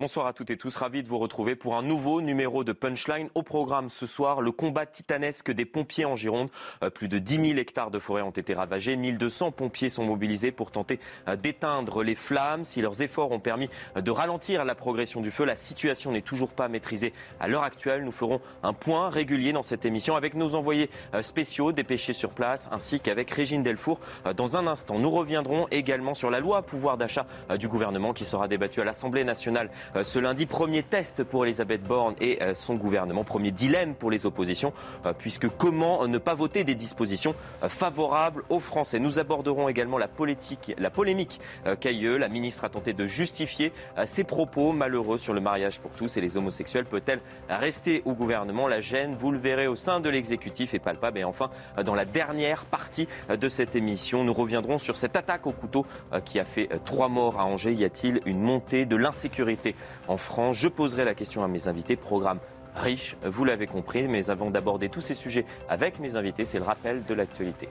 Bonsoir 0.00 0.26
à 0.26 0.32
toutes 0.32 0.48
et 0.48 0.56
tous, 0.56 0.74
ravi 0.78 1.02
de 1.02 1.08
vous 1.10 1.18
retrouver 1.18 1.56
pour 1.56 1.76
un 1.76 1.82
nouveau 1.82 2.22
numéro 2.22 2.64
de 2.64 2.72
Punchline. 2.72 3.28
Au 3.34 3.42
programme 3.42 3.90
ce 3.90 4.06
soir, 4.06 4.40
le 4.40 4.50
combat 4.50 4.86
titanesque 4.86 5.50
des 5.50 5.66
pompiers 5.66 6.06
en 6.06 6.16
Gironde. 6.16 6.48
Euh, 6.82 6.88
plus 6.88 7.06
de 7.06 7.18
10 7.18 7.48
000 7.48 7.58
hectares 7.58 7.90
de 7.90 7.98
forêt 7.98 8.22
ont 8.22 8.30
été 8.30 8.54
ravagés. 8.54 8.96
1200 8.96 9.50
pompiers 9.50 9.90
sont 9.90 10.06
mobilisés 10.06 10.52
pour 10.52 10.70
tenter 10.70 11.00
euh, 11.28 11.36
d'éteindre 11.36 12.02
les 12.02 12.14
flammes. 12.14 12.64
Si 12.64 12.80
leurs 12.80 13.02
efforts 13.02 13.30
ont 13.30 13.40
permis 13.40 13.68
euh, 13.94 14.00
de 14.00 14.10
ralentir 14.10 14.64
la 14.64 14.74
progression 14.74 15.20
du 15.20 15.30
feu, 15.30 15.44
la 15.44 15.54
situation 15.54 16.12
n'est 16.12 16.22
toujours 16.22 16.52
pas 16.52 16.68
maîtrisée 16.68 17.12
à 17.38 17.46
l'heure 17.46 17.64
actuelle. 17.64 18.02
Nous 18.02 18.10
ferons 18.10 18.40
un 18.62 18.72
point 18.72 19.10
régulier 19.10 19.52
dans 19.52 19.62
cette 19.62 19.84
émission 19.84 20.16
avec 20.16 20.32
nos 20.32 20.54
envoyés 20.54 20.88
spéciaux 21.20 21.72
dépêchés 21.72 22.14
sur 22.14 22.30
place 22.30 22.70
ainsi 22.72 23.00
qu'avec 23.00 23.30
Régine 23.30 23.62
Delfour. 23.62 24.00
Dans 24.34 24.56
un 24.56 24.66
instant, 24.66 24.98
nous 24.98 25.10
reviendrons 25.10 25.66
également 25.70 26.14
sur 26.14 26.30
la 26.30 26.40
loi 26.40 26.62
pouvoir 26.62 26.96
d'achat 26.96 27.26
du 27.58 27.68
gouvernement 27.68 28.14
qui 28.14 28.24
sera 28.24 28.48
débattue 28.48 28.80
à 28.80 28.84
l'Assemblée 28.84 29.24
nationale 29.24 29.68
ce 30.02 30.18
lundi. 30.18 30.46
Premier 30.46 30.82
test 30.82 31.24
pour 31.24 31.44
Elisabeth 31.44 31.82
Borne 31.82 32.14
et 32.20 32.42
euh, 32.42 32.54
son 32.54 32.74
gouvernement. 32.74 33.24
Premier 33.24 33.50
dilemme 33.50 33.94
pour 33.94 34.10
les 34.10 34.26
oppositions, 34.26 34.72
euh, 35.06 35.12
puisque 35.16 35.48
comment 35.48 36.06
ne 36.06 36.18
pas 36.18 36.34
voter 36.34 36.64
des 36.64 36.74
dispositions 36.74 37.34
favorables 37.68 38.42
aux 38.48 38.60
Français? 38.60 38.98
Nous 38.98 39.18
aborderons 39.18 39.68
également 39.68 39.98
la, 39.98 40.08
politique, 40.08 40.74
la 40.78 40.90
polémique 40.90 41.40
Cailleux. 41.80 42.16
La 42.16 42.28
ministre 42.28 42.64
a 42.64 42.68
tenté 42.68 42.92
de 42.92 43.06
justifier 43.06 43.72
ses 44.04 44.24
propos 44.24 44.72
malheureux 44.72 45.18
sur 45.18 45.32
le 45.32 45.40
mariage 45.40 45.80
pour 45.80 45.90
tous 45.92 46.16
et 46.16 46.20
les 46.20 46.36
homosexuels. 46.36 46.84
Peut-elle 46.84 47.20
rester 47.48 48.02
au 48.04 48.14
gouvernement? 48.14 48.68
La 48.68 48.80
gêne, 48.80 49.14
vous 49.14 49.30
le 49.30 49.38
verrez 49.38 49.66
au 49.66 49.76
sein 49.76 50.00
de 50.00 50.08
l'exécutif, 50.08 50.74
est 50.74 50.78
palpable. 50.78 51.18
Et 51.18 51.24
enfin, 51.24 51.50
dans 51.84 51.94
la 51.94 52.04
dernière 52.04 52.64
partie 52.64 53.08
de 53.28 53.48
cette 53.48 53.76
émission, 53.76 54.24
nous 54.24 54.34
reviendrons 54.34 54.78
sur 54.78 54.96
cette 54.96 55.16
attaque 55.16 55.46
au 55.46 55.52
couteau 55.52 55.86
qui 56.24 56.38
a 56.40 56.44
fait 56.44 56.68
trois 56.84 57.08
morts 57.08 57.38
à 57.38 57.44
Angers. 57.44 57.72
Y 57.72 57.84
a-t-il 57.84 58.20
une 58.26 58.40
montée 58.40 58.84
de 58.84 58.96
l'insécurité? 58.96 59.74
En 60.08 60.16
France. 60.16 60.56
Je 60.56 60.68
poserai 60.68 61.04
la 61.04 61.14
question 61.14 61.42
à 61.42 61.48
mes 61.48 61.68
invités. 61.68 61.96
Programme 61.96 62.40
riche, 62.74 63.16
vous 63.24 63.44
l'avez 63.44 63.66
compris, 63.66 64.06
mais 64.08 64.30
avant 64.30 64.50
d'aborder 64.50 64.88
tous 64.88 65.00
ces 65.00 65.14
sujets 65.14 65.44
avec 65.68 65.98
mes 65.98 66.16
invités, 66.16 66.44
c'est 66.44 66.58
le 66.58 66.64
rappel 66.64 67.04
de 67.04 67.14
l'actualité. 67.14 67.68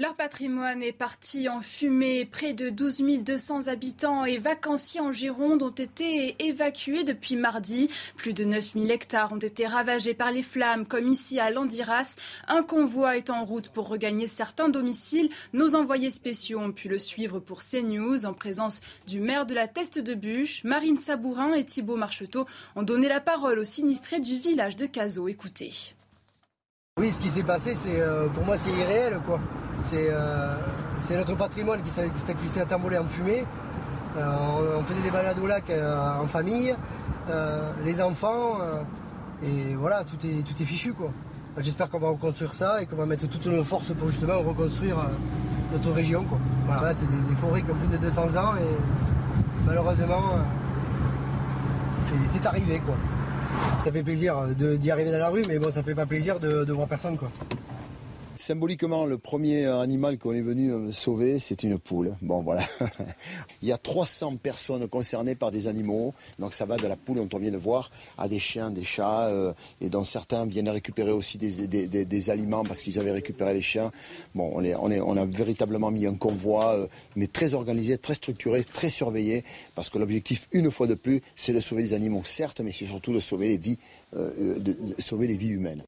Leur 0.00 0.14
patrimoine 0.14 0.80
est 0.80 0.92
parti 0.92 1.48
en 1.48 1.60
fumée. 1.60 2.24
Près 2.24 2.52
de 2.52 2.70
12 2.70 3.24
200 3.24 3.66
habitants 3.66 4.24
et 4.24 4.38
vacanciers 4.38 5.00
en 5.00 5.10
Gironde 5.10 5.60
ont 5.64 5.70
été 5.70 6.36
évacués 6.38 7.02
depuis 7.02 7.34
mardi. 7.34 7.90
Plus 8.14 8.32
de 8.32 8.44
9 8.44 8.74
000 8.74 8.86
hectares 8.90 9.32
ont 9.32 9.38
été 9.38 9.66
ravagés 9.66 10.14
par 10.14 10.30
les 10.30 10.44
flammes, 10.44 10.86
comme 10.86 11.08
ici 11.08 11.40
à 11.40 11.50
Landiras. 11.50 12.14
Un 12.46 12.62
convoi 12.62 13.16
est 13.16 13.28
en 13.28 13.44
route 13.44 13.70
pour 13.70 13.88
regagner 13.88 14.28
certains 14.28 14.68
domiciles. 14.68 15.30
Nos 15.52 15.74
envoyés 15.74 16.10
spéciaux 16.10 16.60
ont 16.60 16.70
pu 16.70 16.88
le 16.88 17.00
suivre 17.00 17.40
pour 17.40 17.58
CNews 17.64 18.24
en 18.24 18.34
présence 18.34 18.80
du 19.08 19.18
maire 19.18 19.46
de 19.46 19.54
la 19.56 19.66
Teste 19.66 19.98
de 19.98 20.14
Bûche. 20.14 20.62
Marine 20.62 21.00
Sabourin 21.00 21.54
et 21.54 21.64
Thibault 21.64 21.96
Marcheteau 21.96 22.46
ont 22.76 22.84
donné 22.84 23.08
la 23.08 23.20
parole 23.20 23.58
aux 23.58 23.64
sinistrés 23.64 24.20
du 24.20 24.38
village 24.38 24.76
de 24.76 24.86
Cazaux. 24.86 25.26
Écoutez. 25.26 25.97
Oui, 26.98 27.12
ce 27.12 27.20
qui 27.20 27.30
s'est 27.30 27.44
passé, 27.44 27.74
c'est 27.74 28.00
euh, 28.00 28.26
pour 28.26 28.44
moi, 28.44 28.56
c'est 28.56 28.72
irréel, 28.72 29.20
quoi. 29.24 29.38
Euh, 29.94 30.56
c'est 30.98 31.16
notre 31.16 31.36
patrimoine 31.36 31.80
qui 31.80 31.90
s'est 31.90 32.74
envolé 32.74 32.98
en 32.98 33.04
fumée. 33.04 33.44
Euh, 34.16 34.78
on, 34.80 34.82
faisait 34.82 35.02
des 35.02 35.12
balades 35.12 35.38
au 35.38 35.46
lac 35.46 35.70
en 35.70 36.26
famille, 36.26 36.74
les 37.84 38.02
enfants, 38.02 38.56
et 39.44 39.76
voilà, 39.76 40.02
tout 40.02 40.16
est, 40.26 40.42
tout 40.42 40.60
est 40.60 40.64
fichu, 40.64 40.92
quoi. 40.92 41.10
J'espère 41.58 41.88
qu'on 41.88 42.00
va 42.00 42.08
reconstruire 42.08 42.52
ça 42.52 42.82
et 42.82 42.86
qu'on 42.86 42.96
va 42.96 43.06
mettre 43.06 43.28
toutes 43.28 43.46
nos 43.46 43.62
forces 43.62 43.92
pour 43.92 44.08
justement 44.08 44.40
reconstruire 44.40 44.96
notre 45.72 45.92
région, 45.92 46.24
quoi. 46.24 46.38
Voilà, 46.66 46.94
c'est 46.94 47.06
des, 47.06 47.36
forêts 47.36 47.62
qui 47.62 47.70
ont 47.70 47.76
plus 47.76 47.96
de 47.96 47.98
200 47.98 48.22
ans 48.36 48.56
et 48.56 49.64
malheureusement, 49.64 50.40
c'est 52.26 52.44
arrivé, 52.44 52.80
quoi. 52.84 52.96
Ça 53.84 53.92
fait 53.92 54.02
plaisir 54.02 54.36
d'y 54.56 54.90
arriver 54.90 55.12
dans 55.12 55.18
la 55.18 55.28
rue, 55.28 55.42
mais 55.48 55.58
bon, 55.58 55.70
ça 55.70 55.82
fait 55.82 55.94
pas 55.94 56.06
plaisir 56.06 56.40
de, 56.40 56.64
de 56.64 56.72
voir 56.72 56.88
personne, 56.88 57.16
quoi. 57.16 57.30
Symboliquement, 58.38 59.04
le 59.04 59.18
premier 59.18 59.66
animal 59.66 60.16
qu'on 60.16 60.30
est 60.30 60.42
venu 60.42 60.70
euh, 60.70 60.92
sauver, 60.92 61.40
c'est 61.40 61.64
une 61.64 61.76
poule. 61.76 62.14
Bon, 62.22 62.40
voilà. 62.40 62.62
Il 63.62 63.68
y 63.68 63.72
a 63.72 63.78
300 63.78 64.36
personnes 64.36 64.86
concernées 64.86 65.34
par 65.34 65.50
des 65.50 65.66
animaux. 65.66 66.14
Donc 66.38 66.54
ça 66.54 66.64
va 66.64 66.76
de 66.76 66.86
la 66.86 66.94
poule, 66.94 67.16
dont 67.16 67.28
on 67.34 67.38
vient 67.38 67.50
de 67.50 67.56
voir, 67.56 67.90
à 68.16 68.28
des 68.28 68.38
chiens, 68.38 68.70
des 68.70 68.84
chats, 68.84 69.26
euh, 69.26 69.52
et 69.80 69.88
dont 69.88 70.04
certains 70.04 70.46
viennent 70.46 70.68
récupérer 70.68 71.10
aussi 71.10 71.36
des, 71.36 72.30
aliments 72.30 72.62
parce 72.62 72.82
qu'ils 72.82 73.00
avaient 73.00 73.10
récupéré 73.10 73.54
les 73.54 73.60
chiens. 73.60 73.90
Bon, 74.36 74.52
on, 74.54 75.16
a 75.16 75.24
véritablement 75.24 75.90
mis 75.90 76.06
un 76.06 76.14
convoi, 76.14 76.74
euh, 76.74 76.86
mais 77.16 77.26
très 77.26 77.54
organisé, 77.54 77.98
très 77.98 78.14
structuré, 78.14 78.62
très 78.62 78.88
surveillé, 78.88 79.42
parce 79.74 79.90
que 79.90 79.98
l'objectif, 79.98 80.46
une 80.52 80.70
fois 80.70 80.86
de 80.86 80.94
plus, 80.94 81.22
c'est 81.34 81.52
de 81.52 81.60
sauver 81.60 81.82
les 81.82 81.92
animaux, 81.92 82.22
certes, 82.24 82.60
mais 82.60 82.70
c'est 82.70 82.86
surtout 82.86 83.12
de 83.12 83.20
sauver 83.20 83.48
les 83.48 83.58
vies, 83.58 83.78
de 84.14 84.76
sauver 85.00 85.26
les 85.26 85.36
vies 85.36 85.48
humaines. 85.48 85.82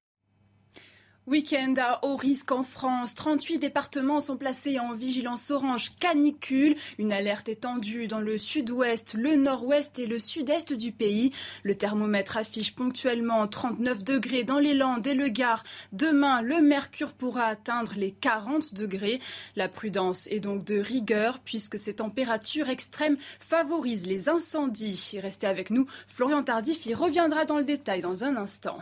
Week-end 1.27 1.75
à 1.77 2.05
haut 2.05 2.17
risque 2.17 2.51
en 2.51 2.63
France. 2.65 3.15
38 3.15 3.59
départements 3.59 4.21
sont 4.21 4.39
placés 4.39 4.81
en 4.81 4.95
vigilance 4.95 5.51
orange 5.51 5.95
canicule. 6.01 6.75
Une 6.99 7.13
alerte 7.13 7.49
étendue 7.49 8.09
dans 8.09 8.21
le 8.21 8.39
sud-ouest, 8.39 9.15
le 9.15 9.37
nord-ouest 9.37 9.99
et 9.99 10.07
le 10.07 10.19
sud-est 10.19 10.73
du 10.73 10.93
pays. 10.93 11.33
Le 11.63 11.77
thermomètre 11.77 12.39
affiche 12.39 12.75
ponctuellement 12.75 13.47
39 13.47 14.03
degrés 14.03 14.45
dans 14.45 14.59
les 14.59 14.75
Landes 14.75 15.07
et 15.07 15.15
le 15.15 15.29
Gard. 15.29 15.63
Demain, 15.93 16.41
le 16.41 16.63
mercure 16.63 17.13
pourra 17.13 17.45
atteindre 17.45 17.93
les 17.97 18.13
40 18.13 18.75
degrés. 18.75 19.21
La 19.57 19.69
prudence 19.69 20.27
est 20.29 20.41
donc 20.41 20.65
de 20.65 20.81
rigueur 20.81 21.39
puisque 21.45 21.79
ces 21.79 21.97
températures 21.97 22.71
extrêmes 22.71 23.19
favorisent 23.41 24.07
les 24.07 24.31
incendies. 24.31 25.19
Restez 25.23 25.47
avec 25.47 25.71
nous. 25.71 25.87
Florian 26.09 26.43
Tardif 26.43 26.87
y 26.87 26.95
reviendra 26.95 27.45
dans 27.45 27.59
le 27.59 27.65
détail 27.65 28.01
dans 28.01 28.25
un 28.25 28.37
instant. 28.37 28.79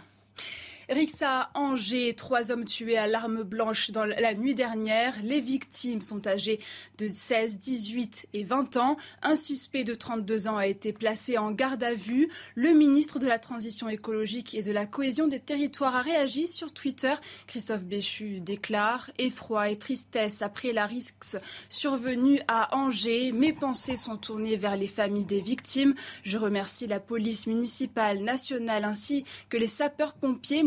Rixa 0.88 1.50
Angers, 1.52 2.14
trois 2.14 2.50
hommes 2.50 2.64
tués 2.64 2.96
à 2.96 3.06
l'arme 3.06 3.42
blanche 3.42 3.90
dans 3.90 4.06
la 4.06 4.34
nuit 4.34 4.54
dernière. 4.54 5.14
Les 5.22 5.40
victimes 5.40 6.00
sont 6.00 6.26
âgées 6.26 6.60
de 6.96 7.08
16, 7.08 7.58
18 7.58 8.28
et 8.32 8.42
20 8.42 8.78
ans. 8.78 8.96
Un 9.20 9.36
suspect 9.36 9.84
de 9.84 9.94
32 9.94 10.48
ans 10.48 10.56
a 10.56 10.66
été 10.66 10.94
placé 10.94 11.36
en 11.36 11.50
garde 11.50 11.84
à 11.84 11.92
vue. 11.92 12.30
Le 12.54 12.72
ministre 12.72 13.18
de 13.18 13.26
la 13.26 13.38
Transition 13.38 13.90
écologique 13.90 14.54
et 14.54 14.62
de 14.62 14.72
la 14.72 14.86
cohésion 14.86 15.26
des 15.26 15.40
territoires 15.40 15.94
a 15.94 16.00
réagi 16.00 16.48
sur 16.48 16.72
Twitter. 16.72 17.14
Christophe 17.46 17.84
Béchu 17.84 18.40
déclare 18.40 19.10
effroi 19.18 19.68
et 19.68 19.76
tristesse 19.76 20.40
après 20.40 20.72
la 20.72 20.86
risque 20.86 21.36
survenue 21.68 22.40
à 22.48 22.74
Angers. 22.74 23.32
Mes 23.32 23.52
pensées 23.52 23.96
sont 23.96 24.16
tournées 24.16 24.56
vers 24.56 24.78
les 24.78 24.86
familles 24.86 25.26
des 25.26 25.42
victimes. 25.42 25.94
Je 26.22 26.38
remercie 26.38 26.86
la 26.86 26.98
police 26.98 27.46
municipale, 27.46 28.20
nationale 28.20 28.84
ainsi 28.84 29.24
que 29.50 29.58
les 29.58 29.66
sapeurs-pompiers 29.66 30.62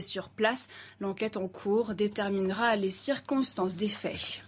sur 0.00 0.28
place. 0.28 0.68
L'enquête 1.00 1.36
en 1.36 1.48
cours 1.48 1.94
déterminera 1.94 2.76
les 2.76 2.90
circonstances 2.90 3.74
des 3.74 3.88
faits. 3.88 4.42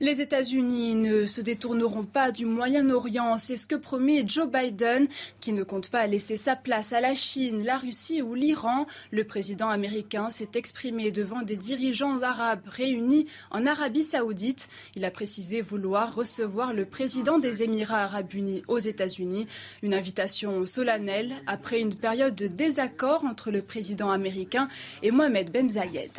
Les 0.00 0.20
États-Unis 0.20 0.94
ne 0.94 1.26
se 1.26 1.40
détourneront 1.40 2.04
pas 2.04 2.30
du 2.30 2.46
Moyen-Orient, 2.46 3.36
c'est 3.36 3.56
ce 3.56 3.66
que 3.66 3.74
promet 3.74 4.22
Joe 4.24 4.48
Biden, 4.48 5.08
qui 5.40 5.52
ne 5.52 5.64
compte 5.64 5.90
pas 5.90 6.06
laisser 6.06 6.36
sa 6.36 6.54
place 6.54 6.92
à 6.92 7.00
la 7.00 7.16
Chine, 7.16 7.64
la 7.64 7.78
Russie 7.78 8.22
ou 8.22 8.34
l'Iran. 8.34 8.86
Le 9.10 9.24
président 9.24 9.68
américain 9.68 10.30
s'est 10.30 10.50
exprimé 10.54 11.10
devant 11.10 11.42
des 11.42 11.56
dirigeants 11.56 12.22
arabes 12.22 12.62
réunis 12.68 13.26
en 13.50 13.66
Arabie 13.66 14.04
saoudite. 14.04 14.68
Il 14.94 15.04
a 15.04 15.10
précisé 15.10 15.62
vouloir 15.62 16.14
recevoir 16.14 16.74
le 16.74 16.84
président 16.84 17.40
des 17.40 17.64
Émirats 17.64 18.04
arabes 18.04 18.32
unis 18.34 18.62
aux 18.68 18.78
États-Unis, 18.78 19.48
une 19.82 19.94
invitation 19.94 20.64
solennelle 20.64 21.34
après 21.48 21.80
une 21.80 21.96
période 21.96 22.36
de 22.36 22.46
désaccord 22.46 23.24
entre 23.24 23.50
le 23.50 23.62
président 23.62 24.12
américain 24.12 24.68
et 25.02 25.10
Mohamed 25.10 25.50
Ben 25.50 25.68
Zayed. 25.68 26.12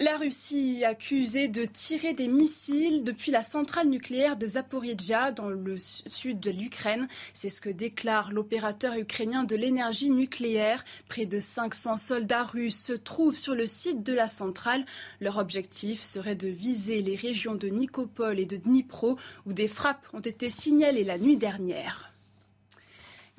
La 0.00 0.16
Russie 0.16 0.84
accusée 0.84 1.48
de 1.48 1.64
tirer 1.64 2.14
des 2.14 2.28
missiles 2.28 3.02
depuis 3.02 3.32
la 3.32 3.42
centrale 3.42 3.88
nucléaire 3.88 4.36
de 4.36 4.46
Zaporizhia 4.46 5.32
dans 5.32 5.48
le 5.48 5.74
sud 5.76 6.38
de 6.38 6.52
l'Ukraine. 6.52 7.08
C'est 7.34 7.48
ce 7.48 7.60
que 7.60 7.68
déclare 7.68 8.30
l'opérateur 8.30 8.94
ukrainien 8.94 9.42
de 9.42 9.56
l'énergie 9.56 10.12
nucléaire. 10.12 10.84
Près 11.08 11.26
de 11.26 11.40
500 11.40 11.96
soldats 11.96 12.44
russes 12.44 12.80
se 12.80 12.92
trouvent 12.92 13.36
sur 13.36 13.56
le 13.56 13.66
site 13.66 14.04
de 14.04 14.14
la 14.14 14.28
centrale. 14.28 14.86
Leur 15.20 15.38
objectif 15.38 16.00
serait 16.00 16.36
de 16.36 16.46
viser 16.46 17.02
les 17.02 17.16
régions 17.16 17.56
de 17.56 17.66
Nikopol 17.66 18.38
et 18.38 18.46
de 18.46 18.56
Dnipro 18.56 19.18
où 19.46 19.52
des 19.52 19.66
frappes 19.66 20.06
ont 20.12 20.20
été 20.20 20.48
signalées 20.48 21.02
la 21.02 21.18
nuit 21.18 21.36
dernière. 21.36 22.08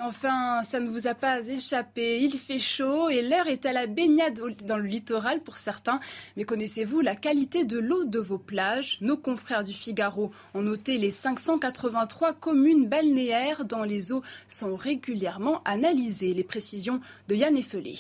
Enfin, 0.02 0.64
ça 0.64 0.80
ne 0.80 0.90
vous 0.90 1.08
a 1.08 1.14
pas 1.14 1.46
échappé, 1.46 2.22
il 2.22 2.40
fait 2.40 2.58
chaud 2.58 3.10
et 3.10 3.22
l'heure 3.22 3.48
est 3.48 3.66
à 3.66 3.74
la 3.74 3.86
baignade 3.86 4.40
dans 4.66 4.78
le 4.78 4.88
littoral 4.88 5.42
pour 5.42 5.58
certains. 5.58 6.00
Mais 6.38 6.46
connaissez-vous 6.46 7.02
la 7.02 7.18
qualité 7.18 7.66
de 7.66 7.78
l'eau 7.78 8.06
de 8.06 8.20
vos 8.20 8.38
plages? 8.38 8.98
Nos 9.02 9.18
confrères 9.18 9.66
du 9.66 9.74
Figaro 9.74 10.32
ont 10.54 10.62
noté 10.62 10.98
les 10.98 11.12
583 11.12 12.34
communes 12.34 12.88
balnéaires 12.88 13.66
dont 13.66 13.84
les 13.84 14.14
eaux 14.14 14.24
sont 14.48 14.78
régulièrement 14.78 15.62
analysées. 15.66 16.34
Les 16.34 16.46
précisions 16.46 17.02
de 17.28 17.36
Yann 17.36 17.58
Effelé. 17.58 17.96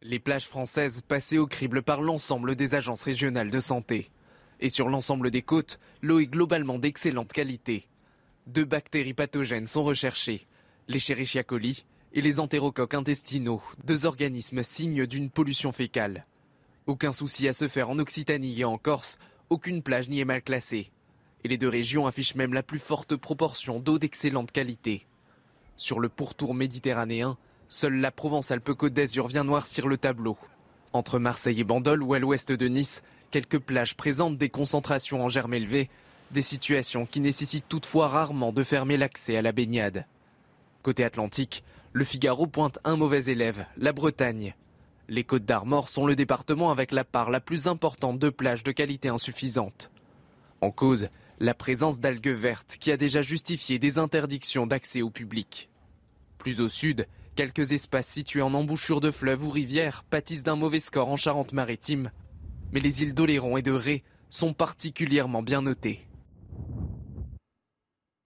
Les 0.00 0.18
plages 0.18 0.46
françaises 0.46 1.02
passées 1.06 1.36
au 1.36 1.46
crible 1.46 1.82
par 1.82 2.00
l'ensemble 2.00 2.56
des 2.56 2.74
agences 2.74 3.02
régionales 3.02 3.50
de 3.50 3.60
santé. 3.60 4.10
Et 4.60 4.70
sur 4.70 4.88
l'ensemble 4.88 5.30
des 5.30 5.42
côtes, 5.42 5.78
l'eau 6.00 6.18
est 6.18 6.26
globalement 6.26 6.78
d'excellente 6.78 7.30
qualité. 7.30 7.86
Deux 8.48 8.64
bactéries 8.64 9.12
pathogènes 9.12 9.66
sont 9.66 9.84
recherchées, 9.84 10.46
les 10.88 11.00
coli 11.44 11.84
et 12.14 12.22
les 12.22 12.40
entérocoques 12.40 12.94
intestinaux, 12.94 13.60
deux 13.84 14.06
organismes 14.06 14.62
signes 14.62 15.04
d'une 15.04 15.28
pollution 15.28 15.70
fécale. 15.70 16.24
Aucun 16.86 17.12
souci 17.12 17.46
à 17.46 17.52
se 17.52 17.68
faire 17.68 17.90
en 17.90 17.98
Occitanie 17.98 18.58
et 18.58 18.64
en 18.64 18.78
Corse, 18.78 19.18
aucune 19.50 19.82
plage 19.82 20.08
n'y 20.08 20.20
est 20.20 20.24
mal 20.24 20.40
classée. 20.40 20.90
Et 21.44 21.48
les 21.48 21.58
deux 21.58 21.68
régions 21.68 22.06
affichent 22.06 22.36
même 22.36 22.54
la 22.54 22.62
plus 22.62 22.78
forte 22.78 23.16
proportion 23.16 23.80
d'eau 23.80 23.98
d'excellente 23.98 24.50
qualité. 24.50 25.04
Sur 25.76 26.00
le 26.00 26.08
pourtour 26.08 26.54
méditerranéen, 26.54 27.36
seule 27.68 28.00
la 28.00 28.10
Provence-Alpes-Côte 28.10 28.94
d'Azur 28.94 29.28
vient 29.28 29.44
noircir 29.44 29.86
le 29.86 29.98
tableau. 29.98 30.38
Entre 30.94 31.18
Marseille 31.18 31.60
et 31.60 31.64
Bandol 31.64 32.02
ou 32.02 32.14
à 32.14 32.18
l'ouest 32.18 32.50
de 32.50 32.66
Nice, 32.66 33.02
quelques 33.30 33.58
plages 33.58 33.94
présentent 33.94 34.38
des 34.38 34.48
concentrations 34.48 35.22
en 35.22 35.28
germes 35.28 35.52
élevées, 35.52 35.90
des 36.30 36.42
situations 36.42 37.06
qui 37.06 37.20
nécessitent 37.20 37.68
toutefois 37.68 38.08
rarement 38.08 38.52
de 38.52 38.64
fermer 38.64 38.96
l'accès 38.96 39.36
à 39.36 39.42
la 39.42 39.52
baignade. 39.52 40.06
Côté 40.82 41.04
Atlantique, 41.04 41.64
le 41.92 42.04
Figaro 42.04 42.46
pointe 42.46 42.78
un 42.84 42.96
mauvais 42.96 43.24
élève, 43.24 43.66
la 43.76 43.92
Bretagne. 43.92 44.54
Les 45.08 45.24
Côtes 45.24 45.44
d'Armor 45.44 45.88
sont 45.88 46.06
le 46.06 46.16
département 46.16 46.70
avec 46.70 46.92
la 46.92 47.04
part 47.04 47.30
la 47.30 47.40
plus 47.40 47.66
importante 47.66 48.18
de 48.18 48.28
plages 48.28 48.62
de 48.62 48.72
qualité 48.72 49.08
insuffisante. 49.08 49.90
En 50.60 50.70
cause, 50.70 51.08
la 51.40 51.54
présence 51.54 52.00
d'algues 52.00 52.28
vertes 52.28 52.76
qui 52.78 52.90
a 52.90 52.96
déjà 52.96 53.22
justifié 53.22 53.78
des 53.78 53.98
interdictions 53.98 54.66
d'accès 54.66 55.02
au 55.02 55.10
public. 55.10 55.70
Plus 56.36 56.60
au 56.60 56.68
sud, 56.68 57.06
quelques 57.36 57.72
espaces 57.72 58.08
situés 58.08 58.42
en 58.42 58.54
embouchure 58.54 59.00
de 59.00 59.10
fleuves 59.10 59.46
ou 59.46 59.50
rivières 59.50 60.04
pâtissent 60.04 60.42
d'un 60.42 60.56
mauvais 60.56 60.80
score 60.80 61.08
en 61.08 61.16
Charente-Maritime. 61.16 62.10
Mais 62.72 62.80
les 62.80 63.02
îles 63.02 63.14
d'Oléron 63.14 63.56
et 63.56 63.62
de 63.62 63.72
Ré 63.72 64.02
sont 64.30 64.52
particulièrement 64.52 65.42
bien 65.42 65.62
notées. 65.62 66.07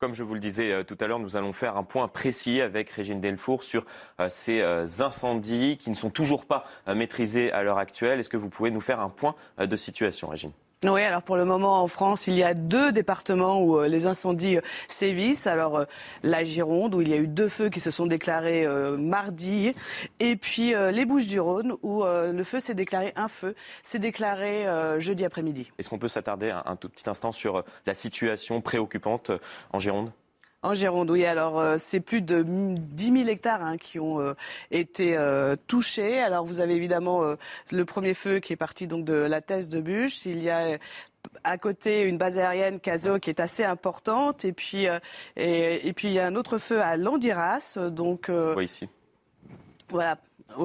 Comme 0.02 0.14
je 0.14 0.24
vous 0.24 0.34
le 0.34 0.40
disais 0.40 0.72
euh, 0.72 0.82
tout 0.82 0.98
à 1.00 1.06
l'heure, 1.06 1.20
nous 1.20 1.36
allons 1.36 1.52
faire 1.52 1.76
un 1.76 1.84
point 1.84 2.08
précis 2.08 2.60
avec 2.60 2.90
Régine 2.90 3.20
Delfour 3.20 3.62
sur 3.62 3.86
euh, 4.18 4.26
ces 4.28 4.60
euh, 4.60 4.84
incendies 4.98 5.78
qui 5.78 5.90
ne 5.90 5.94
sont 5.94 6.10
toujours 6.10 6.44
pas 6.44 6.66
maîtrisés 6.88 7.52
à 7.52 7.62
l'heure 7.62 7.78
actuelle. 7.78 8.18
Est-ce 8.18 8.28
que 8.28 8.36
vous 8.36 8.48
pouvez 8.50 8.72
nous 8.72 8.80
faire 8.80 8.98
un 8.98 9.10
point 9.10 9.36
de 9.60 9.76
situation, 9.76 10.26
Régine? 10.26 10.50
Oui, 10.90 11.02
alors 11.02 11.22
pour 11.22 11.36
le 11.36 11.44
moment 11.44 11.80
en 11.80 11.86
France, 11.86 12.26
il 12.26 12.34
y 12.34 12.42
a 12.42 12.54
deux 12.54 12.90
départements 12.90 13.62
où 13.62 13.78
euh, 13.78 13.86
les 13.86 14.06
incendies 14.06 14.56
euh, 14.56 14.62
sévissent. 14.88 15.46
Alors 15.46 15.78
euh, 15.78 15.84
la 16.24 16.42
Gironde, 16.42 16.96
où 16.96 17.00
il 17.00 17.08
y 17.08 17.12
a 17.12 17.16
eu 17.16 17.28
deux 17.28 17.48
feux 17.48 17.68
qui 17.68 17.78
se 17.78 17.92
sont 17.92 18.06
déclarés 18.06 18.66
mardi, 18.98 19.74
et 20.18 20.36
puis 20.36 20.74
les 20.92 21.04
Bouches-du-Rhône, 21.04 21.74
où 21.82 22.04
le 22.04 22.44
feu 22.44 22.60
s'est 22.60 22.74
déclaré, 22.74 23.12
un 23.16 23.28
feu 23.28 23.54
s'est 23.82 23.98
déclaré 23.98 24.66
jeudi 24.98 25.24
après-midi. 25.24 25.70
Est-ce 25.78 25.88
qu'on 25.88 25.98
peut 25.98 26.08
s'attarder 26.08 26.50
un, 26.50 26.76
tout 26.76 26.88
petit 26.88 27.08
instant 27.08 27.32
sur 27.32 27.64
la 27.86 27.94
situation 27.94 28.60
préoccupante 28.60 29.30
en 29.72 29.78
Gironde? 29.78 30.12
En 30.62 30.74
Gironde, 30.74 31.10
oui. 31.10 31.24
Alors, 31.24 31.58
euh, 31.58 31.76
c'est 31.78 32.00
plus 32.00 32.22
de 32.22 32.44
10 32.44 33.18
000 33.18 33.28
hectares 33.28 33.62
hein, 33.62 33.76
qui 33.76 33.98
ont 33.98 34.20
euh, 34.20 34.34
été 34.70 35.16
euh, 35.16 35.56
touchés. 35.66 36.20
Alors, 36.20 36.44
vous 36.44 36.60
avez 36.60 36.74
évidemment 36.74 37.22
le 37.70 37.84
premier 37.84 38.14
feu 38.14 38.38
qui 38.38 38.52
est 38.52 38.56
parti 38.56 38.86
donc 38.86 39.04
de 39.04 39.14
la 39.14 39.40
thèse 39.40 39.68
de 39.68 39.80
Bûche. 39.80 40.26
Il 40.26 40.42
y 40.42 40.50
a 40.50 40.78
à 41.44 41.58
côté 41.58 42.02
une 42.02 42.18
base 42.18 42.38
aérienne 42.38 42.80
Caso 42.80 43.18
qui 43.18 43.30
est 43.30 43.40
assez 43.40 43.64
importante. 43.64 44.44
Et 44.44 44.52
puis, 44.52 44.86
et, 45.36 45.92
puis 45.94 46.08
il 46.08 46.14
y 46.14 46.18
a 46.18 46.26
un 46.26 46.36
autre 46.36 46.58
feu 46.58 46.80
à 46.80 46.96
Landiras. 46.96 47.78
Donc, 47.90 48.30
oui, 48.56 48.64
ici. 48.64 48.88
Voilà, 49.90 50.16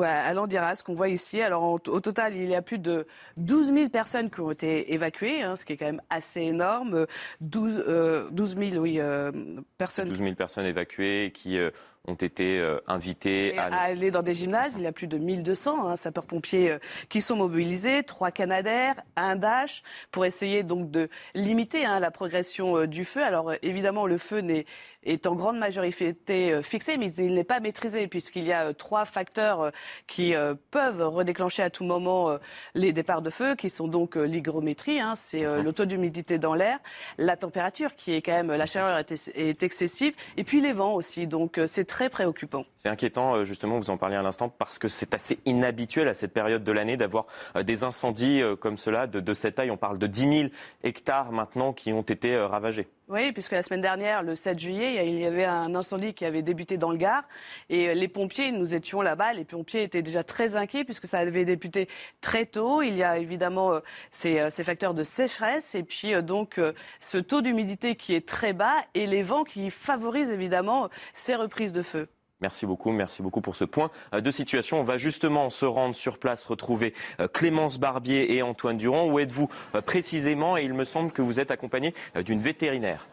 à 0.03 0.33
Landiras 0.33 0.81
qu'on 0.85 0.93
voit 0.93 1.09
ici. 1.09 1.41
Alors 1.41 1.63
au 1.63 1.99
total, 1.99 2.35
il 2.35 2.49
y 2.49 2.55
a 2.55 2.61
plus 2.61 2.79
de 2.79 3.07
12 3.37 3.73
000 3.73 3.89
personnes 3.89 4.29
qui 4.29 4.41
ont 4.41 4.51
été 4.51 4.93
évacuées, 4.93 5.41
hein, 5.41 5.55
ce 5.55 5.65
qui 5.65 5.73
est 5.73 5.77
quand 5.77 5.85
même 5.85 6.01
assez 6.09 6.41
énorme. 6.41 7.05
12, 7.41 8.29
12 8.31 8.57
000 8.57 8.81
oui, 8.81 8.99
euh, 8.99 9.31
personnes. 9.77 10.09
12 10.09 10.19
000 10.19 10.35
personnes 10.35 10.65
évacuées 10.65 11.31
qui 11.33 11.57
euh, 11.57 11.71
ont 12.07 12.15
été 12.15 12.59
euh, 12.59 12.79
invités 12.87 13.57
à... 13.57 13.65
aller 13.75 14.11
dans 14.11 14.23
des 14.23 14.33
gymnases. 14.33 14.77
Il 14.77 14.83
y 14.83 14.87
a 14.87 14.91
plus 14.91 15.07
de 15.07 15.17
1200 15.17 15.87
hein, 15.87 15.95
sapeurs-pompiers 15.95 16.71
euh, 16.71 16.79
qui 17.09 17.21
sont 17.21 17.35
mobilisés, 17.35 18.03
trois 18.03 18.31
Canadaires, 18.31 18.95
un 19.15 19.35
Dash, 19.35 19.83
pour 20.11 20.25
essayer 20.25 20.63
donc 20.63 20.89
de 20.89 21.09
limiter 21.35 21.85
hein, 21.85 21.99
la 21.99 22.11
progression 22.11 22.77
euh, 22.77 22.87
du 22.87 23.05
feu. 23.05 23.23
Alors 23.23 23.51
évidemment, 23.61 24.07
le 24.07 24.17
feu 24.17 24.39
n'est 24.39 24.65
est 25.03 25.25
en 25.25 25.35
grande 25.35 25.57
majorité 25.57 26.61
fixé, 26.61 26.97
mais 26.97 27.11
il 27.13 27.33
n'est 27.33 27.43
pas 27.43 27.59
maîtrisé 27.59 28.07
puisqu'il 28.07 28.45
y 28.45 28.53
a 28.53 28.73
trois 28.73 29.05
facteurs 29.05 29.71
qui 30.05 30.33
peuvent 30.71 31.01
redéclencher 31.01 31.63
à 31.63 31.69
tout 31.69 31.83
moment 31.83 32.37
les 32.75 32.91
départs 32.93 33.21
de 33.21 33.29
feu, 33.29 33.55
qui 33.55 33.69
sont 33.69 33.87
donc 33.87 34.15
l'hygrométrie, 34.15 34.99
hein, 34.99 35.15
c'est 35.15 35.43
le 35.43 35.71
taux 35.71 35.85
d'humidité 35.85 36.39
dans 36.39 36.53
l'air, 36.53 36.79
la 37.17 37.37
température 37.37 37.95
qui 37.95 38.13
est 38.13 38.21
quand 38.21 38.33
même, 38.33 38.51
la 38.51 38.65
chaleur 38.65 38.97
est, 38.97 39.63
excessive, 39.63 40.13
et 40.35 40.43
puis 40.43 40.61
les 40.61 40.73
vents 40.73 40.93
aussi. 40.93 41.27
Donc 41.27 41.59
c'est 41.65 41.85
très 41.85 42.09
préoccupant. 42.09 42.65
C'est 42.77 42.89
inquiétant, 42.89 43.35
euh, 43.35 43.43
justement, 43.43 43.77
vous 43.79 43.89
en 43.89 43.97
parliez 43.97 44.15
à 44.15 44.21
l'instant, 44.21 44.49
parce 44.49 44.79
que 44.79 44.87
c'est 44.87 45.13
assez 45.13 45.39
inhabituel 45.45 46.07
à 46.07 46.13
cette 46.13 46.33
période 46.33 46.63
de 46.63 46.71
l'année 46.71 46.97
d'avoir 46.97 47.25
euh, 47.55 47.63
des 47.63 47.83
incendies 47.83 48.41
euh, 48.41 48.55
comme 48.55 48.77
cela, 48.77 49.07
de, 49.07 49.33
cette 49.33 49.55
taille. 49.55 49.71
On 49.71 49.77
parle 49.77 49.97
de 49.97 50.07
10 50.07 50.19
000 50.19 50.49
hectares 50.83 51.31
maintenant 51.31 51.73
qui 51.73 51.91
ont 51.91 52.01
été 52.01 52.37
ravagés. 52.37 52.87
Oui, 53.09 53.31
puisque 53.31 53.53
la 53.53 53.63
semaine 53.63 53.79
dernière, 53.79 54.21
le 54.21 54.35
7 54.35 54.59
juillet, 54.59 55.07
il 55.07 55.17
y 55.17 55.25
avait 55.25 55.45
un 55.45 55.73
incendie 55.75 56.13
qui 56.13 56.25
avait 56.25 56.41
débuté 56.41 56.77
dans 56.77 56.91
le 56.91 56.97
Gard. 56.97 57.23
Et 57.69 57.95
les 57.95 58.09
pompiers, 58.09 58.51
nous 58.51 58.75
étions 58.75 59.01
là-bas, 59.01 59.31
les 59.31 59.45
pompiers 59.45 59.83
étaient 59.83 60.01
déjà 60.01 60.25
très 60.25 60.57
inquiets 60.57 60.83
puisque 60.83 61.07
ça 61.07 61.19
avait 61.19 61.45
débuté 61.45 61.87
très 62.19 62.45
tôt. 62.45 62.81
Il 62.81 62.95
y 62.95 63.03
a 63.03 63.17
évidemment 63.17 63.79
ces, 64.11 64.49
ces 64.49 64.63
facteurs 64.65 64.93
de 64.93 65.03
sécheresse 65.03 65.73
et 65.73 65.83
puis 65.83 66.21
donc 66.21 66.59
ce 66.99 67.17
taux 67.17 67.41
d'humidité 67.41 67.95
qui 67.95 68.13
est 68.13 68.27
très 68.27 68.51
bas 68.51 68.75
et 68.93 69.07
les 69.07 69.23
vents 69.23 69.45
qui 69.45 69.69
favorisent 69.71 70.31
évidemment 70.31 70.89
ces 71.13 71.35
reprises 71.35 71.71
de 71.71 71.83
feu. 71.83 72.09
Merci 72.39 72.67
beaucoup, 72.67 72.91
merci 72.91 73.23
beaucoup 73.23 73.41
pour 73.41 73.55
ce 73.55 73.63
point 73.63 73.89
euh, 74.13 74.21
de 74.21 74.29
situation. 74.29 74.79
On 74.79 74.83
va 74.83 74.97
justement 74.97 75.49
se 75.49 75.65
rendre 75.65 75.95
sur 75.95 76.19
place, 76.19 76.45
retrouver 76.45 76.93
euh, 77.19 77.27
Clémence 77.27 77.79
Barbier 77.79 78.35
et 78.35 78.43
Antoine 78.43 78.77
Durand. 78.77 79.07
Où 79.07 79.17
êtes-vous 79.17 79.49
euh, 79.73 79.81
précisément? 79.81 80.55
Et 80.55 80.63
il 80.63 80.75
me 80.75 80.85
semble 80.85 81.11
que 81.11 81.23
vous 81.23 81.39
êtes 81.39 81.49
accompagné 81.49 81.95
d'une 82.23 82.39
vétérinaire. 82.39 83.07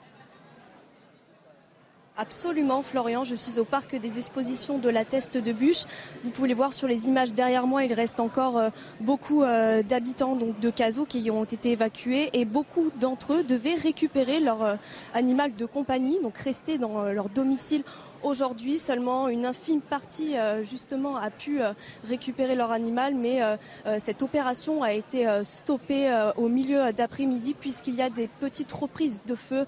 Absolument, 2.18 2.82
Florian. 2.82 3.24
Je 3.24 3.34
suis 3.34 3.58
au 3.58 3.64
parc 3.64 3.96
des 3.96 4.18
expositions 4.18 4.76
de 4.76 4.90
la 4.90 5.06
Teste 5.06 5.38
de 5.38 5.52
Bûche. 5.52 5.84
Vous 6.22 6.30
pouvez 6.30 6.52
voir 6.52 6.74
sur 6.74 6.86
les 6.86 7.08
images 7.08 7.32
derrière 7.32 7.66
moi, 7.66 7.82
il 7.84 7.92
reste 7.92 8.20
encore 8.20 8.62
beaucoup 9.00 9.42
d'habitants 9.42 10.36
donc 10.36 10.60
de 10.60 10.70
Caso 10.70 11.06
qui 11.06 11.28
ont 11.32 11.42
été 11.42 11.72
évacués 11.72 12.30
et 12.32 12.44
beaucoup 12.44 12.92
d'entre 13.00 13.32
eux 13.32 13.42
devaient 13.42 13.74
récupérer 13.74 14.38
leur 14.38 14.78
animal 15.12 15.56
de 15.56 15.66
compagnie, 15.66 16.20
donc 16.22 16.38
rester 16.38 16.78
dans 16.78 17.02
leur 17.02 17.28
domicile 17.30 17.82
aujourd'hui. 18.24 18.78
Seulement 18.78 19.28
une 19.28 19.46
infime 19.46 19.80
partie 19.80 20.34
justement 20.62 21.16
a 21.16 21.30
pu 21.30 21.60
récupérer 22.08 22.54
leur 22.54 22.72
animal, 22.72 23.14
mais 23.14 23.40
cette 23.98 24.22
opération 24.22 24.82
a 24.82 24.92
été 24.92 25.26
stoppée 25.44 26.10
au 26.36 26.48
milieu 26.48 26.92
d'après-midi 26.92 27.54
puisqu'il 27.54 27.94
y 27.94 28.02
a 28.02 28.10
des 28.10 28.28
petites 28.28 28.72
reprises 28.72 29.22
de 29.26 29.34
feu, 29.34 29.66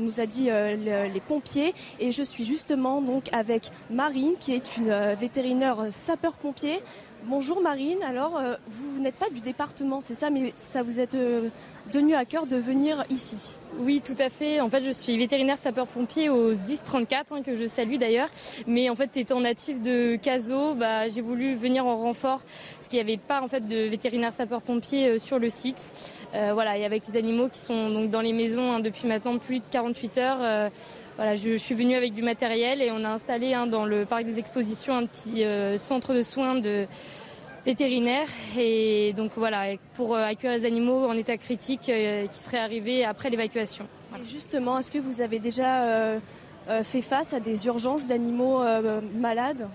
nous 0.00 0.20
a 0.20 0.26
dit 0.26 0.50
les 0.50 1.22
pompiers. 1.26 1.74
Et 1.98 2.12
je 2.12 2.22
suis 2.22 2.44
justement 2.44 3.00
donc 3.02 3.32
avec 3.32 3.70
Marine, 3.90 4.34
qui 4.38 4.52
est 4.52 4.76
une 4.76 4.92
vétérinaire 5.14 5.76
sapeur-pompier. 5.90 6.80
Bonjour 7.24 7.60
Marine, 7.60 8.02
alors 8.02 8.38
euh, 8.38 8.54
vous 8.66 9.00
n'êtes 9.00 9.14
pas 9.14 9.28
du 9.28 9.40
département, 9.40 10.00
c'est 10.00 10.14
ça, 10.14 10.30
mais 10.30 10.52
ça 10.54 10.82
vous 10.82 11.00
est 11.00 11.14
euh, 11.14 11.48
tenu 11.90 12.14
à 12.14 12.24
cœur 12.24 12.46
de 12.46 12.56
venir 12.56 13.04
ici 13.10 13.54
Oui, 13.78 14.00
tout 14.02 14.14
à 14.18 14.30
fait. 14.30 14.60
En 14.60 14.70
fait, 14.70 14.82
je 14.82 14.90
suis 14.90 15.18
vétérinaire 15.18 15.58
sapeur-pompier 15.58 16.30
au 16.30 16.54
1034, 16.54 17.32
hein, 17.32 17.42
que 17.42 17.54
je 17.54 17.66
salue 17.66 17.96
d'ailleurs. 17.96 18.30
Mais 18.66 18.88
en 18.88 18.94
fait, 18.94 19.14
étant 19.18 19.40
natif 19.40 19.82
de 19.82 20.16
Caso, 20.16 20.74
bah, 20.74 21.10
j'ai 21.10 21.20
voulu 21.20 21.54
venir 21.54 21.84
en 21.84 21.98
renfort, 21.98 22.40
parce 22.76 22.88
qu'il 22.88 22.96
n'y 22.96 23.02
avait 23.02 23.18
pas 23.18 23.42
en 23.42 23.48
fait 23.48 23.68
de 23.68 23.88
vétérinaire 23.88 24.32
sapeur-pompier 24.32 25.08
euh, 25.08 25.18
sur 25.18 25.38
le 25.38 25.50
site. 25.50 25.92
voilà, 26.32 26.78
et 26.78 26.86
avec 26.86 27.06
les 27.06 27.18
animaux 27.18 27.48
qui 27.48 27.58
sont 27.58 27.90
donc 27.90 28.08
dans 28.08 28.22
les 28.22 28.32
maisons 28.32 28.72
hein, 28.72 28.80
depuis 28.80 29.06
maintenant 29.06 29.36
plus 29.36 29.58
de 29.58 29.68
48 29.70 30.18
heures. 30.18 30.70
Voilà, 31.20 31.36
je, 31.36 31.54
suis 31.58 31.74
venue 31.74 31.96
avec 31.96 32.14
du 32.14 32.22
matériel 32.22 32.80
et 32.80 32.90
on 32.90 33.04
a 33.04 33.10
installé 33.10 33.52
hein, 33.52 33.66
dans 33.66 33.84
le 33.84 34.06
parc 34.06 34.24
des 34.24 34.38
expositions 34.38 34.96
un 34.96 35.04
petit 35.04 35.44
euh, 35.44 35.76
centre 35.76 36.14
de 36.14 36.22
soins 36.22 36.54
de 36.54 36.86
vétérinaires 37.66 38.30
et 38.58 39.12
donc 39.12 39.32
voilà 39.36 39.76
pour 39.92 40.14
euh, 40.14 40.24
accueillir 40.24 40.56
les 40.56 40.64
animaux 40.64 41.04
en 41.04 41.12
état 41.12 41.36
critique 41.36 41.90
euh, 41.90 42.26
qui 42.26 42.38
seraient 42.38 42.60
arrivés 42.60 43.04
après 43.04 43.28
l'évacuation. 43.28 43.86
Justement, 44.24 44.78
est-ce 44.78 44.90
que 44.90 44.96
vous 44.98 45.20
avez 45.20 45.40
déjà 45.40 46.16
fait 46.84 47.02
face 47.02 47.34
à 47.34 47.40
des 47.40 47.66
urgences 47.66 48.06
d'animaux 48.06 48.62
malades? 49.14 49.68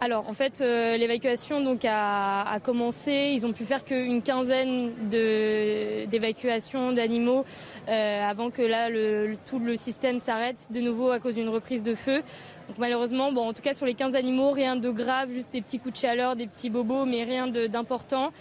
Alors 0.00 0.28
en 0.28 0.34
fait 0.34 0.60
euh, 0.60 0.96
l'évacuation 0.96 1.62
donc 1.62 1.84
a, 1.84 2.58
commencé. 2.62 3.32
Ils 3.34 3.46
ont 3.46 3.52
pu 3.52 3.64
faire 3.64 3.84
qu'une 3.84 4.22
quinzaine 4.22 4.92
d'évacuations 5.08 6.92
d'animaux 6.92 7.44
euh, 7.88 8.28
avant 8.28 8.50
que 8.50 8.62
là 8.62 8.88
tout 9.46 9.58
le 9.58 9.76
système 9.76 10.20
s'arrête 10.20 10.68
de 10.70 10.80
nouveau 10.80 11.10
à 11.10 11.20
cause 11.20 11.34
d'une 11.34 11.48
reprise 11.48 11.82
de 11.82 11.94
feu. 11.94 12.22
Donc 12.68 12.78
malheureusement, 12.78 13.30
bon, 13.30 13.48
en 13.48 13.52
tout 13.52 13.60
cas 13.60 13.74
sur 13.74 13.84
les 13.84 13.92
15 13.92 14.14
animaux, 14.14 14.50
rien 14.50 14.74
de 14.76 14.90
grave, 14.90 15.30
juste 15.30 15.48
des 15.52 15.60
petits 15.60 15.78
coups 15.78 15.94
de 15.94 15.98
chaleur, 15.98 16.34
des 16.34 16.46
petits 16.46 16.70
bobos, 16.70 17.04
mais 17.04 17.22
rien 17.22 17.46
d'important. 17.46 18.32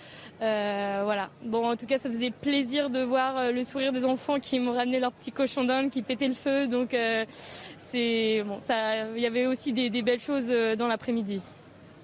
Euh, 0.41 1.01
voilà. 1.03 1.29
Bon, 1.43 1.69
en 1.69 1.75
tout 1.75 1.85
cas, 1.85 1.97
ça 1.97 2.09
faisait 2.09 2.31
plaisir 2.31 2.89
de 2.89 3.01
voir 3.01 3.51
le 3.51 3.63
sourire 3.65 3.91
des 3.91 4.05
enfants 4.05 4.39
qui 4.39 4.59
m'ont 4.59 4.71
ramené 4.71 5.01
leur 5.01 5.11
petit 5.11 5.33
cochon 5.33 5.65
d'Inde 5.65 5.89
qui 5.89 6.01
pétait 6.01 6.29
le 6.29 6.35
feu. 6.35 6.67
Donc 6.67 6.95
il 7.93 9.19
y 9.21 9.25
avait 9.25 9.45
aussi 9.45 9.73
des, 9.73 10.01
belles 10.01 10.19
choses 10.19 10.47
euh, 10.49 10.75
dans 10.75 10.87
l'après-midi. 10.87 11.41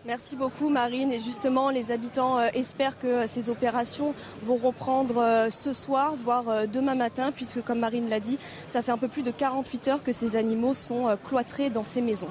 Merci 0.05 0.35
beaucoup 0.35 0.69
Marine. 0.69 1.11
Et 1.11 1.19
justement, 1.19 1.69
les 1.69 1.91
habitants 1.91 2.39
euh, 2.39 2.47
espèrent 2.53 2.97
que 2.99 3.27
ces 3.27 3.49
opérations 3.49 4.13
vont 4.43 4.55
reprendre 4.55 5.17
euh, 5.17 5.49
ce 5.49 5.73
soir, 5.73 6.13
voire 6.15 6.67
demain 6.67 6.95
matin, 6.95 7.31
puisque 7.31 7.61
comme 7.61 7.79
Marine 7.79 8.09
l'a 8.09 8.19
dit, 8.19 8.37
ça 8.67 8.81
fait 8.81 8.91
un 8.91 8.97
peu 8.97 9.07
plus 9.07 9.23
de 9.23 9.31
48 9.31 9.87
heures 9.89 10.03
que 10.03 10.11
ces 10.11 10.35
animaux 10.35 10.73
sont 10.73 11.17
cloîtrés 11.25 11.69
dans 11.69 11.83
ces 11.83 12.01
maisons. 12.01 12.29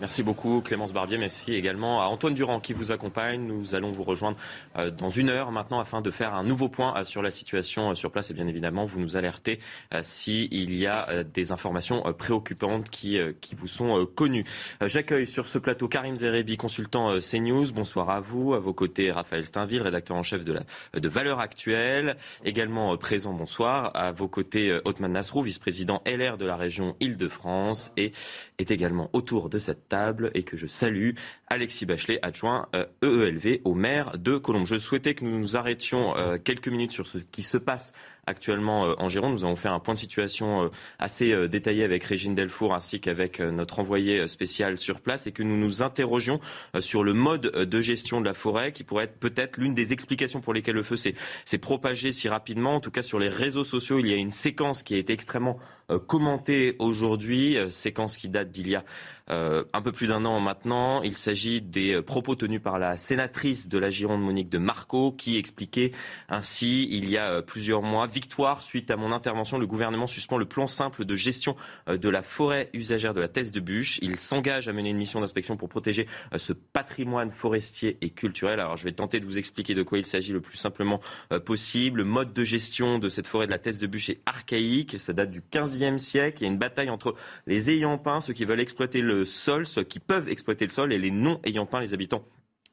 Merci 0.00 0.24
beaucoup 0.24 0.60
Clémence 0.60 0.92
Barbier. 0.92 1.18
Merci 1.18 1.54
également 1.54 2.02
à 2.02 2.06
Antoine 2.06 2.34
Durand 2.34 2.58
qui 2.58 2.72
vous 2.72 2.90
accompagne. 2.90 3.46
Nous 3.46 3.76
allons 3.76 3.92
vous 3.92 4.02
rejoindre 4.02 4.36
euh, 4.76 4.90
dans 4.90 5.08
une 5.08 5.28
heure 5.28 5.52
maintenant 5.52 5.78
afin 5.78 6.00
de 6.00 6.10
faire 6.10 6.34
un 6.34 6.42
nouveau 6.42 6.68
point 6.68 6.96
euh, 6.96 7.04
sur 7.04 7.22
la 7.22 7.30
situation 7.30 7.90
euh, 7.90 7.94
sur 7.94 8.10
place 8.10 8.28
et 8.30 8.34
bien 8.34 8.48
évidemment 8.48 8.86
vous 8.86 8.98
nous 8.98 9.16
alertez 9.16 9.60
s'il 10.02 10.74
y 10.74 10.86
a 10.86 11.22
des 11.22 11.52
informations 11.52 12.02
préoccupantes 12.18 12.90
qui, 12.90 13.18
qui 13.40 13.54
vous 13.54 13.68
sont 13.68 14.06
connues. 14.06 14.44
J'accueille 14.80 15.26
sur 15.26 15.46
ce 15.46 15.58
plateau 15.58 15.86
Karim 15.86 16.16
Zerebi, 16.16 16.56
consultant 16.56 17.18
CNews. 17.20 17.70
Bonsoir 17.72 18.10
à 18.10 18.20
vous. 18.20 18.54
À 18.54 18.58
vos 18.58 18.72
côtés 18.72 19.12
Raphaël 19.12 19.44
Steinville, 19.44 19.82
rédacteur 19.82 20.16
en 20.16 20.22
chef 20.22 20.44
de, 20.44 20.52
la, 20.52 20.98
de 20.98 21.08
Valeurs 21.08 21.38
Actuelles. 21.38 22.16
Également 22.44 22.96
présent, 22.96 23.32
bonsoir. 23.32 23.92
À 23.94 24.10
vos 24.10 24.28
côtés 24.28 24.76
Otman 24.84 25.12
Nasrou, 25.12 25.42
vice-président 25.42 26.02
LR 26.06 26.36
de 26.36 26.46
la 26.46 26.56
région 26.56 26.96
Île-de-France 27.00 27.92
et 27.96 28.12
est 28.58 28.70
également 28.70 29.10
autour 29.12 29.48
de 29.48 29.58
cette 29.58 29.88
table 29.88 30.30
et 30.34 30.42
que 30.42 30.56
je 30.56 30.66
salue 30.66 31.12
Alexis 31.54 31.86
Bachelet, 31.86 32.18
adjoint 32.22 32.68
EELV 33.02 33.46
euh, 33.46 33.56
e 33.56 33.60
au 33.62 33.74
maire 33.74 34.18
de 34.18 34.36
Colombes. 34.38 34.66
Je 34.66 34.76
souhaitais 34.76 35.14
que 35.14 35.24
nous 35.24 35.38
nous 35.38 35.56
arrêtions 35.56 36.16
euh, 36.16 36.36
quelques 36.36 36.66
minutes 36.66 36.90
sur 36.90 37.06
ce 37.06 37.18
qui 37.18 37.44
se 37.44 37.58
passe 37.58 37.92
actuellement 38.26 38.86
euh, 38.86 38.94
en 38.98 39.08
Gironde. 39.08 39.34
Nous 39.34 39.44
avons 39.44 39.54
fait 39.54 39.68
un 39.68 39.78
point 39.78 39.94
de 39.94 39.98
situation 39.98 40.68
assez 40.98 41.48
détaillé 41.48 41.84
avec 41.84 42.02
Régine 42.02 42.34
Delfour 42.34 42.74
ainsi 42.74 43.00
qu'avec 43.00 43.38
notre 43.38 43.78
envoyé 43.78 44.26
spécial 44.26 44.78
sur 44.78 45.00
place 45.00 45.28
et 45.28 45.32
que 45.32 45.42
nous 45.44 45.56
nous 45.56 45.82
interrogions 45.82 46.40
sur 46.80 47.04
le 47.04 47.12
mode 47.12 47.42
de 47.42 47.80
gestion 47.80 48.20
de 48.20 48.26
la 48.26 48.34
forêt 48.34 48.72
qui 48.72 48.82
pourrait 48.82 49.04
être 49.04 49.18
peut-être 49.18 49.58
l'une 49.58 49.74
des 49.74 49.92
explications 49.92 50.40
pour 50.40 50.54
lesquelles 50.54 50.74
le 50.74 50.82
feu 50.82 50.96
s'est 50.96 51.58
propagé 51.58 52.12
si 52.12 52.28
rapidement. 52.28 52.76
En 52.76 52.80
tout 52.80 52.90
cas, 52.90 53.02
sur 53.02 53.18
les 53.18 53.28
réseaux 53.28 53.64
sociaux, 53.64 53.98
il 53.98 54.08
y 54.08 54.14
a 54.14 54.16
une 54.16 54.32
séquence 54.32 54.82
qui 54.82 54.94
a 54.94 54.98
été 54.98 55.12
extrêmement 55.12 55.58
commentée 56.06 56.76
aujourd'hui, 56.78 57.58
séquence 57.68 58.16
qui 58.16 58.28
date 58.28 58.50
d'il 58.50 58.68
y 58.68 58.74
a 58.74 58.84
euh, 59.30 59.64
un 59.72 59.80
peu 59.80 59.90
plus 59.90 60.08
d'un 60.08 60.26
an 60.26 60.38
maintenant. 60.38 61.02
Il 61.02 61.16
s'agit 61.16 61.62
des 61.62 61.94
euh, 61.94 62.02
propos 62.02 62.34
tenus 62.34 62.60
par 62.60 62.78
la 62.78 62.98
sénatrice 62.98 63.68
de 63.68 63.78
la 63.78 63.88
Gironde, 63.88 64.20
Monique 64.20 64.50
de 64.50 64.58
Marco, 64.58 65.12
qui 65.12 65.38
expliquait 65.38 65.92
ainsi, 66.28 66.88
il 66.90 67.08
y 67.08 67.16
a 67.16 67.30
euh, 67.30 67.40
plusieurs 67.40 67.80
mois, 67.80 68.06
victoire 68.06 68.60
suite 68.60 68.90
à 68.90 68.96
mon 68.96 69.12
intervention, 69.12 69.56
le 69.56 69.66
gouvernement 69.66 70.06
suspend 70.06 70.36
le 70.36 70.44
plan 70.44 70.68
simple 70.68 71.06
de 71.06 71.14
gestion 71.14 71.56
de 71.86 72.08
la 72.08 72.22
forêt 72.22 72.68
usagère 72.74 73.14
de 73.14 73.20
la 73.20 73.28
Thèse 73.28 73.50
de 73.50 73.60
Bûche. 73.60 73.98
Il 74.02 74.16
s'engage 74.16 74.68
à 74.68 74.74
mener 74.74 74.90
une 74.90 74.98
mission 74.98 75.20
d'inspection 75.20 75.56
pour 75.56 75.70
protéger 75.70 76.06
ce 76.36 76.52
patrimoine 76.52 77.30
forestier 77.30 77.96
et 78.02 78.10
culturel. 78.10 78.60
Alors 78.60 78.76
je 78.76 78.84
vais 78.84 78.92
tenter 78.92 79.20
de 79.20 79.24
vous 79.24 79.38
expliquer 79.38 79.74
de 79.74 79.82
quoi 79.82 79.98
il 79.98 80.04
s'agit 80.04 80.32
le 80.32 80.40
plus 80.40 80.58
simplement 80.58 81.00
possible. 81.44 81.98
Le 81.98 82.04
mode 82.04 82.32
de 82.32 82.44
gestion 82.44 82.98
de 82.98 83.08
cette 83.08 83.26
forêt 83.26 83.46
de 83.46 83.52
la 83.52 83.58
Thèse 83.58 83.78
de 83.78 83.86
Bûche 83.86 84.10
est 84.10 84.20
archaïque. 84.26 84.96
Ça 84.98 85.12
date 85.12 85.30
du 85.30 85.40
15e 85.40 85.98
siècle. 85.98 86.38
Il 86.40 86.44
y 86.44 86.48
a 86.48 86.52
une 86.52 86.58
bataille 86.58 86.90
entre 86.90 87.14
les 87.46 87.70
ayants 87.70 87.98
peint, 87.98 88.20
ceux 88.20 88.32
qui 88.32 88.44
veulent 88.44 88.60
exploiter 88.60 89.00
le 89.00 89.13
sol, 89.24 89.66
ceux 89.66 89.84
qui 89.84 90.00
peuvent 90.00 90.28
exploiter 90.28 90.64
le 90.64 90.70
sol, 90.70 90.92
et 90.92 90.98
les 90.98 91.10
non 91.10 91.40
ayant 91.44 91.66
pas 91.66 91.80
les 91.80 91.94
habitants 91.94 92.24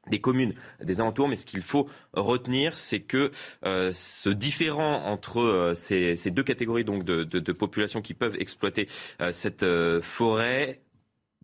des 0.10 0.20
communes 0.20 0.54
des 0.82 1.00
alentours, 1.00 1.28
mais 1.28 1.36
ce 1.36 1.46
qu'il 1.46 1.62
faut 1.62 1.88
retenir, 2.14 2.76
c'est 2.76 3.02
que 3.02 3.32
euh, 3.66 3.92
ce 3.94 4.30
différent 4.30 5.06
entre 5.06 5.40
euh, 5.40 5.74
ces, 5.76 6.16
deux 6.32 6.44
catégories 6.44 6.84
donc 6.84 7.04
de, 7.04 7.24
de, 7.24 7.52
populations 7.52 8.02
qui 8.02 8.14
peuvent 8.14 8.36
exploiter 8.40 8.88
euh, 9.22 9.32
cette 9.32 9.66
forêt 10.02 10.82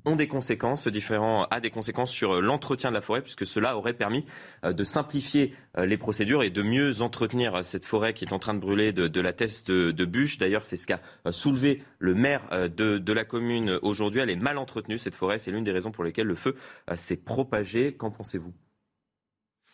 ont 0.07 0.15
des 0.15 0.27
conséquences, 0.27 0.83
ce 0.83 0.89
différent 0.89 1.45
a 1.51 1.59
des 1.59 1.69
conséquences 1.69 2.11
sur 2.11 2.41
l'entretien 2.41 2.89
de 2.89 2.95
la 2.95 3.01
forêt, 3.01 3.21
puisque 3.21 3.45
cela 3.45 3.77
aurait 3.77 3.93
permis 3.93 4.23
euh, 4.63 4.73
de 4.73 4.83
simplifier 4.83 5.53
euh, 5.77 5.85
les 5.85 5.97
procédures 5.97 6.43
et 6.43 6.49
de 6.49 6.61
mieux 6.63 7.01
entretenir 7.01 7.55
euh, 7.55 7.63
cette 7.63 7.85
forêt 7.85 8.13
qui 8.13 8.23
est 8.23 8.33
en 8.33 8.39
train 8.39 8.53
de 8.53 8.59
brûler 8.59 8.93
de, 8.93 9.21
la 9.21 9.33
teste 9.33 9.69
de, 9.69 10.05
bûche. 10.05 10.37
D'ailleurs, 10.37 10.63
c'est 10.63 10.77
ce 10.77 10.87
qu'a 10.87 11.01
soulevé 11.31 11.83
le 11.99 12.15
maire 12.15 12.69
de, 12.69 13.13
la 13.13 13.25
commune 13.25 13.79
aujourd'hui. 13.81 14.21
Elle 14.21 14.29
est 14.29 14.37
mal 14.37 14.57
entretenue, 14.57 14.97
cette 14.97 15.15
forêt. 15.15 15.39
C'est 15.39 15.51
l'une 15.51 15.63
des 15.63 15.71
raisons 15.71 15.91
pour 15.91 16.03
lesquelles 16.03 16.27
le 16.27 16.35
feu 16.35 16.55
s'est 16.95 17.17
propagé. 17.17 17.93
Qu'en 17.93 18.11
pensez-vous? 18.11 18.53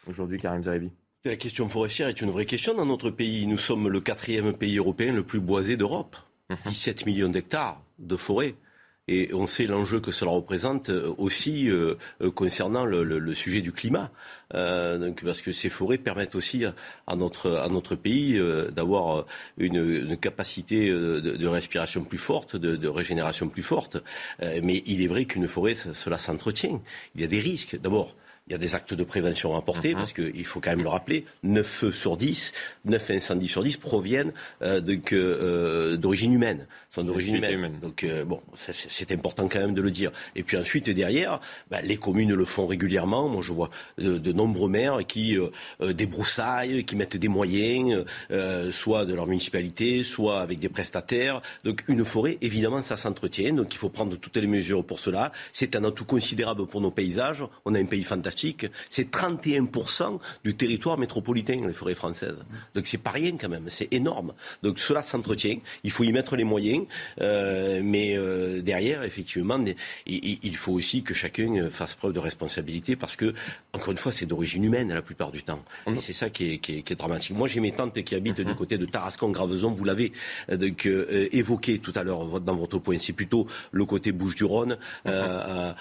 Aujourd'hui, 0.07 0.39
Karim 0.39 0.63
Zaribi 0.63 0.91
La 1.25 1.35
question 1.35 1.69
forestière 1.69 2.07
est 2.07 2.21
une 2.21 2.29
vraie 2.29 2.45
question 2.45 2.73
dans 2.73 2.85
notre 2.85 3.11
pays. 3.11 3.45
Nous 3.45 3.57
sommes 3.57 3.89
le 3.89 4.01
quatrième 4.01 4.53
pays 4.53 4.77
européen 4.77 5.13
le 5.13 5.23
plus 5.23 5.39
boisé 5.39 5.77
d'Europe. 5.77 6.15
17 6.65 7.01
mhm. 7.01 7.11
millions 7.11 7.29
d'hectares 7.29 7.81
de 7.99 8.15
forêt. 8.15 8.55
Et 9.09 9.33
on 9.33 9.45
sait 9.45 9.65
l'enjeu 9.65 9.99
que 9.99 10.11
cela 10.11 10.31
représente 10.31 10.89
euh, 10.89 11.13
aussi 11.17 11.69
euh, 11.69 11.95
euh, 12.21 12.31
concernant 12.31 12.85
le, 12.85 13.33
sujet 13.33 13.59
du 13.59 13.73
climat. 13.73 14.11
donc, 14.53 15.23
parce 15.25 15.41
que 15.41 15.51
ces 15.51 15.67
forêts 15.67 15.97
permettent 15.97 16.35
aussi 16.35 16.63
à 17.07 17.15
notre, 17.15 17.51
à 17.51 17.67
notre 17.67 17.95
pays 17.95 18.39
d'avoir 18.71 19.25
une, 19.57 20.15
capacité 20.17 20.89
de, 20.89 21.47
respiration 21.47 22.03
plus 22.03 22.19
forte, 22.19 22.55
de, 22.55 22.87
régénération 22.87 23.49
plus 23.49 23.63
forte. 23.63 23.97
mais 24.41 24.83
il 24.85 25.01
est 25.01 25.07
vrai 25.07 25.25
qu'une 25.25 25.47
forêt, 25.47 25.73
cela 25.73 26.19
s'entretient. 26.19 26.79
Il 27.15 27.21
y 27.21 27.23
a 27.23 27.27
des 27.27 27.39
risques. 27.39 27.79
D'abord, 27.81 28.15
il 28.47 28.51
y 28.51 28.55
a 28.55 28.57
des 28.57 28.75
actes 28.75 28.93
de 28.93 29.03
prévention 29.05 29.55
à 29.55 29.59
apporter, 29.59 29.91
mhm. 29.91 29.97
parce 29.97 30.11
qu'il 30.11 30.45
faut 30.45 30.59
quand 30.59 30.71
même 30.71 30.83
le 30.83 30.89
rappeler, 30.89 31.25
9 31.43 31.65
feux 31.65 31.91
sur 31.91 32.17
10, 32.17 32.51
9 32.85 33.11
incendies 33.11 33.47
sur 33.47 33.63
10 33.63 33.77
proviennent 33.77 34.33
euh, 34.61 34.81
euh, 35.13 35.95
d'origine 35.95 36.33
humaine, 36.33 36.67
sont 36.89 37.03
d'origine 37.03 37.37
humaine. 37.37 37.79
Donc 37.81 38.03
euh, 38.03 38.25
bon, 38.25 38.41
c'est 38.55 39.11
important 39.13 39.47
quand 39.47 39.59
même 39.59 39.73
de 39.73 39.81
le 39.81 39.91
dire. 39.91 40.11
Et 40.35 40.43
puis 40.43 40.57
ensuite, 40.57 40.89
derrière, 40.89 41.39
bah, 41.71 41.81
les 41.81 41.95
communes 41.95 42.33
le 42.33 42.45
font 42.45 42.67
régulièrement. 42.67 43.29
Moi, 43.29 43.41
je 43.41 43.53
vois 43.53 43.69
de, 43.97 44.31
nombreux 44.33 44.69
maires 44.69 44.99
qui 45.07 45.37
débroussaillent, 45.79 46.83
qui 46.83 46.95
mettent 46.95 47.17
des 47.17 47.27
moyens, 47.27 48.03
soit 48.71 49.05
de 49.05 49.13
leur 49.13 49.27
municipalité, 49.27 50.03
soit 50.03 50.41
avec 50.41 50.59
des 50.59 50.69
prestataires. 50.69 51.41
Donc 51.63 51.83
une 51.87 52.03
forêt, 52.03 52.37
évidemment, 52.41 52.81
ça 52.81 52.97
s'entretient. 52.97 53.53
Donc 53.53 53.73
il 53.73 53.77
faut 53.77 53.89
prendre 53.89 54.17
toutes 54.17 54.37
les 54.37 54.47
mesures 54.47 54.83
pour 54.83 54.99
cela. 54.99 55.31
C'est 55.53 55.75
un 55.75 55.83
atout 55.85 56.05
considérable 56.05 56.65
pour 56.65 56.81
nos 56.81 56.91
paysages. 56.91 57.45
On 57.65 57.73
a 57.75 57.79
un 57.79 57.85
pays 57.85 58.03
fantastique 58.03 58.32
fantastique. 58.33 58.67
C'est 58.89 59.11
31% 59.11 60.19
du 60.43 60.55
territoire 60.55 60.97
métropolitain, 60.97 61.57
les 61.65 61.73
forêts 61.73 61.95
françaises. 61.95 62.43
Donc 62.75 62.87
c'est 62.87 62.97
pas 62.97 63.11
rien 63.11 63.37
quand 63.37 63.49
même, 63.49 63.69
c'est 63.69 63.91
énorme. 63.91 64.33
Donc 64.63 64.79
cela 64.79 65.03
s'entretient, 65.03 65.59
il 65.83 65.91
faut 65.91 66.03
y 66.03 66.11
mettre 66.11 66.35
les 66.35 66.43
moyens, 66.43 66.85
euh, 67.21 67.81
mais 67.83 68.17
euh, 68.17 68.61
derrière, 68.61 69.03
effectivement, 69.03 69.63
il, 70.05 70.57
faut 70.57 70.73
aussi 70.73 71.03
que 71.03 71.13
chacun 71.13 71.69
fasse 71.69 71.95
preuve 71.95 72.13
de 72.13 72.19
responsabilité 72.19 72.95
parce 72.95 73.15
que, 73.15 73.33
encore 73.73 73.91
une 73.91 73.97
fois, 73.97 74.11
c'est 74.11 74.25
d'origine 74.25 74.63
humaine 74.63 74.93
la 74.93 75.01
plupart 75.01 75.31
du 75.31 75.43
temps. 75.43 75.63
Et 75.87 75.99
c'est 75.99 76.13
ça 76.13 76.29
qui 76.29 76.59
est, 76.63 76.93
dramatique. 76.93 77.35
Moi, 77.35 77.47
j'ai 77.47 77.59
mes 77.59 77.71
tantes 77.71 78.03
qui 78.03 78.15
habitent 78.15 78.41
du 78.41 78.45
mhm. 78.45 78.55
côté 78.55 78.77
de 78.77 78.85
Tarascon-Graveson, 78.85 79.73
vous 79.73 79.83
l'avez 79.83 80.13
donc, 80.51 80.87
évoqué 81.31 81.79
tout 81.79 81.93
à 81.95 82.03
l'heure 82.03 82.39
dans 82.39 82.55
votre 82.55 82.79
point. 82.79 82.97
C'est 82.99 83.13
plutôt 83.13 83.47
le 83.71 83.85
côté 83.85 84.11
Bouche-du-Rhône. 84.11 84.77
Mhm. 85.05 85.75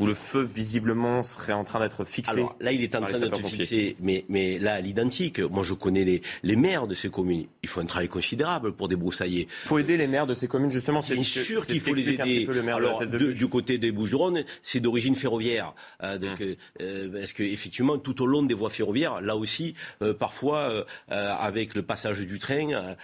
Où 0.00 0.06
le 0.06 0.14
feu, 0.14 0.42
visiblement, 0.42 1.22
serait 1.38 1.52
en 1.52 1.64
train 1.64 1.80
d'être 1.80 2.04
fixé. 2.04 2.32
Alors, 2.32 2.56
là, 2.60 2.72
il 2.72 2.82
est 2.82 2.94
en 2.94 3.00
train 3.00 3.18
d'être 3.18 3.46
fixé, 3.46 3.96
mais, 4.00 4.24
mais 4.28 4.58
là, 4.58 4.74
à 4.74 4.80
l'identique. 4.80 5.40
Moi, 5.40 5.62
je 5.62 5.74
connais 5.74 6.04
les, 6.04 6.22
les 6.42 6.56
maires 6.56 6.86
de 6.86 6.94
ces 6.94 7.10
communes. 7.10 7.46
Il 7.62 7.68
faut 7.68 7.80
un 7.80 7.86
travail 7.86 8.08
considérable 8.08 8.72
pour 8.72 8.88
débroussailler. 8.88 9.48
Il 9.64 9.68
faut 9.68 9.78
aider 9.78 9.96
les 9.96 10.08
maires 10.08 10.26
de 10.26 10.34
ces 10.34 10.48
communes, 10.48 10.70
justement. 10.70 11.02
C'est 11.02 11.16
sûr 11.16 11.66
qu'il 11.66 11.80
faut 11.80 11.94
les 11.94 12.10
aider. 12.10 12.48
Alors, 12.68 13.02
du 13.06 13.48
côté 13.48 13.78
des 13.78 13.92
Bouches-du-Rhône, 13.92 14.44
c'est 14.62 14.80
d'origine 14.80 15.14
ferroviaire. 15.14 15.74
Euh, 16.02 16.18
donc, 16.18 16.40
hum. 16.40 16.54
euh, 16.80 17.20
parce 17.20 17.32
qu'effectivement, 17.32 17.98
tout 17.98 18.22
au 18.22 18.26
long 18.26 18.42
des 18.42 18.54
voies 18.54 18.70
ferroviaires, 18.70 19.20
là 19.20 19.36
aussi, 19.36 19.74
euh, 20.02 20.14
parfois, 20.14 20.84
avec 21.08 21.74
le 21.74 21.82
passage 21.82 22.20
du 22.20 22.38
train, 22.38 22.96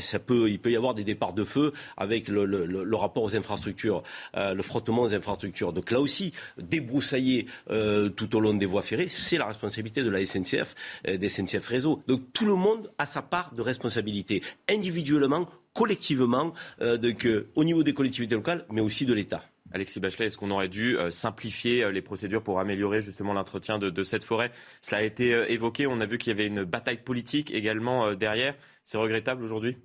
ça 0.00 0.18
peut, 0.18 0.50
il 0.50 0.58
peut 0.58 0.70
y 0.70 0.76
avoir 0.76 0.94
des 0.94 1.04
départs 1.04 1.32
de 1.32 1.44
feu 1.44 1.72
avec 1.96 2.28
le, 2.28 2.44
le, 2.44 2.66
le 2.66 2.96
rapport 2.96 3.22
aux 3.22 3.36
infrastructures, 3.36 4.02
le 4.34 4.62
frottement 4.62 5.02
aux 5.02 5.14
infrastructures. 5.14 5.72
Donc 5.72 5.90
là 5.90 6.00
aussi, 6.00 6.32
débroussailler 6.58 7.46
tout 7.66 8.36
au 8.36 8.40
long 8.40 8.54
des 8.54 8.66
voies 8.66 8.82
ferrées, 8.82 9.08
c'est 9.08 9.38
la 9.38 9.46
responsabilité 9.46 10.02
de 10.02 10.10
la 10.10 10.24
SNCF, 10.24 10.74
des 11.04 11.28
SNCF 11.28 11.66
Réseau. 11.66 12.02
Donc 12.06 12.32
tout 12.32 12.46
le 12.46 12.54
monde 12.54 12.90
a 12.98 13.06
sa 13.06 13.22
part 13.22 13.54
de 13.54 13.62
responsabilité, 13.62 14.42
individuellement, 14.68 15.48
collectivement, 15.74 16.52
donc, 16.80 17.28
au 17.54 17.64
niveau 17.64 17.82
des 17.82 17.94
collectivités 17.94 18.34
locales, 18.34 18.64
mais 18.70 18.80
aussi 18.80 19.06
de 19.06 19.14
l'État. 19.14 19.42
Alexis 19.72 20.00
Bachelet, 20.00 20.26
est-ce 20.26 20.38
qu'on 20.38 20.50
aurait 20.50 20.68
dû 20.68 20.96
euh, 20.96 21.10
simplifier 21.10 21.84
euh, 21.84 21.92
les 21.92 22.00
procédures 22.00 22.42
pour 22.42 22.58
améliorer 22.58 23.02
justement 23.02 23.34
l'entretien 23.34 23.78
de, 23.78 24.02
cette 24.02 24.24
forêt? 24.24 24.50
Cela 24.80 25.02
a 25.02 25.04
été 25.04 25.34
euh, 25.34 25.50
évoqué, 25.50 25.86
on 25.86 26.00
a 26.00 26.06
vu 26.06 26.16
qu'il 26.16 26.30
y 26.30 26.34
avait 26.34 26.46
une 26.46 26.64
bataille 26.64 27.02
politique 27.02 27.50
également 27.50 28.14
derrière. 28.14 28.54
C'est 28.84 28.98
regrettable 28.98 29.44
aujourd'hui? 29.44 29.76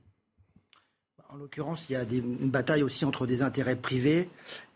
En 1.30 1.36
l'occurrence, 1.36 1.90
il 1.90 1.94
y 1.94 1.96
a 1.96 2.04
une 2.04 2.52
bataille 2.52 2.84
aussi 2.84 3.06
entre 3.06 3.26
des 3.26 3.42
intérêts 3.42 3.76
privés 3.76 4.30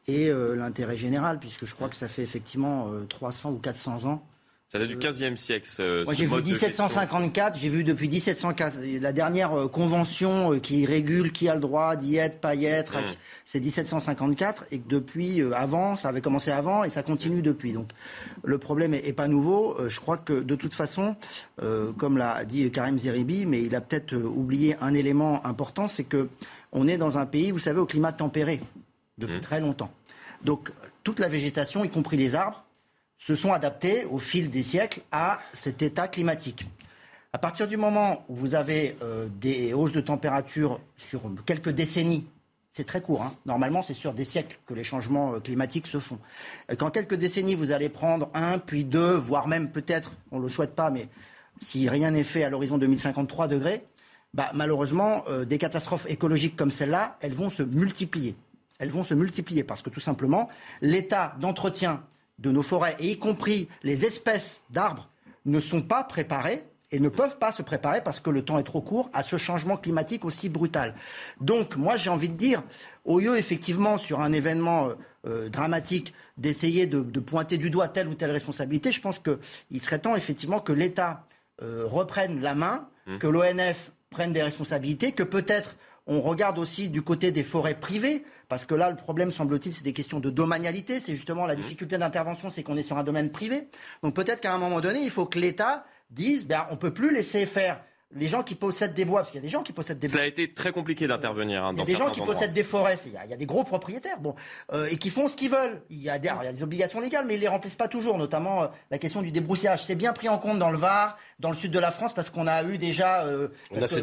et 0.08 0.32
l'intérêt 0.32 0.98
général, 0.98 1.40
puisque 1.40 1.66
je 1.66 1.76
crois 1.76 1.90
que 1.90 1.96
ça 1.96 2.08
fait 2.08 2.24
effectivement 2.24 2.90
300 3.10 3.52
ou 3.52 3.58
400 3.58 4.06
ans 4.06 4.24
ça 4.70 4.80
date 4.80 4.90
du 4.90 4.98
15e 4.98 5.38
siècle. 5.38 5.70
Moi, 6.04 6.14
j'ai 6.14 6.26
vu 6.26 6.42
1754, 6.42 7.58
j'ai 7.58 7.70
vu 7.70 7.86
depuis 7.86 8.10
1715. 8.10 8.82
La 9.00 9.14
dernière 9.14 9.54
euh, 9.54 9.68
convention 9.70 10.52
euh, 10.52 10.60
qui 10.60 10.86
régule 10.86 11.32
qui 11.32 11.48
a 11.48 11.56
le 11.56 11.62
droit 11.62 11.96
d'y 11.96 12.18
être, 12.18 12.42
pas 12.42 12.54
y 12.54 12.66
être, 12.66 12.98
hmm. 12.98 13.16
c'est 13.46 13.62
1754. 13.62 14.66
Et 14.72 14.80
que 14.80 14.90
depuis, 14.90 15.42
euh, 15.42 15.54
avant, 15.54 15.96
ça 15.96 16.10
avait 16.10 16.20
commencé 16.20 16.52
avant 16.52 16.84
et 16.84 16.90
ça 16.90 17.02
continue 17.02 17.42
depuis. 17.42 17.72
Donc 17.72 17.92
le 18.44 18.58
problème 18.58 18.94
est, 18.94 19.14
pas 19.14 19.30
nouveau. 19.30 19.78
Je 19.88 20.00
crois 20.02 20.18
que 20.18 20.34
de 20.34 20.56
toute 20.56 20.74
façon, 20.74 21.16
comme 21.98 22.18
l'a 22.18 22.44
dit 22.44 22.70
Karim 22.70 23.00
Zeribi, 23.00 23.46
mais 23.46 23.64
il 23.64 23.74
a 23.74 23.82
peut-être 23.82 24.16
oublié 24.16 24.76
un 24.82 24.94
élément 24.94 25.46
important, 25.46 25.88
c'est 25.88 26.04
que 26.04 26.28
on 26.74 26.88
est 26.88 26.98
dans 26.98 27.18
un 27.18 27.26
pays, 27.26 27.52
vous 27.52 27.60
savez, 27.60 27.80
au 27.80 27.86
climat 27.86 28.12
tempéré 28.12 28.62
depuis 29.18 29.38
hmm. 29.38 29.42
très 29.42 29.60
longtemps. 29.60 29.92
Donc 30.44 30.72
toute 31.04 31.20
la 31.20 31.28
végétation, 31.28 31.84
y 31.84 31.90
compris 31.90 32.18
les 32.18 32.36
arbres, 32.36 32.64
se 33.18 33.36
sont 33.36 33.54
adaptés 33.54 34.06
au 34.06 34.20
fil 34.20 34.50
des 34.50 34.64
siècles 34.64 35.02
à 35.12 35.40
cet 35.54 35.82
état 35.82 36.08
climatique. 36.08 36.68
À 37.34 37.40
partir 37.40 37.68
du 37.68 37.78
moment 37.78 38.24
où 38.30 38.36
vous 38.36 38.56
avez 38.56 38.96
euh, 39.02 39.28
des 39.40 39.74
hausses 39.74 39.92
de 39.92 40.02
température 40.02 40.80
sur 40.96 41.22
quelques 41.46 41.70
décennies, 41.70 42.26
c'est 42.72 42.86
très 42.86 43.02
court, 43.02 43.24
hein. 43.24 43.34
normalement 43.46 43.82
c'est 43.82 43.96
sur 43.96 44.14
des 44.14 44.24
siècles 44.24 44.60
que 44.68 44.74
les 44.74 44.84
changements 44.84 45.34
euh, 45.34 45.40
climatiques 45.40 45.88
se 45.88 46.00
font. 46.00 46.20
Qu'en 46.78 46.92
quelques 46.92 47.16
décennies 47.16 47.56
vous 47.56 47.72
allez 47.72 47.90
prendre 47.90 48.30
un, 48.34 48.60
puis 48.60 48.86
deux, 48.86 49.16
voire 49.16 49.48
même 49.48 49.72
peut-être, 49.72 50.12
on 50.32 50.38
ne 50.38 50.44
le 50.44 50.50
souhaite 50.50 50.76
pas, 50.76 50.92
mais 50.92 51.10
si 51.60 51.90
rien 51.90 52.12
n'est 52.12 52.24
fait 52.24 52.44
à 52.44 52.50
l'horizon 52.50 52.78
2053 52.78 53.48
degrés, 53.48 53.84
bah, 54.34 54.52
malheureusement, 54.54 55.24
euh, 55.28 55.46
des 55.46 55.58
catastrophes 55.58 56.06
écologiques 56.08 56.56
comme 56.56 56.72
celle-là, 56.72 57.18
elles 57.22 57.34
vont 57.34 57.50
se 57.50 57.64
multiplier. 57.64 58.36
Elles 58.80 58.90
vont 58.90 59.04
se 59.04 59.14
multiplier 59.14 59.64
parce 59.64 59.82
que 59.82 59.90
tout 59.90 60.00
simplement, 60.00 60.48
l'état 60.82 61.36
d'entretien 61.40 62.04
de 62.40 62.52
nos 62.52 62.62
forêts, 62.62 62.96
et 63.00 63.12
y 63.12 63.20
compris 63.20 63.68
les 63.84 64.06
espèces 64.06 64.62
d'arbres, 64.70 65.10
ne 65.46 65.60
sont 65.60 65.82
pas 65.82 66.04
préparées 66.04 66.64
et 66.92 67.00
ne 67.00 67.10
peuvent 67.10 67.38
pas 67.38 67.52
se 67.52 67.62
préparer 67.62 68.02
parce 68.02 68.20
que 68.20 68.30
le 68.30 68.44
temps 68.44 68.58
est 68.60 68.64
trop 68.64 68.82
court 68.82 69.10
à 69.14 69.24
ce 69.24 69.38
changement 69.38 69.78
climatique 69.78 70.24
aussi 70.24 70.50
brutal. 70.50 70.96
Donc 71.42 71.76
moi 71.76 71.98
j'ai 71.98 72.10
envie 72.10 72.30
de 72.30 72.36
dire, 72.36 72.64
au 73.04 73.20
lieu 73.20 73.38
effectivement 73.38 73.98
sur 73.98 74.22
un 74.22 74.32
événement 74.32 74.88
euh, 74.88 74.94
euh, 75.28 75.50
dramatique 75.50 76.14
d'essayer 76.38 76.88
de, 76.88 77.20
pointer 77.20 77.58
du 77.58 77.70
doigt 77.70 77.88
telle 77.88 78.08
ou 78.08 78.14
telle 78.14 78.32
responsabilité, 78.32 78.92
je 78.92 79.02
pense 79.02 79.20
qu'il 79.20 79.82
serait 79.82 80.00
temps 80.00 80.16
effectivement 80.16 80.60
que 80.60 80.72
l'État 80.72 81.26
euh, 81.62 81.86
reprenne 81.86 82.42
la 82.42 82.56
main, 82.56 82.88
mmh. 83.08 83.18
que 83.18 83.28
l'ONF 83.28 83.92
prenne 84.10 84.32
des 84.32 84.44
responsabilités, 84.44 85.12
que 85.12 85.24
peut-être 85.24 85.76
on 86.08 86.22
regarde 86.22 86.58
aussi 86.58 86.90
du 86.90 87.02
côté 87.02 87.32
des 87.32 87.44
forêts 87.44 87.76
privées, 87.76 88.24
parce 88.50 88.66
que 88.66 88.76
là, 88.76 88.90
le 88.90 88.96
problème, 88.96 89.32
semble-t-il, 89.32 89.74
c'est 89.74 89.84
des 89.84 89.94
questions 89.94 90.20
de 90.20 90.30
domanialité. 90.30 91.00
C'est 91.00 91.16
justement 91.16 91.46
la 91.46 91.56
difficulté 91.56 91.98
d'intervention, 91.98 92.50
c'est 92.50 92.64
qu'on 92.64 92.78
est 92.78 92.84
sur 92.84 92.98
un 92.98 93.04
domaine 93.04 93.30
privé. 93.30 93.68
Donc 94.04 94.16
peut-être 94.16 94.42
qu'à 94.42 94.54
un 94.54 94.58
moment 94.58 94.80
donné, 94.80 95.02
il 95.04 95.12
faut 95.12 95.26
que 95.26 95.38
l'État 95.38 95.86
dise, 96.10 96.46
ben, 96.48 96.66
on 96.72 96.78
peut 96.78 96.94
plus 96.94 97.14
laisser 97.14 97.46
faire 97.46 97.82
les 98.16 98.28
gens 98.28 98.42
qui 98.42 98.56
possèdent 98.56 98.94
des 98.94 99.04
bois, 99.04 99.20
parce 99.20 99.32
qu'il 99.32 99.40
y 99.40 99.44
a 99.44 99.46
des 99.46 99.50
gens 99.50 99.64
qui 99.64 99.74
possèdent 99.74 100.00
des 100.00 100.08
bois. 100.08 100.18
Ça 100.18 100.24
a 100.24 100.28
été 100.28 100.54
très 100.54 100.72
compliqué 100.72 101.08
d'intervenir. 101.08 101.66
Hein, 101.66 101.72
il 101.74 101.80
y 101.80 101.82
a 101.82 101.86
des 101.86 101.96
gens 101.96 102.10
qui 102.10 102.22
possèdent 102.22 102.54
des 102.54 102.64
forêts, 102.64 102.96
il 103.06 103.12
y, 103.12 103.34
a, 103.34 103.38
des 103.38 103.46
gros 103.46 103.66
propriétaires, 103.66 104.20
bon, 104.20 104.34
euh, 104.74 104.88
et 104.90 104.98
qui 104.98 105.10
font 105.10 105.28
ce 105.28 105.36
qu'ils 105.36 105.50
veulent. 105.50 105.82
Il 105.90 106.02
y, 106.02 106.10
a 106.10 106.18
des, 106.18 106.30
il 106.42 106.46
y 106.46 106.48
a 106.48 106.54
des 106.54 106.64
obligations 106.64 107.02
légales, 107.02 107.26
mais 107.28 107.36
ils 107.36 107.42
les 107.42 107.50
remplissent 107.50 107.76
pas 107.76 107.90
toujours, 107.90 108.18
notamment 108.18 108.64
euh, 108.64 108.68
la 108.92 108.98
question 108.98 109.22
du 109.22 109.32
débroussaillage. 109.32 109.84
C'est 109.84 109.96
bien 109.96 110.14
pris 110.14 110.30
en 110.30 110.38
compte 110.38 110.58
dans 110.58 110.72
le 110.72 110.78
Var, 110.78 111.18
dans 111.40 111.50
le 111.50 111.56
sud 111.56 111.72
de 111.72 111.80
la 111.80 111.92
France, 111.92 112.14
parce 112.14 112.30
qu'on 112.30 112.48
a 112.48 112.64
eu 112.64 112.78
déjà, 112.78 113.26
euh, 113.26 113.50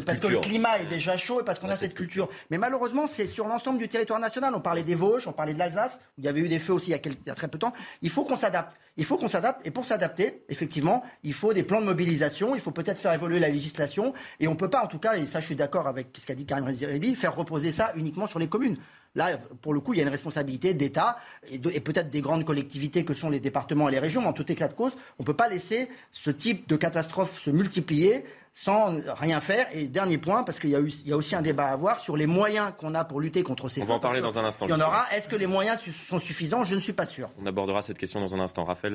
parce, 0.05 0.19
que, 0.19 0.27
le 0.27 0.39
climat 0.39 0.79
est 0.79 0.85
déjà 0.85 1.17
chaud 1.17 1.41
et 1.41 1.43
parce 1.43 1.59
qu'on 1.59 1.69
a, 1.69 1.75
cette 1.75 1.93
culture. 1.93 2.29
Mais 2.49 2.57
malheureusement, 2.57 3.07
c'est 3.07 3.27
sur 3.27 3.47
l'ensemble 3.47 3.79
du 3.79 3.89
territoire 3.89 4.19
national. 4.19 4.53
On 4.55 4.61
parlait 4.61 4.83
des 4.83 4.95
Vosges, 4.95 5.27
on 5.27 5.33
parlait 5.33 5.53
de 5.53 5.59
l'Alsace, 5.59 5.99
où 6.17 6.21
il 6.21 6.25
y 6.25 6.27
avait 6.29 6.39
eu 6.39 6.47
des 6.47 6.59
feux 6.59 6.73
aussi 6.73 6.91
il 6.91 6.93
y 6.93 6.95
a, 6.95 6.99
il 7.03 7.27
y 7.27 7.29
a 7.29 7.35
très 7.35 7.47
peu 7.47 7.57
de 7.57 7.61
temps. 7.61 7.73
Il 8.01 8.09
faut 8.09 8.23
qu'on 8.23 8.37
s'adapte. 8.37 8.77
Il 8.97 9.03
faut 9.03 9.17
qu'on 9.17 9.27
s'adapte, 9.27 9.67
et 9.67 9.71
pour 9.71 9.85
s'adapter, 9.85 10.43
effectivement, 10.47 11.03
il 11.23 11.33
faut 11.33 11.53
des 11.53 11.63
plans 11.63 11.81
de 11.81 11.85
mobilisation. 11.85 12.55
Il 12.55 12.61
faut 12.61 12.71
peut-être 12.71 12.99
faire 12.99 13.11
évoluer 13.11 13.39
la 13.39 13.49
législation, 13.49 14.13
et 14.39 14.47
on 14.47 14.55
peut 14.55 14.69
en 14.81 14.87
tout 14.87 14.99
cas, 14.99 15.15
et 15.15 15.25
ça 15.25 15.39
je 15.39 15.45
suis 15.45 15.55
d'accord 15.55 15.87
avec 15.87 16.07
ce 16.17 16.25
qu'a 16.25 16.35
dit 16.35 16.45
Karim 16.45 16.65
Rizzi, 16.65 17.15
faire 17.15 17.35
reposer 17.35 17.71
ça 17.71 17.91
uniquement 17.95 18.27
sur 18.27 18.39
les 18.39 18.47
communes. 18.47 18.77
Là, 19.15 19.37
pour 19.61 19.73
le 19.73 19.79
coup, 19.79 19.93
il 19.93 19.97
y 19.97 19.99
a 20.01 20.03
une 20.03 20.09
responsabilité 20.09 20.73
d'État 20.73 21.17
et, 21.49 21.59
peut-être 21.79 22.09
des 22.09 22.21
grandes 22.21 22.43
collectivités 22.43 23.05
que 23.05 23.13
sont 23.13 23.29
les 23.29 23.39
départements 23.39 23.87
et 23.89 23.91
les 23.91 23.99
régions, 23.99 24.21
mais 24.21 24.27
en 24.27 24.33
tout 24.33 24.49
éclat 24.51 24.67
de 24.67 24.73
cause, 24.73 24.95
on 25.19 25.23
ne 25.23 25.25
peut 25.25 25.35
pas 25.35 25.47
laisser 25.47 25.89
ce 26.11 26.29
type 26.31 26.67
de 26.67 26.75
catastrophe 26.75 27.39
se 27.39 27.49
multiplier 27.49 28.25
sans 28.53 28.95
rien 29.15 29.39
faire. 29.39 29.67
Et 29.73 29.87
dernier 29.87 30.17
point, 30.17 30.43
parce 30.43 30.59
qu'il 30.59 30.69
y, 30.69 30.75
a 30.75 31.15
aussi 31.17 31.35
un 31.35 31.41
débat 31.41 31.67
à 31.67 31.71
avoir 31.71 31.99
sur 31.99 32.17
les 32.17 32.27
moyens 32.27 32.71
qu'on 32.77 32.93
a 32.93 33.05
pour 33.05 33.19
lutter 33.19 33.43
contre 33.43 33.69
ces 33.69 33.81
On 33.81 33.85
va 33.85 33.95
en 33.95 33.99
parler 33.99 34.21
dans 34.21 34.37
un 34.37 34.45
instant. 34.45 34.65
Il 34.65 34.71
y 34.71 34.73
en 34.73 34.79
aura. 34.79 35.05
Est-ce 35.13 35.29
que 35.29 35.35
les 35.35 35.47
moyens 35.47 35.79
sont 35.79 36.19
suffisants? 36.19 36.63
Je 36.63 36.75
ne 36.75 36.79
suis 36.79 36.93
pas 36.93 37.05
sûr. 37.05 37.29
On 37.41 37.45
abordera 37.45 37.81
cette 37.81 37.97
question 37.97 38.19
dans 38.19 38.33
un 38.35 38.39
instant. 38.39 38.63
Raphaël 38.63 38.93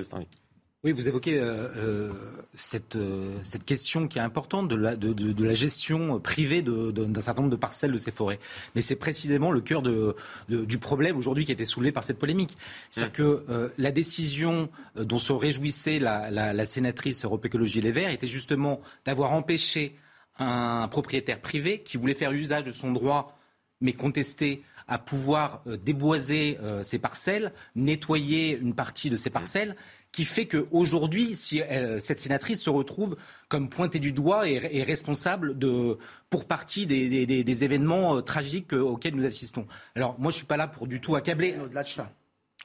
oui, 0.82 0.92
vous 0.92 1.08
évoquez 1.08 1.38
euh, 1.38 1.68
euh, 1.76 2.12
cette, 2.54 2.96
euh, 2.96 3.38
cette 3.42 3.66
question 3.66 4.08
qui 4.08 4.16
est 4.16 4.22
importante 4.22 4.66
de 4.66 4.76
la, 4.76 4.96
de, 4.96 5.12
de, 5.12 5.32
de 5.32 5.44
la 5.44 5.52
gestion 5.52 6.18
privée 6.20 6.62
d'un 6.62 7.20
certain 7.20 7.42
nombre 7.42 7.52
de 7.52 7.60
parcelles 7.60 7.92
de 7.92 7.98
ces 7.98 8.10
forêts. 8.10 8.38
Mais 8.74 8.80
c'est 8.80 8.96
précisément 8.96 9.50
le 9.50 9.60
cœur 9.60 9.82
de, 9.82 10.16
du 10.48 10.78
problème 10.78 11.18
aujourd'hui 11.18 11.44
qui 11.44 11.52
a 11.52 11.54
été 11.54 11.66
soulevé 11.66 11.92
par 11.92 12.02
cette 12.02 12.18
polémique. 12.18 12.56
C'est-à-dire 12.90 13.12
que 13.12 13.70
la 13.76 13.92
décision 13.92 14.70
dont 14.96 15.18
se 15.18 15.34
réjouissait 15.34 15.98
la, 15.98 16.30
la, 16.30 16.54
la 16.54 16.64
sénatrice 16.66 17.26
Europe 17.26 17.44
Écologie 17.44 17.82
Les 17.82 17.92
Verts 17.92 18.10
était 18.10 18.26
justement 18.26 18.80
d'avoir 19.04 19.32
empêché 19.32 19.96
un 20.38 20.88
propriétaire 20.88 21.42
privé 21.42 21.82
qui 21.82 21.98
voulait 21.98 22.14
faire 22.14 22.32
usage 22.32 22.64
de 22.64 22.72
son 22.72 22.90
droit 22.92 23.38
mais 23.82 23.92
contesté 23.92 24.62
à 24.88 24.98
pouvoir 24.98 25.62
déboiser 25.84 26.58
ses 26.82 26.98
parcelles, 26.98 27.52
nettoyer 27.76 28.58
une 28.58 28.74
partie 28.74 29.08
de 29.08 29.16
ses 29.16 29.30
parcelles 29.30 29.76
qui 30.12 30.24
fait 30.24 30.46
qu'aujourd'hui, 30.46 31.36
si 31.36 31.62
euh, 31.62 31.98
cette 31.98 32.20
sénatrice 32.20 32.62
se 32.62 32.70
retrouve 32.70 33.16
comme 33.48 33.68
pointée 33.68 34.00
du 34.00 34.12
doigt 34.12 34.48
et, 34.48 34.82
responsable 34.82 35.58
de, 35.58 35.98
pour 36.30 36.46
partie 36.46 36.86
des, 36.86 37.64
événements 37.64 38.16
euh, 38.16 38.20
tragiques 38.20 38.72
auxquels 38.72 39.14
nous 39.14 39.24
assistons. 39.24 39.66
Alors 39.94 40.18
moi, 40.18 40.30
je 40.30 40.36
suis 40.36 40.46
pas 40.46 40.56
là 40.56 40.66
pour 40.66 40.86
du 40.86 41.00
tout 41.00 41.14
accabler. 41.16 41.52
De 41.52 41.86
ça. 41.86 42.12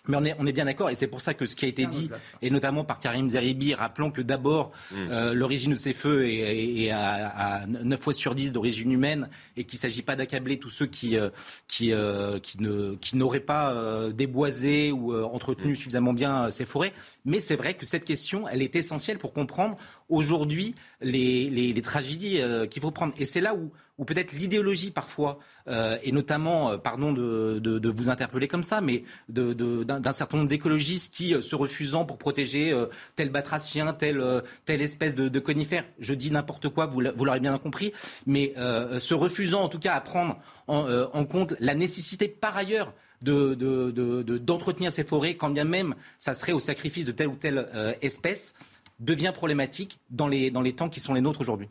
Mais 0.08 0.18
on 0.18 0.26
est, 0.26 0.36
on 0.40 0.46
est 0.46 0.52
bien 0.52 0.66
d'accord, 0.66 0.90
et 0.90 0.96
c'est 0.96 1.08
pour 1.08 1.22
ça 1.22 1.34
que 1.34 1.46
ce 1.46 1.56
qui 1.56 1.66
a 1.66 1.68
été 1.68 1.86
dit, 1.86 2.10
et 2.42 2.50
notamment 2.50 2.84
par 2.84 3.00
Karim 3.00 3.30
Zeribi, 3.30 3.74
rappelons 3.74 4.12
que 4.12 4.22
d'abord, 4.22 4.72
mm. 4.92 4.96
euh, 5.12 5.34
l'origine 5.34 5.72
de 5.72 5.78
ces 5.78 5.94
feux 5.94 6.28
est, 6.28 6.90
à, 6.92 7.62
à, 7.62 7.66
9 7.68 8.00
fois 8.00 8.14
sur 8.14 8.36
10 8.36 8.54
d'origine 8.54 8.92
humaine, 8.92 9.30
et 9.58 9.64
qu'il 9.64 9.78
ne 9.78 9.82
s'agit 9.82 10.02
pas 10.02 10.16
d'accabler 10.16 10.60
tous 10.60 10.70
ceux 10.70 10.86
qui, 10.86 11.18
euh, 11.18 11.30
qui, 11.68 11.94
euh, 11.94 12.40
qui, 12.40 12.62
ne, 12.62 12.96
qui 12.96 13.18
n'auraient 13.18 13.40
pas 13.40 13.76
déboisé 14.14 14.92
ou 14.92 15.16
entretenu 15.16 15.74
mm. 15.74 15.76
suffisamment 15.76 16.14
bien 16.14 16.52
ces 16.52 16.66
forêts. 16.66 16.94
Mais 17.26 17.40
c'est 17.40 17.56
vrai 17.56 17.74
que 17.74 17.86
cette 17.86 18.06
question, 18.06 18.48
elle 18.48 18.62
est 18.62 18.76
essentielle 18.76 19.18
pour 19.18 19.34
comprendre 19.34 19.78
aujourd'hui 20.10 20.76
les, 21.02 21.82
tragédies 21.84 22.42
qu'il 22.70 22.82
faut 22.82 22.92
prendre. 22.92 23.14
Et 23.18 23.26
c'est 23.26 23.42
là 23.42 23.56
où 23.56 23.72
ou 23.98 24.04
peut-être 24.04 24.34
l'idéologie 24.34 24.92
parfois, 24.92 25.40
euh, 25.68 25.98
et 26.04 26.12
notamment, 26.12 26.72
euh, 26.72 26.78
pardon 26.78 27.14
de, 27.14 27.60
de, 27.60 27.80
de, 27.80 27.90
vous 27.90 28.10
interpeller 28.10 28.48
comme 28.48 28.64
ça, 28.64 28.82
mais 28.82 29.04
d'un 29.30 30.12
certain 30.12 30.38
nombre 30.38 30.50
d'écologistes 30.50 31.14
qui, 31.14 31.34
euh, 31.34 31.42
se 31.42 31.56
refusant 31.56 32.06
pour 32.06 32.18
protéger 32.18 32.72
euh, 32.72 32.88
tel 33.16 33.30
batracien, 33.30 33.94
telle, 33.94 34.22
espèce 34.68 35.16
de, 35.16 35.30
de, 35.30 35.40
conifère, 35.40 35.86
je 36.00 36.14
dis 36.14 36.30
n'importe 36.30 36.70
quoi, 36.70 36.88
vous, 36.88 37.00
l'aurez 37.00 37.40
bien 37.40 37.58
compris, 37.58 37.94
mais 38.26 38.54
se 39.00 39.14
refusant 39.14 39.62
en 39.62 39.70
tout 39.70 39.80
cas 39.80 39.94
à 39.94 40.02
prendre 40.02 40.38
en, 40.68 41.26
compte 41.26 41.54
la 41.60 41.74
nécessité 41.76 42.28
par 42.28 42.58
ailleurs 42.58 42.94
d'entretenir 43.22 43.92
de, 43.92 44.86
de, 44.86 44.90
ces 44.90 45.04
forêts, 45.04 45.36
quand 45.36 45.50
bien 45.50 45.64
même 45.64 45.96
ça 46.20 46.34
serait 46.34 46.52
au 46.52 46.60
sacrifice 46.60 47.06
de 47.06 47.12
telle 47.12 47.28
ou 47.28 47.36
telle 47.36 47.68
espèce, 48.02 48.56
devient 49.00 49.32
problématique 49.34 50.00
dans 50.10 50.28
les, 50.28 50.52
dans 50.52 50.62
les 50.62 50.74
temps 50.74 50.90
qui 50.90 51.00
sont 51.00 51.14
les 51.14 51.22
nôtres 51.22 51.42
aujourd'hui. 51.42 51.68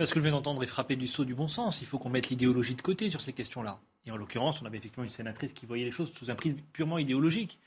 Ce 0.00 0.12
que 0.12 0.18
je 0.18 0.24
viens 0.24 0.32
d'entendre 0.32 0.62
est 0.62 0.66
frappé 0.66 0.96
du 0.96 1.06
saut 1.06 1.24
du 1.24 1.34
bon 1.34 1.48
sens. 1.48 1.80
Il 1.80 1.86
faut 1.86 1.98
qu'on 1.98 2.08
mette 2.10 2.28
l'idéologie 2.28 2.74
de 2.74 2.82
côté 2.82 3.08
sur 3.10 3.20
ces 3.20 3.32
questions-là. 3.32 3.78
Et 4.06 4.10
en 4.10 4.16
l'occurrence, 4.16 4.60
on 4.62 4.66
avait 4.66 4.78
effectivement 4.78 5.04
une 5.04 5.10
sénatrice 5.10 5.52
qui 5.52 5.66
voyait 5.66 5.84
les 5.84 5.92
choses 5.92 6.12
sous 6.18 6.30
un 6.30 6.34
prisme 6.34 6.56
purement 6.72 6.98
idéologique. 6.98 7.58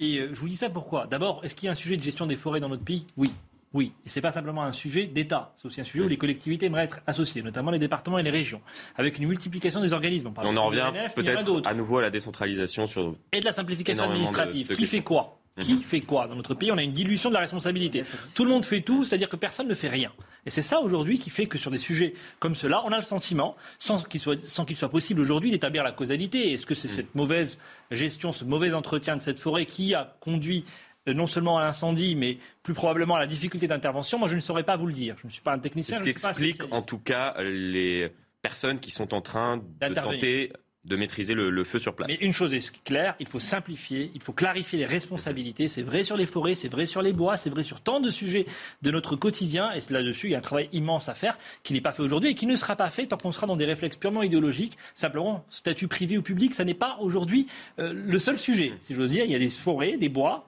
Et 0.00 0.18
euh, 0.18 0.28
je 0.32 0.40
vous 0.40 0.48
dis 0.48 0.56
ça 0.56 0.70
pourquoi 0.70 1.06
D'abord, 1.06 1.44
est-ce 1.44 1.54
qu'il 1.54 1.66
y 1.66 1.68
a 1.68 1.72
un 1.72 1.76
sujet 1.76 1.96
de 1.96 2.02
gestion 2.02 2.26
des 2.26 2.36
forêts 2.36 2.58
dans 2.58 2.68
notre 2.68 2.84
pays? 2.84 3.06
Oui. 3.16 3.30
Oui, 3.74 3.92
et 4.06 4.08
c'est 4.08 4.20
pas 4.20 4.30
simplement 4.30 4.62
un 4.62 4.70
sujet 4.70 5.06
d'État, 5.06 5.52
c'est 5.56 5.66
aussi 5.66 5.80
un 5.80 5.84
sujet 5.84 6.04
où 6.04 6.08
les 6.08 6.16
collectivités 6.16 6.66
aimeraient 6.66 6.84
être 6.84 7.00
associées, 7.08 7.42
notamment 7.42 7.72
les 7.72 7.80
départements 7.80 8.20
et 8.20 8.22
les 8.22 8.30
régions, 8.30 8.60
avec 8.94 9.18
une 9.18 9.26
multiplication 9.26 9.80
des 9.80 9.92
organismes. 9.92 10.32
On, 10.36 10.56
en 10.56 10.66
revient 10.66 10.92
peut-être 11.16 11.66
à 11.66 11.74
nouveau 11.74 11.98
à 11.98 12.02
la 12.02 12.10
décentralisation 12.10 12.86
sur 12.86 13.16
et 13.32 13.40
de 13.40 13.44
la 13.44 13.52
simplification 13.52 14.04
administrative. 14.04 14.68
qui 14.68 14.86
fait 14.86 15.02
quoi? 15.02 15.40
Qui 15.60 15.82
fait 15.82 16.00
quoi 16.00 16.26
Dans 16.26 16.34
notre 16.34 16.54
pays, 16.54 16.72
on 16.72 16.78
a 16.78 16.82
une 16.82 16.92
dilution 16.92 17.28
de 17.28 17.34
la 17.34 17.40
responsabilité. 17.40 18.02
Tout 18.34 18.44
le 18.44 18.50
monde 18.50 18.64
fait 18.64 18.80
tout, 18.80 19.04
c'est-à-dire 19.04 19.28
que 19.28 19.36
personne 19.36 19.68
ne 19.68 19.74
fait 19.74 19.88
rien. 19.88 20.10
Et 20.46 20.50
c'est 20.50 20.62
ça 20.62 20.80
aujourd'hui 20.80 21.18
qui 21.18 21.30
fait 21.30 21.46
que 21.46 21.58
sur 21.58 21.70
des 21.70 21.78
sujets 21.78 22.14
comme 22.40 22.56
cela, 22.56 22.82
on 22.84 22.90
a 22.90 22.96
le 22.96 23.02
sentiment, 23.02 23.56
sans 23.78 24.02
qu'il 24.02 24.20
soit, 24.20 24.44
sans 24.44 24.64
qu'il 24.64 24.74
soit 24.74 24.88
possible 24.88 25.20
aujourd'hui 25.20 25.52
d'établir 25.52 25.84
la 25.84 25.92
causalité. 25.92 26.52
Est-ce 26.52 26.66
que 26.66 26.74
c'est 26.74 26.88
mm. 26.88 26.96
cette 26.96 27.14
mauvaise 27.14 27.58
gestion, 27.92 28.32
ce 28.32 28.44
mauvais 28.44 28.74
entretien 28.74 29.16
de 29.16 29.22
cette 29.22 29.38
forêt 29.38 29.64
qui 29.64 29.94
a 29.94 30.16
conduit 30.20 30.64
euh, 31.08 31.14
non 31.14 31.28
seulement 31.28 31.58
à 31.58 31.62
l'incendie, 31.62 32.16
mais 32.16 32.38
plus 32.64 32.74
probablement 32.74 33.14
à 33.14 33.20
la 33.20 33.26
difficulté 33.28 33.68
d'intervention? 33.68 34.18
Moi, 34.18 34.28
je 34.28 34.34
ne 34.34 34.40
saurais 34.40 34.64
pas 34.64 34.76
vous 34.76 34.86
le 34.86 34.92
dire. 34.92 35.14
Je 35.20 35.26
ne 35.28 35.30
suis 35.30 35.42
pas 35.42 35.52
un 35.52 35.60
technicien. 35.60 35.96
C'est 35.96 36.00
ce 36.00 36.04
qui 36.04 36.10
explique 36.10 36.62
en 36.72 36.82
tout 36.82 36.98
cas 36.98 37.40
les 37.40 38.12
personnes 38.42 38.80
qui 38.80 38.90
sont 38.90 39.14
en 39.14 39.20
train 39.20 39.58
de 39.58 39.94
tenter 39.94 40.52
de 40.84 40.96
maîtriser 40.96 41.34
le, 41.34 41.64
feu 41.64 41.78
sur 41.78 41.94
place. 41.94 42.08
Mais 42.08 42.18
une 42.20 42.34
chose 42.34 42.52
est 42.52 42.72
claire, 42.84 43.14
il 43.18 43.26
faut 43.26 43.40
simplifier, 43.40 44.10
il 44.14 44.22
faut 44.22 44.32
clarifier 44.32 44.78
les 44.78 44.86
responsabilités. 44.86 45.68
C'est 45.68 45.82
vrai 45.82 46.04
sur 46.04 46.16
les 46.16 46.26
forêts, 46.26 46.54
c'est 46.54 46.68
vrai 46.68 46.84
sur 46.84 47.00
les 47.00 47.12
bois, 47.12 47.36
c'est 47.36 47.50
vrai 47.50 47.62
sur 47.62 47.80
tant 47.80 48.00
de 48.00 48.10
sujets 48.10 48.46
de 48.82 48.90
notre 48.90 49.16
quotidien. 49.16 49.70
Et 49.72 49.80
là-dessus, 49.90 50.28
il 50.28 50.30
y 50.32 50.34
a 50.34 50.38
un 50.38 50.42
travail 50.42 50.68
immense 50.72 51.08
à 51.08 51.14
faire 51.14 51.38
qui 51.62 51.72
n'est 51.72 51.80
pas 51.80 51.92
fait 51.92 52.02
aujourd'hui 52.02 52.30
et 52.30 52.34
qui 52.34 52.46
ne 52.46 52.56
sera 52.56 52.76
pas 52.76 52.90
fait 52.90 53.06
tant 53.06 53.16
qu'on 53.16 53.32
sera 53.32 53.46
dans 53.46 53.56
des 53.56 53.64
réflexes 53.64 53.96
purement 53.96 54.22
idéologiques. 54.22 54.76
Simplement, 54.94 55.44
statut 55.48 55.88
privé 55.88 56.18
ou 56.18 56.22
public, 56.22 56.54
ça 56.54 56.64
n'est 56.64 56.74
pas 56.74 56.98
aujourd'hui 57.00 57.46
euh, 57.78 57.92
le 57.94 58.18
seul 58.18 58.38
sujet. 58.38 58.72
Si 58.80 58.94
j'ose 58.94 59.10
dire, 59.10 59.24
il 59.24 59.30
y 59.30 59.34
a 59.34 59.38
des 59.38 59.50
forêts, 59.50 59.96
des 59.96 60.08
bois, 60.08 60.46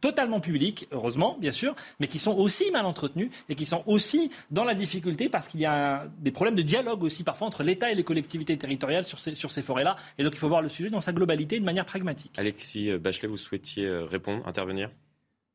totalement 0.00 0.40
publics, 0.40 0.88
heureusement, 0.92 1.36
bien 1.40 1.52
sûr, 1.52 1.74
mais 2.00 2.08
qui 2.08 2.18
sont 2.18 2.32
aussi 2.36 2.70
mal 2.70 2.86
entretenus 2.86 3.30
et 3.48 3.54
qui 3.54 3.66
sont 3.66 3.82
aussi 3.86 4.30
dans 4.50 4.64
la 4.64 4.74
difficulté 4.74 5.28
parce 5.28 5.48
qu'il 5.48 5.60
y 5.60 5.66
a 5.66 6.06
des 6.18 6.30
problèmes 6.30 6.54
de 6.54 6.62
dialogue 6.62 7.02
aussi 7.02 7.24
parfois 7.24 7.46
entre 7.46 7.62
l'État 7.62 7.90
et 7.90 7.94
les 7.94 8.04
collectivités 8.04 8.56
territoriales 8.56 9.04
sur 9.04 9.18
ces, 9.18 9.34
sur 9.34 9.50
ces 9.50 9.62
forêts-là. 9.62 9.96
Et 10.18 10.24
donc 10.24 10.34
il 10.34 10.38
faut 10.38 10.48
voir 10.48 10.62
le 10.62 10.68
sujet 10.68 10.90
dans 10.90 11.00
sa 11.00 11.12
globalité 11.12 11.58
de 11.60 11.64
manière 11.64 11.84
pragmatique. 11.84 12.32
Alexis 12.36 12.96
Bachelet, 12.98 13.28
vous 13.28 13.36
souhaitiez 13.36 13.86
euh, 13.86 14.04
répondre, 14.04 14.46
intervenir? 14.46 14.90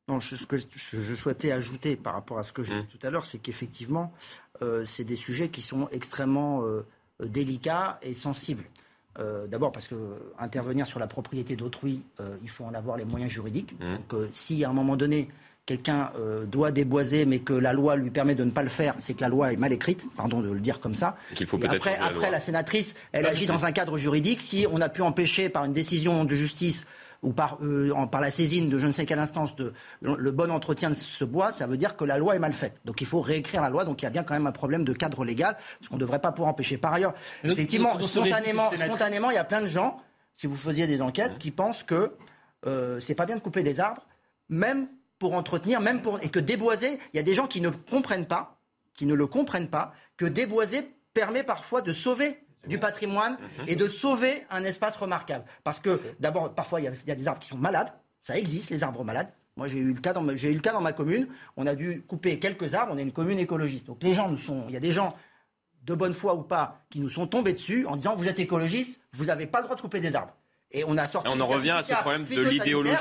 Non, 0.08 0.20
ce 0.20 0.46
que 0.46 0.58
je 0.58 1.16
souhaitais 1.16 1.52
ajouter 1.52 1.96
par 1.96 2.14
rapport 2.14 2.40
à 2.40 2.44
ce 2.44 2.52
que 2.52 2.64
j'ai 2.64 2.74
dit 2.74 2.82
mmh. 2.82 2.98
tout 3.00 3.08
à 3.08 3.12
l'heure, 3.12 3.26
c'est 3.26 3.38
qu'effectivement, 3.38 4.12
euh, 4.62 4.84
c'est 4.84 5.04
des 5.04 5.16
sujets 5.16 5.50
qui 5.50 5.62
sont 5.62 5.88
extrêmement 5.92 6.66
euh, 6.66 6.86
délicats 7.24 8.00
et 8.02 8.14
sensibles. 8.14 8.64
Euh, 9.20 9.46
d'abord 9.48 9.72
parce 9.72 9.88
que 9.88 9.96
intervenir 10.40 10.88
sur 10.88 11.00
la 11.00 11.08
propriété 11.08 11.56
d'autrui, 11.56 12.02
euh, 12.20 12.36
il 12.44 12.50
faut 12.50 12.64
en 12.64 12.74
avoir 12.74 12.96
les 12.98 13.04
moyens 13.04 13.30
juridiques. 13.30 13.74
Mmh. 13.80 13.96
Donc 13.96 14.14
euh, 14.14 14.30
si 14.32 14.64
à 14.64 14.70
un 14.70 14.74
moment 14.74 14.96
donné 14.96 15.28
quelqu'un 15.66 16.12
doit 16.48 16.72
déboiser 16.72 17.26
mais 17.26 17.40
que 17.40 17.54
la 17.54 17.72
loi 17.72 17.96
lui 17.96 18.10
permet 18.10 18.34
de 18.34 18.44
ne 18.44 18.52
pas 18.52 18.64
le 18.64 18.68
faire, 18.68 18.96
c'est 18.98 19.14
que 19.14 19.22
la 19.22 19.30
loi 19.30 19.54
est 19.54 19.58
mal 19.58 19.72
écrite, 19.72 20.08
pardon 20.18 20.42
de 20.42 20.50
le 20.50 20.60
dire 20.60 20.80
comme 20.80 20.96
ça. 20.96 21.16
après, 21.76 21.98
la, 21.98 22.06
après 22.06 22.32
la 22.32 22.40
sénatrice, 22.40 22.96
elle 23.12 23.28
agit 23.28 23.46
dans 23.46 23.64
un 23.64 23.72
cadre 23.72 23.98
juridique. 23.98 24.42
Si 24.42 24.66
on 24.72 24.82
a 24.82 24.90
pu 24.90 25.02
empêcher 25.02 25.50
par 25.50 25.64
une 25.64 25.72
décision 25.72 26.26
de 26.26 26.36
justice 26.36 26.86
ou 27.22 27.34
par, 27.34 27.60
euh, 27.62 27.94
par 28.08 28.20
la 28.20 28.32
saisine 28.32 28.70
de 28.70 28.80
je 28.80 28.88
ne 28.88 28.92
sais 28.92 29.06
quelle 29.06 29.20
instance 29.20 29.56
de 29.56 29.74
le 30.02 30.32
bon 30.32 30.52
entretien 30.52 30.90
de 30.90 30.96
ce 30.96 31.24
bois, 31.24 31.52
ça 31.52 31.68
veut 31.68 31.78
dire 31.78 31.96
que 31.96 32.04
la 32.04 32.18
loi 32.18 32.36
est 32.36 32.40
mal 32.40 32.54
faite. 32.54 32.80
Donc 32.84 33.02
il 33.02 33.08
faut 33.08 33.22
réécrire 33.22 33.62
la 33.62 33.70
loi. 33.70 33.86
Donc 33.86 34.02
il 34.02 34.06
y 34.06 34.08
a 34.08 34.12
bien 34.12 34.24
quand 34.24 34.34
même 34.34 34.48
un 34.48 34.52
problème 34.52 34.84
de 34.84 34.94
cadre 34.94 35.24
légal, 35.24 35.56
parce 35.80 35.90
qu'on 35.90 35.96
ne 35.96 36.02
devrait 36.02 36.20
pas 36.20 36.32
pouvoir 36.32 36.50
empêcher. 36.50 36.78
Par 36.78 36.94
ailleurs, 36.94 37.14
effectivement, 37.44 38.00
spontanément, 38.00 38.72
spontanément, 38.72 39.30
il 39.30 39.36
y 39.36 39.40
a 39.40 39.44
plein 39.44 39.62
de 39.62 39.68
gens, 39.68 40.02
si 40.34 40.48
vous 40.48 40.58
faisiez 40.58 40.88
des 40.88 41.02
enquêtes, 41.02 41.38
qui 41.38 41.52
pensent 41.52 41.84
que 41.84 42.16
euh, 42.66 43.00
c'est 43.00 43.16
pas 43.16 43.26
bien 43.26 43.36
de 43.36 43.42
couper 43.42 43.62
des 43.64 43.80
arbres, 43.80 44.06
même 44.50 44.88
pour 45.20 45.36
entretenir, 45.36 45.80
même 45.80 46.02
pour 46.02 46.20
et 46.24 46.30
que 46.30 46.40
déboiser, 46.40 47.00
il 47.14 47.18
y 47.18 47.20
a 47.20 47.24
des 47.24 47.36
gens 47.36 47.48
qui 47.48 47.62
ne 47.62 47.70
comprennent 47.70 48.26
pas, 48.26 48.60
qui 48.96 49.06
ne 49.06 49.14
le 49.14 49.28
comprennent 49.28 49.70
pas, 49.70 49.94
que 50.18 50.26
déboiser 50.26 50.92
permet 51.14 51.44
parfois 51.44 51.82
de 51.82 51.94
sauver 51.94 52.44
du 52.68 52.78
patrimoine 52.78 53.38
mhm. 53.60 53.66
et 53.68 53.76
de 53.76 53.88
sauver 53.88 54.46
un 54.50 54.64
espace 54.64 54.96
remarquable. 54.96 55.46
Parce 55.64 55.80
que 55.80 56.00
d'abord, 56.20 56.54
parfois, 56.54 56.82
il 56.82 56.84
y, 56.84 57.12
a, 57.12 57.16
des 57.16 57.28
arbres 57.28 57.40
qui 57.40 57.48
sont 57.48 57.58
malades. 57.58 57.92
Ça 58.22 58.38
existe, 58.38 58.70
les 58.70 58.84
arbres 58.84 59.04
malades. 59.04 59.32
Moi, 59.58 59.68
j'ai 59.68 59.80
eu, 59.80 59.94
le 59.94 60.00
cas 60.00 60.14
dans 60.14 60.22
ma, 60.22 60.34
eu 60.34 60.54
le 60.54 60.60
cas 60.60 60.72
dans 60.72 60.82
ma 60.82 60.94
commune. 60.94 61.28
On 61.58 61.66
a 61.68 61.76
dû 61.76 62.04
couper 62.08 62.40
quelques 62.40 62.74
arbres. 62.74 62.94
On 62.94 62.98
est 62.98 63.04
une 63.04 63.12
commune 63.12 63.40
écologiste. 63.40 63.88
Donc 63.88 64.04
les 64.04 64.14
gens 64.14 64.30
nous 64.30 64.38
sont... 64.38 64.66
Il 64.68 64.74
y 64.74 64.78
a 64.78 64.80
des 64.80 64.92
gens, 64.92 65.16
de 65.84 65.96
bonne 65.96 66.14
foi 66.14 66.36
ou 66.36 66.44
pas, 66.44 66.84
qui 66.90 67.00
nous 67.00 67.10
sont 67.10 67.28
tombés 67.28 67.54
dessus 67.54 67.86
en 67.88 67.96
disant, 67.96 68.16
vous 68.16 68.28
êtes 68.28 68.40
écologiste, 68.40 69.02
vous 69.14 69.26
n'avez 69.26 69.48
pas 69.48 69.60
le 69.60 69.66
droit 69.66 69.76
de 69.76 69.82
couper 69.82 70.00
des 70.00 70.16
arbres. 70.16 70.34
Et 70.74 70.84
on 70.88 70.98
a 70.98 71.08
sorti. 71.08 71.32
on 71.34 71.40
en 71.40 71.46
revient 71.46 71.72
à 71.72 71.84
ce 71.84 71.94
problème 71.94 72.26
de 72.26 72.42
l'idéologie. 72.42 72.96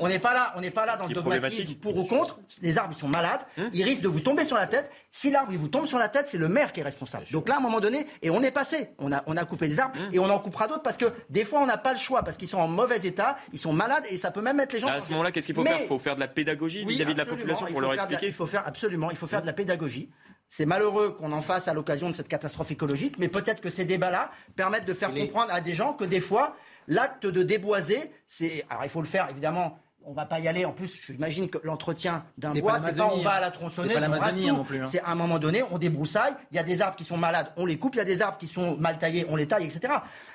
On 0.00 0.08
n'est 0.08 0.18
pas 0.18 0.34
là, 0.34 0.52
on 0.56 0.60
n'est 0.60 0.70
pas 0.70 0.86
là 0.86 0.96
dans 0.96 1.06
le 1.06 1.14
dogmatisme 1.14 1.74
pour 1.74 1.96
ou 1.96 2.04
contre. 2.04 2.38
Les 2.62 2.78
arbres 2.78 2.94
ils 2.94 2.98
sont 2.98 3.08
malades, 3.08 3.40
hum. 3.58 3.68
ils 3.72 3.82
risquent 3.82 4.02
de 4.02 4.08
vous 4.08 4.20
tomber 4.20 4.44
sur 4.44 4.56
la 4.56 4.66
tête. 4.66 4.90
Si 5.12 5.30
l'arbre 5.30 5.52
il 5.52 5.58
vous 5.58 5.68
tombe 5.68 5.86
sur 5.86 5.98
la 5.98 6.08
tête, 6.08 6.26
c'est 6.28 6.38
le 6.38 6.48
maire 6.48 6.72
qui 6.72 6.80
est 6.80 6.82
responsable. 6.82 7.24
Donc 7.32 7.48
là, 7.48 7.54
à 7.54 7.58
un 7.58 7.60
moment 7.60 7.80
donné, 7.80 8.06
et 8.22 8.30
on 8.30 8.42
est 8.42 8.50
passé, 8.50 8.90
on 8.98 9.12
a, 9.12 9.22
on 9.26 9.36
a 9.36 9.44
coupé 9.44 9.68
des 9.68 9.80
arbres 9.80 9.98
hum. 9.98 10.10
et 10.12 10.18
on 10.18 10.28
en 10.28 10.38
coupera 10.38 10.68
d'autres 10.68 10.82
parce 10.82 10.96
que 10.96 11.06
des 11.30 11.44
fois 11.44 11.60
on 11.60 11.66
n'a 11.66 11.78
pas 11.78 11.92
le 11.92 11.98
choix 11.98 12.22
parce 12.22 12.36
qu'ils 12.36 12.48
sont 12.48 12.58
en 12.58 12.68
mauvais 12.68 13.00
état, 13.06 13.38
ils 13.52 13.58
sont 13.58 13.72
malades 13.72 14.04
et 14.10 14.18
ça 14.18 14.30
peut 14.30 14.42
même 14.42 14.56
mettre 14.56 14.74
les 14.74 14.80
gens. 14.80 14.88
À 14.88 15.00
ce 15.00 15.10
moment-là, 15.10 15.32
qu'est-ce 15.32 15.46
qu'il 15.46 15.54
faut 15.54 15.62
faire? 15.62 15.80
Il 15.80 15.86
faut 15.86 15.98
faire 15.98 16.14
de 16.14 16.20
la 16.20 16.28
pédagogie 16.28 16.84
vis-à-vis 16.84 17.14
de 17.14 17.18
la 17.18 17.26
population 17.26 17.66
pour 17.66 17.80
leur 17.80 17.94
expliquer? 17.94 18.26
il 18.26 18.32
faut 18.32 18.46
faire 18.46 18.66
absolument, 18.66 19.10
il 19.10 19.16
faut 19.16 19.26
faire 19.26 19.42
de 19.42 19.46
la 19.46 19.52
pédagogie. 19.52 20.10
C'est 20.48 20.66
malheureux 20.66 21.10
qu'on 21.10 21.32
en 21.32 21.42
fasse 21.42 21.66
à 21.66 21.74
l'occasion 21.74 22.08
de 22.08 22.14
cette 22.14 22.28
catastrophe 22.28 22.70
écologique, 22.70 23.18
mais 23.18 23.28
peut-être 23.28 23.60
que 23.60 23.68
ces 23.68 23.84
débats-là 23.84 24.30
permettent 24.54 24.84
de 24.84 24.94
faire 24.94 25.12
comprendre 25.12 25.52
à 25.52 25.60
des 25.60 25.74
gens 25.74 25.92
que 25.92 26.04
des 26.04 26.20
fois, 26.20 26.56
L'acte 26.88 27.26
de 27.26 27.42
déboiser, 27.42 28.12
c'est. 28.26 28.64
Alors 28.70 28.84
il 28.84 28.90
faut 28.90 29.00
le 29.00 29.06
faire 29.06 29.28
évidemment 29.30 29.78
on 30.06 30.12
va 30.12 30.24
pas 30.24 30.38
y 30.38 30.48
aller. 30.48 30.64
En 30.64 30.72
plus, 30.72 30.98
j'imagine 31.04 31.48
que 31.48 31.58
l'entretien 31.64 32.24
d'un 32.38 32.52
bois, 32.54 32.78
c'est 32.78 32.96
pas 32.96 33.10
on 33.12 33.20
va 33.20 33.32
à 33.32 33.40
la 33.40 33.50
tronçonneuse, 33.50 33.92
c'est 33.92 34.04
hein, 34.04 34.64
hein. 34.70 34.84
C'est 34.86 35.00
à 35.00 35.10
un 35.10 35.14
moment 35.14 35.38
donné, 35.38 35.62
on 35.70 35.78
débroussaille. 35.78 36.34
Il 36.52 36.56
y 36.56 36.60
a 36.60 36.62
des 36.62 36.80
arbres 36.80 36.96
qui 36.96 37.04
sont 37.04 37.16
malades, 37.16 37.48
on 37.56 37.66
les 37.66 37.76
coupe. 37.76 37.96
Il 37.96 37.98
y 37.98 38.02
a 38.02 38.04
des 38.04 38.22
arbres 38.22 38.38
qui 38.38 38.46
sont 38.46 38.76
mal 38.76 38.98
taillés, 38.98 39.26
on 39.28 39.36
les 39.36 39.48
taille, 39.48 39.64
etc. 39.64 39.92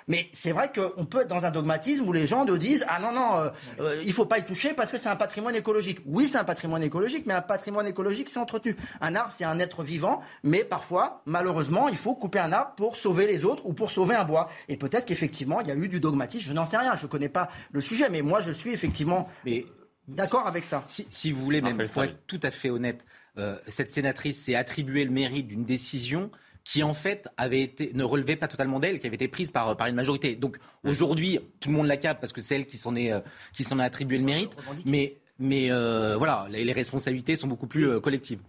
Mais 0.07 0.27
c'est 0.33 0.51
vrai 0.51 0.71
qu'on 0.73 1.05
peut 1.05 1.21
être 1.21 1.29
dans 1.29 1.45
un 1.45 1.51
dogmatisme 1.51 2.07
où 2.07 2.11
les 2.11 2.27
gens 2.27 2.43
nous 2.45 2.57
disent 2.57 2.85
ah 2.89 2.99
non 2.99 3.13
non, 3.13 3.37
euh, 3.37 3.49
euh, 3.79 4.01
il 4.05 4.13
faut 4.13 4.25
pas 4.25 4.39
y 4.39 4.45
toucher 4.45 4.73
parce 4.73 4.91
que 4.91 4.97
c'est 4.97 5.09
un 5.09 5.15
patrimoine 5.15 5.55
écologique. 5.55 5.99
Oui, 6.05 6.27
c'est 6.27 6.37
un 6.37 6.43
patrimoine 6.43 6.83
écologique, 6.83 7.25
mais 7.25 7.33
un 7.33 7.41
patrimoine 7.41 7.87
écologique, 7.87 8.29
c'est 8.29 8.39
entretenu. 8.39 8.75
Un 8.99 9.15
arbre, 9.15 9.31
c'est 9.31 9.45
un 9.45 9.59
être 9.59 9.83
vivant, 9.83 10.21
mais 10.43 10.63
parfois, 10.63 11.21
malheureusement, 11.25 11.87
il 11.87 11.97
faut 11.97 12.15
couper 12.15 12.39
un 12.39 12.51
arbre 12.51 12.73
pour 12.75 12.97
sauver 12.97 13.27
les 13.27 13.45
autres 13.45 13.65
ou 13.65 13.73
pour 13.73 13.91
sauver 13.91 14.15
un 14.15 14.25
bois. 14.25 14.49
Et 14.67 14.75
peut-être 14.75 15.05
qu'effectivement, 15.05 15.61
il 15.61 15.67
y 15.67 15.71
a 15.71 15.75
eu 15.75 15.87
du 15.87 15.99
dogmatisme. 15.99 16.45
Je 16.45 16.53
n'en 16.53 16.65
sais 16.65 16.77
rien, 16.77 16.95
je 16.95 17.07
connais 17.07 17.29
pas 17.29 17.49
le 17.71 17.79
sujet, 17.81 18.09
mais 18.09 18.21
moi, 18.21 18.41
je 18.41 18.51
suis 18.51 18.73
effectivement. 18.73 19.29
Mais 19.45 19.60
D'accord 20.07 20.47
avec 20.47 20.65
ça. 20.65 20.83
Si, 20.87 21.31
vous 21.31 21.43
voulez, 21.43 21.61
même 21.61 21.87
pour 21.87 22.03
être 22.03 22.17
tout 22.27 22.39
à 22.43 22.51
fait 22.51 22.69
honnête, 22.69 23.05
euh, 23.37 23.57
cette 23.67 23.89
sénatrice 23.89 24.41
s'est 24.43 24.55
attribué 24.55 25.05
le 25.05 25.11
mérite 25.11 25.47
d'une 25.47 25.63
décision 25.63 26.31
qui 26.63 26.83
en 26.83 26.93
fait 26.93 27.27
avait 27.37 27.61
été, 27.61 27.91
ne 27.93 28.03
relevait 28.03 28.35
pas 28.35 28.47
totalement 28.47 28.79
d'elle, 28.79 28.99
qui 28.99 29.07
avait 29.07 29.15
été 29.15 29.27
prise 29.27 29.51
par, 29.51 29.75
par 29.77 29.87
une 29.87 29.95
majorité. 29.95 30.35
Donc 30.35 30.57
aujourd'hui, 30.83 31.39
tout 31.59 31.69
le 31.69 31.75
monde 31.75 31.87
la 31.87 31.97
capte 31.97 32.19
parce 32.19 32.33
que 32.33 32.41
c'est 32.41 32.55
elle 32.55 32.65
qui 32.67 32.77
s'en 32.77 32.95
est, 32.95 33.11
euh, 33.11 33.19
qui 33.53 33.63
s'en 33.63 33.79
a 33.79 33.83
attribué 33.83 34.17
le 34.17 34.25
mérite. 34.25 34.55
Mais, 34.85 35.17
mais 35.39 35.71
euh, 35.71 36.17
voilà, 36.17 36.47
les, 36.49 36.71
responsabilités 36.71 37.35
sont 37.35 37.47
beaucoup 37.47 37.67
plus 37.67 37.99
collectives. 37.99 38.39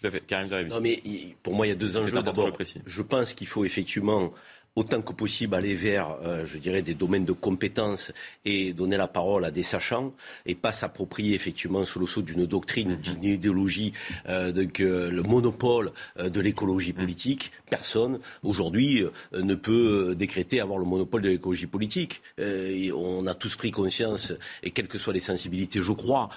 Tout 0.00 0.06
à 0.06 0.10
fait, 0.10 0.20
Karim 0.20 0.68
Non 0.68 0.80
mais 0.80 1.00
pour 1.42 1.54
moi, 1.54 1.66
il 1.66 1.70
y 1.70 1.72
a 1.72 1.76
deux 1.76 1.96
enjeux. 1.96 2.20
D'abord, 2.20 2.50
je 2.84 3.02
pense 3.02 3.32
qu'il 3.32 3.46
faut 3.46 3.64
effectivement 3.64 4.32
autant 4.76 5.00
que 5.00 5.14
possible 5.14 5.54
aller 5.54 5.74
vers, 5.74 6.16
euh, 6.22 6.44
je 6.44 6.58
dirais, 6.58 6.82
des 6.82 6.94
domaines 6.94 7.24
de 7.24 7.32
compétences 7.32 8.12
et 8.44 8.74
donner 8.74 8.98
la 8.98 9.08
parole 9.08 9.46
à 9.46 9.50
des 9.50 9.62
sachants 9.62 10.12
et 10.44 10.54
pas 10.54 10.70
s'approprier 10.70 11.34
effectivement 11.34 11.84
sous 11.86 11.98
le 11.98 12.06
sceau 12.06 12.20
d'une 12.20 12.44
doctrine, 12.44 12.90
mhm. 12.90 12.96
d'une 13.00 13.24
idéologie, 13.24 13.92
euh, 14.28 14.52
donc, 14.52 14.78
le 14.78 15.22
monopole 15.22 15.92
de 16.22 16.40
l'écologie 16.40 16.92
mhm. 16.92 16.98
politique. 16.98 17.52
Personne 17.70 18.20
aujourd'hui 18.42 19.04
ne 19.32 19.54
peut 19.54 20.14
décréter 20.14 20.60
avoir 20.60 20.78
le 20.78 20.84
monopole 20.84 21.22
de 21.22 21.30
l'écologie 21.30 21.66
politique. 21.66 22.20
on 22.38 23.26
a 23.26 23.34
tous 23.34 23.56
pris 23.56 23.70
conscience, 23.70 24.32
et 24.62 24.70
quelles 24.70 24.88
que 24.88 24.98
soient 24.98 25.14
les 25.14 25.20
sensibilités, 25.20 25.80
je 25.80 25.92
crois 25.92 26.28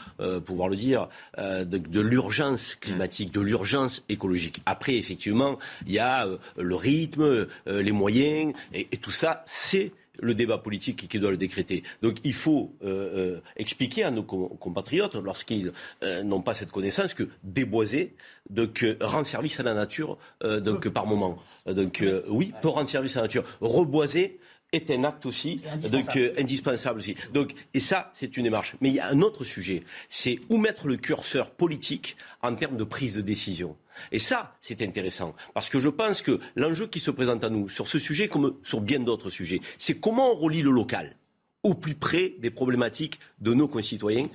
pouvoir 0.45 0.69
le 0.69 0.77
dire, 0.77 1.09
de, 1.37 1.63
de 1.63 1.99
l'urgence 1.99 2.75
climatique, 2.75 3.33
de 3.33 3.41
l'urgence 3.41 4.03
écologique. 4.07 4.59
Après, 4.65 4.95
effectivement, 4.95 5.59
il 5.85 5.93
y 5.93 5.99
a 5.99 6.27
le 6.57 6.75
rythme, 6.75 7.47
les 7.67 7.91
moyens 7.91 8.28
et, 8.73 8.97
tout 8.97 9.11
ça, 9.11 9.43
c'est 9.45 9.91
le 10.21 10.35
débat 10.35 10.57
politique 10.57 11.07
qui 11.07 11.19
doit 11.19 11.31
le 11.31 11.37
décréter. 11.37 11.83
Donc 12.01 12.17
il 12.23 12.33
faut 12.33 12.73
euh, 12.83 13.37
euh, 13.37 13.41
expliquer 13.55 14.03
à 14.03 14.11
nos 14.11 14.23
compatriotes, 14.23 15.15
lorsqu'ils 15.15 15.71
euh, 16.03 16.23
n'ont 16.23 16.41
pas 16.41 16.53
cette 16.53 16.71
connaissance, 16.71 17.13
que 17.13 17.29
déboiser 17.43 18.15
donc, 18.49 18.85
rend 18.99 19.23
service 19.23 19.59
à 19.59 19.63
la 19.63 19.73
nature 19.73 20.17
donc, 20.43 20.89
par 20.89 21.05
moment. 21.05 21.37
Donc 21.67 22.03
oui, 22.27 22.53
peut 22.61 22.67
rendre 22.67 22.89
service 22.89 23.15
à 23.15 23.21
la 23.21 23.27
nature. 23.27 23.43
Reboiser 23.61 24.39
est 24.71 24.91
un 24.91 25.03
acte 25.03 25.25
aussi 25.25 25.61
indispensable. 25.71 26.25
donc 26.25 26.37
indispensable 26.37 26.99
aussi. 26.99 27.15
Donc 27.33 27.53
et 27.73 27.79
ça 27.79 28.11
c'est 28.13 28.37
une 28.37 28.43
démarche. 28.43 28.75
Mais 28.81 28.89
il 28.89 28.95
y 28.95 28.99
a 28.99 29.07
un 29.07 29.21
autre 29.21 29.43
sujet, 29.43 29.83
c'est 30.09 30.39
où 30.49 30.57
mettre 30.57 30.87
le 30.87 30.97
curseur 30.97 31.51
politique 31.51 32.17
en 32.41 32.55
termes 32.55 32.77
de 32.77 32.83
prise 32.83 33.13
de 33.13 33.21
décision. 33.21 33.75
Et 34.11 34.19
ça, 34.19 34.55
c'est 34.61 34.81
intéressant, 34.81 35.35
parce 35.53 35.69
que 35.69 35.79
je 35.79 35.89
pense 35.89 36.21
que 36.21 36.39
l'enjeu 36.55 36.87
qui 36.87 36.99
se 36.99 37.11
présente 37.11 37.43
à 37.43 37.49
nous, 37.49 37.69
sur 37.69 37.87
ce 37.87 37.99
sujet 37.99 38.27
comme 38.27 38.55
sur 38.63 38.81
bien 38.81 38.99
d'autres 38.99 39.29
sujets, 39.29 39.61
c'est 39.77 39.99
comment 39.99 40.31
on 40.31 40.35
relie 40.35 40.61
le 40.61 40.71
local 40.71 41.15
au 41.63 41.73
plus 41.73 41.95
près 41.95 42.35
des 42.39 42.51
problématiques 42.51 43.19
de 43.39 43.53
nos 43.53 43.67
concitoyens 43.67 44.27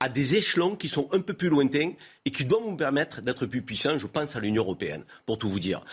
à 0.00 0.08
des 0.08 0.34
échelons 0.34 0.74
qui 0.74 0.88
sont 0.88 1.08
un 1.12 1.20
peu 1.20 1.32
plus 1.32 1.48
lointains 1.48 1.92
et 2.24 2.32
qui 2.32 2.44
doivent 2.44 2.66
nous 2.66 2.76
permettre 2.76 3.20
d'être 3.20 3.46
plus 3.46 3.62
puissants. 3.62 3.98
Je 3.98 4.08
pense 4.08 4.34
à 4.34 4.40
l'Union 4.40 4.64
européenne, 4.64 5.04
pour 5.26 5.38
tout 5.38 5.48
vous 5.48 5.60
dire. 5.60 5.84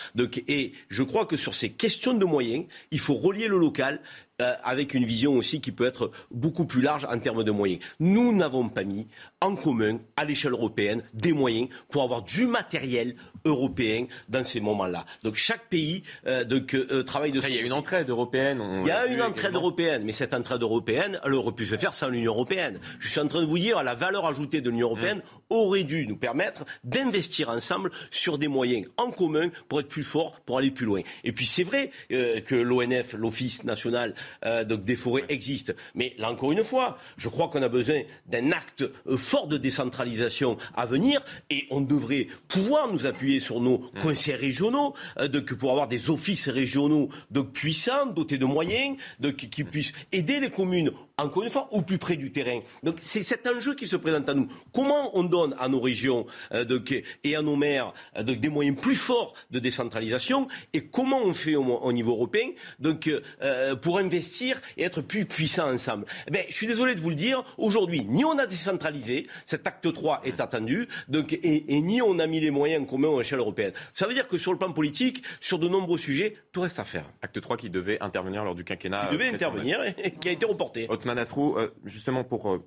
Et 0.47 0.73
je 0.89 1.03
crois 1.03 1.27
que 1.27 1.35
sur 1.35 1.53
ces 1.53 1.69
questions 1.69 2.15
de 2.15 2.25
moyens, 2.25 2.65
il 2.89 2.99
faut 2.99 3.13
relier 3.13 3.47
le 3.47 3.59
local 3.59 4.01
euh, 4.41 4.55
avec 4.63 4.93
une 4.93 5.03
vision 5.03 5.33
aussi 5.33 5.59
qui 5.59 5.71
peut 5.71 5.85
être 5.85 6.11
beaucoup 6.31 6.65
plus 6.65 6.81
large 6.81 7.05
en 7.05 7.19
termes 7.19 7.43
de 7.43 7.51
moyens. 7.51 7.81
Nous 7.99 8.33
n'avons 8.33 8.69
pas 8.69 8.83
mis 8.83 9.07
en 9.41 9.55
commun, 9.55 9.99
à 10.15 10.23
l'échelle 10.23 10.53
européenne, 10.53 11.03
des 11.13 11.33
moyens 11.33 11.67
pour 11.89 12.03
avoir 12.03 12.21
du 12.21 12.47
matériel 12.47 13.15
européen 13.45 14.05
dans 14.29 14.43
ces 14.43 14.61
moments-là. 14.61 15.05
Donc 15.23 15.35
chaque 15.35 15.67
pays 15.67 16.03
euh, 16.25 16.43
donc, 16.43 16.73
euh, 16.73 17.03
travaille 17.03 17.31
de 17.31 17.41
Il 17.47 17.55
y 17.55 17.59
a 17.59 17.61
une 17.61 17.73
entraide 17.73 18.09
européenne. 18.09 18.61
Il 18.81 18.87
y 18.87 18.91
a 18.91 19.07
une 19.07 19.21
entraide 19.21 19.55
européenne, 19.55 20.03
mais 20.05 20.13
cette 20.13 20.33
entraide 20.33 20.61
européenne, 20.61 21.19
elle 21.23 21.33
aurait 21.33 21.51
pu 21.51 21.65
se 21.65 21.75
faire 21.75 21.93
sans 21.93 22.07
l'Union 22.09 22.31
européenne. 22.31 22.79
Je 22.99 23.09
suis 23.09 23.19
en 23.19 23.27
train 23.27 23.41
de 23.41 23.47
vous 23.47 23.57
dire, 23.57 23.83
la 23.83 23.95
valeur 23.95 24.25
ajoutée 24.25 24.61
de 24.61 24.69
l'Union 24.69 24.87
européenne 24.87 25.17
mmh. 25.17 25.53
aurait 25.53 25.83
dû 25.83 26.07
nous 26.07 26.17
permettre 26.17 26.65
d'investir 26.83 27.49
ensemble 27.49 27.91
sur 28.11 28.37
des 28.37 28.47
moyens 28.47 28.87
en 28.97 29.11
commun 29.11 29.49
pour 29.67 29.79
être 29.79 29.87
plus 29.87 30.03
forts, 30.03 30.39
pour 30.41 30.57
aller 30.57 30.71
plus 30.71 30.85
loin. 30.85 31.01
Et 31.23 31.31
puis 31.31 31.45
c'est 31.45 31.63
vrai 31.63 31.91
que 32.09 32.55
l'ONF, 32.55 33.13
l'Office 33.13 33.63
national 33.63 34.15
euh, 34.45 34.63
donc 34.63 34.85
des 34.85 34.95
forêts 34.95 35.25
existent. 35.29 35.73
Mais 35.95 36.15
là 36.17 36.31
encore 36.31 36.51
une 36.51 36.63
fois, 36.63 36.97
je 37.17 37.29
crois 37.29 37.47
qu'on 37.47 37.61
a 37.61 37.69
besoin 37.69 38.01
d'un 38.27 38.51
acte 38.51 38.81
euh, 38.81 39.17
fort 39.17 39.47
de 39.47 39.57
décentralisation 39.57 40.57
à 40.75 40.85
venir 40.85 41.21
et 41.49 41.65
on 41.71 41.81
devrait 41.81 42.27
pouvoir 42.47 42.91
nous 42.91 43.05
appuyer 43.05 43.39
sur 43.39 43.59
nos 43.61 43.79
mmh. 43.79 43.99
conseils 44.01 44.35
régionaux 44.35 44.93
euh, 45.19 45.27
donc, 45.27 45.53
pour 45.53 45.71
avoir 45.71 45.87
des 45.87 46.09
offices 46.09 46.49
régionaux 46.49 47.09
donc, 47.31 47.51
puissants, 47.51 48.07
dotés 48.07 48.37
de 48.37 48.45
moyens, 48.45 48.97
donc, 49.19 49.35
qui 49.35 49.63
puissent 49.63 49.93
aider 50.11 50.39
les 50.39 50.49
communes 50.49 50.91
encore 51.17 51.43
une 51.43 51.49
fois, 51.49 51.67
au 51.71 51.81
plus 51.81 51.97
près 51.97 52.15
du 52.15 52.31
terrain. 52.31 52.59
Donc 52.81 52.95
c'est 53.01 53.23
cet 53.23 53.45
enjeu 53.45 53.75
qui 53.75 53.87
se 53.87 53.97
présente 53.97 54.29
à 54.29 54.33
nous. 54.33 54.47
Comment 54.73 55.17
on 55.17 55.23
donne 55.23 55.53
à 55.59 55.67
nos 55.67 55.81
régions 55.81 56.25
et 57.25 57.35
à 57.35 57.41
nos 57.41 57.57
maires 57.57 57.93
des 58.17 58.47
moyens 58.47 58.79
plus 58.79 58.95
forts 58.95 59.33
de 59.51 59.59
décentralisation 59.59 60.47
et 60.71 60.85
comment 60.85 61.21
on 61.21 61.33
fait 61.33 61.55
au, 61.55 61.91
niveau 61.91 62.13
européen 62.13 62.51
donc, 62.79 63.11
pour 63.81 63.99
investir 63.99 64.18
et 64.77 64.83
être 64.83 65.01
plus 65.01 65.25
puissants 65.25 65.71
ensemble. 65.71 66.05
Eh 66.33 66.45
je 66.49 66.53
suis 66.53 66.67
désolé 66.67 66.95
de 66.95 67.01
vous 67.01 67.09
le 67.09 67.15
dire, 67.15 67.43
aujourd'hui, 67.57 68.05
ni 68.05 68.25
on 68.25 68.37
a 68.37 68.45
décentralisé, 68.45 69.27
cet 69.45 69.67
acte 69.67 69.91
3 69.91 70.21
est 70.23 70.39
attendu, 70.39 70.87
donc, 71.07 71.33
et, 71.33 71.81
ni 71.81 72.01
on 72.01 72.19
a 72.19 72.27
mis 72.27 72.39
les 72.39 72.51
moyens 72.51 72.87
communs 72.87 73.13
à 73.13 73.17
l'échelle 73.17 73.39
européenne. 73.39 73.73
Ça 73.93 74.07
veut 74.07 74.13
dire 74.13 74.27
que 74.27 74.37
sur 74.37 74.51
le 74.51 74.57
plan 74.57 74.71
politique, 74.71 75.23
sur 75.39 75.59
de 75.59 75.67
nombreux 75.67 75.97
sujets, 75.97 76.33
tout 76.51 76.61
reste 76.61 76.79
à 76.79 76.85
faire. 76.85 77.05
Acte 77.21 77.39
3 77.39 77.57
qui 77.57 77.69
devait 77.69 78.01
intervenir 78.01 78.43
lors 78.43 78.55
du 78.55 78.63
quinquennat. 78.63 79.07
Qui 79.07 79.13
devait 79.13 79.29
intervenir 79.29 79.79
et, 79.83 80.11
qui 80.11 80.29
a 80.29 80.31
été 80.31 80.45
reporté. 80.45 80.87
Otman 80.89 81.17
Asrou, 81.17 81.57
euh, 81.57 81.69
justement 81.85 82.23
pour 82.23 82.51
euh, 82.51 82.63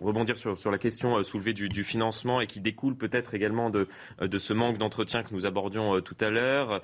rebondir 0.00 0.36
sur, 0.36 0.56
sur 0.56 0.70
la 0.70 0.78
question 0.78 1.16
euh, 1.16 1.24
soulevée 1.24 1.52
du, 1.52 1.68
du, 1.68 1.84
financement 1.84 2.40
et 2.40 2.46
qui 2.46 2.60
découle 2.60 2.96
peut-être 2.96 3.34
également 3.34 3.70
de, 3.70 3.88
de 4.20 4.38
ce 4.38 4.52
manque 4.52 4.78
d'entretien 4.78 5.22
que 5.22 5.34
nous 5.34 5.46
abordions 5.46 6.00
tout 6.00 6.16
à 6.20 6.30
l'heure 6.30 6.82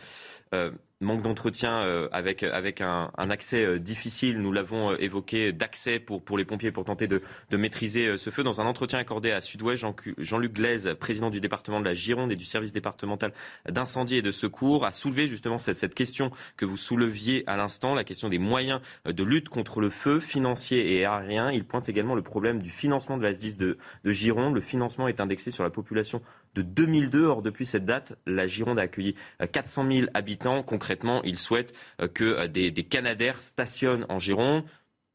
manque 1.00 1.22
d'entretien 1.22 1.84
euh, 1.84 2.08
avec 2.10 2.42
avec 2.42 2.80
un, 2.80 3.10
accès 3.16 3.64
euh, 3.64 3.78
difficile, 3.78 4.40
nous 4.40 4.52
l'avons 4.52 4.92
euh, 4.92 4.96
évoqué, 5.00 5.52
d'accès 5.52 6.00
pour 6.00 6.22
pour 6.22 6.36
les 6.36 6.44
pompiers 6.44 6.72
pour 6.72 6.84
tenter 6.84 7.06
de, 7.06 7.22
de 7.50 7.56
maîtriser 7.56 8.16
ce 8.16 8.30
feu. 8.30 8.42
Dans 8.42 8.60
un 8.60 8.66
entretien 8.66 8.98
accordé 8.98 9.30
à 9.30 9.40
Sud-Ouest, 9.40 9.84
Jean-Luc 10.18 10.52
Glaise, 10.52 10.96
président 10.98 11.30
du 11.30 11.40
département 11.40 11.80
de 11.80 11.84
la 11.84 11.94
Gironde 11.94 12.32
et 12.32 12.36
du 12.36 12.44
service 12.44 12.72
départemental 12.72 13.32
d'incendie 13.68 14.16
et 14.16 14.22
de 14.22 14.32
secours, 14.32 14.84
a 14.84 14.92
soulevé 14.92 15.28
justement 15.28 15.58
cette, 15.58 15.76
cette 15.76 15.94
question 15.94 16.32
que 16.56 16.64
vous 16.64 16.76
souleviez 16.76 17.44
à 17.46 17.56
l'instant, 17.56 17.94
la 17.94 18.04
question 18.04 18.28
des 18.28 18.38
moyens 18.38 18.80
de 19.04 19.22
lutte 19.22 19.48
contre 19.48 19.80
le 19.80 19.90
feu 19.90 20.20
financier 20.20 20.94
et 20.94 21.04
aérien. 21.04 21.52
Il 21.52 21.64
pointe 21.64 21.88
également 21.88 22.14
le 22.14 22.22
problème 22.22 22.60
du 22.60 22.70
financement 22.70 23.16
de 23.16 23.22
la 23.22 23.32
SDIS 23.32 23.56
de, 23.56 23.78
de 24.04 24.12
Gironde. 24.12 24.54
Le 24.54 24.60
financement 24.60 25.06
est 25.06 25.20
indexé 25.20 25.50
sur 25.50 25.62
la 25.62 25.70
population 25.70 26.22
de 26.54 26.62
2002. 26.62 27.24
Or, 27.24 27.42
depuis 27.42 27.66
cette 27.66 27.84
date, 27.84 28.18
la 28.26 28.46
Gironde 28.46 28.78
a 28.78 28.82
accueilli 28.82 29.14
400 29.52 29.86
000 29.90 30.06
habitants. 30.14 30.37
Concrètement, 30.38 31.22
il 31.24 31.38
souhaite 31.38 31.74
euh, 32.00 32.08
que 32.08 32.24
euh, 32.24 32.48
des, 32.48 32.70
des 32.70 32.84
Canadaires 32.84 33.40
stationnent 33.40 34.06
en 34.08 34.18
Gironde. 34.18 34.64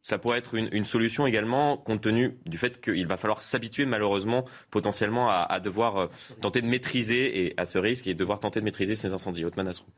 Ça 0.06 0.18
pourrait 0.18 0.38
être 0.38 0.56
une, 0.56 0.84
solution 0.84 1.26
également, 1.26 1.78
compte 1.78 2.02
tenu 2.02 2.38
du 2.46 2.58
fait 2.58 2.82
qu'il 2.82 3.08
va 3.08 3.16
falloir 3.16 3.42
s'habituer 3.42 3.86
malheureusement 3.86 4.44
potentiellement 4.70 5.30
à, 5.30 5.62
devoir 5.62 5.98
euh, 5.98 6.08
tenter 6.42 6.62
de 6.62 6.68
maîtriser 6.68 7.46
et 7.46 7.54
à 7.56 7.64
ce 7.64 7.78
risque 7.78 8.06
et 8.06 8.14
devoir 8.14 8.42
tenter 8.42 8.60
de 8.60 8.66
maîtriser 8.66 8.96
ces 8.96 9.14
incendies. 9.14 9.46
Haute 9.46 9.54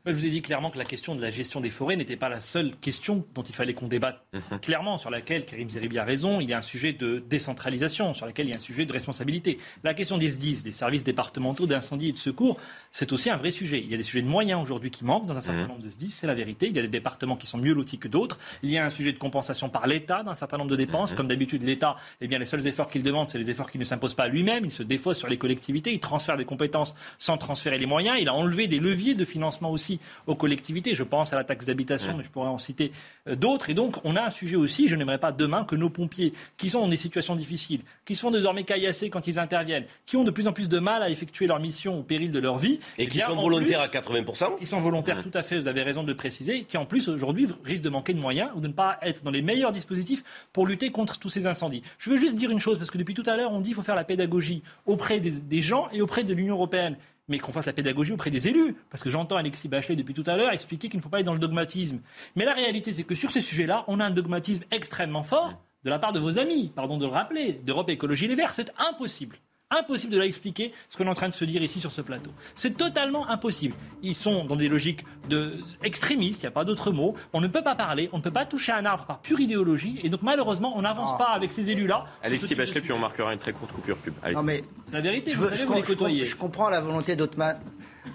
Je 0.06 0.12
vous 0.12 0.24
ai 0.24 0.30
dit 0.30 0.42
clairement 0.42 0.70
que 0.70 0.78
la 0.78 0.84
question 0.84 1.16
de 1.16 1.22
la 1.22 1.32
gestion 1.32 1.60
des 1.60 1.70
forêts 1.70 1.96
n'était 1.96 2.14
pas 2.14 2.28
la 2.28 2.40
seule 2.40 2.76
question 2.76 3.26
dont 3.34 3.42
il 3.42 3.52
fallait 3.52 3.74
qu'on 3.74 3.88
débatte. 3.88 4.24
Mhm. 4.32 4.60
Clairement, 4.60 4.96
sur 4.96 5.10
laquelle 5.10 5.44
Karim 5.44 5.68
Zeribi 5.68 5.98
a 5.98 6.04
raison, 6.04 6.40
il 6.40 6.48
y 6.48 6.52
a 6.52 6.58
un 6.58 6.62
sujet 6.62 6.92
de 6.92 7.18
décentralisation, 7.18 8.14
sur 8.14 8.26
laquelle 8.26 8.46
il 8.46 8.50
y 8.50 8.54
a 8.54 8.58
un 8.58 8.60
sujet 8.60 8.86
de 8.86 8.92
responsabilité. 8.92 9.58
La 9.82 9.92
question 9.92 10.18
des 10.18 10.30
SDIS, 10.30 10.62
des 10.62 10.70
services 10.70 11.02
départementaux 11.02 11.66
d'incendie 11.66 12.10
et 12.10 12.12
de 12.12 12.18
secours, 12.18 12.60
c'est 12.92 13.12
aussi 13.12 13.28
un 13.28 13.36
vrai 13.36 13.50
sujet. 13.50 13.80
Il 13.80 13.90
y 13.90 13.94
a 13.94 13.96
des 13.96 14.04
sujets 14.04 14.22
de 14.22 14.28
moyens 14.28 14.62
aujourd'hui 14.62 14.92
qui 14.92 15.04
manquent 15.04 15.26
dans 15.26 15.36
un 15.36 15.40
certain 15.40 15.62
mhm. 15.62 15.68
nombre 15.68 15.82
de 15.82 15.90
SDIS, 15.90 16.10
c'est 16.10 16.28
la 16.28 16.34
vérité. 16.34 16.68
Il 16.68 16.76
y 16.76 16.78
a 16.78 16.82
des 16.82 16.86
départements 16.86 17.36
qui 17.36 17.48
sont 17.48 17.58
mieux 17.58 17.74
lotis 17.74 17.98
que 17.98 18.06
d'autres. 18.06 18.38
Il 18.62 18.70
y 18.70 18.78
a 18.78 18.86
un 18.86 18.90
sujet 18.90 19.12
de 19.12 19.18
compensation 19.18 19.68
par 19.68 19.84
l'État 19.96 20.22
d'un 20.22 20.34
certain 20.34 20.58
nombre 20.58 20.70
de 20.70 20.76
dépenses. 20.76 21.12
Mhm. 21.12 21.16
Comme 21.16 21.28
d'habitude, 21.28 21.62
l'État, 21.62 21.96
eh 22.20 22.28
bien, 22.28 22.38
les 22.38 22.44
seuls 22.44 22.66
efforts 22.66 22.88
qu'il 22.88 23.02
demande, 23.02 23.30
c'est 23.30 23.38
les 23.38 23.50
efforts 23.50 23.70
qui 23.70 23.78
ne 23.78 23.84
s'imposent 23.84 24.14
pas 24.14 24.28
lui-même. 24.28 24.64
Il 24.64 24.70
se 24.70 24.82
défausse 24.82 25.18
sur 25.18 25.28
les 25.28 25.38
collectivités, 25.38 25.92
il 25.92 26.00
transfère 26.00 26.36
des 26.36 26.44
compétences 26.44 26.94
sans 27.18 27.38
transférer 27.38 27.78
les 27.78 27.86
moyens. 27.86 28.18
Il 28.20 28.28
a 28.28 28.34
enlevé 28.34 28.68
des 28.68 28.78
leviers 28.78 29.14
de 29.14 29.24
financement 29.24 29.70
aussi 29.70 30.00
aux 30.26 30.34
collectivités. 30.34 30.94
Je 30.94 31.02
pense 31.02 31.32
à 31.32 31.36
la 31.36 31.44
taxe 31.44 31.66
d'habitation, 31.66 32.14
mais 32.16 32.24
je 32.24 32.30
pourrais 32.30 32.48
en 32.48 32.58
citer 32.58 32.92
euh, 33.28 33.36
d'autres. 33.36 33.70
Et 33.70 33.74
donc, 33.74 33.96
on 34.04 34.16
a 34.16 34.22
un 34.22 34.30
sujet 34.30 34.56
aussi. 34.56 34.88
Je 34.88 34.96
n'aimerais 34.96 35.18
pas 35.18 35.32
demain 35.32 35.64
que 35.64 35.76
nos 35.76 35.90
pompiers, 35.90 36.32
qui 36.56 36.70
sont 36.70 36.80
dans 36.80 36.88
des 36.88 36.96
situations 36.96 37.36
difficiles, 37.36 37.80
qui 38.04 38.16
sont 38.16 38.30
désormais 38.30 38.64
caillassés 38.64 39.10
quand 39.10 39.26
ils 39.26 39.38
interviennent, 39.38 39.84
qui 40.04 40.16
ont 40.16 40.24
de 40.24 40.30
plus 40.30 40.46
en 40.46 40.52
plus 40.52 40.68
de 40.68 40.78
mal 40.78 41.02
à 41.02 41.10
effectuer 41.10 41.46
leur 41.46 41.60
mission 41.60 41.98
au 41.98 42.02
péril 42.02 42.30
de 42.30 42.38
leur 42.38 42.58
vie, 42.58 42.78
et, 42.98 43.04
eh 43.04 43.06
qui 43.08 43.18
sont 43.20 43.36
volontaires 43.36 43.80
à 43.80 43.88
80%, 43.88 44.58
qui 44.58 44.66
sont 44.66 44.80
volontaires, 44.80 45.22
tout 45.22 45.30
à 45.34 45.42
fait. 45.42 45.60
Vous 45.60 45.68
avez 45.68 45.82
raison 45.82 46.02
de 46.02 46.08
le 46.08 46.16
préciser, 46.16 46.64
qui 46.64 46.76
en 46.76 46.86
plus 46.86 47.08
aujourd'hui 47.08 47.48
risquent 47.64 47.84
de 47.84 47.88
manquer 47.88 48.14
de 48.14 48.20
moyens 48.20 48.50
ou 48.54 48.60
de 48.60 48.68
ne 48.68 48.72
pas 48.72 48.98
être 49.02 49.22
dans 49.22 49.30
les 49.30 49.42
meilleurs 49.42 49.72
dispositifs 49.86 50.24
pour 50.52 50.66
lutter 50.66 50.90
contre 50.90 51.18
tous 51.18 51.28
ces 51.28 51.46
incendies. 51.46 51.82
Je 51.98 52.10
veux 52.10 52.16
juste 52.16 52.34
dire 52.34 52.50
une 52.50 52.60
chose, 52.60 52.78
parce 52.78 52.90
que 52.90 52.98
depuis 52.98 53.14
tout 53.14 53.22
à 53.26 53.36
l'heure, 53.36 53.52
on 53.52 53.60
dit 53.60 53.68
qu'il 53.68 53.76
faut 53.76 53.82
faire 53.82 53.94
la 53.94 54.04
pédagogie 54.04 54.62
auprès 54.84 55.20
des, 55.20 55.62
gens 55.62 55.88
et 55.92 56.00
auprès 56.02 56.24
de 56.24 56.34
l'Union 56.34 56.54
européenne 56.54 56.96
mais 57.28 57.40
qu'on 57.40 57.50
fasse 57.50 57.66
la 57.66 57.72
pédagogie 57.72 58.12
auprès 58.12 58.30
des 58.30 58.46
élus. 58.46 58.76
Parce 58.88 59.02
que 59.02 59.10
j'entends 59.10 59.34
Alexis 59.34 59.66
Bachelet 59.66 59.96
depuis 59.96 60.14
tout 60.14 60.22
à 60.26 60.36
l'heure 60.36 60.52
expliquer 60.52 60.88
qu'il 60.88 60.98
ne 60.98 61.02
faut 61.02 61.08
pas 61.08 61.18
être 61.18 61.26
dans 61.26 61.32
le 61.32 61.40
dogmatisme. 61.40 61.98
Mais 62.36 62.44
la 62.44 62.54
réalité, 62.54 62.92
c'est 62.92 63.02
que 63.02 63.16
sur 63.16 63.32
ces 63.32 63.40
sujets-là, 63.40 63.84
on 63.88 63.98
a 63.98 64.04
un 64.04 64.12
dogmatisme 64.12 64.62
extrêmement 64.70 65.24
fort 65.24 65.60
de 65.82 65.90
la 65.90 65.98
part 65.98 66.12
de 66.12 66.20
vos 66.20 66.38
amis, 66.38 66.70
pardon 66.72 66.98
de 66.98 67.04
le 67.04 67.10
rappeler, 67.10 67.54
d'Europe 67.64 67.90
Écologie 67.90 68.28
Les 68.28 68.36
Verts. 68.36 68.54
C'est 68.54 68.70
impossible. 68.78 69.38
Impossible 69.70 70.12
de 70.12 70.18
leur 70.18 70.26
expliquer 70.26 70.72
ce 70.88 70.96
qu'on 70.96 71.06
est 71.06 71.08
en 71.08 71.14
train 71.14 71.28
de 71.28 71.34
se 71.34 71.44
dire 71.44 71.60
ici 71.60 71.80
sur 71.80 71.90
ce 71.90 72.00
plateau. 72.00 72.30
C'est 72.54 72.76
totalement 72.76 73.28
impossible. 73.28 73.74
Ils 74.00 74.14
sont 74.14 74.44
dans 74.44 74.54
des 74.54 74.68
logiques 74.68 75.04
de 75.28 75.54
extrémistes, 75.82 76.42
il 76.42 76.44
n'y 76.44 76.48
a 76.48 76.52
pas 76.52 76.64
d'autre 76.64 76.92
mot. 76.92 77.16
On 77.32 77.40
ne 77.40 77.48
peut 77.48 77.62
pas 77.62 77.74
parler, 77.74 78.08
on 78.12 78.18
ne 78.18 78.22
peut 78.22 78.30
pas 78.30 78.46
toucher 78.46 78.70
un 78.70 78.84
arbre 78.84 79.06
par 79.06 79.20
pure 79.20 79.40
idéologie. 79.40 79.98
Et 80.04 80.08
donc 80.08 80.22
malheureusement, 80.22 80.74
on 80.76 80.82
n'avance 80.82 81.10
ah. 81.14 81.18
pas 81.18 81.30
avec 81.30 81.50
ces 81.50 81.68
élus-là. 81.70 82.04
Alexis 82.22 82.54
Bachelet, 82.54 82.80
puis 82.80 82.92
on 82.92 83.00
marquera 83.00 83.32
une 83.32 83.40
très 83.40 83.52
courte 83.52 83.72
coupure 83.72 83.96
pub. 83.96 84.14
Non 84.32 84.44
mais 84.44 84.62
c'est 84.84 84.94
la 84.94 85.00
vérité. 85.00 85.32
Je, 85.32 85.44
je, 85.56 86.24
je 86.24 86.36
comprends 86.36 86.68
la 86.68 86.80
volonté 86.80 87.16
d'Otman 87.16 87.58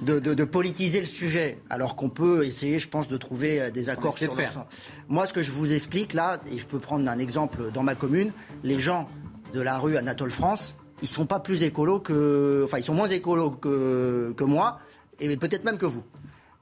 de, 0.01 0.43
politiser 0.45 1.01
le 1.01 1.07
sujet, 1.07 1.59
alors 1.69 1.97
qu'on 1.97 2.09
peut 2.09 2.45
essayer, 2.45 2.79
je 2.79 2.87
pense, 2.87 3.07
de 3.07 3.17
trouver 3.17 3.71
des 3.71 3.89
accords 3.89 4.17
sur 4.17 4.33
Moi, 5.09 5.25
ce 5.25 5.33
que 5.33 5.41
je 5.41 5.51
vous 5.51 5.73
explique 5.73 6.13
là, 6.13 6.39
et 6.51 6.57
je 6.57 6.65
peux 6.65 6.79
prendre 6.79 7.09
un 7.09 7.19
exemple 7.19 7.71
dans 7.73 7.83
ma 7.83 7.95
commune, 7.95 8.31
les 8.63 8.79
gens 8.79 9.07
de 9.53 9.61
la 9.61 9.77
rue 9.77 9.97
Anatole 9.97 10.31
France, 10.31 10.75
ils 11.01 11.07
sont 11.07 11.25
pas 11.25 11.39
plus 11.39 11.63
écolos 11.63 11.99
que, 11.99 12.63
enfin, 12.65 12.77
ils 12.77 12.83
sont 12.83 12.93
moins 12.93 13.07
écolos 13.07 13.51
que, 13.51 14.33
que 14.35 14.43
moi, 14.43 14.79
et 15.19 15.35
peut-être 15.37 15.63
même 15.63 15.77
que 15.77 15.85
vous 15.85 16.03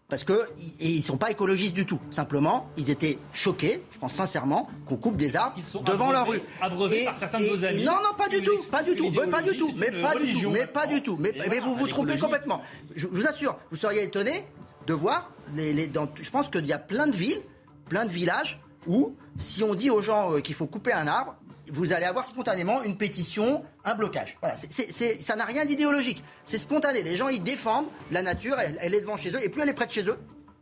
parce 0.10 0.24
que 0.24 0.34
et 0.80 0.90
ils 0.90 1.04
sont 1.04 1.18
pas 1.18 1.30
écologistes 1.30 1.76
du 1.76 1.86
tout. 1.86 2.00
Simplement, 2.10 2.68
ils 2.78 2.90
étaient 2.90 3.20
choqués, 3.32 3.84
je 3.92 4.00
pense 4.00 4.16
sincèrement, 4.16 4.68
qu'on 4.88 4.98
coupe 4.98 5.16
des 5.16 5.36
arbres 5.36 5.56
devant 5.86 6.12
leur 6.12 6.28
rue. 6.28 6.42
Abreuvés 6.60 7.06
par 7.06 7.18
certains 7.18 7.40
de 7.40 7.46
vos 7.46 7.64
amis. 7.64 7.84
non, 7.84 7.94
non, 7.94 8.16
pas 8.18 8.28
du 8.28 8.42
tout, 8.42 8.58
pas 8.72 8.82
du 8.82 8.96
tout, 8.96 9.12
pas 9.12 9.42
du 9.44 9.56
tout, 9.56 9.72
mais 9.78 9.92
pas 9.92 10.16
du 10.16 10.34
tout, 10.34 10.50
mais 10.50 10.66
pas 10.66 10.88
du 10.88 11.04
tout. 11.04 11.18
Mais, 11.20 11.60
vous 11.60 11.76
vous 11.76 11.88
trompez 11.88 12.18
complètement. 12.18 12.62
Je, 12.96 13.08
vous 13.08 13.28
assure, 13.28 13.58
vous 13.70 13.78
seriez 13.78 14.04
étonné 14.04 14.46
de 14.88 14.94
voir 14.94 15.32
les, 15.56 15.74
les 15.74 15.88
dans, 15.88 16.10
je 16.20 16.30
pense 16.32 16.50
qu'il 16.50 16.66
y 16.66 16.74
a 16.74 16.80
plein 16.80 17.06
de 17.06 17.16
villes, 17.16 17.42
plein 17.88 18.06
de 18.06 18.12
villages 18.12 18.60
où 18.88 19.16
si 19.38 19.64
on 19.64 19.76
dit 19.76 19.92
aux 19.92 20.02
gens 20.02 20.34
euh, 20.34 20.40
qu'il 20.40 20.56
faut 20.56 20.66
couper 20.66 20.92
un 20.92 21.06
arbre, 21.06 21.36
vous 21.72 21.94
allez 21.94 22.06
avoir 22.06 22.26
spontanément 22.26 22.84
une 22.84 22.98
pétition, 22.98 23.64
un 23.86 23.96
blocage. 23.96 24.38
Voilà, 24.42 24.56
ça 24.58 25.36
n'a 25.36 25.46
rien 25.46 25.66
d'idéologique. 25.66 26.24
C'est 26.44 26.58
spontané. 26.58 27.04
Les 27.04 27.16
gens, 27.16 27.28
ils 27.28 27.44
défendent 27.44 27.88
la 28.12 28.22
nature, 28.22 28.58
elle, 28.60 28.94
est 28.94 29.02
devant 29.02 29.18
chez 29.18 29.32
eux, 29.32 29.44
et 29.44 29.50
plus 29.50 29.62
elle 29.62 29.70
est 29.70 29.74
près 29.74 29.86
de 29.86 29.92
chez 29.92 30.08
eux, 30.08 30.18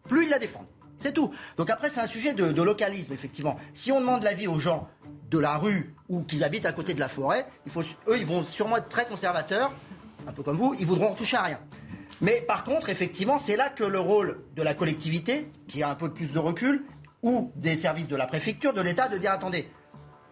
plus 0.07 0.25
ils 0.25 0.29
la 0.29 0.39
défendent. 0.39 0.67
C'est 0.99 1.13
tout. 1.13 1.31
Donc 1.57 1.69
après, 1.69 1.89
c'est 1.89 1.99
un 1.99 2.07
sujet 2.07 2.33
de, 2.33 2.61
localisme, 2.61 3.13
effectivement. 3.13 3.57
Si 3.73 3.91
on 3.91 3.99
demande 3.99 4.23
l'avis 4.23 4.47
aux 4.47 4.59
gens 4.59 4.87
de 5.29 5.39
la 5.39 5.57
rue 5.57 5.93
ou 6.09 6.23
qui 6.23 6.43
habitent 6.43 6.65
à 6.65 6.71
côté 6.71 6.93
de 6.93 6.99
la 6.99 7.09
forêt, 7.09 7.45
eux, 8.07 8.17
ils 8.17 8.25
vont 8.25 8.43
sûrement 8.43 8.77
être 8.77 8.89
très 8.89 9.05
conservateurs, 9.05 9.73
un 10.25 10.31
peu 10.31 10.41
comme 10.43 10.57
vous, 10.57 10.75
ils 10.79 10.85
voudront 10.85 11.13
toucher 11.13 11.37
à 11.37 11.43
rien. 11.43 11.59
Mais 12.21 12.41
par 12.47 12.63
contre, 12.63 12.89
effectivement, 12.89 13.37
c'est 13.37 13.55
là 13.55 13.69
que 13.69 13.83
le 13.83 13.99
rôle 13.99 14.39
de 14.55 14.63
la 14.63 14.73
collectivité, 14.73 15.51
qui 15.67 15.83
a 15.83 15.89
un 15.89 15.95
peu 15.95 16.11
plus 16.11 16.33
de 16.33 16.39
recul, 16.39 16.83
ou 17.21 17.51
des 17.55 17.75
services 17.75 18.07
de 18.07 18.15
la 18.15 18.25
préfecture, 18.25 18.73
de 18.73 18.81
l'État, 18.81 19.07
de 19.07 19.17
dire 19.17 19.31
attendez, 19.31 19.69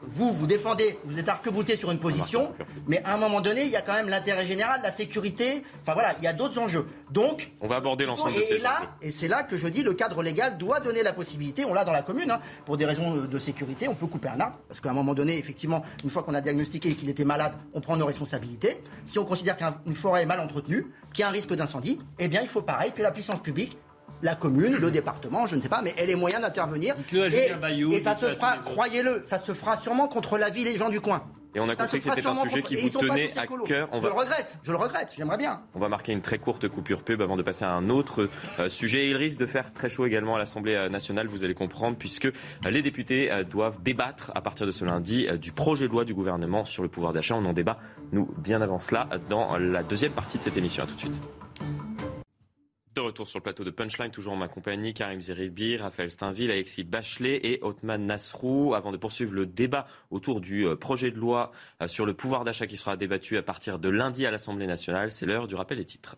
vous, 0.01 0.31
vous 0.31 0.47
défendez, 0.47 0.99
vous 1.05 1.17
êtes 1.19 1.29
arc-bouté 1.29 1.75
sur 1.75 1.91
une 1.91 1.99
position, 1.99 2.53
mais 2.87 3.01
à 3.03 3.15
un 3.15 3.17
moment 3.17 3.41
donné, 3.41 3.63
il 3.63 3.69
y 3.69 3.75
a 3.75 3.81
quand 3.81 3.93
même 3.93 4.09
l'intérêt 4.09 4.45
général, 4.45 4.81
la 4.83 4.91
sécurité. 4.91 5.63
Enfin 5.81 5.93
voilà, 5.93 6.15
il 6.17 6.23
y 6.23 6.27
a 6.27 6.33
d'autres 6.33 6.59
enjeux. 6.59 6.87
Donc, 7.11 7.51
on 7.61 7.67
va 7.67 7.77
aborder 7.77 8.05
l'ensemble 8.05 8.35
de 8.35 8.41
ces 8.41 8.55
et 8.55 8.59
là, 8.59 8.95
Et 9.01 9.11
c'est 9.11 9.27
là 9.27 9.43
que 9.43 9.57
je 9.57 9.67
dis, 9.67 9.83
le 9.83 9.93
cadre 9.93 10.21
légal 10.21 10.57
doit 10.57 10.79
donner 10.79 11.03
la 11.03 11.13
possibilité. 11.13 11.65
On 11.65 11.73
l'a 11.73 11.85
dans 11.85 11.91
la 11.91 12.01
commune, 12.01 12.31
hein, 12.31 12.41
pour 12.65 12.77
des 12.77 12.85
raisons 12.85 13.15
de 13.25 13.39
sécurité, 13.39 13.87
on 13.87 13.95
peut 13.95 14.07
couper 14.07 14.29
un 14.29 14.39
arbre 14.39 14.57
parce 14.67 14.79
qu'à 14.79 14.89
un 14.89 14.93
moment 14.93 15.13
donné, 15.13 15.37
effectivement, 15.37 15.83
une 16.03 16.09
fois 16.09 16.23
qu'on 16.23 16.33
a 16.33 16.41
diagnostiqué 16.41 16.93
qu'il 16.93 17.09
était 17.09 17.25
malade, 17.25 17.53
on 17.73 17.81
prend 17.81 17.97
nos 17.97 18.05
responsabilités. 18.05 18.81
Si 19.05 19.19
on 19.19 19.25
considère 19.25 19.57
qu'une 19.57 19.95
forêt 19.95 20.23
est 20.23 20.27
mal 20.27 20.39
entretenue, 20.39 20.87
qu'il 21.13 21.21
y 21.21 21.23
a 21.23 21.29
un 21.29 21.31
risque 21.31 21.53
d'incendie, 21.53 22.01
eh 22.19 22.27
bien, 22.27 22.41
il 22.41 22.47
faut 22.47 22.61
pareil 22.61 22.91
que 22.91 23.01
la 23.01 23.11
puissance 23.11 23.41
publique 23.41 23.77
la 24.21 24.35
commune, 24.35 24.77
le 24.77 24.91
département, 24.91 25.45
je 25.45 25.55
ne 25.55 25.61
sais 25.61 25.69
pas, 25.69 25.81
mais 25.81 25.93
elle 25.97 26.09
est 26.09 26.15
moyen 26.15 26.39
d'intervenir. 26.39 26.95
Et, 27.13 27.99
ça 28.01 28.15
se 28.15 28.25
fera, 28.25 28.57
croyez-le, 28.57 29.21
ça 29.23 29.39
se 29.39 29.53
fera 29.53 29.77
sûrement 29.77 30.07
contre 30.07 30.37
la 30.37 30.49
ville 30.49 30.67
et 30.67 30.73
les 30.73 30.77
gens 30.77 30.89
du 30.89 31.01
coin. 31.01 31.23
Et 31.55 31.59
on 31.61 31.69
a 31.69 31.75
compris 31.75 32.01
que 32.01 32.13
c'était 32.13 32.27
un 32.27 32.43
sujet 32.43 32.61
qui 32.61 32.75
vous 32.75 32.99
tenait 32.99 33.31
à 33.37 33.47
cœur. 33.47 33.89
Je 33.93 34.07
le 34.07 34.13
regrette, 34.13 34.59
je 34.61 34.71
le 34.71 34.77
regrette, 34.77 35.13
j'aimerais 35.15 35.37
bien. 35.37 35.61
On 35.73 35.79
va 35.79 35.87
marquer 35.87 36.11
une 36.11 36.21
très 36.21 36.37
courte 36.37 36.67
coupure 36.67 37.01
pub 37.01 37.21
avant 37.21 37.37
de 37.37 37.43
passer 37.43 37.63
à 37.63 37.71
un 37.71 37.89
autre 37.89 38.29
euh, 38.59 38.67
sujet. 38.67 39.09
Il 39.09 39.15
risque 39.15 39.39
de 39.39 39.45
faire 39.45 39.71
très 39.71 39.87
chaud 39.87 40.05
également 40.05 40.35
à 40.35 40.37
l'Assemblée 40.37 40.75
euh, 40.75 40.89
nationale, 40.89 41.27
vous 41.27 41.45
allez 41.45 41.53
comprendre, 41.53 41.95
puisque 41.97 42.25
euh, 42.25 42.31
les 42.69 42.81
députés 42.81 43.31
doivent 43.49 43.81
débattre 43.81 44.33
à 44.35 44.41
partir 44.41 44.67
de 44.67 44.73
ce 44.73 44.83
lundi 44.83 45.27
du 45.39 45.53
projet 45.53 45.87
de 45.87 45.93
loi 45.93 46.03
du 46.03 46.13
gouvernement 46.13 46.65
sur 46.65 46.83
le 46.83 46.89
pouvoir 46.89 47.13
d'achat. 47.13 47.35
On 47.35 47.45
en 47.45 47.53
débat, 47.53 47.79
nous, 48.11 48.29
bien 48.37 48.61
avant 48.61 48.79
cela, 48.79 49.07
dans 49.29 49.57
la 49.57 49.81
deuxième 49.81 50.11
partie 50.11 50.37
de 50.37 50.43
cette 50.43 50.57
émission. 50.57 50.83
À 50.83 50.87
tout 50.87 50.95
de 50.95 50.99
suite. 50.99 51.21
De 52.95 53.01
retour 53.01 53.27
sur 53.27 53.39
le 53.39 53.43
plateau 53.43 53.65
de 53.65 53.71
Punchline, 53.71 54.09
toujours 54.09 54.31
en 54.31 54.37
ma 54.37 54.47
compagnie, 54.47 54.93
Karim 54.93 55.19
Zeribi, 55.19 55.75
Raphaël 55.75 56.09
Steinville, 56.09 56.49
Alexis 56.49 56.85
Bachelet 56.85 57.41
et 57.43 57.59
Othman 57.61 58.05
Nasrou. 58.05 58.73
Avant 58.73 58.93
de 58.93 58.97
poursuivre 58.97 59.33
le 59.33 59.45
débat 59.45 59.85
autour 60.11 60.39
du 60.39 60.65
euh, 60.65 60.77
projet 60.77 61.11
de 61.11 61.17
loi 61.17 61.51
euh, 61.81 61.89
sur 61.89 62.05
le 62.05 62.13
pouvoir 62.13 62.45
d'achat 62.45 62.67
qui 62.67 62.77
sera 62.77 62.95
débattu 62.95 63.35
à 63.35 63.43
partir 63.43 63.79
de 63.79 63.89
lundi 63.89 64.25
à 64.25 64.31
l'Assemblée 64.31 64.65
nationale, 64.65 65.11
c'est 65.11 65.25
l'heure 65.25 65.49
du 65.49 65.55
rappel 65.55 65.77
des 65.77 65.83
titres. 65.83 66.15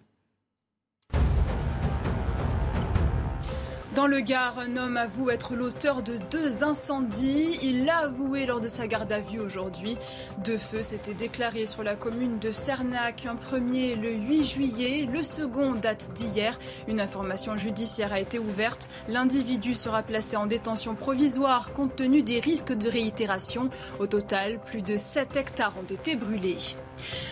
Dans 3.98 4.06
le 4.06 4.20
Gard, 4.20 4.60
un 4.60 4.78
homme 4.78 4.96
avoue 4.96 5.32
être 5.32 5.56
l'auteur 5.56 6.04
de 6.04 6.20
deux 6.30 6.64
incendies. 6.64 7.58
Il 7.64 7.84
l'a 7.86 8.02
avoué 8.02 8.46
lors 8.46 8.62
de 8.62 8.68
sa 8.68 8.86
garde 8.86 9.12
à 9.12 9.22
vue 9.22 9.40
aujourd'hui. 9.40 9.98
Deux 10.46 10.60
feux 10.60 10.84
s'étaient 10.84 11.16
déclarés 11.16 11.66
sur 11.66 11.82
la 11.82 11.96
commune 11.96 12.38
de 12.38 12.52
Cernac. 12.52 13.26
Un 13.26 13.36
premier 13.36 13.96
le 13.96 14.12
8 14.12 14.44
juillet, 14.44 15.10
le 15.12 15.24
second 15.24 15.72
date 15.72 16.14
d'hier. 16.14 16.60
Une 16.88 17.02
information 17.02 17.58
judiciaire 17.58 18.14
a 18.14 18.20
été 18.20 18.38
ouverte. 18.38 18.88
L'individu 19.08 19.74
sera 19.74 20.04
placé 20.04 20.38
en 20.38 20.46
détention 20.46 20.94
provisoire 20.94 21.74
compte 21.74 21.96
tenu 21.96 22.22
des 22.22 22.40
risques 22.40 22.74
de 22.74 22.90
réitération. 22.90 23.72
Au 24.00 24.06
total, 24.06 24.60
plus 24.60 24.84
de 24.84 24.98
7 24.98 25.36
hectares 25.38 25.74
ont 25.76 25.92
été 25.92 26.16
brûlés. 26.16 26.58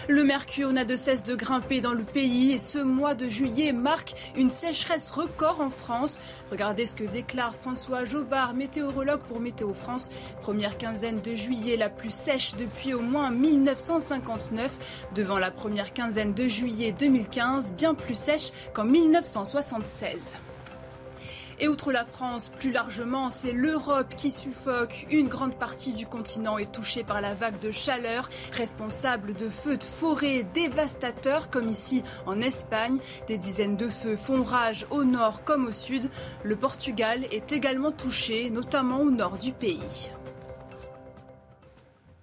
Le 0.08 0.24
mercure 0.24 0.72
n'a 0.72 0.86
de 0.86 0.96
cesse 0.96 1.24
de 1.24 1.36
grimper 1.36 1.82
dans 1.82 1.94
le 1.94 2.04
pays 2.04 2.52
et 2.52 2.58
ce 2.58 2.80
mois 2.80 3.16
de 3.16 3.28
juillet 3.28 3.72
marque 3.72 4.14
une 4.36 4.50
sécheresse 4.50 5.10
record 5.10 5.62
en 5.62 5.70
France. 5.70 6.20
Regardez 6.56 6.86
ce 6.86 6.96
que 6.96 7.04
déclare 7.04 7.54
François 7.54 8.06
Jobard, 8.06 8.54
météorologue 8.54 9.20
pour 9.28 9.42
Météo 9.42 9.74
France. 9.74 10.10
Première 10.42 10.78
quinzaine 10.78 11.20
de 11.20 11.36
juillet 11.36 11.76
la 11.76 11.90
plus 11.90 12.14
sèche 12.14 12.56
depuis 12.56 12.94
au 12.94 13.02
moins 13.02 13.30
1959, 13.30 15.10
devant 15.14 15.38
la 15.38 15.52
première 15.52 15.92
quinzaine 15.92 16.34
de 16.34 16.48
juillet 16.48 16.96
2015, 16.98 17.74
bien 17.74 17.94
plus 17.94 18.16
sèche 18.16 18.54
qu'en 18.74 18.86
1976. 18.86 20.38
Et 21.60 21.68
outre 21.68 21.92
la 21.92 22.06
France, 22.06 22.50
plus 22.50 22.72
largement, 22.72 23.30
c'est 23.30 23.54
l'Europe 23.54 24.14
qui 24.16 24.30
suffoque. 24.30 25.08
Une 25.10 25.30
grande 25.30 25.58
partie 25.58 25.94
du 25.94 26.06
continent 26.06 26.58
est 26.58 26.72
touchée 26.72 27.04
par 27.04 27.22
la 27.22 27.34
vague 27.34 27.60
de 27.60 27.72
chaleur, 27.72 28.30
responsable 28.52 29.34
de 29.34 29.48
feux 29.48 29.78
de 29.78 29.84
forêt 29.84 30.46
dévastateurs 30.54 31.50
comme 31.50 31.70
ici 31.70 32.04
en 32.26 32.40
Espagne. 32.42 32.98
Des 33.28 33.38
dizaines 33.38 33.78
de 33.78 33.88
feux 33.88 34.18
font 34.18 34.44
rage 34.44 34.86
au 34.90 35.06
nord 35.06 35.44
comme 35.44 35.68
au 35.68 35.72
sud. 35.72 36.10
Le 36.44 36.56
Portugal 36.56 37.26
est 37.32 37.54
également 37.54 37.92
touché, 37.92 38.50
notamment 38.50 39.00
au 39.00 39.12
nord 39.12 39.38
du 39.38 39.54
pays. 39.54 40.12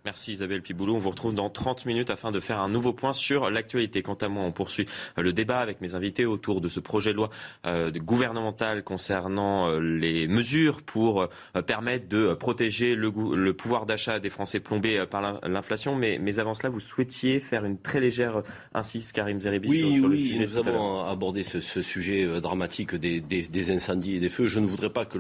Merci 0.05 0.33
Isabelle 0.33 0.63
Piboulou. 0.63 0.97
On 0.97 0.99
vous 0.99 1.11
retrouve 1.11 1.33
dans 1.33 1.49
30 1.49 1.87
minutes 1.87 2.11
afin 2.11 2.33
de 2.33 2.41
faire 2.41 2.59
un 2.59 2.69
nouveau 2.69 2.93
point 2.93 3.13
sur 3.13 3.51
l'actualité. 3.51 4.03
Quant 4.03 4.15
à 4.15 4.27
moi, 4.29 4.43
on 4.43 4.51
poursuit 4.51 4.87
le 5.17 5.33
débat 5.33 5.61
avec 5.61 5.81
mes 5.81 5.95
invités 5.95 6.27
autour 6.27 6.61
de 6.61 6.69
ce 6.69 6.81
projet 6.81 7.13
de 7.13 7.19
loi 7.19 7.31
euh, 7.67 7.93
gouvernemental 7.93 8.83
concernant 8.83 9.69
euh, 9.69 9.79
les 9.79 10.27
mesures 10.27 10.83
pour 10.83 11.23
euh, 11.23 11.63
permettre 11.63 12.09
de 12.09 12.35
protéger 12.35 12.97
le, 12.97 13.53
pouvoir 13.53 13.87
d'achat 13.87 14.19
des 14.19 14.31
Français 14.31 14.59
plombés 14.59 15.05
par 15.09 15.41
l'inflation. 15.47 15.95
Mais, 15.95 16.39
avant 16.41 16.55
cela, 16.55 16.69
vous 16.69 16.81
souhaitiez 16.81 17.39
faire 17.39 17.65
une 17.65 17.79
très 17.79 18.01
légère 18.01 18.43
incise, 18.75 19.13
Karim 19.13 19.41
Zeribi, 19.41 19.69
oui, 19.69 19.97
sur, 19.99 20.09
le 20.09 20.17
sujet. 20.17 20.47
Nous 20.47 20.57
avons 20.57 21.05
abordé 21.05 21.45
ce, 21.45 21.61
ce, 21.61 21.81
sujet 21.81 22.41
dramatique 22.41 22.97
des, 22.97 23.21
des, 23.21 23.43
des, 23.43 23.71
incendies 23.71 24.17
et 24.17 24.21
des 24.21 24.31
feux. 24.31 24.47
Je 24.47 24.59
ne 24.59 24.67
voudrais 24.67 24.91
pas 24.91 25.05
que 25.05 25.19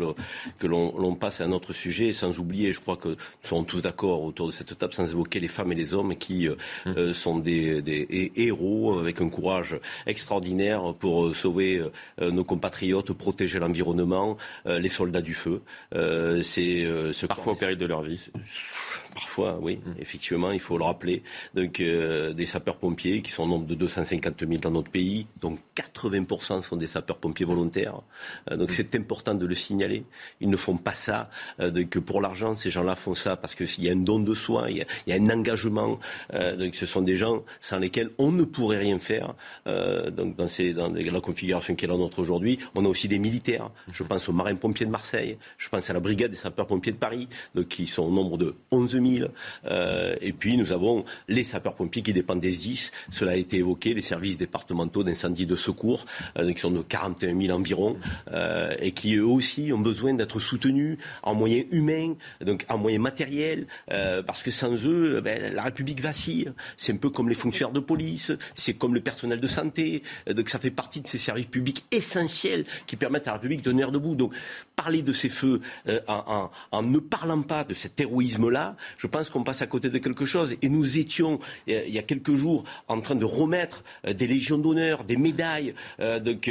l'on 0.66 1.14
passe 1.14 1.40
à 1.40 1.45
un 1.45 1.53
autre 1.53 1.73
sujet 1.73 2.11
sans 2.11 2.40
oublier, 2.40 2.73
je 2.73 2.81
crois 2.81 2.97
que 2.97 3.11
nous 3.11 3.16
sommes 3.42 3.66
tous 3.66 3.83
d'accord 3.83 4.23
autour 4.23 4.47
de 4.49 4.53
cette 4.53 4.72
table 4.75 4.93
sans 4.93 5.11
évoquer 5.11 5.41
les 5.41 5.49
femmes 5.49 5.73
et 5.73 5.75
les 5.75 5.95
hommes 5.95 6.17
qui 6.17 6.49
euh, 6.49 6.57
mmh. 6.87 6.91
euh, 6.97 7.13
sont 7.13 7.39
des, 7.39 7.83
des, 7.83 8.33
héros 8.37 8.99
avec 8.99 9.21
un 9.21 9.29
courage 9.29 9.79
extraordinaire 10.07 10.95
pour 10.99 11.27
euh, 11.27 11.35
sauver 11.35 11.83
nos 12.21 12.45
compatriotes, 12.45 13.13
protéger 13.13 13.59
l'environnement, 13.59 14.37
les 14.67 14.89
soldats 14.89 15.23
du 15.23 15.35
feu. 15.35 15.63
c'est 15.93 16.87
ce 17.13 17.27
parfois 17.27 17.53
au 17.53 17.57
péril 17.57 17.77
de 17.77 17.87
leur 17.87 18.03
vie. 18.03 18.21
Parfois, 19.14 19.59
oui, 19.61 19.77
mmh. 19.77 19.92
effectivement, 20.01 20.51
il 20.53 20.61
faut 20.61 20.79
le 20.79 20.85
rappeler. 20.85 21.22
Donc, 21.55 21.81
des 21.81 22.46
sapeurs-pompiers 22.46 23.22
qui 23.22 23.31
sont 23.31 23.44
au 23.44 23.48
nombre 23.48 23.66
de 23.66 23.75
250 23.75 24.40
000 24.40 24.55
dans 24.61 24.70
notre 24.70 24.90
pays, 24.90 25.27
dont 25.40 25.57
80% 25.77 26.62
sont 26.62 26.77
des 26.77 26.87
sapeurs-pompiers 26.87 27.46
volontaires. 27.46 28.01
donc, 28.51 28.70
mmh. 28.70 28.72
c'est 28.72 28.94
important 28.94 29.35
de 29.35 29.46
le 29.46 29.55
signaler. 29.55 30.05
Ils 30.40 30.51
ne 30.51 30.57
font 30.57 30.77
pas 30.77 30.94
ça 30.94 31.31
que 31.59 31.98
pour 31.98 32.20
l'argent. 32.20 32.57
Ces 32.57 32.70
gens-là 32.70 32.94
font 32.94 33.14
ça 33.14 33.37
parce 33.37 33.55
qu'il 33.55 33.85
y 33.85 33.88
a 33.88 33.92
un 33.92 33.96
don 33.96 34.18
de 34.18 34.35
soi, 34.35 34.70
il 34.70 34.79
y 34.79 34.83
a, 34.83 34.85
il 35.07 35.14
y 35.14 35.18
a 35.18 35.22
un 35.22 35.31
engagement. 35.31 35.98
Euh, 36.35 36.57
donc 36.57 36.75
ce 36.75 36.87
sont 36.87 37.03
des 37.03 37.16
gens 37.16 37.42
sans 37.61 37.79
lesquels 37.79 38.11
on 38.18 38.33
ne 38.33 38.44
pourrait 38.44 38.79
rien 38.79 38.98
faire. 38.98 39.35
Euh, 39.66 40.11
donc 40.11 40.37
dans, 40.37 40.48
ces, 40.48 40.75
dans 40.75 40.92
la 40.92 41.20
configuration 41.20 41.75
qui 41.75 41.85
est 41.85 41.88
la 41.88 41.96
nôtre 41.96 42.18
aujourd'hui, 42.18 42.59
on 42.75 42.85
a 42.85 42.88
aussi 42.88 43.09
des 43.09 43.18
militaires. 43.18 43.70
Je 43.90 44.03
pense 44.03 44.29
aux 44.29 44.33
marins-pompiers 44.33 44.87
de 44.87 44.90
Marseille, 44.90 45.38
je 45.59 45.68
pense 45.68 45.88
à 45.90 45.92
la 45.92 46.01
brigade 46.01 46.31
des 46.31 46.37
sapeurs-pompiers 46.37 46.92
de 46.92 46.98
Paris, 46.98 47.29
donc, 47.55 47.68
qui 47.68 47.87
sont 47.87 48.03
au 48.03 48.11
nombre 48.11 48.38
de 48.38 48.55
11 48.70 48.92
000. 48.92 49.02
Euh, 49.67 50.15
et 50.21 50.33
puis 50.33 50.57
nous 50.57 50.73
avons 50.73 51.05
les 51.29 51.45
sapeurs-pompiers 51.45 52.03
qui 52.03 52.12
dépendent 52.12 52.41
des 52.41 52.51
10. 52.51 52.91
Cela 53.11 53.33
a 53.33 53.37
été 53.37 53.59
évoqué, 53.59 53.95
les 53.95 54.03
services 54.03 54.38
départementaux 54.38 55.03
d'incendie 55.03 55.47
de 55.47 55.57
secours, 55.57 56.05
qui 56.37 56.61
sont 56.61 56.71
de 56.71 56.81
41 56.81 57.41
000 57.41 57.59
environ, 57.59 57.97
et 58.81 58.93
qui 58.93 59.17
eux 59.17 59.27
aussi 59.27 59.73
ont 59.73 59.79
besoin 59.79 60.15
d'être 60.15 60.38
soutenus 60.38 60.99
en 61.23 61.35
moyens 61.35 61.67
humains, 61.71 62.15
donc 62.45 62.65
en 62.69 62.79
moyens 62.79 63.03
matériels, 63.03 63.67
parce 63.88 64.43
que 64.43 64.51
sans 64.51 64.75
eux, 64.87 65.21
ben, 65.21 65.55
la 65.55 65.62
République 65.62 66.01
vacille. 66.01 66.53
C'est 66.77 66.93
un 66.93 66.97
peu 66.97 67.11
comme 67.11 67.29
les 67.29 67.35
fonctionnaires 67.35 67.73
de 67.73 67.81
police, 67.81 68.33
c'est 68.55 68.75
comme 68.75 68.95
le 68.95 69.01
personnel 69.01 69.41
de 69.41 69.47
santé. 69.47 70.03
Donc 70.29 70.49
ça 70.49 70.59
fait 70.59 70.71
partie 70.71 71.01
de 71.01 71.09
ces 71.09 71.19
services 71.19 71.47
publics 71.47 71.85
essentiels 71.91 72.65
qui 72.87 72.97
permettent 72.97 73.29
à 73.29 73.33
la 73.33 73.37
République 73.37 73.62
de 73.62 73.71
tenir 73.71 73.93
debout. 73.93 74.17
Parler 74.83 75.03
de 75.03 75.12
ces 75.12 75.29
feux 75.29 75.61
en, 76.09 76.51
en, 76.73 76.83
ne 76.83 76.99
parlant 76.99 77.42
pas 77.42 77.62
de 77.62 77.75
cet 77.75 78.01
héroïsme-là, 78.01 78.77
je 78.99 79.07
pense 79.07 79.31
qu'on 79.31 79.45
passe 79.45 79.62
à 79.62 79.66
côté 79.66 79.90
de 79.90 79.99
quelque 79.99 80.27
chose. 80.27 80.57
Et 80.61 80.69
nous 80.69 80.98
étions, 80.98 81.38
il 81.69 81.90
y 81.90 81.98
a 81.98 82.02
quelques 82.02 82.35
jours, 82.35 82.65
en 82.88 83.00
train 83.00 83.15
de 83.15 83.25
remettre 83.25 83.85
des 84.04 84.27
légions 84.27 84.59
d'honneur, 84.59 85.04
des 85.04 85.17
médailles. 85.17 85.75
donc, 86.25 86.50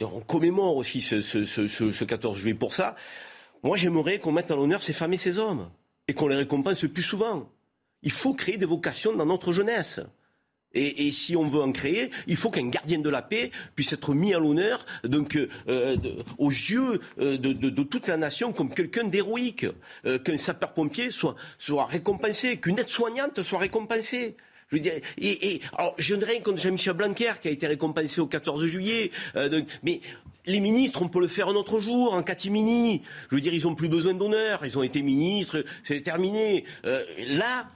on 0.00 0.20
commémore 0.20 0.76
aussi 0.76 1.00
ce, 1.00 1.20
ce, 1.20 1.44
ce, 1.44 1.68
ce 1.68 2.04
14 2.04 2.36
juillet 2.36 2.54
pour 2.54 2.74
ça. 2.74 2.96
Moi, 3.62 3.76
j'aimerais 3.76 4.18
qu'on 4.18 4.32
mette 4.32 4.50
à 4.50 4.56
l'honneur 4.56 4.82
ces 4.82 4.92
femmes 4.92 5.12
et 5.12 5.18
ces 5.18 5.38
hommes 5.38 5.68
et 6.08 6.14
qu'on 6.14 6.28
les 6.28 6.36
récompense 6.36 6.80
plus 6.92 7.02
souvent. 7.02 7.48
Il 8.02 8.12
faut 8.12 8.34
créer 8.34 8.56
des 8.56 8.66
vocations 8.66 9.14
dans 9.14 9.26
notre 9.26 9.52
jeunesse. 9.52 10.00
Et, 10.76 11.10
si 11.12 11.36
on 11.36 11.48
veut 11.48 11.60
en 11.60 11.72
créer, 11.72 12.10
il 12.26 12.36
faut 12.36 12.50
qu'un 12.50 12.68
gardien 12.68 12.98
de 12.98 13.08
la 13.08 13.22
paix 13.22 13.50
puisse 13.74 13.92
être 13.92 14.14
mis 14.14 14.34
à 14.34 14.38
l'honneur, 14.38 14.84
donc 15.04 15.36
euh, 15.36 15.48
euh, 15.68 15.96
aux 16.38 16.50
yeux 16.50 17.00
euh, 17.18 17.36
de, 17.38 17.82
toute 17.82 18.08
la 18.08 18.16
nation 18.16 18.52
comme 18.52 18.72
quelqu'un 18.72 19.04
d'héroïque, 19.04 19.66
qu'un 20.24 20.36
sapeur-pompier 20.36 21.10
soit, 21.10 21.36
soit 21.58 21.86
récompensé, 21.86 22.58
qu'une 22.58 22.78
aide-soignante 22.78 23.42
soit 23.42 23.58
récompensée. 23.58 24.36
Je 24.70 24.76
veux 24.76 24.80
dire, 24.80 24.94
et, 25.18 25.54
et 25.54 25.60
alors, 25.78 25.94
je 25.96 26.14
ne 26.14 26.24
rien 26.24 26.40
contre 26.40 26.60
Jean-Michel 26.60 26.94
Blanquer 26.94 27.32
qui 27.40 27.48
a 27.48 27.50
été 27.52 27.66
récompensé 27.66 28.20
au 28.20 28.26
14 28.26 28.66
juillet, 28.66 29.12
mais 29.82 30.00
les 30.46 30.60
ministres, 30.60 31.02
on 31.02 31.08
peut 31.08 31.20
le 31.20 31.26
faire 31.26 31.48
un 31.48 31.54
autre 31.54 31.80
jour, 31.80 32.14
en 32.14 32.22
catimini. 32.22 33.02
Je 33.30 33.34
veux 33.34 33.40
dire, 33.40 33.52
ils 33.52 33.64
n'ont 33.64 33.74
plus 33.74 33.88
besoin 33.88 34.14
d'honneur. 34.14 34.64
Ils 34.64 34.78
ont 34.78 34.82
été 34.82 35.02
ministres, 35.02 35.64
c'est 35.84 36.00
terminé. 36.00 36.64
Euh, 36.84 37.04
là, 37.18 37.66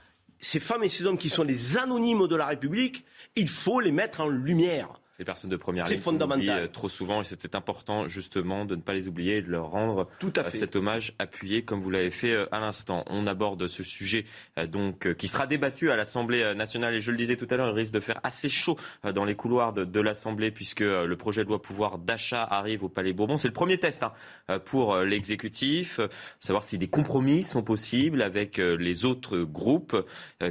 ces 0.41 0.59
femmes 0.59 0.83
et 0.83 0.89
ces 0.89 1.05
hommes 1.05 1.17
qui 1.17 1.29
sont 1.29 1.43
les 1.43 1.77
anonymes 1.77 2.27
de 2.27 2.35
la 2.35 2.47
République, 2.47 3.05
il 3.35 3.47
faut 3.47 3.79
les 3.79 3.91
mettre 3.91 4.21
en 4.21 4.27
lumière 4.27 5.00
les 5.21 5.25
personnes 5.25 5.51
de 5.51 5.55
première 5.55 5.85
ligne. 5.85 5.97
C'est 5.97 6.01
fondamental. 6.01 6.63
Euh, 6.63 6.67
trop 6.67 6.89
souvent, 6.89 7.21
et 7.21 7.23
c'était 7.23 7.55
important 7.55 8.07
justement 8.07 8.65
de 8.65 8.75
ne 8.75 8.81
pas 8.81 8.93
les 8.93 9.07
oublier 9.07 9.37
et 9.37 9.41
de 9.43 9.51
leur 9.51 9.69
rendre 9.69 10.07
Tout 10.19 10.33
à 10.35 10.39
euh, 10.39 10.43
fait. 10.45 10.57
cet 10.57 10.75
hommage 10.75 11.13
appuyé, 11.19 11.63
comme 11.63 11.79
vous 11.79 11.91
l'avez 11.91 12.09
fait 12.09 12.31
euh, 12.31 12.47
à 12.51 12.59
l'instant. 12.59 13.03
On 13.07 13.27
aborde 13.27 13.67
ce 13.67 13.83
sujet 13.83 14.25
donc 14.69 15.13
qui 15.15 15.27
sera 15.27 15.45
débattu 15.45 15.91
à 15.91 15.95
l'Assemblée 15.95 16.55
nationale, 16.55 16.95
et 16.95 17.01
je 17.01 17.11
le 17.11 17.17
disais 17.17 17.35
tout 17.35 17.47
à 17.51 17.55
l'heure, 17.55 17.69
il 17.69 17.75
risque 17.75 17.93
de 17.93 17.99
faire 17.99 18.19
assez 18.23 18.49
chaud 18.49 18.77
dans 19.03 19.25
les 19.25 19.35
couloirs 19.35 19.73
de, 19.73 19.99
l'Assemblée 19.99 20.49
puisque 20.49 20.79
le 20.79 21.15
projet 21.15 21.43
de 21.43 21.49
loi 21.49 21.61
pouvoir 21.61 21.99
d'achat 21.99 22.43
arrive 22.43 22.83
au 22.83 22.89
Palais 22.89 23.13
Bourbon. 23.13 23.37
C'est 23.37 23.47
le 23.47 23.53
premier 23.53 23.77
test 23.77 24.03
hein, 24.03 24.59
pour 24.59 24.97
l'exécutif, 24.97 25.99
savoir 26.39 26.63
si 26.63 26.79
des 26.79 26.87
compromis 26.87 27.43
sont 27.43 27.61
possibles 27.61 28.21
avec 28.21 28.57
les 28.57 29.05
autres 29.05 29.39
groupes 29.39 29.95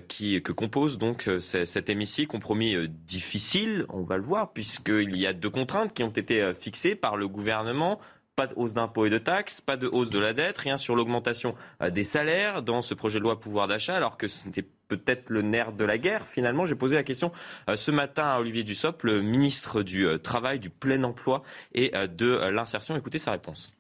qui 0.07 0.41
que 0.43 0.53
compose 0.53 0.99
donc 0.99 1.29
cet 1.41 1.91
hémicycle. 1.91 2.29
Compromis 2.29 2.77
difficile, 2.89 3.87
on 3.89 4.03
va 4.03 4.17
le 4.17 4.23
voir 4.23 4.53
puisqu'il 4.61 5.17
y 5.17 5.27
a 5.27 5.33
deux 5.33 5.49
contraintes 5.49 5.95
qui 5.95 6.03
ont 6.03 6.11
été 6.11 6.43
euh, 6.43 6.53
fixées 6.53 6.95
par 6.95 7.17
le 7.17 7.29
gouvernement 7.29 7.99
pas 8.37 8.47
de 8.47 8.53
hausse 8.57 8.75
d'impôts 8.75 9.07
et 9.07 9.11
de 9.11 9.17
taxes, 9.17 9.63
pas 9.63 9.79
de 9.79 9.87
hausse 9.87 10.11
de 10.11 10.19
la 10.19 10.35
dette, 10.35 10.59
rien 10.59 10.77
sur 10.77 10.95
l'augmentation 10.95 11.55
euh, 11.83 11.89
des 11.89 12.05
salaires 12.05 12.63
dans 12.63 12.83
ce 12.83 12.93
projet 12.93 13.19
de 13.19 13.25
loi 13.25 13.41
pouvoir 13.41 13.69
d'achat, 13.69 13.97
alors 13.97 14.19
que 14.19 14.29
c'était 14.29 14.67
peut-être 14.89 15.31
le 15.31 15.41
nerf 15.41 15.73
de 15.73 15.85
la 15.85 15.97
guerre. 15.97 16.27
Finalement, 16.27 16.67
j'ai 16.67 16.75
posé 16.75 16.95
la 16.95 17.05
question 17.05 17.33
euh, 17.71 17.77
ce 17.77 17.91
matin 17.91 18.25
à 18.25 18.39
Olivier 18.39 18.63
Dussopt, 18.63 19.03
le 19.03 19.23
ministre 19.23 19.83
du 19.83 20.07
Travail, 20.23 20.59
du 20.59 20.69
plein 20.69 21.03
emploi 21.05 21.43
et 21.75 21.93
de 21.93 22.51
l'insertion. 22.51 22.97
Écoutez 22.97 23.19
sa 23.19 23.31
réponse. 23.33 23.71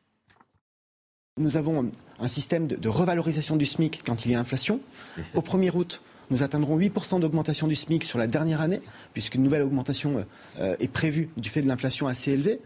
Nous 1.36 1.58
avons 1.58 1.90
un 2.18 2.28
système 2.28 2.66
de, 2.66 2.88
revalorisation 2.88 3.56
du 3.56 3.66
SMIC 3.66 4.02
quand 4.04 4.24
il 4.24 4.32
y 4.32 4.34
a 4.34 4.40
inflation. 4.40 4.80
Mmh. 5.16 5.22
Au 5.34 5.40
1er 5.40 5.74
août, 5.74 6.02
nous 6.30 6.42
atteindrons 6.42 6.78
8% 6.78 7.20
d'augmentation 7.20 7.66
du 7.66 7.74
SMIC 7.74 8.04
sur 8.04 8.18
la 8.18 8.26
dernière 8.26 8.60
année, 8.60 8.80
puisqu'une 9.12 9.42
nouvelle 9.42 9.62
augmentation 9.62 10.24
euh, 10.60 10.76
est 10.78 10.88
prévue 10.88 11.28
du 11.36 11.48
fait 11.48 11.62
de 11.62 11.68
l'inflation 11.68 12.06
assez 12.06 12.32
élevée. 12.32 12.60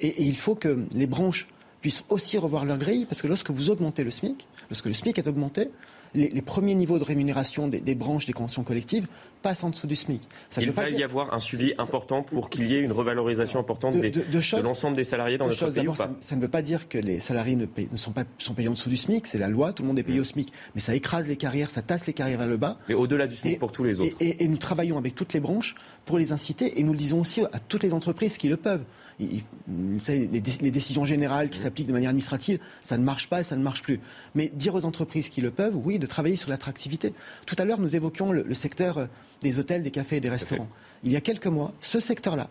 Et, 0.00 0.22
il 0.22 0.36
faut 0.36 0.54
que 0.54 0.84
les 0.94 1.06
branches 1.06 1.48
puissent 1.80 2.04
aussi 2.08 2.38
revoir 2.38 2.64
leur 2.64 2.78
grille, 2.78 3.06
parce 3.06 3.22
que 3.22 3.26
lorsque 3.26 3.50
vous 3.50 3.70
augmentez 3.70 4.04
le 4.04 4.10
SMIC, 4.10 4.46
lorsque 4.70 4.86
le 4.86 4.92
SMIC 4.92 5.18
est 5.18 5.28
augmenté, 5.28 5.70
les, 6.16 6.42
premiers 6.42 6.74
niveaux 6.74 6.98
de 6.98 7.04
rémunération 7.04 7.68
des, 7.68 7.94
branches 7.94 8.26
des 8.26 8.32
conventions 8.32 8.62
collectives 8.62 9.06
passent 9.42 9.64
en 9.64 9.70
dessous 9.70 9.86
du 9.86 9.96
SMIC. 9.96 10.20
Il 10.58 10.70
va 10.72 10.90
y 10.90 11.02
avoir 11.02 11.32
un 11.32 11.40
suivi 11.40 11.72
important 11.78 12.22
pour 12.22 12.50
qu'il 12.50 12.66
y 12.66 12.74
ait 12.74 12.80
une 12.80 12.92
revalorisation 12.92 13.60
importante 13.60 13.94
de, 13.96 14.62
l'ensemble 14.62 14.96
des 14.96 15.04
salariés 15.04 15.38
dans 15.38 15.46
notre 15.46 15.72
pays 15.72 15.86
ou 15.86 15.92
pas 15.92 16.10
ça, 16.20 16.36
ne 16.36 16.40
veut 16.40 16.48
pas 16.48 16.62
dire 16.62 16.88
que 16.88 16.98
les 16.98 17.20
salariés 17.20 17.56
ne, 17.56 17.66
sont 17.96 18.12
pas 18.12 18.24
sont 18.38 18.54
payés 18.54 18.68
en 18.68 18.72
dessous 18.72 18.88
du 18.88 18.96
SMIC, 18.96 19.26
c'est 19.26 19.38
la 19.38 19.48
loi, 19.48 19.72
tout 19.72 19.82
le 19.82 19.88
monde 19.88 19.98
est 19.98 20.02
payé 20.02 20.20
au 20.20 20.24
SMIC, 20.24 20.52
mais 20.74 20.80
ça 20.80 20.94
écrase 20.94 21.28
les 21.28 21.36
carrières, 21.36 21.70
ça 21.70 21.82
tasse 21.82 22.06
les 22.06 22.12
carrières 22.12 22.38
vers 22.38 22.48
le 22.48 22.56
bas. 22.56 22.78
Mais 22.88 22.94
au-delà 22.94 23.26
du 23.26 23.34
SMIC 23.34 23.58
pour 23.58 23.72
tous 23.72 23.84
les 23.84 24.00
autres. 24.00 24.16
et 24.20 24.48
nous 24.48 24.58
travaillons 24.58 24.98
avec 24.98 25.14
toutes 25.14 25.32
les 25.32 25.40
branches 25.40 25.74
pour 26.04 26.18
les 26.18 26.32
inciter 26.32 26.80
et 26.80 26.82
nous 26.82 26.92
le 26.92 26.98
disons 26.98 27.20
aussi 27.20 27.42
à 27.52 27.58
toutes 27.58 27.82
les 27.82 27.94
entreprises 27.94 28.38
qui 28.38 28.48
le 28.48 28.56
peuvent 28.56 28.84
les, 29.18 30.70
décisions 30.70 31.04
générales 31.04 31.50
qui 31.50 31.58
s'appliquent 31.58 31.86
de 31.86 31.92
manière 31.92 32.10
administrative, 32.10 32.58
ça 32.82 32.98
ne 32.98 33.04
marche 33.04 33.28
pas 33.28 33.40
et 33.40 33.44
ça 33.44 33.56
ne 33.56 33.62
marche 33.62 33.82
plus. 33.82 34.00
Mais 34.34 34.50
dire 34.54 34.74
aux 34.74 34.84
entreprises 34.84 35.28
qui 35.28 35.40
le 35.40 35.50
peuvent, 35.50 35.76
oui, 35.76 35.98
de 35.98 36.06
travailler 36.06 36.36
sur 36.36 36.50
l'attractivité. 36.50 37.12
Tout 37.46 37.56
à 37.58 37.64
l'heure, 37.64 37.80
nous 37.80 37.96
évoquions 37.96 38.32
le, 38.32 38.54
secteur 38.54 38.98
euh, 38.98 39.06
des 39.42 39.58
hôtels, 39.58 39.82
des 39.82 39.90
cafés 39.90 40.16
et 40.16 40.20
des 40.20 40.30
restaurants. 40.30 40.68
Il 41.04 41.12
y 41.12 41.16
a 41.16 41.20
quelques 41.20 41.46
mois, 41.46 41.72
ce 41.80 42.00
secteur-là, 42.00 42.48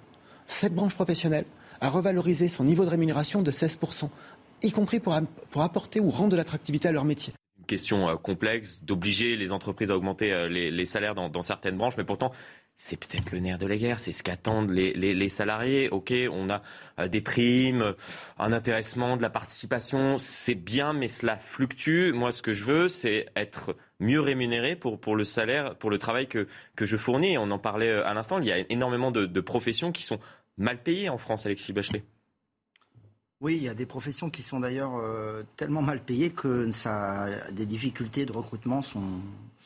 cette 0.48 0.74
branche 0.74 0.96
professionnelle, 0.96 1.46
a 1.82 1.90
revalorisé 1.90 2.48
son 2.48 2.64
niveau 2.64 2.86
de 2.86 2.90
rémunération 2.90 3.42
de 3.42 3.52
16%, 3.52 4.10
y 4.64 4.72
compris 4.72 5.00
pour, 5.00 5.14
apporter 5.62 6.00
ou 6.00 6.10
rendre 6.10 6.30
de 6.30 6.38
l'attractivité 6.38 6.88
à 6.88 6.92
leur 6.92 7.06
métier 7.06 7.34
Une 7.60 7.66
question 7.66 8.10
euh, 8.10 8.16
complexe 8.16 8.84
d'obliger 8.84 9.36
les 9.36 9.52
entreprises 9.52 9.92
à 9.92 9.96
augmenter 9.96 10.32
euh, 10.32 10.48
les, 10.48 10.86
salaires 10.86 11.16
dans, 11.16 11.42
certaines 11.42 11.78
branches, 11.78 11.96
mais 11.98 12.04
pourtant 12.04 12.32
c'est 12.78 12.98
peut-être 12.98 13.32
le 13.32 13.40
nerf 13.40 13.58
de 13.58 13.66
la 13.66 13.78
guerre, 13.78 14.00
c'est 14.00 14.12
ce 14.12 14.22
qu'attendent 14.22 14.72
les, 14.72 15.30
salariés. 15.30 15.90
Ok, 15.90 16.14
on 16.32 16.50
a 16.50 16.62
euh, 17.00 17.08
des 17.08 17.22
primes, 17.22 17.96
un 18.38 18.52
intéressement, 18.52 19.16
de 19.16 19.22
la 19.22 19.30
participation, 19.30 20.18
c'est 20.20 20.56
bien, 20.56 20.92
mais 20.92 21.08
cela 21.08 21.38
fluctue. 21.38 22.12
Moi, 22.12 22.32
ce 22.32 22.42
que 22.42 22.52
je 22.52 22.66
veux, 22.66 22.90
c'est 22.90 23.28
être 23.36 23.78
mieux 24.00 24.20
rémunéré 24.20 24.76
pour, 24.76 25.00
pour 25.00 25.16
le 25.16 25.24
salaire, 25.24 25.76
pour 25.76 25.90
le 25.90 25.98
travail 25.98 26.28
que, 26.28 26.48
que 26.76 26.86
je 26.86 26.98
fournis. 26.98 27.38
On 27.38 27.50
en 27.50 27.60
parlait 27.60 27.90
euh, 27.90 28.06
à 28.06 28.14
l'instant, 28.14 28.40
il 28.40 28.46
y 28.48 28.52
a 28.52 28.60
énormément 28.70 29.12
de, 29.12 29.42
professions 29.42 29.92
qui 29.92 30.04
sont 30.04 30.20
mal 30.58 30.82
payées 30.82 31.10
en 31.10 31.18
France, 31.18 31.46
Alexis 31.46 31.72
Bachelet. 31.72 32.04
Oui, 33.40 33.56
il 33.58 33.64
y 33.64 33.70
a 33.70 33.74
des 33.74 33.86
professions 33.86 34.30
qui 34.30 34.42
sont 34.42 34.60
d'ailleurs 34.60 34.98
euh, 34.98 35.44
tellement 35.56 35.82
mal 35.82 36.04
payées 36.04 36.32
que 36.32 36.70
des 37.52 37.66
difficultés 37.66 38.26
de 38.26 38.32
recrutement 38.32 38.82
sont, 38.82 39.22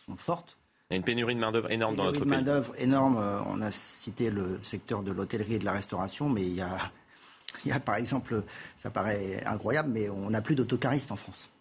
sont 0.05 0.17
fortes. 0.17 0.58
Il 0.89 0.93
y 0.93 0.95
a 0.95 0.97
une 0.97 1.03
pénurie 1.03 1.35
de 1.35 1.39
main-d'œuvre 1.39 1.69
énorme 1.71 1.95
dans 1.95 2.05
notre 2.05 2.21
pays. 2.21 2.23
Une 2.23 2.29
main-d'œuvre 2.29 2.73
énorme. 2.79 3.17
Euh, 3.19 3.39
on 3.45 3.61
a 3.61 3.69
cité 3.69 4.31
le 4.31 4.59
secteur 4.63 5.03
de 5.03 5.11
l'hôtellerie 5.11 5.53
et 5.53 5.59
de 5.59 5.65
la 5.65 5.73
restauration, 5.73 6.29
mais 6.29 6.41
il 6.41 6.55
y 6.55 6.61
a, 6.61 6.79
il 7.65 7.69
y 7.69 7.71
a 7.71 7.79
par 7.79 7.95
exemple, 7.95 8.41
ça 8.75 8.89
paraît 8.89 9.43
incroyable, 9.45 9.91
mais 9.93 10.09
on 10.09 10.31
n'a 10.31 10.41
plus 10.41 10.55
d'autocaristes 10.55 11.11
en 11.11 11.15
France. 11.15 11.51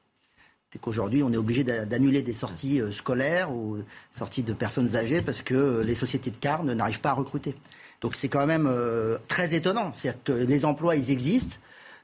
C'est 0.72 0.78
qu'aujourd'hui, 0.78 1.22
on 1.22 1.30
est 1.30 1.36
obligé 1.36 1.62
d'annuler 1.62 2.22
des 2.22 2.32
sorties 2.32 2.80
euh, 2.80 2.90
scolaires 2.90 3.52
ou 3.52 3.78
sorties 4.12 4.42
de 4.42 4.54
personnes 4.54 4.96
âgées 4.96 5.20
parce 5.20 5.42
que 5.42 5.82
les 5.82 5.94
sociétés 5.94 6.30
de 6.30 6.38
car 6.38 6.64
n'arrivent 6.64 7.02
pas 7.02 7.10
à 7.10 7.14
recruter. 7.14 7.54
Donc 8.00 8.14
c'est 8.14 8.28
quand 8.30 8.46
même 8.46 8.66
euh, 8.66 9.18
très 9.28 9.54
étonnant. 9.54 9.92
C'est-à-dire 9.92 10.22
que 10.24 10.32
les 10.32 10.64
emplois, 10.64 10.96
ils 10.96 11.10
existent, 11.10 11.58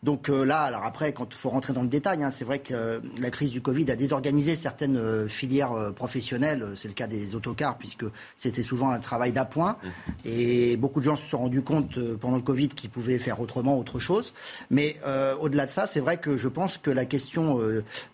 donc 0.04 0.28
euh, 0.28 0.44
là, 0.44 0.60
alors 0.60 0.84
après, 0.84 1.14
quand 1.14 1.26
il 1.30 1.36
faut 1.36 1.48
rentrer 1.48 1.72
dans 1.72 1.82
le 1.82 1.88
détail, 1.88 2.22
hein, 2.22 2.28
c'est 2.28 2.44
vrai 2.44 2.58
que 2.58 2.74
euh, 2.74 3.00
la 3.20 3.30
crise 3.30 3.50
du 3.50 3.62
Covid 3.62 3.90
a 3.90 3.96
désorganisé 3.96 4.54
certaines 4.54 4.98
euh, 4.98 5.26
filières 5.28 5.92
professionnelles. 5.96 6.66
C'est 6.76 6.88
le 6.88 6.94
cas 6.94 7.06
des 7.06 7.34
autocars, 7.34 7.78
puisque 7.78 8.04
c'était 8.36 8.62
souvent 8.62 8.90
un 8.90 8.98
travail 8.98 9.32
d'appoint. 9.32 9.78
Mmh. 9.82 9.88
Et 10.26 10.76
beaucoup 10.76 11.00
de 11.00 11.06
gens 11.06 11.16
se 11.16 11.26
sont 11.26 11.38
rendus 11.38 11.62
compte 11.62 11.98
pendant 12.16 12.36
le 12.36 12.42
Covid 12.42 12.68
qu'ils 12.68 12.90
pouvaient 12.90 13.18
faire 13.18 13.40
autrement, 13.40 13.78
autre 13.78 13.98
chose. 13.98 14.34
Mais 14.70 14.96
au-delà 15.40 15.66
de 15.66 15.70
ça, 15.70 15.86
c'est 15.86 16.00
vrai 16.00 16.18
que 16.18 16.36
je 16.36 16.48
pense 16.48 16.78
que 16.78 16.90
la 16.90 17.04
question 17.04 17.60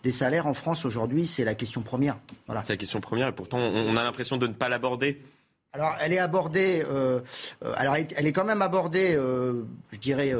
des 0.03 0.11
salaires 0.11 0.47
en 0.47 0.53
France 0.53 0.85
aujourd'hui, 0.85 1.25
c'est 1.25 1.43
la 1.43 1.55
question 1.55 1.81
première. 1.81 2.17
Voilà. 2.47 2.63
C'est 2.65 2.73
la 2.73 2.77
question 2.77 3.01
première, 3.01 3.27
et 3.27 3.31
pourtant, 3.33 3.57
on 3.57 3.97
a 3.97 4.03
l'impression 4.03 4.37
de 4.37 4.47
ne 4.47 4.53
pas 4.53 4.69
l'aborder 4.69 5.19
alors, 5.73 5.95
elle 6.01 6.11
est 6.11 6.19
abordée. 6.19 6.83
Euh, 6.85 7.21
euh, 7.63 7.73
alors, 7.77 7.95
elle 7.95 8.27
est 8.27 8.33
quand 8.33 8.43
même 8.43 8.61
abordée, 8.61 9.15
euh, 9.15 9.63
je 9.93 9.99
dirais, 9.99 10.33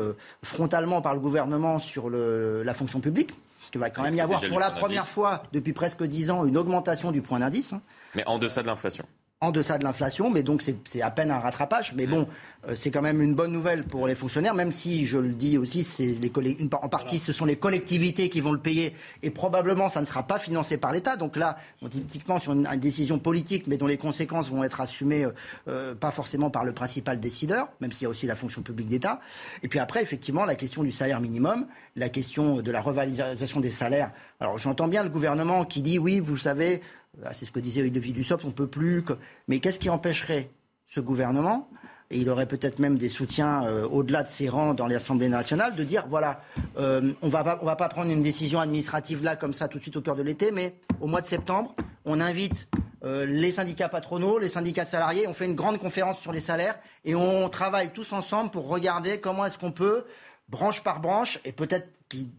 frontalement 0.43 1.01
par 1.01 1.13
le 1.13 1.21
gouvernement 1.21 1.79
sur 1.79 2.09
le, 2.09 2.63
la 2.63 2.73
fonction 2.73 2.99
publique. 2.99 3.31
Parce 3.59 3.69
qu'il 3.69 3.79
va 3.79 3.89
quand 3.89 4.03
même 4.03 4.15
y 4.15 4.21
avoir, 4.21 4.41
pour 4.41 4.59
la 4.59 4.71
première 4.71 5.05
fois 5.05 5.43
depuis 5.53 5.71
presque 5.71 6.03
dix 6.03 6.31
ans, 6.31 6.45
une 6.45 6.57
augmentation 6.57 7.11
du 7.11 7.21
point 7.21 7.39
d'indice. 7.39 7.73
Hein. 7.73 7.81
Mais 8.15 8.25
en 8.25 8.39
deçà 8.39 8.61
de 8.61 8.67
l'inflation 8.67 9.05
en 9.43 9.49
deçà 9.49 9.79
de 9.79 9.83
l'inflation, 9.83 10.29
mais 10.29 10.43
donc 10.43 10.61
c'est 10.61 11.01
à 11.01 11.09
peine 11.09 11.31
un 11.31 11.39
rattrapage. 11.39 11.95
Mais 11.95 12.05
bon, 12.05 12.27
euh, 12.69 12.73
c'est 12.75 12.91
quand 12.91 13.01
même 13.01 13.23
une 13.23 13.33
bonne 13.33 13.51
nouvelle 13.51 13.83
pour 13.83 14.05
les 14.05 14.13
fonctionnaires, 14.13 14.53
même 14.53 14.71
si 14.71 15.07
je 15.07 15.17
le 15.17 15.29
dis 15.29 15.57
aussi, 15.57 15.83
c'est 15.83 16.13
en 16.73 16.89
partie 16.89 17.17
ce 17.17 17.33
sont 17.33 17.45
les 17.45 17.55
collectivités 17.55 18.29
qui 18.29 18.39
vont 18.39 18.51
le 18.51 18.59
payer 18.59 18.93
et 19.23 19.31
probablement 19.31 19.89
ça 19.89 19.99
ne 19.99 20.05
sera 20.05 20.21
pas 20.27 20.37
financé 20.37 20.77
par 20.77 20.91
l'État. 20.91 21.15
Donc 21.15 21.37
là, 21.37 21.57
on 21.81 21.87
dit 21.87 22.01
typiquement 22.01 22.37
sur 22.37 22.53
une, 22.53 22.67
décision 22.77 23.17
politique, 23.17 23.65
mais 23.65 23.77
dont 23.77 23.87
les 23.87 23.97
conséquences 23.97 24.51
vont 24.51 24.63
être 24.63 24.79
assumées 24.79 25.25
euh, 25.25 25.31
euh, 25.67 25.95
pas 25.95 26.11
forcément 26.11 26.51
par 26.51 26.63
le 26.63 26.71
principal 26.71 27.19
décideur, 27.19 27.69
même 27.79 27.91
s'il 27.91 28.03
y 28.03 28.07
a 28.07 28.09
aussi 28.09 28.27
la 28.27 28.35
fonction 28.35 28.61
publique 28.61 28.89
d'État. 28.89 29.21
Et 29.63 29.67
puis 29.67 29.79
après, 29.79 30.03
effectivement, 30.03 30.45
la 30.45 30.55
question 30.55 30.83
du 30.83 30.91
salaire 30.91 31.19
minimum, 31.19 31.65
la 31.95 32.09
question 32.09 32.61
de 32.61 32.71
la 32.71 32.81
revalorisation 32.81 33.59
des 33.59 33.71
salaires. 33.71 34.11
Alors 34.39 34.59
j'entends 34.59 34.87
bien 34.87 35.01
le 35.01 35.09
gouvernement 35.09 35.65
qui 35.65 35.81
dit 35.81 35.97
oui, 35.97 36.19
vous 36.19 36.37
savez, 36.37 36.81
c'est 37.31 37.45
ce 37.45 37.51
que 37.51 37.59
disait 37.59 37.81
Vie 37.81 38.13
Dussopt, 38.13 38.45
on 38.45 38.51
peut 38.51 38.67
plus. 38.67 39.03
Mais 39.47 39.59
qu'est-ce 39.59 39.79
qui 39.79 39.89
empêcherait 39.89 40.49
ce 40.85 40.99
gouvernement 40.99 41.69
et 42.11 42.17
il 42.17 42.29
aurait 42.29 42.45
peut-être 42.45 42.79
même 42.79 42.97
des 42.97 43.09
soutiens 43.09 43.65
euh, 43.65 43.87
au-delà 43.87 44.23
de 44.23 44.27
ses 44.27 44.49
rangs 44.49 44.73
dans 44.73 44.87
l'Assemblée 44.87 45.29
nationale, 45.29 45.75
de 45.75 45.83
dire 45.85 46.05
voilà, 46.09 46.41
euh, 46.77 47.13
on 47.21 47.29
va 47.29 47.41
va 47.41 47.75
pas 47.77 47.87
prendre 47.87 48.11
une 48.11 48.21
décision 48.21 48.59
administrative 48.59 49.23
là 49.23 49.37
comme 49.37 49.53
ça 49.53 49.69
tout 49.69 49.77
de 49.77 49.83
suite 49.83 49.95
au 49.95 50.01
cœur 50.01 50.17
de 50.17 50.21
l'été, 50.21 50.51
mais 50.51 50.75
au 50.99 51.07
mois 51.07 51.21
de 51.21 51.25
septembre, 51.25 51.73
on 52.03 52.19
invite 52.19 52.67
euh, 53.05 53.25
les 53.25 53.51
syndicats 53.51 53.87
patronaux, 53.87 54.39
les 54.39 54.49
syndicats 54.49 54.85
salariés, 54.85 55.25
on 55.27 55.33
fait 55.33 55.45
une 55.45 55.55
grande 55.55 55.79
conférence 55.79 56.19
sur 56.19 56.33
les 56.33 56.41
salaires 56.41 56.77
et 57.05 57.15
on 57.15 57.47
travaille 57.47 57.93
tous 57.93 58.11
ensemble 58.11 58.51
pour 58.51 58.67
regarder 58.67 59.21
comment 59.21 59.45
est-ce 59.45 59.57
qu'on 59.57 59.71
peut 59.71 60.03
branche 60.49 60.83
par 60.83 60.99
branche 60.99 61.39
et 61.45 61.53
peut-être 61.53 61.87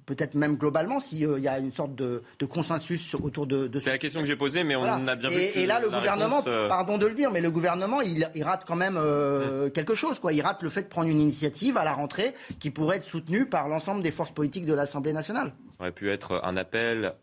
peut-être 0.06 0.34
même 0.34 0.56
globalement, 0.56 1.00
s'il 1.00 1.18
y 1.18 1.48
a 1.48 1.58
une 1.58 1.72
sorte 1.72 1.94
de, 1.94 2.22
consensus 2.48 3.14
autour 3.14 3.46
de, 3.46 3.66
de 3.66 3.80
C'est 3.80 3.90
la 3.90 3.98
question 3.98 4.20
que 4.20 4.26
j'ai 4.26 4.36
posée, 4.36 4.64
mais 4.64 4.76
on 4.76 4.84
a 4.84 5.16
bien 5.16 5.30
vu. 5.30 5.36
Et, 5.36 5.66
là, 5.66 5.80
le 5.80 5.90
gouvernement, 5.90 6.42
euh, 6.46 6.68
pardon 6.68 6.98
de 6.98 7.06
le 7.06 7.14
dire, 7.14 7.30
mais 7.30 7.40
le 7.40 7.50
gouvernement, 7.50 8.00
il, 8.00 8.26
rate 8.42 8.64
quand 8.66 8.76
même 8.76 8.96
euh, 8.96 9.64
hum. 9.64 9.70
quelque 9.70 9.94
chose. 9.94 10.18
Quoi. 10.18 10.32
Il 10.32 10.42
rate 10.42 10.62
le 10.62 10.68
fait 10.68 10.82
de 10.82 10.88
prendre 10.88 11.08
une 11.08 11.20
initiative 11.20 11.76
à 11.76 11.84
la 11.84 11.92
rentrée 11.92 12.34
qui 12.58 12.70
pourrait 12.70 12.98
être 12.98 13.08
soutenue 13.08 13.46
par 13.46 13.68
l'ensemble 13.68 14.02
des 14.02 14.10
forces 14.10 14.32
politiques 14.32 14.66
de 14.66 14.74
l'Assemblée 14.74 15.12
nationale. 15.12 15.52
Ça 15.70 15.80
aurait 15.80 15.92
pu 15.92 16.10
être 16.10 16.40
un 16.44 16.56
appel 16.56 17.14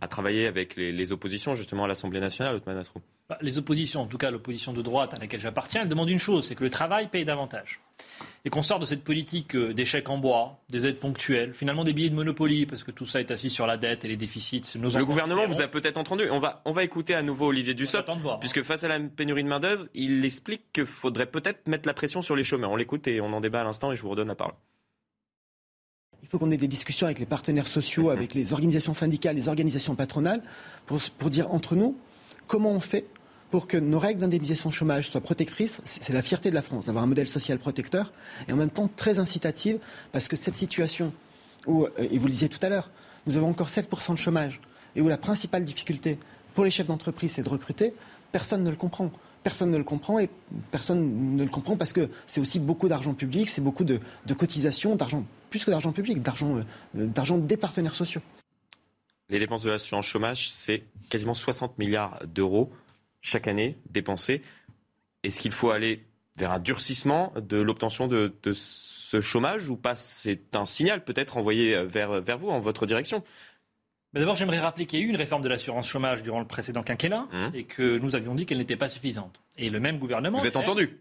à 0.00 0.08
travailler 0.08 0.46
avec 0.46 0.76
les, 0.76 1.12
oppositions, 1.12 1.54
justement, 1.54 1.84
à 1.84 1.88
l'Assemblée 1.88 2.20
nationale, 2.20 2.56
Otman 2.56 2.76
bah, 2.76 3.00
Les 3.40 3.56
oppositions, 3.56 4.02
en 4.02 4.06
tout 4.06 4.18
cas 4.18 4.30
l'opposition 4.30 4.72
de 4.72 4.82
droite 4.82 5.14
à 5.14 5.20
laquelle 5.20 5.40
j'appartiens, 5.40 5.82
elle 5.82 5.88
demande 5.88 6.10
une 6.10 6.18
chose, 6.18 6.46
c'est 6.46 6.54
que 6.54 6.64
le 6.64 6.70
travail 6.70 7.08
paye 7.08 7.24
davantage 7.24 7.80
et 8.44 8.50
qu'on 8.50 8.62
sort 8.62 8.78
de 8.78 8.86
cette 8.86 9.02
politique 9.02 9.56
euh, 9.56 9.72
d'échecs 9.72 10.10
en 10.10 10.18
bois, 10.18 10.58
des 10.68 10.86
aides 10.86 10.98
ponctuelles, 10.98 11.54
finalement 11.54 11.84
des 11.84 11.94
billets 11.94 12.10
de 12.10 12.14
Monopoly, 12.14 12.66
parce 12.66 12.84
que 12.84 12.90
tout 12.90 13.06
ça 13.06 13.20
est 13.20 13.30
assis 13.30 13.48
sur 13.48 13.66
la 13.66 13.78
dette 13.78 14.04
et 14.04 14.08
les 14.08 14.16
déficits. 14.16 14.62
Nos 14.76 14.90
le 14.90 15.04
gouvernement 15.04 15.46
vous 15.46 15.62
a 15.62 15.68
peut-être 15.68 15.96
entendu. 15.96 16.28
On 16.30 16.40
va, 16.40 16.60
on 16.66 16.72
va 16.72 16.84
écouter 16.84 17.14
à 17.14 17.22
nouveau 17.22 17.46
Olivier 17.46 17.72
Dussopt, 17.72 18.10
puisque 18.40 18.62
face 18.62 18.84
à 18.84 18.88
la 18.88 19.00
pénurie 19.00 19.44
de 19.44 19.48
main-d'œuvre, 19.48 19.86
il 19.94 20.24
explique 20.24 20.72
qu'il 20.72 20.86
faudrait 20.86 21.26
peut-être 21.26 21.66
mettre 21.68 21.88
la 21.88 21.94
pression 21.94 22.20
sur 22.20 22.36
les 22.36 22.44
chômeurs. 22.44 22.70
On 22.70 22.76
l'écoute 22.76 23.06
et 23.08 23.20
on 23.20 23.32
en 23.32 23.40
débat 23.40 23.62
à 23.62 23.64
l'instant 23.64 23.92
et 23.92 23.96
je 23.96 24.02
vous 24.02 24.10
redonne 24.10 24.28
la 24.28 24.34
parole. 24.34 24.54
Il 26.22 26.28
faut 26.28 26.38
qu'on 26.38 26.50
ait 26.50 26.56
des 26.58 26.68
discussions 26.68 27.06
avec 27.06 27.18
les 27.18 27.26
partenaires 27.26 27.66
sociaux, 27.66 28.10
avec 28.10 28.34
les 28.34 28.52
organisations 28.52 28.94
syndicales, 28.94 29.36
les 29.36 29.48
organisations 29.48 29.94
patronales, 29.94 30.42
pour, 30.84 30.98
pour 31.18 31.30
dire 31.30 31.50
entre 31.50 31.76
nous 31.76 31.96
comment 32.46 32.72
on 32.72 32.80
fait 32.80 33.06
pour 33.50 33.66
que 33.66 33.76
nos 33.76 33.98
règles 33.98 34.20
d'indemnisation 34.20 34.70
chômage 34.70 35.08
soient 35.08 35.20
protectrices. 35.20 35.80
C'est 35.84 36.12
la 36.12 36.22
fierté 36.22 36.50
de 36.50 36.54
la 36.54 36.62
France 36.62 36.86
d'avoir 36.86 37.04
un 37.04 37.06
modèle 37.06 37.28
social 37.28 37.58
protecteur 37.58 38.12
et 38.48 38.52
en 38.52 38.56
même 38.56 38.70
temps 38.70 38.88
très 38.88 39.18
incitative 39.18 39.78
parce 40.12 40.28
que 40.28 40.36
cette 40.36 40.56
situation 40.56 41.12
où, 41.66 41.84
euh, 41.84 41.90
et 41.98 42.18
vous 42.18 42.26
le 42.26 42.32
disiez 42.32 42.48
tout 42.48 42.58
à 42.62 42.68
l'heure, 42.68 42.90
nous 43.26 43.36
avons 43.36 43.48
encore 43.48 43.68
7% 43.68 44.12
de 44.12 44.18
chômage 44.18 44.60
et 44.96 45.00
où 45.00 45.08
la 45.08 45.16
principale 45.16 45.64
difficulté 45.64 46.18
pour 46.54 46.64
les 46.64 46.70
chefs 46.70 46.86
d'entreprise 46.86 47.32
c'est 47.32 47.42
de 47.42 47.48
recruter, 47.48 47.94
personne 48.32 48.62
ne 48.62 48.70
le 48.70 48.76
comprend. 48.76 49.10
Personne 49.42 49.70
ne 49.70 49.76
le 49.76 49.84
comprend 49.84 50.18
et 50.18 50.30
personne 50.70 51.36
ne 51.36 51.44
le 51.44 51.50
comprend 51.50 51.76
parce 51.76 51.92
que 51.92 52.08
c'est 52.26 52.40
aussi 52.40 52.58
beaucoup 52.58 52.88
d'argent 52.88 53.12
public, 53.12 53.50
c'est 53.50 53.60
beaucoup 53.60 53.84
de, 53.84 54.00
cotisations, 54.34 54.96
d'argent, 54.96 55.26
plus 55.50 55.66
que 55.66 55.70
d'argent 55.70 55.92
public, 55.92 56.22
d'argent, 56.22 56.56
euh, 56.56 56.62
d'argent 56.94 57.36
des 57.36 57.58
partenaires 57.58 57.94
sociaux. 57.94 58.22
Les 59.28 59.38
dépenses 59.38 59.62
de 59.62 59.70
l'assurance 59.70 60.06
chômage, 60.06 60.50
c'est 60.50 60.84
quasiment 61.10 61.34
60 61.34 61.78
milliards 61.78 62.20
d'euros 62.26 62.72
chaque 63.24 63.48
année 63.48 63.76
dépensée. 63.90 64.42
Est-ce 65.24 65.40
qu'il 65.40 65.50
faut 65.50 65.70
aller 65.70 66.04
vers 66.38 66.52
un 66.52 66.60
durcissement 66.60 67.32
de 67.36 67.60
l'obtention 67.60 68.06
de, 68.06 68.32
ce 68.52 69.20
chômage 69.20 69.68
ou 69.68 69.76
pas? 69.76 69.96
C'est 69.96 70.54
un 70.54 70.66
signal 70.66 71.02
peut-être 71.02 71.36
envoyé 71.36 71.82
vers, 71.82 72.20
vers 72.20 72.38
vous, 72.38 72.50
en 72.50 72.60
votre 72.60 72.86
direction. 72.86 73.24
D'abord, 74.12 74.36
j'aimerais 74.36 74.60
rappeler 74.60 74.86
qu'il 74.86 75.00
y 75.00 75.02
a 75.02 75.06
eu 75.06 75.08
une 75.08 75.16
réforme 75.16 75.42
de 75.42 75.48
l'assurance 75.48 75.88
chômage 75.88 76.22
durant 76.22 76.38
le 76.38 76.46
précédent 76.46 76.84
quinquennat 76.84 77.26
mmh. 77.32 77.48
et 77.54 77.64
que 77.64 77.98
nous 77.98 78.14
avions 78.14 78.36
dit 78.36 78.46
qu'elle 78.46 78.58
n'était 78.58 78.76
pas 78.76 78.88
suffisante. 78.88 79.40
Et 79.56 79.70
le 79.70 79.80
même 79.80 79.98
gouvernement. 79.98 80.38
Vous 80.38 80.46
êtes 80.46 80.56
entendu 80.56 81.00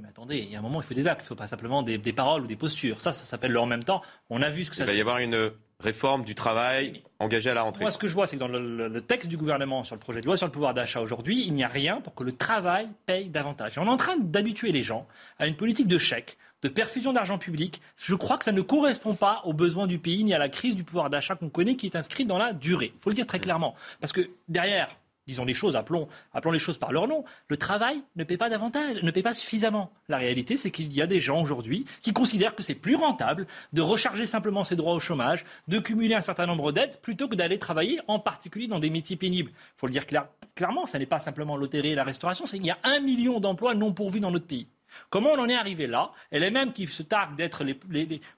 mais 0.00 0.08
attendez, 0.08 0.38
il 0.38 0.50
y 0.50 0.56
a 0.56 0.58
un 0.58 0.62
moment, 0.62 0.80
il 0.80 0.84
faut 0.84 0.94
des 0.94 1.06
actes, 1.06 1.20
il 1.20 1.24
ne 1.24 1.28
faut 1.28 1.34
pas 1.34 1.48
simplement 1.48 1.82
des, 1.82 1.98
paroles 2.12 2.42
ou 2.42 2.46
des 2.46 2.56
postures. 2.56 3.00
Ça, 3.02 3.12
ça 3.12 3.24
s'appelle 3.24 3.52
le 3.52 3.60
en 3.60 3.66
même 3.66 3.84
temps. 3.84 4.00
On 4.30 4.40
a 4.40 4.48
vu 4.48 4.64
ce 4.64 4.70
que 4.70 4.76
ça. 4.76 4.84
Il 4.84 4.86
va 4.86 4.94
y 4.94 5.00
avoir 5.00 5.18
une 5.18 5.52
réforme 5.82 6.24
du 6.24 6.34
travail 6.34 7.02
engagée 7.18 7.50
à 7.50 7.54
la 7.54 7.62
rentrée. 7.62 7.82
Moi, 7.82 7.90
ce 7.90 7.98
que 7.98 8.08
je 8.08 8.14
vois, 8.14 8.26
c'est 8.26 8.36
que 8.36 8.40
dans 8.40 8.48
le, 8.48 9.00
texte 9.00 9.28
du 9.28 9.36
gouvernement 9.36 9.84
sur 9.84 9.94
le 9.94 10.00
projet 10.00 10.20
de 10.20 10.26
loi 10.26 10.36
sur 10.36 10.46
le 10.46 10.52
pouvoir 10.52 10.74
d'achat 10.74 11.00
aujourd'hui, 11.00 11.44
il 11.46 11.52
n'y 11.52 11.64
a 11.64 11.68
rien 11.68 12.00
pour 12.00 12.14
que 12.14 12.24
le 12.24 12.32
travail 12.32 12.88
paye 13.06 13.28
davantage. 13.28 13.76
Et 13.76 13.80
on 13.80 13.86
est 13.86 13.90
en 13.90 13.96
train 13.96 14.16
d'habituer 14.16 14.72
les 14.72 14.82
gens 14.82 15.06
à 15.38 15.46
une 15.46 15.56
politique 15.56 15.88
de 15.88 15.98
chèque, 15.98 16.38
de 16.62 16.68
perfusion 16.68 17.12
d'argent 17.12 17.38
public. 17.38 17.82
Je 17.96 18.14
crois 18.14 18.38
que 18.38 18.44
ça 18.44 18.52
ne 18.52 18.60
correspond 18.60 19.14
pas 19.14 19.42
aux 19.44 19.52
besoins 19.52 19.86
du 19.86 19.98
pays 19.98 20.24
ni 20.24 20.34
à 20.34 20.38
la 20.38 20.48
crise 20.48 20.76
du 20.76 20.84
pouvoir 20.84 21.10
d'achat 21.10 21.34
qu'on 21.34 21.50
connaît 21.50 21.76
qui 21.76 21.86
est 21.86 21.96
inscrite 21.96 22.28
dans 22.28 22.38
la 22.38 22.52
durée. 22.52 22.92
Il 22.94 23.02
faut 23.02 23.10
le 23.10 23.16
dire 23.16 23.26
très 23.26 23.40
clairement. 23.40 23.74
Parce 24.00 24.12
que 24.12 24.30
derrière, 24.48 24.96
disons 25.26 25.44
les 25.44 25.54
choses, 25.54 25.76
appelons, 25.76 26.08
les 26.52 26.58
choses 26.58 26.78
par 26.78 26.92
leur 26.92 27.08
nom, 27.08 27.24
le 27.48 27.56
travail 27.56 28.02
ne 28.16 28.24
paie 28.24 28.36
pas 28.36 28.48
davantage, 28.50 29.02
ne 29.02 29.10
paie 29.10 29.22
pas 29.22 29.32
suffisamment. 29.32 29.92
La 30.08 30.16
réalité, 30.16 30.56
c'est 30.56 30.70
qu'il 30.70 30.92
y 30.92 31.02
a 31.02 31.06
des 31.06 31.20
gens 31.20 31.40
aujourd'hui 31.40 31.84
qui 32.00 32.12
considèrent 32.12 32.54
que 32.54 32.62
c'est 32.62 32.74
plus 32.74 32.96
rentable 32.96 33.46
de 33.72 33.82
recharger 33.82 34.26
simplement 34.26 34.64
ses 34.64 34.76
droits 34.76 34.94
au 34.94 35.00
chômage, 35.00 35.44
de 35.68 35.78
cumuler 35.78 36.14
un 36.14 36.20
certain 36.20 36.46
nombre 36.46 36.72
d'aides, 36.72 36.98
plutôt 37.00 37.28
que 37.28 37.36
d'aller 37.36 37.58
travailler, 37.58 38.00
en 38.08 38.18
particulier 38.18 38.66
dans 38.66 38.80
des 38.80 38.90
métiers 38.90 39.16
pénibles. 39.16 39.50
Il 39.54 39.78
faut 39.78 39.86
le 39.86 39.92
dire 39.92 40.06
clairement, 40.54 40.86
ce 40.86 40.96
n'est 40.96 41.06
pas 41.06 41.20
simplement 41.20 41.56
l'hôtellerie 41.56 41.92
et 41.92 41.94
la 41.94 42.04
restauration, 42.04 42.46
c'est 42.46 42.58
qu'il 42.58 42.66
y 42.66 42.70
a 42.70 42.78
un 42.84 43.00
million 43.00 43.40
d'emplois 43.40 43.74
non 43.74 43.92
pourvus 43.92 44.20
dans 44.20 44.30
notre 44.30 44.46
pays. 44.46 44.68
Comment 45.08 45.30
on 45.30 45.38
en 45.38 45.48
est 45.48 45.56
arrivé 45.56 45.86
là? 45.86 46.12
Et 46.32 46.38
les 46.38 46.50
mêmes 46.50 46.74
qui 46.74 46.86
se 46.86 47.02
targuent 47.02 47.34
d'être 47.34 47.64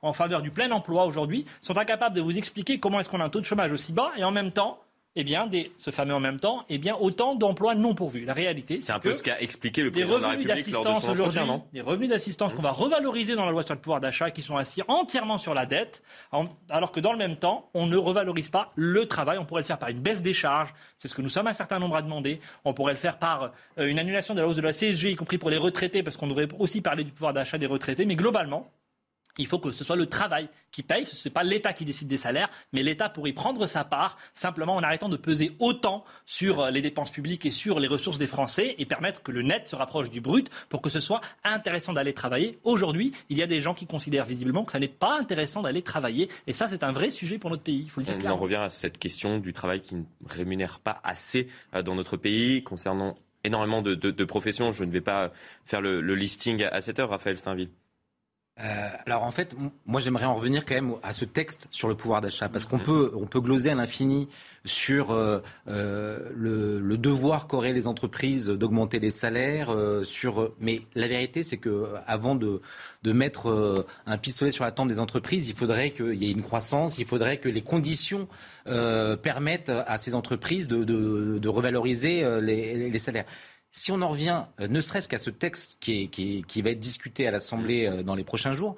en 0.03 0.13
faveur 0.13 0.41
du 0.41 0.53
plein 0.53 0.71
emploi 0.71 1.05
aujourd'hui 1.05 1.47
sont 1.61 1.77
incapables 1.77 2.15
de 2.15 2.21
vous 2.21 2.39
expliquer 2.39 2.79
comment 2.79 3.01
est-ce 3.01 3.09
qu'on 3.09 3.21
a 3.21 3.25
un 3.25 3.29
taux 3.29 3.41
de 3.41 3.45
chômage 3.45 3.73
aussi 3.73 3.93
bas 3.93 4.13
et 4.17 4.23
en 4.23 4.31
même 4.31 4.53
temps 4.53 4.84
eh 5.17 5.25
bien, 5.25 5.47
des, 5.47 5.73
ce 5.79 5.91
fameux 5.91 6.15
en 6.15 6.21
même 6.21 6.41
temps, 6.41 6.65
eh 6.69 6.79
bien, 6.79 6.97
autant 6.97 7.35
d'emplois 7.35 7.75
non 7.75 7.95
pourvus. 7.95 8.25
La 8.25 8.35
réalité, 8.35 8.81
c'est 8.83 8.93
un 8.93 8.99
peu 8.99 9.15
ce 9.15 9.23
qu'a 9.23 9.41
expliqué 9.41 9.83
le 9.83 9.91
président 9.91 10.19
de 10.19 10.23
la 10.23 10.29
République 10.31 10.73
lors 10.73 10.83
de 10.83 11.01
son 11.01 11.63
les 11.73 11.81
revenus 11.81 12.09
d'assistance 12.09 12.53
qu'on 12.55 12.63
va 12.63 12.73
revaloriser 12.73 13.37
dans 13.37 13.47
la 13.47 13.53
loi 13.53 13.63
sur 13.63 13.75
le 13.75 13.81
pouvoir 13.81 14.01
d'achat, 14.01 14.31
qui 14.31 14.43
sont 14.43 14.57
assis 14.57 14.83
entièrement 14.89 15.39
sur 15.39 15.55
la 15.55 15.67
dette, 15.67 16.03
alors 16.69 16.91
que 16.91 17.01
dans 17.01 17.13
le 17.13 17.19
même 17.19 17.37
temps, 17.37 17.71
on 17.75 17.87
ne 17.87 17.97
revalorise 17.97 18.51
pas 18.51 18.71
le 18.75 19.07
travail. 19.07 19.39
On 19.39 19.45
pourrait 19.45 19.63
le 19.63 19.67
faire 19.67 19.79
par 19.79 19.89
une 19.89 20.01
baisse 20.01 20.23
des 20.23 20.35
charges, 20.35 20.75
c'est 20.97 21.09
ce 21.09 21.15
que 21.15 21.23
nous 21.23 21.29
sommes 21.29 21.47
un 21.47 21.53
certain 21.53 21.79
nombre 21.79 21.97
à 21.97 22.03
demander. 22.03 22.41
On 22.65 22.75
pourrait 22.75 22.93
le 22.93 22.99
faire 22.99 23.19
par 23.19 23.53
euh, 23.79 23.87
une 23.87 23.99
annulation 23.99 24.35
de 24.35 24.41
la 24.41 24.49
hausse 24.49 24.57
de 24.57 24.63
la 24.63 24.73
CSG, 24.73 25.13
y 25.13 25.17
compris 25.17 25.39
pour 25.39 25.51
les 25.51 25.57
retraités, 25.57 26.03
parce 26.03 26.17
qu'on 26.17 26.27
devrait 26.27 26.49
aussi 26.59 26.81
parler 26.81 27.05
du 27.05 27.13
pouvoir 27.13 27.33
d'achat 27.33 27.59
des 27.59 27.67
retraités. 27.67 28.05
Mais 28.05 28.17
globalement, 28.17 28.71
il 29.39 29.47
faut 29.47 29.59
que 29.59 29.73
ce 29.73 29.85
soit 29.85 29.97
le 29.97 30.07
travail 30.07 30.49
qui 30.71 30.83
paye. 30.83 31.07
Ce 31.07 31.29
n'est 31.29 31.33
pas 31.33 31.43
l'État 31.43 31.73
qui 31.73 31.85
décide 31.85 32.09
des 32.09 32.17
salaires, 32.17 32.49
mais 32.73 32.83
l'État 32.83 33.09
pourrait 33.09 33.33
prendre 33.33 33.67
sa 33.67 33.85
part 33.85 34.17
simplement 34.33 34.77
en 34.77 34.83
arrêtant 34.83 35.09
de 35.09 35.17
peser 35.17 35.53
autant 35.59 36.05
sur 36.27 36.61
euh, 36.61 36.71
les 36.71 36.83
dépenses 36.83 37.11
publiques 37.11 37.47
et 37.47 37.51
sur 37.51 37.81
les 37.81 37.89
ressources 37.89 38.19
des 38.19 38.27
Français 38.27 38.75
et 38.79 38.87
permettre 38.87 39.23
que 39.23 39.33
le 39.33 39.43
net 39.43 39.69
se 39.69 39.77
rapproche 39.77 40.11
du 40.11 40.21
brut 40.21 40.51
pour 40.69 40.83
que 40.83 40.91
ce 40.91 41.01
soit 41.01 41.21
intéressant 41.43 41.93
d'aller 41.93 42.13
travailler. 42.13 42.59
Aujourd'hui, 42.65 43.13
il 43.29 43.39
y 43.39 43.43
a 43.43 43.47
des 43.47 43.61
gens 43.61 43.75
qui 43.75 43.87
considèrent 43.87 44.27
visiblement 44.27 44.65
que 44.65 44.73
ça 44.73 44.79
n'est 44.79 44.89
pas 44.89 45.19
intéressant 45.19 45.63
d'aller 45.63 45.83
travailler 45.83 46.29
et 46.47 46.53
ça, 46.53 46.69
c'est 46.69 46.85
un 46.85 46.93
vrai 46.93 47.11
sujet 47.11 47.39
pour 47.39 47.51
notre 47.51 47.63
pays. 47.63 47.83
Il 47.85 47.91
faut 47.91 48.01
le 48.01 48.07
dire 48.07 48.17
On 48.25 48.31
en 48.31 48.37
revient 48.37 48.57
à 48.57 48.71
cette 48.71 48.99
question 48.99 49.39
du 49.39 49.53
travail 49.53 49.81
qui 49.81 49.95
ne 49.97 50.05
rémunère 50.29 50.81
pas 50.81 51.01
assez 51.05 51.49
euh, 51.75 51.83
dans 51.83 51.95
notre 51.95 52.17
pays 52.17 52.63
concernant 52.63 53.15
énormément 53.45 53.83
de, 53.83 54.25
professions. 54.25 54.73
Je 54.73 54.85
ne 54.85 54.91
vais 54.91 55.03
pas 55.03 55.33
faire 55.67 55.81
le, 55.81 56.01
le 56.01 56.15
listing 56.15 56.65
à 56.65 56.81
cette 56.81 56.99
heure, 56.99 57.11
Raphaël 57.11 57.37
Steinville. 57.37 57.71
Euh, 58.61 58.89
alors 59.07 59.25
en 59.25 59.33
fait, 59.33 59.53
moi 59.85 60.01
j'aimerais 60.01 60.27
en 60.27 60.35
revenir 60.35 60.65
quand 60.65 60.77
même 60.77 60.95
à 61.03 61.13
ce 61.13 61.25
texte 61.25 61.67
sur 61.73 61.89
le 61.89 61.97
pouvoir 61.97 62.21
d'achat, 62.21 62.49
parce 62.49 62.67
qu'on 62.67 62.79
peut, 62.79 63.11
on 63.17 63.27
peut 63.27 63.41
gloser 63.41 63.71
à 63.71 63.75
l'infini 63.75 64.29
sur 64.65 65.11
euh, 65.11 65.41
euh, 65.69 66.31
le, 66.37 66.79
le, 66.79 66.97
devoir 66.97 67.49
qu'auraient 67.49 67.73
les 67.73 67.89
entreprises 67.89 68.47
d'augmenter 68.47 69.01
les 69.01 69.11
salaires, 69.11 69.71
euh, 69.71 70.05
sur, 70.05 70.53
mais 70.61 70.83
la 70.95 71.09
vérité 71.09 71.43
c'est 71.43 71.57
que 71.57 71.89
avant 72.07 72.37
de, 72.37 72.63
de 73.03 73.13
mettre 73.13 73.85
un 74.07 74.19
pistolet 74.19 74.53
sur 74.53 74.65
la 74.65 74.71
tente 74.71 74.89
des 74.89 75.01
entreprises, 75.01 75.49
il 75.49 75.57
faudrait 75.57 75.91
qu'il 75.91 76.23
y 76.23 76.29
ait 76.29 76.33
une 76.33 76.43
croissance, 76.43 76.99
il 76.99 77.07
faudrait 77.07 77.39
que 77.39 77.49
les 77.49 77.63
conditions 77.63 78.29
permettent 78.65 79.71
à 79.71 79.99
ces 79.99 80.15
entreprises 80.15 80.69
de, 80.69 80.85
de, 80.85 81.39
de 81.39 81.49
revaloriser 81.49 82.25
les, 82.41 82.89
les 82.89 82.99
salaires 82.99 83.27
si 83.75 83.91
on 83.91 84.01
en 84.01 84.09
revient, 84.09 84.45
euh, 84.61 84.69
ne 84.69 84.81
serait-ce 84.81 85.09
qu'à 85.09 85.19
ce 85.19 85.31
texte 85.31 85.79
qui, 85.81 86.09
qui, 86.09 86.63
va 86.63 86.71
être 86.71 86.81
discuté 86.81 87.27
à 87.27 87.31
l'Assemblée 87.31 87.87
euh, 87.87 88.03
dans 88.03 88.15
les 88.15 88.25
prochains 88.25 88.55
jours, 88.55 88.77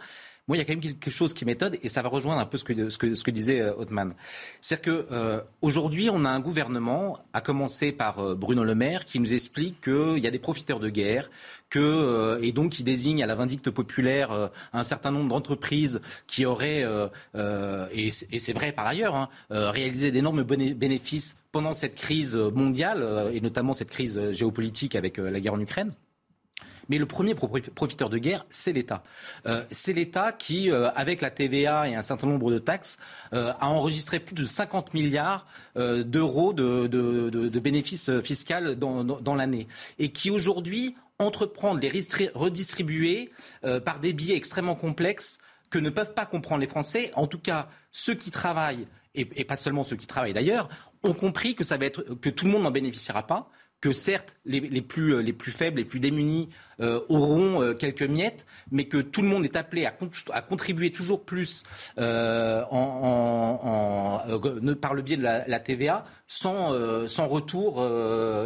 moi, 0.48 0.56
il 0.56 0.60
y 0.60 0.62
a 0.62 0.64
quand 0.64 0.72
même 0.72 0.80
quelque 0.80 1.10
chose 1.10 1.34
qui 1.34 1.44
m'étonne 1.44 1.76
et 1.82 1.88
ça 1.88 2.02
va 2.02 2.08
rejoindre 2.08 2.40
un 2.40 2.46
peu 2.46 2.56
ce 2.56 2.64
que, 2.64 2.88
ce 2.88 2.98
que, 2.98 3.14
ce 3.16 3.24
que 3.24 3.32
disait 3.32 3.60
euh, 3.60 3.74
Othman. 3.76 4.14
C'est-à-dire 4.60 5.04
qu'aujourd'hui, 5.06 6.08
on 6.08 6.24
a 6.24 6.30
un 6.30 6.40
gouvernement, 6.40 7.18
à 7.32 7.40
commencer 7.40 7.92
par 7.92 8.36
Bruno 8.36 8.64
Le 8.64 8.74
Maire, 8.74 9.04
qui 9.04 9.20
nous 9.20 9.34
explique 9.34 9.82
qu'il 9.82 10.18
y 10.18 10.26
a 10.26 10.30
des 10.30 10.38
profiteurs 10.38 10.80
de 10.80 10.88
guerre, 10.88 11.28
que, 11.70 11.78
euh, 11.78 12.38
et 12.42 12.52
donc 12.52 12.72
qui 12.72 12.82
désigne 12.82 13.22
à 13.22 13.26
la 13.26 13.34
vindicte 13.34 13.70
populaire 13.70 14.32
euh, 14.32 14.48
un 14.72 14.84
certain 14.84 15.10
nombre 15.10 15.28
d'entreprises 15.28 16.00
qui 16.26 16.46
auraient, 16.46 16.84
euh, 16.84 17.86
et 17.92 18.10
c'est 18.10 18.52
vrai 18.52 18.72
par 18.72 18.86
ailleurs, 18.86 19.14
hein, 19.14 19.28
réalisé 19.50 20.10
d'énormes 20.10 20.42
bénéfices 20.42 21.36
pendant 21.56 21.72
cette 21.72 21.94
crise 21.94 22.34
mondiale, 22.34 23.30
et 23.32 23.40
notamment 23.40 23.72
cette 23.72 23.88
crise 23.88 24.20
géopolitique 24.32 24.94
avec 24.94 25.16
la 25.16 25.40
guerre 25.40 25.54
en 25.54 25.60
Ukraine. 25.60 25.90
Mais 26.90 26.98
le 26.98 27.06
premier 27.06 27.34
profiteur 27.34 28.10
de 28.10 28.18
guerre, 28.18 28.44
c'est 28.50 28.74
l'État. 28.74 29.02
Euh, 29.46 29.64
c'est 29.70 29.94
l'État 29.94 30.32
qui, 30.32 30.70
euh, 30.70 30.90
avec 30.94 31.22
la 31.22 31.30
TVA 31.30 31.88
et 31.88 31.94
un 31.94 32.02
certain 32.02 32.26
nombre 32.26 32.50
de 32.50 32.58
taxes, 32.58 32.98
euh, 33.32 33.54
a 33.58 33.70
enregistré 33.70 34.20
plus 34.20 34.34
de 34.34 34.44
50 34.44 34.92
milliards 34.92 35.46
d'euros 35.74 36.52
de, 36.52 37.58
bénéfices 37.58 38.10
fiscaux 38.20 38.74
dans, 38.74 39.34
l'année. 39.34 39.66
Et 39.98 40.10
qui 40.10 40.30
aujourd'hui 40.30 40.94
entreprend 41.18 41.74
de 41.74 41.80
les 41.80 42.30
redistribuer 42.34 43.30
par 43.84 44.00
des 44.00 44.12
biais 44.12 44.36
extrêmement 44.36 44.74
complexes 44.74 45.38
que 45.70 45.78
ne 45.78 45.88
peuvent 45.88 46.12
pas 46.12 46.26
comprendre 46.26 46.60
les 46.60 46.68
Français. 46.68 47.10
En 47.14 47.26
tout 47.26 47.38
cas, 47.38 47.70
ceux 47.92 48.14
qui 48.14 48.30
travaillent, 48.30 48.86
et 49.14 49.44
pas 49.44 49.56
seulement 49.56 49.82
ceux 49.82 49.96
qui 49.96 50.06
travaillent 50.06 50.34
d'ailleurs, 50.34 50.68
ont 51.02 51.14
compris 51.14 51.54
que, 51.54 51.64
ça 51.64 51.76
va 51.76 51.86
être, 51.86 52.02
que 52.20 52.30
tout 52.30 52.46
le 52.46 52.52
monde 52.52 52.62
n'en 52.62 52.70
bénéficiera 52.70 53.26
pas 53.26 53.50
que 53.80 53.92
certes 53.92 54.36
les, 54.44 54.60
plus, 54.80 55.14
euh, 55.14 55.20
les 55.20 55.32
plus 55.32 55.52
faibles, 55.52 55.78
les 55.78 55.84
plus 55.84 56.00
démunis 56.00 56.48
euh, 56.80 57.00
auront 57.08 57.62
euh, 57.62 57.74
quelques 57.74 58.02
miettes, 58.02 58.46
mais 58.70 58.86
que 58.86 58.98
tout 58.98 59.22
le 59.22 59.28
monde 59.28 59.44
est 59.44 59.56
appelé 59.56 59.86
à, 59.86 59.94
à 60.32 60.42
contribuer 60.42 60.90
toujours 60.90 61.24
plus 61.24 61.62
en, 61.98 62.62
par 64.80 64.94
le 64.94 65.02
biais 65.02 65.16
de 65.16 65.22
la, 65.22 65.60
TVA 65.60 66.04
sans, 66.26 66.74
sans 67.06 67.28
retour 67.28 67.84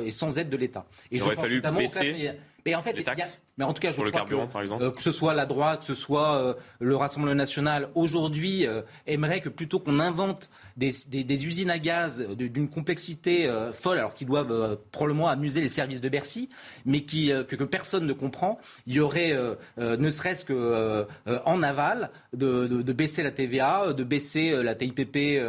et 0.04 0.10
sans 0.10 0.38
aide 0.38 0.50
de 0.50 0.56
l'État. 0.56 0.84
Et 1.10 1.16
Il 1.16 1.22
aurait 1.22 1.36
fallu 1.36 1.60
baisser 1.60 2.32
mais 2.64 2.74
en 2.74 2.82
fait, 2.82 2.96
les 2.96 3.04
taxes 3.04 3.40
mais 3.60 3.66
en 3.66 3.74
tout 3.74 3.82
cas, 3.82 3.92
je 3.92 4.00
le 4.00 4.10
crois 4.10 4.24
que, 4.24 4.46
par 4.50 4.62
exemple. 4.62 4.82
Euh, 4.82 4.90
que 4.90 5.02
ce 5.02 5.10
soit 5.10 5.34
la 5.34 5.44
droite, 5.44 5.80
que 5.80 5.84
ce 5.84 5.94
soit 5.94 6.38
euh, 6.38 6.54
le 6.78 6.96
Rassemblement 6.96 7.34
national, 7.34 7.90
aujourd'hui 7.94 8.66
euh, 8.66 8.80
aimerait 9.06 9.42
que 9.42 9.50
plutôt 9.50 9.80
qu'on 9.80 10.00
invente 10.00 10.48
des, 10.78 10.92
des, 11.10 11.46
usines 11.46 11.68
à 11.68 11.78
gaz 11.78 12.26
d'une 12.26 12.70
complexité 12.70 13.52
folle, 13.74 13.98
alors 13.98 14.14
qu'ils 14.14 14.28
doivent 14.28 14.78
probablement 14.92 15.28
amuser 15.28 15.60
les 15.60 15.68
services 15.68 16.00
de 16.00 16.08
Bercy, 16.08 16.48
mais 16.86 17.02
qui, 17.02 17.28
que, 17.28 17.54
que, 17.54 17.64
personne 17.64 18.06
ne 18.06 18.14
comprend, 18.14 18.58
il 18.86 18.94
y 18.94 19.00
aurait, 19.00 19.36
ne 19.76 20.10
serait-ce 20.10 20.46
que 20.46 21.06
en 21.44 21.62
aval, 21.62 22.10
de, 22.32 22.66
de, 22.66 22.82
de, 22.82 22.92
baisser 22.92 23.22
la 23.22 23.30
TVA, 23.30 23.92
de 23.92 24.04
baisser 24.04 24.62
la 24.62 24.74
TIPP 24.74 25.40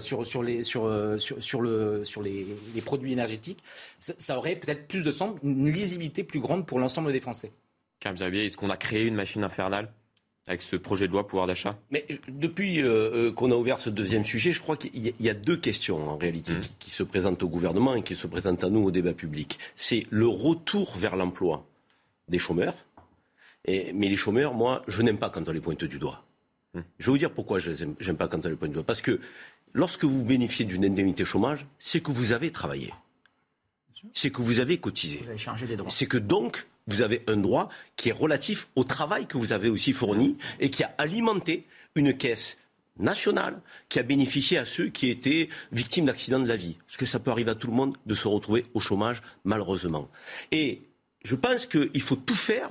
sur, 0.00 0.26
sur, 0.26 0.42
les, 0.42 0.64
sur, 0.64 1.20
sur, 1.20 1.42
sur, 1.42 1.60
le, 1.60 2.04
sur 2.04 2.22
les, 2.22 2.46
les 2.74 2.80
produits 2.80 3.12
énergétiques. 3.12 3.62
Ça, 3.98 4.14
ça 4.16 4.38
aurait 4.38 4.56
peut-être 4.56 4.88
plus 4.88 5.04
de 5.04 5.10
sens, 5.10 5.36
une 5.42 5.70
lisibilité 5.70 6.24
plus 6.24 6.40
grande 6.40 6.66
pour 6.66 6.78
l'ensemble 6.78 7.12
des 7.12 7.20
Français. 7.20 7.52
est-ce 8.04 8.56
qu'on 8.56 8.70
a 8.70 8.76
créé 8.76 9.04
une 9.04 9.14
machine 9.14 9.44
infernale 9.44 9.90
avec 10.48 10.62
ce 10.62 10.76
projet 10.76 11.06
de 11.06 11.12
loi 11.12 11.26
pouvoir 11.26 11.46
d'achat? 11.46 11.78
Mais 11.90 12.06
depuis 12.28 12.80
euh, 12.80 13.28
euh, 13.28 13.32
qu'on 13.32 13.50
a 13.50 13.54
ouvert 13.54 13.80
ce 13.80 13.90
deuxième 13.90 14.24
sujet, 14.24 14.52
je 14.52 14.60
crois 14.60 14.76
qu'il 14.76 15.12
y, 15.20 15.28
a 15.28 15.34
deux 15.34 15.56
questions 15.56 16.08
en 16.08 16.16
réalité 16.16 16.52
mmh. 16.52 16.60
qui, 16.78 16.90
se 16.90 17.02
présentent 17.02 17.42
au 17.42 17.48
gouvernement 17.48 17.94
et 17.94 18.02
qui 18.02 18.14
se 18.14 18.26
présentent 18.26 18.64
à 18.64 18.70
nous 18.70 18.82
au 18.84 18.90
débat 18.90 19.12
public. 19.12 19.58
C'est 19.74 20.04
le 20.10 20.26
retour 20.26 20.96
vers 20.96 21.16
l'emploi 21.16 21.66
des 22.28 22.38
chômeurs. 22.38 22.74
Et, 23.66 23.92
mais 23.92 24.08
les 24.08 24.16
chômeurs, 24.16 24.54
moi, 24.54 24.82
je 24.88 25.02
n'aime 25.02 25.18
pas 25.18 25.30
quand 25.30 25.48
on 25.48 25.52
les 25.52 25.60
pointe 25.60 25.84
du 25.84 25.98
doigt. 25.98 26.24
Mmh. 26.74 26.80
Je 26.98 27.06
vais 27.06 27.12
vous 27.12 27.18
dire 27.18 27.32
pourquoi 27.32 27.58
je 27.58 27.72
n'aime 27.72 28.16
pas 28.16 28.28
quand 28.28 28.44
on 28.44 28.48
les 28.48 28.56
pointe 28.56 28.70
du 28.70 28.74
doigt. 28.74 28.84
Parce 28.84 29.02
que 29.02 29.20
lorsque 29.74 30.04
vous 30.04 30.24
bénéficiez 30.24 30.64
d'une 30.64 30.84
indemnité 30.84 31.24
chômage, 31.24 31.66
c'est 31.78 32.00
que 32.00 32.10
vous 32.10 32.32
avez 32.32 32.50
travaillé. 32.50 32.92
C'est 34.12 34.30
que 34.30 34.40
vous 34.40 34.60
avez 34.60 34.78
cotisé. 34.78 35.18
Vous 35.22 35.28
avez 35.28 35.38
chargé 35.38 35.66
des 35.66 35.76
droits. 35.76 35.90
C'est 35.90 36.06
que 36.06 36.18
donc, 36.18 36.66
vous 36.86 37.02
avez 37.02 37.22
un 37.26 37.36
droit 37.36 37.68
qui 37.96 38.10
est 38.10 38.12
relatif 38.12 38.68
au 38.76 38.84
travail 38.84 39.26
que 39.26 39.36
vous 39.36 39.52
avez 39.52 39.68
aussi 39.68 39.92
fourni 39.92 40.36
et 40.60 40.70
qui 40.70 40.84
a 40.84 40.94
alimenté 40.98 41.66
une 41.96 42.16
caisse 42.16 42.56
nationale 42.98 43.60
qui 43.88 43.98
a 43.98 44.02
bénéficié 44.02 44.58
à 44.58 44.64
ceux 44.64 44.88
qui 44.88 45.10
étaient 45.10 45.48
victimes 45.72 46.06
d'accidents 46.06 46.38
de 46.38 46.48
la 46.48 46.56
vie. 46.56 46.76
Parce 46.86 46.96
que 46.96 47.06
ça 47.06 47.18
peut 47.18 47.30
arriver 47.30 47.50
à 47.50 47.54
tout 47.54 47.66
le 47.66 47.74
monde 47.74 47.96
de 48.06 48.14
se 48.14 48.28
retrouver 48.28 48.64
au 48.74 48.80
chômage, 48.80 49.22
malheureusement. 49.44 50.08
Et 50.52 50.82
je 51.24 51.34
pense 51.34 51.66
qu'il 51.66 52.00
faut 52.00 52.16
tout 52.16 52.34
faire 52.34 52.70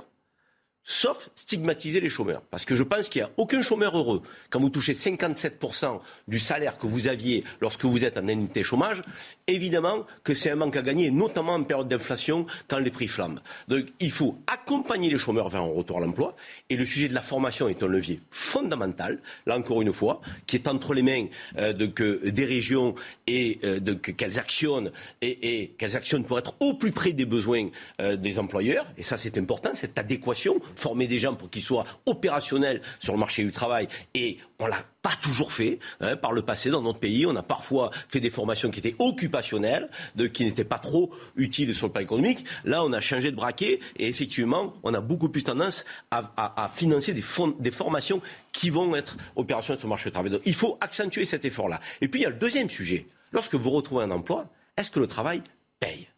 sauf 0.86 1.30
stigmatiser 1.34 2.00
les 2.00 2.08
chômeurs. 2.08 2.42
Parce 2.50 2.64
que 2.64 2.74
je 2.74 2.84
pense 2.84 3.08
qu'il 3.08 3.20
n'y 3.20 3.26
a 3.26 3.30
aucun 3.36 3.60
chômeur 3.60 3.98
heureux. 3.98 4.22
Quand 4.50 4.60
vous 4.60 4.70
touchez 4.70 4.94
57% 4.94 6.00
du 6.28 6.38
salaire 6.38 6.78
que 6.78 6.86
vous 6.86 7.08
aviez 7.08 7.44
lorsque 7.60 7.84
vous 7.84 8.04
êtes 8.04 8.16
en 8.16 8.22
indemnité 8.22 8.62
chômage, 8.62 9.02
évidemment 9.48 10.06
que 10.22 10.32
c'est 10.32 10.50
un 10.50 10.54
manque 10.54 10.76
à 10.76 10.82
gagner, 10.82 11.10
notamment 11.10 11.54
en 11.54 11.64
période 11.64 11.88
d'inflation, 11.88 12.46
quand 12.68 12.78
les 12.78 12.92
prix 12.92 13.08
flambent. 13.08 13.40
Donc 13.66 13.86
il 13.98 14.12
faut 14.12 14.38
accompagner 14.46 15.10
les 15.10 15.18
chômeurs 15.18 15.48
vers 15.48 15.62
un 15.62 15.72
retour 15.72 15.98
à 15.98 16.00
l'emploi. 16.00 16.36
Et 16.70 16.76
le 16.76 16.84
sujet 16.84 17.08
de 17.08 17.14
la 17.14 17.20
formation 17.20 17.68
est 17.68 17.82
un 17.82 17.88
levier 17.88 18.20
fondamental, 18.30 19.20
là 19.44 19.58
encore 19.58 19.82
une 19.82 19.92
fois, 19.92 20.20
qui 20.46 20.54
est 20.54 20.68
entre 20.68 20.94
les 20.94 21.02
mains 21.02 21.26
euh, 21.58 21.72
des 21.72 22.44
régions 22.44 22.94
et 23.26 23.58
euh, 23.64 23.80
qu'elles 23.96 24.38
actionnent 24.38 24.92
et, 25.20 25.62
et 25.62 25.68
qu'elles 25.78 25.96
actionnent 25.96 26.24
pour 26.24 26.38
être 26.38 26.54
au 26.60 26.74
plus 26.74 26.92
près 26.92 27.10
des 27.10 27.24
besoins 27.24 27.68
euh, 28.00 28.16
des 28.16 28.38
employeurs. 28.38 28.86
Et 28.96 29.02
ça, 29.02 29.16
c'est 29.16 29.36
important, 29.36 29.70
cette 29.74 29.98
adéquation 29.98 30.60
former 30.78 31.06
des 31.06 31.18
gens 31.18 31.34
pour 31.34 31.50
qu'ils 31.50 31.62
soient 31.62 31.84
opérationnels 32.06 32.80
sur 32.98 33.12
le 33.12 33.18
marché 33.18 33.44
du 33.44 33.52
travail. 33.52 33.88
Et 34.14 34.38
on 34.58 34.66
l'a 34.66 34.82
pas 35.02 35.14
toujours 35.20 35.52
fait. 35.52 35.78
Hein, 36.00 36.16
par 36.16 36.32
le 36.32 36.42
passé, 36.42 36.70
dans 36.70 36.82
notre 36.82 36.98
pays, 36.98 37.26
on 37.26 37.36
a 37.36 37.42
parfois 37.42 37.90
fait 38.08 38.20
des 38.20 38.30
formations 38.30 38.70
qui 38.70 38.80
étaient 38.80 38.96
occupationnelles, 38.98 39.88
qui 40.32 40.44
n'étaient 40.44 40.64
pas 40.64 40.78
trop 40.78 41.12
utiles 41.36 41.74
sur 41.74 41.86
le 41.86 41.92
plan 41.92 42.02
économique. 42.02 42.44
Là, 42.64 42.84
on 42.84 42.92
a 42.92 43.00
changé 43.00 43.30
de 43.30 43.36
braquet 43.36 43.80
et 43.96 44.08
effectivement, 44.08 44.74
on 44.82 44.94
a 44.94 45.00
beaucoup 45.00 45.28
plus 45.28 45.44
tendance 45.44 45.84
à, 46.10 46.68
financer 46.72 47.12
des, 47.12 47.24
des 47.60 47.70
formations 47.70 48.20
qui 48.52 48.70
vont 48.70 48.94
être 48.96 49.16
opérationnelles 49.36 49.78
sur 49.78 49.88
le 49.88 49.90
marché 49.90 50.10
du 50.10 50.12
travail. 50.12 50.30
Donc, 50.30 50.42
il 50.44 50.54
faut 50.54 50.78
accentuer 50.80 51.24
cet 51.24 51.44
effort-là. 51.44 51.80
Et 52.00 52.08
puis, 52.08 52.20
il 52.20 52.22
y 52.24 52.26
a 52.26 52.30
le 52.30 52.36
deuxième 52.36 52.68
sujet. 52.68 53.06
Lorsque 53.32 53.54
vous 53.54 53.70
retrouvez 53.70 54.04
un 54.04 54.10
emploi, 54.10 54.48
est-ce 54.76 54.90
que 54.90 55.00
le 55.00 55.06
travail 55.06 55.42
paye? 55.78 56.08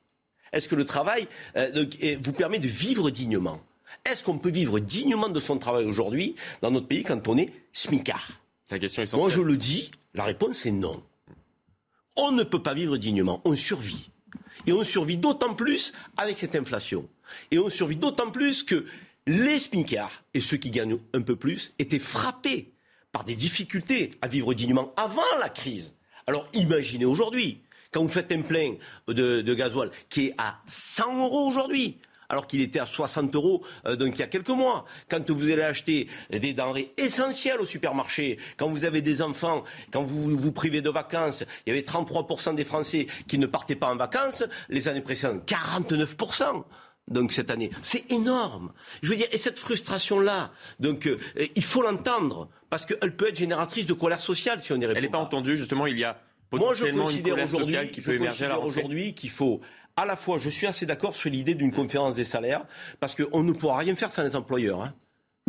Est-ce 0.52 0.68
que 0.68 0.74
le 0.74 0.84
travail 0.84 1.28
euh, 1.56 1.84
vous 2.22 2.32
permet 2.32 2.58
de 2.58 2.68
vivre 2.68 3.10
dignement? 3.10 3.60
Est-ce 4.04 4.24
qu'on 4.24 4.38
peut 4.38 4.50
vivre 4.50 4.78
dignement 4.78 5.28
de 5.28 5.40
son 5.40 5.58
travail 5.58 5.84
aujourd'hui 5.84 6.34
dans 6.62 6.70
notre 6.70 6.86
pays 6.86 7.02
quand 7.02 7.26
on 7.28 7.36
est 7.36 7.52
smicard 7.72 8.38
la 8.70 8.78
question 8.78 9.02
essentielle. 9.02 9.20
Moi, 9.20 9.30
je 9.30 9.40
le 9.40 9.56
dis, 9.56 9.90
la 10.14 10.24
réponse 10.24 10.66
est 10.66 10.72
non. 10.72 11.02
On 12.16 12.32
ne 12.32 12.42
peut 12.42 12.62
pas 12.62 12.74
vivre 12.74 12.96
dignement, 12.96 13.40
on 13.44 13.56
survit. 13.56 14.10
Et 14.66 14.72
on 14.72 14.84
survit 14.84 15.16
d'autant 15.16 15.54
plus 15.54 15.92
avec 16.16 16.38
cette 16.38 16.56
inflation. 16.56 17.08
Et 17.50 17.58
on 17.58 17.70
survit 17.70 17.96
d'autant 17.96 18.30
plus 18.30 18.62
que 18.62 18.84
les 19.26 19.58
smicards 19.58 20.22
et 20.34 20.40
ceux 20.40 20.56
qui 20.56 20.70
gagnent 20.70 20.98
un 21.14 21.22
peu 21.22 21.36
plus 21.36 21.72
étaient 21.78 21.98
frappés 21.98 22.72
par 23.12 23.24
des 23.24 23.36
difficultés 23.36 24.10
à 24.20 24.28
vivre 24.28 24.52
dignement 24.54 24.92
avant 24.96 25.22
la 25.38 25.48
crise. 25.48 25.94
Alors 26.26 26.46
imaginez 26.52 27.04
aujourd'hui, 27.04 27.60
quand 27.92 28.02
vous 28.02 28.08
faites 28.08 28.32
un 28.32 28.42
plein 28.42 28.74
de, 29.06 29.40
de 29.40 29.54
gasoil 29.54 29.90
qui 30.10 30.26
est 30.26 30.34
à 30.36 30.60
100 30.66 31.24
euros 31.24 31.48
aujourd'hui, 31.48 31.98
alors 32.28 32.46
qu'il 32.46 32.60
était 32.60 32.80
à 32.80 32.86
60 32.86 33.34
euros 33.34 33.62
euh, 33.86 33.96
donc 33.96 34.16
il 34.16 34.20
y 34.20 34.22
a 34.22 34.26
quelques 34.26 34.48
mois. 34.48 34.84
Quand 35.08 35.30
vous 35.30 35.50
allez 35.50 35.62
acheter 35.62 36.08
des 36.30 36.52
denrées 36.52 36.92
essentielles 36.96 37.60
au 37.60 37.64
supermarché, 37.64 38.38
quand 38.56 38.68
vous 38.68 38.84
avez 38.84 39.02
des 39.02 39.22
enfants, 39.22 39.64
quand 39.92 40.02
vous 40.02 40.36
vous 40.36 40.52
privez 40.52 40.80
de 40.80 40.90
vacances, 40.90 41.44
il 41.66 41.70
y 41.70 41.72
avait 41.72 41.86
33% 41.86 42.54
des 42.54 42.64
Français 42.64 43.06
qui 43.26 43.38
ne 43.38 43.46
partaient 43.46 43.76
pas 43.76 43.88
en 43.88 43.96
vacances, 43.96 44.44
les 44.68 44.88
années 44.88 45.00
précédentes, 45.00 45.48
49% 45.48 46.64
donc 47.08 47.32
cette 47.32 47.50
année. 47.50 47.70
C'est 47.82 48.10
énorme. 48.12 48.72
Je 49.02 49.10
veux 49.10 49.16
dire, 49.16 49.28
et 49.32 49.38
cette 49.38 49.58
frustration-là, 49.58 50.52
donc 50.78 51.06
euh, 51.06 51.18
il 51.56 51.64
faut 51.64 51.82
l'entendre 51.82 52.48
parce 52.70 52.86
qu'elle 52.86 53.16
peut 53.16 53.28
être 53.28 53.36
génératrice 53.36 53.86
de 53.86 53.94
colère 53.94 54.20
sociale 54.20 54.60
si 54.60 54.72
on 54.72 54.76
y 54.76 54.86
répond. 54.86 54.96
Elle 54.96 55.04
n'est 55.04 55.10
pas, 55.10 55.18
entendue. 55.18 55.56
Justement, 55.56 55.86
il 55.86 55.98
y 55.98 56.04
a 56.04 56.20
potentiellement 56.50 57.04
Moi, 57.04 57.12
je 57.12 57.18
une 57.18 57.28
colère 57.30 57.50
sociale 57.50 57.90
qui 57.90 58.00
peut 58.00 58.14
émerger 58.14 58.48
aujourd'hui 58.62 59.14
qu'il 59.14 59.30
faut 59.30 59.60
à 59.98 60.06
la 60.06 60.14
fois, 60.14 60.38
je 60.38 60.48
suis 60.48 60.66
assez 60.66 60.86
d'accord 60.86 61.16
sur 61.16 61.28
l'idée 61.28 61.54
d'une 61.54 61.72
conférence 61.72 62.14
des 62.14 62.24
salaires, 62.24 62.64
parce 63.00 63.16
qu'on 63.16 63.42
ne 63.42 63.52
pourra 63.52 63.78
rien 63.78 63.96
faire 63.96 64.12
sans 64.12 64.22
les 64.22 64.36
employeurs. 64.36 64.82
Hein. 64.82 64.94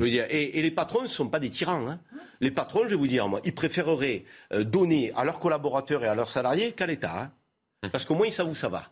et, 0.02 0.60
les 0.62 0.72
patrons 0.72 1.04
ne 1.04 1.08
sont 1.08 1.28
pas 1.28 1.40
des 1.40 1.52
tyrans. 1.52 1.88
Hein. 1.88 2.00
Les 2.42 2.50
patrons, 2.50 2.82
je 2.86 2.90
vais 2.90 2.96
vous 2.96 3.08
dire, 3.08 3.28
moi, 3.28 3.42
ils 3.44 3.54
préféreraient 3.54 4.26
euh, 4.54 4.64
donner 4.64 5.14
à 5.16 5.24
leurs 5.24 5.40
collaborateurs 5.40 6.04
et 6.04 6.08
à 6.08 6.16
leurs 6.16 6.30
salariés 6.30 6.72
qu'à 6.72 6.88
l'État. 6.88 7.20
Hein. 7.20 7.32
Mmh. 7.84 7.90
Parce 7.90 8.06
qu'au 8.06 8.16
moins, 8.16 8.26
ils 8.26 8.32
savent 8.32 8.50
où 8.50 8.56
ça 8.56 8.70
va. 8.70 8.90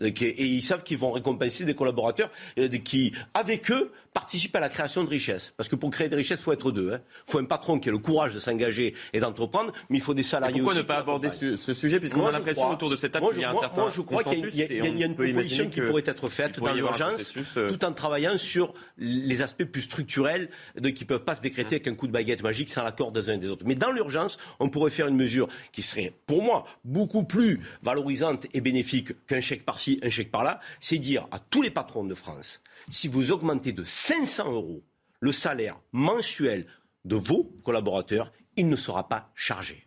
Et 0.00 0.44
ils 0.44 0.62
savent 0.62 0.82
qu'ils 0.82 0.98
vont 0.98 1.10
récompenser 1.10 1.64
des 1.64 1.74
collaborateurs 1.74 2.30
euh, 2.58 2.68
qui, 2.68 3.12
avec 3.32 3.70
eux, 3.70 3.92
participent 4.16 4.56
à 4.56 4.60
la 4.60 4.70
création 4.70 5.04
de 5.04 5.10
richesses. 5.10 5.52
Parce 5.58 5.68
que 5.68 5.76
pour 5.76 5.90
créer 5.90 6.08
des 6.08 6.16
richesses, 6.16 6.40
il 6.40 6.42
faut 6.42 6.52
être 6.52 6.70
deux. 6.70 6.88
Il 6.88 6.94
hein. 6.94 7.00
faut 7.26 7.38
un 7.38 7.44
patron 7.44 7.78
qui 7.78 7.90
ait 7.90 7.92
le 7.92 7.98
courage 7.98 8.34
de 8.34 8.40
s'engager 8.40 8.94
et 9.12 9.20
d'entreprendre, 9.20 9.72
mais 9.90 9.98
il 9.98 10.00
faut 10.00 10.14
des 10.14 10.22
salariés 10.22 10.60
pourquoi 10.60 10.72
aussi. 10.72 10.80
Pourquoi 10.80 10.96
ne 10.96 11.04
pas 11.04 11.10
aborder 11.10 11.28
ce, 11.28 11.72
sujet 11.74 12.00
Puisqu'on 12.00 12.26
a 12.26 12.32
l'impression 12.32 12.70
autour 12.70 12.88
de 12.88 12.96
cette 12.96 13.12
table 13.12 13.26
qu'il 13.28 13.40
y 13.40 13.44
a 13.44 13.50
un 13.50 13.54
certain 13.54 13.82
Moi, 13.82 13.90
je 13.90 14.00
crois 14.00 14.24
qu'il 14.24 14.54
y, 14.54 14.62
a 14.62 14.86
une 14.86 15.14
proposition 15.14 15.68
qui 15.68 15.82
pourrait 15.82 16.02
être 16.06 16.30
faite 16.30 16.60
dans 16.60 16.72
l'urgence, 16.72 17.34
euh, 17.58 17.68
tout 17.68 17.84
en 17.84 17.92
travaillant 17.92 18.38
sur 18.38 18.72
les 18.96 19.42
aspects 19.42 19.64
plus 19.64 19.82
structurels 19.82 20.48
de, 20.78 20.88
qui 20.88 21.04
ne 21.04 21.08
peuvent 21.08 21.24
pas 21.24 21.36
se 21.36 21.42
décréter 21.42 21.76
avec 21.76 21.88
un 21.88 21.94
coup 21.94 22.06
de 22.06 22.12
baguette 22.12 22.42
magique 22.42 22.70
sans 22.70 22.84
l'accord 22.84 23.12
des 23.12 23.28
uns 23.28 23.34
et 23.34 23.38
des 23.38 23.48
autres. 23.48 23.66
Mais 23.66 23.74
dans 23.74 23.92
l'urgence, 23.92 24.38
on 24.60 24.70
pourrait 24.70 24.90
faire 24.90 25.08
une 25.08 25.16
mesure 25.16 25.48
qui 25.72 25.82
serait, 25.82 26.14
pour 26.26 26.42
moi, 26.42 26.64
beaucoup 26.84 27.24
plus 27.24 27.60
valorisante 27.82 28.46
et 28.54 28.62
bénéfique 28.62 29.26
qu'un 29.26 29.40
chèque 29.40 29.64
un 30.02 30.10
chèque 30.10 30.30
par-là. 30.30 30.60
C'est 30.80 30.98
dire 30.98 31.26
à 31.30 31.38
tous 31.38 31.62
les 31.62 31.70
patrons 31.70 32.04
de 32.04 32.14
France, 32.14 32.60
si 32.90 33.08
vous 33.08 33.32
augmentez 33.32 33.72
de 33.72 33.84
500 33.84 34.52
euros 34.52 34.82
le 35.20 35.32
salaire 35.32 35.78
mensuel 35.92 36.66
de 37.04 37.16
vos 37.16 37.44
collaborateurs, 37.64 38.32
il 38.56 38.68
ne 38.68 38.76
sera 38.76 39.08
pas 39.08 39.30
chargé. 39.34 39.86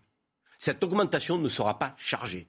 Cette 0.58 0.84
augmentation 0.84 1.38
ne 1.38 1.50
sera 1.50 1.80
pas 1.80 1.96
chargée. 1.98 2.48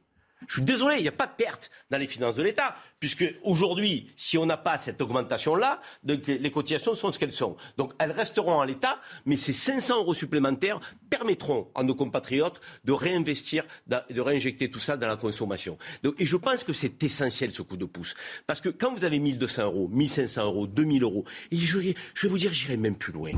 Je 0.49 0.55
suis 0.55 0.63
désolé, 0.63 0.97
il 0.97 1.03
n'y 1.03 1.09
a 1.09 1.13
pas 1.13 1.27
de 1.27 1.35
perte 1.37 1.71
dans 1.91 1.99
les 1.99 2.07
finances 2.07 2.37
de 2.37 2.43
l'État, 2.43 2.77
puisque 2.99 3.25
aujourd'hui, 3.43 4.13
si 4.17 4.39
on 4.39 4.47
n'a 4.47 4.57
pas 4.57 4.79
cette 4.79 5.01
augmentation-là, 5.01 5.81
les 6.05 6.51
cotisations 6.51 6.95
sont 6.95 7.13
ce 7.13 7.19
qu'elles 7.19 7.33
sont. 7.33 7.57
Donc 7.77 7.93
elles 7.99 8.13
resteront 8.13 8.61
à 8.61 8.67
l'État, 8.67 9.01
mais 9.27 9.37
ces 9.37 9.53
500 9.53 9.99
euros 9.99 10.15
supplémentaires 10.15 10.81
permettront 11.09 11.69
à 11.75 11.83
nos 11.83 11.95
compatriotes 11.95 12.61
de 12.85 12.93
réinvestir, 12.93 13.65
de 13.87 14.21
réinjecter 14.21 14.71
tout 14.71 14.79
ça 14.79 14.97
dans 14.97 15.09
la 15.09 15.17
consommation. 15.17 15.79
et 16.19 16.27
je 16.27 16.37
pense 16.37 16.65
que 16.65 16.73
c'est 16.73 17.03
essentiel 17.03 17.53
ce 17.53 17.63
coup 17.63 17.77
de 17.77 17.85
pouce, 17.85 18.15
parce 18.47 18.61
que 18.61 18.69
quand 18.69 18.95
vous 18.95 19.05
avez 19.05 19.19
1200 19.19 19.65
euros, 19.65 19.89
1500 19.89 20.45
euros, 20.45 20.67
2000 20.67 21.03
euros, 21.03 21.25
je 21.53 21.79
vais 21.79 22.29
vous 22.29 22.39
dire, 22.39 22.53
j'irai 22.53 22.77
même 22.77 22.97
plus 22.97 23.13
loin 23.13 23.33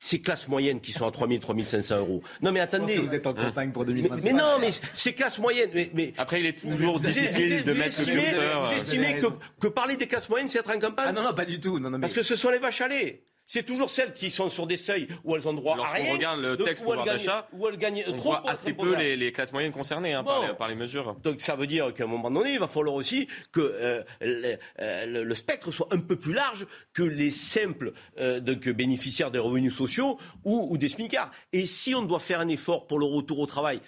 ces 0.00 0.20
classes 0.20 0.48
moyennes 0.48 0.80
qui 0.80 0.92
sont 0.92 1.06
à 1.06 1.10
3 1.10 1.28
000, 1.28 1.40
3 1.40 1.56
500 1.64 1.98
euros. 1.98 2.22
Non, 2.42 2.52
mais 2.52 2.60
attendez. 2.60 2.94
que 2.94 3.00
vous 3.00 3.14
êtes 3.14 3.26
en 3.26 3.34
campagne 3.34 3.72
pour 3.72 3.84
2025. 3.84 4.24
Mais, 4.24 4.38
non, 4.38 4.58
mais 4.60 4.70
ces 4.70 5.12
classes 5.12 5.38
moyennes. 5.38 5.70
Mais, 5.94 6.12
Après, 6.16 6.40
il 6.40 6.46
est 6.46 6.58
toujours 6.58 6.98
difficile 6.98 7.64
de 7.64 7.72
mettre 7.72 8.00
le 8.00 8.06
curseur. 8.06 8.62
Vous 8.62 8.80
estimez 8.80 9.18
que, 9.18 9.26
que, 9.60 9.68
parler 9.68 9.96
des 9.96 10.06
classes 10.06 10.28
moyennes, 10.28 10.48
c'est 10.48 10.58
être 10.58 10.70
en 10.70 10.78
campagne 10.78 11.06
Ah 11.08 11.12
non, 11.12 11.22
non, 11.22 11.34
pas 11.34 11.44
du 11.44 11.60
tout. 11.60 11.78
Non, 11.78 11.90
non, 11.90 12.00
Parce 12.00 12.14
que 12.14 12.22
ce 12.22 12.36
sont 12.36 12.50
les 12.50 12.58
vaches 12.58 12.80
à 12.80 12.88
lait 12.88 13.22
c'est 13.48 13.64
toujours 13.64 13.88
celles 13.88 14.12
qui 14.12 14.30
sont 14.30 14.50
sur 14.50 14.66
des 14.66 14.76
seuils 14.76 15.08
où 15.24 15.34
elles 15.34 15.48
ont 15.48 15.54
droit 15.54 15.76
à 15.78 15.90
rien. 15.90 16.10
on 16.10 16.12
regarde 16.12 16.40
le 16.40 16.56
texte 16.56 16.84
pouvoir 16.84 17.04
d'achat, 17.04 17.48
où 17.52 17.66
elles 17.66 17.78
gagnent 17.78 18.04
on 18.06 18.16
trop 18.16 18.30
voit 18.30 18.48
assez 18.48 18.74
peu 18.74 18.94
les, 18.94 19.32
classes 19.32 19.52
moyennes 19.52 19.72
concernées 19.72 20.12
hein, 20.12 20.22
par, 20.22 20.68
les, 20.68 20.74
mesures. 20.74 21.16
Donc 21.22 21.40
ça 21.40 21.56
veut 21.56 21.66
dire 21.66 21.92
qu'à 21.94 22.04
un 22.04 22.08
moment 22.08 22.30
donné, 22.30 22.52
il 22.52 22.60
va 22.60 22.68
falloir 22.68 22.94
aussi 22.94 23.26
que 23.50 23.60
euh, 23.60 24.02
euh, 24.22 25.06
le, 25.06 25.34
spectre 25.34 25.72
soit 25.72 25.88
un 25.90 25.98
peu 25.98 26.16
plus 26.16 26.34
large 26.34 26.66
que 26.92 27.02
les 27.02 27.30
simples 27.30 27.92
euh, 28.18 28.40
bénéficiaires 28.40 29.30
des 29.30 29.38
revenus 29.38 29.74
sociaux 29.74 30.18
ou, 30.44 30.68
ou 30.70 30.76
des 30.76 30.88
smicards. 30.88 31.30
Et 31.54 31.64
si 31.64 31.94
on 31.94 32.02
doit 32.02 32.20
faire 32.20 32.40
un 32.40 32.48
effort 32.48 32.86
pour 32.86 32.98
le 32.98 33.06
retour 33.06 33.38
au 33.38 33.46
travail, 33.46 33.80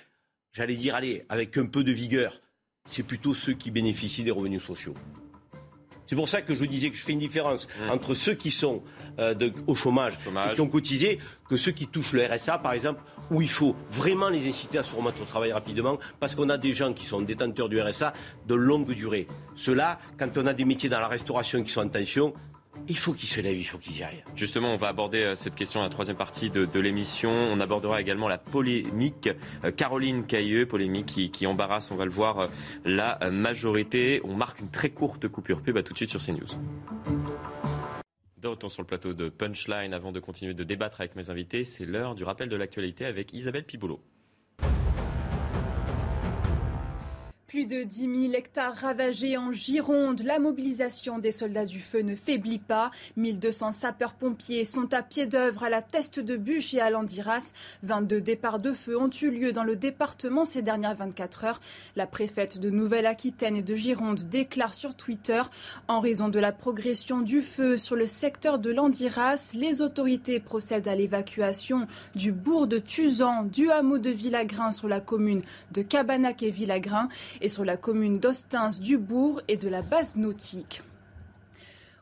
j'allais 0.53 0.75
dire, 0.75 0.95
allez, 0.95 1.27
avec 1.29 1.59
un 1.59 1.67
peu 1.67 1.85
de 1.85 1.93
vigueur, 1.93 2.41
c'est 2.87 3.03
plutôt 3.03 3.35
ceux 3.35 3.53
qui 3.53 3.71
bénéficient 3.71 4.25
des 4.25 4.31
revenus 4.31 4.63
sociaux. 4.63 4.95
C'est 6.11 6.17
pour 6.17 6.29
ça 6.29 6.43
que 6.43 6.57
je 6.57 6.65
disais 6.65 6.91
que 6.91 6.97
je 6.97 7.05
fais 7.05 7.13
une 7.13 7.21
différence 7.21 7.69
mmh. 7.69 7.91
entre 7.91 8.15
ceux 8.15 8.35
qui 8.35 8.51
sont 8.51 8.83
euh, 9.21 9.33
au 9.69 9.77
chômage, 9.77 10.19
et 10.51 10.55
qui 10.55 10.61
ont 10.61 10.67
cotisé 10.67 11.21
que 11.49 11.55
ceux 11.55 11.71
qui 11.71 11.87
touchent 11.87 12.15
le 12.15 12.25
RSA, 12.27 12.59
par 12.59 12.73
exemple, 12.73 13.01
où 13.31 13.41
il 13.41 13.49
faut 13.49 13.77
vraiment 13.89 14.29
les 14.29 14.49
inciter 14.49 14.79
à 14.79 14.83
se 14.83 14.93
remettre 14.97 15.23
au 15.23 15.25
travail 15.25 15.53
rapidement, 15.53 16.01
parce 16.19 16.35
qu'on 16.35 16.49
a 16.49 16.59
des 16.59 16.73
gens 16.73 16.93
qui 16.93 17.07
sont 17.07 17.21
détenteurs 17.21 17.69
du 17.69 17.81
RSA 17.81 18.13
de 18.49 18.55
longue 18.57 18.93
durée. 18.93 19.29
Cela, 19.55 20.01
quand 20.19 20.37
on 20.37 20.49
a 20.49 20.53
des 20.53 20.65
métiers 20.65 20.89
dans 20.89 20.99
la 20.99 21.07
restauration 21.07 21.63
qui 21.63 21.71
sont 21.71 21.83
en 21.83 21.89
tension, 21.89 22.35
il 22.89 22.99
faut 22.99 23.13
qu'il 23.13 23.29
se 23.29 23.41
lève, 23.41 23.57
il 23.57 23.65
faut 23.65 23.79
qu'il 23.79 23.97
y 23.97 24.03
aille. 24.03 24.23
Justement, 24.37 24.73
on 24.73 24.77
va 24.77 24.89
aborder 24.89 25.23
euh, 25.23 25.35
cette 25.35 25.55
question 25.55 25.81
à 25.81 25.85
la 25.85 25.91
troisième 25.91 26.17
partie 26.17 26.51
de, 26.51 26.81
l'émission. 26.81 27.31
On 27.31 27.61
abordera 27.61 28.01
également 28.01 28.29
la 28.29 28.39
polémique. 28.39 29.29
Euh, 29.65 29.71
Caroline 29.71 30.27
Cailleux, 30.27 30.67
polémique 30.67 31.31
qui, 31.33 31.47
embarrasse, 31.47 31.91
on 31.91 31.97
va 31.97 32.05
le 32.05 32.11
voir, 32.11 32.39
euh, 32.41 32.47
la 32.85 33.19
majorité. 33.31 34.21
On 34.25 34.35
marque 34.35 34.61
une 34.61 34.71
très 34.71 34.91
courte 34.91 35.29
coupure 35.29 35.63
pub. 35.63 35.83
Tout 35.83 35.93
de 35.93 35.97
suite 35.97 36.11
sur 36.11 36.21
CNews. 36.21 36.47
De 38.39 38.49
retour 38.49 38.73
sur 38.73 38.83
le 38.83 38.87
plateau 38.87 39.13
de 39.13 39.29
Punchline. 39.29 39.93
Avant 39.93 40.13
de 40.13 40.21
continuer 40.21 40.55
de 40.55 40.65
débattre 40.65 41.01
avec 41.01 41.17
mes 41.17 41.31
invités, 41.31 41.65
c'est 41.65 41.85
l'heure 41.85 42.15
du 42.15 42.25
rappel 42.25 42.49
de 42.49 42.57
l'actualité 42.57 43.05
avec 43.05 43.33
Isabelle 43.33 43.65
Piboulot. 43.65 44.01
Plus 47.51 47.67
de 47.67 47.83
10 47.83 48.29
000 48.29 48.35
hectares 48.35 48.77
ravagés 48.77 49.37
en 49.37 49.51
Gironde. 49.51 50.23
La 50.23 50.39
mobilisation 50.39 51.19
des 51.19 51.33
soldats 51.33 51.65
du 51.65 51.81
feu 51.81 52.03
ne 52.03 52.15
faiblit 52.15 52.61
pas. 52.61 52.93
1200 53.17 53.73
sapeurs-pompiers 53.73 54.65
sont 54.65 54.95
à 54.95 55.03
pied 55.03 55.27
d'œuvre 55.27 55.65
à 55.65 55.69
la 55.69 55.83
Teste 55.83 56.21
de 56.21 56.37
Bûche 56.37 56.75
et 56.75 56.81
à 56.81 56.91
Landiras. 56.91 57.53
22 57.83 58.21
départs 58.21 58.61
de 58.61 58.73
feu 58.73 58.97
ont 58.97 59.11
eu 59.11 59.33
lieu 59.33 59.53
dans 59.53 59.65
le 59.65 59.75
département 59.75 60.45
ces 60.45 60.63
dernières 60.63 60.95
24 60.95 61.45
heures. 61.45 61.61
La 61.97 62.07
préfète 62.07 62.61
de 62.61 62.71
Nouvelle-Aquitaine 62.71 63.57
et 63.57 63.65
de 63.65 63.75
Gironde 63.75 64.29
déclare 64.31 64.75
sur 64.75 64.95
Twitter 64.95 65.43
En 65.89 65.99
raison 65.99 66.29
de 66.29 66.39
la 66.39 66.53
progression 66.53 67.21
du 67.21 67.43
feu 67.43 67.79
sur 67.79 67.97
le 67.97 68.07
secteur 68.07 68.61
de 68.61 68.71
Landiras, 68.71 69.55
les 69.57 69.83
autorités 69.83 70.39
procèdent 70.39 70.87
à 70.87 70.95
l'évacuation 70.95 71.89
du 72.15 72.31
bourg 72.31 72.69
de 72.69 72.79
Tuzan, 72.79 73.43
du 73.43 73.73
hameau 73.73 73.99
de 73.99 74.11
Villagrin 74.11 74.71
sur 74.71 74.87
la 74.87 75.01
commune 75.01 75.43
de 75.73 75.83
Cabanac 75.83 76.45
et 76.45 76.53
Villagrin 76.53 77.09
et 77.41 77.49
sur 77.49 77.65
la 77.65 77.77
commune 77.77 78.19
d'Ostens 78.19 78.79
du 78.81 78.99
Bourg 78.99 79.41
et 79.49 79.57
de 79.57 79.69
la 79.69 79.83
base 79.83 80.17
nautique. 80.17 80.83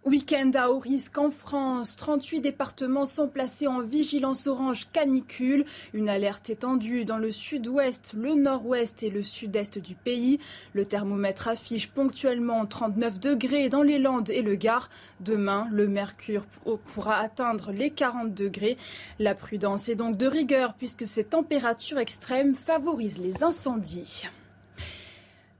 Week-end 0.08 0.52
à 0.54 0.70
haut 0.70 0.78
risque 0.78 1.18
en 1.18 1.30
France. 1.30 1.94
38 1.96 2.40
départements 2.40 3.04
sont 3.04 3.28
placés 3.28 3.66
en 3.66 3.82
vigilance 3.82 4.46
orange 4.46 4.88
canicule. 4.90 5.66
Une 5.92 6.08
alerte 6.08 6.48
étendue 6.48 7.04
dans 7.04 7.18
le 7.18 7.30
sud-ouest, 7.30 8.14
le 8.16 8.34
nord-ouest 8.34 9.02
et 9.02 9.10
le 9.10 9.22
sud-est 9.22 9.78
du 9.78 9.94
pays. 9.94 10.38
Le 10.72 10.86
thermomètre 10.86 11.48
affiche 11.48 11.88
ponctuellement 11.88 12.64
39 12.64 13.20
degrés 13.20 13.68
dans 13.68 13.82
les 13.82 13.98
Landes 13.98 14.30
et 14.30 14.40
le 14.40 14.54
Gard. 14.54 14.88
Demain, 15.20 15.68
le 15.72 15.88
mercure 15.88 16.46
pourra 16.86 17.18
atteindre 17.18 17.72
les 17.72 17.90
40 17.90 18.32
degrés. 18.32 18.78
La 19.18 19.34
prudence 19.34 19.90
est 19.90 19.96
donc 19.96 20.16
de 20.16 20.26
rigueur 20.26 20.72
puisque 20.78 21.06
ces 21.06 21.24
températures 21.24 21.98
extrêmes 21.98 22.54
favorisent 22.54 23.18
les 23.18 23.42
incendies. 23.42 24.24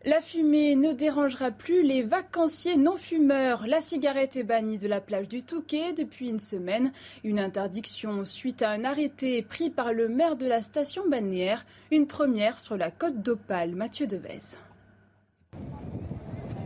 La 0.09 0.23
fumée 0.23 0.75
ne 0.75 0.95
dérangera 0.95 1.51
plus 1.51 1.83
les 1.83 2.03
vacanciers 2.03 2.79
non-fumeurs. 2.79 3.67
La 3.67 3.83
cigarette 3.83 4.37
est 4.37 4.43
bannie 4.43 4.79
de 4.79 4.89
la 4.89 5.03
plage 5.03 5.29
du 5.29 5.43
Touquet 5.43 5.93
depuis 5.93 6.31
une 6.31 6.41
semaine. 6.41 6.93
Une 7.25 7.39
interdiction 7.39 8.25
suite 8.25 8.63
à 8.63 8.71
un 8.71 8.85
arrêté 8.85 9.43
pris 9.43 9.69
par 9.69 9.93
le 9.93 10.09
maire 10.09 10.37
de 10.37 10.47
la 10.47 10.63
station 10.63 11.07
balnéaire. 11.11 11.67
Une 11.91 12.07
première 12.07 12.59
sur 12.59 12.79
la 12.79 12.91
côte 12.91 13.21
d'Opale. 13.21 13.75
Mathieu 13.75 14.07
Devez. 14.07 14.57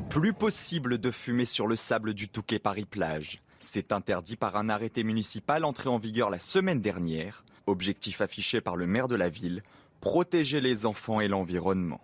Plus 0.09 0.35
possible 0.35 0.99
de 0.99 1.11
fumer 1.11 1.45
sur 1.45 1.67
le 1.67 1.75
sable 1.75 2.15
du 2.15 2.29
Touquet 2.29 2.61
Paris-Plage. 2.61 3.43
C'est 3.59 3.91
interdit 3.91 4.37
par 4.37 4.55
un 4.55 4.69
arrêté 4.69 5.03
municipal 5.03 5.65
entré 5.65 5.89
en 5.89 5.99
vigueur 5.99 6.31
la 6.31 6.39
semaine 6.39 6.81
dernière. 6.81 7.45
Objectif 7.67 8.21
affiché 8.21 8.61
par 8.61 8.77
le 8.77 8.87
maire 8.87 9.09
de 9.09 9.17
la 9.17 9.29
ville, 9.29 9.65
protéger 10.01 10.61
les 10.61 10.87
enfants 10.87 11.21
et 11.21 11.27
l'environnement 11.27 12.01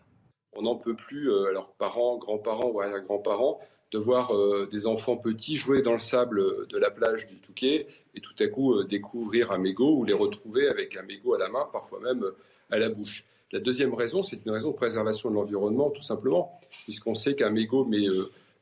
on 0.54 0.62
n'en 0.62 0.76
peut 0.76 0.94
plus, 0.94 1.30
euh, 1.30 1.46
alors 1.46 1.72
parents, 1.78 2.16
grands-parents 2.16 2.70
ou 2.70 2.80
arrière-grands-parents, 2.80 3.60
de 3.92 3.98
voir 3.98 4.34
euh, 4.34 4.68
des 4.70 4.86
enfants 4.86 5.16
petits 5.16 5.56
jouer 5.56 5.82
dans 5.82 5.94
le 5.94 5.98
sable 5.98 6.66
de 6.66 6.78
la 6.78 6.90
plage 6.90 7.26
du 7.26 7.36
Touquet 7.36 7.86
et 8.14 8.20
tout 8.20 8.34
à 8.38 8.46
coup 8.46 8.74
euh, 8.74 8.84
découvrir 8.84 9.50
un 9.50 9.58
mégot 9.58 9.96
ou 9.96 10.04
les 10.04 10.12
retrouver 10.12 10.68
avec 10.68 10.96
un 10.96 11.02
mégot 11.02 11.34
à 11.34 11.38
la 11.38 11.48
main, 11.48 11.66
parfois 11.72 12.00
même 12.00 12.24
à 12.70 12.78
la 12.78 12.90
bouche. 12.90 13.24
La 13.50 13.60
deuxième 13.60 13.94
raison, 13.94 14.22
c'est 14.22 14.44
une 14.44 14.52
raison 14.52 14.72
de 14.72 14.76
préservation 14.76 15.30
de 15.30 15.34
l'environnement, 15.34 15.90
tout 15.90 16.02
simplement, 16.02 16.60
puisqu'on 16.84 17.14
sait 17.14 17.34
qu'un 17.34 17.48
mégot 17.48 17.86
met 17.86 18.06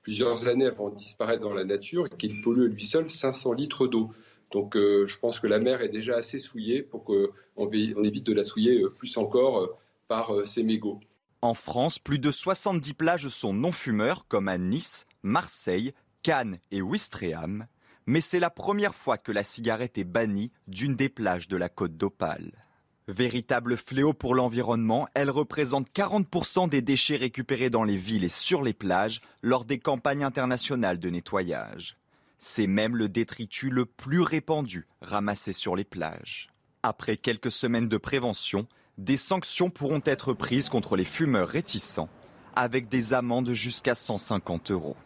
plusieurs 0.03 0.47
années 0.47 0.67
avant 0.67 0.91
de 0.91 0.97
disparaître 0.97 1.43
dans 1.43 1.55
la 1.55 1.65
nature 1.65 2.07
et 2.07 2.17
qu'il 2.17 2.41
pollue 2.41 2.71
lui 2.71 2.85
seul 2.85 3.11
500 3.11 3.55
litres 3.55 3.89
d'eau. 3.89 4.13
Donc 4.53 4.77
je 4.77 5.19
pense 5.19 5.41
que 5.41 5.49
la 5.49 5.59
mer 5.59 5.83
est 5.83 5.89
déjà 5.89 6.15
assez 6.15 6.39
souillée 6.39 6.83
pour 6.83 7.03
qu'on 7.03 7.73
évite 7.73 8.23
de 8.23 8.33
la 8.33 8.45
souiller 8.45 8.85
plus 8.97 9.17
encore 9.17 9.77
par 10.07 10.47
ces 10.47 10.63
mégots. 10.63 11.01
En 11.43 11.55
France, 11.55 11.99
plus 11.99 12.19
de 12.19 12.31
70 12.31 12.95
plages 12.95 13.29
sont 13.29 13.53
non-fumeurs, 13.53 14.27
comme 14.27 14.49
à 14.49 14.59
Nice, 14.59 15.07
Marseille, 15.23 15.93
Cannes 16.23 16.59
et 16.71 16.83
Ouistreham. 16.83 17.67
Mais 18.07 18.21
c'est 18.21 18.41
la 18.41 18.51
première 18.51 18.95
fois 18.95 19.19
que 19.19 19.33
la 19.33 19.45
cigarette 19.45 19.99
est 19.99 20.05
bannie 20.05 20.53
d'une 20.67 20.97
des 20.97 21.09
plages 21.09 21.49
de 21.49 21.57
la 21.57 21.69
côte 21.69 21.97
d'Opale. 21.97 22.65
Véritable 23.09 23.77
fléau 23.77 24.13
pour 24.13 24.35
l'environnement, 24.35 25.07
elle 25.15 25.31
représente 25.31 25.91
40% 25.93 26.69
des 26.69 26.83
déchets 26.83 27.17
récupérés 27.17 27.71
dans 27.71 27.85
les 27.85 27.97
villes 27.97 28.25
et 28.25 28.29
sur 28.29 28.63
les 28.63 28.73
plages 28.73 29.21
lors 29.43 29.65
des 29.65 29.79
campagnes 29.79 30.25
internationales 30.25 30.99
de 30.99 31.11
nettoyage. 31.11 31.97
C'est 32.39 32.67
même 32.67 32.97
le 32.97 33.09
détritus 33.09 33.71
le 33.71 33.87
plus 33.87 34.23
répandu 34.23 34.87
ramassé 35.01 35.53
sur 35.53 35.77
les 35.77 35.85
plages. 35.85 36.49
Après 36.83 37.17
quelques 37.17 37.53
semaines 37.53 37.89
de 37.89 37.97
prévention, 37.97 38.67
des 38.99 39.19
sanctions 39.19 39.69
pourront 39.69 40.01
être 40.07 40.33
prises 40.33 40.71
contre 40.71 40.97
les 40.97 41.05
fumeurs 41.05 41.49
réticents, 41.49 42.09
avec 42.55 42.89
des 42.89 43.13
amendes 43.13 43.53
jusqu'à 43.53 43.95
150 43.95 44.71
euros. 44.71 44.97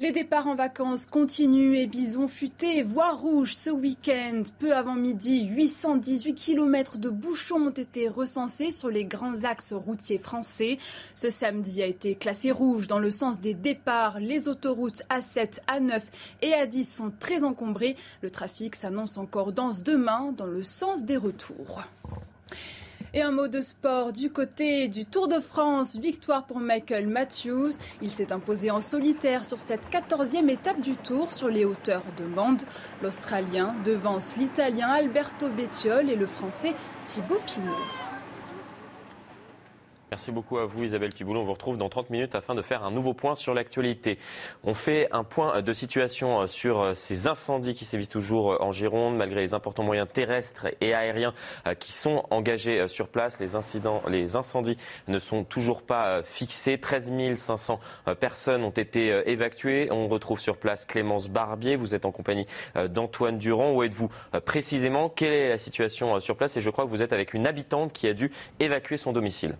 Les 0.00 0.12
départs 0.12 0.46
en 0.46 0.54
vacances 0.54 1.04
continuent 1.04 1.74
et 1.74 1.86
Bison 1.86 2.26
futé, 2.26 2.82
voie 2.82 3.12
rouge 3.12 3.54
ce 3.54 3.68
week-end. 3.68 4.44
Peu 4.58 4.74
avant 4.74 4.94
midi, 4.94 5.44
818 5.44 6.32
km 6.32 6.96
de 6.96 7.10
bouchons 7.10 7.66
ont 7.66 7.70
été 7.70 8.08
recensés 8.08 8.70
sur 8.70 8.88
les 8.88 9.04
grands 9.04 9.44
axes 9.44 9.74
routiers 9.74 10.16
français. 10.16 10.78
Ce 11.14 11.28
samedi 11.28 11.82
a 11.82 11.86
été 11.86 12.14
classé 12.14 12.50
rouge 12.50 12.86
dans 12.86 12.98
le 12.98 13.10
sens 13.10 13.42
des 13.42 13.52
départs. 13.52 14.20
Les 14.20 14.48
autoroutes 14.48 15.02
A7, 15.10 15.60
A9 15.68 16.00
et 16.40 16.52
A10 16.52 16.84
sont 16.84 17.12
très 17.20 17.44
encombrées. 17.44 17.94
Le 18.22 18.30
trafic 18.30 18.76
s'annonce 18.76 19.18
encore 19.18 19.52
dense 19.52 19.82
demain 19.82 20.32
dans 20.34 20.46
le 20.46 20.62
sens 20.62 21.04
des 21.04 21.18
retours. 21.18 21.82
Et 23.12 23.22
un 23.22 23.32
mot 23.32 23.48
de 23.48 23.60
sport 23.60 24.12
du 24.12 24.30
côté 24.30 24.86
du 24.86 25.04
Tour 25.04 25.26
de 25.26 25.40
France. 25.40 25.96
Victoire 25.96 26.46
pour 26.46 26.60
Michael 26.60 27.08
Matthews. 27.08 27.72
Il 28.02 28.10
s'est 28.10 28.32
imposé 28.32 28.70
en 28.70 28.80
solitaire 28.80 29.44
sur 29.44 29.58
cette 29.58 29.90
quatorzième 29.90 30.48
étape 30.48 30.80
du 30.80 30.96
Tour 30.96 31.32
sur 31.32 31.48
les 31.48 31.64
hauteurs 31.64 32.04
de 32.18 32.24
Mende. 32.24 32.62
L'Australien 33.02 33.74
devance 33.84 34.36
l'Italien 34.36 34.90
Alberto 34.90 35.48
Bettiol 35.48 36.08
et 36.08 36.16
le 36.16 36.26
Français 36.26 36.74
Thibaut 37.06 37.40
Pinot. 37.46 38.09
Merci 40.10 40.32
beaucoup 40.32 40.58
à 40.58 40.66
vous 40.66 40.82
Isabelle 40.82 41.12
Piboulon. 41.12 41.42
On 41.42 41.44
vous 41.44 41.52
retrouve 41.52 41.78
dans 41.78 41.88
30 41.88 42.10
minutes 42.10 42.34
afin 42.34 42.56
de 42.56 42.62
faire 42.62 42.82
un 42.82 42.90
nouveau 42.90 43.14
point 43.14 43.36
sur 43.36 43.54
l'actualité. 43.54 44.18
On 44.64 44.74
fait 44.74 45.06
un 45.12 45.22
point 45.22 45.62
de 45.62 45.72
situation 45.72 46.48
sur 46.48 46.96
ces 46.96 47.28
incendies 47.28 47.74
qui 47.74 47.84
sévissent 47.84 48.08
toujours 48.08 48.60
en 48.60 48.72
Gironde 48.72 49.16
malgré 49.16 49.40
les 49.40 49.54
importants 49.54 49.84
moyens 49.84 50.08
terrestres 50.12 50.66
et 50.80 50.94
aériens 50.94 51.32
qui 51.78 51.92
sont 51.92 52.24
engagés 52.30 52.88
sur 52.88 53.06
place. 53.06 53.38
Les, 53.38 53.54
incidents, 53.54 54.02
les 54.08 54.34
incendies 54.34 54.76
ne 55.06 55.20
sont 55.20 55.44
toujours 55.44 55.82
pas 55.82 56.24
fixés. 56.24 56.78
13 56.78 57.12
500 57.36 57.78
personnes 58.18 58.64
ont 58.64 58.70
été 58.70 59.30
évacuées. 59.30 59.92
On 59.92 60.08
retrouve 60.08 60.40
sur 60.40 60.56
place 60.56 60.86
Clémence 60.86 61.28
Barbier. 61.28 61.76
Vous 61.76 61.94
êtes 61.94 62.04
en 62.04 62.10
compagnie 62.10 62.48
d'Antoine 62.74 63.38
Durand. 63.38 63.70
Où 63.74 63.84
êtes-vous 63.84 64.10
précisément? 64.44 65.08
Quelle 65.08 65.32
est 65.32 65.48
la 65.50 65.58
situation 65.58 66.18
sur 66.18 66.36
place? 66.36 66.56
Et 66.56 66.60
je 66.60 66.70
crois 66.70 66.84
que 66.84 66.90
vous 66.90 67.02
êtes 67.02 67.12
avec 67.12 67.32
une 67.32 67.46
habitante 67.46 67.92
qui 67.92 68.08
a 68.08 68.12
dû 68.12 68.32
évacuer 68.58 68.96
son 68.96 69.12
domicile. 69.12 69.54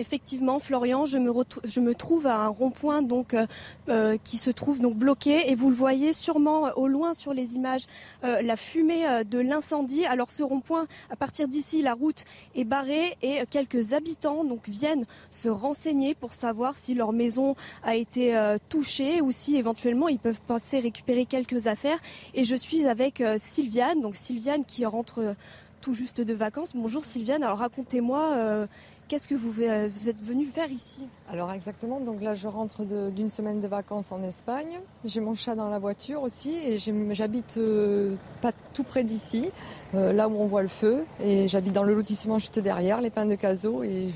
Effectivement, 0.00 0.58
Florian, 0.60 1.04
je 1.04 1.18
me, 1.18 1.94
trouve 1.94 2.26
à 2.26 2.36
un 2.36 2.48
rond-point 2.48 3.02
euh, 3.02 3.46
euh, 3.90 4.16
qui 4.24 4.38
se 4.38 4.48
trouve 4.48 4.80
donc 4.80 4.94
bloqué 4.94 5.50
et 5.50 5.54
vous 5.54 5.68
le 5.68 5.76
voyez 5.76 6.14
sûrement 6.14 6.68
euh, 6.68 6.70
au 6.76 6.88
loin 6.88 7.12
sur 7.12 7.34
les 7.34 7.54
images 7.54 7.84
la 8.22 8.56
fumée 8.56 9.24
de 9.24 9.38
l'incendie. 9.38 10.06
Alors 10.06 10.30
ce 10.30 10.42
rond-point, 10.42 10.86
à 11.10 11.16
partir 11.16 11.48
d'ici, 11.48 11.82
la 11.82 11.92
route 11.92 12.24
est 12.54 12.64
barrée 12.64 13.16
et 13.22 13.40
quelques 13.50 13.92
habitants 13.92 14.44
viennent 14.66 15.04
se 15.30 15.48
renseigner 15.48 16.14
pour 16.14 16.32
savoir 16.34 16.76
si 16.76 16.94
leur 16.94 17.12
maison 17.12 17.54
a 17.82 17.96
été 17.96 18.34
touchée 18.68 19.20
ou 19.20 19.32
si 19.32 19.56
éventuellement 19.56 20.08
ils 20.08 20.18
peuvent 20.18 20.40
passer 20.40 20.80
récupérer 20.80 21.26
quelques 21.26 21.66
affaires. 21.66 21.98
Et 22.34 22.44
je 22.44 22.56
suis 22.56 22.86
avec 22.86 23.22
Sylviane, 23.36 24.00
donc 24.00 24.16
Sylviane 24.16 24.64
qui 24.64 24.86
rentre 24.86 25.34
tout 25.80 25.94
juste 25.94 26.20
de 26.20 26.34
vacances. 26.34 26.72
Bonjour 26.74 27.04
Sylviane, 27.04 27.42
alors 27.42 27.58
racontez-moi 27.58 28.66
Qu'est-ce 29.10 29.26
que 29.26 29.34
vous, 29.34 29.60
êtes 29.60 30.22
venu 30.22 30.44
faire 30.44 30.70
ici? 30.70 31.00
Alors 31.32 31.50
exactement, 31.50 31.98
donc 31.98 32.22
là 32.22 32.36
je 32.36 32.46
rentre 32.46 32.84
d'une 33.10 33.28
semaine 33.28 33.60
de 33.60 33.66
vacances 33.66 34.12
en 34.12 34.22
Espagne. 34.22 34.78
J'ai 35.04 35.18
mon 35.18 35.34
chat 35.34 35.56
dans 35.56 35.68
la 35.68 35.80
voiture 35.80 36.22
aussi 36.22 36.54
et 36.54 36.78
j'habite 36.78 37.56
euh, 37.56 38.14
pas 38.40 38.52
tout 38.72 38.84
près 38.84 39.02
d'ici, 39.02 39.50
euh, 39.96 40.12
là 40.12 40.28
où 40.28 40.40
on 40.40 40.46
voit 40.46 40.62
le 40.62 40.68
feu. 40.68 41.04
Et 41.20 41.48
j'habite 41.48 41.72
dans 41.72 41.82
le 41.82 41.92
lotissement 41.92 42.38
juste 42.38 42.60
derrière, 42.60 43.00
les 43.00 43.10
pins 43.10 43.26
de 43.26 43.34
caso. 43.34 43.82
Et 43.82 44.12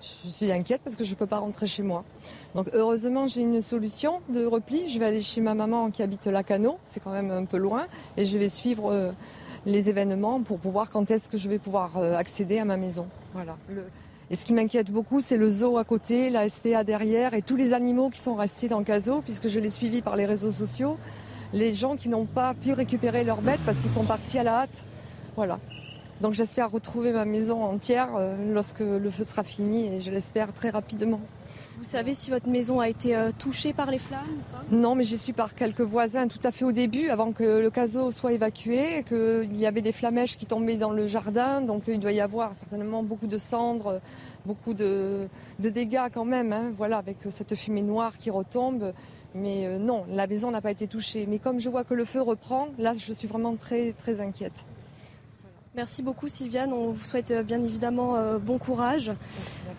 je 0.00 0.30
suis 0.30 0.50
inquiète 0.50 0.80
parce 0.82 0.96
que 0.96 1.04
je 1.04 1.10
ne 1.10 1.16
peux 1.16 1.26
pas 1.26 1.40
rentrer 1.40 1.66
chez 1.66 1.82
moi. 1.82 2.02
Donc 2.54 2.70
heureusement 2.72 3.26
j'ai 3.26 3.42
une 3.42 3.60
solution 3.60 4.22
de 4.30 4.46
repli. 4.46 4.88
Je 4.88 4.98
vais 4.98 5.04
aller 5.04 5.20
chez 5.20 5.42
ma 5.42 5.52
maman 5.52 5.90
qui 5.90 6.02
habite 6.02 6.26
Lacano, 6.26 6.78
c'est 6.90 7.00
quand 7.00 7.12
même 7.12 7.30
un 7.30 7.44
peu 7.44 7.58
loin, 7.58 7.84
et 8.16 8.24
je 8.24 8.38
vais 8.38 8.48
suivre 8.48 8.92
euh, 8.92 9.10
les 9.66 9.90
événements 9.90 10.40
pour 10.40 10.58
pouvoir 10.58 10.88
quand 10.88 11.10
est-ce 11.10 11.28
que 11.28 11.36
je 11.36 11.50
vais 11.50 11.58
pouvoir 11.58 11.98
accéder 11.98 12.58
à 12.58 12.64
ma 12.64 12.78
maison. 12.78 13.06
Voilà. 13.34 13.58
Et 14.32 14.34
ce 14.34 14.46
qui 14.46 14.54
m'inquiète 14.54 14.90
beaucoup, 14.90 15.20
c'est 15.20 15.36
le 15.36 15.50
zoo 15.50 15.76
à 15.76 15.84
côté, 15.84 16.30
la 16.30 16.48
SPA 16.48 16.84
derrière 16.84 17.34
et 17.34 17.42
tous 17.42 17.54
les 17.54 17.74
animaux 17.74 18.08
qui 18.08 18.18
sont 18.18 18.34
restés 18.34 18.66
dans 18.66 18.78
le 18.78 18.84
caso, 18.84 19.20
puisque 19.20 19.48
je 19.48 19.60
l'ai 19.60 19.68
suivi 19.68 20.00
par 20.00 20.16
les 20.16 20.24
réseaux 20.24 20.50
sociaux. 20.50 20.96
Les 21.52 21.74
gens 21.74 21.96
qui 21.96 22.08
n'ont 22.08 22.24
pas 22.24 22.54
pu 22.54 22.72
récupérer 22.72 23.24
leurs 23.24 23.42
bêtes 23.42 23.60
parce 23.66 23.78
qu'ils 23.78 23.90
sont 23.90 24.04
partis 24.04 24.38
à 24.38 24.42
la 24.42 24.60
hâte. 24.60 24.84
Voilà. 25.36 25.58
Donc 26.22 26.32
j'espère 26.32 26.70
retrouver 26.70 27.12
ma 27.12 27.26
maison 27.26 27.62
entière 27.62 28.08
euh, 28.16 28.34
lorsque 28.54 28.80
le 28.80 29.10
feu 29.10 29.24
sera 29.24 29.42
fini 29.42 29.94
et 29.94 30.00
je 30.00 30.10
l'espère 30.10 30.54
très 30.54 30.70
rapidement. 30.70 31.20
Vous 31.78 31.84
savez 31.84 32.14
si 32.14 32.30
votre 32.30 32.48
maison 32.48 32.80
a 32.80 32.88
été 32.88 33.16
euh, 33.16 33.30
touchée 33.36 33.72
par 33.72 33.90
les 33.90 33.98
flammes 33.98 34.20
Non, 34.70 34.94
mais 34.94 35.04
j'ai 35.04 35.16
su 35.16 35.32
par 35.32 35.54
quelques 35.54 35.80
voisins 35.80 36.28
tout 36.28 36.38
à 36.44 36.52
fait 36.52 36.64
au 36.64 36.72
début, 36.72 37.08
avant 37.08 37.32
que 37.32 37.60
le 37.60 37.70
caso 37.70 38.12
soit 38.12 38.32
évacué, 38.32 39.04
qu'il 39.08 39.56
y 39.56 39.66
avait 39.66 39.80
des 39.80 39.92
flamèches 39.92 40.36
qui 40.36 40.46
tombaient 40.46 40.76
dans 40.76 40.90
le 40.90 41.06
jardin. 41.06 41.60
Donc 41.60 41.84
il 41.88 41.98
doit 41.98 42.12
y 42.12 42.20
avoir 42.20 42.54
certainement 42.54 43.02
beaucoup 43.02 43.26
de 43.26 43.38
cendres, 43.38 44.00
beaucoup 44.46 44.74
de, 44.74 45.28
dégâts 45.58 46.08
quand 46.12 46.24
même. 46.24 46.52
Hein, 46.52 46.72
voilà, 46.76 46.98
avec 46.98 47.18
cette 47.30 47.54
fumée 47.54 47.82
noire 47.82 48.18
qui 48.18 48.30
retombe. 48.30 48.92
Mais 49.34 49.66
euh, 49.66 49.78
non, 49.78 50.04
la 50.08 50.26
maison 50.26 50.50
n'a 50.50 50.60
pas 50.60 50.70
été 50.70 50.86
touchée. 50.86 51.26
Mais 51.28 51.38
comme 51.38 51.58
je 51.58 51.68
vois 51.68 51.84
que 51.84 51.94
le 51.94 52.04
feu 52.04 52.20
reprend, 52.20 52.68
là, 52.78 52.92
je 52.96 53.12
suis 53.12 53.26
vraiment 53.26 53.56
très 53.56 54.20
inquiète. 54.20 54.66
Merci 55.74 56.02
beaucoup 56.02 56.28
Sylviane, 56.28 56.70
on 56.74 56.90
vous 56.90 57.02
souhaite 57.02 57.30
euh, 57.30 57.42
bien 57.42 57.62
évidemment 57.62 58.16
euh, 58.16 58.36
bon 58.36 58.58
courage. 58.58 59.10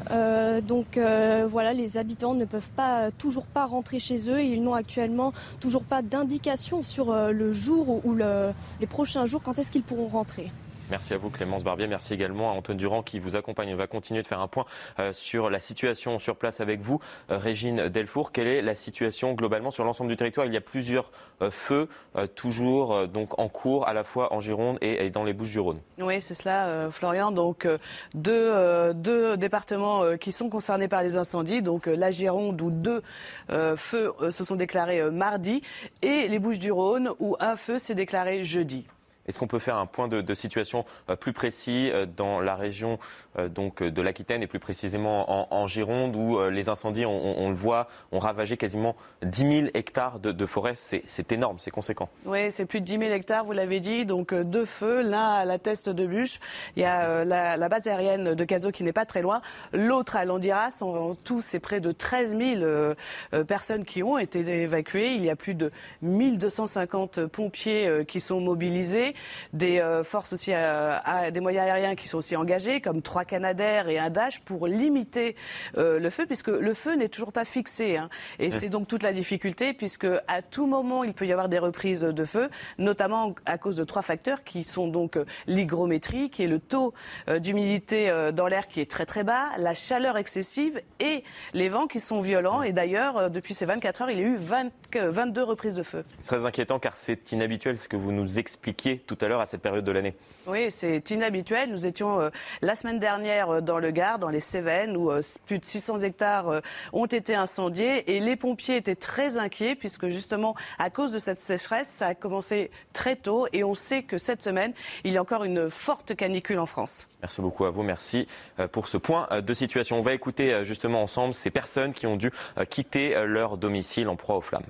Euh, 0.10 0.60
donc 0.60 0.98
voilà, 0.98 1.72
les 1.74 1.98
habitants 2.00 2.34
ne 2.34 2.46
peuvent 2.46 2.72
pas 2.76 3.12
toujours 3.12 3.46
pas 3.46 3.68
rentrer 3.68 4.00
chez 4.00 4.28
eux 4.28 4.40
et 4.40 4.46
ils 4.46 4.64
n'ont 4.64 4.74
actuellement 4.74 5.34
toujours 5.60 5.84
pas 5.84 6.02
d'indication 6.02 6.82
sur 6.82 7.16
le 7.16 7.54
jour 7.54 8.04
ou 8.04 8.16
les 8.16 8.88
prochains 8.88 9.26
jours 9.26 9.44
quand 9.44 9.60
est-ce 9.60 9.72
qu'ils 9.72 9.84
pourront 9.84 10.08
rentrer? 10.08 10.52
Merci 10.94 11.16
à 11.16 11.18
vous 11.18 11.32
Clémence 11.32 11.64
Barbier, 11.64 11.88
merci 11.88 12.14
également 12.14 12.52
à 12.52 12.54
Antoine 12.54 12.78
Durand 12.78 13.02
qui 13.02 13.18
vous 13.18 13.36
accompagne. 13.36 13.74
On 13.74 13.78
va 13.78 13.88
continuer 13.88 14.22
de 14.22 14.28
faire 14.28 14.42
un 14.42 14.48
point 14.48 14.68
euh, 15.00 15.12
sur 15.12 15.50
la 15.50 15.58
situation 15.58 16.20
sur 16.20 16.36
place 16.36 16.62
avec 16.62 16.82
vous. 16.82 17.00
Euh, 17.32 17.40
Régine 17.40 17.90
Delfour, 17.90 18.32
quelle 18.32 18.46
est 18.46 18.62
la 18.62 18.76
situation 18.76 19.34
globalement 19.34 19.72
sur 19.72 19.84
l'ensemble 19.86 20.12
du 20.12 20.18
territoire? 20.18 20.46
Il 20.46 20.54
y 20.54 20.58
a 20.58 20.62
plusieurs 20.62 21.12
euh, 21.42 21.50
feux 21.50 21.90
toujours 22.36 23.08
donc 23.08 23.40
en 23.40 23.50
cours 23.50 23.88
à 23.88 23.94
la 23.94 24.04
fois 24.04 24.36
en 24.36 24.40
Gironde 24.40 24.78
et, 24.82 25.10
dans 25.10 25.24
les 25.24 25.34
Bouches-du-Rhône. 25.34 25.80
Oui, 25.98 26.22
c'est 26.22 26.36
cela 26.36 26.92
Florian. 26.92 27.32
Donc 27.32 27.68
deux, 28.14 29.36
départements 29.38 30.16
qui 30.18 30.32
sont 30.32 30.50
concernés 30.50 30.88
par 30.88 31.02
les 31.02 31.16
incendies, 31.16 31.64
donc 31.64 31.88
la 31.88 32.12
Gironde 32.12 32.62
où 32.62 32.70
deux 32.70 33.02
feux 33.48 34.14
se 34.30 34.44
sont 34.44 34.56
déclarés 34.56 35.10
mardi 35.10 35.64
et 36.04 36.28
les 36.28 36.38
Bouches-du-Rhône 36.38 37.10
où 37.18 37.36
un 37.40 37.56
feu 37.56 37.80
s'est 37.80 37.96
déclaré 37.96 38.44
jeudi. 38.44 38.86
Est-ce 39.28 39.40
qu'on 39.40 39.48
peut 39.48 39.60
faire 39.60 39.78
un 39.78 39.86
point 39.86 40.08
de, 40.08 40.34
situation 40.34 40.86
euh, 41.10 41.16
plus 41.16 41.34
précis 41.34 41.92
euh, 41.92 42.06
dans 42.06 42.42
la 42.42 42.56
région 42.56 43.00
euh, 43.38 43.48
donc, 43.48 43.84
de 43.84 44.02
l'Aquitaine 44.02 44.42
et 44.42 44.48
plus 44.48 44.60
précisément 44.60 45.54
en, 45.54 45.68
Gironde 45.68 46.16
où 46.16 46.40
les 46.50 46.68
incendies, 46.68 47.06
on, 47.06 47.50
le 47.50 47.56
voit, 47.56 47.88
ont 48.12 48.20
ravagé 48.20 48.58
quasiment 48.58 48.96
10 49.24 49.42
000 49.42 49.68
hectares 49.74 50.20
de, 50.20 50.46
forêt 50.46 50.74
C'est 50.76 51.32
énorme, 51.32 51.58
c'est 51.58 51.72
conséquent. 51.72 52.10
Oui, 52.26 52.52
c'est 52.52 52.66
plus 52.66 52.82
de 52.82 52.86
10 52.86 53.00
000 53.00 53.04
hectares, 53.12 53.46
vous 53.46 53.54
l'avez 53.54 53.80
dit. 53.80 54.06
Donc 54.06 54.34
deux 54.34 54.66
feux, 54.66 55.02
l'un 55.02 55.30
à 55.30 55.46
la 55.46 55.58
Teste 55.58 55.90
de 55.90 56.06
Bûche. 56.06 56.40
Il 56.76 56.82
y 56.82 56.86
a 56.86 57.24
la, 57.24 57.70
base 57.70 57.88
aérienne 57.88 58.36
de 58.36 58.44
Cazaux 58.44 58.72
qui 58.72 58.84
n'est 58.84 58.94
pas 58.94 59.06
très 59.06 59.22
loin. 59.22 59.42
L'autre 59.72 60.18
à 60.18 60.26
Landiras. 60.26 60.80
En 60.82 61.16
tout, 61.16 61.42
c'est 61.42 61.60
près 61.60 61.80
de 61.80 61.92
13 61.92 62.38
000 62.38 63.46
personnes 63.46 63.86
qui 63.86 64.04
ont 64.04 64.18
été 64.18 64.40
évacuées. 64.40 65.14
Il 65.14 65.24
y 65.24 65.30
a 65.30 65.36
plus 65.36 65.56
de 65.56 65.72
1250 66.02 67.26
pompiers 67.28 68.04
qui 68.06 68.20
sont 68.20 68.42
mobilisés 68.42 69.13
des 69.54 69.80
euh, 69.80 70.04
forces 70.04 70.34
aussi, 70.34 70.52
euh, 70.54 70.98
des 71.32 71.40
moyens 71.40 71.68
aériens 71.68 71.96
qui 71.96 72.08
sont 72.08 72.18
aussi 72.18 72.36
engagés, 72.36 72.82
comme 72.82 73.02
trois 73.02 73.26
Canadair 73.26 73.90
et 73.90 74.00
un 74.00 74.10
Dash, 74.10 74.42
pour 74.42 74.68
limiter 74.68 75.36
euh, 75.78 76.00
le 76.00 76.10
feu, 76.10 76.26
puisque 76.26 76.48
le 76.48 76.74
feu 76.74 76.96
n'est 76.96 77.10
toujours 77.10 77.32
pas 77.32 77.46
fixé. 77.46 77.98
Hein. 77.98 78.10
Et 78.40 78.52
c'est 78.52 78.70
donc 78.70 78.88
toute 78.88 79.04
la 79.04 79.14
difficulté, 79.14 79.74
puisque 79.74 80.08
à 80.28 80.42
tout 80.42 80.68
moment, 80.68 81.04
il 81.04 81.14
peut 81.14 81.26
y 81.26 81.32
avoir 81.32 81.50
des 81.50 81.60
reprises 81.60 82.02
de 82.02 82.26
feu, 82.26 82.50
notamment 82.78 83.36
à 83.46 83.58
cause 83.58 83.76
de 83.76 83.84
trois 83.84 84.02
facteurs 84.02 84.44
qui 84.44 84.64
sont 84.64 84.88
donc 84.88 85.18
l'hygrométrie, 85.48 86.30
qui 86.30 86.44
est 86.44 86.48
le 86.48 86.60
taux 86.60 86.94
d'humidité 87.40 88.12
dans 88.34 88.48
l'air 88.48 88.68
qui 88.68 88.82
est 88.82 88.90
très 88.90 89.06
très 89.06 89.24
bas, 89.24 89.50
la 89.58 89.74
chaleur 89.74 90.18
excessive 90.18 90.82
et 91.00 91.24
les 91.54 91.70
vents 91.70 91.88
qui 91.88 92.00
sont 92.00 92.20
violents. 92.20 92.62
Et 92.64 92.74
d'ailleurs, 92.74 93.30
depuis 93.30 93.54
ces 93.54 93.66
24 93.66 94.04
heures, 94.04 94.10
il 94.10 94.20
y 94.20 94.24
a 94.24 94.28
eu 94.28 94.38
22 94.38 95.44
reprises 95.44 95.74
de 95.74 95.84
feu. 95.84 96.04
Très 96.26 96.46
inquiétant 96.46 96.80
car 96.80 96.94
c'est 96.98 97.32
inhabituel 97.32 97.78
ce 97.78 97.88
que 97.88 97.96
vous 97.96 98.12
nous 98.12 98.40
expliquiez 98.40 99.03
tout 99.06 99.18
à 99.22 99.28
l'heure 99.28 99.42
à 99.42 99.46
cette 99.46 99.62
période 99.62 99.86
de 99.86 99.92
l'année. 99.92 100.16
Oui, 100.48 100.70
c'est 100.70 101.10
inhabituel. 101.12 101.70
Nous 101.70 101.88
étions 101.88 102.20
euh, 102.20 102.30
la 102.62 102.76
semaine 102.76 103.00
dernière 103.00 103.50
euh, 103.50 103.62
dans 103.62 103.80
le 103.80 103.92
Gard, 103.92 104.20
dans 104.20 104.30
les 104.30 104.40
Cévennes, 104.40 104.98
où 104.98 105.12
euh, 105.12 105.22
plus 105.46 105.60
de 105.60 105.66
600 105.66 106.00
hectares 106.00 106.62
ont 106.92 107.06
été 107.06 107.36
incendiés 107.36 108.16
et 108.16 108.20
les 108.20 108.36
pompiers 108.36 108.78
étaient 108.78 108.96
très 108.96 109.38
inquiets 109.38 109.76
puisque 109.76 110.08
justement 110.10 110.56
à 110.80 110.90
cause 110.90 111.12
de 111.12 111.20
cette 111.20 111.40
sécheresse, 111.40 111.88
ça 111.88 112.08
a 112.08 112.16
commencé 112.16 112.72
très 112.94 113.16
tôt 113.16 113.48
et 113.54 113.64
on 113.64 113.76
sait 113.76 114.04
que 114.04 114.18
cette 114.18 114.44
semaine, 114.44 114.74
il 115.04 115.14
y 115.14 115.18
a 115.18 115.22
encore 115.22 115.44
une 115.44 115.70
forte 115.70 116.16
canicule 116.16 116.60
en 116.60 116.66
France. 116.66 117.08
Merci 117.22 117.42
beaucoup 117.42 117.66
à 117.66 117.70
vous, 117.70 117.84
merci 117.84 118.28
pour 118.72 118.88
ce 118.88 118.98
point 118.98 119.28
de 119.42 119.54
situation. 119.54 119.98
On 119.98 120.02
va 120.02 120.14
écouter 120.14 120.64
justement 120.66 121.02
ensemble 121.02 121.34
ces 121.34 121.52
personnes 121.52 121.94
qui 121.94 122.06
ont 122.06 122.18
dû 122.18 122.32
quitter 122.70 123.16
leur 123.26 123.58
domicile 123.58 124.10
en 124.10 124.16
proie 124.16 124.36
aux 124.36 124.42
flammes. 124.42 124.64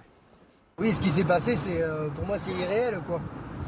Oui, 0.84 0.92
ce 0.92 1.00
qui 1.00 1.10
s'est 1.10 1.24
passé, 1.24 1.56
c'est 1.56 1.82
pour 2.14 2.28
moi 2.28 2.38
c'est 2.38 2.52
irréel 2.52 3.00
quoi. 3.08 3.22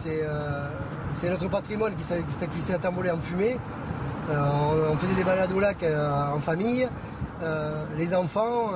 Euh, 0.06 0.68
c'est 1.14 1.30
notre 1.30 1.48
patrimoine 1.48 1.94
qui 1.96 2.04
s'est 2.04 2.86
envolé 2.86 3.12
en 3.12 3.20
fumée. 3.20 3.58
Euh, 4.30 4.90
on, 4.92 4.98
faisait 4.98 5.14
des 5.14 5.24
balades 5.24 5.52
au 5.54 5.60
lac 5.60 5.82
euh, 5.84 6.34
en 6.34 6.40
famille, 6.40 6.88
les 7.98 8.16
enfants, 8.16 8.72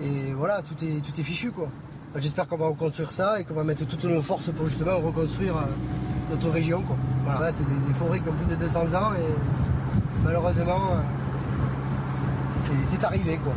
et 0.00 0.32
voilà, 0.32 0.62
tout 0.62 0.84
est, 0.84 1.00
tout 1.04 1.20
est 1.20 1.22
fichu 1.22 1.50
quoi. 1.50 1.68
J'espère 2.16 2.48
qu'on 2.48 2.56
va 2.56 2.66
reconstruire 2.66 3.12
ça 3.12 3.40
et 3.40 3.44
qu'on 3.44 3.54
va 3.54 3.64
mettre 3.64 3.86
toutes 3.86 4.04
nos 4.04 4.22
forces 4.22 4.50
pour 4.50 4.66
justement 4.66 4.98
reconstruire 4.98 5.54
notre 6.30 6.48
région. 6.50 6.82
Quoi. 6.82 6.96
Voilà, 7.24 7.52
c'est 7.52 7.64
des, 7.64 7.94
forêts 7.94 8.20
qui 8.20 8.28
ont 8.28 8.32
plus 8.32 8.56
de 8.56 8.58
200 8.58 8.94
ans 8.94 9.12
et 9.14 9.34
malheureusement, 10.24 11.02
c'est 12.84 13.04
arrivé. 13.04 13.38
Quoi. 13.38 13.52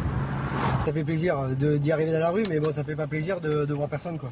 Ça 0.86 0.93
fait 0.93 1.03
plaisir 1.03 1.47
d'y 1.57 1.91
arriver 1.91 2.11
dans 2.11 2.20
la 2.20 2.30
rue, 2.30 2.43
mais 2.49 2.59
bon, 2.59 2.72
ça 2.72 2.84
fait 2.84 2.95
pas 2.95 3.07
plaisir 3.07 3.39
de, 3.39 3.66
de 3.66 3.74
voir 3.74 3.88
personne. 3.89 4.18
Quoi. 4.20 4.32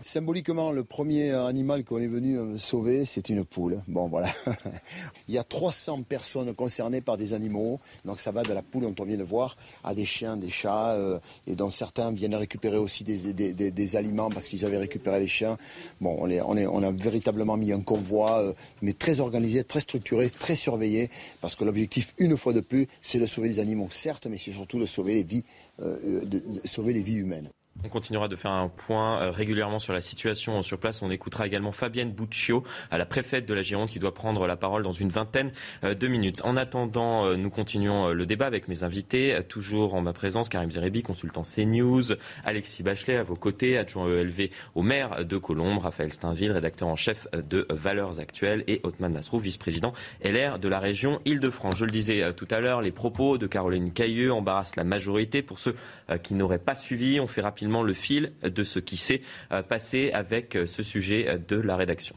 Symboliquement, 0.00 0.70
le 0.70 0.84
premier 0.84 1.32
animal 1.32 1.82
qu'on 1.82 1.98
est 1.98 2.06
venu 2.06 2.38
euh, 2.38 2.56
sauver, 2.58 3.04
c'est 3.04 3.28
une 3.28 3.44
poule. 3.44 3.80
Bon, 3.88 4.06
voilà. 4.06 4.28
Il 5.28 5.34
y 5.34 5.38
a 5.38 5.42
300 5.42 6.02
personnes 6.02 6.54
concernées 6.54 7.00
par 7.00 7.16
des 7.16 7.32
animaux. 7.32 7.80
Donc 8.04 8.20
ça 8.20 8.30
va 8.30 8.44
de 8.44 8.52
la 8.52 8.62
poule, 8.62 8.82
dont 8.84 8.94
on 9.00 9.04
vient 9.04 9.16
de 9.16 9.24
voir, 9.24 9.56
à 9.82 9.94
des 9.94 10.04
chiens, 10.04 10.36
des 10.36 10.50
chats, 10.50 10.92
euh, 10.92 11.18
et 11.48 11.56
dont 11.56 11.70
certains 11.70 12.12
viennent 12.12 12.36
récupérer 12.36 12.76
aussi 12.76 13.02
des, 13.02 13.96
aliments 13.96 14.30
parce 14.30 14.48
qu'ils 14.48 14.64
avaient 14.64 14.78
récupéré 14.78 15.18
les 15.18 15.26
chiens. 15.26 15.58
Bon, 16.00 16.16
on, 16.20 16.82
a 16.82 16.90
véritablement 16.92 17.56
mis 17.56 17.72
un 17.72 17.80
convoi, 17.80 18.38
euh, 18.38 18.52
mais 18.82 18.92
très 18.92 19.18
organisé, 19.18 19.64
très 19.64 19.80
structuré, 19.80 20.30
très 20.30 20.54
surveillé, 20.54 21.10
parce 21.40 21.56
que 21.56 21.64
l'objectif, 21.64 22.14
une 22.18 22.36
fois 22.36 22.52
de 22.52 22.60
plus, 22.60 22.86
c'est 23.02 23.18
de 23.18 23.26
sauver 23.26 23.48
les 23.48 23.58
animaux, 23.58 23.88
certes, 23.90 24.26
mais 24.30 24.38
c'est 24.38 24.52
surtout 24.52 24.78
de 24.78 24.86
sauver 24.86 25.14
les 25.14 25.24
vies, 25.24 25.44
de 25.80 26.42
sauver 26.64 26.92
les 26.92 27.02
vies 27.02 27.14
humaines. 27.14 27.50
On 27.84 27.88
continuera 27.88 28.26
de 28.26 28.34
faire 28.34 28.50
un 28.50 28.68
point 28.68 29.22
euh, 29.22 29.30
régulièrement 29.30 29.78
sur 29.78 29.92
la 29.92 30.00
situation 30.00 30.64
sur 30.64 30.78
place. 30.78 31.00
On 31.00 31.12
écoutera 31.12 31.46
également 31.46 31.70
Fabienne 31.70 32.10
Buccio, 32.10 32.64
la 32.90 33.06
préfète 33.06 33.46
de 33.46 33.54
la 33.54 33.62
Gironde, 33.62 33.88
qui 33.88 34.00
doit 34.00 34.12
prendre 34.12 34.48
la 34.48 34.56
parole 34.56 34.82
dans 34.82 34.90
une 34.90 35.10
vingtaine 35.10 35.52
euh, 35.84 35.94
de 35.94 36.08
minutes. 36.08 36.40
En 36.42 36.56
attendant, 36.56 37.26
euh, 37.26 37.36
nous 37.36 37.50
continuons 37.50 38.08
le 38.08 38.26
débat 38.26 38.46
avec 38.46 38.66
mes 38.66 38.82
invités. 38.82 39.38
Toujours 39.48 39.94
en 39.94 40.00
ma 40.00 40.12
présence, 40.12 40.48
Karim 40.48 40.72
Zerebi, 40.72 41.04
consultant 41.04 41.44
CNews, 41.44 42.14
Alexis 42.44 42.82
Bachelet 42.82 43.16
à 43.16 43.22
vos 43.22 43.36
côtés, 43.36 43.78
adjoint 43.78 44.08
ELV 44.12 44.50
au 44.74 44.82
maire 44.82 45.24
de 45.24 45.38
Colombes, 45.38 45.78
Raphaël 45.78 46.12
Steinville, 46.12 46.50
rédacteur 46.50 46.88
en 46.88 46.96
chef 46.96 47.28
de 47.32 47.64
Valeurs 47.70 48.18
Actuelles, 48.18 48.64
et 48.66 48.80
Otman 48.82 49.12
Nasrou, 49.12 49.38
vice-président 49.38 49.92
LR 50.24 50.58
de 50.58 50.68
la 50.68 50.80
région 50.80 51.20
Île-de-France. 51.26 51.76
Je 51.76 51.84
le 51.84 51.92
disais 51.92 52.32
tout 52.34 52.48
à 52.50 52.58
l'heure, 52.58 52.82
les 52.82 52.90
propos 52.90 53.38
de 53.38 53.46
Caroline 53.46 53.92
Cailleux 53.92 54.32
embarrassent 54.32 54.74
la 54.74 54.84
majorité. 54.84 55.42
Pour 55.42 55.60
ceux 55.60 55.76
qui 56.24 56.34
n'auraient 56.34 56.58
pas 56.58 56.74
suivi, 56.74 57.20
on 57.20 57.28
fait 57.28 57.40
rapidement 57.40 57.67
le 57.68 57.94
fil 57.94 58.32
de 58.42 58.64
ce 58.64 58.78
qui 58.78 58.96
s'est 58.96 59.22
euh, 59.52 59.62
passé 59.62 60.10
avec 60.12 60.56
euh, 60.56 60.66
ce 60.66 60.82
sujet 60.82 61.28
euh, 61.28 61.38
de 61.38 61.56
la 61.56 61.76
rédaction. 61.76 62.14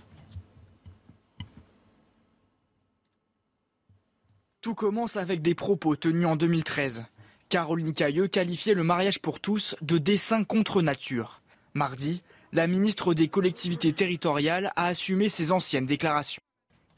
Tout 4.61 4.75
commence 4.75 5.17
avec 5.17 5.41
des 5.41 5.55
propos 5.55 5.95
tenus 5.95 6.27
en 6.27 6.35
2013. 6.35 7.05
Caroline 7.49 7.93
Cailleux 7.93 8.27
qualifiait 8.27 8.75
le 8.75 8.83
mariage 8.83 9.19
pour 9.19 9.39
tous 9.39 9.75
de 9.81 9.97
dessin 9.97 10.43
contre 10.43 10.81
nature. 10.81 11.41
Mardi, 11.73 12.21
la 12.53 12.67
ministre 12.67 13.13
des 13.13 13.27
collectivités 13.27 13.93
territoriales 13.93 14.71
a 14.75 14.87
assumé 14.87 15.29
ses 15.29 15.51
anciennes 15.51 15.85
déclarations. 15.85 16.41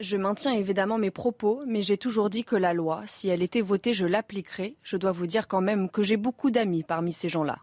Je 0.00 0.16
maintiens 0.16 0.52
évidemment 0.52 0.98
mes 0.98 1.12
propos, 1.12 1.62
mais 1.66 1.82
j'ai 1.82 1.96
toujours 1.96 2.28
dit 2.28 2.44
que 2.44 2.56
la 2.56 2.74
loi, 2.74 3.02
si 3.06 3.28
elle 3.28 3.42
était 3.42 3.60
votée, 3.60 3.94
je 3.94 4.06
l'appliquerai. 4.06 4.76
Je 4.82 4.96
dois 4.96 5.12
vous 5.12 5.26
dire 5.26 5.46
quand 5.46 5.60
même 5.60 5.88
que 5.88 6.02
j'ai 6.02 6.16
beaucoup 6.16 6.50
d'amis 6.50 6.82
parmi 6.82 7.12
ces 7.12 7.28
gens-là. 7.28 7.60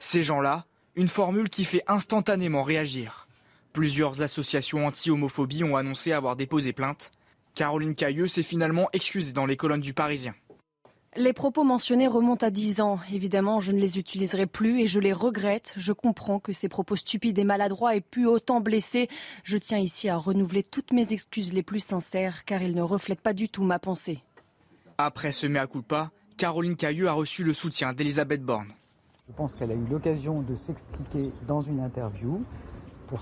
Ces 0.00 0.22
gens-là, 0.22 0.64
une 0.94 1.08
formule 1.08 1.48
qui 1.48 1.64
fait 1.64 1.82
instantanément 1.86 2.62
réagir. 2.62 3.26
Plusieurs 3.72 4.22
associations 4.22 4.86
anti-homophobie 4.86 5.64
ont 5.64 5.76
annoncé 5.76 6.12
avoir 6.12 6.36
déposé 6.36 6.72
plainte. 6.72 7.12
Caroline 7.54 7.94
Cailleux 7.94 8.28
s'est 8.28 8.42
finalement 8.42 8.88
excusée 8.92 9.32
dans 9.32 9.46
les 9.46 9.56
colonnes 9.56 9.80
du 9.80 9.94
Parisien. 9.94 10.34
Les 11.16 11.32
propos 11.32 11.64
mentionnés 11.64 12.06
remontent 12.06 12.46
à 12.46 12.50
10 12.50 12.80
ans. 12.80 13.00
Évidemment, 13.12 13.60
je 13.60 13.72
ne 13.72 13.80
les 13.80 13.98
utiliserai 13.98 14.46
plus 14.46 14.80
et 14.80 14.86
je 14.86 15.00
les 15.00 15.12
regrette. 15.12 15.74
Je 15.76 15.92
comprends 15.92 16.38
que 16.38 16.52
ces 16.52 16.68
propos 16.68 16.96
stupides 16.96 17.38
et 17.38 17.44
maladroits 17.44 17.96
aient 17.96 18.00
pu 18.00 18.26
autant 18.26 18.60
blesser. 18.60 19.08
Je 19.42 19.58
tiens 19.58 19.78
ici 19.78 20.08
à 20.08 20.16
renouveler 20.16 20.62
toutes 20.62 20.92
mes 20.92 21.12
excuses 21.12 21.52
les 21.52 21.62
plus 21.62 21.80
sincères 21.80 22.44
car 22.44 22.62
ils 22.62 22.74
ne 22.74 22.82
reflètent 22.82 23.20
pas 23.20 23.32
du 23.32 23.48
tout 23.48 23.64
ma 23.64 23.78
pensée. 23.78 24.22
Après 24.98 25.32
ce 25.32 25.46
mea 25.46 25.66
culpa, 25.66 26.10
Caroline 26.36 26.76
Cailleux 26.76 27.08
a 27.08 27.12
reçu 27.12 27.42
le 27.42 27.54
soutien 27.54 27.92
d'Elisabeth 27.92 28.42
Borne. 28.42 28.72
Je 29.28 29.34
pense 29.34 29.54
qu'elle 29.54 29.70
a 29.70 29.74
eu 29.74 29.86
l'occasion 29.90 30.40
de 30.40 30.56
s'expliquer 30.56 31.30
dans 31.46 31.60
une 31.60 31.80
interview 31.80 32.40
pour, 33.06 33.20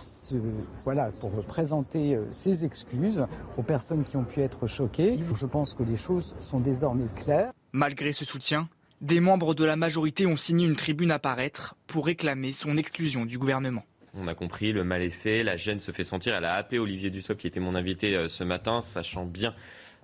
voilà, 0.84 1.10
pour 1.20 1.30
présenter 1.44 2.14
euh, 2.14 2.24
ses 2.30 2.64
excuses 2.64 3.26
aux 3.56 3.62
personnes 3.62 4.04
qui 4.04 4.16
ont 4.16 4.24
pu 4.24 4.40
être 4.40 4.66
choquées. 4.66 5.18
Je 5.34 5.46
pense 5.46 5.74
que 5.74 5.82
les 5.82 5.96
choses 5.96 6.36
sont 6.40 6.60
désormais 6.60 7.08
claires. 7.16 7.52
Malgré 7.72 8.12
ce 8.12 8.24
soutien, 8.24 8.68
des 9.00 9.20
membres 9.20 9.54
de 9.54 9.64
la 9.64 9.76
majorité 9.76 10.26
ont 10.26 10.36
signé 10.36 10.66
une 10.66 10.76
tribune 10.76 11.10
à 11.10 11.18
paraître 11.18 11.74
pour 11.86 12.06
réclamer 12.06 12.52
son 12.52 12.76
exclusion 12.76 13.26
du 13.26 13.38
gouvernement. 13.38 13.84
On 14.14 14.28
a 14.28 14.34
compris, 14.34 14.72
le 14.72 14.84
mal 14.84 15.02
est 15.02 15.10
fait, 15.10 15.42
la 15.42 15.56
gêne 15.56 15.80
se 15.80 15.90
fait 15.90 16.04
sentir. 16.04 16.34
Elle 16.34 16.44
a 16.44 16.54
appelé 16.54 16.78
Olivier 16.78 17.10
Dussopt, 17.10 17.40
qui 17.40 17.48
était 17.48 17.60
mon 17.60 17.74
invité 17.74 18.16
euh, 18.16 18.28
ce 18.28 18.44
matin, 18.44 18.80
sachant 18.80 19.26
bien 19.26 19.54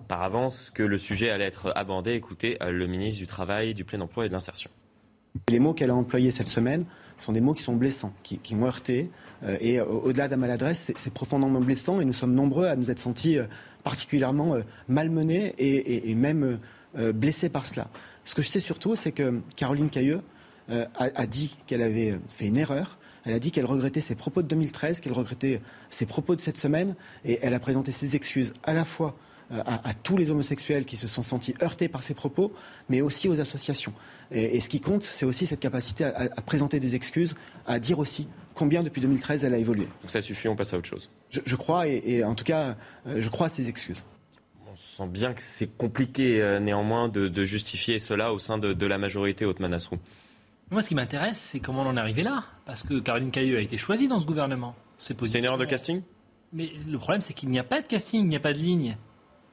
par 0.07 0.21
avance 0.21 0.69
que 0.69 0.83
le 0.83 0.97
sujet 0.97 1.29
allait 1.29 1.45
être 1.45 1.71
abordé. 1.75 2.13
Écoutez, 2.13 2.61
euh, 2.61 2.71
le 2.71 2.87
ministre 2.87 3.21
du 3.21 3.27
Travail, 3.27 3.73
du 3.73 3.85
Plein 3.85 4.01
Emploi 4.01 4.25
et 4.25 4.27
de 4.27 4.33
l'Insertion. 4.33 4.69
Les 5.49 5.59
mots 5.59 5.73
qu'elle 5.73 5.89
a 5.89 5.95
employés 5.95 6.31
cette 6.31 6.47
semaine 6.47 6.85
sont 7.17 7.31
des 7.31 7.41
mots 7.41 7.53
qui 7.53 7.63
sont 7.63 7.75
blessants, 7.75 8.13
qui, 8.23 8.55
m'ont 8.55 8.67
heurté. 8.67 9.09
Euh, 9.43 9.57
et 9.61 9.81
au-delà 9.81 10.27
de 10.27 10.31
la 10.31 10.37
maladresse, 10.37 10.91
c'est 10.95 11.13
profondément 11.13 11.59
blessant 11.59 11.99
et 11.99 12.05
nous 12.05 12.13
sommes 12.13 12.33
nombreux 12.33 12.67
à 12.67 12.75
nous 12.75 12.91
être 12.91 12.99
sentis 12.99 13.37
euh, 13.37 13.45
particulièrement 13.83 14.55
euh, 14.55 14.61
malmenés 14.87 15.53
et, 15.57 16.13
même 16.15 16.59
blessés 17.15 17.49
par 17.49 17.65
cela. 17.65 17.87
Ce 18.23 18.35
que 18.35 18.43
je 18.43 18.49
sais 18.49 18.59
surtout, 18.59 18.95
c'est 18.95 19.11
que 19.11 19.41
Caroline 19.55 19.89
Cailleux 19.89 20.21
a, 20.69 21.25
dit 21.25 21.57
qu'elle 21.65 21.81
avait 21.81 22.19
fait 22.29 22.45
une 22.45 22.57
erreur. 22.57 22.99
Elle 23.25 23.33
a 23.33 23.39
dit 23.39 23.49
qu'elle 23.49 23.65
regrettait 23.65 23.99
ses 23.99 24.13
propos 24.13 24.43
de 24.43 24.47
2013, 24.47 25.01
qu'elle 25.01 25.13
regrettait 25.13 25.59
ses 25.89 26.05
propos 26.05 26.35
de 26.35 26.41
cette 26.41 26.57
semaine, 26.57 26.93
et 27.25 27.39
elle 27.41 27.55
a 27.55 27.59
présenté 27.59 27.91
ses 27.91 28.15
excuses 28.15 28.53
à 28.63 28.73
la 28.73 28.85
fois 28.85 29.17
euh, 29.53 29.61
à, 29.65 29.93
tous 29.93 30.17
les 30.17 30.29
homosexuels 30.29 30.85
qui 30.85 30.97
se 30.97 31.07
sont 31.07 31.21
sentis 31.21 31.53
heurtés 31.61 31.87
par 31.87 32.01
ces 32.01 32.13
propos, 32.13 32.51
mais 32.89 33.01
aussi 33.01 33.29
aux 33.29 33.39
associations. 33.39 33.93
Et, 34.31 34.59
ce 34.59 34.69
qui 34.69 34.79
compte, 34.79 35.03
c'est 35.03 35.25
aussi 35.25 35.45
cette 35.45 35.59
capacité 35.59 36.05
à, 36.05 36.29
présenter 36.45 36.79
des 36.79 36.95
excuses, 36.95 37.35
à 37.67 37.79
dire 37.79 37.99
aussi 37.99 38.27
combien 38.55 38.83
depuis 38.83 39.01
2013 39.01 39.43
elle 39.43 39.53
a 39.53 39.57
évolué. 39.57 39.87
Donc 40.01 40.11
ça 40.11 40.21
suffit, 40.21 40.47
on 40.47 40.55
passe 40.55 40.73
à 40.73 40.77
autre 40.77 40.87
chose. 40.89 41.09
Je, 41.29 41.55
crois, 41.55 41.87
et, 41.87 42.23
en 42.23 42.35
tout 42.35 42.43
cas, 42.43 42.75
euh, 43.07 43.19
je 43.19 43.29
crois 43.29 43.47
à 43.47 43.49
ces 43.49 43.69
excuses. 43.69 44.03
On 44.71 44.75
sent 44.75 45.09
bien 45.09 45.33
que 45.33 45.41
c'est 45.41 45.67
compliqué 45.67 46.41
euh, 46.41 46.59
néanmoins 46.59 47.09
de, 47.09 47.45
justifier 47.45 47.99
cela 47.99 48.33
au 48.33 48.39
sein 48.39 48.57
de, 48.57 48.85
la 48.85 48.97
majorité 48.97 49.45
haute 49.45 49.61
Asrou. 49.61 49.97
Moi, 50.71 50.81
ce 50.81 50.87
qui 50.87 50.95
m'intéresse, 50.95 51.37
c'est 51.37 51.59
comment 51.59 51.83
on 51.83 51.87
en 51.87 51.97
est 51.97 51.99
arrivé 51.99 52.23
là. 52.23 52.45
Parce 52.65 52.81
que 52.81 52.99
Caroline 52.99 53.29
Cailleux 53.29 53.57
a 53.57 53.61
été 53.61 53.77
choisie 53.77 54.07
dans 54.07 54.19
ce 54.19 54.25
gouvernement. 54.25 54.75
C'est 54.97 55.19
une 55.21 55.45
erreur 55.45 55.57
de 55.57 55.65
casting? 55.65 56.01
Mais 56.53 56.71
le 56.87 56.97
problème, 56.97 57.21
c'est 57.21 57.33
qu'il 57.33 57.49
n'y 57.49 57.59
a 57.59 57.63
pas 57.63 57.81
de 57.81 57.87
casting, 57.87 58.23
il 58.23 58.29
n'y 58.29 58.35
a 58.35 58.39
pas 58.39 58.53
de 58.53 58.59
ligne. 58.59 58.95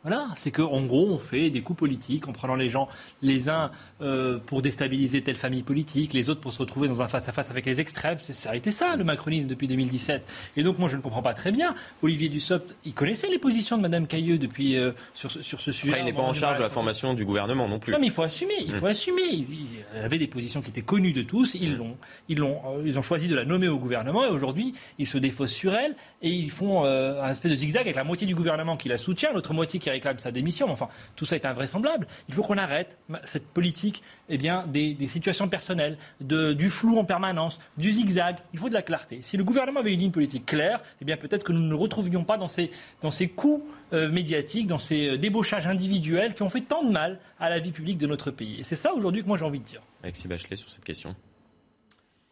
Voilà, 0.02 0.28
c'est 0.34 0.50
qu'en 0.50 0.80
gros, 0.86 1.08
on 1.10 1.18
fait 1.18 1.50
des 1.50 1.60
coups 1.60 1.78
politiques 1.78 2.26
en 2.26 2.32
prenant 2.32 2.56
les 2.56 2.70
gens, 2.70 2.88
les 3.20 3.50
uns 3.50 3.70
euh, 4.00 4.38
pour 4.38 4.62
déstabiliser 4.62 5.20
telle 5.20 5.36
famille 5.36 5.62
politique, 5.62 6.14
les 6.14 6.30
autres 6.30 6.40
pour 6.40 6.54
se 6.54 6.58
retrouver 6.58 6.88
dans 6.88 7.02
un 7.02 7.08
face-à-face 7.08 7.50
avec 7.50 7.66
les 7.66 7.80
extrêmes. 7.80 8.16
Ça 8.22 8.52
a 8.52 8.56
été 8.56 8.70
ça, 8.70 8.96
le 8.96 9.04
macronisme, 9.04 9.46
depuis 9.46 9.68
2017. 9.68 10.26
Et 10.56 10.62
donc, 10.62 10.78
moi, 10.78 10.88
je 10.88 10.96
ne 10.96 11.02
comprends 11.02 11.20
pas 11.20 11.34
très 11.34 11.52
bien. 11.52 11.74
Olivier 12.00 12.30
Dussopt, 12.30 12.74
il 12.86 12.94
connaissait 12.94 13.28
les 13.28 13.38
positions 13.38 13.76
de 13.76 13.82
Mme 13.82 14.06
Cailleux 14.06 14.38
depuis, 14.38 14.78
euh, 14.78 14.92
sur, 15.12 15.30
sur 15.30 15.60
ce 15.60 15.70
sujet. 15.70 15.96
il 15.98 16.06
n'est 16.06 16.14
pas 16.14 16.22
en 16.22 16.32
charge 16.32 16.56
de 16.56 16.62
la 16.62 16.70
formation 16.70 17.12
du 17.12 17.26
gouvernement 17.26 17.68
non 17.68 17.78
plus. 17.78 17.92
Non, 17.92 17.98
mais 18.00 18.06
il 18.06 18.12
faut 18.12 18.22
assumer, 18.22 18.54
il 18.58 18.72
faut 18.72 18.86
mm. 18.86 18.90
assumer. 18.90 19.28
Il 19.30 19.84
avait 20.02 20.18
des 20.18 20.28
positions 20.28 20.62
qui 20.62 20.70
étaient 20.70 20.80
connues 20.80 21.12
de 21.12 21.22
tous. 21.22 21.56
Ils, 21.56 21.74
mm. 21.74 21.76
l'ont, 21.76 21.96
ils, 22.30 22.38
l'ont, 22.38 22.58
euh, 22.68 22.82
ils 22.86 22.98
ont 22.98 23.02
choisi 23.02 23.28
de 23.28 23.34
la 23.34 23.44
nommer 23.44 23.68
au 23.68 23.78
gouvernement 23.78 24.24
et 24.24 24.28
aujourd'hui, 24.28 24.72
ils 24.98 25.06
se 25.06 25.18
défaussent 25.18 25.52
sur 25.52 25.74
elle 25.74 25.94
et 26.22 26.30
ils 26.30 26.50
font 26.50 26.86
un 26.86 27.30
espèce 27.30 27.50
de 27.50 27.56
zigzag 27.56 27.82
avec 27.82 27.96
la 27.96 28.04
moitié 28.04 28.26
du 28.26 28.34
gouvernement 28.34 28.78
qui 28.78 28.88
la 28.88 28.96
soutient, 28.96 29.32
l'autre 29.34 29.52
moitié 29.52 29.78
qui 29.78 29.89
réclame 29.90 30.18
sa 30.18 30.30
démission. 30.30 30.70
Enfin, 30.70 30.88
tout 31.16 31.24
ça 31.24 31.36
est 31.36 31.46
invraisemblable. 31.46 32.06
Il 32.28 32.34
faut 32.34 32.42
qu'on 32.42 32.58
arrête 32.58 32.96
cette 33.24 33.46
politique 33.46 34.02
eh 34.28 34.38
bien, 34.38 34.66
des, 34.66 34.96
situations 35.06 35.48
personnelles, 35.48 35.98
du 36.20 36.70
flou 36.70 36.98
en 36.98 37.04
permanence, 37.04 37.60
du 37.76 37.90
zigzag. 37.90 38.36
Il 38.52 38.58
faut 38.58 38.68
de 38.68 38.74
la 38.74 38.82
clarté. 38.82 39.20
Si 39.22 39.36
le 39.36 39.44
gouvernement 39.44 39.80
avait 39.80 39.94
une 39.94 40.00
ligne 40.00 40.10
politique 40.10 40.46
claire, 40.46 40.82
eh 41.00 41.04
bien, 41.04 41.16
peut-être 41.16 41.44
que 41.44 41.52
nous 41.52 41.60
ne 41.60 41.68
nous 41.68 41.78
retrouvions 41.78 42.24
pas 42.24 42.36
dans 42.36 42.48
ces, 42.48 42.70
dans 43.00 43.10
ces 43.10 43.28
coups 43.28 43.64
euh, 43.92 44.10
médiatiques, 44.10 44.66
dans 44.66 44.78
ces 44.78 45.10
euh, 45.10 45.18
débauchages 45.18 45.66
individuels 45.66 46.34
qui 46.34 46.42
ont 46.42 46.48
fait 46.48 46.60
tant 46.60 46.84
de 46.84 46.90
mal 46.90 47.18
à 47.38 47.50
la 47.50 47.58
vie 47.58 47.72
publique 47.72 47.98
de 47.98 48.06
notre 48.06 48.30
pays. 48.30 48.60
Et 48.60 48.64
c'est 48.64 48.76
ça 48.76 48.94
aujourd'hui 48.94 49.22
que 49.22 49.26
moi 49.26 49.36
j'ai 49.36 49.44
envie 49.44 49.60
de 49.60 49.64
dire. 49.64 49.82
Alexis 50.02 50.28
Bachelet 50.28 50.56
sur 50.56 50.70
cette 50.70 50.84
question 50.84 51.14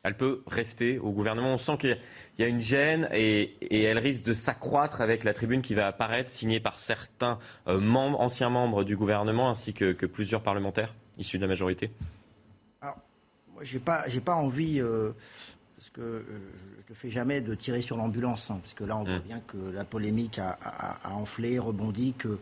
elle 0.09 0.17
peut 0.17 0.43
rester 0.47 0.99
au 0.99 1.13
gouvernement. 1.13 1.53
On 1.53 1.59
sent 1.59 1.77
qu'il 1.79 1.99
y 2.39 2.43
a 2.43 2.49
une 2.49 2.61
gêne 2.61 3.09
et, 3.13 3.55
elle 3.85 3.99
risque 3.99 4.25
de 4.25 4.33
s'accroître 4.33 5.01
avec 5.01 5.23
la 5.23 5.35
tribune 5.35 5.63
qui 5.63 5.75
va 5.75 5.87
apparaître, 5.87 6.31
signée 6.31 6.61
par 6.61 6.79
certains 6.79 7.39
euh, 7.67 7.79
membres, 7.79 8.19
anciens 8.21 8.49
membres 8.49 8.85
du 8.85 8.97
gouvernement 8.97 9.51
ainsi 9.51 9.75
que, 9.75 9.93
plusieurs 10.07 10.43
parlementaires 10.43 10.95
issus 11.19 11.37
de 11.37 11.43
la 11.43 11.49
majorité. 11.49 11.91
Alors, 12.81 12.97
moi, 13.53 13.63
j'ai 13.65 13.79
pas, 13.79 14.05
j'ai 14.09 14.21
pas 14.21 14.35
envie, 14.35 14.81
euh, 14.81 15.13
parce 15.77 15.91
que 15.91 16.01
euh, 16.01 16.23
je 16.87 16.93
ne 16.93 16.97
fais 16.97 17.11
jamais 17.11 17.43
de 17.43 17.55
tirer 17.55 17.83
sur 17.83 17.99
l'ambulance, 17.99 18.51
hein, 18.51 18.59
parce 18.63 18.73
que 18.73 18.85
là, 18.85 18.97
on 18.97 19.05
voit 19.05 19.19
mmh. 19.19 19.23
bien 19.23 19.41
que 19.47 19.57
la 19.75 19.85
polémique 19.85 20.39
a, 20.39 20.99
enflé, 21.05 21.59
rebondi, 21.59 22.15
que 22.17 22.39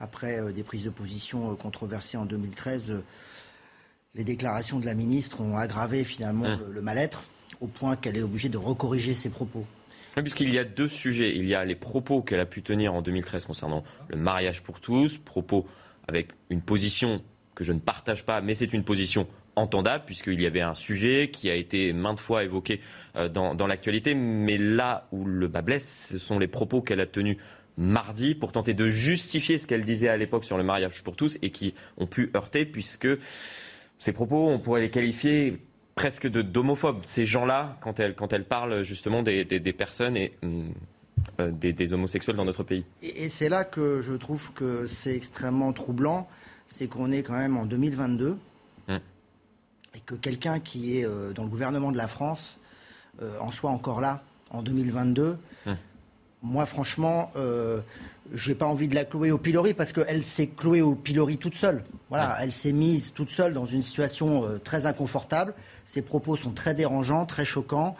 après 0.00 0.52
des 0.52 0.62
prises 0.62 0.84
de 0.84 0.90
position 0.90 1.56
controversées 1.56 2.18
en 2.18 2.26
2013 2.26 3.02
les 4.16 4.24
déclarations 4.24 4.80
de 4.80 4.86
la 4.86 4.94
ministre 4.94 5.40
ont 5.40 5.56
aggravé 5.56 6.04
finalement 6.04 6.46
hum. 6.46 6.60
le, 6.72 6.82
mal-être 6.82 7.24
au 7.60 7.66
point 7.66 7.96
qu'elle 7.96 8.16
est 8.16 8.22
obligée 8.22 8.48
de 8.48 8.58
recorriger 8.58 9.14
ses 9.14 9.30
propos. 9.30 9.64
Puisqu'il 10.16 10.52
y 10.52 10.58
a 10.58 10.64
deux 10.64 10.88
sujets. 10.88 11.36
Il 11.36 11.44
y 11.44 11.54
a 11.54 11.64
les 11.64 11.74
propos 11.74 12.22
qu'elle 12.22 12.40
a 12.40 12.46
pu 12.46 12.62
tenir 12.62 12.94
en 12.94 13.02
2013 13.02 13.44
concernant 13.44 13.84
le 14.08 14.16
mariage 14.16 14.62
pour 14.62 14.80
tous, 14.80 15.18
propos 15.18 15.66
avec 16.08 16.28
une 16.48 16.62
position 16.62 17.22
que 17.54 17.64
je 17.64 17.72
ne 17.72 17.80
partage 17.80 18.24
pas, 18.24 18.40
mais 18.40 18.54
c'est 18.54 18.72
une 18.72 18.84
position 18.84 19.26
entendable 19.56 20.04
puisqu'il 20.06 20.40
y 20.40 20.46
avait 20.46 20.62
un 20.62 20.74
sujet 20.74 21.30
qui 21.30 21.50
a 21.50 21.54
été 21.54 21.92
maintes 21.92 22.20
fois 22.20 22.44
évoqué 22.44 22.80
dans, 23.14 23.54
dans 23.54 23.66
l'actualité. 23.66 24.14
Mais 24.14 24.56
là 24.56 25.06
où 25.12 25.26
le 25.26 25.48
bas 25.48 25.62
blesse, 25.62 26.08
ce 26.12 26.18
sont 26.18 26.38
les 26.38 26.48
propos 26.48 26.80
qu'elle 26.80 27.00
a 27.00 27.06
tenus 27.06 27.36
mardi 27.76 28.34
pour 28.34 28.52
tenter 28.52 28.72
de 28.72 28.88
justifier 28.88 29.58
ce 29.58 29.66
qu'elle 29.66 29.84
disait 29.84 30.08
à 30.08 30.16
l'époque 30.16 30.44
sur 30.44 30.56
le 30.56 30.64
mariage 30.64 31.02
pour 31.02 31.16
tous 31.16 31.38
et 31.42 31.50
qui 31.50 31.74
ont 31.98 32.06
pu 32.06 32.30
heurter 32.34 32.64
puisque 32.64 33.08
ces 33.98 34.12
propos, 34.12 34.48
on 34.48 34.58
pourrait 34.58 34.82
les 34.82 34.90
qualifier 34.90 35.58
presque 35.94 36.28
d'homophobes. 36.28 37.04
Ces 37.04 37.26
gens-là, 37.26 37.78
quand 37.80 37.98
elle, 37.98 38.14
quand 38.14 38.32
elle 38.32 38.44
parle 38.44 38.82
justement 38.82 39.22
des, 39.22 39.44
des, 39.44 39.72
personnes 39.72 40.16
et 40.16 40.32
hum, 40.42 40.72
euh, 41.40 41.50
des, 41.50 41.72
des, 41.72 41.92
homosexuels 41.92 42.36
dans 42.36 42.44
notre 42.44 42.62
pays. 42.62 42.84
Et, 43.02 43.28
c'est 43.28 43.48
là 43.48 43.64
que 43.64 44.00
je 44.00 44.12
trouve 44.12 44.52
que 44.52 44.86
c'est 44.86 45.16
extrêmement 45.16 45.72
troublant, 45.72 46.28
c'est 46.68 46.86
qu'on 46.86 47.10
est 47.10 47.22
quand 47.22 47.36
même 47.36 47.56
en 47.56 47.64
2022 47.64 48.36
hum. 48.88 49.00
et 49.94 50.00
que 50.00 50.14
quelqu'un 50.14 50.60
qui 50.60 50.98
est 50.98 51.06
euh, 51.06 51.32
dans 51.32 51.44
le 51.44 51.48
gouvernement 51.48 51.90
de 51.90 51.96
la 51.96 52.08
France 52.08 52.60
euh, 53.22 53.38
en 53.40 53.50
soit 53.50 53.70
encore 53.70 54.00
là 54.00 54.22
en 54.50 54.62
2022 54.62 55.38
moi, 56.42 56.64
franchement, 56.66 57.32
euh, 58.26 58.34
je 58.34 58.50
n'ai 58.50 58.54
pas 58.54 58.66
envie 58.66 58.88
de 58.88 58.94
la 58.94 59.04
clouer 59.04 59.30
au 59.30 59.38
pilori 59.38 59.74
parce 59.74 59.92
qu'elle 59.92 60.22
s'est 60.22 60.48
clouée 60.48 60.82
au 60.82 60.94
pilori 60.94 61.38
toute 61.38 61.56
seule. 61.56 61.84
Voilà, 62.08 62.36
elle 62.40 62.52
s'est 62.52 62.72
mise 62.72 63.12
toute 63.12 63.30
seule 63.30 63.52
dans 63.52 63.66
une 63.66 63.82
situation 63.82 64.44
euh, 64.44 64.58
très 64.58 64.86
inconfortable. 64.86 65.54
Ses 65.84 66.02
propos 66.02 66.36
sont 66.36 66.52
très 66.52 66.74
dérangeants, 66.74 67.26
très 67.26 67.44
choquants. 67.44 67.96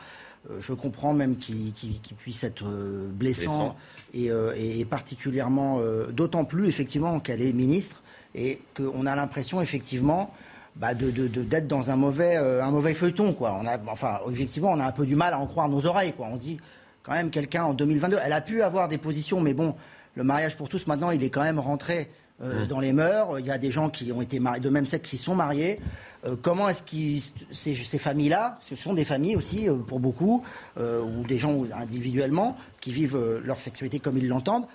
Euh, 0.50 0.56
je 0.60 0.72
comprends 0.72 1.14
même 1.14 1.36
qu'ils 1.36 1.72
puissent 2.18 2.44
être 2.44 2.64
blessants 2.64 3.76
et, 4.14 4.84
particulièrement, 4.88 5.80
d'autant 6.10 6.44
plus 6.44 6.68
effectivement 6.68 7.20
qu'elle 7.20 7.42
est 7.42 7.52
ministre 7.52 8.02
et 8.34 8.60
qu'on 8.74 9.04
a 9.04 9.14
l'impression 9.14 9.60
effectivement 9.60 10.32
bah, 10.76 10.94
d'être 10.94 11.68
dans 11.68 11.90
un 11.90 11.96
mauvais, 11.96 12.36
un 12.36 12.70
mauvais 12.70 12.94
feuilleton. 12.94 13.34
Quoi. 13.34 13.58
On 13.60 13.66
a, 13.66 13.78
enfin, 13.88 14.20
objectivement, 14.24 14.70
on 14.70 14.80
a 14.80 14.86
un 14.86 14.92
peu 14.92 15.04
du 15.04 15.16
mal 15.16 15.34
à 15.34 15.38
en 15.38 15.46
croire 15.46 15.68
nos 15.68 15.84
oreilles. 15.84 16.14
Quoi. 16.14 16.28
On 16.30 16.36
se 16.36 16.40
dit 16.40 16.60
quand 17.02 17.12
même 17.12 17.30
quelqu'un 17.30 17.64
en 17.64 17.74
2022. 17.74 18.16
Elle 18.24 18.32
a 18.32 18.40
pu 18.40 18.62
avoir 18.62 18.88
des 18.88 18.98
positions, 18.98 19.40
mais 19.40 19.52
bon, 19.52 19.74
le 20.16 20.24
mariage 20.24 20.56
pour 20.56 20.68
tous, 20.68 20.86
maintenant, 20.86 21.10
il 21.10 21.22
est 21.22 21.30
quand 21.30 21.42
même 21.42 21.60
rentré 21.60 22.08
euh, 22.42 22.64
mmh. 22.64 22.68
dans 22.68 22.80
les 22.80 22.92
mœurs. 22.92 23.38
Il 23.38 23.46
y 23.46 23.50
a 23.50 23.58
des 23.58 23.70
gens 23.70 23.90
qui 23.90 24.10
ont 24.12 24.20
été 24.20 24.40
mariés, 24.40 24.60
de 24.60 24.70
même 24.70 24.86
sexe 24.86 25.10
qui 25.10 25.18
sont 25.18 25.34
mariés. 25.34 25.78
Euh, 26.26 26.36
comment 26.40 26.68
est-ce 26.68 26.82
que 26.82 27.22
ces, 27.52 27.74
ces 27.74 27.98
familles-là, 27.98 28.58
ce 28.60 28.76
sont 28.76 28.94
des 28.94 29.04
familles 29.04 29.36
aussi, 29.36 29.68
euh, 29.68 29.76
pour 29.76 30.00
beaucoup, 30.00 30.42
ou 30.78 31.26
des 31.26 31.38
gens 31.38 31.64
individuellement, 31.74 32.56
qui 32.80 32.92
vivent 32.92 33.40
leur 33.44 33.60
sexualité 33.60 34.00
comme 34.00 34.18
ils 34.18 34.28
l'entendent, 34.28 34.66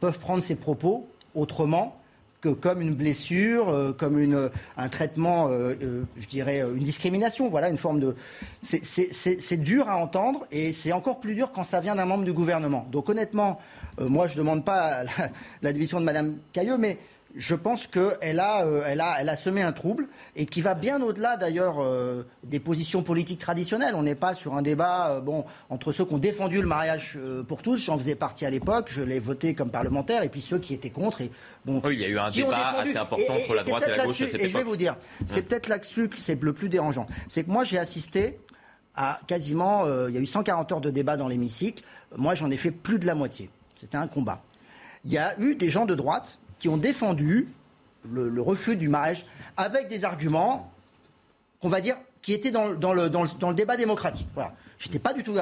peuvent 0.00 0.18
prendre 0.18 0.42
ces 0.42 0.56
propos 0.56 1.08
autrement 1.34 2.01
que 2.42 2.48
comme 2.48 2.82
une 2.82 2.94
blessure, 2.94 3.68
euh, 3.68 3.92
comme 3.92 4.18
une, 4.18 4.50
un 4.76 4.88
traitement, 4.88 5.48
euh, 5.48 5.74
euh, 5.80 6.02
je 6.18 6.26
dirais, 6.26 6.60
une 6.60 6.82
discrimination. 6.82 7.48
Voilà, 7.48 7.70
une 7.70 7.76
forme 7.78 8.00
de. 8.00 8.16
C'est 8.62 9.56
dur 9.62 9.88
à 9.88 9.96
entendre 9.96 10.44
et 10.50 10.72
c'est 10.72 10.92
encore 10.92 11.20
plus 11.20 11.34
dur 11.34 11.52
quand 11.52 11.62
ça 11.62 11.80
vient 11.80 11.94
d'un 11.94 12.04
membre 12.04 12.24
du 12.24 12.32
gouvernement. 12.32 12.86
Donc 12.90 13.08
honnêtement, 13.08 13.60
moi 14.00 14.26
je 14.26 14.34
ne 14.34 14.38
demande 14.38 14.64
pas 14.64 15.04
la, 15.62 15.72
démission 15.72 16.00
de 16.00 16.04
Mme 16.04 16.36
Cailleux, 16.52 16.76
mais 16.76 16.98
je 17.34 17.54
pense 17.54 17.86
qu'elle 17.86 18.40
a, 18.40 18.64
euh, 18.64 18.82
elle 18.86 19.00
a, 19.00 19.16
elle 19.20 19.28
a 19.28 19.36
semé 19.36 19.62
un 19.62 19.72
trouble 19.72 20.08
et 20.36 20.46
qui 20.46 20.60
va 20.60 20.74
bien 20.74 21.00
au-delà 21.00 21.36
d'ailleurs 21.36 21.80
euh, 21.80 22.24
des 22.44 22.60
positions 22.60 23.02
politiques 23.02 23.38
traditionnelles. 23.38 23.94
On 23.94 24.02
n'est 24.02 24.14
pas 24.14 24.34
sur 24.34 24.54
un 24.54 24.62
débat 24.62 25.12
euh, 25.12 25.20
bon, 25.20 25.44
entre 25.70 25.92
ceux 25.92 26.04
qui 26.04 26.14
ont 26.14 26.18
défendu 26.18 26.60
le 26.60 26.66
mariage 26.66 27.18
pour 27.48 27.62
tous, 27.62 27.76
j'en 27.76 27.96
faisais 27.96 28.16
partie 28.16 28.44
à 28.44 28.50
l'époque, 28.50 28.86
je 28.90 29.02
l'ai 29.02 29.18
voté 29.18 29.54
comme 29.54 29.70
parlementaire, 29.70 30.22
et 30.22 30.28
puis 30.28 30.40
ceux 30.40 30.58
qui 30.58 30.74
étaient 30.74 30.90
contre. 30.90 31.22
Et, 31.22 31.30
bon, 31.64 31.80
oui, 31.84 31.94
il 31.94 32.00
y 32.00 32.04
a 32.04 32.08
eu 32.08 32.18
un 32.18 32.30
débat 32.30 32.78
assez 32.78 32.96
important 32.96 33.32
entre 33.32 33.54
la 33.54 33.64
droite 33.64 33.84
et 33.86 33.90
la 33.90 34.04
gauche 34.04 34.20
à 34.20 34.26
cette 34.26 34.40
Et 34.40 34.48
je 34.48 34.56
vais 34.56 34.64
vous 34.64 34.76
dire, 34.76 34.96
c'est 35.26 35.42
peut-être 35.42 35.68
là-dessus 35.68 36.08
que 36.08 36.18
c'est 36.18 36.40
le 36.40 36.52
plus 36.52 36.68
dérangeant. 36.68 37.06
C'est 37.28 37.44
que 37.44 37.50
moi 37.50 37.64
j'ai 37.64 37.78
assisté 37.78 38.38
à 38.94 39.20
quasiment, 39.26 39.86
il 40.08 40.14
y 40.14 40.18
a 40.18 40.20
eu 40.20 40.26
140 40.26 40.72
heures 40.72 40.80
de 40.80 40.90
débat 40.90 41.16
dans 41.16 41.28
l'hémicycle, 41.28 41.82
moi 42.16 42.34
j'en 42.34 42.50
ai 42.50 42.56
fait 42.58 42.70
plus 42.70 42.98
de 42.98 43.06
la 43.06 43.14
moitié. 43.14 43.48
C'était 43.74 43.96
un 43.96 44.06
combat. 44.06 44.42
Il 45.04 45.10
y 45.10 45.18
a 45.18 45.38
eu 45.40 45.56
des 45.56 45.70
gens 45.70 45.86
de 45.86 45.94
droite 45.94 46.38
qui 46.62 46.68
ont 46.68 46.76
défendu 46.76 47.48
le, 48.08 48.40
refus 48.40 48.76
du 48.76 48.88
mariage 48.88 49.26
avec 49.56 49.88
des 49.88 50.04
arguments 50.04 50.72
qu'on 51.60 51.68
va 51.68 51.80
dire 51.80 51.96
qui 52.22 52.32
étaient 52.32 52.52
dans, 52.52 52.68
le, 52.68 52.76
dans, 53.10 53.24
le, 53.24 53.54
débat 53.54 53.76
démocratique. 53.76 54.28
Voilà. 54.34 54.54
J'étais 54.78 55.00
pas 55.00 55.12
du 55.12 55.24
tout 55.24 55.34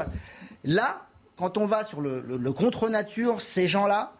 là. 0.64 1.06
Quand 1.36 1.58
on 1.58 1.66
va 1.66 1.84
sur 1.84 2.00
le, 2.00 2.22
le 2.22 2.52
contre-nature, 2.54 3.42
ces 3.42 3.68
gens-là, 3.68 4.14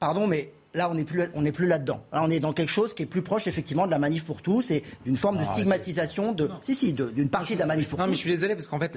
pardon, 0.00 0.26
mais 0.26 0.52
là, 0.74 0.90
on 0.90 0.94
n'est 0.94 1.04
plus, 1.04 1.22
on 1.34 1.42
n'est 1.42 1.52
plus 1.52 1.66
là-dedans. 1.66 2.04
Là, 2.12 2.22
on 2.24 2.30
est 2.30 2.40
dans 2.40 2.52
quelque 2.52 2.70
chose 2.70 2.94
qui 2.94 3.02
est 3.02 3.06
plus 3.06 3.22
proche, 3.22 3.46
effectivement, 3.46 3.86
de 3.86 3.90
la 3.90 3.98
manif 3.98 4.24
pour 4.24 4.42
tous 4.42 4.70
et 4.70 4.82
d'une 5.04 5.16
forme 5.16 5.38
de 5.38 5.44
stigmatisation 5.44 6.32
de, 6.32 6.50
si, 6.62 6.74
si, 6.74 6.92
d'une 6.92 7.28
partie 7.28 7.54
de 7.54 7.60
la 7.60 7.66
manif 7.66 7.88
pour 7.88 7.98
tous. 7.98 8.02
Non, 8.02 8.08
mais 8.08 8.14
je 8.14 8.20
suis 8.20 8.30
désolé 8.30 8.54
parce 8.54 8.68
qu'en 8.68 8.78
fait, 8.78 8.92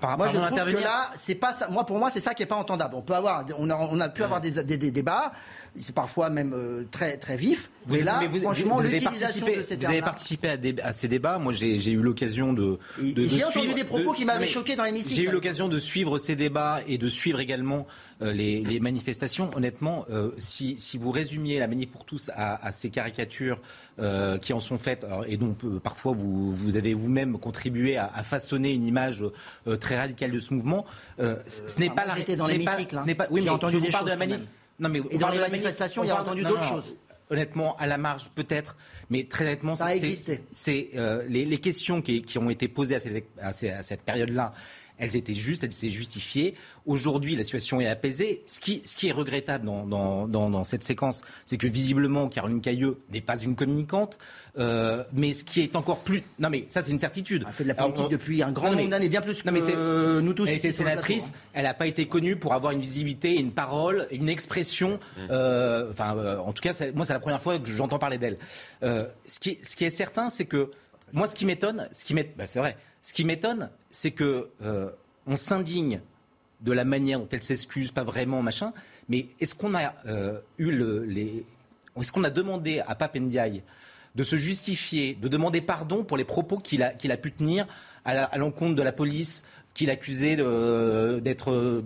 par, 0.00 0.18
moi, 0.18 0.28
je 0.28 0.36
trouve 0.36 0.72
que 0.72 0.82
là, 0.82 1.10
c'est 1.14 1.34
pas 1.34 1.52
ça. 1.54 1.68
Moi, 1.68 1.86
pour 1.86 1.98
moi, 1.98 2.10
c'est 2.10 2.20
ça 2.20 2.34
qui 2.34 2.42
est 2.42 2.46
pas 2.46 2.56
entendable. 2.56 2.94
On 2.96 3.02
peut 3.02 3.14
avoir, 3.14 3.46
on 3.58 3.70
a, 3.70 3.76
on 3.76 4.00
a 4.00 4.08
pu 4.08 4.22
avoir 4.22 4.40
des, 4.40 4.62
des, 4.62 4.90
débats. 4.90 5.32
C'est 5.78 5.94
parfois 5.94 6.30
même 6.30 6.54
euh, 6.54 6.84
très 6.90 7.16
très 7.18 7.36
vif. 7.36 7.70
Vous, 7.86 7.96
mais 7.96 8.02
là, 8.02 8.20
franchement, 8.42 8.76
vous 8.76 8.86
avez 8.86 9.00
participé, 9.00 9.60
vous 9.60 9.86
avez 9.86 10.02
participé 10.02 10.48
à, 10.48 10.86
à, 10.86 10.92
ces 10.92 11.08
débats. 11.08 11.38
Moi, 11.38 11.52
j'ai 11.52 11.90
eu 11.90 12.00
l'occasion 12.00 12.52
de, 12.52 12.78
de, 12.98 13.12
de 13.12 13.22
J'ai 13.28 13.44
entendu 13.44 13.74
des 13.74 13.84
propos 13.84 14.12
qui 14.12 14.24
m'avaient 14.24 14.48
choqué 14.48 14.76
dans 14.76 14.84
l'hémicycle. 14.84 15.14
J'ai 15.14 15.24
eu 15.24 15.30
l'occasion 15.30 15.68
de 15.68 15.78
suivre 15.78 16.18
ces 16.18 16.36
débats 16.36 16.80
et 16.86 16.98
de 16.98 17.08
suivre 17.08 17.40
également 17.40 17.86
euh, 18.15 18.15
les, 18.20 18.60
les, 18.60 18.80
manifestations. 18.80 19.50
Honnêtement, 19.54 20.06
euh, 20.10 20.30
si, 20.38 20.78
si 20.78 20.98
vous 20.98 21.10
résumiez 21.10 21.58
la 21.58 21.66
manif 21.66 21.90
pour 21.90 22.04
tous 22.04 22.30
à, 22.34 22.72
ces 22.72 22.90
caricatures 22.90 23.60
euh, 23.98 24.38
qui 24.38 24.52
en 24.52 24.60
sont 24.60 24.78
faites, 24.78 25.06
et 25.26 25.36
donc 25.36 25.64
euh, 25.64 25.78
parfois 25.80 26.12
vous, 26.12 26.52
vous 26.52 26.76
avez 26.76 26.94
vous-même 26.94 27.38
contribué 27.38 27.96
à, 27.96 28.08
façonner 28.22 28.72
une 28.72 28.84
image 28.84 29.24
euh, 29.66 29.76
très 29.76 29.98
radicale 29.98 30.30
de 30.30 30.40
ce 30.40 30.54
mouvement, 30.54 30.84
ce 31.18 31.80
n'est 31.80 31.90
pas 31.90 32.04
la 32.04 32.36
dans 32.36 32.46
l'hémicycle. 32.46 32.96
Ce 32.96 33.12
pas. 33.12 33.26
Oui, 33.30 33.42
mais 33.44 33.50
entendu 33.50 33.78
je 33.84 34.04
de 34.04 34.08
la 34.08 34.16
manif. 34.16 34.40
Non, 34.78 34.88
mais 34.88 35.00
et 35.10 35.18
dans 35.18 35.30
les 35.30 35.38
manifestations, 35.38 36.04
il 36.04 36.08
y 36.08 36.10
a 36.10 36.20
entendu 36.20 36.42
d'autres 36.42 36.64
choses 36.64 36.96
honnêtement, 37.28 37.76
à 37.78 37.88
la 37.88 37.98
marge, 37.98 38.30
peut-être, 38.36 38.76
mais 39.10 39.24
très 39.24 39.46
honnêtement, 39.46 39.74
c'est 39.74 40.90
les, 41.28 41.44
les, 41.44 41.58
questions 41.58 42.00
qui, 42.00 42.22
qui, 42.22 42.38
ont 42.38 42.50
été 42.50 42.68
posées 42.68 42.94
à 42.94 43.00
cette, 43.00 43.26
à 43.40 43.52
cette 43.82 44.02
période-là 44.02 44.52
elles 44.98 45.16
étaient 45.16 45.34
justes, 45.34 45.64
elles 45.64 45.72
s'est 45.72 45.88
justifiées. 45.88 46.54
Aujourd'hui, 46.86 47.36
la 47.36 47.44
situation 47.44 47.80
est 47.80 47.86
apaisée. 47.86 48.42
Ce 48.46 48.60
qui, 48.60 48.82
ce 48.84 48.96
qui 48.96 49.08
est 49.08 49.12
regrettable 49.12 49.66
dans, 49.66 49.86
dans, 49.86 50.26
dans, 50.26 50.64
cette 50.64 50.84
séquence, 50.84 51.22
c'est 51.44 51.58
que 51.58 51.66
visiblement, 51.66 52.28
Caroline 52.28 52.60
Cailleux 52.60 52.98
n'est 53.12 53.20
pas 53.20 53.38
une 53.38 53.56
communicante. 53.56 54.18
Euh, 54.58 55.04
mais 55.12 55.34
ce 55.34 55.44
qui 55.44 55.60
est 55.60 55.76
encore 55.76 56.00
plus... 56.00 56.22
Non 56.38 56.48
mais 56.48 56.66
ça, 56.68 56.82
c'est 56.82 56.90
une 56.90 56.98
certitude. 56.98 57.44
Elle 57.46 57.52
fait 57.52 57.64
de 57.64 57.68
la 57.68 57.74
politique 57.74 58.08
depuis 58.08 58.42
un 58.42 58.52
grand 58.52 58.72
nombre 58.72 58.88
d'années, 58.88 59.08
bien 59.08 59.20
plus 59.20 59.42
que 59.42 59.50
mais 59.50 59.60
nous 60.22 60.32
tous. 60.32 60.46
Elle 60.48 60.56
était 60.56 60.72
sénatrice, 60.72 61.32
elle 61.52 61.64
n'a 61.64 61.74
pas 61.74 61.86
été 61.86 62.06
connue 62.06 62.36
pour 62.36 62.54
avoir 62.54 62.72
une 62.72 62.80
visibilité, 62.80 63.38
une 63.38 63.52
parole, 63.52 64.06
une 64.10 64.28
expression. 64.28 64.98
Mmh. 65.16 65.20
Euh, 65.30 65.90
enfin, 65.90 66.16
euh, 66.16 66.38
en 66.38 66.52
tout 66.52 66.62
cas, 66.62 66.72
moi, 66.94 67.04
c'est 67.04 67.12
la 67.12 67.20
première 67.20 67.42
fois 67.42 67.58
que 67.58 67.68
j'entends 67.68 67.98
parler 67.98 68.18
d'elle. 68.18 68.38
ce, 68.82 69.38
qui, 69.38 69.58
ce 69.62 69.76
qui 69.76 69.84
est 69.84 69.90
certain, 69.90 70.30
c'est 70.30 70.46
que 70.46 70.70
moi, 71.12 71.26
ce 71.26 71.34
qui 71.34 71.46
m'étonne, 71.46 71.88
ce 71.92 72.04
qui 72.04 72.14
m'étonne, 72.14 72.34
bah, 72.36 72.46
c'est 72.46 72.58
vrai, 72.58 72.76
ce 73.06 73.12
qui 73.12 73.24
m'étonne, 73.24 73.70
c'est 73.92 74.10
que 74.10 74.48
euh, 74.62 74.90
on 75.28 75.36
s'indigne 75.36 76.00
de 76.60 76.72
la 76.72 76.84
manière 76.84 77.20
dont 77.20 77.28
elle 77.30 77.44
s'excuse, 77.44 77.92
pas 77.92 78.02
vraiment, 78.02 78.42
machin. 78.42 78.72
Mais 79.08 79.28
est-ce 79.38 79.54
qu'on 79.54 79.76
a 79.76 79.94
euh, 80.06 80.40
eu 80.58 80.72
les, 81.06 81.46
est-ce 81.96 82.10
qu'on 82.10 82.24
a 82.24 82.30
demandé 82.30 82.80
à 82.80 82.96
Pape 82.96 83.14
Ndiaye 83.14 83.62
de 84.16 84.24
se 84.24 84.34
justifier, 84.34 85.14
de 85.14 85.28
demander 85.28 85.60
pardon 85.60 86.02
pour 86.02 86.16
les 86.16 86.24
propos 86.24 86.58
qu'il 86.58 86.82
a 86.82 87.16
pu 87.16 87.30
tenir 87.30 87.68
à 88.04 88.38
l'encontre 88.38 88.74
de 88.74 88.82
la 88.82 88.92
police, 88.92 89.44
qu'il 89.76 89.90
accusait 89.90 90.36
d'être 90.36 91.52
euh, 91.52 91.82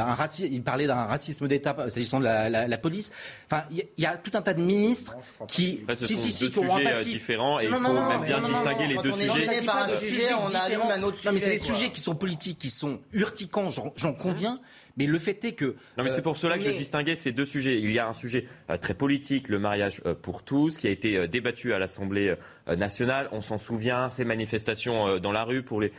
un 0.00 0.14
raciste. 0.14 0.48
Il 0.50 0.62
parlait 0.62 0.86
d'un 0.86 1.04
racisme 1.06 1.48
d'État 1.48 1.76
s'agissant 1.88 2.20
de 2.20 2.24
la, 2.24 2.78
police. 2.78 3.12
Enfin, 3.50 3.64
il 3.72 3.84
y, 3.98 4.06
a 4.06 4.16
tout 4.16 4.30
un 4.34 4.42
tas 4.42 4.54
de 4.54 4.62
ministres 4.62 5.16
qui, 5.48 5.80
si, 5.96 6.16
si, 6.16 6.32
si, 6.32 6.50
qui 6.50 6.58
ont 6.60 6.76
un 6.76 6.84
passif 6.84 7.12
différent 7.12 7.58
et 7.58 7.64
il 7.64 7.72
faut 7.72 7.80
même 7.80 8.22
bien 8.24 8.40
distinguer 8.40 8.86
les 8.86 8.96
deux 9.02 9.12
sujets. 9.12 9.66
Par 9.66 9.82
un 9.82 9.96
sujet, 9.96 10.32
on 10.34 10.54
allume 10.54 10.80
un 10.88 11.02
autre 11.02 11.18
Non, 11.24 11.32
mais 11.32 11.40
c'est 11.40 11.50
des 11.50 11.62
sujets 11.62 11.90
qui 11.90 12.00
sont 12.00 12.14
politiques, 12.14 12.60
qui 12.60 12.70
sont 12.70 13.00
urticants. 13.12 13.70
J'en 13.70 14.14
conviens. 14.14 14.60
Mais 14.98 15.06
le 15.06 15.18
fait 15.18 15.42
est 15.46 15.52
que. 15.52 15.76
Non, 15.96 16.04
mais 16.04 16.10
c'est 16.10 16.20
pour 16.20 16.36
cela 16.36 16.58
que 16.58 16.64
je 16.64 16.70
distinguais 16.70 17.16
ces 17.16 17.32
deux 17.32 17.46
sujets. 17.46 17.78
Il 17.80 17.90
y 17.92 17.98
a 17.98 18.06
un 18.06 18.12
sujet 18.12 18.46
euh, 18.68 18.76
très 18.76 18.92
politique, 18.92 19.48
le 19.48 19.58
mariage 19.58 20.02
euh, 20.04 20.14
pour 20.14 20.42
tous, 20.42 20.76
qui 20.76 20.86
a 20.86 20.90
été 20.90 21.26
débattu 21.28 21.72
à 21.72 21.78
l'Assemblée 21.78 22.34
nationale. 22.68 23.30
On 23.32 23.40
s'en 23.40 23.56
souvient, 23.56 24.10
ces 24.10 24.26
manifestations 24.26 25.18
dans 25.18 25.32
la 25.32 25.44
rue 25.44 25.62
pour 25.62 25.80
les 25.80 25.92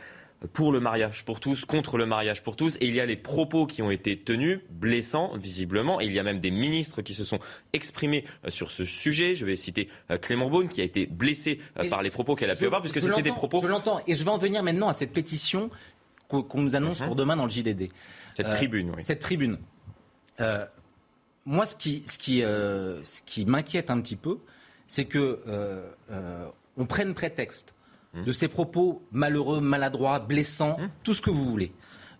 pour 0.52 0.72
le 0.72 0.80
mariage 0.80 1.24
pour 1.24 1.40
tous, 1.40 1.64
contre 1.64 1.96
le 1.96 2.06
mariage 2.06 2.42
pour 2.42 2.56
tous. 2.56 2.76
Et 2.76 2.86
il 2.86 2.94
y 2.94 3.00
a 3.00 3.06
les 3.06 3.16
propos 3.16 3.66
qui 3.66 3.82
ont 3.82 3.90
été 3.90 4.18
tenus, 4.18 4.60
blessants 4.70 5.36
visiblement. 5.36 6.00
Et 6.00 6.06
il 6.06 6.12
y 6.12 6.18
a 6.18 6.22
même 6.22 6.40
des 6.40 6.50
ministres 6.50 7.02
qui 7.02 7.14
se 7.14 7.24
sont 7.24 7.38
exprimés 7.72 8.24
euh, 8.44 8.50
sur 8.50 8.70
ce 8.70 8.84
sujet. 8.84 9.34
Je 9.34 9.46
vais 9.46 9.56
citer 9.56 9.88
euh, 10.10 10.18
Clément 10.18 10.50
Beaune 10.50 10.68
qui 10.68 10.80
a 10.80 10.84
été 10.84 11.06
blessé 11.06 11.60
euh, 11.78 11.88
par 11.88 12.02
les 12.02 12.10
propos 12.10 12.34
qu'elle 12.34 12.50
a 12.50 12.56
pu 12.56 12.66
avoir, 12.66 12.80
puisque 12.80 13.00
c'était 13.00 13.22
des 13.22 13.32
propos. 13.32 13.60
Je 13.62 13.66
l'entends. 13.66 14.00
Et 14.06 14.14
je 14.14 14.24
vais 14.24 14.30
en 14.30 14.38
venir 14.38 14.62
maintenant 14.62 14.88
à 14.88 14.94
cette 14.94 15.12
pétition 15.12 15.70
qu'on 16.28 16.62
nous 16.62 16.74
annonce 16.74 17.00
mhm. 17.00 17.06
pour 17.06 17.16
demain 17.16 17.36
dans 17.36 17.44
le 17.44 17.50
JDD. 17.50 17.88
Cette 18.36 18.50
tribune, 18.50 18.92
oui. 18.96 19.02
Cette 19.02 19.20
tribune. 19.20 19.58
moi, 21.46 21.66
ce 21.66 21.76
qui, 21.76 22.02
ce 22.06 22.18
qui, 22.18 22.40
ce 22.40 23.22
qui 23.24 23.44
m'inquiète 23.44 23.90
un 23.90 24.00
petit 24.00 24.16
peu, 24.16 24.38
c'est 24.88 25.04
que 25.04 25.40
on 26.76 26.86
prenne 26.86 27.14
prétexte 27.14 27.74
de 28.14 28.32
ces 28.32 28.48
propos 28.48 29.02
malheureux, 29.12 29.60
maladroits, 29.60 30.18
blessants, 30.18 30.76
tout 31.02 31.14
ce 31.14 31.22
que 31.22 31.30
vous 31.30 31.44
voulez, 31.44 31.72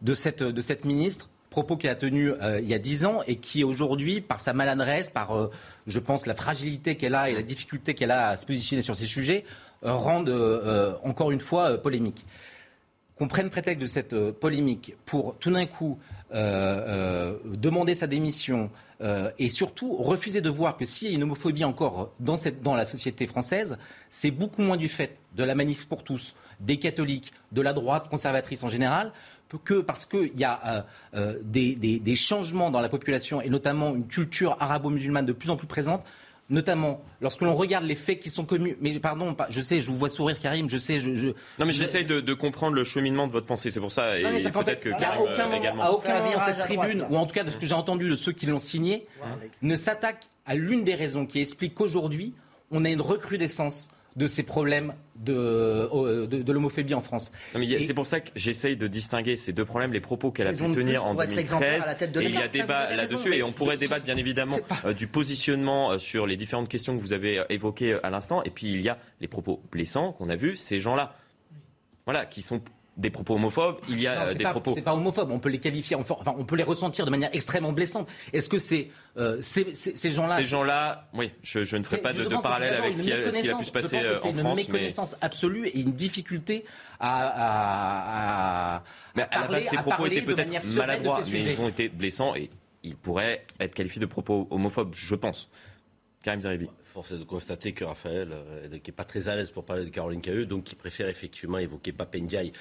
de 0.02 0.14
cette, 0.14 0.42
de 0.42 0.60
cette 0.60 0.84
ministre, 0.84 1.28
propos 1.54 1.76
qu'elle 1.76 1.92
a 1.92 1.94
tenus 1.94 2.32
euh, 2.42 2.58
il 2.60 2.68
y 2.68 2.74
a 2.74 2.80
dix 2.80 3.04
ans 3.04 3.20
et 3.28 3.36
qui 3.36 3.62
aujourd'hui, 3.62 4.20
par 4.20 4.40
sa 4.40 4.52
maladresse, 4.52 5.08
par, 5.08 5.36
euh, 5.36 5.52
je 5.86 6.00
pense, 6.00 6.26
la 6.26 6.34
fragilité 6.34 6.96
qu'elle 6.96 7.14
a 7.14 7.30
et 7.30 7.34
la 7.34 7.42
difficulté 7.42 7.94
qu'elle 7.94 8.10
a 8.10 8.30
à 8.30 8.36
se 8.36 8.44
positionner 8.44 8.82
sur 8.82 8.96
ces 8.96 9.06
sujets, 9.06 9.44
euh, 9.84 9.92
rendent 9.92 10.34
encore 11.04 11.30
une 11.30 11.40
fois 11.40 11.78
polémique. 11.78 12.26
Qu'on 13.16 13.28
prenne 13.28 13.50
prétexte 13.50 13.80
de 13.80 13.86
cette 13.86 14.30
polémique 14.32 14.96
pour 15.06 15.36
tout 15.38 15.52
d'un 15.52 15.66
coup 15.66 15.98
demander 16.32 17.94
sa 17.94 18.08
démission 18.08 18.70
et 19.38 19.48
surtout 19.48 19.96
refuser 19.96 20.40
de 20.40 20.48
voir 20.48 20.76
que 20.76 20.84
s'il 20.84 21.08
y 21.08 21.12
a 21.12 21.14
une 21.14 21.24
homophobie 21.24 21.64
encore 21.64 22.12
dans 22.20 22.74
la 22.74 22.84
société 22.84 23.26
française, 23.26 23.76
c'est 24.08 24.30
beaucoup 24.30 24.62
moins 24.62 24.76
du 24.76 24.88
fait 24.88 25.18
de 25.34 25.44
la 25.44 25.54
manif 25.54 25.86
pour 25.86 26.04
tous, 26.04 26.34
des 26.60 26.78
catholiques, 26.78 27.32
de 27.52 27.60
la 27.60 27.72
droite 27.72 28.08
conservatrice 28.08 28.62
en 28.62 28.68
général, 28.68 29.12
que 29.58 29.80
parce 29.80 30.06
qu'il 30.06 30.38
y 30.38 30.44
a 30.44 30.60
euh, 30.66 30.82
euh, 31.14 31.38
des, 31.42 32.14
changements 32.16 32.70
dans 32.70 32.80
la 32.80 32.88
population 32.88 33.40
et 33.40 33.48
notamment 33.48 33.94
une 33.94 34.06
culture 34.06 34.56
arabo-musulmane 34.60 35.26
de 35.26 35.32
plus 35.32 35.50
en 35.50 35.56
plus 35.56 35.66
présente 35.66 36.04
notamment 36.50 37.02
lorsque 37.20 37.40
l'on 37.40 37.54
regarde 37.54 37.84
les 37.84 37.94
faits 37.94 38.20
qui 38.20 38.30
sont 38.30 38.44
commis. 38.44 38.74
Mais 38.80 38.98
pardon, 38.98 39.36
je 39.48 39.60
sais, 39.60 39.80
je 39.80 39.90
vous 39.90 39.96
vois 39.96 40.08
sourire, 40.08 40.40
Karim, 40.40 40.68
je 40.68 40.76
sais. 40.76 40.98
Je, 40.98 41.28
non, 41.58 41.66
mais 41.66 41.72
j'essaye 41.72 42.04
de, 42.04 42.34
comprendre 42.34 42.74
le 42.74 42.84
cheminement 42.84 43.26
de 43.26 43.32
votre 43.32 43.46
pensée, 43.46 43.70
c'est 43.70 43.80
pour 43.80 43.92
ça. 43.92 44.18
Et, 44.18 44.22
peut-être 44.22 44.80
que 44.80 44.90
Karim 44.90 45.04
à 45.04 45.20
aucun 45.20 45.44
moment, 45.44 45.56
également. 45.56 45.82
À 45.82 45.90
aucun 45.90 46.20
moment, 46.20 46.38
cette 46.40 46.58
tribune, 46.58 47.04
ou 47.10 47.16
en 47.16 47.26
tout 47.26 47.34
cas 47.34 47.44
de 47.44 47.50
ce 47.50 47.56
que 47.56 47.66
j'ai 47.66 47.74
entendu 47.74 48.10
de 48.10 48.16
ceux 48.16 48.32
qui 48.32 48.46
l'ont 48.46 48.58
signé, 48.58 49.06
ne 49.62 49.76
s'attaque 49.76 50.24
à 50.46 50.54
l'une 50.54 50.84
des 50.84 50.94
raisons 50.94 51.26
qui 51.26 51.40
explique 51.40 51.74
qu'aujourd'hui, 51.74 52.34
on 52.70 52.84
a 52.84 52.90
une 52.90 53.00
recrudescence 53.00 53.90
de 54.16 54.26
ces 54.26 54.42
problèmes 54.44 54.94
de, 55.16 56.26
de, 56.26 56.52
l'homophobie 56.52 56.94
en 56.94 57.00
France. 57.00 57.32
C'est 57.52 57.94
pour 57.94 58.06
ça 58.06 58.20
que 58.20 58.30
j'essaye 58.36 58.76
de 58.76 58.86
distinguer 58.86 59.36
ces 59.36 59.52
deux 59.52 59.64
problèmes, 59.64 59.92
les 59.92 60.00
propos 60.00 60.30
qu'elle 60.30 60.46
a 60.46 60.52
pu 60.52 60.58
tenir 60.58 61.04
en 61.04 61.14
2013. 61.14 61.96
Et 62.00 62.24
il 62.24 62.34
y 62.34 62.36
a 62.36 62.48
débat 62.48 62.94
là-dessus 62.94 63.34
et 63.34 63.42
on 63.42 63.52
pourrait 63.52 63.76
débattre 63.76 64.04
bien 64.04 64.16
évidemment 64.16 64.58
euh, 64.84 64.92
du 64.92 65.06
positionnement 65.06 65.92
euh, 65.92 65.98
sur 65.98 66.26
les 66.26 66.36
différentes 66.36 66.68
questions 66.68 66.96
que 66.96 67.00
vous 67.00 67.12
avez 67.12 67.38
euh, 67.38 67.44
évoquées 67.48 67.98
à 68.02 68.10
l'instant. 68.10 68.42
Et 68.44 68.50
puis 68.50 68.72
il 68.72 68.80
y 68.80 68.88
a 68.88 68.98
les 69.20 69.28
propos 69.28 69.62
blessants 69.72 70.12
qu'on 70.12 70.28
a 70.28 70.36
vus, 70.36 70.56
ces 70.56 70.80
gens-là. 70.80 71.16
Voilà, 72.06 72.26
qui 72.26 72.42
sont 72.42 72.60
des 72.96 73.10
propos 73.10 73.34
homophobes, 73.34 73.80
il 73.88 74.00
y 74.00 74.06
a 74.06 74.28
euh, 74.28 74.34
des 74.34 74.44
propos. 74.44 74.72
C'est 74.72 74.82
pas 74.82 74.94
homophobe, 74.94 75.30
on 75.30 75.40
peut 75.40 75.48
les 75.48 75.58
qualifier, 75.58 75.96
enfin, 75.96 76.16
on 76.38 76.44
peut 76.44 76.56
les 76.56 76.62
ressentir 76.62 77.04
de 77.04 77.10
manière 77.10 77.30
extrêmement 77.32 77.72
blessante. 77.72 78.08
Est-ce 78.32 78.48
que 78.48 78.58
c'est 78.58 78.88
euh, 79.16 79.38
ces, 79.40 79.64
gens-là 80.10 80.36
Ces 80.36 80.44
gens-là, 80.44 81.08
oui, 81.12 81.32
je, 81.42 81.64
je, 81.64 81.76
ne 81.76 81.82
ferai 81.82 81.98
pas 81.98 82.12
de, 82.12 82.24
de 82.24 82.36
parallèle 82.36 82.74
avec 82.74 82.94
ce 82.94 83.02
qui, 83.02 83.12
a, 83.12 83.32
ce 83.32 83.40
qui, 83.40 83.50
a, 83.50 83.56
pu 83.56 83.64
se 83.64 83.72
passer 83.72 83.96
euh, 83.96 84.12
en 84.12 84.14
France. 84.14 84.32
C'est 84.34 84.40
une 84.40 84.54
méconnaissance 84.54 85.16
absolue 85.20 85.66
et 85.66 85.80
une 85.80 85.92
difficulté 85.92 86.64
à. 87.00 87.26
à, 87.26 88.76
à 88.76 88.82
mais 89.16 89.22
à, 89.30 89.42
la 89.42 89.48
base, 89.48 89.64
ces 89.64 89.76
propos 89.76 90.06
étaient 90.06 90.22
peut-être 90.22 90.76
maladroits, 90.76 91.20
mais 91.30 91.42
ils 91.42 91.60
ont 91.60 91.68
été 91.68 91.88
blessants 91.88 92.34
et 92.36 92.50
ils 92.84 92.96
pourraient 92.96 93.44
être 93.58 93.74
qualifiés 93.74 94.00
de 94.00 94.06
propos 94.06 94.46
homophobes, 94.50 94.94
je 94.94 95.14
pense. 95.14 95.50
Karim 96.22 96.40
Zeribi. 96.40 96.68
Force 96.84 97.10
est 97.10 97.18
de 97.18 97.24
constater 97.24 97.72
que 97.72 97.84
Raphaël, 97.84 98.32
qui 98.70 98.90
n'est 98.90 98.94
pas 98.94 99.04
très 99.04 99.28
à 99.28 99.34
l'aise 99.34 99.50
pour 99.50 99.64
parler 99.64 99.84
de 99.84 99.90
Caroline 99.90 100.20
Cailleux, 100.20 100.46
donc 100.46 100.62
qui 100.62 100.76
préfère 100.76 101.08
effectivement 101.08 101.58
évoquer 101.58 101.92
Papendiaï 101.92 102.52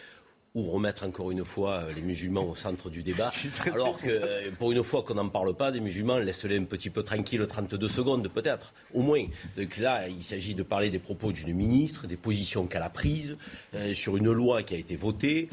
ou 0.56 0.70
remettre 0.70 1.04
encore 1.04 1.32
une 1.32 1.44
fois 1.44 1.78
euh, 1.78 1.92
les 1.96 2.02
musulmans 2.02 2.48
au 2.48 2.56
centre 2.56 2.90
du 2.90 3.02
débat. 3.02 3.32
Alors 3.74 4.00
que 4.00 4.10
euh, 4.10 4.52
pour 4.60 4.72
une 4.72 4.84
fois 4.84 5.02
qu'on 5.02 5.16
n'en 5.16 5.30
parle 5.30 5.56
pas 5.56 5.72
des 5.72 5.80
musulmans, 5.80 6.20
laisse-les 6.20 6.60
un 6.60 6.66
petit 6.66 6.92
peu 6.92 7.02
tranquilles 7.02 7.46
32 7.48 7.88
secondes 7.88 8.28
peut-être, 8.28 8.74
au 8.94 9.02
moins. 9.02 9.26
Donc 9.58 9.78
là, 9.78 10.08
il 10.08 10.24
s'agit 10.24 10.54
de 10.54 10.62
parler 10.62 10.92
des 10.92 11.00
propos 11.00 11.32
d'une 11.32 11.54
ministre, 11.54 12.06
des 12.06 12.18
positions 12.18 12.68
qu'elle 12.68 12.84
a 12.84 12.90
prises 12.90 13.36
euh, 13.74 13.96
sur 13.96 14.16
une 14.16 14.32
loi 14.32 14.62
qui 14.62 14.76
a 14.76 14.78
été 14.78 14.96
votée 14.96 15.50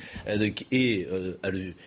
et 0.70 1.08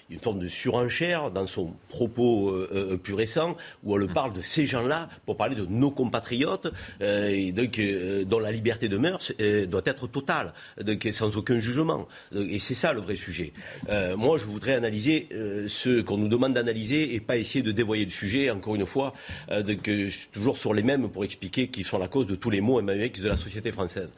une 0.10 0.19
forme 0.19 0.40
de 0.40 0.48
surenchère 0.48 1.31
dans 1.31 1.48
son 1.48 1.73
propos 1.90 2.56
plus 3.03 3.14
récent 3.14 3.56
où 3.84 3.95
elle 3.95 4.07
parle 4.07 4.34
de 4.34 4.41
ces 4.41 4.65
gens-là 4.65 5.10
pour 5.26 5.38
parler 5.38 5.56
de 5.56 5.65
nos 5.65 5.91
compatriotes 5.91 6.68
et 7.02 7.52
donc, 7.52 7.80
dont 8.26 8.40
la 8.40 8.52
liberté 8.52 8.90
de 8.90 8.98
mœurs 8.98 9.31
doit 9.68 9.81
être 9.85 10.07
totale, 10.07 10.53
donc, 10.81 11.07
sans 11.11 11.38
aucun 11.38 11.60
jugement. 11.60 12.07
Et 12.35 12.60
c'est 12.60 12.76
ça 12.76 12.94
le 12.94 13.02
vrai 13.03 13.15
sujet. 13.15 13.53
Euh, 13.89 14.17
moi, 14.17 14.38
je 14.38 14.45
voudrais 14.45 14.73
analyser 14.73 15.27
euh, 15.31 15.67
ce 15.67 16.01
qu'on 16.01 16.17
nous 16.17 16.27
demande 16.27 16.53
d'analyser 16.53 17.13
et 17.13 17.19
pas 17.19 17.38
essayer 17.38 17.61
de 17.61 17.71
dévoyer 17.71 18.05
le 18.05 18.11
sujet, 18.11 18.49
encore 18.49 18.75
une 18.75 18.85
fois, 18.85 19.13
euh, 19.51 19.61
de, 19.61 19.73
que, 19.73 20.09
toujours 20.31 20.57
sur 20.57 20.73
les 20.73 20.84
mêmes 20.84 21.09
pour 21.09 21.23
expliquer 21.23 21.67
qui 21.67 21.84
sont 21.84 21.97
la 21.97 22.07
cause 22.07 22.27
de 22.27 22.35
tous 22.35 22.49
les 22.49 22.61
maux 22.61 22.81
MAUX 22.81 23.21
de 23.21 23.27
la 23.27 23.35
société 23.35 23.71
française. 23.71 24.11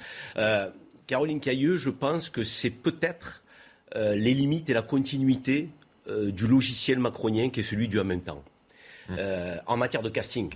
Caroline 1.07 1.39
Cailleux, 1.39 1.77
je 1.77 1.91
pense 1.91 2.29
que 2.29 2.43
c'est 2.43 2.71
peut-être 2.71 3.43
les 3.95 4.33
limites 4.33 4.69
et 4.71 4.73
la 4.73 4.81
continuité 4.81 5.69
du 6.09 6.47
logiciel 6.47 6.97
macronien 6.97 7.49
qui 7.49 7.59
est 7.59 7.63
celui 7.63 7.87
du 7.87 7.99
en 7.99 8.03
même 8.03 8.21
temps. 8.21 8.43
Mmh. 9.07 9.13
en 9.67 9.77
matière 9.77 10.01
de 10.01 10.09
casting, 10.09 10.51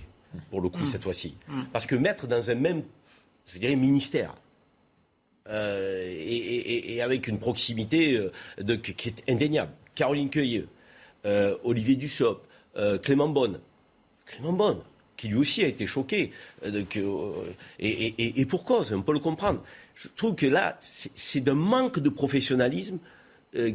pour 0.50 0.60
le 0.60 0.68
coup, 0.68 0.82
mmh. 0.82 0.90
cette 0.90 1.04
fois-ci. 1.04 1.36
Mmh. 1.46 1.62
Parce 1.72 1.86
que 1.86 1.94
mettre 1.94 2.26
dans 2.26 2.50
un 2.50 2.56
même, 2.56 2.82
je 3.46 3.58
dirais, 3.58 3.76
ministère, 3.76 4.34
euh, 5.50 6.06
et, 6.08 7.00
avec 7.02 7.26
une 7.26 7.38
proximité 7.38 8.16
euh, 8.16 8.76
qui 8.76 9.08
est 9.08 9.22
indéniable. 9.28 9.72
Caroline 9.94 10.30
Cueilleux, 10.30 10.68
euh, 11.26 11.56
Olivier 11.64 11.96
Dussopt, 11.96 12.46
Clément 13.02 13.28
Bonne. 13.28 13.60
Clément 14.26 14.52
Bonne, 14.52 14.78
qui 15.16 15.28
lui 15.28 15.36
aussi 15.36 15.64
a 15.64 15.66
été 15.66 15.86
choqué. 15.86 16.30
et, 17.80 18.46
pour 18.46 18.64
cause, 18.64 18.92
on 18.92 19.02
peut 19.02 19.12
le 19.12 19.18
comprendre. 19.18 19.60
Je 19.94 20.08
trouve 20.14 20.34
que 20.34 20.46
là, 20.46 20.78
c'est 20.80 21.40
d'un 21.40 21.54
manque 21.54 21.98
de 21.98 22.08
professionnalisme 22.08 22.98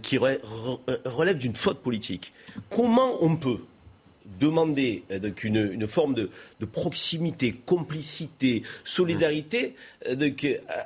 qui 0.02 0.18
relève 0.18 1.38
d'une 1.38 1.56
faute 1.56 1.80
politique. 1.80 2.32
Comment 2.70 3.22
on 3.22 3.36
peut 3.36 3.60
demander 4.40 5.04
euh, 5.12 5.32
une, 5.44 5.72
une, 5.74 5.88
forme 5.88 6.14
de, 6.14 6.30
proximité, 6.72 7.54
complicité, 7.54 8.64
solidarité 8.84 9.76
euh, 10.08 10.30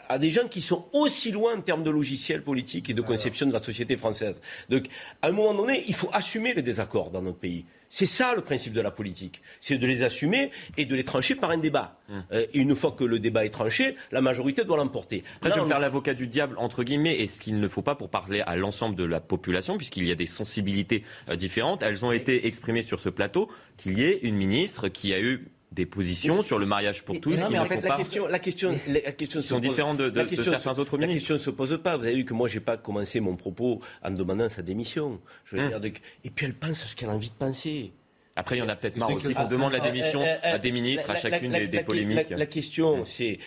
à, 0.08 0.18
des 0.18 0.32
gens 0.32 0.48
qui 0.48 0.62
sont 0.62 0.86
aussi 0.94 1.32
loin 1.32 1.58
en 1.58 1.62
termes 1.62 1.84
de 1.84 1.90
logiciel 1.90 2.44
politique 2.44 2.90
et 2.90 2.94
de 2.94 3.02
conception 3.02 3.46
de 3.46 3.54
la 3.54 3.60
société 3.60 3.98
française. 3.98 4.42
Donc, 4.70 4.88
à 5.22 5.28
un 5.28 5.32
moment 5.32 5.54
donné, 5.54 5.84
il 5.88 5.96
faut 5.96 6.10
assumer 6.14 6.54
les 6.54 6.62
désaccords 6.62 7.12
dans 7.12 7.22
notre 7.22 7.40
pays. 7.40 7.66
C'est 7.90 8.06
ça 8.06 8.36
le 8.36 8.42
principe 8.42 8.74
de 8.74 8.82
la 8.82 8.92
politique, 8.92 9.42
c'est 9.62 9.78
de 9.78 9.88
les 9.88 10.04
assumer 10.04 10.52
et 10.78 10.86
de 10.86 10.96
les 10.96 11.04
trancher 11.04 11.36
par 11.36 11.50
un 11.50 11.58
débat. 11.58 12.00
Hum. 12.10 12.24
Euh, 12.32 12.46
et 12.54 12.60
une 12.60 12.76
fois 12.76 12.92
que 12.92 13.04
le 13.04 13.20
débat 13.20 13.46
est 13.46 13.50
tranché, 13.50 13.96
la 14.12 14.22
majorité 14.22 14.64
doit 14.64 14.78
l'emporter. 14.78 15.24
Après, 15.38 15.52
je 15.56 15.62
vais 15.62 15.68
faire 15.68 15.80
l'avocat 15.80 16.14
du 16.14 16.28
diable, 16.28 16.56
entre 16.58 16.84
guillemets, 16.84 17.20
et 17.20 17.28
ce 17.28 17.42
qu'il 17.42 17.60
ne 17.60 17.68
faut 17.68 17.82
pas 17.82 17.96
pour 17.96 18.10
parler 18.10 18.42
à 18.42 18.56
l'ensemble 18.56 18.96
de 18.96 19.04
la 19.04 19.20
population, 19.20 19.78
puisqu'il 19.78 20.06
y 20.06 20.12
a 20.12 20.16
des 20.16 20.26
sensibilités 20.26 21.04
euh, 21.30 21.36
différentes. 21.36 21.84
Elles 21.84 22.06
ont 22.06 22.12
été 22.12 22.48
exprimées 22.48 22.84
sur 22.84 23.00
ce 23.00 23.10
plateau, 23.10 23.50
qu'il 23.78 23.98
y 23.98 24.04
ait 24.04 24.20
une 24.22 24.36
ministre 24.36 24.88
qui 24.88 25.14
a 25.14 25.20
eu 25.20 25.48
des 25.72 25.86
positions 25.86 26.42
sur 26.42 26.58
le 26.58 26.66
mariage 26.66 27.04
pour 27.04 27.20
tous. 27.22 27.36
Non, 27.36 27.50
mais 27.50 27.60
en 27.60 27.66
fait, 27.66 27.82
la 27.82 27.96
question, 27.96 28.28
la 28.28 28.40
question, 28.40 28.72
la 28.88 29.12
question 29.12 29.42
sont 29.42 29.60
différentes 29.60 29.98
de, 29.98 30.10
de, 30.10 30.42
certains 30.42 30.78
autres 30.80 30.98
ministres. 30.98 31.08
La 31.08 31.08
question 31.08 31.34
ne 31.36 31.40
se 31.40 31.50
pose 31.52 31.80
pas. 31.82 31.98
Vous 31.98 32.06
avez 32.06 32.16
vu 32.16 32.26
que 32.26 32.34
moi, 32.34 32.48
j'ai 32.48 32.60
pas 32.60 32.78
commencé 32.78 33.20
mon 33.20 33.36
propos 33.36 33.80
en 34.04 34.12
demandant 34.12 34.50
sa 34.50 34.62
démission. 34.62 35.20
Je 35.46 35.56
veux 35.56 35.64
hum. 35.64 35.80
dire, 35.80 35.92
et 36.24 36.30
puis 36.30 36.46
elle 36.46 36.56
pense 36.56 36.86
ce 36.86 36.96
qu'elle 36.96 37.10
a 37.10 37.14
envie 37.14 37.30
de 37.30 37.36
penser. 37.36 37.92
Après, 38.36 38.56
il 38.56 38.60
y 38.60 38.62
en 38.62 38.70
a 38.70 38.76
peut-être 38.76 38.96
marre 38.96 39.12
aussi 39.12 39.34
qu'on 39.34 39.46
demande 39.46 39.74
la 39.74 39.82
démission 39.82 40.24
à 40.44 40.58
des 40.58 40.72
ministres 40.72 41.10
à 41.10 41.16
chacune 41.16 41.52
des, 41.52 41.84
polémiques. 41.84 42.30
La, 42.30 42.46
question, 42.46 43.04
c'est 43.06 43.40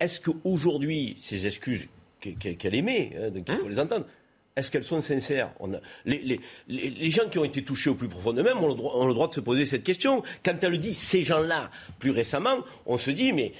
est-ce 0.00 0.20
qu'aujourd'hui, 0.20 1.16
ces 1.18 1.46
excuses 1.46 1.88
qu'elle 2.20 2.74
émet, 2.74 3.12
hein, 3.16 3.30
donc 3.30 3.44
il 3.48 3.56
faut 3.56 3.64
hum. 3.64 3.70
les 3.70 3.78
entendre, 3.78 4.06
est-ce 4.54 4.70
qu'elles 4.70 4.84
sont 4.84 5.00
sincères? 5.00 5.50
Les, 6.04 7.10
gens 7.10 7.28
qui 7.28 7.38
ont 7.38 7.44
été 7.44 7.62
touchés 7.64 7.88
au 7.88 7.94
plus 7.94 8.08
profond 8.08 8.32
d'eux-mêmes 8.32 8.58
ont, 8.58 8.70
ont, 8.70 9.06
le 9.06 9.14
droit 9.14 9.28
de 9.28 9.32
se 9.32 9.40
poser 9.40 9.64
cette 9.64 9.84
question. 9.84 10.22
Quand 10.44 10.62
elle 10.62 10.78
dit 10.78 10.94
ces 10.94 11.22
gens-là, 11.22 11.70
plus 11.98 12.10
récemment, 12.10 12.58
on 12.84 12.98
se 12.98 13.10
dit, 13.10 13.32
mais 13.32 13.52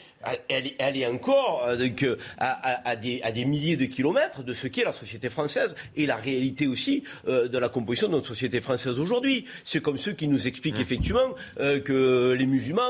elle, 0.49 0.97
est 0.97 1.07
encore 1.07 1.65
euh, 1.67 1.77
euh, 2.03 2.17
à, 2.39 2.97
des, 2.97 3.45
milliers 3.45 3.77
de 3.77 3.85
kilomètres 3.87 4.43
de 4.43 4.55
ce 4.55 4.67
qu'est 4.67 4.85
la 4.85 4.93
société 4.93 5.29
française 5.31 5.75
et 5.97 6.07
la 6.07 6.17
réalité 6.17 6.67
aussi 6.67 7.05
euh, 7.29 7.49
de 7.49 7.59
la 7.59 7.69
composition 7.69 8.09
de 8.09 8.15
notre 8.15 8.29
société 8.29 8.61
française 8.61 8.99
aujourd'hui. 8.99 9.47
C'est 9.65 9.81
comme 9.81 9.99
ceux 9.99 10.13
qui 10.13 10.29
nous 10.29 10.47
expliquent 10.47 10.79
mmh. 10.79 10.83
effectivement 10.83 11.35
que 11.57 12.35
les 12.39 12.47
musulmans 12.47 12.83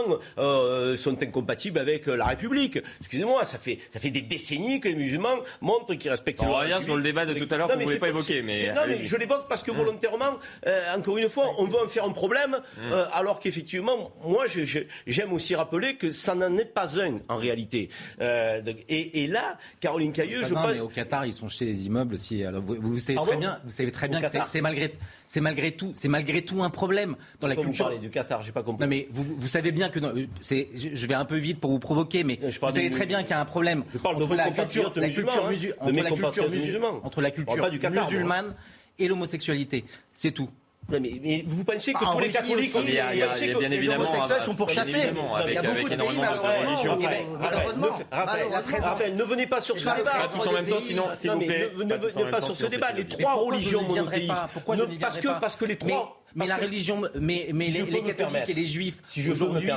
sont 0.96 1.22
incompatibles 1.22 1.78
avec 1.78 2.06
la 2.06 2.26
République. 2.26 2.78
Excusez-moi, 3.00 3.44
ça 3.44 3.58
fait, 3.58 3.78
ça 3.92 4.00
fait 4.00 4.10
des 4.10 4.22
décennies 4.22 4.80
que 4.80 4.88
les 4.88 4.94
musulmans 4.94 5.38
montrent 5.60 5.94
qu'ils 5.94 6.10
respectent 6.10 6.40
On 6.42 6.54
revient 6.54 6.80
sur 6.82 6.96
le 6.96 7.02
débat 7.02 7.26
de 7.26 7.34
tout 7.34 7.52
à 7.52 7.56
l'heure 7.56 7.68
que 7.68 7.74
vous 7.74 7.84
voulez 7.84 7.98
pas 7.98 8.08
évoquer, 8.08 8.42
mais. 8.42 8.72
Non, 8.72 8.82
mais 8.86 9.04
je 9.04 9.16
l'évoque 9.16 9.46
parce 9.48 9.62
que 9.62 9.72
Mmh. 9.72 9.76
volontairement, 9.76 10.38
encore 10.96 11.18
une 11.18 11.28
fois, 11.28 11.54
on 11.58 11.66
veut 11.66 11.82
en 11.82 11.88
faire 11.88 12.04
un 12.04 12.12
problème, 12.12 12.60
euh, 12.80 13.06
alors 13.12 13.40
qu'effectivement, 13.40 14.12
moi, 14.24 14.44
j'aime 15.06 15.32
aussi 15.32 15.54
rappeler 15.54 15.96
que 15.96 16.10
ça 16.10 16.34
n'en 16.34 16.56
est 16.58 16.64
pas 16.64 17.00
un 17.00 17.18
en 17.28 17.36
réalité. 17.36 17.88
Euh, 18.20 18.60
et, 18.88 19.22
et 19.24 19.26
là, 19.26 19.58
Caroline 19.80 20.12
Cailleux, 20.12 20.44
je 20.44 20.52
pense. 20.54 20.66
mais 20.72 20.80
au 20.80 20.88
Qatar, 20.88 21.26
ils 21.26 21.32
sont 21.34 21.48
chez 21.48 21.64
les 21.64 21.86
immeubles 21.86 22.14
aussi. 22.14 22.44
Alors, 22.44 22.62
vous, 22.62 22.76
vous 22.80 22.98
savez 22.98 23.14
Pardon 23.16 23.30
très 23.32 23.38
bien, 23.40 23.58
vous 23.64 23.70
savez 23.70 23.90
très 23.92 24.06
Au 24.06 24.10
bien 24.10 24.20
que 24.20 24.26
c'est- 24.46 24.60
malgré, 24.60 24.92
c'est 25.26 25.40
malgré 25.40 25.72
tout, 25.72 25.92
c'est 25.94 26.08
malgré 26.08 26.42
tout 26.42 26.62
un 26.62 26.70
problème 26.70 27.16
dans 27.40 27.48
la 27.48 27.54
vous 27.54 27.62
culture. 27.62 27.86
parlez 27.86 27.98
du 27.98 28.10
Qatar, 28.10 28.42
j'ai 28.42 28.52
pas 28.52 28.62
compris. 28.62 28.82
Non 28.84 28.88
mais 28.88 29.08
vous, 29.10 29.24
vous 29.36 29.48
savez 29.48 29.72
bien 29.72 29.88
que 29.88 29.98
c'est, 30.40 30.68
je 30.74 31.06
vais 31.06 31.14
un 31.14 31.24
peu 31.24 31.36
vite 31.36 31.60
pour 31.60 31.70
vous 31.70 31.78
provoquer, 31.78 32.24
mais 32.24 32.38
vous 32.42 32.50
savez 32.68 32.88
des- 32.88 32.94
très 32.94 33.06
bien 33.06 33.22
qu'il 33.22 33.30
y 33.30 33.34
a 33.34 33.40
un 33.40 33.44
problème 33.44 33.84
Je 33.92 33.98
parle 33.98 34.16
de 34.18 34.22
entre 34.24 34.34
la 34.34 34.50
culture, 34.50 34.92
la 34.96 35.08
entre 37.02 37.20
la 37.20 37.30
musulmane 38.04 38.54
et 38.98 39.08
l'homosexualité. 39.08 39.84
C'est 40.12 40.32
tout. 40.32 40.48
Non, 40.90 40.98
mais, 41.00 41.12
mais 41.22 41.44
vous 41.46 41.64
pensez 41.64 41.92
que 41.92 42.04
Bah, 42.04 42.10
tous 42.12 42.18
les 42.20 42.30
catholiques, 42.30 42.74
aussi, 42.74 42.88
Il 42.88 42.94
y 42.94 42.98
a- 42.98 43.14
il 43.14 43.18
y 43.18 43.22
a- 43.22 43.38
il 43.38 43.46
y 43.46 43.50
a 43.50 43.54
que 43.54 43.58
bien 43.60 43.68
les 43.68 43.76
évidemment, 43.76 44.04
homosexuels 44.04 44.38
ah, 44.40 44.44
sont 44.44 44.54
pourchassés. 44.54 44.94
avec, 44.94 45.06
Il 45.06 45.54
y 45.54 45.56
a 45.56 45.60
avec 45.60 45.74
beaucoup 45.76 45.88
de 45.88 45.94
pays, 45.94 46.18
malheureusement, 46.18 46.92
Raphaël, 46.92 47.26
malheureusement. 47.40 47.88
Raphaël, 48.10 49.16
ne 49.16 49.22
venez 49.22 49.46
pas 49.46 49.60
sur 49.60 49.76
ce 49.76 49.84
débat. 49.96 50.28
tous 50.34 50.48
en 50.48 50.52
même 50.52 50.66
temps, 50.66 50.80
sinon, 50.80 51.04
s'il 51.16 51.30
vous 51.30 51.38
plaît. 51.38 51.70
ne- 51.76 51.96
venez 51.96 52.30
pas 52.30 52.40
sur 52.40 52.54
ce 52.54 52.66
débat. 52.66 52.92
Les 52.92 53.04
trois 53.04 53.34
religions 53.34 53.82
monothéistes. 53.82 54.32
Pourquoi 54.52 54.76
Ne- 54.76 54.84
je 54.84 54.90
ne 54.90 54.98
Parce 54.98 55.18
que 55.18 55.28
parce 55.40 55.56
que 55.56 55.64
les 55.64 55.76
trois. 55.76 56.18
Mais, 56.34 56.46
la 56.46 56.56
religion, 56.56 57.02
mais, 57.20 57.48
mais 57.52 57.66
Si 57.66 57.72
les, 57.72 57.82
les 57.82 58.00
me 58.00 58.08
catholiques 58.10 58.48
et 58.48 58.54
les 58.54 58.64
juifs 58.64 59.02
si 59.06 59.20
je 59.20 59.28
me 59.28 59.34
aujourd'hui 59.34 59.70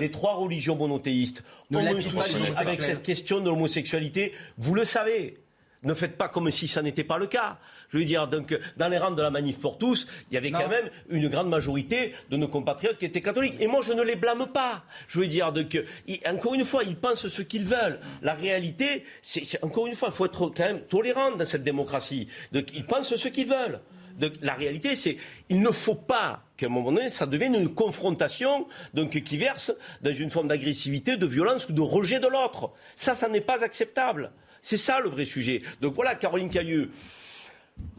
les 0.00 0.10
trois 0.10 0.34
religions 0.34 0.74
monothéistes 0.74 1.44
Ne 1.70 1.78
ont 1.78 1.80
un 1.80 1.84
l'appuient 1.84 2.10
pas 2.10 2.22
souci 2.24 2.42
les 2.42 2.56
avec 2.58 2.82
cette 2.82 3.02
question 3.04 3.38
de 3.40 3.48
l'homosexualité. 3.48 4.32
Vous 4.58 4.74
le 4.74 4.84
savez. 4.84 5.38
Ne 5.84 5.94
faites 5.94 6.16
pas 6.16 6.28
comme 6.28 6.50
si 6.50 6.66
ça 6.66 6.82
n'était 6.82 7.04
pas 7.04 7.18
le 7.18 7.26
cas. 7.26 7.58
Je 7.90 7.98
veux 7.98 8.04
dire, 8.04 8.26
donc, 8.26 8.58
dans 8.76 8.88
les 8.88 8.98
rangs 8.98 9.10
de 9.10 9.22
la 9.22 9.30
manif 9.30 9.60
pour 9.60 9.78
tous, 9.78 10.06
il 10.30 10.34
y 10.34 10.36
avait 10.38 10.50
quand 10.50 10.68
même 10.68 10.88
une 11.10 11.28
grande 11.28 11.48
majorité 11.48 12.14
de 12.30 12.36
nos 12.36 12.48
compatriotes 12.48 12.98
qui 12.98 13.04
étaient 13.04 13.20
catholiques. 13.20 13.54
Et 13.60 13.66
moi, 13.66 13.80
je 13.82 13.92
ne 13.92 14.02
les 14.02 14.16
blâme 14.16 14.46
pas. 14.52 14.82
Je 15.08 15.20
veux 15.20 15.26
dire, 15.28 15.52
donc, 15.52 15.78
encore 16.26 16.54
une 16.54 16.64
fois, 16.64 16.82
ils 16.84 16.96
pensent 16.96 17.28
ce 17.28 17.42
qu'ils 17.42 17.64
veulent. 17.64 18.00
La 18.22 18.34
réalité, 18.34 19.04
c'est, 19.22 19.44
c'est- 19.44 19.62
encore 19.62 19.86
une 19.86 19.94
fois, 19.94 20.08
il 20.10 20.14
faut 20.16 20.24
être 20.26 20.48
quand 20.48 20.64
même 20.64 20.80
tolérant 20.82 21.32
dans 21.32 21.44
cette 21.44 21.62
démocratie. 21.64 22.28
Donc, 22.52 22.74
ils 22.74 22.84
pensent 22.84 23.14
ce 23.14 23.28
qu'ils 23.28 23.46
veulent. 23.46 23.80
Donc, 24.18 24.32
la 24.42 24.54
réalité, 24.54 24.94
c'est 24.94 25.16
il 25.48 25.60
ne 25.60 25.70
faut 25.70 25.96
pas 25.96 26.44
qu'à 26.56 26.66
un 26.66 26.68
moment 26.68 26.92
donné, 26.92 27.10
ça 27.10 27.26
devienne 27.26 27.56
une 27.56 27.74
confrontation 27.74 28.66
donc, 28.94 29.10
qui 29.22 29.36
verse 29.36 29.72
dans 30.02 30.12
une 30.12 30.30
forme 30.30 30.46
d'agressivité, 30.48 31.16
de 31.16 31.26
violence 31.26 31.68
ou 31.68 31.72
de 31.72 31.80
rejet 31.80 32.20
de 32.20 32.28
l'autre. 32.28 32.70
Ça, 32.96 33.14
ça 33.14 33.28
n'est 33.28 33.40
pas 33.40 33.64
acceptable. 33.64 34.30
C'est 34.64 34.78
ça 34.78 34.98
le 34.98 35.10
vrai 35.10 35.26
sujet. 35.26 35.60
Donc 35.82 35.94
voilà, 35.94 36.14
Caroline 36.14 36.48
Cailleux, 36.48 36.90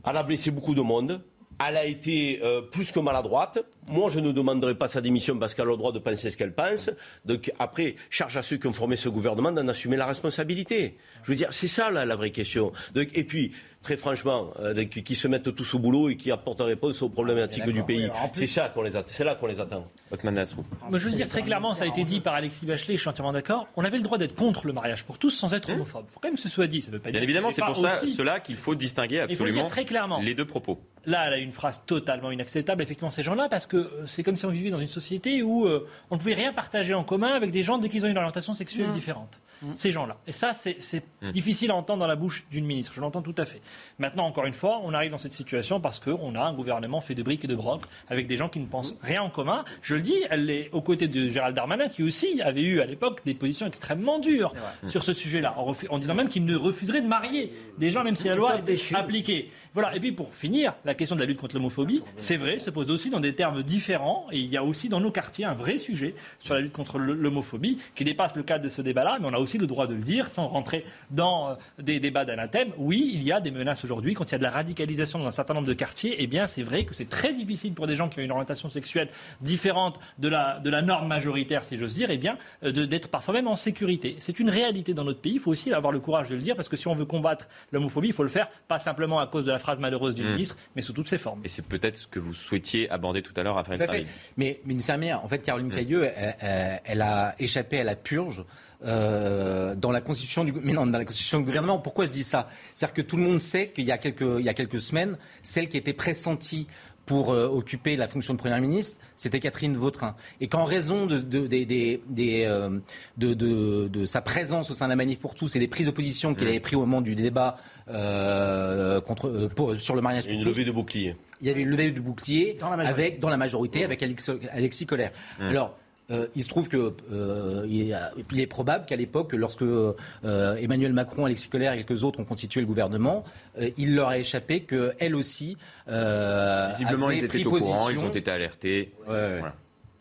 elle 0.04 0.18
a 0.18 0.24
blessé 0.24 0.50
beaucoup 0.50 0.74
de 0.74 0.82
monde. 0.82 1.22
Elle 1.64 1.78
a 1.78 1.86
été 1.86 2.40
euh, 2.44 2.64
plus 2.64 2.92
que 2.92 3.00
maladroite. 3.00 3.64
Moi, 3.88 4.10
je 4.10 4.20
ne 4.20 4.32
demanderai 4.32 4.74
pas 4.74 4.88
sa 4.88 5.00
démission 5.00 5.38
parce 5.38 5.54
qu'elle 5.54 5.68
a 5.68 5.72
le 5.72 5.78
droit 5.78 5.92
de 5.92 6.00
penser 6.00 6.32
ce 6.32 6.36
qu'elle 6.36 6.56
pense. 6.56 6.90
Donc 7.24 7.54
après, 7.60 7.98
charge 8.10 8.36
à 8.38 8.42
ceux 8.42 8.58
qui 8.58 8.66
ont 8.66 8.74
formé 8.74 8.96
ce 8.96 9.10
gouvernement 9.10 9.52
d'en 9.52 9.68
assumer 9.68 9.96
la 9.96 10.08
responsabilité. 10.08 10.98
Je 11.22 11.32
veux 11.32 11.38
dire, 11.38 11.50
c'est 11.52 11.68
ça 11.68 11.92
la, 11.92 12.16
vraie 12.16 12.32
question. 12.32 12.74
Et 12.96 13.24
puis, 13.24 13.52
très 13.86 13.98
franchement, 13.98 14.50
euh, 14.60 14.84
qui 14.86 15.14
se 15.14 15.28
mettent 15.28 15.54
tous 15.54 15.76
au 15.76 15.80
boulot 15.80 16.10
et 16.10 16.18
qui 16.18 16.32
apportent 16.32 16.62
réponse 16.62 17.04
aux 17.04 17.10
problématiques 17.10 17.70
du 17.70 17.84
pays. 17.84 18.10
C'est 18.34 18.48
ça 18.48 18.70
qu'on 18.70 18.82
les 18.82 18.96
attend. 18.96 19.12
C'est 19.12 19.24
là 19.24 19.36
qu'on 19.36 19.46
les 19.46 19.60
attend. 19.60 19.86
Je 20.12 20.98
veux 20.98 21.12
dire 21.12 21.30
très 21.30 21.44
clairement, 21.44 21.76
ça 21.76 21.84
a 21.84 21.88
été 21.88 22.04
dit 22.04 22.20
par 22.20 22.34
Alexis 22.34 22.66
Bachelet, 22.66 22.96
je 22.96 23.02
suis 23.02 23.10
entièrement 23.10 23.32
d'accord. 23.32 23.68
On 23.76 23.86
avait 23.86 23.98
le 23.98 24.04
droit 24.04 24.18
d'être 24.18 24.34
contre 24.34 24.66
le 24.66 24.74
mariage 24.74 25.04
pour 25.04 25.20
tous 25.20 25.30
sans 25.30 25.54
être 25.54 25.70
homophobe. 25.72 26.06
Il 26.10 26.14
faut 26.14 26.20
quand 26.20 26.30
même 26.30 26.36
que 26.36 26.42
ce 26.42 26.50
soit 26.50 26.66
dit. 26.66 26.82
Ça 26.82 26.90
veut 26.90 26.98
pas 26.98 27.12
Bien 27.12 27.20
dire 27.20 27.24
évidemment, 27.30 27.52
c'est 27.52 27.62
pour 27.62 27.78
ça, 27.78 28.02
aussi- 28.02 28.14
cela 28.14 28.40
qu'il 28.40 28.56
faut 28.56 28.74
distinguer 28.74 29.18
faut 29.20 29.32
absolument 29.34 29.68
très 29.68 29.86
clairement. 29.86 30.20
les 30.20 30.34
deux 30.34 30.46
propos. 30.46 30.80
Là, 31.06 31.28
elle 31.28 31.34
a 31.34 31.38
une 31.38 31.52
phrase 31.52 31.84
totalement 31.86 32.32
inacceptable, 32.32 32.82
effectivement, 32.82 33.12
ces 33.12 33.22
gens-là, 33.22 33.48
parce 33.48 33.68
que 33.68 33.78
euh, 33.78 34.08
c'est 34.08 34.24
comme 34.24 34.36
si 34.36 34.46
on 34.46 34.50
vivait 34.50 34.72
dans 34.72 34.80
une 34.80 34.88
société 34.88 35.44
où 35.44 35.68
euh, 35.68 35.88
on 36.10 36.16
ne 36.16 36.20
pouvait 36.20 36.34
rien 36.34 36.52
partager 36.54 36.96
en 36.96 37.04
commun 37.04 37.34
avec 37.34 37.52
des 37.52 37.62
gens 37.62 37.78
dès 37.78 37.90
qu'ils 37.90 38.04
ont 38.04 38.10
une 38.10 38.18
orientation 38.18 38.56
sexuelle 38.56 38.92
différente. 38.94 39.40
Ces 39.74 39.92
gens-là. 39.92 40.18
Et 40.28 40.32
ça, 40.32 40.54
c'est 40.54 40.76
Mmh. 41.22 41.32
difficile 41.32 41.72
à 41.72 41.76
entendre 41.76 42.00
dans 42.02 42.08
la 42.08 42.16
bouche 42.16 42.46
d'une 42.52 42.66
ministre. 42.66 42.94
Je 42.94 43.02
l'entends 43.02 43.22
tout 43.22 43.34
à 43.38 43.46
fait. 43.46 43.62
Maintenant, 44.00 44.26
encore 44.28 44.46
une 44.46 44.54
fois, 44.54 44.80
on 44.84 44.94
arrive 44.94 45.12
dans 45.12 45.18
cette 45.18 45.34
situation 45.34 45.80
parce 45.80 46.00
qu'on 46.00 46.36
a 46.36 46.42
un 46.42 46.54
gouvernement 46.54 47.02
fait 47.02 47.16
de 47.16 47.24
briques 47.24 47.44
et 47.46 47.48
de 47.48 47.56
brocs 47.56 47.82
avec 48.10 48.28
des 48.28 48.38
gens 48.38 48.50
qui 48.50 48.60
ne 48.60 48.66
pensent 48.68 48.96
rien 49.02 49.22
en 49.24 49.30
commun. 49.30 49.64
Je 49.82 49.96
le 49.96 50.02
dis, 50.02 50.16
elle 50.30 50.50
est 50.50 50.70
aux 50.72 50.82
côtés 50.82 51.08
de 51.08 51.30
Gérald 51.30 51.56
Darmanin, 51.56 51.88
qui 51.88 52.04
aussi 52.04 52.42
avait 52.42 52.62
eu 52.62 52.82
à 52.82 52.86
l'époque 52.86 53.22
des 53.26 53.34
positions 53.34 53.66
extrêmement 53.66 54.20
dures 54.20 54.54
sur 54.88 55.04
ce 55.04 55.14
sujet-là, 55.14 55.56
en, 55.58 55.72
en 55.90 56.00
disant 56.00 56.14
même 56.16 56.30
qu'il 56.30 56.46
ne 56.46 56.56
refuserait 56.56 57.02
de 57.02 57.08
marier 57.08 57.52
des 57.78 57.90
gens, 57.90 58.04
même 58.04 58.16
si 58.16 58.28
la 58.28 58.36
loi 58.36 58.56
est 58.68 58.96
appliquée. 58.96 59.52
Voilà. 59.76 59.94
Et 59.94 60.00
puis 60.00 60.14
pour 60.14 60.34
finir, 60.34 60.74
la 60.86 60.94
question 60.94 61.18
de 61.18 61.22
la 61.22 61.28
lutte 61.28 61.38
contre 61.38 61.54
l'homophobie, 61.54 62.02
c'est 62.16 62.38
vrai, 62.38 62.60
se 62.60 62.70
pose 62.70 62.90
aussi 62.90 63.10
dans 63.10 63.20
des 63.20 63.36
termes 63.36 63.62
différents. 63.62 64.26
Et 64.32 64.40
il 64.40 64.50
y 64.50 64.56
a 64.56 64.64
aussi 64.64 64.88
dans 64.88 65.02
nos 65.02 65.12
quartiers 65.12 65.44
un 65.44 65.54
vrai 65.54 65.78
sujet 65.78 66.16
sur 66.40 66.54
la 66.54 66.62
lutte 66.62 66.72
contre 66.72 66.98
l'homophobie 66.98 67.78
qui 67.94 68.06
dépasse 68.06 68.38
le 68.38 68.44
cadre 68.44 68.64
de 68.64 68.70
ce 68.70 68.82
débat-là, 68.82 69.18
mais 69.20 69.28
on 69.28 69.34
a 69.34 69.38
aussi 69.38 69.58
le 69.58 69.68
droit 69.68 69.86
de 69.86 69.94
le 69.94 70.02
dire 70.02 70.30
sans 70.30 70.48
rentrer 70.48 70.86
dans 71.12 71.50
euh, 71.50 71.56
des 71.78 72.00
débats 72.00 72.24
d'anathème. 72.24 72.70
Oui, 72.78 73.12
il 73.14 73.24
y 73.24 73.34
a 73.34 73.42
des 73.42 73.52
menaces 73.52 73.84
aujourd'hui. 73.84 74.14
Quand 74.14 74.24
il 74.24 74.32
y 74.32 74.36
a 74.36 74.38
de 74.38 74.44
la 74.44 74.50
radicalisation 74.50 75.20
dans 75.20 75.28
un 75.28 75.32
certain 75.32 75.54
nombre 75.54 75.68
de 75.68 75.74
quartiers, 75.74 76.16
eh 76.20 76.28
bien 76.28 76.48
c'est 76.48 76.64
vrai 76.64 76.86
que 76.86 76.96
c'est 76.96 77.10
très 77.10 77.34
difficile 77.34 77.74
pour 77.74 77.86
des 77.86 77.98
gens 77.98 78.08
qui 78.08 78.22
ont 78.22 78.24
une 78.24 78.32
orientation 78.32 78.70
sexuelle 78.70 79.10
différente 79.42 80.00
de 80.20 80.30
la, 80.30 80.60
de 80.60 80.70
la 80.70 80.84
norme 80.84 81.10
majoritaire, 81.10 81.66
si 81.66 81.78
j'ose 81.78 81.96
dire, 81.96 82.10
eh 82.12 82.18
bien 82.18 82.38
euh, 82.64 82.72
d'être 82.72 83.10
parfois 83.10 83.34
même 83.34 83.50
en 83.50 83.58
sécurité. 83.58 84.16
C'est 84.20 84.40
une 84.40 84.50
réalité 84.50 84.94
dans 84.94 85.04
notre 85.04 85.20
pays. 85.20 85.34
Il 85.34 85.40
faut 85.42 85.52
aussi 85.52 85.74
avoir 85.74 85.92
le 85.92 86.00
courage 86.00 86.30
de 86.30 86.36
le 86.36 86.42
dire 86.42 86.56
parce 86.56 86.70
que 86.70 86.78
si 86.78 86.88
on 86.88 86.96
veut 86.96 87.04
combattre 87.04 87.50
l'homophobie, 87.74 88.08
il 88.08 88.14
faut 88.14 88.24
le 88.24 88.30
faire 88.30 88.48
pas 88.70 88.80
simplement 88.80 89.20
à 89.20 89.28
cause 89.28 89.46
de 89.46 89.52
la 89.52 89.60
phrase 89.66 89.80
malheureuse 89.80 90.14
du 90.16 90.24
Mm. 90.24 90.32
ministre, 90.34 90.58
mais 90.76 90.82
sous 90.84 90.94
toutes 90.94 91.10
ses 91.10 91.18
formes. 91.18 91.42
Et 91.44 91.48
c'est 91.48 91.66
peut-être 91.66 91.98
ce 91.98 92.08
que 92.08 92.20
vous 92.20 92.34
souhaitiez 92.36 92.90
aborder 92.92 93.22
tout 93.24 93.34
à 93.36 93.42
l'heure, 93.44 93.56
Raphaël. 93.56 93.82
Farid. 93.84 94.08
Mais, 94.38 94.60
mais 94.66 94.74
une 94.74 94.80
Samir, 94.82 95.22
en 95.24 95.28
fait, 95.28 95.40
Caroline 95.40 95.68
Mm. 95.70 95.72
Cailleux, 95.76 96.04
elle, 96.16 96.36
elle- 96.40 96.82
elle 96.86 97.02
a 97.02 97.34
échappé 97.40 97.80
à 97.80 97.84
la 97.84 97.96
purge 97.96 98.44
euh, 98.86 99.74
dans 99.76 99.92
la 99.92 100.02
constitution 100.02 100.44
du, 100.44 100.52
mais 100.52 100.74
non, 100.74 100.86
dans 100.86 100.98
la 101.00 101.06
constitution 101.06 101.40
du 101.40 101.46
gouvernement. 101.46 101.80
Pourquoi 101.80 102.06
je 102.06 102.12
dis 102.12 102.24
ça? 102.24 102.50
C'est-à-dire 102.74 102.94
que 102.94 103.02
tout 103.02 103.18
le 103.18 103.24
monde 103.24 103.42
sait 103.42 103.70
qu'il 103.70 103.86
y 103.86 103.92
a 103.92 103.98
quelques, 103.98 104.22
il 104.40 104.46
y 104.46 104.50
a 104.50 104.54
quelques 104.54 104.80
semaines, 104.82 105.18
celle 105.42 105.70
qui 105.70 105.78
était 105.78 105.94
pressentie 105.94 106.68
pour 107.06 107.32
euh, 107.32 107.48
occuper 107.48 107.96
la 107.96 108.08
fonction 108.08 108.34
de 108.34 108.40
Première 108.40 108.60
ministre, 108.60 109.00
c'était 109.16 109.40
Catherine 109.40 109.78
Vautrin. 109.78 110.16
Et 110.42 110.48
qu'en 110.48 110.66
raison 110.66 111.06
de, 111.06 111.20
de, 111.20 111.48
euh, 111.52 112.80
de, 113.18 113.34
de- 113.34 113.88
de 113.88 114.06
sa 114.06 114.22
présence 114.22 114.72
au 114.72 114.74
sein 114.74 114.86
de 114.86 114.90
la 114.90 114.96
manif 114.96 115.20
pour 115.20 115.36
tous 115.36 115.56
et 115.56 115.60
des 115.60 115.68
prises 115.68 115.86
de 115.86 115.92
position 115.92 116.34
qu'elle 116.34 116.46
Mm. 116.48 116.50
avait 116.52 116.60
prises 116.60 116.76
au 116.76 116.80
moment 116.82 117.02
du 117.02 117.14
débat 117.16 117.58
euh, 117.90 119.02
contre, 119.02 119.28
euh, 119.30 119.48
pour- 119.50 119.80
sur 119.80 119.96
le 119.96 120.02
mariage 120.02 120.26
pour 120.26 120.34
Une 120.34 120.42
tous, 120.42 120.50
levée 120.50 120.66
de 120.66 120.72
bouclier. 120.72 121.16
il 121.42 121.48
y 121.48 121.50
avait 121.50 121.62
une 121.62 121.70
levée 121.70 121.92
du 121.92 122.02
bouclier 122.02 122.58
Dans 122.60 122.70
la 122.70 122.78
majorité. 122.78 123.02
avec, 123.04 123.20
dans 123.20 123.30
la 123.30 123.38
majorité 123.38 123.84
avec 123.84 124.02
Alix- 124.02 124.32
Alexis 124.52 124.86
Collère. 124.86 125.12
Mmh. 125.40 125.44
Alors, 125.44 125.78
euh, 126.12 126.28
il 126.36 126.44
se 126.44 126.50
trouve 126.50 126.70
que 126.70 126.94
euh, 127.12 127.66
il, 127.68 127.92
est, 127.92 127.96
il 128.32 128.40
est 128.40 128.48
probable 128.48 128.86
qu'à 128.86 128.96
l'époque, 128.96 129.34
lorsque 129.34 129.64
euh, 129.64 129.94
Emmanuel 130.24 130.94
Macron, 130.94 131.26
Alexis 131.26 131.50
Collère 131.50 131.74
et 131.74 131.78
quelques 131.84 132.04
autres 132.04 132.20
ont 132.20 132.26
constitué 132.26 132.62
le 132.62 132.68
gouvernement, 132.68 133.24
euh, 133.60 133.70
il 133.78 133.96
leur 133.96 134.10
a 134.10 134.18
échappé 134.18 134.62
qu'elle 134.64 135.16
aussi. 135.16 135.58
Euh, 135.88 136.70
Visiblement, 136.72 137.08
avait 137.08 137.18
ils 137.20 137.28
pris 137.28 137.40
étaient 137.40 137.48
au 137.48 137.58
courant, 137.58 137.90
ils 137.90 138.00
ont 138.00 138.12
été 138.12 138.30
alertés. 138.30 138.94
Voilà. 139.06 139.56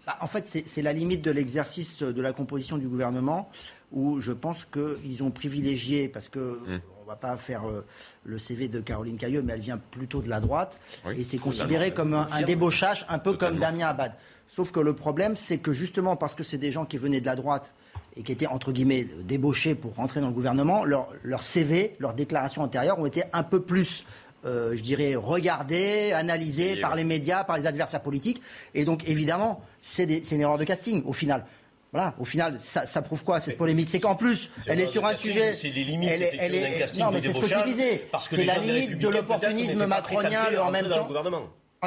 Bah, 0.07 0.19
en 0.21 0.27
fait, 0.27 0.47
c'est 0.67 0.83
la 0.83 0.93
limite 0.93 1.23
de 1.23 1.31
l'exercice 1.31 2.03
de 2.03 2.21
la 2.21 2.35
composition 2.35 2.77
du 2.77 2.87
gouvernement 2.89 3.51
où 3.91 4.21
je 4.21 4.33
pense 4.33 4.67
qu'ils 4.67 5.23
ont 5.23 5.31
privilégié, 5.31 6.09
parce 6.09 6.29
que 6.29 6.59
Mmh. 6.67 6.81
on 7.03 7.07
va 7.07 7.17
pas 7.17 7.37
faire 7.39 7.65
euh, 7.69 7.85
le 8.25 8.39
CV 8.39 8.69
de 8.69 8.81
Caroline 8.81 9.17
Cailleux, 9.17 9.41
mais 9.43 9.53
elle 9.55 9.61
vient 9.61 9.79
plutôt 9.79 10.21
de 10.21 10.29
la 10.29 10.41
droite, 10.41 10.81
Oui, 11.07 11.21
et 11.21 11.23
c'est 11.23 11.39
considéré 11.39 11.93
comme 11.93 12.13
un, 12.13 12.43
débauchage, 12.43 13.07
un 13.09 13.19
peu 13.19 13.33
Totalement. 13.33 13.53
comme 13.53 13.61
Damien 13.61 13.87
Abad. 13.89 14.13
Sauf 14.49 14.71
que 14.71 14.81
le 14.81 14.95
problème, 14.95 15.37
c'est 15.37 15.59
que 15.59 15.73
justement 15.73 16.17
parce 16.17 16.35
que 16.35 16.45
c'est 16.45 16.59
des 16.59 16.73
gens 16.73 16.85
qui 16.85 16.99
venaient 16.99 17.21
de 17.21 17.27
la 17.27 17.37
droite 17.37 17.73
et 18.17 18.23
qui 18.23 18.31
étaient 18.33 18.47
entre 18.47 18.73
guillemets 18.73 19.07
débauchés 19.23 19.75
pour 19.75 19.95
rentrer 19.97 20.21
dans 20.21 20.29
le 20.29 20.33
gouvernement, 20.33 20.85
leur, 20.85 21.09
leur 21.23 21.43
CV, 21.43 21.97
leurs 21.99 22.15
déclarations 22.15 22.63
antérieures 22.63 22.99
ont 22.99 23.07
été 23.07 23.25
un 23.33 23.43
peu 23.43 23.61
plus 23.61 24.05
euh, 24.45 24.77
je 24.77 24.83
dirais, 24.83 25.15
regardées, 25.15 26.13
analysées 26.13 26.73
Et 26.73 26.81
par 26.81 26.95
les 26.95 27.05
médias, 27.05 27.45
par 27.45 27.57
les 27.57 27.67
adversaires 27.67 28.03
politiques. 28.03 28.43
Et 28.75 28.85
donc, 28.85 29.09
évidemment, 29.09 29.63
c'est 29.81 30.05
une 30.33 30.41
erreur 30.43 30.59
de 30.59 30.65
casting, 30.65 31.03
au 31.07 31.15
final. 31.15 31.47
Voilà, 31.93 32.15
au 32.19 32.25
final, 32.25 32.59
ça, 32.61 32.85
ça 32.85 33.01
prouve 33.03 33.25
quoi 33.25 33.41
cette 33.41 33.57
polémique? 33.57 33.89
C'est 33.89 34.01
qu'en 34.01 34.17
plus, 34.17 34.51
elle 34.67 34.81
est 34.81 34.91
sur 34.91 35.07
un 35.07 35.13
casting, 35.13 35.31
sujet. 35.31 35.55
c'est 35.55 35.69
les 35.71 35.85
limites, 35.85 36.11
elle 36.11 36.23
est, 36.25 36.37
elle 36.39 36.55
est, 36.55 36.99
non, 36.99 37.11
mais 37.11 37.23
c'est 37.23 37.33
ce 37.33 37.39
que 37.39 37.47
tu 37.47 37.65
disais. 37.65 38.09
C'est 38.29 38.45
la 38.45 38.59
limite 38.59 38.99
de 38.99 39.09
l'opportunisme 39.09 39.87
macronien, 39.87 40.41
en 40.61 40.71
même 40.71 40.89
temps. 40.89 41.09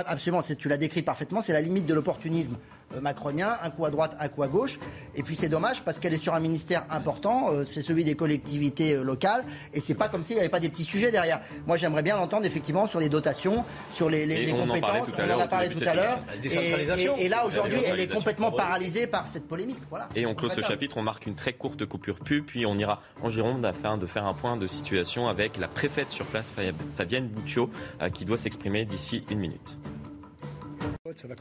Absolument, 0.06 0.42
tu 0.42 0.70
l'as 0.70 0.78
décrit 0.78 1.02
parfaitement, 1.02 1.42
c'est 1.42 1.54
la 1.54 1.62
limite 1.62 1.86
de 1.86 1.94
l'opportunisme 1.94 2.58
macronien, 3.02 3.58
un 3.62 3.70
coup 3.70 3.86
à 3.86 3.92
droite, 3.92 4.18
un 4.20 4.28
coup 4.28 4.44
à 4.44 4.48
gauche. 4.48 4.80
Et 5.16 5.24
puis 5.24 5.36
c'est 5.36 5.50
dommage 5.50 5.82
parce 5.84 6.00
qu'elle 6.00 6.14
est 6.14 6.22
sur 6.22 6.34
un 6.34 6.40
ministère 6.40 6.86
important, 6.90 7.52
euh, 7.52 7.66
c'est 7.66 7.82
celui 7.82 8.04
des 8.04 8.16
collectivités 8.16 8.94
euh, 8.94 9.04
locales, 9.04 9.44
et 9.74 9.82
c'est 9.82 9.96
pas 9.96 10.10
comme 10.10 10.24
s'il 10.24 10.36
n'y 10.36 10.42
avait 10.42 10.50
pas 10.50 10.60
des 10.60 10.70
petits 10.70 10.84
sujets 10.84 11.12
derrière. 11.12 11.42
Moi 11.66 11.78
j'aimerais 11.78 12.04
bien 12.04 12.16
l'entendre 12.16 12.46
effectivement 12.46 12.88
sur 12.88 13.00
les 13.00 13.10
dotations, 13.10 13.64
sur 13.92 14.10
les, 14.10 14.26
compétences, 14.52 15.10
on 15.18 15.36
en 15.36 15.40
a 15.40 15.48
parlé 15.48 15.70
tout 15.70 15.84
à 15.86 15.96
l'heure. 15.96 16.20
Et, 16.44 17.30
là 17.30 17.46
aujourd'hui 17.46 17.80
elle 17.86 18.00
est 18.00 18.14
complètement 18.14 18.52
paralysée 18.52 19.08
par 19.08 19.28
cette 19.28 19.48
polémique. 19.48 19.80
Voilà. 19.90 20.08
Et 20.16 20.26
on 20.26 20.36
clôt 20.36 20.50
ce 20.50 20.62
chapitre, 20.62 20.98
on 20.98 21.04
marque 21.04 21.26
une 21.26 21.36
très 21.36 21.54
courte 21.54 21.86
coupure 21.86 22.20
pub, 22.20 22.46
puis 22.46 22.66
on 22.66 22.78
ira 22.78 23.02
en 23.22 23.30
Gironde 23.30 23.66
afin 23.66 23.98
de 23.98 24.06
faire 24.06 24.26
un 24.26 24.34
point 24.34 24.58
de 24.58 24.68
situation 24.68 25.28
avec 25.28 25.58
la 25.58 25.68
préfète 25.68 26.10
sur 26.10 26.26
place, 26.26 26.54
Fabienne 26.96 27.28
Bouccio, 27.28 27.70
qui 28.14 28.26
doit 28.26 28.38
s'exprimer 28.38 28.86
d'ici 28.86 29.24
une 29.30 29.40
minute. 29.40 29.78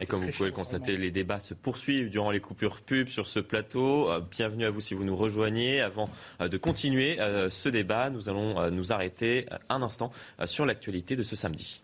Et 0.01 0.07
comme 0.07 0.21
vous 0.23 0.31
pouvez 0.31 0.49
le 0.51 0.55
constater, 0.55 0.97
les 0.97 1.11
débats 1.11 1.41
se 1.41 1.55
poursuivent 1.55 2.11
durant 2.11 2.31
les 2.31 2.41
coupures 2.41 2.81
pub 2.81 3.09
sur 3.09 3.29
ce 3.29 3.41
plateau. 3.41 4.11
Euh, 4.11 4.21
bienvenue 4.21 4.65
à 4.65 4.71
vous 4.71 4.81
si 4.81 4.95
vous 4.95 5.05
nous 5.05 5.17
rejoignez. 5.17 5.81
Avant 5.81 6.09
euh, 6.41 6.49
de 6.49 6.57
continuer 6.57 7.21
euh, 7.21 7.51
ce 7.51 7.69
débat, 7.69 8.11
nous 8.11 8.29
allons 8.29 8.71
nous 8.71 8.93
arrêter 8.93 9.47
un 9.69 9.83
instant 9.83 10.13
sur 10.45 10.67
l'actualité 10.67 11.17
de 11.17 11.23
ce 11.23 11.37
samedi. 11.37 11.83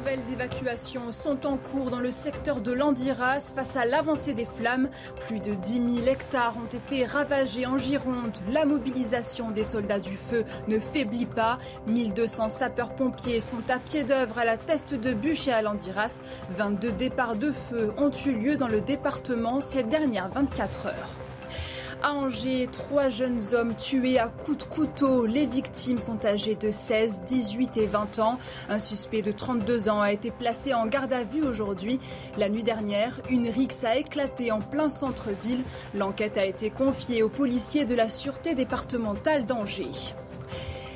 Nouvelles 0.00 0.32
évacuations 0.32 1.12
sont 1.12 1.46
en 1.46 1.58
cours 1.58 1.90
dans 1.90 2.00
le 2.00 2.10
secteur 2.10 2.62
de 2.62 2.72
l'Andiras 2.72 3.52
face 3.54 3.76
à 3.76 3.84
l'avancée 3.84 4.32
des 4.32 4.46
flammes. 4.46 4.88
Plus 5.26 5.40
de 5.40 5.52
10 5.52 5.72
000 5.96 6.06
hectares 6.06 6.54
ont 6.56 6.74
été 6.74 7.04
ravagés 7.04 7.66
en 7.66 7.76
Gironde. 7.76 8.32
La 8.50 8.64
mobilisation 8.64 9.50
des 9.50 9.64
soldats 9.64 9.98
du 9.98 10.16
feu 10.16 10.44
ne 10.68 10.78
faiblit 10.78 11.26
pas. 11.26 11.58
1200 11.86 12.48
sapeurs-pompiers 12.48 13.40
sont 13.40 13.68
à 13.68 13.78
pied 13.78 14.04
d'œuvre 14.04 14.38
à 14.38 14.46
la 14.46 14.56
teste 14.56 14.94
de 14.94 15.12
bûche 15.12 15.48
et 15.48 15.52
à 15.52 15.60
l'Andiras. 15.60 16.22
22 16.52 16.92
départs 16.92 17.36
de 17.36 17.52
feu 17.52 17.92
ont 17.98 18.10
eu 18.10 18.32
lieu 18.32 18.56
dans 18.56 18.68
le 18.68 18.80
département 18.80 19.60
ces 19.60 19.82
dernières 19.82 20.30
24 20.30 20.86
heures. 20.86 21.19
À 22.02 22.14
Angers, 22.14 22.66
trois 22.72 23.10
jeunes 23.10 23.40
hommes 23.52 23.74
tués 23.76 24.18
à 24.18 24.28
coups 24.28 24.56
de 24.56 24.62
couteau. 24.62 25.26
Les 25.26 25.44
victimes 25.44 25.98
sont 25.98 26.24
âgées 26.24 26.54
de 26.54 26.70
16, 26.70 27.22
18 27.26 27.76
et 27.76 27.86
20 27.86 28.18
ans. 28.20 28.38
Un 28.70 28.78
suspect 28.78 29.20
de 29.20 29.32
32 29.32 29.90
ans 29.90 30.00
a 30.00 30.10
été 30.10 30.30
placé 30.30 30.72
en 30.72 30.86
garde 30.86 31.12
à 31.12 31.24
vue 31.24 31.42
aujourd'hui. 31.42 32.00
La 32.38 32.48
nuit 32.48 32.62
dernière, 32.62 33.20
une 33.28 33.48
rixe 33.50 33.84
a 33.84 33.96
éclaté 33.96 34.50
en 34.50 34.60
plein 34.60 34.88
centre-ville. 34.88 35.62
L'enquête 35.94 36.38
a 36.38 36.44
été 36.46 36.70
confiée 36.70 37.22
aux 37.22 37.28
policiers 37.28 37.84
de 37.84 37.94
la 37.94 38.08
Sûreté 38.08 38.54
départementale 38.54 39.44
d'Angers. 39.44 40.14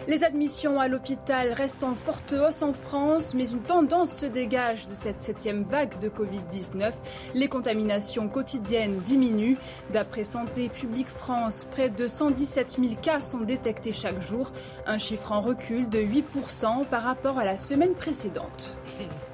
Les 0.07 0.23
admissions 0.23 0.79
à 0.79 0.87
l'hôpital 0.87 1.53
restent 1.53 1.83
en 1.83 1.95
forte 1.95 2.35
hausse 2.35 2.61
en 2.63 2.75
France, 2.75 3.33
mais 3.33 3.49
une 3.51 3.63
tendance 3.63 4.13
se 4.13 4.27
dégage 4.27 4.87
de 4.87 4.93
cette 4.93 5.23
septième 5.23 5.63
vague 5.63 5.99
de 5.99 6.11
Covid-19. 6.11 6.93
Les 7.35 7.49
contaminations 7.49 8.29
quotidiennes 8.29 9.01
diminuent. 9.01 9.57
D'après 9.95 10.25
Santé 10.25 10.69
publique 10.69 11.09
France, 11.09 11.67
près 11.71 11.89
de 11.89 12.07
117 12.07 12.77
000 12.79 12.95
cas 13.01 13.23
sont 13.23 13.41
détectés 13.41 13.93
chaque 13.93 14.21
jour, 14.21 14.53
un 14.87 14.99
chiffre 14.99 15.33
en 15.33 15.41
recul 15.41 15.89
de 15.89 16.01
8% 16.01 16.85
par 16.85 17.03
rapport 17.03 17.39
à 17.39 17.47
la 17.47 17.57
semaine 17.57 17.95
précédente. 17.95 18.77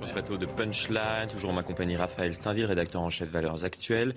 Sur 0.00 0.06
le 0.06 0.12
plateau 0.14 0.38
de 0.38 0.46
Punchline, 0.46 1.28
toujours 1.30 1.50
en 1.50 1.52
ma 1.52 1.62
compagnie 1.62 1.94
Raphaël 1.94 2.32
Steinville, 2.34 2.64
rédacteur 2.64 3.02
en 3.02 3.10
chef 3.10 3.28
Valeurs 3.28 3.66
Actuelles. 3.66 4.14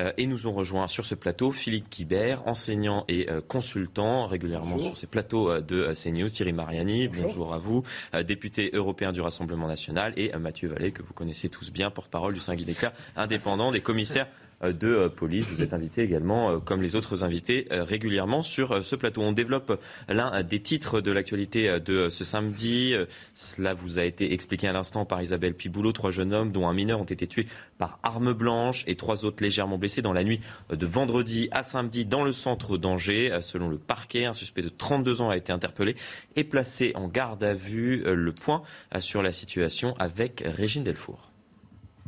Euh, 0.00 0.12
et 0.16 0.28
nous 0.28 0.46
ont 0.46 0.52
rejoint 0.52 0.86
sur 0.86 1.04
ce 1.04 1.16
plateau 1.16 1.50
Philippe 1.50 1.90
Guibert, 1.90 2.46
enseignant 2.46 3.04
et 3.08 3.28
euh, 3.28 3.40
consultant 3.40 4.28
régulièrement 4.28 4.78
sur 4.78 4.96
ces 4.96 5.08
plateaux 5.08 5.50
euh, 5.50 5.60
de 5.60 5.92
CNews. 5.92 6.28
Thierry 6.28 6.52
Mariani, 6.52 7.08
bonjour, 7.08 7.52
à 7.52 7.58
vous. 7.58 7.82
député 8.24 8.70
européen 8.74 9.10
du 9.10 9.20
Rassemblement 9.20 9.66
national. 9.66 10.12
Et 10.16 10.30
Mathieu 10.38 10.68
Vallée, 10.68 10.92
que 10.92 11.02
vous 11.02 11.14
connaissez 11.14 11.48
tous 11.48 11.72
bien, 11.72 11.90
porte-parole 11.90 12.34
du 12.34 12.40
syndicat 12.40 12.92
indépendant 13.16 13.72
des 13.72 13.80
commissaires 13.80 14.28
euh, 14.28 14.43
de 14.72 14.88
euh, 14.88 15.08
police. 15.08 15.48
Vous 15.48 15.62
êtes 15.62 15.72
invité 15.72 16.02
également, 16.02 16.50
euh, 16.50 16.58
comme 16.58 16.82
les 16.82 16.96
autres 16.96 17.24
invités, 17.24 17.66
régulièrement 17.70 18.42
sur 18.42 18.84
ce 18.84 18.96
plateau. 18.96 19.22
On 19.22 19.32
développe 19.32 19.80
l'un 20.08 20.42
des 20.42 20.60
titres 20.60 21.00
de 21.00 21.10
l'actualité 21.12 21.80
de 21.80 22.08
ce 22.08 22.24
samedi. 22.24 22.94
Cela 23.34 23.74
vous 23.74 23.98
a 23.98 24.04
été 24.04 24.32
expliqué 24.32 24.68
à 24.68 24.72
l'instant 24.72 25.04
par 25.04 25.22
Isabelle 25.22 25.54
Piboulot. 25.54 25.92
Trois 25.92 26.10
jeunes 26.10 26.32
hommes, 26.32 26.52
dont 26.52 26.68
un 26.68 26.74
mineur, 26.74 27.00
ont 27.00 27.04
été 27.04 27.26
tués 27.26 27.46
par 27.78 27.98
arme 28.02 28.32
blanche 28.32 28.84
et 28.86 28.96
trois 28.96 29.24
autres 29.24 29.42
légèrement 29.42 29.78
blessés 29.78 30.02
dans 30.02 30.12
la 30.12 30.24
nuit 30.24 30.40
de 30.70 30.86
vendredi 30.86 31.48
à 31.50 31.62
samedi 31.62 32.04
dans 32.04 32.24
le 32.24 32.32
centre 32.32 32.76
d'Angers. 32.76 33.38
Selon 33.40 33.68
le 33.68 33.78
parquet, 33.78 34.24
un 34.24 34.32
suspect 34.32 34.62
de 34.62 34.68
32 34.68 35.20
ans 35.20 35.30
a 35.30 35.36
été 35.36 35.52
interpellé 35.52 35.96
et 36.36 36.44
placé 36.44 36.92
en 36.94 37.08
garde 37.08 37.42
à 37.44 37.54
vue. 37.54 38.02
Le 38.04 38.32
point 38.32 38.62
sur 39.00 39.22
la 39.22 39.32
situation 39.32 39.94
avec 39.98 40.42
Régine 40.44 40.84
Delfour. 40.84 41.33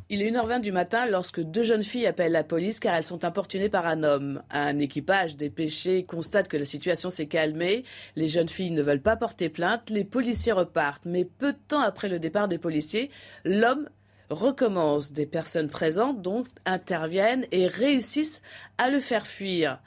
Il 0.08 0.22
est 0.22 0.30
1h20 0.30 0.60
du 0.60 0.70
matin 0.70 1.06
lorsque 1.06 1.40
deux 1.40 1.64
jeunes 1.64 1.82
filles 1.82 2.06
appellent 2.06 2.30
la 2.30 2.44
police 2.44 2.78
car 2.78 2.94
elles 2.94 3.04
sont 3.04 3.24
importunées 3.24 3.68
par 3.68 3.88
un 3.88 4.04
homme. 4.04 4.40
Un 4.50 4.78
équipage 4.78 5.36
dépêché 5.36 6.04
constate 6.04 6.46
que 6.46 6.56
la 6.56 6.64
situation 6.64 7.10
s'est 7.10 7.26
calmée. 7.26 7.82
Les 8.14 8.28
jeunes 8.28 8.48
filles 8.48 8.70
ne 8.70 8.82
veulent 8.82 9.02
pas 9.02 9.16
porter 9.16 9.48
plainte. 9.48 9.90
Les 9.90 10.04
policiers 10.04 10.52
repartent. 10.52 11.06
Mais 11.06 11.24
peu 11.24 11.54
de 11.54 11.58
temps 11.66 11.80
après 11.80 12.08
le 12.08 12.20
départ 12.20 12.46
des 12.46 12.58
policiers, 12.58 13.10
l'homme 13.44 13.88
recommence. 14.30 15.12
Des 15.12 15.26
personnes 15.26 15.70
présentes 15.70 16.22
donc 16.22 16.46
interviennent 16.66 17.46
et 17.50 17.66
réussissent 17.66 18.42
à 18.78 18.90
le 18.90 19.00
faire 19.00 19.26
fuir. 19.26 19.80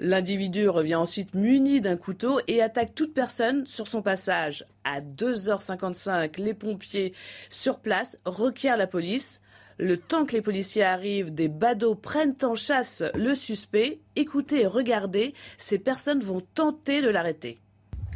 L'individu 0.00 0.68
revient 0.68 0.96
ensuite 0.96 1.34
muni 1.34 1.80
d'un 1.80 1.96
couteau 1.96 2.40
et 2.48 2.60
attaque 2.60 2.96
toute 2.96 3.14
personne 3.14 3.64
sur 3.68 3.86
son 3.86 4.02
passage. 4.02 4.64
À 4.82 5.00
2h55, 5.00 6.40
les 6.40 6.54
pompiers 6.54 7.14
sur 7.50 7.78
place 7.78 8.18
requièrent 8.24 8.76
la 8.76 8.88
police. 8.88 9.40
Le 9.80 9.96
temps 9.96 10.26
que 10.26 10.32
les 10.32 10.42
policiers 10.42 10.82
arrivent, 10.82 11.34
des 11.34 11.48
badauds 11.48 11.94
prennent 11.94 12.36
en 12.42 12.54
chasse 12.54 13.02
le 13.14 13.34
suspect. 13.34 13.98
Écoutez 14.14 14.60
et 14.60 14.66
regardez, 14.66 15.32
ces 15.56 15.78
personnes 15.78 16.20
vont 16.20 16.42
tenter 16.54 17.00
de 17.00 17.08
l'arrêter. 17.08 17.58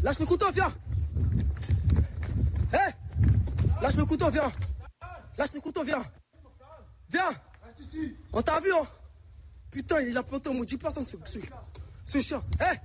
Lâche 0.03 0.19
le 0.19 0.27
couteau, 0.27 0.51
viens. 0.53 0.71
Hé 2.75 2.93
Lâche 3.81 3.97
le 3.97 4.05
couteau, 4.05 4.29
viens. 4.31 4.53
Lâche 5.39 5.55
le 5.55 5.61
couteau, 5.61 5.83
viens. 5.85 6.05
Viens. 7.09 7.31
On 8.35 8.43
t'a 8.43 8.61
vu, 8.61 8.71
hein. 8.71 8.87
Putain, 9.71 10.03
il 10.03 10.19
a 10.19 10.23
planté 10.23 10.51
au 10.51 10.53
maudit 10.53 10.77
place, 10.77 10.95
ce, 10.95 11.17
ce, 11.25 11.39
ce 12.05 12.21
chien. 12.21 12.43
Hé 12.61 12.77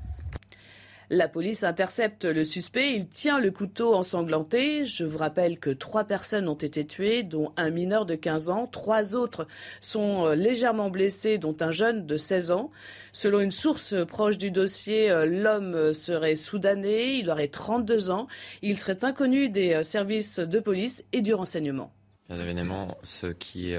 la 1.09 1.27
police 1.27 1.63
intercepte 1.63 2.25
le 2.25 2.43
suspect. 2.43 2.93
Il 2.93 3.07
tient 3.07 3.39
le 3.39 3.49
couteau 3.49 3.95
ensanglanté. 3.95 4.85
Je 4.85 5.03
vous 5.03 5.17
rappelle 5.17 5.57
que 5.57 5.71
trois 5.71 6.03
personnes 6.03 6.47
ont 6.47 6.53
été 6.53 6.85
tuées, 6.85 7.23
dont 7.23 7.51
un 7.57 7.71
mineur 7.71 8.05
de 8.05 8.15
15 8.15 8.49
ans. 8.49 8.67
Trois 8.67 9.15
autres 9.15 9.47
sont 9.81 10.25
euh, 10.25 10.35
légèrement 10.35 10.89
blessés, 10.89 11.39
dont 11.39 11.55
un 11.61 11.71
jeune 11.71 12.05
de 12.05 12.15
16 12.15 12.51
ans. 12.51 12.69
Selon 13.11 13.39
une 13.39 13.51
source 13.51 13.95
proche 14.05 14.37
du 14.37 14.51
dossier, 14.51 15.09
euh, 15.09 15.25
l'homme 15.25 15.93
serait 15.93 16.35
soudanais. 16.35 17.17
Il 17.17 17.31
aurait 17.31 17.47
32 17.47 18.11
ans. 18.11 18.27
Il 18.61 18.77
serait 18.77 19.03
inconnu 19.03 19.49
des 19.49 19.73
euh, 19.73 19.83
services 19.83 20.39
de 20.39 20.59
police 20.59 21.03
et 21.11 21.21
du 21.21 21.33
renseignement. 21.33 21.91
Bien 22.29 22.39
évidemment, 22.39 22.99
ce 23.01 23.25
qui 23.25 23.73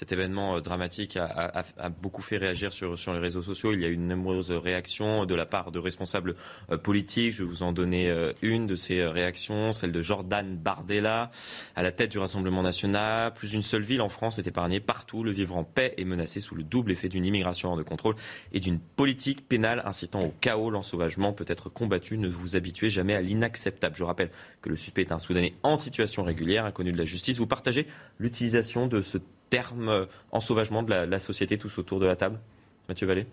cet 0.00 0.12
événement 0.12 0.56
euh, 0.56 0.60
dramatique 0.60 1.18
a, 1.18 1.62
beaucoup 2.00 2.22
fait 2.22 2.38
réagir 2.38 2.72
sur, 2.72 2.94
les 3.12 3.18
réseaux 3.18 3.42
sociaux. 3.42 3.74
Il 3.74 3.80
y 3.80 3.84
a 3.84 3.88
eu 3.88 3.98
de 3.98 4.02
nombreuses 4.02 4.50
réactions 4.50 5.26
de 5.26 5.34
la 5.34 5.44
part 5.44 5.72
de 5.72 5.78
responsables 5.78 6.36
euh, 6.70 6.78
politiques. 6.78 7.34
Je 7.34 7.42
vais 7.42 7.48
vous 7.50 7.62
en 7.62 7.72
donner 7.72 8.08
euh, 8.08 8.32
une 8.40 8.66
de 8.66 8.76
ces 8.76 9.04
réactions, 9.04 9.74
celle 9.74 9.92
de 9.92 10.00
Jordan 10.00 10.56
Bardella, 10.56 11.30
à 11.76 11.82
la 11.82 11.92
tête 11.92 12.12
du 12.12 12.18
Rassemblement 12.18 12.62
national. 12.62 13.34
Plus 13.34 13.52
une 13.52 13.60
seule 13.60 13.82
ville 13.82 14.00
en 14.00 14.08
France 14.08 14.38
est 14.38 14.46
épargnée 14.46 14.80
partout. 14.80 15.22
Le 15.22 15.32
vivre 15.32 15.54
en 15.54 15.64
paix 15.64 15.92
est 15.98 16.06
menacé 16.06 16.40
sous 16.40 16.54
le 16.54 16.62
double 16.62 16.92
effet 16.92 17.10
d'une 17.10 17.26
immigration 17.26 17.68
hors 17.68 17.76
de 17.76 17.82
contrôle 17.82 18.14
et 18.54 18.60
d'une 18.60 18.78
politique 18.78 19.46
pénale 19.46 19.82
incitant 19.84 20.22
au 20.22 20.32
chaos. 20.40 20.70
L'ensauvagement 20.70 21.34
peut 21.34 21.44
être 21.46 21.68
combattu. 21.68 22.16
Ne 22.16 22.28
vous 22.28 22.56
habituez 22.56 22.88
jamais 22.88 23.14
à 23.14 23.20
l'inacceptable. 23.20 23.96
Je 23.96 24.04
rappelle 24.04 24.30
que 24.62 24.70
le 24.70 24.76
suspect 24.76 25.02
est 25.02 25.12
un 25.12 25.18
Soudanais 25.18 25.52
en 25.62 25.76
situation 25.76 26.22
régulière, 26.22 26.64
inconnu 26.64 26.90
de 26.90 26.96
la 26.96 27.04
justice. 27.04 27.36
Vous 27.36 27.46
partagez 27.46 27.86
l'utilisation 28.18 28.86
de 28.86 29.02
ce 29.02 29.18
terme 29.50 29.88
euh, 29.88 30.06
ensauvagement 30.32 30.82
de 30.82 30.92
la, 30.92 31.18
société 31.18 31.58
tous 31.58 31.78
autour 31.78 32.00
de 32.00 32.06
la 32.06 32.16
table. 32.16 32.38
Mathieu 32.88 33.06
Vallée? 33.06 33.26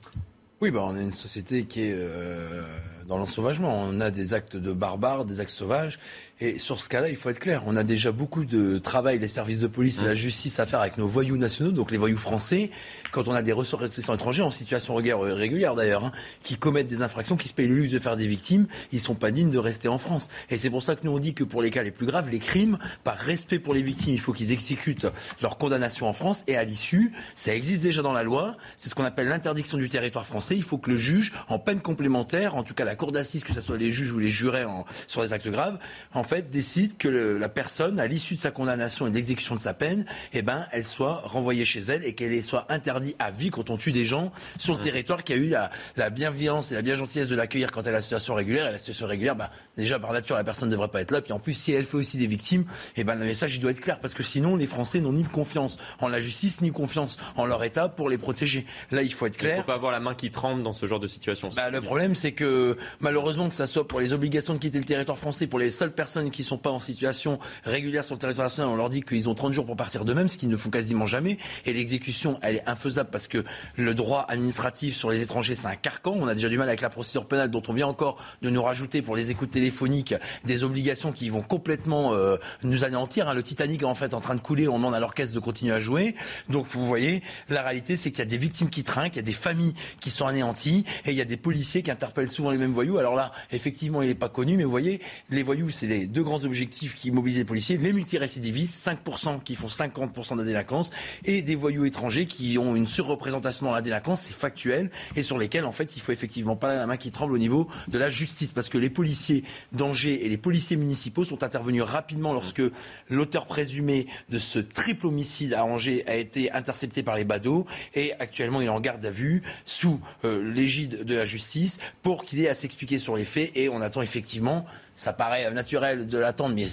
Oui, 0.60 0.72
bah, 0.72 0.82
on 0.84 0.96
a 0.96 1.02
une 1.02 1.12
société 1.12 1.66
qui 1.66 1.84
est 1.84 1.94
euh, 1.96 2.62
dans 3.08 3.18
l'ensauvagement. 3.18 3.88
On 3.90 4.02
a 4.02 4.12
des 4.12 4.34
actes 4.34 4.58
de 4.58 4.74
barbares, 4.74 5.26
des 5.26 5.40
actes 5.40 5.52
sauvages. 5.52 5.98
Et 6.40 6.60
sur 6.60 6.82
ce 6.82 6.90
cas-là, 6.90 7.10
il 7.10 7.16
faut 7.16 7.30
être 7.30 7.40
clair. 7.40 7.64
On 7.66 7.76
a 7.76 7.84
déjà 7.84 8.12
beaucoup 8.12 8.46
de 8.46 8.78
travail, 8.78 9.18
les 9.18 9.28
services 9.28 9.60
de 9.60 9.68
police 9.68 10.02
et 10.02 10.06
la 10.06 10.12
mmh. 10.12 10.16
justice 10.16 10.60
à 10.60 10.68
faire 10.68 10.82
avec 10.82 10.98
nos 10.98 11.08
voyous 11.08 11.38
nationaux, 11.38 11.72
donc 11.72 11.90
les 11.90 11.98
voyous 11.98 12.18
français, 12.18 12.70
quand 13.12 13.28
on 13.28 13.34
a 13.34 13.42
des 13.42 13.54
ressortissants 13.54 14.14
étrangers, 14.14 14.44
en 14.44 14.52
situation 14.52 14.96
de 14.98 15.02
guerre 15.02 15.20
régulière 15.20 15.74
d'ailleurs, 15.74 16.06
hein, 16.06 16.12
qui 16.44 16.58
commettent 16.58 16.88
des 16.88 17.02
infractions, 17.02 17.38
qui 17.38 17.48
se 17.48 17.56
payent 17.56 17.68
le 17.68 17.76
luxe 17.76 17.92
de 17.92 17.98
faire 17.98 18.18
des 18.18 18.28
victimes, 18.28 18.68
ils 18.92 19.00
sont 19.00 19.16
pas 19.16 19.32
dignes 19.32 19.50
de 19.50 19.58
rester 19.58 19.88
en 19.88 19.98
France. 19.98 20.30
Et 20.52 20.60
c'est 20.60 20.70
pour 20.70 20.84
ça 20.84 20.96
que 20.96 21.06
nous 21.06 21.12
on 21.12 21.18
dit 21.18 21.34
que 21.34 21.44
pour 21.44 21.64
les 21.64 21.72
cas 21.72 21.82
les 21.82 21.92
plus 21.92 22.06
graves, 22.06 22.30
les 22.30 22.40
crimes, 22.40 22.78
par 23.04 23.18
respect 23.18 23.58
pour 23.58 23.74
les 23.74 23.82
victimes, 23.82 24.14
il 24.14 24.20
faut 24.20 24.34
qu'ils 24.34 24.52
exécutent 24.52 25.08
leur 25.42 25.58
condamnation 25.58 26.08
en 26.08 26.14
France. 26.14 26.44
Et 26.46 26.56
à 26.56 26.64
l'issue, 26.64 27.14
ça 27.36 27.56
existe 27.56 27.82
déjà 27.82 28.04
dans 28.04 28.14
la 28.14 28.24
loi, 28.24 28.58
c'est 28.76 28.90
ce 28.90 28.96
qu'on 28.96 29.06
appelle 29.06 29.28
l'interdiction 29.28 29.80
du 29.80 29.90
territoire 29.90 30.26
français. 30.26 30.56
Il 30.56 30.64
faut 30.64 30.78
que 30.78 30.92
le 30.92 30.98
juge, 30.98 31.34
en 31.48 31.58
peine 31.58 31.80
complémentaire, 31.80 32.56
en 32.56 32.62
tout 32.62 32.76
cas 32.76 32.86
la 32.86 32.97
cour 32.98 33.12
d'assises, 33.12 33.44
que 33.44 33.54
ce 33.54 33.62
soit 33.62 33.78
les 33.78 33.92
juges 33.92 34.12
ou 34.12 34.20
les 34.20 34.30
jurés 34.30 34.66
en, 34.66 34.86
sur 35.08 35.22
des 35.22 35.34
actes 35.34 35.48
graves, 35.48 35.80
en 36.14 36.24
fait, 36.24 36.50
décide 36.50 36.98
que 36.98 37.08
la 37.08 37.50
personne, 37.50 38.00
à 38.00 38.08
l'issue 38.08 38.36
de 38.36 38.40
sa 38.40 38.52
condamnation 38.52 39.08
et 39.08 39.12
d'exécution 39.12 39.56
de 39.56 39.60
sa 39.60 39.74
peine, 39.74 40.06
eh 40.34 40.42
ben, 40.42 40.68
elle 40.72 40.84
soit 40.84 41.22
renvoyée 41.24 41.66
chez 41.66 41.80
elle 41.80 42.04
et 42.04 42.14
qu'elle 42.14 42.44
soit 42.44 42.66
interdite 42.70 43.16
à 43.20 43.32
vie 43.32 43.50
quand 43.50 43.70
on 43.70 43.78
tue 43.78 43.92
des 43.92 44.06
gens 44.06 44.32
sur 44.58 44.74
le 44.74 44.80
mmh. 44.80 44.84
territoire 44.84 45.24
qui 45.24 45.34
a 45.34 45.38
eu 45.38 45.50
la, 45.50 45.72
la 45.96 46.10
bienveillance 46.10 46.72
et 46.72 46.76
la 46.76 46.82
bien 46.82 46.96
gentillesse 46.96 47.30
de 47.30 47.36
l'accueillir 47.36 47.72
quand 47.72 47.82
elle 47.84 47.90
a 47.90 47.94
la 47.94 48.02
situation 48.02 48.34
régulière. 48.34 48.68
Et 48.68 48.72
la 48.72 48.78
situation 48.78 49.08
régulière, 49.08 49.36
bah, 49.36 49.52
déjà 49.78 50.00
par 50.00 50.12
nature, 50.12 50.36
la 50.36 50.44
personne 50.44 50.70
ne 50.70 50.74
devrait 50.74 50.90
pas 50.90 51.02
être 51.02 51.12
là. 51.12 51.22
Puis 51.22 51.34
en 51.34 51.40
plus, 51.40 51.54
si 51.54 51.72
elle 51.72 51.86
fait 51.86 51.98
aussi 51.98 52.18
des 52.18 52.28
victimes, 52.28 52.66
eh 52.96 53.04
ben, 53.04 53.16
le 53.16 53.26
message 53.26 53.56
il 53.56 53.60
doit 53.60 53.72
être 53.72 53.82
clair 53.82 54.00
parce 54.00 54.14
que 54.14 54.24
sinon, 54.24 54.56
les 54.56 54.68
Français 54.68 55.00
n'ont 55.00 55.14
ni 55.14 55.24
confiance 55.24 55.78
en 56.00 56.08
la 56.08 56.20
justice 56.20 56.62
ni 56.62 56.72
confiance 56.72 57.18
en 57.36 57.46
leur 57.46 57.64
État 57.64 57.90
pour 57.90 58.10
les 58.10 58.18
protéger. 58.18 58.66
Là, 58.92 59.02
il 59.02 59.14
faut 59.14 59.26
être 59.26 59.38
clair. 59.38 59.56
Il 59.56 59.58
ne 59.58 59.62
faut 59.62 59.68
pas 59.68 59.76
avoir 59.76 59.92
la 59.92 60.00
main 60.00 60.16
qui 60.16 60.32
tremble 60.32 60.64
dans 60.64 60.74
ce 60.74 60.86
genre 60.86 61.00
de 61.00 61.08
situation. 61.08 61.50
Bah, 61.56 61.70
le 61.70 61.82
problème, 61.82 62.16
c'est 62.16 62.32
que 62.32 62.78
malheureusement, 63.00 63.50
que 63.50 63.56
ça 63.56 63.68
soit 63.68 63.88
pour 63.88 64.00
les 64.00 64.14
obligations 64.14 64.54
de 64.54 64.60
quitter 64.60 64.78
le 64.78 64.86
territoire 64.86 65.18
français, 65.18 65.48
pour 65.48 65.60
les 65.60 65.72
seules 65.72 65.94
personnes 65.94 66.32
qui 66.32 66.42
ne 66.42 66.48
sont 66.48 66.58
pas 66.58 66.70
en 66.70 66.80
situation 66.80 67.40
régulière 67.64 68.04
sur 68.04 68.16
le 68.16 68.20
territoire 68.20 68.46
national, 68.46 68.72
on 68.72 68.76
leur 68.76 68.90
dit 68.90 69.02
qu'ils 69.02 69.30
ont 69.30 69.36
30 69.36 69.54
jours 69.54 69.66
pour 69.66 69.76
partir 69.76 70.06
d'eux-mêmes, 70.06 70.28
ce 70.28 70.38
qu'ils 70.38 70.50
ne 70.50 70.58
font 70.58 70.70
quasiment 70.70 71.06
jamais. 71.06 71.38
Et 71.66 71.74
l'exécution, 71.74 72.40
elle 72.42 72.58
est 72.58 72.70
infaisable 72.70 73.10
parce 73.12 73.28
que 73.28 73.44
le 73.76 73.94
droit 73.94 74.26
administratif 74.28 74.96
sur 74.96 75.10
les 75.10 75.22
étrangers, 75.22 75.56
c'est 75.56 75.68
un 75.68 75.76
carcan. 75.76 76.16
On 76.20 76.28
a 76.28 76.34
déjà 76.34 76.50
du 76.50 76.58
mal 76.58 76.68
avec 76.68 76.82
la 76.82 76.90
procédure 76.90 77.28
pénale 77.28 77.50
dont 77.50 77.64
on 77.68 77.74
vient 77.74 77.88
encore 77.88 78.18
de 78.42 78.50
nous 78.50 78.62
rajouter 78.62 79.02
pour 79.02 79.16
les 79.16 79.32
écoutes 79.32 79.52
téléphoniques 79.52 80.16
des 80.46 80.64
obligations 80.64 81.12
qui 81.12 81.30
vont 81.30 81.42
complètement 81.42 82.14
euh, 82.14 82.38
nous 82.64 82.84
anéantir. 82.84 83.28
Hein. 83.28 83.34
Le 83.34 83.44
Titanic 83.44 83.82
est 83.82 83.86
en 83.86 83.96
fait 83.96 84.14
en 84.14 84.22
train 84.22 84.36
de 84.36 84.42
couler. 84.42 84.68
On 84.68 84.78
demande 84.78 84.96
à 84.96 85.00
l'orchestre 85.00 85.36
de 85.36 85.40
continuer 85.40 85.74
à 85.74 85.80
jouer. 85.80 86.16
Donc 86.50 86.68
vous 86.70 86.86
voyez, 86.86 87.22
la 87.50 87.62
réalité, 87.62 87.96
c'est 87.96 88.12
qu'il 88.12 88.20
y 88.20 88.24
a 88.24 88.26
des 88.26 88.38
victimes 88.38 88.70
qui 88.70 88.84
trinquent, 88.84 89.16
il 89.16 89.18
y 89.18 89.20
a 89.20 89.24
des 89.24 89.32
familles 89.32 89.74
qui 90.00 90.10
sont 90.10 90.26
anéanties 90.26 90.86
et 91.06 91.12
il 91.12 91.18
y 91.18 91.22
a 91.22 91.26
des 91.26 91.38
policiers 91.38 91.84
qui 91.84 91.92
interpellent 91.92 92.30
souvent 92.30 92.52
les 92.52 92.58
mêmes 92.58 92.74
Alors 92.78 93.16
là, 93.16 93.32
effectivement, 93.52 94.02
il 94.02 94.10
n'est 94.10 94.16
pas 94.16 94.30
connu, 94.30 94.56
mais 94.58 94.64
vous 94.64 94.72
voyez, 94.72 95.02
les 95.30 95.44
voyous, 95.44 95.70
c'est 95.70 95.88
les 95.88 96.06
deux 96.06 96.24
grands 96.24 96.44
objectifs 96.44 96.96
qui 96.96 97.12
mobilisent 97.12 97.40
les 97.40 97.46
policiers. 97.46 97.78
Les 97.78 97.94
multirécidivistes, 97.94 98.88
5% 98.88 99.42
qui 99.44 99.56
font 99.56 99.68
50% 99.68 100.34
de 100.34 100.40
la 100.40 100.44
délinquance 100.44 100.92
et 101.26 101.42
des 101.42 101.56
voyous 101.56 101.86
étrangers 101.86 102.26
qui 102.26 102.58
ont 102.58 102.76
une 102.76 102.86
surreprésentation 102.86 103.66
dans 103.66 103.72
la 103.72 103.82
délinquance, 103.82 104.22
c'est 104.24 104.34
factuel 104.34 104.92
et 105.16 105.24
sur 105.24 105.38
lesquels, 105.38 105.66
en 105.66 105.72
fait, 105.72 105.96
il 105.96 106.02
faut 106.02 106.12
effectivement 106.12 106.56
pas 106.56 106.76
la 106.76 106.86
main 106.86 106.98
qui 106.98 107.12
tremble 107.12 107.34
au 107.34 107.38
niveau 107.38 107.68
de 107.88 107.98
la 107.98 108.10
justice 108.10 108.52
parce 108.52 108.70
que 108.70 108.78
les 108.78 108.90
policiers 108.90 109.44
d'Angers 109.72 110.26
et 110.26 110.30
les 110.30 110.38
policiers 110.38 110.78
municipaux 110.78 111.24
sont 111.24 111.44
intervenus 111.44 111.84
rapidement 111.84 112.34
lorsque 112.34 112.62
l'auteur 113.10 113.48
présumé 113.48 114.08
de 114.30 114.38
ce 114.38 114.60
triple 114.60 115.08
homicide 115.08 115.54
à 115.54 115.66
Angers 115.66 116.04
a 116.08 116.16
été 116.16 116.52
intercepté 116.52 117.04
par 117.04 117.16
les 117.16 117.24
badauds 117.24 117.66
et 117.96 118.14
actuellement 118.20 118.62
il 118.62 118.66
est 118.66 118.70
en 118.70 118.80
garde 118.80 119.06
à 119.06 119.12
vue 119.12 119.44
sous 119.66 120.00
euh, 120.24 120.44
l'égide 120.44 121.04
de 121.04 121.16
la 121.16 121.26
justice 121.26 121.80
pour 122.02 122.24
qu'il 122.24 122.40
ait 122.40 122.50
s'expliquer 122.58 122.98
sur 122.98 123.16
les 123.16 123.26
faits 123.26 123.52
et 123.56 123.70
on 123.70 123.82
attend 123.82 124.02
effectivement 124.02 124.66
ça 124.96 125.14
paraît 125.14 125.50
naturel 125.52 126.08
de 126.08 126.18
l'attendre, 126.18 126.56
mais 126.56 126.66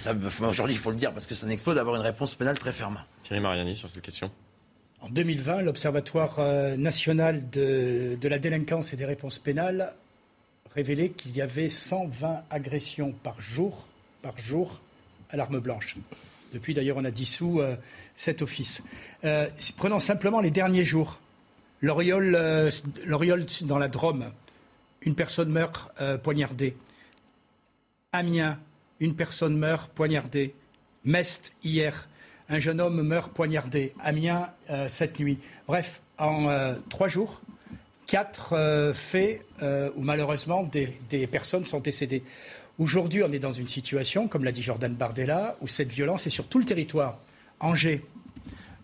aujourd'hui, 0.47 0.75
il 0.75 0.79
faut 0.79 0.89
le 0.89 0.95
dire 0.95 1.13
parce 1.13 1.27
que 1.27 1.35
ça 1.35 1.45
n'explose 1.45 1.75
d'avoir 1.75 1.95
une 1.95 2.01
réponse 2.01 2.33
pénale 2.35 2.57
très 2.57 2.71
ferme. 2.71 2.99
Thierry 3.23 3.39
Mariani 3.39 3.75
sur 3.75 3.89
cette 3.89 4.03
question. 4.03 4.31
En 5.01 5.09
2020, 5.09 5.61
l'Observatoire 5.61 6.37
euh, 6.39 6.75
national 6.75 7.47
de, 7.51 8.17
de, 8.19 8.27
la 8.27 8.39
délinquance 8.39 8.93
et 8.93 8.97
des 8.97 9.05
réponses 9.05 9.37
pénales 9.37 9.93
révélait 10.73 11.09
qu'il 11.09 11.35
y 11.35 11.41
avait 11.41 11.69
120 11.69 12.43
agressions 12.49 13.11
par 13.11 13.39
jour, 13.39 13.87
par 14.23 14.37
jour 14.39 14.81
à 15.29 15.37
l'arme 15.37 15.59
blanche. 15.59 15.95
Depuis, 16.53 16.73
d'ailleurs, 16.73 16.97
on 16.97 17.05
a 17.05 17.11
dissous 17.11 17.59
euh, 17.59 17.75
cet 18.15 18.41
office. 18.41 18.81
Euh, 19.23 19.49
prenons 19.77 19.99
simplement 19.99 20.39
les 20.39 20.51
derniers 20.51 20.85
jours. 20.85 21.19
L'Oriole, 21.81 22.35
euh, 22.35 22.71
dans 23.63 23.77
la 23.77 23.87
Drôme, 23.87 24.31
une 25.05 25.15
personne 25.15 25.49
meurt 25.49 25.91
poignardée. 26.23 26.75
Amiens, 28.11 28.59
une 28.99 29.15
personne 29.15 29.57
meurt 29.57 29.91
poignardée. 29.91 30.53
Mest, 31.03 31.53
hier, 31.63 32.07
un 32.49 32.59
jeune 32.59 32.81
homme 32.81 33.01
meurt 33.01 33.31
poignardé. 33.31 33.93
Amiens, 34.03 34.49
cette 34.87 35.19
nuit. 35.19 35.37
Bref, 35.67 36.01
en 36.17 36.75
trois 36.89 37.07
jours, 37.07 37.41
quatre 38.07 38.91
faits 38.93 39.45
où 39.61 40.01
malheureusement 40.01 40.63
des 40.63 41.27
personnes 41.27 41.65
sont 41.65 41.79
décédées. 41.79 42.23
Aujourd'hui, 42.77 43.23
on 43.23 43.29
est 43.29 43.39
dans 43.39 43.51
une 43.51 43.67
situation, 43.67 44.27
comme 44.27 44.43
l'a 44.43 44.51
dit 44.51 44.61
Jordan 44.61 44.93
Bardella, 44.93 45.55
où 45.61 45.67
cette 45.67 45.91
violence 45.91 46.27
est 46.27 46.31
sur 46.31 46.47
tout 46.47 46.59
le 46.59 46.65
territoire. 46.65 47.19
Angers. 47.59 48.03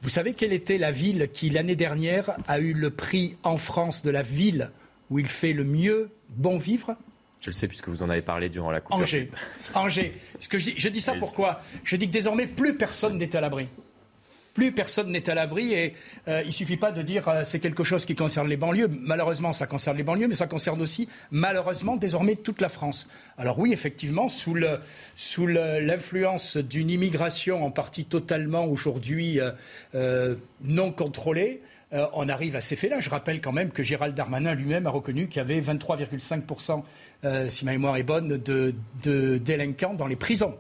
Vous 0.02 0.10
savez 0.10 0.34
quelle 0.34 0.54
était 0.54 0.78
la 0.78 0.92
ville 0.92 1.30
qui, 1.32 1.50
l'année 1.50 1.76
dernière, 1.76 2.38
a 2.48 2.60
eu 2.60 2.74
le 2.74 2.90
prix 2.90 3.38
en 3.44 3.58
France 3.58 4.02
de 4.02 4.10
la 4.10 4.22
ville 4.22 4.72
où 5.12 5.20
il 5.20 5.28
fait 5.28 5.54
le 5.54 5.64
mieux 5.64 6.10
bon 6.30 6.58
vivre 6.58 6.96
je 7.42 7.50
le 7.50 7.56
sais 7.56 7.68
puisque 7.68 7.90
vous 7.90 8.04
en 8.04 8.10
avez 8.12 8.22
parlé 8.22 8.50
durant 8.50 8.70
la 8.70 8.82
coupe. 8.82 8.94
Angers. 8.94 9.32
Angers. 9.74 10.14
que 10.48 10.60
je, 10.60 10.70
dis, 10.70 10.74
je 10.78 10.90
dis 10.90 11.02
ça 11.02 11.16
pourquoi 11.16 11.62
Je 11.84 11.96
dis 11.96 12.06
que 12.06 12.14
désormais, 12.14 12.46
plus 12.46 12.78
personne 12.78 13.18
n'est 13.18 13.36
à 13.36 13.42
l'abri 13.42 13.68
plus 14.54 14.72
personne 14.72 15.12
n'est 15.12 15.30
à 15.30 15.34
l'abri 15.34 15.74
et 15.74 15.94
euh, 16.28 16.42
il 16.44 16.48
ne 16.48 16.52
suffit 16.52 16.78
pas 16.78 16.92
de 16.92 17.02
dire 17.02 17.28
euh, 17.28 17.44
c'est 17.44 17.60
quelque 17.60 17.84
chose 17.84 18.06
qui 18.06 18.16
concerne 18.16 18.48
les 18.48 18.58
banlieues. 18.58 18.90
Malheureusement, 18.90 19.54
ça 19.54 19.68
concerne 19.68 19.98
les 19.98 20.04
banlieues, 20.04 20.28
mais 20.28 20.36
ça 20.36 20.48
concerne 20.48 20.82
aussi 20.82 21.08
malheureusement 21.32 21.96
désormais 21.96 22.36
toute 22.36 22.62
la 22.62 22.70
France. 22.70 23.08
Alors 23.38 23.60
oui, 23.60 23.74
effectivement, 23.74 24.30
sous, 24.30 24.56
l'influence 24.56 26.58
d'une 26.58 26.90
immigration 26.90 27.66
en 27.66 27.72
partie 27.72 28.06
totalement 28.06 28.66
aujourd'hui 28.66 29.40
euh, 29.96 30.36
non 30.64 30.92
contrôlée, 30.92 31.60
on 31.92 32.30
arrive 32.30 32.56
à 32.56 32.62
ces 32.62 32.76
faits-là. 32.76 33.00
Je 33.00 33.10
rappelle 33.10 33.42
quand 33.42 33.52
même 33.52 33.72
que 33.72 33.84
Gérald 33.84 34.16
Darmanin 34.16 34.56
lui-même 34.56 34.88
a 34.88 34.90
reconnu 34.90 35.28
qu'il 35.28 35.38
y 35.38 35.40
avait 35.42 35.60
23,5%, 35.60 36.84
si 37.50 37.66
ma 37.66 37.72
mémoire 37.72 37.98
est 37.98 38.04
bonne, 38.04 38.38
de, 38.38 39.38
délinquants 39.38 39.94
dans 39.94 40.08
les 40.08 40.16
prisons. 40.16 40.56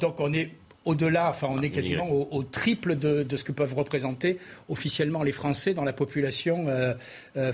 donc 0.00 0.20
on 0.20 0.32
est 0.32 0.50
au-delà, 0.86 1.28
enfin 1.28 1.48
on 1.50 1.60
est 1.60 1.70
quasiment 1.70 2.08
au, 2.10 2.42
triple 2.44 2.96
de, 2.96 3.26
ce 3.36 3.44
que 3.44 3.52
peuvent 3.52 3.74
représenter 3.74 4.38
officiellement 4.68 5.22
les 5.22 5.32
Français 5.32 5.74
dans 5.74 5.84
la 5.84 5.92
population 5.92 6.68
euh, 6.68 6.94
euh, 7.36 7.52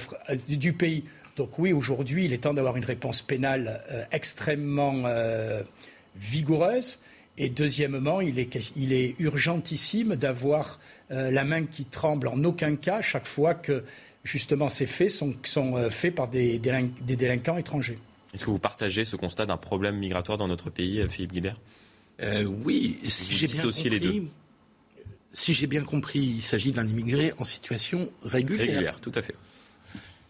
du 0.48 0.74
pays. 0.74 1.04
Donc 1.36 1.58
oui, 1.58 1.72
aujourd'hui, 1.72 2.26
il 2.26 2.34
est 2.34 2.42
temps 2.42 2.52
d'avoir 2.52 2.76
une 2.76 2.84
réponse 2.84 3.22
pénale 3.22 3.82
euh, 3.90 4.04
extrêmement 4.12 5.02
vigoureuse. 6.14 7.00
Et 7.38 7.48
deuxièmement, 7.48 8.20
il 8.20 8.38
est, 8.38 8.72
il 8.76 8.92
est 8.92 9.14
urgentissime 9.18 10.16
d'avoir 10.16 10.78
la 11.08 11.44
main 11.44 11.64
qui 11.64 11.84
tremble 11.84 12.28
en 12.28 12.42
aucun 12.44 12.76
cas 12.76 13.00
chaque 13.02 13.26
fois 13.26 13.54
que 13.54 13.84
justement 14.24 14.68
ces 14.68 14.86
faits 14.86 15.10
sont, 15.10 15.34
sont 15.44 15.90
faits 15.90 16.14
par 16.14 16.28
des, 16.28 16.58
des 16.58 17.16
délinquants 17.16 17.56
étrangers. 17.56 17.98
Est-ce 18.34 18.44
que 18.44 18.50
vous 18.50 18.58
partagez 18.58 19.04
ce 19.04 19.16
constat 19.16 19.46
d'un 19.46 19.56
problème 19.56 19.96
migratoire 19.96 20.38
dans 20.38 20.48
notre 20.48 20.70
pays, 20.70 21.04
Philippe 21.06 21.32
Guibert? 21.32 21.56
Euh, 22.20 22.44
oui, 22.44 22.98
si 23.08 23.32
j'ai 23.32 23.46
bien 23.46 23.62
compris. 23.62 23.88
Les 23.88 24.00
deux. 24.00 24.24
Si 25.32 25.54
j'ai 25.54 25.66
bien 25.66 25.82
compris, 25.82 26.20
il 26.20 26.42
s'agit 26.42 26.72
d'un 26.72 26.86
immigré 26.86 27.32
en 27.38 27.44
situation 27.44 28.10
régulière. 28.22 28.66
Régulière, 28.68 29.00
tout 29.00 29.12
à 29.14 29.22
fait. 29.22 29.34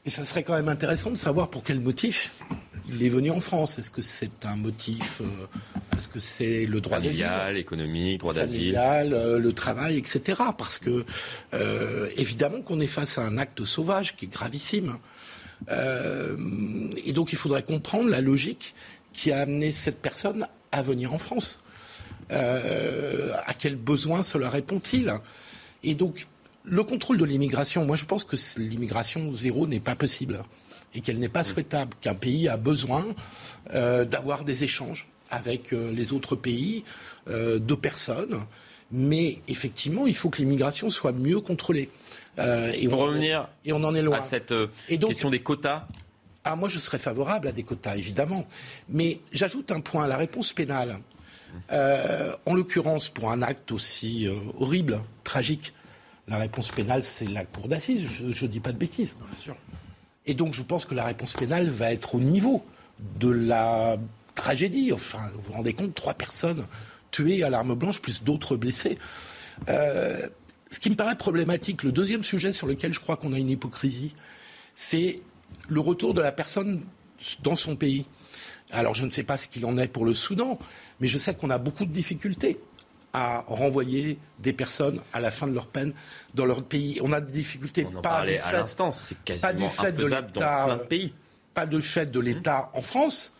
Et 0.06 0.10
ça 0.10 0.24
serait 0.24 0.44
quand 0.44 0.54
même 0.54 0.68
intéressant 0.68 1.10
de 1.10 1.16
savoir 1.16 1.48
pour 1.48 1.64
quel 1.64 1.80
motif 1.80 2.34
il 2.88 3.02
est 3.02 3.08
venu 3.08 3.30
en 3.30 3.40
France. 3.40 3.78
Est-ce 3.78 3.90
que 3.90 4.02
c'est 4.02 4.44
un 4.44 4.56
motif 4.56 5.20
euh, 5.20 5.96
Est-ce 5.96 6.08
que 6.08 6.18
c'est 6.18 6.66
le 6.66 6.80
droit 6.80 6.98
familial, 6.98 7.56
économique, 7.56 8.20
droit 8.20 8.34
d'asile, 8.34 8.78
euh, 8.78 9.38
le 9.38 9.52
travail, 9.52 9.98
etc. 9.98 10.42
Parce 10.56 10.78
que 10.78 11.04
évidemment 12.16 12.62
qu'on 12.62 12.80
est 12.80 12.86
face 12.86 13.18
à 13.18 13.22
un 13.22 13.38
acte 13.38 13.64
sauvage 13.64 14.16
qui 14.16 14.26
est 14.26 14.32
gravissime. 14.32 14.96
et 15.70 17.12
donc 17.12 17.32
il 17.32 17.38
faudrait 17.38 17.62
comprendre 17.62 18.08
la 18.08 18.20
logique 18.20 18.74
qui 19.12 19.30
a 19.32 19.40
amené 19.40 19.72
cette 19.72 20.00
personne 20.00 20.46
à 20.72 20.82
venir 20.82 21.12
en 21.12 21.18
France. 21.18 21.60
Euh, 22.30 23.32
à 23.46 23.54
quel 23.54 23.76
besoin 23.76 24.22
cela 24.22 24.48
répond-il? 24.48 25.12
Et 25.82 25.94
donc, 25.94 26.26
le 26.64 26.82
contrôle 26.84 27.18
de 27.18 27.24
l'immigration, 27.24 27.84
moi 27.84 27.96
je 27.96 28.04
pense 28.04 28.24
que 28.24 28.36
l'immigration 28.58 29.32
zéro 29.32 29.66
n'est 29.66 29.80
pas 29.80 29.94
possible 29.94 30.42
et 30.94 31.00
qu'elle 31.00 31.18
n'est 31.18 31.28
pas 31.28 31.44
souhaitable, 31.44 31.94
qu'un 32.00 32.14
pays 32.14 32.48
a 32.48 32.56
besoin 32.56 33.06
euh, 33.74 34.04
d'avoir 34.04 34.44
des 34.44 34.64
échanges 34.64 35.08
avec 35.30 35.72
euh, 35.72 35.90
les 35.92 36.12
autres 36.12 36.36
pays 36.36 36.84
de 37.26 37.74
personnes. 37.76 38.40
Mais 38.90 39.38
effectivement, 39.46 40.08
il 40.08 40.14
faut 40.14 40.28
que 40.28 40.38
l'immigration 40.38 40.90
soit 40.90 41.12
mieux 41.12 41.40
contrôlée. 41.40 41.88
et 42.36 42.88
Pour 42.88 42.98
revenir 42.98 43.48
et 43.64 43.72
on 43.72 43.84
en 43.84 43.94
est 43.94 44.02
loin. 44.02 44.18
à 44.18 44.22
cette 44.22 44.52
question 44.88 45.30
des 45.30 45.40
quotas 45.40 45.86
ah, 46.44 46.56
moi, 46.56 46.68
je 46.68 46.78
serais 46.80 46.98
favorable 46.98 47.48
à 47.48 47.52
des 47.52 47.62
quotas, 47.62 47.94
évidemment. 47.96 48.46
Mais 48.88 49.20
j'ajoute 49.30 49.70
un 49.70 49.80
point, 49.80 50.06
la 50.08 50.16
réponse 50.16 50.52
pénale. 50.52 50.98
Euh, 51.70 52.34
en 52.46 52.54
l'occurrence, 52.54 53.08
pour 53.08 53.30
un 53.30 53.42
acte 53.42 53.72
aussi 53.72 54.26
euh, 54.26 54.34
horrible, 54.58 55.00
tragique, 55.24 55.72
la 56.28 56.38
réponse 56.38 56.70
pénale, 56.70 57.04
c'est 57.04 57.26
la 57.26 57.44
cour 57.44 57.68
d'assises. 57.68 58.04
Je 58.06 58.44
ne 58.44 58.50
dis 58.50 58.60
pas 58.60 58.72
de 58.72 58.78
bêtises. 58.78 59.14
Bien 59.18 59.40
sûr. 59.40 59.56
Et 60.26 60.34
donc, 60.34 60.54
je 60.54 60.62
pense 60.62 60.84
que 60.84 60.94
la 60.94 61.04
réponse 61.04 61.34
pénale 61.34 61.68
va 61.68 61.92
être 61.92 62.14
au 62.14 62.20
niveau 62.20 62.64
de 63.18 63.28
la 63.28 63.96
tragédie. 64.34 64.92
Enfin, 64.92 65.20
vous 65.34 65.42
vous 65.42 65.52
rendez 65.52 65.72
compte, 65.72 65.94
trois 65.94 66.14
personnes 66.14 66.66
tuées 67.10 67.42
à 67.42 67.50
l'arme 67.50 67.74
blanche, 67.74 68.00
plus 68.00 68.22
d'autres 68.22 68.56
blessés. 68.56 68.98
Euh, 69.68 70.28
ce 70.70 70.80
qui 70.80 70.90
me 70.90 70.96
paraît 70.96 71.16
problématique, 71.16 71.82
le 71.82 71.92
deuxième 71.92 72.24
sujet 72.24 72.52
sur 72.52 72.66
lequel 72.66 72.92
je 72.92 73.00
crois 73.00 73.16
qu'on 73.16 73.32
a 73.32 73.38
une 73.38 73.50
hypocrisie, 73.50 74.14
c'est 74.74 75.20
le 75.68 75.80
retour 75.80 76.14
de 76.14 76.22
la 76.22 76.32
personne 76.32 76.82
dans 77.42 77.56
son 77.56 77.76
pays. 77.76 78.06
Alors 78.70 78.94
je 78.94 79.04
ne 79.04 79.10
sais 79.10 79.22
pas 79.22 79.36
ce 79.36 79.48
qu'il 79.48 79.66
en 79.66 79.76
est 79.76 79.88
pour 79.88 80.06
le 80.06 80.14
Soudan, 80.14 80.58
mais 81.00 81.08
je 81.08 81.18
sais 81.18 81.34
qu'on 81.34 81.50
a 81.50 81.58
beaucoup 81.58 81.84
de 81.84 81.92
difficultés 81.92 82.58
à 83.12 83.44
renvoyer 83.46 84.18
des 84.38 84.52
personnes 84.52 85.00
à 85.12 85.20
la 85.20 85.30
fin 85.30 85.46
de 85.46 85.52
leur 85.52 85.66
peine 85.66 85.92
dans 86.34 86.46
leur 86.46 86.62
pays. 86.62 86.98
On 87.02 87.12
a 87.12 87.20
des 87.20 87.32
difficultés 87.32 87.86
On 87.92 87.98
en 87.98 88.02
pas 88.02 88.24
du 88.24 88.34
à 88.34 88.38
fait, 88.38 88.56
l'instant, 88.56 88.92
c'est 88.92 89.16
pas 89.16 89.22
quasiment 89.24 89.66
du 89.66 89.68
fait 89.68 89.92
de 89.92 90.04
infaisable 90.04 90.32
dans 90.32 90.40
l'État, 90.40 90.64
plein 90.64 90.76
de 90.76 90.82
pays. 90.82 91.12
Pas 91.54 91.66
du 91.66 91.82
fait 91.82 92.10
de 92.10 92.20
l'État 92.20 92.70
en 92.74 92.82
France, 92.82 93.34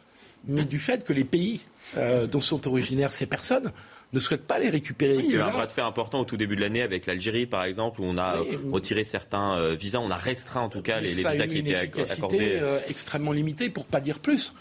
mais 0.46 0.64
du 0.64 0.78
fait 0.78 1.04
que 1.04 1.12
les 1.12 1.24
pays 1.24 1.64
euh, 1.96 2.26
dont 2.26 2.40
sont 2.40 2.68
originaires 2.68 3.12
ces 3.12 3.26
personnes 3.26 3.72
ne 4.12 4.20
souhaitent 4.20 4.46
pas 4.46 4.58
les 4.58 4.68
récupérer. 4.68 5.16
Oui, 5.16 5.24
il 5.26 5.32
y 5.32 5.36
a 5.36 5.38
eu 5.38 5.42
un 5.42 5.50
bras 5.50 5.66
de 5.66 5.72
fer 5.72 5.86
important 5.86 6.20
au 6.20 6.24
tout 6.24 6.36
début 6.36 6.56
de 6.56 6.60
l'année 6.60 6.82
avec 6.82 7.06
l'Algérie, 7.06 7.46
par 7.46 7.64
exemple, 7.64 8.00
où 8.00 8.04
on 8.04 8.18
a 8.18 8.40
Oui, 8.40 8.48
euh, 8.54 8.70
retiré 8.70 9.04
certains 9.04 9.58
euh, 9.58 9.74
visas, 9.74 10.00
on 10.00 10.10
a 10.10 10.16
restreint 10.16 10.60
en 10.60 10.68
tout 10.68 10.82
cas 10.82 11.00
les, 11.00 11.08
visas 11.08 11.46
qui 11.46 11.58
étaient 11.58 12.12
accordés. 12.12 12.58
euh, 12.60 12.78
extrêmement 12.88 13.32
limitée, 13.32 13.70
pour 13.70 13.86
pas 13.86 14.00
dire 14.00 14.18
plus. 14.18 14.54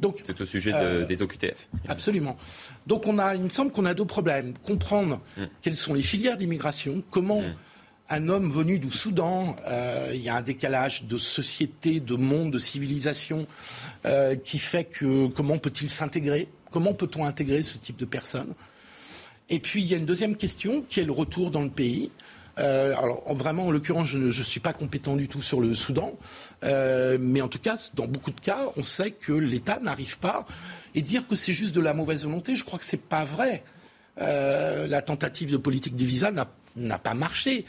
Donc, 0.00 0.22
C'est 0.24 0.40
au 0.40 0.44
sujet 0.46 0.72
de- 0.72 0.76
euh, 0.76 1.06
des 1.06 1.22
OQTF. 1.22 1.68
Absolument. 1.88 2.36
Donc 2.86 3.06
on 3.06 3.18
a, 3.18 3.34
il 3.34 3.42
me 3.42 3.48
semble 3.48 3.70
qu'on 3.70 3.84
a 3.86 3.94
deux 3.94 4.04
problèmes. 4.04 4.54
Comprendre 4.64 5.20
Mm. 5.36 5.42
quelles 5.62 5.76
sont 5.76 5.94
les 5.94 6.02
filières 6.02 6.36
d'immigration, 6.36 7.02
comment 7.10 7.42
un 8.10 8.28
homme 8.28 8.50
venu 8.50 8.78
du 8.78 8.90
Soudan, 8.90 9.56
euh, 9.66 10.10
il 10.12 10.20
y 10.20 10.28
a 10.28 10.36
un 10.36 10.42
décalage 10.42 11.04
de 11.04 11.16
société, 11.16 12.00
de 12.00 12.14
monde, 12.16 12.50
de 12.52 12.58
civilisation 12.58 13.46
euh, 14.04 14.34
qui 14.36 14.58
fait 14.58 14.84
que 14.84 15.28
comment 15.28 15.58
peut-il 15.58 15.88
s'intégrer 15.88 16.48
Comment 16.70 16.92
peut-on 16.92 17.24
intégrer 17.24 17.62
ce 17.62 17.78
type 17.78 17.96
de 17.96 18.04
personnes? 18.04 18.52
Et 19.48 19.60
puis 19.60 19.80
il 19.82 19.86
y 19.88 19.94
a 19.94 19.96
une 19.96 20.06
deuxième 20.06 20.36
question 20.36 20.82
qui 20.88 21.00
est 21.00 21.04
le 21.04 21.12
retour 21.12 21.50
dans 21.52 21.62
le 21.62 21.70
pays. 21.70 22.10
Euh, 22.58 22.94
alors 22.96 23.22
en- 23.28 23.34
vraiment, 23.34 23.66
en 23.66 23.70
l'occurrence, 23.70 24.06
je 24.06 24.18
ne 24.18 24.30
suis 24.30 24.60
pas 24.60 24.72
compétent 24.72 25.16
du 25.16 25.26
tout 25.28 25.42
sur 25.42 25.60
le 25.60 25.74
Soudan, 25.74 26.16
euh, 26.62 27.18
mais 27.20 27.40
en 27.40 27.48
tout 27.48 27.58
cas, 27.58 27.76
dans 27.94 28.06
beaucoup 28.06 28.30
de 28.30 28.40
cas, 28.40 28.58
on 28.76 28.84
sait 28.84 29.10
que 29.10 29.32
l'État 29.32 29.80
n'arrive 29.80 30.18
pas 30.18 30.46
et 30.94 31.02
dire 31.02 31.26
que 31.26 31.34
c'est 31.34 31.52
juste 31.52 31.74
de 31.74 31.80
la 31.80 31.94
mauvaise 31.94 32.24
volonté. 32.24 32.54
Je 32.54 32.64
crois 32.64 32.78
que 32.78 32.84
c'est 32.84 33.00
pas 33.02 33.24
vrai. 33.24 33.64
Euh, 34.20 34.86
la 34.86 35.02
tentative 35.02 35.50
de 35.50 35.56
politique 35.56 35.96
du 35.96 36.06
visa 36.06 36.30
n'a 36.30 36.98
pas 36.98 37.14
marché, 37.14 37.64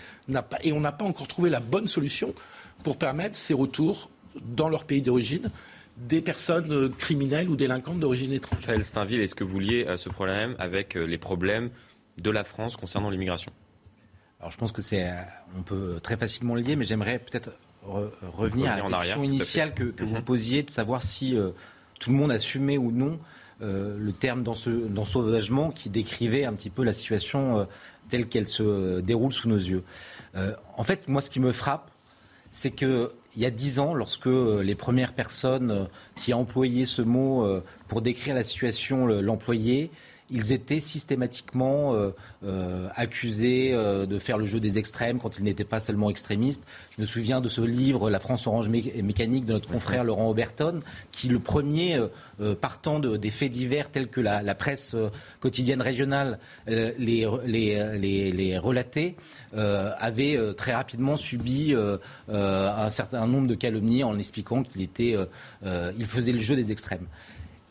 et 0.63 0.71
on 0.71 0.79
n'a 0.79 0.91
pas 0.91 1.05
encore 1.05 1.27
trouvé 1.27 1.49
la 1.49 1.59
bonne 1.59 1.87
solution 1.87 2.35
pour 2.83 2.97
permettre 2.97 3.35
ces 3.35 3.55
retours 3.55 4.11
dans 4.55 4.69
leur 4.69 4.85
pays 4.85 5.01
d'origine 5.01 5.49
des 5.97 6.21
personnes 6.21 6.91
criminelles 6.91 7.49
ou 7.49 7.55
délinquantes 7.55 7.99
d'origine 7.99 8.33
étrangère. 8.33 8.61
Raphaël 8.67 8.83
Steinville, 8.83 9.21
est-ce 9.21 9.33
que 9.33 9.45
vous 9.45 9.59
liez 9.59 9.87
ce 9.97 10.09
problème 10.09 10.55
avec 10.59 10.93
les 10.93 11.17
problèmes 11.17 11.69
de 12.21 12.29
la 12.29 12.43
France 12.43 12.75
concernant 12.75 13.09
l'immigration? 13.09 13.51
Alors 14.39 14.51
je 14.51 14.57
pense 14.57 14.71
que 14.71 14.81
c'est, 14.81 15.07
euh, 15.09 15.13
on 15.57 15.61
peut 15.61 15.99
très 16.01 16.17
facilement 16.17 16.55
le 16.55 16.61
lier, 16.61 16.75
mais 16.75 16.83
j'aimerais 16.83 17.19
peut-être 17.19 17.51
re- 17.87 18.09
revenir 18.33 18.71
à 18.71 18.75
la 18.77 18.81
question 18.97 19.23
initiale 19.23 19.73
que, 19.73 19.93
vous 20.03 20.15
Mhm. 20.15 20.21
posiez, 20.23 20.63
de 20.63 20.69
savoir 20.69 21.03
si 21.03 21.35
euh, 21.37 21.51
tout 21.99 22.11
le 22.11 22.17
monde 22.17 22.31
assumait 22.31 22.77
ou 22.77 22.91
non 22.91 23.19
euh, 23.61 23.97
le 23.97 24.11
terme 24.11 24.43
d'ensauvagement 24.43 25.71
qui 25.71 25.89
décrivait 25.89 26.43
un 26.43 26.53
petit 26.53 26.69
peu 26.69 26.83
la 26.83 26.93
situation 26.93 27.59
euh, 27.59 27.65
telle 28.09 28.27
qu'elle 28.27 28.47
se 28.49 28.99
déroule 28.99 29.31
sous 29.33 29.47
nos 29.49 29.57
yeux. 29.57 29.83
En 30.77 30.83
fait, 30.83 31.07
moi, 31.07 31.21
ce 31.21 31.29
qui 31.29 31.39
me 31.39 31.53
frappe, 31.53 31.89
c'est 32.51 32.71
que 32.71 33.13
il 33.37 33.41
y 33.41 33.45
a 33.45 33.49
dix 33.49 33.79
ans, 33.79 33.93
lorsque 33.93 34.27
les 34.27 34.75
premières 34.75 35.13
personnes 35.13 35.87
qui 36.17 36.33
employaient 36.33 36.85
ce 36.85 37.01
mot 37.01 37.47
pour 37.87 38.01
décrire 38.01 38.35
la 38.35 38.43
situation 38.43 39.05
le- 39.07 39.21
l'employaient, 39.21 39.89
ils 40.31 40.51
étaient 40.51 40.79
systématiquement 40.79 41.93
euh, 41.93 42.09
euh, 42.43 42.87
accusés 42.95 43.71
euh, 43.73 44.05
de 44.07 44.17
faire 44.17 44.37
le 44.39 44.45
jeu 44.47 44.59
des 44.59 44.79
extrêmes 44.79 45.19
quand 45.19 45.37
ils 45.37 45.43
n'étaient 45.43 45.63
pas 45.63 45.79
seulement 45.79 46.09
extrémistes. 46.09 46.63
Je 46.95 47.01
me 47.01 47.05
souviens 47.05 47.41
de 47.41 47.49
ce 47.49 47.61
livre 47.61 48.09
La 48.09 48.19
France 48.19 48.47
orange 48.47 48.67
mé- 48.69 49.03
mécanique 49.03 49.45
de 49.45 49.53
notre 49.53 49.69
confrère 49.69 50.03
Laurent 50.03 50.27
Auberton, 50.29 50.79
qui 51.11 51.27
le 51.27 51.37
premier, 51.39 51.99
partant 52.59 52.99
de- 52.99 53.17
des 53.17 53.29
faits 53.29 53.51
divers 53.51 53.91
tels 53.91 54.07
que 54.07 54.19
la, 54.19 54.41
la 54.41 54.55
presse 54.55 54.95
quotidienne 55.41 55.81
régionale 55.81 56.39
les, 56.67 57.27
les, 57.45 57.97
les, 57.99 58.31
les 58.31 58.57
relatait, 58.57 59.15
avait 59.55 60.37
très 60.55 60.73
rapidement 60.73 61.17
subi 61.17 61.75
un 62.29 62.89
certain 62.89 63.27
nombre 63.27 63.47
de 63.47 63.55
calomnies 63.55 64.03
en 64.03 64.17
expliquant 64.17 64.63
qu'il 64.63 64.81
était, 64.81 65.15
il 65.63 66.05
faisait 66.05 66.31
le 66.33 66.39
jeu 66.39 66.55
des 66.55 66.71
extrêmes. 66.71 67.05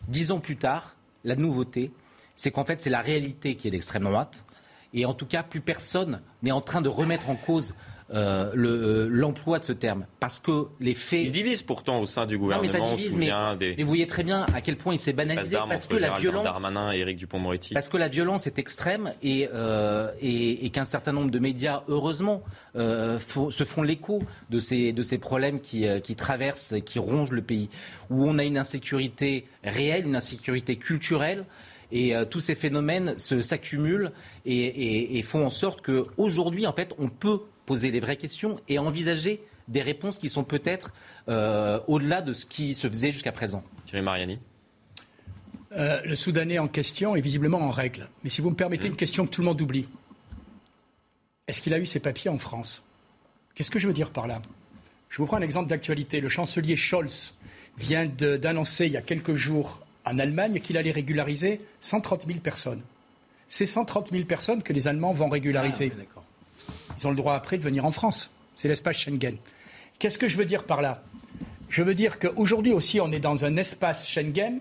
Dix 0.08 0.30
ans 0.30 0.38
plus 0.38 0.56
tard, 0.56 0.96
la 1.24 1.34
nouveauté, 1.36 1.90
c'est 2.36 2.50
qu'en 2.50 2.64
fait, 2.64 2.80
c'est 2.80 2.90
la 2.90 3.00
réalité 3.00 3.54
qui 3.56 3.68
est 3.68 3.70
d'extrême 3.70 4.04
droite. 4.04 4.44
Et 4.92 5.06
en 5.06 5.14
tout 5.14 5.26
cas, 5.26 5.42
plus 5.42 5.60
personne 5.60 6.20
n'est 6.42 6.52
en 6.52 6.60
train 6.60 6.80
de 6.80 6.88
remettre 6.88 7.28
en 7.28 7.34
cause 7.36 7.74
euh, 8.12 8.52
le, 8.54 8.68
euh, 8.68 9.08
l'emploi 9.10 9.58
de 9.58 9.64
ce 9.64 9.72
terme. 9.72 10.06
Parce 10.20 10.38
que 10.38 10.66
les 10.78 10.94
faits. 10.94 11.22
Il 11.24 11.32
divise 11.32 11.62
pourtant 11.62 11.98
au 12.00 12.06
sein 12.06 12.26
du 12.26 12.34
Non, 12.34 12.42
gouvernement. 12.42 12.70
mais 12.72 12.78
ça 12.78 12.94
divise, 12.94 13.16
mais, 13.16 13.24
souvient 13.24 13.56
des 13.56 13.74
mais 13.76 13.82
vous 13.82 13.88
voyez 13.88 14.06
très 14.06 14.22
bien 14.22 14.46
à 14.54 14.60
quel 14.60 14.76
point 14.76 14.92
il 14.94 14.98
s'est 15.00 15.14
banalisé. 15.14 15.56
Parce 15.68 15.86
que 15.88 15.96
la 15.96 16.10
violence. 16.12 16.44
Darmanin 16.44 16.92
et 16.92 16.98
Éric 16.98 17.16
Dupond-Moretti. 17.16 17.72
Parce 17.74 17.88
que 17.88 17.96
la 17.96 18.08
violence 18.08 18.46
est 18.46 18.58
extrême 18.58 19.12
et, 19.22 19.48
euh, 19.54 20.12
et, 20.20 20.66
et 20.66 20.70
qu'un 20.70 20.84
certain 20.84 21.12
nombre 21.12 21.30
de 21.30 21.38
médias, 21.38 21.82
heureusement, 21.88 22.42
euh, 22.76 23.18
font- 23.18 23.50
se 23.50 23.64
font 23.64 23.82
l'écho 23.82 24.22
de 24.50 24.60
ces, 24.60 24.92
de 24.92 25.02
ces 25.02 25.16
problèmes 25.18 25.60
qui, 25.60 25.86
qui 26.02 26.14
traversent, 26.14 26.74
qui 26.84 26.98
rongent 26.98 27.32
le 27.32 27.42
pays, 27.42 27.70
où 28.10 28.28
on 28.28 28.38
a 28.38 28.44
une 28.44 28.58
insécurité 28.58 29.46
réelle, 29.64 30.06
une 30.06 30.14
insécurité 30.16 30.76
culturelle. 30.76 31.46
Et 31.94 32.14
euh, 32.14 32.24
tous 32.26 32.40
ces 32.40 32.54
phénomènes 32.54 33.16
se- 33.18 33.40
s'accumulent 33.40 34.10
et, 34.44 34.54
et- 34.66 35.18
et 35.18 35.22
font 35.22 35.46
en 35.46 35.50
sorte 35.50 35.80
qu'aujourd'hui, 35.80 36.66
en 36.66 36.72
fait, 36.74 36.92
on 36.98 37.08
peut 37.08 37.40
poser 37.64 37.90
les 37.90 38.00
vraies 38.00 38.16
questions 38.16 38.60
et 38.68 38.78
envisager 38.78 39.40
des 39.68 39.80
réponses 39.80 40.18
qui 40.18 40.28
sont 40.28 40.44
peut-être 40.44 40.92
euh, 41.28 41.80
au-delà 41.86 42.20
de 42.20 42.32
ce 42.34 42.44
qui 42.44 42.74
se 42.74 42.86
faisait 42.88 43.10
jusqu'à 43.12 43.32
présent. 43.32 43.62
Thierry 43.86 44.02
Mariani. 44.04 44.38
Euh, 45.72 46.00
le 46.04 46.14
Soudanais 46.16 46.58
en 46.58 46.68
question 46.68 47.16
est 47.16 47.20
visiblement 47.20 47.58
en 47.62 47.70
règle. 47.70 48.08
Mais 48.22 48.30
si 48.30 48.40
vous 48.42 48.50
me 48.50 48.54
permettez 48.56 48.86
une 48.88 48.96
question 48.96 49.24
que 49.26 49.30
tout 49.30 49.40
le 49.40 49.46
monde 49.46 49.60
oublie. 49.62 49.86
Est-ce 51.48 51.60
qu'il 51.60 51.74
a 51.74 51.78
eu 51.78 51.86
ses 51.86 52.00
papiers 52.00 52.30
en 52.30 52.38
France? 52.38 52.82
Qu'est-ce 53.54 53.70
que 53.70 53.78
je 53.78 53.86
veux 53.86 53.92
dire 53.94 54.10
par 54.10 54.26
là? 54.26 54.40
Je 55.08 55.18
vous 55.18 55.26
prends 55.26 55.36
un 55.36 55.42
exemple 55.42 55.68
d'actualité. 55.68 56.20
Le 56.20 56.28
chancelier 56.28 56.76
Scholz 56.76 57.38
vient 57.78 58.06
de- 58.06 58.36
d'annoncer 58.36 58.86
il 58.86 58.92
y 58.92 58.96
a 58.96 59.02
quelques 59.02 59.34
jours 59.34 59.83
en 60.04 60.18
Allemagne 60.18 60.60
qu'il 60.60 60.76
allait 60.76 60.90
régulariser 60.90 61.60
130 61.80 62.26
000 62.26 62.38
personnes. 62.40 62.82
C'est 63.48 63.66
130 63.66 64.10
000 64.10 64.24
personnes 64.24 64.62
que 64.62 64.72
les 64.72 64.88
Allemands 64.88 65.12
vont 65.12 65.28
régulariser. 65.28 65.92
Ils 66.98 67.06
ont 67.06 67.10
le 67.10 67.16
droit 67.16 67.34
après 67.34 67.58
de 67.58 67.62
venir 67.62 67.84
en 67.84 67.92
France. 67.92 68.30
C'est 68.56 68.68
l'espace 68.68 68.96
Schengen. 68.96 69.36
Qu'est-ce 69.98 70.18
que 70.18 70.28
je 70.28 70.36
veux 70.36 70.44
dire 70.44 70.64
par 70.64 70.82
là? 70.82 71.02
Je 71.68 71.82
veux 71.82 71.94
dire 71.94 72.18
qu'aujourd'hui 72.18 72.72
aussi, 72.72 73.00
on 73.00 73.10
est 73.12 73.20
dans 73.20 73.44
un 73.44 73.56
espace 73.56 74.08
Schengen 74.08 74.60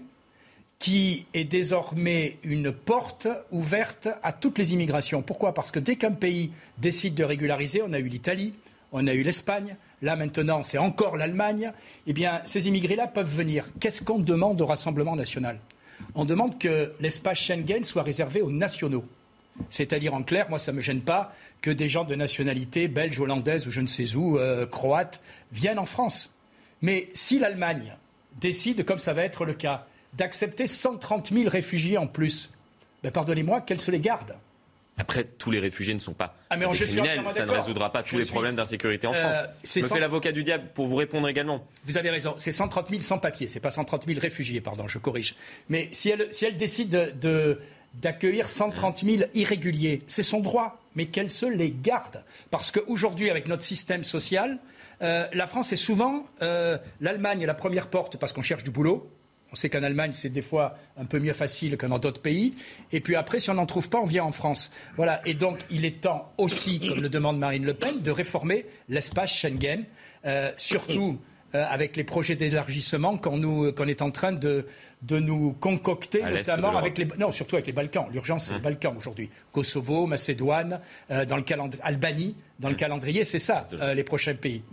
qui 0.79 1.25
est 1.33 1.43
désormais 1.43 2.37
une 2.43 2.71
porte 2.71 3.27
ouverte 3.51 4.09
à 4.21 4.33
toutes 4.33 4.57
les 4.57 4.73
immigrations. 4.73 5.21
Pourquoi? 5.21 5.53
Parce 5.53 5.71
que 5.71 5.79
dès 5.79 5.95
qu'un 5.95 6.11
pays 6.11 6.51
décide 6.77 7.15
de 7.15 7.23
régulariser, 7.23 7.81
on 7.81 7.93
a 7.93 7.99
eu 7.99 8.07
l'Italie, 8.09 8.53
on 8.91 9.07
a 9.07 9.13
eu 9.13 9.23
l'Espagne, 9.23 9.77
là 10.03 10.15
maintenant 10.15 10.61
c'est 10.61 10.77
encore 10.77 11.17
l'Allemagne, 11.17 11.71
eh 12.05 12.13
bien 12.13 12.41
ces 12.43 12.67
immigrés-là 12.67 13.07
peuvent 13.07 13.33
venir. 13.33 13.65
Qu'est-ce 13.79 14.03
qu'on 14.03 14.19
demande 14.19 14.61
au 14.61 14.67
Rassemblement 14.67 15.15
national? 15.15 15.59
On 16.13 16.25
demande 16.25 16.59
que 16.59 16.93
l'espace 16.99 17.39
Schengen 17.39 17.83
soit 17.83 18.03
réservé 18.03 18.41
aux 18.41 18.51
nationaux. 18.51 19.03
C'est-à-dire 19.69 20.13
en 20.13 20.23
clair, 20.23 20.49
moi 20.49 20.59
ça 20.59 20.71
ne 20.71 20.77
me 20.77 20.81
gêne 20.81 21.01
pas 21.01 21.33
que 21.61 21.71
des 21.71 21.89
gens 21.89 22.03
de 22.03 22.15
nationalité 22.15 22.87
belge, 22.87 23.19
hollandaise 23.19 23.67
ou 23.67 23.71
je 23.71 23.81
ne 23.81 23.87
sais 23.87 24.15
où, 24.15 24.37
euh, 24.37 24.65
croate, 24.65 25.21
viennent 25.51 25.79
en 25.79 25.85
France. 25.85 26.35
Mais 26.81 27.09
si 27.13 27.39
l'Allemagne 27.39 27.95
décide, 28.41 28.83
comme 28.83 28.99
ça 28.99 29.13
va 29.13 29.23
être 29.23 29.45
le 29.45 29.53
cas, 29.53 29.87
d'accepter 30.13 30.67
130 30.67 31.31
000 31.31 31.49
réfugiés 31.49 31.97
en 31.97 32.07
plus, 32.07 32.51
ben 33.03 33.11
pardonnez-moi, 33.11 33.61
qu'elle 33.61 33.79
se 33.79 33.91
les 33.91 33.99
garde 33.99 34.35
Après, 34.97 35.23
tous 35.23 35.49
les 35.49 35.59
réfugiés 35.59 35.93
ne 35.95 35.99
sont 35.99 36.13
pas 36.13 36.35
Ah, 36.51 36.57
mais 36.57 36.67
des 36.67 36.73
criminels. 36.85 37.21
Ça 37.31 37.45
ne 37.45 37.51
résoudra 37.51 37.91
pas 37.91 38.03
tous 38.03 38.09
Je 38.11 38.17
les 38.17 38.23
suis- 38.25 38.31
problèmes 38.31 38.55
d'insécurité 38.55 39.07
en 39.07 39.13
Euh, 39.13 39.33
France. 39.33 39.47
c'est 39.63 39.79
Je 39.81 39.85
me 39.85 39.89
fais 39.89 39.99
l'avocat 39.99 40.31
du 40.31 40.43
diable 40.43 40.65
pour 40.75 40.85
vous 40.87 40.95
répondre 40.95 41.27
également. 41.27 41.65
Vous 41.85 41.97
avez 41.97 42.11
raison, 42.11 42.35
c'est 42.37 42.51
130 42.51 42.89
000 42.89 43.01
sans 43.01 43.17
papier, 43.17 43.47
c'est 43.47 43.59
pas 43.59 43.71
130 43.71 44.05
000 44.05 44.19
réfugiés, 44.19 44.61
pardon, 44.61 44.87
je 44.87 44.99
corrige. 44.99 45.35
Mais 45.67 45.89
si 45.93 46.09
elle, 46.09 46.27
si 46.31 46.45
elle 46.45 46.57
décide 46.57 47.17
de- 47.19 47.59
d'accueillir 47.95 48.49
130 48.49 49.03
000 49.03 49.23
irréguliers, 49.33 50.01
c'est 50.07 50.23
son 50.23 50.39
droit, 50.41 50.79
mais 50.95 51.05
qu'elle 51.07 51.29
se 51.29 51.45
les 51.45 51.71
garde. 51.71 52.23
Parce 52.51 52.71
qu'aujourd'hui, 52.71 53.29
avec 53.29 53.47
notre 53.47 53.63
système 53.63 54.03
social, 54.03 54.59
euh, 55.01 55.27
la 55.33 55.47
France 55.47 55.73
est 55.73 55.77
souvent, 55.77 56.25
euh, 56.41 56.77
l'Allemagne 57.01 57.41
est 57.41 57.45
la 57.47 57.53
première 57.55 57.87
porte 57.89 58.17
parce 58.17 58.31
qu'on 58.33 58.41
cherche 58.43 58.63
du 58.63 58.71
boulot. 58.71 59.09
On 59.53 59.55
sait 59.55 59.69
qu'en 59.69 59.83
Allemagne, 59.83 60.13
c'est 60.13 60.29
des 60.29 60.41
fois 60.41 60.75
un 60.97 61.05
peu 61.05 61.19
mieux 61.19 61.31
facile 61.31 61.77
que 61.77 61.85
dans 61.85 61.99
d'autres 61.99 62.21
pays. 62.21 62.55
Et 62.91 63.01
puis 63.01 63.15
après, 63.15 63.39
si 63.39 63.51
on 63.51 63.53
n'en 63.53 63.67
trouve 63.67 63.87
pas, 63.87 63.99
on 63.99 64.07
vient 64.07 64.23
en 64.23 64.31
France. 64.31 64.71
Voilà. 64.97 65.21
Et 65.27 65.35
donc, 65.35 65.59
il 65.69 65.85
est 65.85 66.01
temps 66.01 66.33
aussi, 66.39 66.79
comme 66.79 67.01
le 67.01 67.09
demande 67.09 67.37
Marine 67.37 67.63
Le 67.63 67.75
Pen, 67.75 68.01
de 68.01 68.09
réformer 68.09 68.65
l'espace 68.89 69.31
Schengen, 69.31 69.85
euh, 70.25 70.51
surtout 70.57 71.19
euh, 71.53 71.63
avec 71.69 71.95
les 71.97 72.03
projets 72.03 72.35
d'élargissement 72.35 73.15
qu'on 73.17 73.87
est 73.87 74.01
en 74.01 74.09
train 74.09 74.31
de, 74.31 74.65
de 75.03 75.19
nous 75.19 75.53
concocter, 75.59 76.23
notamment 76.23 76.75
avec 76.75 76.97
les 76.97 77.07
non 77.19 77.29
surtout 77.29 77.55
avec 77.55 77.67
les 77.67 77.73
Balkans. 77.73 78.07
L'urgence 78.11 78.45
c'est 78.45 78.55
les 78.55 78.59
Balkans 78.59 78.95
aujourd'hui. 78.97 79.29
Kosovo, 79.51 80.07
Macédoine, 80.07 80.79
euh, 81.11 81.25
dans 81.25 81.37
le 81.37 81.43
calendrier, 81.43 81.83
Albanie, 81.83 82.35
dans 82.59 82.69
le 82.69 82.75
calendrier, 82.75 83.23
c'est 83.23 83.37
ça 83.37 83.65
les 83.93 84.03
prochains 84.03 84.33
pays. 84.33 84.63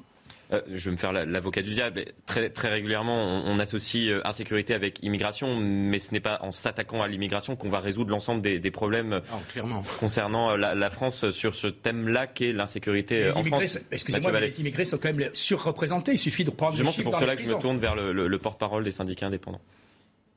Euh, 0.52 0.60
je 0.74 0.86
vais 0.86 0.92
me 0.92 0.96
faire 0.96 1.12
l'avocat 1.12 1.62
du 1.62 1.72
diable. 1.72 2.04
Très, 2.26 2.50
très 2.50 2.68
régulièrement, 2.68 3.42
on, 3.44 3.58
associe 3.58 4.08
euh, 4.10 4.20
insécurité 4.24 4.74
avec 4.74 5.02
immigration, 5.02 5.56
mais 5.56 5.98
ce 5.98 6.12
n'est 6.12 6.20
pas 6.20 6.38
en 6.42 6.50
s'attaquant 6.50 7.02
à 7.02 7.08
l'immigration 7.08 7.56
qu'on 7.56 7.68
va 7.68 7.80
résoudre 7.80 8.10
l'ensemble 8.10 8.42
des, 8.42 8.70
problèmes 8.70 9.20
concernant 9.98 10.56
la, 10.56 10.90
France 10.90 11.30
sur 11.30 11.54
ce 11.54 11.66
thème-là 11.66 12.26
qu'est 12.26 12.52
l'insécurité 12.52 13.30
en 13.30 13.44
France. 13.44 13.78
Excusez-moi, 13.90 14.32
mais 14.32 14.40
les 14.40 14.60
immigrés 14.60 14.84
sont 14.84 14.98
quand 14.98 15.12
même 15.12 15.30
surreprésentés. 15.34 16.12
Il 16.12 16.18
suffit 16.18 16.44
de 16.44 16.50
prendre. 16.50 16.76
C'est 16.76 17.02
pour 17.02 17.18
cela 17.18 17.36
que 17.36 17.44
je 17.44 17.54
me 17.54 17.60
tourne 17.60 17.78
vers 17.78 17.94
le 17.94 18.38
porte-parole 18.38 18.84
des 18.84 18.92
syndicats 18.92 19.26
indépendants. 19.26 19.60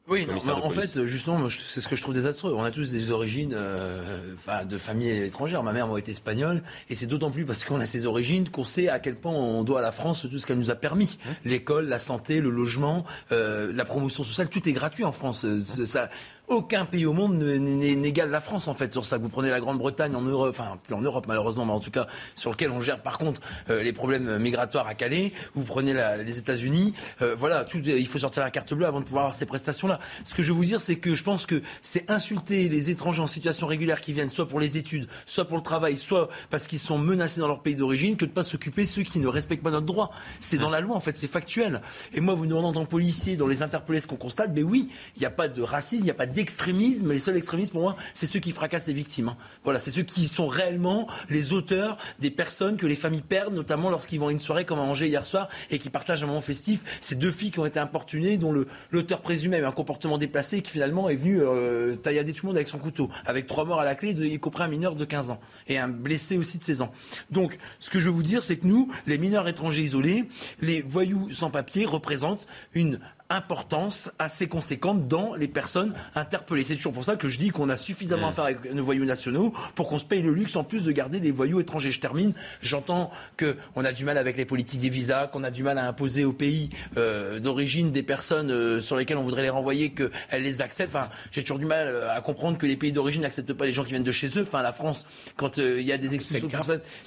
Oui, 0.10 0.28
en 0.30 0.70
fait, 0.70 1.06
justement, 1.06 1.48
c'est 1.50 1.80
ce 1.80 1.88
que 1.88 1.96
je 1.96 2.02
trouve 2.02 2.14
désastreux. 2.14 2.54
On 2.54 2.64
a 2.64 2.72
tous 2.72 2.90
des 2.90 3.10
origines 3.10 3.54
euh, 3.56 4.20
de 4.66 4.78
familles 4.78 5.24
étrangères. 5.24 5.64
Ma 5.64 5.72
mère 5.72 5.88
moi, 5.88 5.98
été 5.98 6.12
espagnole, 6.12 6.62
et 6.90 6.96
c'est 6.96 7.06
d'autant 7.06 7.32
plus 7.32 7.46
parce 7.46 7.64
qu'on 7.64 7.80
a 7.80 7.86
ces 7.86 8.06
origines 8.06 8.50
qu'on 8.50 8.66
sait 8.66 8.90
à 8.90 9.00
quel 9.00 9.16
point 9.16 9.32
on 9.32 9.64
doit 9.64 9.80
à 9.80 9.82
la 9.82 9.94
France 9.94 10.28
tout 10.30 10.38
ce 10.38 10.46
qu'elle 10.46 10.60
nous 10.60 10.72
a 10.72 10.76
permis. 10.76 11.18
Mmh. 11.18 11.30
L'école, 11.46 11.88
la 11.88 12.00
santé, 12.00 12.42
le 12.42 12.50
logement, 12.50 13.06
euh, 13.32 13.72
la 13.74 13.86
promotion 13.86 14.26
sociale, 14.26 14.50
tout 14.50 14.68
est 14.68 14.74
gratuit 14.74 15.06
en 15.06 15.14
France. 15.14 15.46
Ça, 15.86 16.10
aucun 16.54 16.86
pays 16.86 17.06
au 17.06 17.14
monde 17.14 17.42
n'égale 17.44 18.30
la 18.30 18.42
France 18.42 18.68
en 18.68 18.74
fait 18.74 18.92
sur 18.94 19.06
ça. 19.06 19.18
Vous 19.18 19.30
prenez 19.30 19.50
la 19.50 19.60
Grande-Bretagne 19.60 20.16
en 20.16 20.22
Europe, 20.22 20.50
enfin 20.50 20.78
plus 20.82 20.96
en 20.96 21.02
Europe 21.02 21.26
malheureusement, 21.28 21.66
mais 21.66 21.74
en 21.74 21.80
tout 21.80 21.92
cas 21.92 22.08
sur 22.36 22.52
lequel 22.52 22.72
on 22.72 22.82
gère 22.82 23.02
par 23.02 23.18
contre 23.18 23.42
euh, 23.70 23.84
les 23.84 23.94
problèmes 23.94 24.38
migratoires 24.38 24.88
à 24.88 24.94
Calais. 24.94 25.34
Vous 25.56 25.64
prenez 25.64 25.94
les 26.24 26.38
États-Unis, 26.38 26.94
euh, 27.22 27.36
voilà, 27.38 27.66
il 27.74 28.08
faut 28.08 28.20
sortir 28.20 28.44
la 28.44 28.52
carte 28.52 28.74
bleue 28.74 28.86
avant 28.86 29.00
de 29.00 29.06
pouvoir 29.06 29.26
avoir 29.26 29.36
ces 29.36 29.46
prestations-là. 29.46 30.00
Ce 30.26 30.36
que 30.36 30.44
je 30.44 30.52
veux 30.52 30.58
vous 30.58 30.66
dire, 30.66 30.82
c'est 30.82 30.98
que 30.98 31.16
je 31.16 31.24
pense 31.24 31.46
que 31.46 31.62
c'est 31.82 32.10
insulter 32.10 32.70
les 32.70 32.90
étrangers 32.90 33.22
en 33.22 33.28
situation 33.28 33.68
régulière 33.68 34.02
qui 34.02 34.14
viennent 34.14 34.30
soit 34.30 34.48
pour 34.48 34.60
les 34.60 34.78
études, 34.78 35.08
soit 35.26 35.46
pour 35.46 35.58
le 35.58 35.64
travail, 35.64 35.98
soit 35.98 36.30
parce 36.50 36.68
qu'ils 36.68 36.80
sont 36.80 36.98
menacés 36.98 37.42
dans 37.42 37.48
leur 37.48 37.62
pays 37.62 37.76
d'origine, 37.76 38.16
que 38.16 38.26
de 38.26 38.32
pas 38.32 38.44
s'occuper 38.44 38.86
ceux 38.86 39.04
qui 39.04 39.20
ne 39.20 39.28
respectent 39.28 39.64
pas 39.64 39.72
notre 39.72 39.86
droit. 39.86 40.12
C'est 40.40 40.58
dans 40.58 40.70
la 40.70 40.82
loi 40.82 40.96
en 40.96 41.00
fait, 41.00 41.18
c'est 41.18 41.28
factuel. 41.28 41.82
Et 42.14 42.22
moi, 42.22 42.34
vous 42.34 42.46
nous 42.46 42.58
en 42.58 42.86
policier, 42.86 43.36
dans 43.36 43.48
les 43.48 43.62
interpellés, 43.62 44.00
ce 44.00 44.08
qu'on 44.08 44.16
constate, 44.16 44.52
mais 44.54 44.64
oui, 44.64 44.90
il 45.16 45.20
n'y 45.20 45.26
a 45.26 45.32
pas 45.32 45.48
de 45.48 45.62
racisme, 45.62 46.04
il 46.04 46.06
n'y 46.06 46.12
a 46.12 46.16
pas 46.16 46.26
d'extrémisme. 46.44 47.14
Les 47.14 47.20
seuls 47.20 47.38
extrémistes, 47.38 47.72
pour 47.72 47.82
moi, 47.82 47.96
c'est 48.14 48.26
ceux 48.26 48.40
qui 48.42 48.52
fracassent 48.52 48.88
les 48.88 48.94
victimes. 48.94 49.30
Hein. 49.30 49.38
Voilà, 49.64 49.80
c'est 49.80 49.92
ceux 49.92 50.04
qui 50.04 50.28
sont 50.28 50.48
réellement 50.48 51.08
les 51.30 51.54
auteurs 51.54 51.98
des 52.20 52.32
personnes 52.32 52.76
que 52.76 52.86
les 52.86 52.98
familles 52.98 53.22
perdent, 53.22 53.54
notamment 53.54 53.90
lorsqu'ils 53.90 54.20
vont 54.20 54.28
à 54.28 54.32
une 54.34 54.42
soirée 54.42 54.66
comme 54.66 54.80
à 54.80 54.82
Angers 54.82 55.08
hier 55.08 55.26
soir 55.26 55.48
et 55.72 55.80
qui 55.80 55.90
partagent 55.90 56.22
un 56.22 56.28
moment 56.28 56.42
festif. 56.42 56.84
Ces 57.00 57.16
deux 57.16 57.32
filles 57.32 57.52
qui 57.52 57.60
ont 57.60 57.66
été 57.66 57.80
importunées, 57.80 58.38
dont 58.38 58.54
l'auteur 58.92 59.22
présumé 59.22 59.56
avait 59.56 59.66
un 59.66 59.72
comportement 59.72 60.18
déplacé 60.18 60.58
et 60.58 60.62
qui 60.62 60.72
finalement 60.72 61.08
est 61.08 61.16
venu 61.16 61.40
euh, 61.40 61.96
taillader 61.96 62.34
tout 62.34 62.46
le 62.46 62.50
monde 62.50 62.58
avec 62.58 62.68
son 62.68 62.78
couteau, 62.78 63.10
avec 63.26 63.48
trois 63.48 63.64
morts 63.64 63.80
à 63.80 63.86
la 63.86 63.96
clé, 63.96 64.12
y 64.12 64.40
compris 64.40 64.64
un 64.64 64.68
mineur 64.68 64.96
de 64.96 65.06
15 65.06 65.30
ans 65.30 65.40
et 65.68 65.80
un 65.80 65.88
blessé 65.88 66.38
aussi 66.38 66.58
de 66.58 66.64
16 66.64 66.82
ans. 66.82 66.92
Donc, 67.32 67.58
ce 67.80 67.90
que 67.90 68.00
je 68.00 68.06
veux 68.06 68.12
vous 68.12 68.24
dire, 68.24 68.44
c'est 68.44 68.58
que 68.58 68.68
nous, 68.68 68.92
les 69.08 69.18
mineurs 69.18 69.48
étrangers 69.48 69.84
isolés, 69.84 70.26
les 70.60 70.82
voyous 70.82 71.30
sans 71.32 71.50
papier 71.50 71.86
représentent 71.86 72.48
une 72.74 73.00
importance 73.34 74.12
assez 74.20 74.48
conséquente 74.48 75.08
dans 75.08 75.36
les 75.36 75.48
personnes 75.48 75.94
interpellées. 76.16 76.64
C'est 76.64 76.76
toujours 76.76 76.94
pour 76.94 77.04
ça 77.04 77.16
que 77.16 77.28
je 77.28 77.38
dis 77.38 77.50
qu'on 77.50 77.70
a 77.70 77.78
suffisamment 77.78 78.30
à 78.30 78.32
faire 78.32 78.46
avec 78.46 78.72
nos 78.72 78.84
voyous 78.84 79.06
nationaux 79.06 79.54
pour 79.76 79.90
qu'on 79.90 80.00
se 80.00 80.06
paye 80.06 80.22
le 80.22 80.34
luxe 80.34 80.56
en 80.56 80.64
plus 80.64 80.84
de 80.84 80.92
garder 80.92 81.20
des 81.20 81.32
voyous 81.32 81.60
étrangers. 81.60 81.92
Je 81.92 82.00
termine. 82.00 82.34
J'entends 82.62 83.12
qu'on 83.38 83.86
a 83.86 83.92
du 83.92 84.06
mal 84.06 84.18
avec 84.18 84.38
les 84.38 84.46
politiques 84.46 84.82
des 84.82 84.90
visas, 84.90 85.28
qu'on 85.28 85.44
a 85.44 85.52
du 85.52 85.64
mal 85.64 85.78
à 85.78 85.88
imposer 85.88 86.26
au 86.26 86.34
pays 86.34 86.70
euh, 86.98 87.40
d'origine 87.40 87.92
des 87.92 88.04
personnes 88.04 88.52
euh, 88.52 88.82
sur 88.82 88.96
lesquelles 88.96 89.18
on 89.18 89.24
voudrait 89.24 89.42
les 89.42 89.50
renvoyer 89.50 89.92
qu'elles 89.92 90.44
les 90.44 90.62
acceptent. 90.62 90.96
Enfin, 90.96 91.10
j'ai 91.32 91.42
toujours 91.42 91.60
du 91.60 91.66
mal 91.66 91.88
euh, 91.88 92.16
à 92.16 92.22
comprendre 92.22 92.58
que 92.58 92.66
les 92.66 92.78
pays 92.78 92.92
d'origine 92.92 93.24
n'acceptent 93.24 93.54
pas 93.54 93.66
les 93.66 93.74
gens 93.74 93.84
qui 93.84 93.92
viennent 93.92 94.04
de 94.04 94.12
chez 94.12 94.28
eux. 94.38 94.44
Enfin, 94.44 94.62
la 94.62 94.74
France, 94.74 95.06
quand 95.36 95.58
il 95.58 95.82
y 95.82 95.92
a 95.92 95.98
des 95.98 96.14
expulsions, 96.14 96.50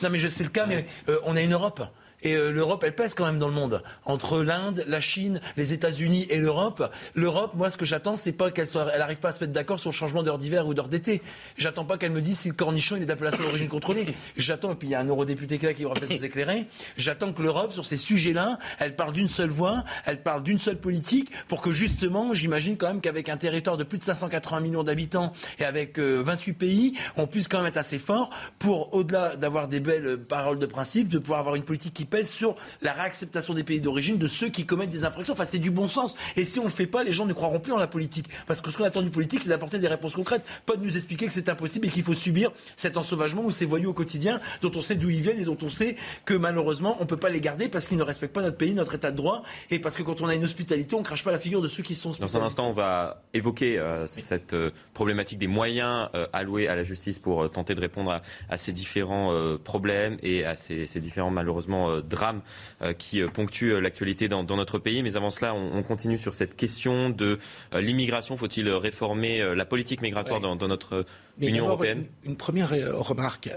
non 0.02 0.10
mais 0.10 0.18
c'est 0.28 0.44
le 0.44 0.50
cas, 0.50 0.66
mais 0.66 0.86
on 1.24 1.36
a 1.36 1.40
une 1.40 1.52
Europe. 1.52 1.82
Et 2.22 2.34
euh, 2.34 2.50
l'Europe, 2.50 2.82
elle 2.84 2.94
pèse 2.94 3.14
quand 3.14 3.26
même 3.26 3.38
dans 3.38 3.48
le 3.48 3.54
monde. 3.54 3.82
Entre 4.04 4.42
l'Inde, 4.42 4.84
la 4.86 5.00
Chine, 5.00 5.40
les 5.56 5.72
États-Unis 5.72 6.26
et 6.30 6.38
l'Europe, 6.38 6.92
l'Europe, 7.14 7.52
moi, 7.54 7.70
ce 7.70 7.76
que 7.76 7.84
j'attends, 7.84 8.16
c'est 8.16 8.32
pas 8.32 8.50
qu'elle 8.50 8.66
soit, 8.66 8.86
elle 8.94 9.02
arrive 9.02 9.18
pas 9.18 9.28
à 9.28 9.32
se 9.32 9.40
mettre 9.42 9.52
d'accord 9.52 9.78
sur 9.78 9.90
le 9.90 9.94
changement 9.94 10.22
d'heure 10.22 10.38
d'hiver 10.38 10.66
ou 10.66 10.74
d'heure 10.74 10.88
d'été. 10.88 11.22
J'attends 11.56 11.84
pas 11.84 11.98
qu'elle 11.98 12.12
me 12.12 12.20
dise 12.20 12.38
si 12.38 12.48
le 12.48 12.54
cornichon 12.54 12.96
il 12.96 13.02
est 13.02 13.06
d'appellation 13.06 13.42
d'origine 13.42 13.68
contrôlée. 13.68 14.06
J'attends, 14.36 14.72
et 14.72 14.74
puis 14.74 14.88
il 14.88 14.92
y 14.92 14.94
a 14.94 15.00
un 15.00 15.06
eurodéputé 15.06 15.58
qui 15.58 15.84
va 15.84 15.90
peut-être 15.90 16.10
nous 16.10 16.24
éclairer. 16.24 16.66
J'attends 16.96 17.32
que 17.32 17.42
l'Europe, 17.42 17.72
sur 17.72 17.84
ces 17.84 17.96
sujets-là, 17.96 18.58
elle 18.78 18.96
parle 18.96 19.12
d'une 19.12 19.28
seule 19.28 19.50
voix, 19.50 19.84
elle 20.04 20.22
parle 20.22 20.42
d'une 20.42 20.58
seule 20.58 20.78
politique, 20.78 21.30
pour 21.48 21.60
que 21.60 21.72
justement, 21.72 22.32
j'imagine 22.32 22.76
quand 22.76 22.88
même 22.88 23.00
qu'avec 23.00 23.28
un 23.28 23.36
territoire 23.36 23.76
de 23.76 23.84
plus 23.84 23.98
de 23.98 24.04
580 24.04 24.60
millions 24.60 24.84
d'habitants 24.84 25.32
et 25.58 25.64
avec 25.64 25.98
28 25.98 26.50
euh, 26.50 26.54
pays, 26.54 26.98
on 27.16 27.26
puisse 27.26 27.48
quand 27.48 27.58
même 27.58 27.66
être 27.66 27.76
assez 27.76 27.98
fort 27.98 28.30
pour, 28.58 28.94
au-delà 28.94 29.36
d'avoir 29.36 29.68
des 29.68 29.80
belles 29.80 30.18
paroles 30.18 30.58
de 30.58 30.66
principe, 30.66 31.08
de 31.08 31.18
pouvoir 31.18 31.40
avoir 31.40 31.54
une 31.54 31.64
politique 31.64 31.94
qui 31.94 32.05
pèse 32.06 32.30
sur 32.30 32.56
la 32.82 32.92
réacceptation 32.92 33.54
des 33.54 33.64
pays 33.64 33.80
d'origine 33.80 34.18
de 34.18 34.28
ceux 34.28 34.48
qui 34.48 34.66
commettent 34.66 34.90
des 34.90 35.04
infractions. 35.04 35.34
Enfin, 35.34 35.44
c'est 35.44 35.58
du 35.58 35.70
bon 35.70 35.88
sens. 35.88 36.16
Et 36.36 36.44
si 36.44 36.58
on 36.58 36.64
ne 36.64 36.68
le 36.68 36.74
fait 36.74 36.86
pas, 36.86 37.04
les 37.04 37.12
gens 37.12 37.26
ne 37.26 37.32
croiront 37.32 37.60
plus 37.60 37.72
en 37.72 37.78
la 37.78 37.86
politique. 37.86 38.28
Parce 38.46 38.60
que 38.60 38.70
ce 38.70 38.76
qu'on 38.76 38.84
attend 38.84 39.02
du 39.02 39.10
politique, 39.10 39.42
c'est 39.42 39.48
d'apporter 39.48 39.78
des 39.78 39.88
réponses 39.88 40.14
concrètes, 40.14 40.44
pas 40.64 40.76
de 40.76 40.82
nous 40.82 40.96
expliquer 40.96 41.26
que 41.26 41.32
c'est 41.32 41.48
impossible 41.48 41.86
et 41.86 41.90
qu'il 41.90 42.02
faut 42.02 42.14
subir 42.14 42.52
cet 42.76 42.96
ensauvagement 42.96 43.44
ou 43.44 43.50
ces 43.50 43.66
voyous 43.66 43.90
au 43.90 43.94
quotidien 43.94 44.40
dont 44.62 44.72
on 44.74 44.80
sait 44.80 44.96
d'où 44.96 45.10
ils 45.10 45.20
viennent 45.20 45.40
et 45.40 45.44
dont 45.44 45.58
on 45.62 45.68
sait 45.68 45.96
que 46.24 46.34
malheureusement, 46.34 46.96
on 46.98 47.02
ne 47.02 47.08
peut 47.08 47.16
pas 47.16 47.30
les 47.30 47.40
garder 47.40 47.68
parce 47.68 47.86
qu'ils 47.86 47.98
ne 47.98 48.02
respectent 48.02 48.34
pas 48.34 48.42
notre 48.42 48.56
pays, 48.56 48.74
notre 48.74 48.94
état 48.94 49.10
de 49.10 49.16
droit 49.16 49.42
et 49.70 49.78
parce 49.78 49.96
que 49.96 50.02
quand 50.02 50.22
on 50.22 50.28
a 50.28 50.34
une 50.34 50.44
hospitalité, 50.44 50.94
on 50.94 51.00
ne 51.00 51.04
crache 51.04 51.24
pas 51.24 51.32
la 51.32 51.38
figure 51.38 51.62
de 51.62 51.68
ceux 51.68 51.82
qui 51.82 51.94
sont 51.94 52.12
Dans 52.18 52.36
un 52.36 52.42
instant, 52.42 52.68
on 52.68 52.72
va 52.72 53.22
évoquer 53.34 53.78
euh, 53.78 54.06
cette 54.06 54.54
euh, 54.54 54.70
problématique 54.94 55.38
des 55.38 55.46
moyens 55.46 56.08
euh, 56.14 56.26
alloués 56.32 56.68
à 56.68 56.76
la 56.76 56.82
justice 56.82 57.18
pour 57.18 57.50
tenter 57.50 57.74
de 57.74 57.80
répondre 57.80 58.20
à, 58.48 58.56
ces 58.56 58.72
différents 58.72 59.56
problèmes 59.64 60.16
et 60.22 60.44
à 60.44 60.54
ces, 60.54 60.86
ces 60.86 61.00
différents 61.00 61.30
malheureusement 61.30 61.95
drames 62.00 62.40
euh, 62.82 62.92
qui 62.92 63.20
euh, 63.20 63.28
ponctuent 63.28 63.74
euh, 63.74 63.80
l'actualité 63.80 64.28
dans, 64.28 64.44
notre 64.44 64.78
pays. 64.78 65.02
Mais 65.02 65.16
avant 65.16 65.30
cela, 65.30 65.54
on, 65.54 65.82
continue 65.82 66.18
sur 66.18 66.34
cette 66.34 66.56
question 66.56 67.10
de 67.10 67.38
l'immigration. 67.72 68.36
Faut-il 68.36 68.68
réformer 68.70 69.54
la 69.54 69.64
politique 69.64 70.02
migratoire 70.02 70.40
dans, 70.40 70.56
notre 70.56 71.04
Union 71.40 71.66
européenne? 71.66 72.06
une, 72.24 72.36
première 72.36 72.70
remarque. 72.70 73.50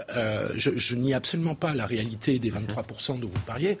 je, 0.54 0.76
je 0.76 0.96
nie 0.96 1.14
absolument 1.14 1.54
pas 1.54 1.74
la 1.74 1.86
réalité 1.86 2.38
des 2.38 2.50
23% 2.50 3.18
dont 3.18 3.26
vous 3.26 3.40
parliez. 3.40 3.78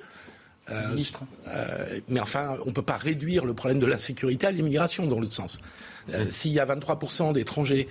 mais 2.08 2.20
enfin, 2.20 2.56
on 2.64 2.68
ne 2.68 2.74
peut 2.74 2.82
pas 2.82 2.96
réduire 2.96 3.44
le 3.44 3.54
problème 3.54 3.78
de 3.78 3.86
l'insécurité 3.86 4.46
à 4.46 4.50
l'immigration 4.50 5.06
dans 5.06 5.20
l'autre 5.20 5.34
sens. 5.34 5.58
S'il 6.30 6.52
y 6.52 6.60
a 6.60 6.66
23% 6.66 7.32
d'étrangers 7.32 7.88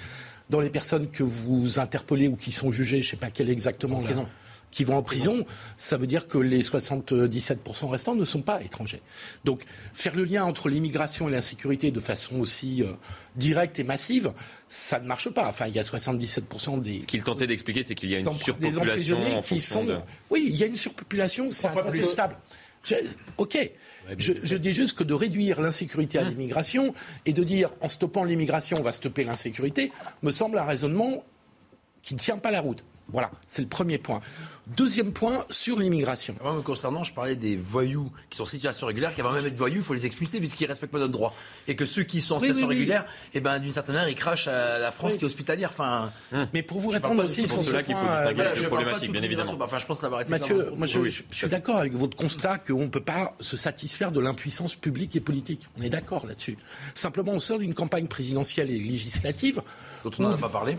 dans 0.50 0.60
les 0.60 0.70
personnes 0.70 1.10
que 1.10 1.24
vous 1.24 1.80
interpellez 1.80 2.28
ou 2.28 2.36
qui 2.36 2.52
sont 2.52 2.72
jugées, 2.72 3.02
je 3.02 3.08
ne 3.08 3.12
sais 3.12 3.18
pas 3.18 3.30
quelle 3.30 3.50
exactement 3.50 4.02
la, 4.02 4.26
qui 4.72 4.84
vont 4.84 4.96
en 4.96 5.04
prison, 5.04 5.46
ça 5.78 5.98
veut 5.98 6.08
dire 6.08 6.28
que 6.28 6.38
les 6.38 6.62
77% 6.62 7.90
restants 7.90 8.16
ne 8.16 8.26
sont 8.26 8.42
pas 8.42 8.62
étrangers. 8.62 9.02
Donc 9.46 9.64
faire 9.94 10.16
le 10.16 10.24
lien 10.24 10.44
entre 10.46 10.70
l'immigration 10.70 11.28
et 11.28 11.32
l'insécurité 11.32 11.92
de 11.92 12.00
façon 12.00 12.40
aussi 12.40 12.84
euh, 12.84 12.94
directe 13.36 13.80
et 13.80 13.84
massive, 13.84 14.34
ça 14.68 15.00
ne 15.00 15.08
marche 15.08 15.30
pas. 15.30 15.48
Enfin, 15.48 15.68
il 15.68 15.76
y 15.76 15.80
a 15.80 15.84
77% 15.84 16.82
des... 16.82 17.02
Ce 17.02 17.06
qu'il 17.06 17.24
tentait 17.24 17.48
d'expliquer, 17.48 17.84
c'est 17.84 17.96
qu'il 17.96 18.10
y 18.10 18.16
a 18.16 18.20
une 18.20 18.32
surpopulation 18.32 19.38
en 19.38 19.42
qui 19.42 19.62
sont... 19.62 19.88
Oui, 20.30 20.48
il 20.50 20.56
y 20.56 20.64
a 20.64 20.68
une 20.68 20.76
surpopulation, 20.76 21.52
c'est 21.52 21.68
incontestable. 21.68 22.38
ok. 23.38 23.58
Je, 24.18 24.34
je, 24.42 24.58
dis 24.58 24.72
juste 24.72 24.98
que 24.98 25.04
de 25.04 25.14
réduire 25.14 25.62
l'insécurité 25.62 26.18
à 26.18 26.24
l'immigration 26.24 26.96
et 27.28 27.34
de 27.34 27.44
dire 27.44 27.70
en 27.80 27.88
stoppant 27.88 28.24
l'immigration, 28.24 28.78
on 28.80 28.82
va 28.82 28.92
stopper 28.92 29.24
l'insécurité, 29.24 29.92
me 30.24 30.32
semble 30.32 30.58
un 30.58 30.64
raisonnement 30.64 31.24
qui 32.02 32.16
ne 32.16 32.20
tient 32.20 32.40
pas 32.40 32.50
la 32.50 32.62
route. 32.62 32.84
Voilà, 33.12 33.32
c'est 33.48 33.62
le 33.62 33.68
premier 33.68 33.98
point. 33.98 34.22
Deuxième 34.68 35.12
point 35.14 35.46
sur 35.50 35.80
l'immigration. 35.80 36.36
Moi, 36.44 36.54
me 36.54 36.62
concernant, 36.62 37.04
je 37.04 37.14
parlais 37.14 37.36
des 37.36 37.58
voyous 37.58 38.12
qui 38.30 38.38
sont 38.38 38.44
en 38.44 38.48
situation 38.48 38.86
régulière, 38.86 39.16
qui 39.16 39.22
avant 39.22 39.32
même 39.32 39.46
être 39.46 39.58
voyous, 39.58 39.78
il 39.78 39.84
faut 39.84 39.96
les 39.96 40.06
expulser 40.06 40.40
puisqu'ils 40.40 40.66
ne 40.66 40.70
respectent 40.70 40.94
pas 40.94 41.00
notre 41.00 41.12
droit. 41.12 41.34
Et 41.68 41.76
que 41.76 41.86
ceux 41.86 42.04
qui 42.04 42.22
sont 42.22 42.36
en 42.36 42.40
situation 42.40 42.68
régulière, 42.68 43.06
eh 43.34 43.40
ben, 43.40 43.60
d'une 43.60 43.74
certaine 43.74 43.96
manière, 43.96 44.10
ils 44.10 44.16
crachent 44.16 44.48
à 44.48 44.78
la 44.78 44.92
France 44.92 45.18
qui 45.18 45.24
est 45.24 45.26
hospitalière. 45.26 45.70
Enfin, 45.72 46.12
hum. 46.32 46.48
Mais 46.54 46.62
pour 46.62 46.80
vous 46.80 46.90
répondre 46.90 47.24
aussi 47.24 47.48
sur 47.48 47.64
cela 47.64 47.82
qu'il 47.82 47.96
faut 47.96 48.06
distinguer 48.06 48.42
euh, 48.42 48.68
problématique, 48.68 49.12
bien 49.12 49.24
évidemment. 49.24 49.58
Enfin, 49.60 49.80
je 49.80 49.86
pense 49.86 50.02
l'avoir 50.04 50.22
été 50.22 50.30
Mathieu, 50.30 50.72
moi, 50.76 50.86
je, 50.86 51.00
je 51.08 51.24
suis 51.32 51.48
d'accord 51.48 51.78
avec 51.78 51.94
votre 51.94 52.16
constat 52.16 52.60
qu'on 52.60 52.84
ne 52.84 52.88
peut 52.88 53.00
pas 53.00 53.36
se 53.40 53.58
satisfaire 53.58 54.12
de 54.12 54.20
l'impuissance 54.20 54.76
publique 54.76 55.16
et 55.16 55.20
politique. 55.20 55.68
On 55.80 55.82
est 55.82 55.90
d'accord 55.90 56.28
là-dessus. 56.28 56.58
Simplement, 56.94 57.32
on 57.32 57.40
sort 57.40 57.60
d'une 57.60 57.74
campagne 57.74 58.08
présidentielle 58.08 58.70
et 58.70 58.80
législative. 58.80 59.62
Dont 60.04 60.12
on 60.20 60.24
n'en 60.24 60.32
a 60.32 60.38
pas 60.38 60.50
parlé 60.50 60.78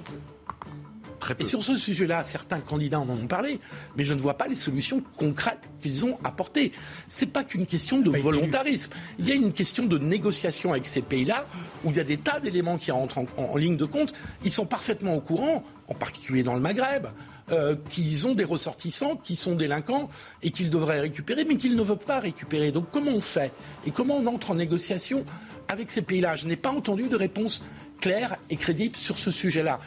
et 1.39 1.45
sur 1.45 1.63
ce 1.63 1.77
sujet-là, 1.77 2.23
certains 2.23 2.61
candidats 2.61 3.01
en 3.01 3.09
ont 3.09 3.27
parlé, 3.27 3.61
mais 3.97 4.05
je 4.05 4.15
ne 4.15 4.21
vois 4.21 4.35
pas 4.35 4.47
les 4.47 4.57
solutions 4.57 5.03
concrètes 5.17 5.71
qu'ils 5.81 6.05
ont 6.05 6.19
apportées. 6.25 6.73
Ce 7.09 7.25
n'est 7.25 7.31
pas 7.31 7.45
qu'une 7.45 7.67
question 7.67 8.01
de 8.01 8.11
volontarisme. 8.11 8.93
Il 9.19 9.29
y 9.29 9.33
a 9.33 9.35
une 9.35 9.53
question 9.53 9.87
de 9.87 9.99
négociation 9.99 10.73
avec 10.73 10.87
ces 10.87 11.03
pays-là, 11.03 11.47
où 11.85 11.91
il 11.91 11.97
y 11.97 12.01
a 12.01 12.05
des 12.05 12.17
tas 12.17 12.41
d'éléments 12.41 12.79
qui 12.79 12.91
rentrent 12.91 13.19
en, 13.37 13.57
ligne 13.57 13.77
de 13.77 13.85
compte. 13.85 14.13
Ils 14.45 14.51
sont 14.51 14.67
parfaitement 14.67 15.15
au 15.15 15.21
courant, 15.21 15.65
en 15.89 15.95
particulier 15.95 16.43
dans 16.43 16.55
le 16.55 16.61
Maghreb, 16.61 17.07
euh, 17.51 17.75
qu'ils 17.89 18.27
ont 18.27 18.35
des 18.35 18.45
ressortissants 18.45 19.17
qui 19.17 19.37
sont 19.37 19.57
délinquants 19.57 20.09
et 20.43 20.51
qu'ils 20.51 20.71
devraient 20.71 21.01
récupérer, 21.01 21.45
mais 21.45 21.57
qu'ils 21.57 21.77
ne 21.77 21.83
veulent 21.83 21.99
pas 21.99 22.21
récupérer. 22.21 22.71
Donc 22.73 22.87
comment 22.91 23.11
on 23.11 23.21
fait? 23.21 23.53
Et 23.87 23.91
comment 23.91 24.17
on 24.17 24.27
entre 24.27 24.53
en 24.53 24.55
négociation 24.55 25.25
avec 25.69 25.91
ces 25.91 26.03
pays-là? 26.03 26.37
Je 26.37 26.47
n'ai 26.47 26.57
pas 26.57 26.71
entendu 26.71 27.09
de 27.09 27.17
réponse 27.17 27.63
claire 28.01 28.37
et 28.49 28.57
crédible 28.57 28.97
sur 28.97 29.19
ce 29.19 29.31
sujet-là. 29.31 29.79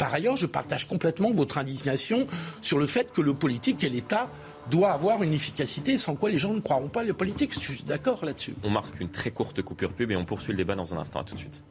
Par 0.00 0.14
ailleurs, 0.14 0.36
je 0.36 0.46
partage 0.46 0.88
complètement 0.88 1.30
votre 1.30 1.58
indignation 1.58 2.26
sur 2.62 2.78
le 2.78 2.86
fait 2.86 3.12
que 3.12 3.20
le 3.20 3.34
politique 3.34 3.84
et 3.84 3.90
l'État 3.90 4.30
doit 4.70 4.92
avoir 4.92 5.22
une 5.22 5.34
efficacité 5.34 5.98
sans 5.98 6.16
quoi 6.16 6.30
les 6.30 6.38
gens 6.38 6.54
ne 6.54 6.60
croiront 6.60 6.88
pas 6.88 7.02
les 7.02 7.12
politiques. 7.12 7.52
Je 7.52 7.72
suis 7.72 7.82
d'accord 7.82 8.24
là-dessus. 8.24 8.54
On 8.62 8.70
marque 8.70 8.98
une 8.98 9.10
très 9.10 9.30
courte 9.30 9.60
coupure 9.60 9.92
pub 9.92 10.10
et 10.10 10.16
on 10.16 10.24
poursuit 10.24 10.52
le 10.52 10.56
débat 10.56 10.74
dans 10.74 10.94
un 10.94 10.96
instant. 10.96 11.20
À 11.20 11.24
tout 11.24 11.34
de 11.34 11.40
suite. 11.40 11.62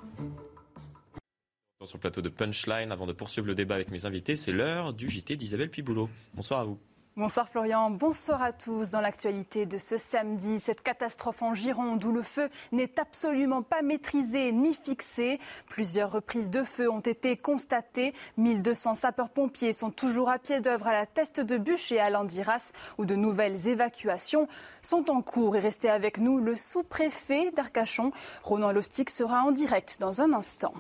Sur 1.84 1.97
le 1.97 2.01
plateau 2.01 2.22
de 2.22 2.30
Punchline, 2.30 2.91
avant 2.91 3.07
de 3.07 3.14
poursuivre 3.14 3.47
le 3.47 3.56
débat 3.56 3.73
avec 3.73 3.89
mes 3.89 4.06
invités, 4.06 4.35
c'est 4.35 4.51
l'heure 4.51 4.93
du 4.93 5.10
JT 5.10 5.35
d'Isabelle 5.35 5.72
Piboulot. 5.72 6.07
Bonsoir 6.35 6.60
à 6.60 6.65
vous. 6.65 6.77
Bonsoir 7.20 7.50
Florian, 7.50 7.90
bonsoir 7.91 8.41
à 8.41 8.54
tous. 8.54 8.91
Dans 8.91 9.02
l'actualité 9.02 9.66
de 9.66 9.78
ce 9.78 9.98
samedi, 9.98 10.58
cette 10.58 10.82
catastrophe 10.82 11.41
en 11.41 11.54
Gironde 11.54 12.02
où 12.06 12.14
le 12.14 12.24
feu 12.24 12.48
n'est 12.72 12.98
absolument 12.98 13.62
pas 13.62 13.82
maîtrisé 13.82 14.54
ni 14.54 14.74
fixé. 14.74 15.38
Plusieurs 15.68 16.14
reprises 16.14 16.50
de 16.50 16.64
feu 16.64 16.90
ont 16.90 17.02
été 17.02 17.36
constatées. 17.36 18.14
1200 18.38 18.96
sapeurs-pompiers 18.96 19.74
sont 19.74 19.91
toujours 19.91 20.30
à 20.30 20.40
pied 20.40 20.62
d'œuvre 20.62 20.88
à 20.88 20.94
la 20.94 21.06
Teste 21.06 21.41
de 21.41 21.58
Bûche 21.58 21.91
et 21.91 22.00
à 22.00 22.10
Landiras 22.10 22.72
où 22.98 23.04
de 23.04 23.16
nouvelles 23.16 23.68
évacuations 23.68 24.48
sont 24.82 25.12
en 25.12 25.22
cours. 25.22 25.58
Et 25.58 25.60
restez 25.60 25.90
avec 25.90 26.20
nous, 26.20 26.40
le 26.40 26.56
sous-préfet 26.56 27.52
d'Arcachon, 27.52 28.14
Ronan 28.44 28.72
Lostic, 28.72 29.10
sera 29.10 29.44
en 29.44 29.52
direct 29.52 29.98
dans 30.00 30.22
un 30.22 30.32
instant. 30.32 30.74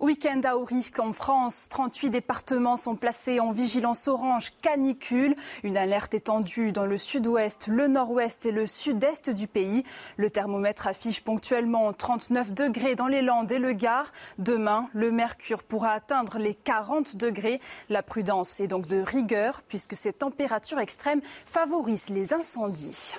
Week-end 0.00 0.40
à 0.44 0.56
haut 0.56 0.64
risque 0.64 1.00
en 1.00 1.12
France. 1.12 1.68
38 1.70 2.10
départements 2.10 2.76
sont 2.76 2.94
placés 2.94 3.40
en 3.40 3.50
vigilance 3.50 4.06
orange 4.06 4.52
canicule. 4.62 5.34
Une 5.64 5.76
alerte 5.76 6.14
étendue 6.14 6.70
dans 6.70 6.86
le 6.86 6.96
sud-ouest, 6.96 7.66
le 7.66 7.88
nord-ouest 7.88 8.46
et 8.46 8.52
le 8.52 8.68
sud-est 8.68 9.30
du 9.30 9.48
pays. 9.48 9.82
Le 10.16 10.30
thermomètre 10.30 10.86
affiche 10.86 11.20
ponctuellement 11.20 11.92
39 11.92 12.54
degrés 12.54 12.94
dans 12.94 13.08
les 13.08 13.22
Landes 13.22 13.50
et 13.50 13.58
le 13.58 13.72
Gard. 13.72 14.12
Demain, 14.38 14.88
le 14.94 15.10
mercure 15.10 15.64
pourra 15.64 15.90
atteindre 15.90 16.38
les 16.38 16.54
40 16.54 17.16
degrés. 17.16 17.60
La 17.88 18.04
prudence 18.04 18.60
est 18.60 18.68
donc 18.68 18.86
de 18.86 19.00
rigueur 19.00 19.62
puisque 19.66 19.96
ces 19.96 20.12
températures 20.12 20.78
extrêmes 20.78 21.22
favorisent 21.44 22.10
les 22.10 22.32
incendies. 22.32 23.14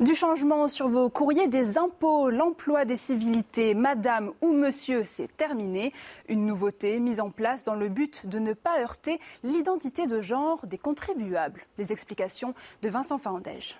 Du 0.00 0.14
changement 0.14 0.68
sur 0.68 0.88
vos 0.88 1.10
courriers 1.10 1.48
des 1.48 1.78
impôts, 1.78 2.30
l'emploi 2.30 2.84
des 2.84 2.96
civilités, 2.96 3.74
madame 3.74 4.32
ou 4.40 4.52
monsieur, 4.52 5.04
c'est 5.04 5.36
terminé. 5.36 5.92
Une 6.28 6.46
nouveauté 6.46 6.98
mise 6.98 7.20
en 7.20 7.30
place 7.30 7.62
dans 7.62 7.74
le 7.74 7.88
but 7.88 8.26
de 8.26 8.38
ne 8.38 8.52
pas 8.52 8.80
heurter 8.80 9.20
l'identité 9.44 10.06
de 10.06 10.20
genre 10.20 10.64
des 10.66 10.78
contribuables. 10.78 11.62
Les 11.78 11.92
explications 11.92 12.54
de 12.82 12.88
Vincent 12.88 13.18
Fandège. 13.18 13.76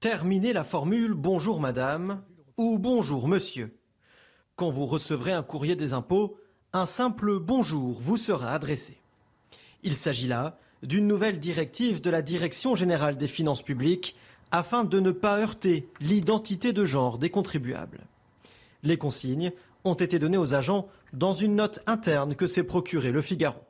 Terminez 0.00 0.52
la 0.52 0.64
formule 0.64 1.14
bonjour 1.14 1.60
madame 1.60 2.22
ou 2.58 2.78
bonjour 2.78 3.28
monsieur. 3.28 3.74
Quand 4.56 4.70
vous 4.70 4.86
recevrez 4.86 5.32
un 5.32 5.42
courrier 5.42 5.76
des 5.76 5.94
impôts, 5.94 6.36
un 6.72 6.84
simple 6.84 7.38
bonjour 7.38 7.98
vous 8.00 8.18
sera 8.18 8.50
adressé. 8.50 8.98
Il 9.82 9.94
s'agit 9.94 10.28
là 10.28 10.58
d'une 10.82 11.06
nouvelle 11.06 11.38
directive 11.38 12.00
de 12.00 12.10
la 12.10 12.22
Direction 12.22 12.74
générale 12.74 13.16
des 13.16 13.28
finances 13.28 13.62
publiques 13.62 14.16
afin 14.50 14.84
de 14.84 15.00
ne 15.00 15.10
pas 15.10 15.38
heurter 15.38 15.88
l'identité 16.00 16.72
de 16.72 16.84
genre 16.84 17.18
des 17.18 17.30
contribuables. 17.30 18.06
Les 18.82 18.96
consignes 18.96 19.52
ont 19.84 19.94
été 19.94 20.18
données 20.18 20.36
aux 20.36 20.54
agents 20.54 20.88
dans 21.12 21.32
une 21.32 21.56
note 21.56 21.80
interne 21.86 22.34
que 22.34 22.46
s'est 22.46 22.64
procurée 22.64 23.12
le 23.12 23.22
Figaro. 23.22 23.60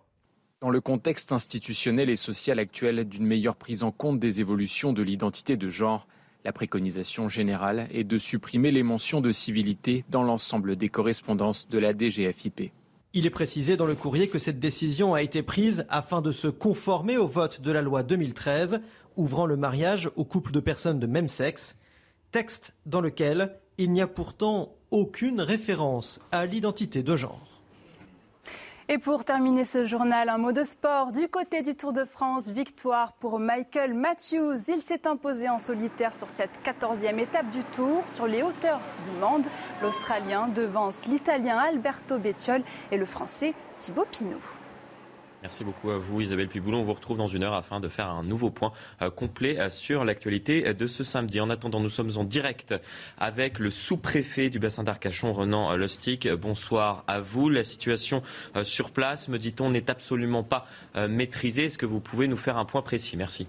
Dans 0.62 0.70
le 0.70 0.80
contexte 0.80 1.32
institutionnel 1.32 2.08
et 2.08 2.16
social 2.16 2.58
actuel 2.58 3.06
d'une 3.06 3.26
meilleure 3.26 3.56
prise 3.56 3.82
en 3.82 3.92
compte 3.92 4.18
des 4.18 4.40
évolutions 4.40 4.92
de 4.92 5.02
l'identité 5.02 5.56
de 5.56 5.68
genre, 5.68 6.06
la 6.44 6.52
préconisation 6.52 7.28
générale 7.28 7.88
est 7.92 8.04
de 8.04 8.18
supprimer 8.18 8.70
les 8.70 8.82
mentions 8.82 9.20
de 9.20 9.32
civilité 9.32 10.04
dans 10.08 10.22
l'ensemble 10.22 10.76
des 10.76 10.88
correspondances 10.88 11.68
de 11.68 11.78
la 11.78 11.92
DGFIP. 11.92 12.72
Il 13.12 13.26
est 13.26 13.30
précisé 13.30 13.76
dans 13.76 13.86
le 13.86 13.94
courrier 13.94 14.28
que 14.28 14.38
cette 14.38 14.58
décision 14.58 15.14
a 15.14 15.22
été 15.22 15.42
prise 15.42 15.86
afin 15.88 16.20
de 16.20 16.32
se 16.32 16.48
conformer 16.48 17.16
au 17.16 17.26
vote 17.26 17.60
de 17.60 17.72
la 17.72 17.82
loi 17.82 18.02
2013 18.02 18.80
ouvrant 19.16 19.46
le 19.46 19.56
mariage 19.56 20.10
aux 20.16 20.24
couples 20.24 20.52
de 20.52 20.60
personnes 20.60 20.98
de 20.98 21.06
même 21.06 21.28
sexe, 21.28 21.76
texte 22.32 22.74
dans 22.86 23.00
lequel 23.00 23.58
il 23.78 23.92
n'y 23.92 24.00
a 24.00 24.06
pourtant 24.06 24.74
aucune 24.90 25.40
référence 25.40 26.20
à 26.32 26.46
l'identité 26.46 27.02
de 27.02 27.16
genre. 27.16 27.56
Et 28.88 28.98
pour 28.98 29.24
terminer 29.24 29.64
ce 29.64 29.84
journal, 29.84 30.28
un 30.28 30.38
mot 30.38 30.52
de 30.52 30.62
sport. 30.62 31.10
Du 31.10 31.26
côté 31.26 31.62
du 31.62 31.74
Tour 31.74 31.92
de 31.92 32.04
France, 32.04 32.50
victoire 32.50 33.14
pour 33.14 33.40
Michael 33.40 33.94
Matthews. 33.94 34.58
Il 34.68 34.80
s'est 34.80 35.08
imposé 35.08 35.48
en 35.48 35.58
solitaire 35.58 36.14
sur 36.14 36.28
cette 36.28 36.62
14e 36.64 37.18
étape 37.18 37.50
du 37.50 37.64
Tour. 37.64 38.08
Sur 38.08 38.28
les 38.28 38.44
hauteurs 38.44 38.80
du 39.02 39.10
monde, 39.18 39.48
l'Australien 39.82 40.46
devance 40.46 41.06
l'Italien 41.06 41.58
Alberto 41.58 42.18
Bettiol 42.18 42.62
et 42.92 42.96
le 42.96 43.06
Français 43.06 43.54
Thibaut 43.76 44.06
Pinot. 44.08 44.38
Merci 45.42 45.64
beaucoup 45.64 45.90
à 45.90 45.98
vous 45.98 46.20
Isabelle 46.22 46.48
Piboulon. 46.48 46.80
On 46.80 46.82
vous 46.82 46.94
retrouve 46.94 47.18
dans 47.18 47.28
une 47.28 47.42
heure 47.42 47.54
afin 47.54 47.78
de 47.78 47.88
faire 47.88 48.08
un 48.08 48.24
nouveau 48.24 48.50
point 48.50 48.72
euh, 49.02 49.10
complet 49.10 49.58
euh, 49.58 49.70
sur 49.70 50.04
l'actualité 50.04 50.72
de 50.72 50.86
ce 50.86 51.04
samedi. 51.04 51.40
En 51.40 51.50
attendant, 51.50 51.78
nous 51.78 51.90
sommes 51.90 52.10
en 52.16 52.24
direct 52.24 52.74
avec 53.18 53.58
le 53.58 53.70
sous-préfet 53.70 54.48
du 54.48 54.58
bassin 54.58 54.82
d'Arcachon, 54.82 55.32
Renan 55.32 55.76
Lostic. 55.76 56.26
Bonsoir 56.28 57.04
à 57.06 57.20
vous. 57.20 57.50
La 57.50 57.64
situation 57.64 58.22
euh, 58.56 58.64
sur 58.64 58.90
place, 58.90 59.28
me 59.28 59.38
dit-on, 59.38 59.70
n'est 59.70 59.90
absolument 59.90 60.42
pas 60.42 60.66
maîtrisée. 61.08 61.64
Est-ce 61.64 61.78
que 61.78 61.86
vous 61.86 62.00
pouvez 62.00 62.28
nous 62.28 62.36
faire 62.36 62.56
un 62.56 62.64
point 62.64 62.82
précis? 62.82 63.16
Merci. 63.16 63.46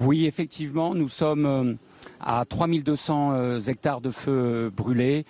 Oui, 0.00 0.26
effectivement, 0.26 0.94
nous 0.94 1.08
sommes 1.08 1.76
à 2.20 2.44
3200 2.44 3.60
hectares 3.66 4.00
de 4.00 4.10
feu 4.10 4.72
brûlés 4.74 5.26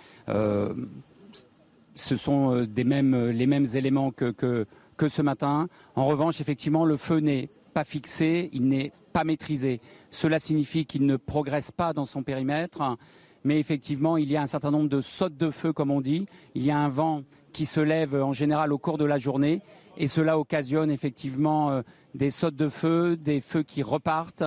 ce 1.99 2.15
sont 2.15 2.55
euh, 2.55 2.65
euh, 2.65 3.31
les 3.31 3.47
mêmes 3.47 3.65
éléments 3.73 4.11
que, 4.11 4.31
que, 4.31 5.07
ce 5.07 5.21
matin. 5.21 5.67
En 5.95 6.05
revanche, 6.05 6.41
effectivement, 6.41 6.85
le 6.85 6.97
feu 6.97 7.19
n'est 7.19 7.49
pas 7.73 7.83
fixé, 7.83 8.49
il 8.53 8.67
n'est 8.67 8.91
pas 9.13 9.23
maîtrisé. 9.23 9.79
Cela 10.11 10.39
signifie 10.39 10.85
qu'il 10.85 11.05
ne 11.05 11.15
progresse 11.15 11.71
pas 11.71 11.93
dans 11.93 12.05
son 12.05 12.23
périmètre, 12.23 12.97
mais 13.43 13.59
effectivement, 13.59 14.17
il 14.17 14.29
y 14.29 14.35
a 14.35 14.41
un 14.41 14.47
certain 14.47 14.71
nombre 14.71 14.89
de 14.89 15.01
sautes 15.01 15.37
de 15.37 15.51
feu, 15.51 15.71
comme 15.71 15.91
on 15.91 16.01
dit. 16.01 16.25
Il 16.53 16.63
y 16.63 16.71
a 16.71 16.77
un 16.77 16.89
vent 16.89 17.23
qui 17.53 17.65
se 17.65 17.79
lève 17.79 18.13
en 18.15 18.33
général 18.33 18.73
au 18.73 18.77
cours 18.77 18.97
de 18.97 19.05
la 19.05 19.17
journée, 19.17 19.61
et 19.97 20.07
cela 20.07 20.37
occasionne 20.37 20.91
effectivement 20.91 21.71
euh, 21.71 21.81
des 22.13 22.29
sautes 22.29 22.55
de 22.55 22.67
feu, 22.69 23.15
des 23.15 23.39
feux 23.39 23.63
qui 23.63 23.83
repartent, 23.83 24.43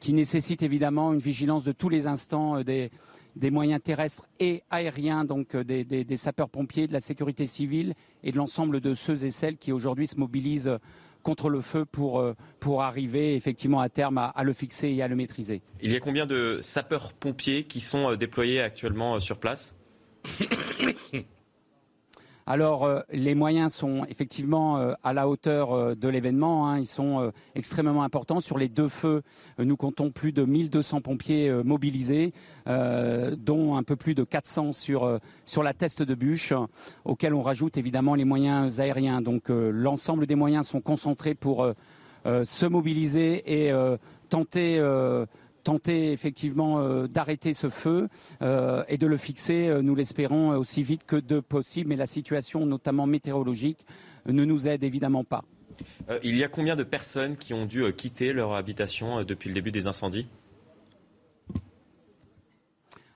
qui 0.00 0.12
nécessitent 0.12 0.64
évidemment 0.64 1.12
une 1.12 1.20
vigilance 1.20 1.62
de 1.62 1.70
tous 1.70 1.88
les 1.88 2.08
instants 2.08 2.60
des, 2.64 2.90
des 3.36 3.50
moyens 3.50 3.82
terrestres 3.82 4.26
et 4.38 4.62
aériens, 4.70 5.24
donc 5.24 5.54
euh, 5.54 5.64
des, 5.64 6.16
sapeurs-pompiers, 6.16 6.86
de 6.86 6.92
la 6.92 7.00
sécurité 7.00 7.46
civile 7.46 7.94
et 8.22 8.32
de 8.32 8.36
l'ensemble 8.36 8.80
de 8.80 8.94
ceux 8.94 9.24
et 9.24 9.30
celles 9.30 9.56
qui 9.56 9.72
aujourd'hui 9.72 10.06
se 10.06 10.16
mobilisent 10.16 10.78
contre 11.22 11.50
le 11.50 11.60
feu 11.60 11.84
pour, 11.84 12.20
euh, 12.20 12.34
pour 12.60 12.82
arriver 12.82 13.34
effectivement 13.34 13.80
à 13.80 13.88
terme 13.88 14.18
à, 14.18 14.26
à, 14.26 14.44
le 14.44 14.52
fixer 14.52 14.88
et 14.88 15.02
à 15.02 15.08
le 15.08 15.16
maîtriser. 15.16 15.60
Il 15.82 15.92
y 15.92 15.96
a 15.96 16.00
combien 16.00 16.26
de 16.26 16.58
sapeurs-pompiers 16.62 17.64
qui 17.64 17.80
sont 17.80 18.10
euh, 18.10 18.16
déployés 18.16 18.60
actuellement 18.60 19.20
sur 19.20 19.38
place? 19.38 19.74
alors, 22.46 22.84
euh, 22.84 23.00
les 23.12 23.34
moyens 23.34 23.72
sont 23.74 24.04
effectivement 24.08 24.78
euh, 24.78 24.94
à 25.04 25.12
la 25.12 25.28
hauteur 25.28 25.72
euh, 25.72 25.94
de 25.94 26.08
l'événement. 26.08 26.68
Hein. 26.68 26.78
Ils 26.78 26.86
sont 26.86 27.32
extrêmement 27.54 28.02
importants. 28.02 28.40
Sur 28.40 28.58
les 28.58 28.68
deux 28.68 28.88
feux, 28.88 29.22
nous 29.58 29.76
comptons 29.76 30.10
plus 30.10 30.32
de 30.32 30.44
1200 30.44 31.00
pompiers 31.00 31.50
mobilisés, 31.64 32.32
dont 32.66 33.76
un 33.76 33.82
peu 33.82 33.96
plus 33.96 34.14
de 34.14 34.24
400 34.24 34.72
sur, 34.72 35.18
sur 35.46 35.62
la 35.62 35.72
teste 35.72 36.02
de 36.02 36.14
bûche, 36.14 36.52
auxquels 37.04 37.34
on 37.34 37.42
rajoute 37.42 37.76
évidemment 37.76 38.14
les 38.14 38.24
moyens 38.24 38.80
aériens. 38.80 39.20
Donc, 39.20 39.44
l'ensemble 39.48 40.26
des 40.26 40.34
moyens 40.34 40.66
sont 40.66 40.80
concentrés 40.80 41.34
pour 41.34 41.66
se 42.24 42.66
mobiliser 42.66 43.66
et 43.66 43.72
tenter 44.28 44.80
tenter 45.62 46.12
effectivement 46.12 46.80
euh, 46.80 47.06
d'arrêter 47.06 47.54
ce 47.54 47.68
feu 47.68 48.08
euh, 48.42 48.82
et 48.88 48.98
de 48.98 49.06
le 49.06 49.16
fixer, 49.16 49.68
euh, 49.68 49.82
nous 49.82 49.94
l'espérons, 49.94 50.50
aussi 50.50 50.82
vite 50.82 51.04
que 51.06 51.16
de 51.16 51.40
possible. 51.40 51.88
Mais 51.88 51.96
la 51.96 52.06
situation, 52.06 52.66
notamment 52.66 53.06
météorologique, 53.06 53.84
ne 54.26 54.44
nous 54.44 54.68
aide 54.68 54.84
évidemment 54.84 55.24
pas. 55.24 55.44
il 56.22 56.36
y 56.36 56.44
a 56.44 56.48
combien 56.48 56.76
de 56.76 56.82
personnes 56.82 57.36
qui 57.36 57.54
ont 57.54 57.66
dû 57.66 57.90
quitter 57.94 58.32
leur 58.32 58.52
habitation 58.54 59.24
depuis 59.24 59.48
le 59.48 59.54
début 59.54 59.70
des 59.70 59.86
incendies? 59.86 60.26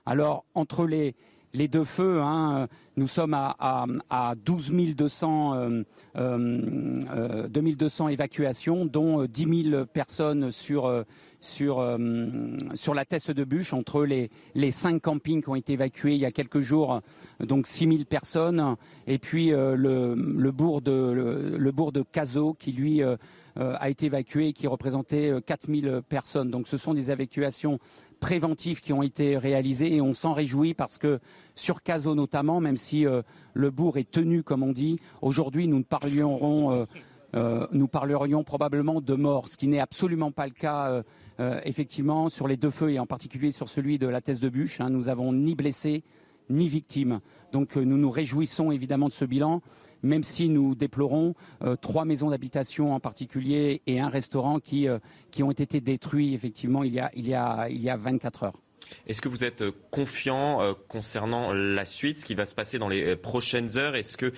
Alors, 0.05 0.45
entre 0.53 0.85
les, 0.85 1.15
les 1.55 1.67
deux 1.67 1.83
feux, 1.83 2.21
hein, 2.21 2.67
nous 2.95 3.07
sommes 3.07 3.33
à, 3.33 3.55
à, 4.09 4.35
12 4.35 4.71
200, 4.95 5.83
2200 6.15 8.09
évacuations, 8.09 8.85
dont 8.85 9.25
10 9.25 9.69
000 9.71 9.85
personnes 9.85 10.51
sur, 10.51 11.05
sur, 11.45 11.85
sur 12.73 12.93
la 12.93 13.05
teste 13.05 13.31
de 13.31 13.43
bûche, 13.43 13.73
entre 13.73 14.03
les, 14.03 14.29
les 14.55 14.71
cinq 14.71 15.01
campings 15.01 15.41
qui 15.41 15.49
ont 15.49 15.55
été 15.55 15.73
évacués 15.73 16.13
il 16.13 16.19
y 16.19 16.25
a 16.25 16.31
quelques 16.31 16.59
jours, 16.59 17.01
donc 17.39 17.67
6 17.67 17.87
000 17.87 18.03
personnes, 18.05 18.75
et 19.07 19.19
puis 19.19 19.53
euh, 19.53 19.75
le, 19.75 20.15
le, 20.15 20.51
bourg 20.51 20.81
de, 20.81 21.55
le, 21.57 21.71
bourg 21.71 21.91
de 21.91 22.01
Cazot 22.01 22.53
qui, 22.53 22.71
lui, 22.71 23.03
euh, 23.03 23.15
euh, 23.57 23.75
a 23.79 23.89
été 23.89 24.07
évacué 24.07 24.49
et 24.49 24.53
qui 24.53 24.67
représentait 24.67 25.31
4 25.45 25.67
000 25.67 26.01
personnes. 26.01 26.51
Donc 26.51 26.67
ce 26.67 26.77
sont 26.77 26.93
des 26.93 27.11
évacuations 27.11 27.79
préventifs 28.19 28.81
qui 28.81 28.93
ont 28.93 29.03
été 29.03 29.37
réalisés 29.37 29.95
et 29.95 30.01
on 30.01 30.13
s'en 30.13 30.33
réjouit 30.33 30.73
parce 30.73 30.97
que 30.97 31.19
sur 31.53 31.81
Caso 31.83 32.15
notamment, 32.15 32.59
même 32.59 32.77
si 32.77 33.05
euh, 33.05 33.21
le 33.53 33.71
bourg 33.71 33.97
est 33.97 34.09
tenu 34.09 34.43
comme 34.43 34.63
on 34.63 34.71
dit, 34.71 34.99
aujourd'hui 35.21 35.67
nous 35.67 35.83
euh, 37.35 37.67
nous 37.71 37.87
parlerions 37.87 38.43
probablement 38.43 39.01
de 39.01 39.13
mort, 39.13 39.49
ce 39.49 39.57
qui 39.57 39.67
n'est 39.67 39.79
absolument 39.79 40.31
pas 40.31 40.45
le 40.45 40.53
cas. 40.53 41.03
Effectivement, 41.63 42.29
sur 42.29 42.47
les 42.47 42.57
deux 42.57 42.69
feux 42.69 42.91
et 42.91 42.99
en 42.99 43.05
particulier 43.05 43.51
sur 43.51 43.69
celui 43.69 43.99
de 43.99 44.07
la 44.07 44.21
thèse 44.21 44.39
de 44.39 44.49
bûche, 44.49 44.79
hein, 44.81 44.89
nous 44.89 45.03
n'avons 45.03 45.33
ni 45.33 45.55
blessés 45.55 46.03
ni 46.49 46.67
victimes. 46.67 47.21
Donc 47.51 47.75
nous 47.75 47.97
nous 47.97 48.11
réjouissons 48.11 48.71
évidemment 48.71 49.07
de 49.07 49.13
ce 49.13 49.25
bilan, 49.25 49.61
même 50.03 50.23
si 50.23 50.47
nous 50.47 50.75
déplorons 50.75 51.33
trois 51.81 52.05
maisons 52.05 52.29
d'habitation 52.29 52.93
en 52.93 52.99
particulier 52.99 53.81
et 53.87 53.99
un 53.99 54.09
restaurant 54.09 54.59
qui, 54.59 54.87
qui 55.31 55.43
ont 55.43 55.51
été 55.51 55.81
détruits 55.81 56.35
effectivement 56.35 56.83
il 56.83 56.93
y 56.93 56.99
a, 56.99 57.09
il 57.15 57.27
y 57.27 57.33
a, 57.33 57.67
il 57.69 57.81
y 57.81 57.89
a 57.89 57.97
24 57.97 58.43
heures. 58.43 58.61
Est-ce 59.07 59.21
que 59.21 59.29
vous 59.29 59.43
êtes 59.43 59.61
euh, 59.61 59.71
confiant 59.91 60.61
euh, 60.61 60.73
concernant 60.87 61.53
la 61.53 61.85
suite, 61.85 62.19
ce 62.19 62.25
qui 62.25 62.35
va 62.35 62.45
se 62.45 62.55
passer 62.55 62.79
dans 62.79 62.89
les 62.89 63.03
euh, 63.03 63.15
prochaines 63.15 63.77
heures? 63.77 63.95
Est-ce 63.95 64.17
que 64.17 64.31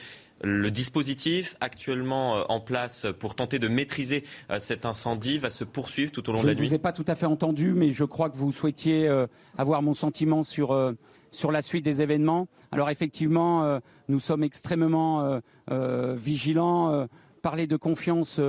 le 0.44 0.70
dispositif 0.70 1.56
actuellement 1.62 2.52
en 2.52 2.60
place 2.60 3.08
pour 3.20 3.36
tenter 3.36 3.60
de 3.60 3.68
maîtriser 3.68 4.24
cet 4.60 4.86
incendie 4.86 5.38
va 5.38 5.50
se 5.50 5.64
poursuivre 5.64 6.12
tout 6.12 6.30
au 6.30 6.34
long 6.34 6.42
de 6.42 6.48
la 6.48 6.54
nuit 6.54 6.58
Je 6.60 6.64
ne 6.64 6.68
vous 6.70 6.74
ai 6.76 6.80
pas 6.80 6.94
tout 6.94 7.06
à 7.08 7.16
fait 7.16 7.26
entendu, 7.26 7.74
mais 7.74 7.90
je 7.90 8.04
crois 8.04 8.30
que 8.30 8.38
vous 8.38 8.52
souhaitiez 8.52 9.10
avoir 9.58 9.82
mon 9.82 9.94
sentiment 9.94 10.44
sur, 10.44 10.96
sur 11.32 11.52
la 11.52 11.62
suite 11.62 11.84
des 11.84 12.02
événements. 12.02 12.48
Alors 12.72 12.90
effectivement, 12.90 13.80
nous 14.08 14.20
sommes 14.20 14.44
extrêmement 14.44 15.40
vigilants. 15.70 17.08
Parler 17.42 17.68
de 17.68 17.78
confiance, 17.78 18.40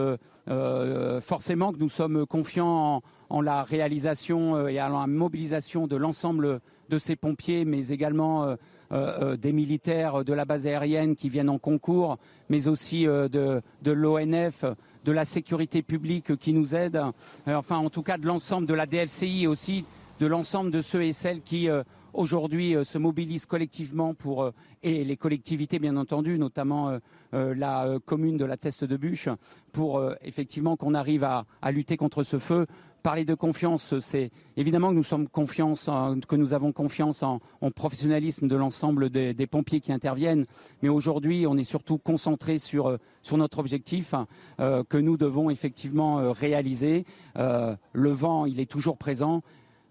forcément 1.21 1.73
que 1.73 1.79
nous 1.79 1.89
sommes 1.89 2.27
confiants 2.27 3.03
en 3.31 3.41
la 3.41 3.63
réalisation 3.63 4.57
euh, 4.57 4.69
et 4.69 4.79
à 4.79 4.89
la 4.89 5.07
mobilisation 5.07 5.87
de 5.87 5.97
l'ensemble 5.97 6.61
de 6.89 6.99
ces 6.99 7.17
pompiers, 7.17 7.65
mais 7.65 7.89
également 7.89 8.45
euh, 8.45 8.57
euh, 8.93 9.37
des 9.37 9.53
militaires 9.53 10.25
de 10.25 10.33
la 10.33 10.45
base 10.45 10.67
aérienne 10.67 11.17
qui 11.17 11.29
viennent 11.29 11.51
en 11.51 11.59
concours, 11.59 12.17
mais 12.49 12.69
aussi 12.69 13.05
de, 13.05 13.63
l'ONF, 13.85 14.65
de 15.05 15.13
la 15.13 15.25
sécurité 15.25 15.83
publique 15.83 16.37
qui 16.37 16.55
nous 16.55 16.75
aide, 16.75 17.01
enfin 17.47 17.77
en 17.77 17.91
tout 17.91 18.03
cas 18.03 18.17
de 18.17 18.27
l'ensemble 18.27 18.67
de 18.67 18.75
la 18.75 18.87
DFCI 18.87 19.47
aussi, 19.47 19.85
de 20.21 20.27
l'ensemble 20.27 20.71
de 20.71 20.81
ceux 20.81 21.03
et 21.03 21.13
celles 21.13 21.43
qui 21.43 21.69
aujourd'hui 22.13 22.75
se 22.85 22.99
mobilisent 22.99 23.47
collectivement 23.47 24.15
pour 24.15 24.51
et 24.83 25.05
les 25.05 25.17
collectivités 25.17 25.79
bien 25.79 25.97
entendu, 25.97 26.39
notamment 26.39 26.99
la 27.33 27.99
commune 28.05 28.37
de 28.37 28.45
la 28.45 28.57
Teste 28.57 28.85
de 28.85 28.97
Bûche, 28.97 29.29
pour 29.73 30.03
effectivement 30.23 30.77
qu'on 30.77 30.95
arrive 30.95 31.25
à, 31.25 31.45
lutter 31.71 31.97
contre 31.97 32.23
ce 32.23 32.39
feu 32.39 32.67
parler 33.03 33.25
de 33.25 33.35
confiance, 33.35 33.99
c'est 34.01 34.31
évidemment 34.57 34.91
que 34.91 34.95
nous 34.95 35.03
sommes 35.03 35.29
confiance, 35.29 35.89
que 36.29 36.37
nous 36.37 36.53
avons 36.53 36.73
confiance 36.73 37.23
en, 37.23 37.41
professionnalisme 37.75 38.49
de 38.49 38.57
l'ensemble 38.57 39.11
des, 39.11 39.47
pompiers 39.47 39.81
qui 39.81 39.93
interviennent. 39.93 40.45
Mais 40.83 40.89
aujourd'hui, 40.89 41.47
on 41.47 41.57
est 41.57 41.65
surtout 41.65 41.99
concentré 41.99 42.59
sur, 42.59 42.89
euh, 42.89 42.99
sur 43.23 43.37
notre 43.37 43.59
objectif 43.59 44.15
euh, 44.61 44.85
que 44.89 44.99
nous 44.99 45.17
devons 45.17 45.49
effectivement 45.51 46.19
euh, 46.19 46.33
réaliser. 46.33 47.05
le 47.37 48.11
vent, 48.11 48.47
il 48.47 48.61
est 48.61 48.71
toujours 48.71 48.99
présent. 48.99 49.43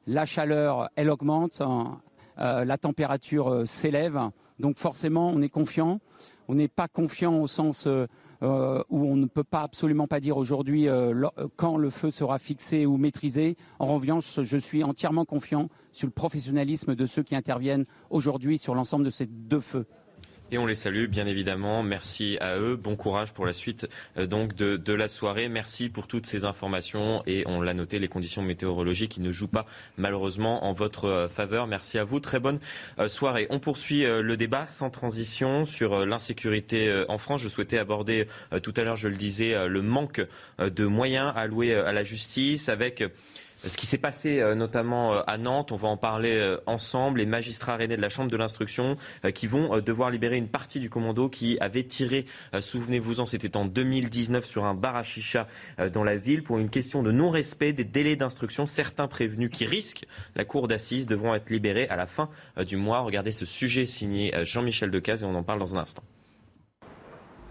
La 0.06 0.26
chaleur, 0.26 0.90
elle 0.96 1.10
augmente. 1.10 1.62
La 2.38 2.78
température 2.78 3.64
s'élève. 3.66 4.20
Donc 4.60 4.78
forcément, 4.78 5.30
on 5.30 5.42
est 5.42 5.50
confiant. 5.50 6.00
On 6.48 6.56
n'est 6.56 6.68
pas 6.68 6.88
confiant 6.88 7.40
au 7.40 7.48
sens 7.48 7.88
euh, 8.44 8.84
où 8.90 9.04
on 9.04 9.16
ne 9.16 9.26
peut 9.26 9.44
pas 9.44 9.62
absolument 9.62 10.06
pas 10.06 10.20
dire 10.20 10.38
aujourd'hui 10.38 10.88
euh, 10.88 11.28
quand 11.56 11.76
le 11.76 11.90
feu 11.90 12.12
sera 12.12 12.38
fixé 12.38 12.86
ou 12.86 12.98
maîtrisé. 12.98 13.58
En 13.80 13.88
revanche, 13.88 14.42
je 14.44 14.58
suis 14.58 14.84
entièrement 14.84 15.26
confiant 15.26 15.70
sur 15.92 16.06
le 16.06 16.12
professionnalisme 16.12 16.94
de 16.94 17.06
ceux 17.08 17.24
qui 17.24 17.36
interviennent 17.36 17.86
aujourd'hui 18.12 18.60
sur 18.60 18.76
l'ensemble 18.76 19.06
de 19.06 19.10
ces 19.10 19.26
deux 19.26 19.60
feux. 19.60 19.88
Et 20.50 20.58
on 20.58 20.66
les 20.66 20.76
salue, 20.76 21.08
bien 21.08 21.28
évidemment. 21.28 21.84
Merci 21.84 22.38
à 22.40 22.58
eux. 22.58 22.78
Bon 22.78 22.96
courage 22.96 23.34
pour 23.34 23.46
la 23.46 23.52
suite 23.52 23.86
euh, 24.18 24.28
donc 24.28 24.56
de, 24.56 24.78
de, 24.78 24.94
la 24.94 25.10
soirée. 25.10 25.50
Merci 25.50 25.90
pour 25.90 26.08
toutes 26.08 26.26
ces 26.26 26.46
informations. 26.46 27.22
Et 27.28 27.44
on 27.48 27.60
l'a 27.60 27.74
noté, 27.74 28.00
les 28.00 28.08
conditions 28.08 28.42
météorologiques 28.42 29.12
qui 29.12 29.20
ne 29.20 29.34
jouent 29.34 29.50
pas 29.50 29.66
malheureusement 29.98 30.66
en 30.66 30.72
votre 30.72 31.06
euh, 31.06 31.28
faveur. 31.28 31.68
Merci 31.68 31.98
à 31.98 32.06
vous. 32.06 32.22
Très 32.22 32.40
bonne 32.40 32.60
euh, 32.98 33.10
soirée. 33.10 33.48
On 33.50 33.60
poursuit 33.60 34.06
le 34.06 34.38
débat 34.38 34.66
sans 34.66 34.90
transition 34.90 35.66
sur 35.66 36.06
l'insécurité 36.06 37.04
en 37.10 37.18
France. 37.18 37.42
Je 37.42 37.50
souhaitais 37.50 37.78
aborder 37.78 38.28
tout 38.64 38.74
à 38.78 38.84
l'heure, 38.84 38.96
je 38.96 39.10
le 39.10 39.16
disais, 39.16 39.68
le 39.68 39.82
manque 39.82 40.22
de 40.60 40.86
moyens 40.86 41.34
alloués 41.36 41.76
à 41.76 41.92
la 41.92 42.04
justice 42.04 42.70
avec 42.70 43.04
ce 43.66 43.76
qui 43.76 43.88
s'est 43.88 43.98
passé 43.98 44.40
euh, 44.40 44.56
notamment 44.56 45.14
euh, 45.14 45.22
à 45.26 45.38
Nantes, 45.38 45.72
on 45.72 45.76
va 45.76 45.88
en 45.88 45.98
parler 45.98 46.36
euh, 46.36 46.58
ensemble. 46.68 47.20
Les 47.20 47.26
magistrats 47.26 47.76
rennais 47.76 47.98
de 47.98 48.02
la 48.02 48.10
Chambre 48.10 48.30
de 48.30 48.38
l'instruction 48.38 48.98
qui 49.34 49.48
vont 49.48 49.80
devoir 49.80 50.10
libérer 50.10 50.38
une 50.38 50.48
partie 50.48 50.80
du 50.80 50.90
commando 50.90 51.30
qui 51.30 51.58
avait 51.60 51.84
tiré, 51.84 52.26
souvenez-vous-en, 52.60 53.26
c'était 53.26 53.58
en 53.58 53.66
2019 53.66 54.46
sur 54.46 54.66
un 54.66 54.74
bar 54.74 55.04
dans 55.94 56.04
la 56.04 56.18
ville 56.18 56.44
pour 56.44 56.58
une 56.58 56.70
question 56.70 57.04
de 57.04 57.12
non-respect 57.12 57.74
des 57.74 57.84
délais 57.84 58.16
d'instruction. 58.16 58.66
Certains 58.66 59.08
prévenus 59.08 59.50
qui 59.52 59.66
risquent 59.66 60.06
la 60.36 60.46
cour 60.46 60.68
d'assises 60.68 61.06
devront 61.06 61.36
être 61.36 61.50
libérés 61.50 61.88
à 61.90 61.96
la 61.96 62.08
fin 62.08 62.30
du 62.66 62.78
mois. 62.78 63.00
Regardez 63.00 63.32
ce 63.32 63.46
sujet 63.46 63.86
signé 63.86 64.34
Jean-Michel 64.44 64.92
Decaze 64.92 65.24
et 65.24 65.26
on 65.26 65.36
en 65.36 65.44
parle 65.44 65.60
dans 65.60 65.76
un 65.76 65.80
instant. 65.80 66.04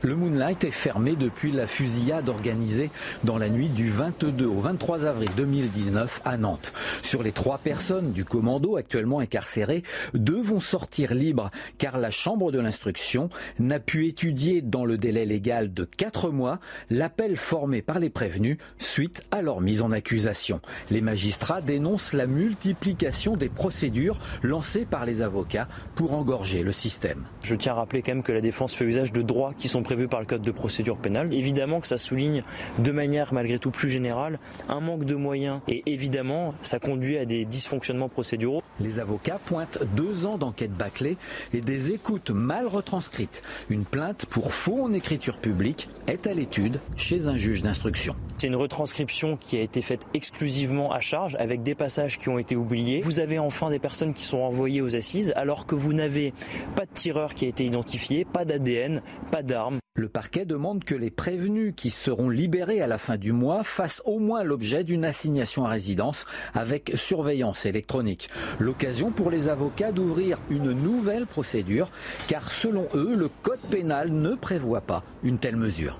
Le 0.03 0.15
Moonlight 0.15 0.63
est 0.65 0.71
fermé 0.71 1.17
depuis 1.17 1.53
la 1.53 1.67
fusillade 1.67 2.29
organisée 2.29 2.91
dans 3.25 3.39
la 3.39 3.49
nuit 3.49 3.71
du 3.71 3.89
22 3.89 4.45
au 4.45 4.61
23 4.61 5.07
avril 5.07 5.31
2019 5.37 6.21
à 6.27 6.37
Nantes. 6.37 6.75
Sur 7.01 7.23
les 7.23 7.33
trois 7.33 7.57
personnes 7.57 8.13
du 8.13 8.27
commando 8.27 8.77
actuellement 8.77 9.21
incarcérées, 9.21 9.83
deux 10.13 10.41
vont 10.41 10.61
sortir 10.61 11.15
libres 11.15 11.51
car 11.79 11.97
la 11.97 12.11
Chambre 12.11 12.53
de 12.53 12.61
l'instruction 12.61 13.31
n'a 13.59 13.81
pu 13.81 14.07
étudier 14.07 14.61
dans 14.61 14.85
le 14.85 14.99
délai 14.99 15.25
légal 15.25 15.73
de 15.73 15.85
quatre 15.85 16.31
mois 16.31 16.61
l'appel 16.91 17.39
formé 17.39 17.81
par 17.81 17.99
les 17.99 18.11
prévenus 18.11 18.59
suite 18.79 19.23
à 19.31 19.41
leur 19.41 19.63
mise 19.63 19.81
en 19.81 19.93
accusation. 19.93 20.61
Les 20.91 21.01
magistrats 21.01 21.63
dénoncent 21.63 22.13
la 22.13 22.27
multiplication 22.27 23.35
des 23.35 23.49
procédures 23.49 24.19
lancées 24.43 24.85
par 24.85 25.07
les 25.07 25.23
avocats 25.23 25.69
pour 25.95 26.13
engorger 26.13 26.63
le 26.63 26.73
système. 26.73 27.25
Je 27.43 27.55
tiens 27.55 27.73
à 27.73 27.77
rappeler 27.77 28.03
quand 28.03 28.13
même 28.13 28.23
que 28.23 28.33
la 28.33 28.43
défense 28.43 28.75
fait 28.75 28.85
usage 28.85 29.13
de 29.13 29.23
droits 29.23 29.55
qui 29.57 29.69
sont 29.69 29.86
prévu 29.87 30.09
par 30.09 30.19
le 30.19 30.27
code 30.27 30.43
de 30.43 30.51
procédure 30.51 30.97
pénale. 30.97 31.33
Évidemment 31.33 31.81
que 31.81 31.87
ça 31.87 31.97
souligne 31.97 32.43
de 32.81 32.91
manière 32.91 33.33
malgré 33.33 33.61
tout 33.61 33.71
plus 33.71 33.89
générale 33.89 34.41
un 34.69 34.81
manque 34.81 35.05
de 35.05 35.15
moyens 35.15 35.61
et 35.69 35.85
évidemment 35.87 36.55
ça 36.63 36.81
conduit 36.81 37.19
à 37.19 37.25
des 37.25 37.45
dysfonctionnements 37.45 38.09
procéduraux. 38.09 38.65
Les 38.81 38.99
avocats 38.99 39.39
pointent 39.45 39.79
deux 39.95 40.27
ans 40.27 40.39
d'enquête 40.39 40.73
bâclée 40.73 41.17
et 41.55 41.61
des 41.61 41.93
écoutes 41.93 42.31
mal 42.31 42.67
retranscrites. 42.67 43.43
Une 43.71 43.85
plainte 43.85 44.27
pour 44.27 44.55
faux 44.55 44.83
en 44.83 44.93
écriture 44.93 45.39
publique 45.39 45.89
est 46.09 46.27
à 46.27 46.35
l'étude 46.35 46.81
chez 46.97 47.29
un 47.29 47.37
juge 47.37 47.63
d'instruction. 47.63 48.17
C'est 48.39 48.49
une 48.49 48.57
retranscription 48.57 49.37
qui 49.37 49.57
a 49.57 49.61
été 49.61 49.83
faite 49.83 50.05
exclusivement 50.15 50.93
à 50.93 50.99
charge 50.99 51.37
avec 51.39 51.63
des 51.63 51.77
passages 51.77 52.19
qui 52.19 52.29
ont 52.29 52.41
été 52.41 52.57
oubliés. 52.57 53.03
Vous 53.03 53.21
avez 53.21 53.39
enfin 53.39 53.71
des 53.71 53.79
personnes 53.79 54.15
qui 54.15 54.25
sont 54.25 54.39
envoyées 54.39 54.81
aux 54.81 54.97
assises 54.97 55.33
alors 55.37 55.65
que 55.65 55.77
vous 55.77 55.93
n'avez 55.93 56.35
pas 56.75 56.87
de 56.87 56.93
tireur 56.93 57.35
qui 57.35 57.45
a 57.45 57.49
été 57.49 57.65
identifié, 57.65 58.25
pas 58.25 58.45
d'ADN, 58.45 59.01
pas 59.31 59.45
d'armes. 59.45 59.76
Le 59.95 60.09
parquet 60.09 60.45
demande 60.45 60.85
que 60.85 60.95
les 60.95 61.11
prévenus 61.11 61.73
qui 61.75 61.91
seront 61.91 62.29
libérés 62.29 62.83
à 62.83 62.87
la 62.87 62.99
fin 62.99 63.17
du 63.17 63.33
mois 63.33 63.65
fassent 63.65 64.03
au 64.05 64.19
moins 64.19 64.43
l'objet 64.43 64.85
d'une 64.85 65.05
assignation 65.05 65.65
à 65.65 65.71
résidence 65.71 66.27
avec 66.53 66.93
surveillance 66.95 67.65
électronique. 67.65 68.29
L'occasion 68.59 69.11
pour 69.11 69.31
les 69.31 69.49
avocats 69.49 69.93
d'ouvrir 69.93 70.39
une 70.51 70.73
nouvelle 70.73 71.27
procédure 71.27 71.91
car 72.29 72.53
selon 72.53 72.87
eux, 72.95 73.15
le 73.17 73.31
code 73.43 73.61
pénal 73.71 74.13
ne 74.13 74.35
prévoit 74.35 74.83
pas 74.83 75.03
une 75.23 75.39
telle 75.39 75.57
mesure. 75.57 75.99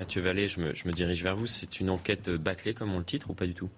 Mathieu 0.00 0.20
Vallée, 0.20 0.48
je 0.48 0.58
me, 0.58 0.74
je 0.74 0.88
me 0.88 0.92
dirige 0.92 1.22
vers 1.22 1.36
vous. 1.36 1.46
C'est 1.46 1.78
une 1.78 1.88
enquête 1.88 2.28
bâclée 2.30 2.74
comme 2.74 2.92
on 2.92 2.98
le 2.98 3.04
titre 3.04 3.30
ou 3.30 3.34
pas 3.34 3.46
du 3.46 3.54
tout? 3.54 3.70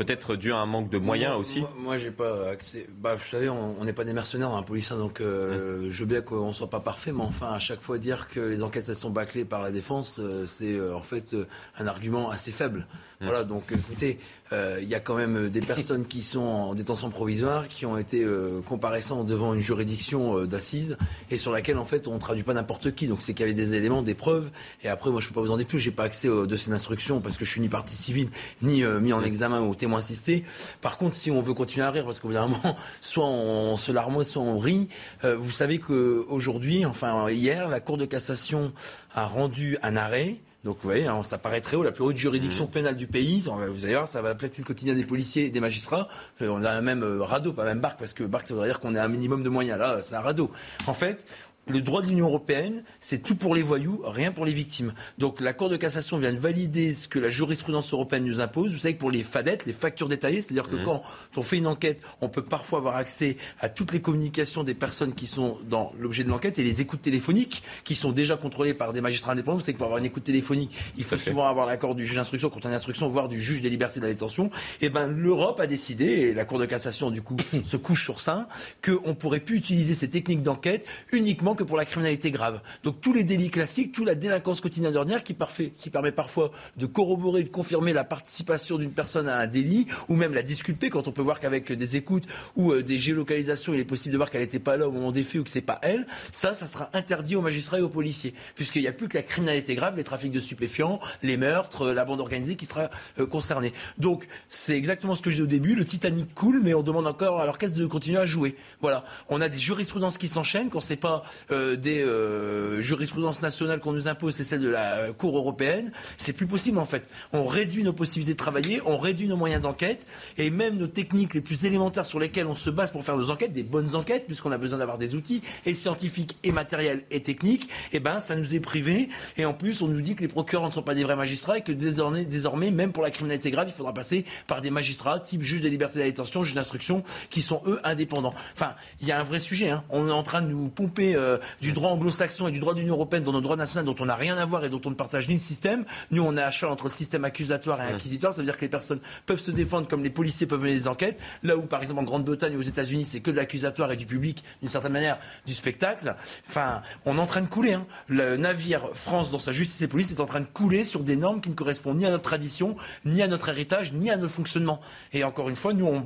Peut-être 0.00 0.34
dû 0.34 0.50
à 0.50 0.56
un 0.56 0.64
manque 0.64 0.88
de 0.88 0.96
moyens 0.96 1.36
aussi 1.36 1.62
Moi, 1.76 1.98
j'ai 1.98 2.10
pas 2.10 2.48
accès. 2.48 2.86
Bah, 2.88 3.16
vous 3.16 3.28
savez, 3.30 3.50
on 3.50 3.84
n'est 3.84 3.92
pas 3.92 4.04
des 4.04 4.14
mercenaires 4.14 4.50
police, 4.64 4.90
hein, 4.92 4.96
donc 4.96 5.20
euh, 5.20 5.88
je 5.90 6.00
veux 6.00 6.06
bien 6.06 6.22
qu'on 6.22 6.54
soit 6.54 6.70
pas 6.70 6.80
parfait, 6.80 7.12
mais 7.12 7.22
enfin, 7.22 7.52
à 7.52 7.58
chaque 7.58 7.82
fois 7.82 7.98
dire 7.98 8.30
que 8.30 8.40
les 8.40 8.62
enquêtes 8.62 8.88
elles 8.88 8.96
sont 8.96 9.10
bâclées 9.10 9.44
par 9.44 9.60
la 9.60 9.70
défense, 9.70 10.18
euh, 10.18 10.46
c'est 10.46 10.74
euh, 10.74 10.96
en 10.96 11.02
fait 11.02 11.36
un 11.78 11.86
argument 11.86 12.30
assez 12.30 12.50
faible. 12.50 12.86
Mm. 13.20 13.24
Voilà, 13.26 13.44
donc 13.44 13.72
écoutez, 13.72 14.18
il 14.52 14.88
y 14.88 14.94
a 14.94 15.00
quand 15.00 15.14
même 15.14 15.48
des 15.48 15.60
personnes 15.60 16.06
qui 16.06 16.22
sont 16.22 16.40
en 16.40 16.74
détention 16.74 17.10
provisoire, 17.10 17.68
qui 17.68 17.86
ont 17.86 17.96
été 17.96 18.26
comparaissant 18.66 19.24
devant 19.24 19.54
une 19.54 19.60
juridiction 19.60 20.44
d'assises, 20.44 20.96
et 21.30 21.38
sur 21.38 21.52
laquelle 21.52 21.78
en 21.78 21.84
fait 21.84 22.08
on 22.08 22.18
traduit 22.18 22.42
pas 22.42 22.54
n'importe 22.54 22.94
qui. 22.94 23.06
Donc 23.06 23.20
c'est 23.20 23.32
qu'il 23.32 23.46
y 23.46 23.48
avait 23.48 23.54
des 23.54 23.74
éléments, 23.74 24.02
des 24.02 24.14
preuves, 24.14 24.50
et 24.82 24.88
après 24.88 25.10
moi 25.10 25.20
je 25.20 25.28
peux 25.28 25.34
pas 25.34 25.40
vous 25.40 25.52
en 25.52 25.56
dire 25.56 25.66
plus, 25.66 25.78
j'ai 25.78 25.92
pas 25.92 26.04
accès 26.04 26.28
de 26.28 26.56
ces 26.56 26.72
instructions 26.72 27.20
parce 27.20 27.36
que 27.36 27.44
je 27.44 27.50
suis 27.50 27.60
ni 27.60 27.68
partie 27.68 27.96
civile 27.96 28.30
ni 28.62 28.82
mis 28.82 29.12
en 29.12 29.22
examen 29.22 29.60
ou 29.60 29.74
témoin 29.74 30.00
insister. 30.00 30.44
Par 30.80 30.98
contre, 30.98 31.14
si 31.14 31.30
on 31.30 31.42
veut 31.42 31.54
continuer 31.54 31.86
à 31.86 31.90
rire, 31.90 32.04
parce 32.04 32.18
qu'au 32.18 32.28
bout 32.28 32.34
d'un 32.34 32.48
moment, 32.48 32.76
soit 33.00 33.26
on 33.26 33.76
se 33.76 33.92
larmoie, 33.92 34.24
soit 34.24 34.42
on 34.42 34.58
rit, 34.58 34.88
euh, 35.24 35.36
vous 35.36 35.50
savez 35.50 35.78
qu'aujourd'hui, 35.78 36.84
enfin 36.84 37.30
hier, 37.30 37.68
la 37.68 37.80
Cour 37.80 37.96
de 37.96 38.04
cassation 38.04 38.72
a 39.14 39.26
rendu 39.26 39.78
un 39.82 39.96
arrêt 39.96 40.36
donc 40.62 40.76
vous 40.82 40.88
voyez, 40.88 41.06
hein, 41.06 41.22
ça 41.22 41.38
paraît 41.38 41.62
très 41.62 41.76
haut, 41.76 41.82
la 41.82 41.92
plus 41.92 42.04
haute 42.04 42.18
juridiction 42.18 42.66
mmh. 42.66 42.70
pénale 42.70 42.96
du 42.96 43.06
pays. 43.06 43.40
Vous 43.40 43.84
allez 43.84 43.94
voir, 43.94 44.06
ça 44.06 44.20
va 44.20 44.34
plaquer 44.34 44.58
le 44.58 44.66
quotidien 44.66 44.94
des 44.94 45.04
policiers 45.04 45.46
et 45.46 45.50
des 45.50 45.60
magistrats. 45.60 46.08
Euh, 46.42 46.48
on 46.50 46.62
a 46.64 46.70
un 46.70 46.82
même 46.82 47.02
euh, 47.02 47.22
radeau, 47.22 47.54
pas 47.54 47.64
même 47.64 47.80
barque, 47.80 47.98
parce 47.98 48.12
que 48.12 48.24
barque, 48.24 48.46
ça 48.46 48.52
voudrait 48.52 48.68
dire 48.68 48.78
qu'on 48.78 48.94
a 48.94 49.02
un 49.02 49.08
minimum 49.08 49.42
de 49.42 49.48
moyens. 49.48 49.78
Là, 49.78 50.02
c'est 50.02 50.14
un 50.14 50.20
radeau. 50.20 50.50
En 50.86 50.92
fait, 50.92 51.26
le 51.68 51.80
droit 51.80 52.02
de 52.02 52.08
l'Union 52.08 52.26
européenne, 52.26 52.82
c'est 53.00 53.22
tout 53.22 53.36
pour 53.36 53.54
les 53.54 53.62
voyous, 53.62 54.02
rien 54.04 54.32
pour 54.32 54.44
les 54.44 54.52
victimes. 54.52 54.92
Donc 55.18 55.40
la 55.40 55.52
Cour 55.52 55.68
de 55.68 55.76
cassation 55.76 56.18
vient 56.18 56.32
de 56.32 56.38
valider 56.38 56.94
ce 56.94 57.06
que 57.06 57.18
la 57.18 57.28
jurisprudence 57.28 57.92
européenne 57.92 58.24
nous 58.24 58.40
impose. 58.40 58.72
Vous 58.72 58.78
savez 58.78 58.94
que 58.94 59.00
pour 59.00 59.10
les 59.10 59.22
FADET, 59.22 59.58
les 59.66 59.72
factures 59.72 60.08
détaillées, 60.08 60.42
c'est-à-dire 60.42 60.68
que 60.68 60.76
mmh. 60.76 60.82
quand 60.82 61.02
on 61.36 61.42
fait 61.42 61.58
une 61.58 61.66
enquête, 61.66 62.00
on 62.20 62.28
peut 62.28 62.42
parfois 62.42 62.78
avoir 62.78 62.96
accès 62.96 63.36
à 63.60 63.68
toutes 63.68 63.92
les 63.92 64.00
communications 64.00 64.64
des 64.64 64.74
personnes 64.74 65.14
qui 65.14 65.26
sont 65.26 65.58
dans 65.68 65.92
l'objet 65.98 66.24
de 66.24 66.28
l'enquête 66.28 66.58
et 66.58 66.64
les 66.64 66.80
écoutes 66.80 67.02
téléphoniques 67.02 67.62
qui 67.84 67.94
sont 67.94 68.12
déjà 68.12 68.36
contrôlées 68.36 68.74
par 68.74 68.92
des 68.92 69.00
magistrats 69.00 69.32
indépendants. 69.32 69.58
Vous 69.58 69.62
savez 69.62 69.74
que 69.74 69.78
pour 69.78 69.86
avoir 69.86 69.98
une 69.98 70.06
écoute 70.06 70.24
téléphonique, 70.24 70.76
il 70.96 71.04
faut 71.04 71.18
souvent 71.18 71.46
avoir 71.46 71.66
l'accord 71.66 71.94
du 71.94 72.06
juge 72.06 72.16
d'instruction 72.16 72.50
quand 72.50 72.64
on 72.64 72.68
a 72.68 72.70
une 72.70 72.74
instruction, 72.74 73.08
voire 73.08 73.28
du 73.28 73.40
juge 73.40 73.60
des 73.60 73.70
libertés 73.70 74.00
de 74.00 74.06
la 74.06 74.10
détention. 74.10 74.46
Et 74.80 74.86
eh 74.86 74.90
ben 74.90 75.06
l'Europe 75.06 75.60
a 75.60 75.66
décidé, 75.66 76.04
et 76.04 76.34
la 76.34 76.44
Cour 76.44 76.58
de 76.58 76.66
cassation 76.66 77.10
du 77.10 77.22
coup 77.22 77.36
se 77.64 77.76
couche 77.76 78.04
sur 78.04 78.20
ça, 78.20 78.48
qu'on 78.84 79.14
pourrait 79.14 79.40
plus 79.40 79.56
utiliser 79.56 79.94
ces 79.94 80.10
techniques 80.10 80.42
d'enquête 80.42 80.86
uniquement 81.12 81.49
que 81.54 81.64
pour 81.64 81.76
la 81.76 81.84
criminalité 81.84 82.30
grave. 82.30 82.60
Donc 82.82 83.00
tous 83.00 83.12
les 83.12 83.24
délits 83.24 83.50
classiques, 83.50 83.92
toute 83.92 84.06
la 84.06 84.14
délinquance 84.14 84.60
quotidienne 84.60 84.96
ordinaire 84.96 85.22
qui, 85.22 85.34
permet 85.34 86.12
parfois 86.12 86.50
de 86.76 86.86
corroborer, 86.86 87.42
de 87.42 87.48
confirmer 87.48 87.92
la 87.92 88.04
participation 88.04 88.78
d'une 88.78 88.92
personne 88.92 89.28
à 89.28 89.38
un 89.38 89.46
délit 89.46 89.86
ou 90.08 90.16
même 90.16 90.34
la 90.34 90.42
disculper 90.42 90.90
quand 90.90 91.08
on 91.08 91.12
peut 91.12 91.22
voir 91.22 91.40
qu'avec 91.40 91.72
des 91.72 91.96
écoutes 91.96 92.26
ou 92.56 92.72
euh, 92.72 92.82
des 92.82 92.98
géolocalisations, 92.98 93.74
il 93.74 93.80
est 93.80 93.84
possible 93.84 94.12
de 94.12 94.16
voir 94.16 94.30
qu'elle 94.30 94.42
n'était 94.42 94.58
pas 94.58 94.76
là 94.76 94.88
au 94.88 94.92
moment 94.92 95.12
des 95.12 95.24
faits 95.24 95.40
ou 95.40 95.44
que 95.44 95.50
c'est 95.50 95.60
pas 95.60 95.78
elle. 95.82 96.06
Ça, 96.32 96.54
ça 96.54 96.66
sera 96.66 96.90
interdit 96.92 97.36
aux 97.36 97.42
magistrats 97.42 97.78
et 97.78 97.82
aux 97.82 97.88
policiers 97.88 98.34
puisqu'il 98.54 98.82
n'y 98.82 98.88
a 98.88 98.92
plus 98.92 99.08
que 99.08 99.16
la 99.16 99.22
criminalité 99.22 99.74
grave, 99.74 99.96
les 99.96 100.04
trafics 100.04 100.32
de 100.32 100.40
stupéfiants, 100.40 101.00
les 101.22 101.36
meurtres, 101.36 101.82
euh, 101.82 101.94
la 101.94 102.04
bande 102.04 102.20
organisée 102.20 102.56
qui 102.56 102.66
sera 102.66 102.90
euh, 103.18 103.26
concernée. 103.26 103.72
Donc 103.98 104.26
c'est 104.48 104.76
exactement 104.76 105.14
ce 105.14 105.22
que 105.22 105.30
j'ai 105.30 105.36
dit 105.36 105.42
au 105.42 105.46
début. 105.46 105.74
Le 105.74 105.84
Titanic 105.84 106.34
coule, 106.34 106.60
mais 106.62 106.74
on 106.74 106.82
demande 106.82 107.06
encore 107.06 107.40
à 107.40 107.46
l'orchestre 107.46 107.78
de 107.78 107.86
continuer 107.86 108.18
à 108.18 108.26
jouer. 108.26 108.56
Voilà. 108.80 109.04
On 109.28 109.40
a 109.40 109.48
des 109.48 109.58
jurisprudences 109.58 110.18
qui 110.18 110.28
s'enchaînent, 110.28 110.70
qu'on 110.70 110.78
ne 110.78 110.84
sait 110.84 110.96
pas 110.96 111.24
euh, 111.50 111.76
des 111.76 112.02
euh, 112.02 112.80
jurisprudences 112.82 113.42
nationales 113.42 113.80
qu'on 113.80 113.92
nous 113.92 114.08
impose, 114.08 114.34
c'est 114.34 114.44
celle 114.44 114.60
de 114.60 114.68
la 114.68 114.94
euh, 114.96 115.12
Cour 115.12 115.36
européenne. 115.36 115.92
C'est 116.16 116.32
plus 116.32 116.46
possible 116.46 116.78
en 116.78 116.84
fait. 116.84 117.10
On 117.32 117.44
réduit 117.44 117.82
nos 117.82 117.92
possibilités 117.92 118.32
de 118.32 118.38
travailler, 118.38 118.80
on 118.84 118.98
réduit 118.98 119.28
nos 119.28 119.36
moyens 119.36 119.62
d'enquête 119.62 120.06
et 120.38 120.50
même 120.50 120.76
nos 120.76 120.86
techniques 120.86 121.34
les 121.34 121.40
plus 121.40 121.64
élémentaires 121.64 122.06
sur 122.06 122.18
lesquelles 122.18 122.46
on 122.46 122.54
se 122.54 122.70
base 122.70 122.90
pour 122.90 123.04
faire 123.04 123.16
nos 123.16 123.30
enquêtes, 123.30 123.52
des 123.52 123.62
bonnes 123.62 123.94
enquêtes, 123.94 124.26
puisqu'on 124.26 124.52
a 124.52 124.58
besoin 124.58 124.78
d'avoir 124.78 124.98
des 124.98 125.14
outils 125.14 125.42
et 125.66 125.74
scientifiques 125.74 126.38
et 126.42 126.52
matériels 126.52 127.04
et 127.10 127.22
techniques. 127.22 127.64
Et 127.92 127.96
eh 127.96 128.00
ben 128.00 128.20
ça 128.20 128.36
nous 128.36 128.54
est 128.54 128.60
privé 128.60 129.08
et 129.36 129.44
en 129.44 129.54
plus 129.54 129.82
on 129.82 129.88
nous 129.88 130.00
dit 130.00 130.16
que 130.16 130.22
les 130.22 130.28
procureurs 130.28 130.68
ne 130.68 130.72
sont 130.72 130.82
pas 130.82 130.94
des 130.94 131.04
vrais 131.04 131.16
magistrats 131.16 131.58
et 131.58 131.62
que 131.62 131.72
désormais, 131.72 132.24
désormais 132.24 132.70
même 132.70 132.92
pour 132.92 133.02
la 133.02 133.10
criminalité 133.10 133.50
grave, 133.50 133.66
il 133.68 133.74
faudra 133.74 133.94
passer 133.94 134.24
par 134.46 134.60
des 134.60 134.70
magistrats 134.70 135.20
type 135.20 135.42
juge 135.42 135.60
des 135.60 135.70
libertés 135.70 135.94
de 135.94 136.00
la 136.00 136.06
détention, 136.06 136.42
juge 136.42 136.54
d'instruction, 136.54 137.02
qui 137.30 137.42
sont 137.42 137.62
eux 137.66 137.80
indépendants. 137.84 138.34
Enfin, 138.54 138.74
il 139.00 139.08
y 139.08 139.12
a 139.12 139.20
un 139.20 139.24
vrai 139.24 139.40
sujet. 139.40 139.70
Hein. 139.70 139.84
On 139.90 140.08
est 140.08 140.12
en 140.12 140.22
train 140.22 140.42
de 140.42 140.48
nous 140.48 140.68
pomper 140.68 141.14
du 141.60 141.72
droit 141.72 141.90
anglo-saxon 141.90 142.48
et 142.48 142.50
du 142.50 142.58
droit 142.58 142.74
de 142.74 142.80
l'Union 142.80 142.94
européenne 142.94 143.22
dans 143.22 143.32
nos 143.32 143.40
droits 143.40 143.56
nationaux 143.56 143.92
dont 143.92 144.02
on 144.02 144.06
n'a 144.06 144.14
rien 144.14 144.36
à 144.36 144.44
voir 144.44 144.64
et 144.64 144.68
dont 144.68 144.80
on 144.84 144.90
ne 144.90 144.94
partage 144.94 145.28
ni 145.28 145.34
le 145.34 145.40
système. 145.40 145.84
Nous, 146.10 146.22
on 146.22 146.36
est 146.36 146.42
à 146.42 146.50
cheval 146.50 146.72
entre 146.72 146.84
le 146.84 146.90
système 146.90 147.24
accusatoire 147.24 147.80
et 147.80 147.92
inquisitoire. 147.92 148.32
Ça 148.32 148.40
veut 148.40 148.46
dire 148.46 148.56
que 148.56 148.62
les 148.62 148.68
personnes 148.68 149.00
peuvent 149.26 149.40
se 149.40 149.50
défendre 149.50 149.88
comme 149.88 150.02
les 150.02 150.10
policiers 150.10 150.46
peuvent 150.46 150.60
mener 150.60 150.74
des 150.74 150.88
enquêtes. 150.88 151.20
Là 151.42 151.56
où, 151.56 151.62
par 151.62 151.80
exemple, 151.80 152.00
en 152.00 152.04
Grande-Bretagne 152.04 152.56
ou 152.56 152.60
aux 152.60 152.62
États-Unis, 152.62 153.04
c'est 153.04 153.20
que 153.20 153.30
de 153.30 153.36
l'accusatoire 153.36 153.92
et 153.92 153.96
du 153.96 154.06
public, 154.06 154.44
d'une 154.60 154.70
certaine 154.70 154.92
manière, 154.92 155.18
du 155.46 155.54
spectacle. 155.54 156.14
Enfin, 156.48 156.82
on 157.04 157.16
est 157.16 157.20
en 157.20 157.26
train 157.26 157.40
de 157.40 157.46
couler. 157.46 157.74
Hein. 157.74 157.86
Le 158.08 158.36
navire 158.36 158.88
France, 158.94 159.30
dans 159.30 159.38
sa 159.38 159.52
justice 159.52 159.80
et 159.82 159.88
police, 159.88 160.10
est 160.10 160.20
en 160.20 160.26
train 160.26 160.40
de 160.40 160.46
couler 160.46 160.84
sur 160.84 161.00
des 161.00 161.16
normes 161.16 161.40
qui 161.40 161.50
ne 161.50 161.54
correspondent 161.54 161.98
ni 161.98 162.06
à 162.06 162.10
notre 162.10 162.24
tradition, 162.24 162.76
ni 163.04 163.22
à 163.22 163.28
notre 163.28 163.48
héritage, 163.48 163.92
ni 163.92 164.10
à 164.10 164.16
notre 164.16 164.32
fonctionnement. 164.32 164.80
Et 165.12 165.24
encore 165.24 165.48
une 165.48 165.56
fois, 165.56 165.72
nous, 165.72 165.86
on, 165.86 166.04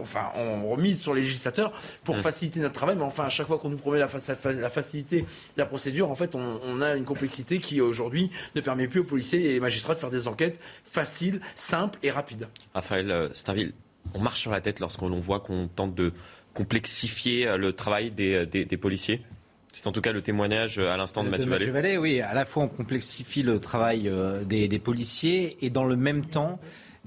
enfin, 0.00 0.32
on 0.36 0.70
remise 0.70 1.00
sur 1.00 1.14
les 1.14 1.22
législateurs 1.22 1.72
pour 2.04 2.18
faciliter 2.18 2.60
notre 2.60 2.74
travail, 2.74 2.96
mais 2.96 3.04
enfin, 3.04 3.24
à 3.24 3.28
chaque 3.28 3.46
fois 3.46 3.58
qu'on 3.58 3.70
nous 3.70 3.76
promet 3.76 3.98
la, 3.98 4.08
la 4.60 4.70
facilité 4.70 5.24
la 5.56 5.66
procédure, 5.66 6.10
en 6.10 6.14
fait, 6.14 6.34
on, 6.34 6.80
a 6.80 6.94
une 6.94 7.04
complexité 7.04 7.58
qui 7.58 7.80
aujourd'hui 7.80 8.30
ne 8.54 8.60
permet 8.60 8.88
plus 8.88 9.00
aux 9.00 9.04
policiers 9.04 9.54
et 9.54 9.58
aux 9.58 9.62
magistrats 9.62 9.94
de 9.94 10.00
faire 10.00 10.10
des 10.10 10.28
enquêtes 10.28 10.60
faciles, 10.84 11.40
simples 11.54 11.98
et 12.02 12.10
rapides. 12.10 12.48
Raphaël 12.74 13.10
euh, 13.10 13.28
Stainville, 13.32 13.72
on 14.14 14.20
marche 14.20 14.40
sur 14.40 14.50
la 14.50 14.60
tête 14.60 14.80
lorsqu'on 14.80 15.08
voit 15.20 15.40
qu'on 15.40 15.68
tente 15.68 15.94
de 15.94 16.12
complexifier 16.54 17.46
euh, 17.46 17.56
le 17.56 17.72
travail 17.72 18.10
des, 18.10 18.34
euh, 18.34 18.76
policiers 18.76 19.22
c'est 19.72 19.86
en 19.86 19.92
tout 19.92 20.00
cas 20.00 20.12
le 20.12 20.22
témoignage 20.22 20.78
à 20.78 20.96
l'instant 20.96 21.22
de, 21.22 21.28
Mathieu, 21.28 21.44
Mathieu 21.44 21.70
Vallée. 21.70 21.98
Oui, 21.98 22.22
à 22.22 22.32
la 22.32 22.46
fois 22.46 22.62
on 22.62 22.68
complexifie 22.68 23.42
le 23.42 23.60
travail 23.60 24.10
des, 24.46 24.68
des 24.68 24.78
policiers 24.78 25.58
et 25.60 25.68
dans 25.68 25.84
le 25.84 25.96
même 25.96 26.24
temps, 26.24 26.58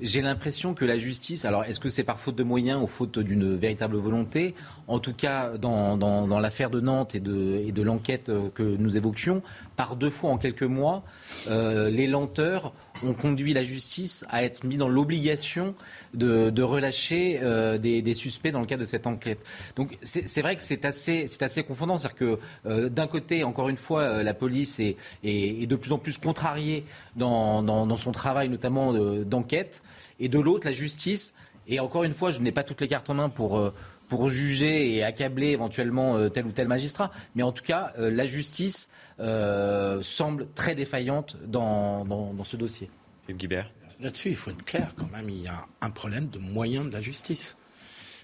j'ai 0.02 0.22
l'impression 0.22 0.74
que 0.74 0.86
la 0.86 0.98
justice, 0.98 1.46
alors 1.46 1.64
est-ce 1.64 1.80
que 1.80 1.90
c'est 1.90 2.04
par 2.04 2.20
faute 2.20 2.36
de 2.36 2.44
moyens 2.44 2.82
ou 2.82 2.88
faute 2.88 3.20
d'une 3.20 3.56
véritable 3.56 3.98
volonté? 3.98 4.56
En 4.88 5.00
tout 5.00 5.14
cas, 5.14 5.58
dans, 5.58 6.40
l'affaire 6.40 6.70
de 6.70 6.80
Nantes 6.80 7.16
et 7.16 7.20
de, 7.20 7.62
et 7.66 7.72
de 7.72 7.82
l'enquête 7.82 8.30
euh, 8.30 8.50
que 8.54 8.64
nous 8.64 8.98
évoquions, 8.98 9.42
par 9.76 9.96
deux 9.96 10.10
fois 10.10 10.32
en 10.32 10.38
quelques 10.38 10.64
mois, 10.64 11.04
euh, 11.50 11.90
les 11.90 12.08
lenteurs 12.08 12.74
ont 13.04 13.14
conduit 13.14 13.54
la 13.54 13.64
justice 13.64 14.26
à 14.30 14.44
être 14.44 14.64
mis 14.64 14.78
dans 14.78 14.90
l'obligation 14.90 15.76
de, 16.14 16.50
de, 16.50 16.64
relâcher 16.64 17.40
euh, 17.42 17.78
des, 17.78 18.02
des, 18.02 18.14
suspects 18.14 18.52
dans 18.52 18.60
le 18.60 18.66
cadre 18.66 18.82
de 18.82 18.86
cette 18.86 19.08
enquête. 19.08 19.40
Donc 19.76 19.98
c'est 20.02 20.42
vrai 20.42 20.56
que 20.56 20.64
c'est 20.64 20.86
assez, 20.86 21.26
assez 21.42 21.64
confondant. 21.64 21.98
C'est-à-dire 21.98 22.18
que 22.18 22.40
euh, 22.66 22.90
d'un 22.90 23.08
côté, 23.08 23.44
encore 23.44 23.70
une 23.70 23.78
fois, 23.78 24.02
euh, 24.02 24.24
la 24.24 24.34
police 24.34 24.80
est, 24.80 24.98
est, 25.24 25.64
est, 25.64 25.68
de 25.68 25.76
plus 25.76 25.92
en 25.92 25.98
plus 25.98 26.18
contrariée 26.18 26.86
dans, 27.16 27.64
dans, 27.64 27.86
dans 27.86 27.98
son 27.98 28.12
travail, 28.12 28.50
notamment 28.50 28.94
d'enquête, 29.24 29.82
et 30.20 30.28
de 30.28 30.40
l'autre, 30.40 30.68
la 30.68 30.74
justice. 30.74 31.34
Et 31.68 31.80
encore 31.80 32.04
une 32.04 32.14
fois, 32.14 32.32
je 32.32 32.40
n'ai 32.40 32.52
pas 32.52 32.64
toutes 32.64 32.82
les 32.82 32.88
cartes 32.88 33.10
en 33.10 33.16
main 33.16 33.30
pour 33.30 33.72
pour 34.08 34.28
juger 34.32 34.96
et 34.96 35.04
accabler 35.04 35.50
éventuellement 35.50 36.30
tel 36.30 36.48
ou 36.48 36.52
tel 36.52 36.68
magistrat. 36.68 37.12
Mais 37.36 37.44
en 37.44 37.52
tout 37.52 37.64
cas, 37.64 37.94
la 38.00 38.26
justice 38.26 38.90
euh, 39.20 40.02
semble 40.02 40.48
très 40.56 40.76
défaillante 40.76 41.36
dans, 41.46 42.06
dans, 42.06 42.44
ce 42.44 42.58
dossier. 42.58 42.90
Philippe 43.26 43.40
Guibert. 43.40 43.72
Là-dessus, 44.00 44.30
il 44.30 44.36
faut 44.36 44.52
être 44.52 44.64
clair 44.64 44.94
quand 44.96 45.12
même, 45.12 45.30
il 45.30 45.42
y 45.42 45.48
a 45.48 45.66
un 45.82 45.90
problème 45.90 46.30
de 46.30 46.40
moyens 46.40 46.88
de 46.88 46.94
la 46.94 47.02
justice. 47.02 47.58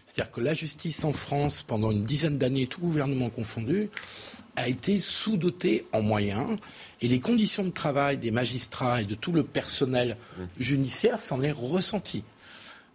C'est-à-dire 0.05 0.31
que 0.31 0.39
la 0.39 0.53
justice 0.53 1.03
en 1.03 1.11
France, 1.11 1.63
pendant 1.63 1.91
une 1.91 2.03
dizaine 2.03 2.38
d'années, 2.38 2.67
tout 2.67 2.80
gouvernement 2.80 3.30
confondu, 3.30 3.89
a 4.55 4.69
été 4.69 4.99
sous-dotée 4.99 5.85
en 5.91 6.01
moyens 6.01 6.57
et 7.01 7.07
les 7.07 7.19
conditions 7.19 7.65
de 7.65 7.72
travail 7.72 8.17
des 8.17 8.31
magistrats 8.31 9.01
et 9.01 9.05
de 9.05 9.15
tout 9.15 9.31
le 9.31 9.43
personnel 9.43 10.15
mmh. 10.15 10.43
judiciaire 10.59 11.19
s'en 11.19 11.41
est 11.41 11.51
ressenti. 11.51 12.23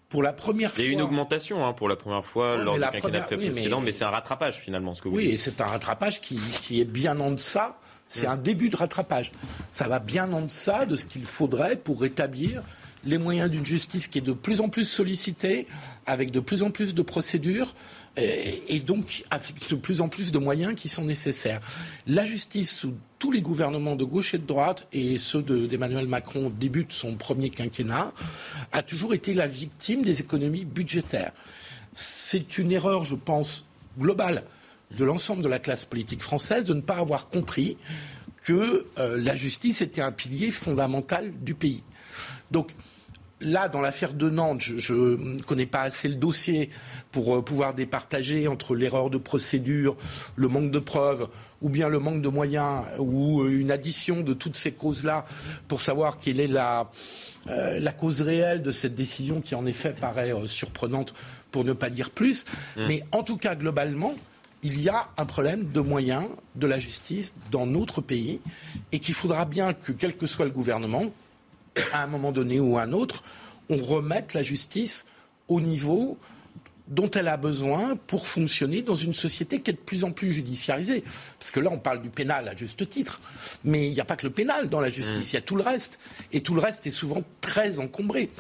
Pour 0.08 0.24
la 0.24 0.32
première 0.32 0.72
fois. 0.72 0.80
Il 0.80 0.86
y 0.86 0.88
a 0.88 0.90
eu 0.90 0.94
une 0.94 1.02
augmentation 1.02 1.64
hein, 1.64 1.72
pour 1.72 1.88
la 1.88 1.94
première 1.94 2.24
fois 2.24 2.56
lors 2.56 2.74
du 2.74 2.80
quinquennat 2.80 3.20
précédent, 3.20 3.80
mais, 3.80 3.92
c'est 3.92 4.04
un 4.04 4.10
rattrapage 4.10 4.58
finalement, 4.58 4.92
ce 4.94 5.02
que 5.02 5.08
vous 5.08 5.16
Oui, 5.16 5.36
c'est 5.38 5.60
un 5.60 5.66
rattrapage 5.66 6.20
qui, 6.20 6.36
qui, 6.62 6.80
est 6.80 6.84
bien 6.84 7.18
en 7.20 7.30
deçà 7.30 7.78
c'est 8.10 8.26
un 8.26 8.36
début 8.36 8.70
de 8.70 8.76
rattrapage. 8.76 9.30
Ça 9.70 9.86
va 9.86 10.00
bien 10.00 10.32
en 10.32 10.42
deçà 10.42 10.84
de 10.84 10.96
ce 10.96 11.04
qu'il 11.04 11.24
faudrait 11.26 11.76
pour 11.76 12.00
rétablir 12.00 12.64
les 13.04 13.18
moyens 13.18 13.48
d'une 13.48 13.64
justice 13.64 14.08
qui 14.08 14.18
est 14.18 14.20
de 14.20 14.32
plus 14.32 14.60
en 14.60 14.68
plus 14.68 14.84
sollicitée, 14.84 15.68
avec 16.06 16.32
de 16.32 16.40
plus 16.40 16.64
en 16.64 16.72
plus 16.72 16.92
de 16.92 17.02
procédures, 17.02 17.72
et, 18.16 18.80
donc 18.80 19.22
avec 19.30 19.54
de 19.70 19.76
plus 19.76 20.00
en 20.00 20.08
plus 20.08 20.32
de 20.32 20.38
moyens 20.38 20.74
qui 20.74 20.88
sont 20.88 21.04
nécessaires. 21.04 21.60
La 22.08 22.24
justice, 22.24 22.76
sous 22.76 22.94
tous 23.20 23.30
les 23.30 23.42
gouvernements 23.42 23.94
de 23.94 24.04
gauche 24.04 24.34
et 24.34 24.38
de 24.38 24.46
droite, 24.46 24.88
et 24.92 25.16
ceux 25.16 25.42
d'Emmanuel 25.42 26.08
Macron 26.08 26.50
débutent 26.50 26.92
son 26.92 27.14
premier 27.14 27.50
quinquennat, 27.50 28.12
a 28.72 28.82
toujours 28.82 29.14
été 29.14 29.34
la 29.34 29.46
victime 29.46 30.02
des 30.02 30.20
économies 30.20 30.64
budgétaires. 30.64 31.32
C'est 31.92 32.58
une 32.58 32.72
erreur, 32.72 33.04
je 33.04 33.14
pense, 33.14 33.64
globale 33.96 34.42
de 34.96 35.04
l'ensemble 35.04 35.42
de 35.42 35.48
la 35.48 35.58
classe 35.58 35.84
politique 35.84 36.22
française 36.22 36.64
de 36.64 36.74
ne 36.74 36.80
pas 36.80 36.96
avoir 36.96 37.28
compris 37.28 37.76
que 38.42 38.86
euh, 38.98 39.16
la 39.18 39.36
justice 39.36 39.82
était 39.82 40.00
un 40.00 40.12
pilier 40.12 40.50
fondamental 40.50 41.32
du 41.40 41.54
pays. 41.54 41.82
Donc, 42.50 42.74
là, 43.40 43.68
dans 43.68 43.80
l'affaire 43.80 44.12
de 44.12 44.28
Nantes, 44.28 44.62
je 44.62 44.94
ne 44.94 45.40
connais 45.42 45.66
pas 45.66 45.82
assez 45.82 46.08
le 46.08 46.16
dossier 46.16 46.70
pour 47.12 47.36
euh, 47.36 47.42
pouvoir 47.42 47.74
départager 47.74 48.48
entre 48.48 48.74
l'erreur 48.74 49.10
de 49.10 49.18
procédure, 49.18 49.96
le 50.36 50.48
manque 50.48 50.70
de 50.70 50.78
preuves, 50.78 51.28
ou 51.62 51.68
bien 51.68 51.88
le 51.88 51.98
manque 51.98 52.22
de 52.22 52.28
moyens, 52.28 52.84
ou 52.98 53.42
euh, 53.42 53.50
une 53.50 53.70
addition 53.70 54.22
de 54.22 54.32
toutes 54.32 54.56
ces 54.56 54.72
causes-là 54.72 55.26
pour 55.68 55.80
savoir 55.82 56.18
quelle 56.18 56.40
est 56.40 56.46
la, 56.46 56.90
la 57.46 57.92
cause 57.92 58.22
réelle 58.22 58.62
de 58.62 58.72
cette 58.72 58.94
décision 58.94 59.40
qui, 59.40 59.54
en 59.54 59.66
effet, 59.66 59.92
paraît 59.92 60.32
surprenante 60.46 61.14
pour 61.50 61.64
ne 61.64 61.72
pas 61.72 61.90
dire 61.90 62.10
plus. 62.10 62.44
Mmh. 62.76 62.86
Mais 62.86 63.02
en 63.12 63.22
tout 63.22 63.36
cas, 63.36 63.54
globalement, 63.54 64.14
il 64.62 64.80
y 64.80 64.88
a 64.88 65.08
un 65.16 65.24
problème 65.24 65.70
de 65.72 65.80
moyens 65.80 66.28
de 66.54 66.66
la 66.66 66.78
justice 66.78 67.34
dans 67.50 67.66
notre 67.66 68.00
pays 68.00 68.40
et 68.92 68.98
qu'il 68.98 69.14
faudra 69.14 69.44
bien 69.44 69.72
que, 69.72 69.92
quel 69.92 70.16
que 70.16 70.26
soit 70.26 70.44
le 70.44 70.50
gouvernement, 70.50 71.04
à 71.92 72.02
un 72.02 72.06
moment 72.06 72.32
donné 72.32 72.60
ou 72.60 72.76
à 72.76 72.82
un 72.82 72.92
autre, 72.92 73.22
on 73.68 73.78
remette 73.78 74.34
la 74.34 74.42
justice 74.42 75.06
au 75.48 75.60
niveau 75.60 76.18
dont 76.88 77.08
elle 77.10 77.28
a 77.28 77.36
besoin 77.36 77.96
pour 78.08 78.26
fonctionner 78.26 78.82
dans 78.82 78.96
une 78.96 79.14
société 79.14 79.60
qui 79.60 79.70
est 79.70 79.74
de 79.74 79.78
plus 79.78 80.02
en 80.02 80.10
plus 80.10 80.32
judiciarisée. 80.32 81.04
Parce 81.38 81.52
que 81.52 81.60
là, 81.60 81.70
on 81.72 81.78
parle 81.78 82.02
du 82.02 82.10
pénal 82.10 82.48
à 82.48 82.56
juste 82.56 82.88
titre, 82.88 83.20
mais 83.64 83.86
il 83.86 83.94
n'y 83.94 84.00
a 84.00 84.04
pas 84.04 84.16
que 84.16 84.26
le 84.26 84.32
pénal 84.32 84.68
dans 84.68 84.80
la 84.80 84.90
justice, 84.90 85.28
mmh. 85.28 85.30
il 85.30 85.34
y 85.34 85.36
a 85.36 85.42
tout 85.42 85.56
le 85.56 85.62
reste. 85.62 86.00
Et 86.32 86.40
tout 86.40 86.54
le 86.54 86.60
reste 86.60 86.86
est 86.88 86.90
souvent 86.90 87.22
très 87.40 87.78
encombré. 87.78 88.30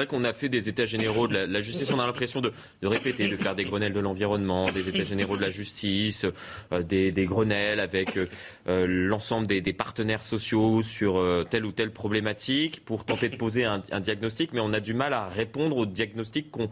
C'est 0.00 0.06
vrai 0.06 0.16
qu'on 0.16 0.24
a 0.24 0.32
fait 0.32 0.48
des 0.48 0.70
états 0.70 0.86
généraux 0.86 1.28
de 1.28 1.36
la, 1.36 1.60
justice, 1.60 1.92
on 1.92 2.00
a 2.00 2.06
l'impression 2.06 2.40
de, 2.40 2.52
répéter, 2.82 3.28
de 3.28 3.36
faire 3.36 3.54
des 3.54 3.66
Grenelles 3.66 3.92
de 3.92 4.00
l'environnement, 4.00 4.72
des 4.72 4.88
états 4.88 5.04
généraux 5.04 5.36
de 5.36 5.42
la 5.42 5.50
justice, 5.50 6.24
euh, 6.72 6.82
des, 6.82 7.26
Grenelles 7.26 7.80
avec 7.80 8.16
euh, 8.16 8.86
l'ensemble 8.86 9.46
des, 9.46 9.60
partenaires 9.74 10.22
sociaux 10.22 10.82
sur 10.82 11.22
telle 11.50 11.66
ou 11.66 11.72
telle 11.72 11.90
problématique 11.90 12.82
pour 12.86 13.04
tenter 13.04 13.28
de 13.28 13.36
poser 13.36 13.66
un, 13.66 13.82
un 13.92 14.00
diagnostic, 14.00 14.54
mais 14.54 14.60
on 14.60 14.72
a 14.72 14.80
du 14.80 14.94
mal 14.94 15.12
à 15.12 15.28
répondre 15.28 15.76
au 15.76 15.84
diagnostic 15.84 16.50
qu'on 16.50 16.70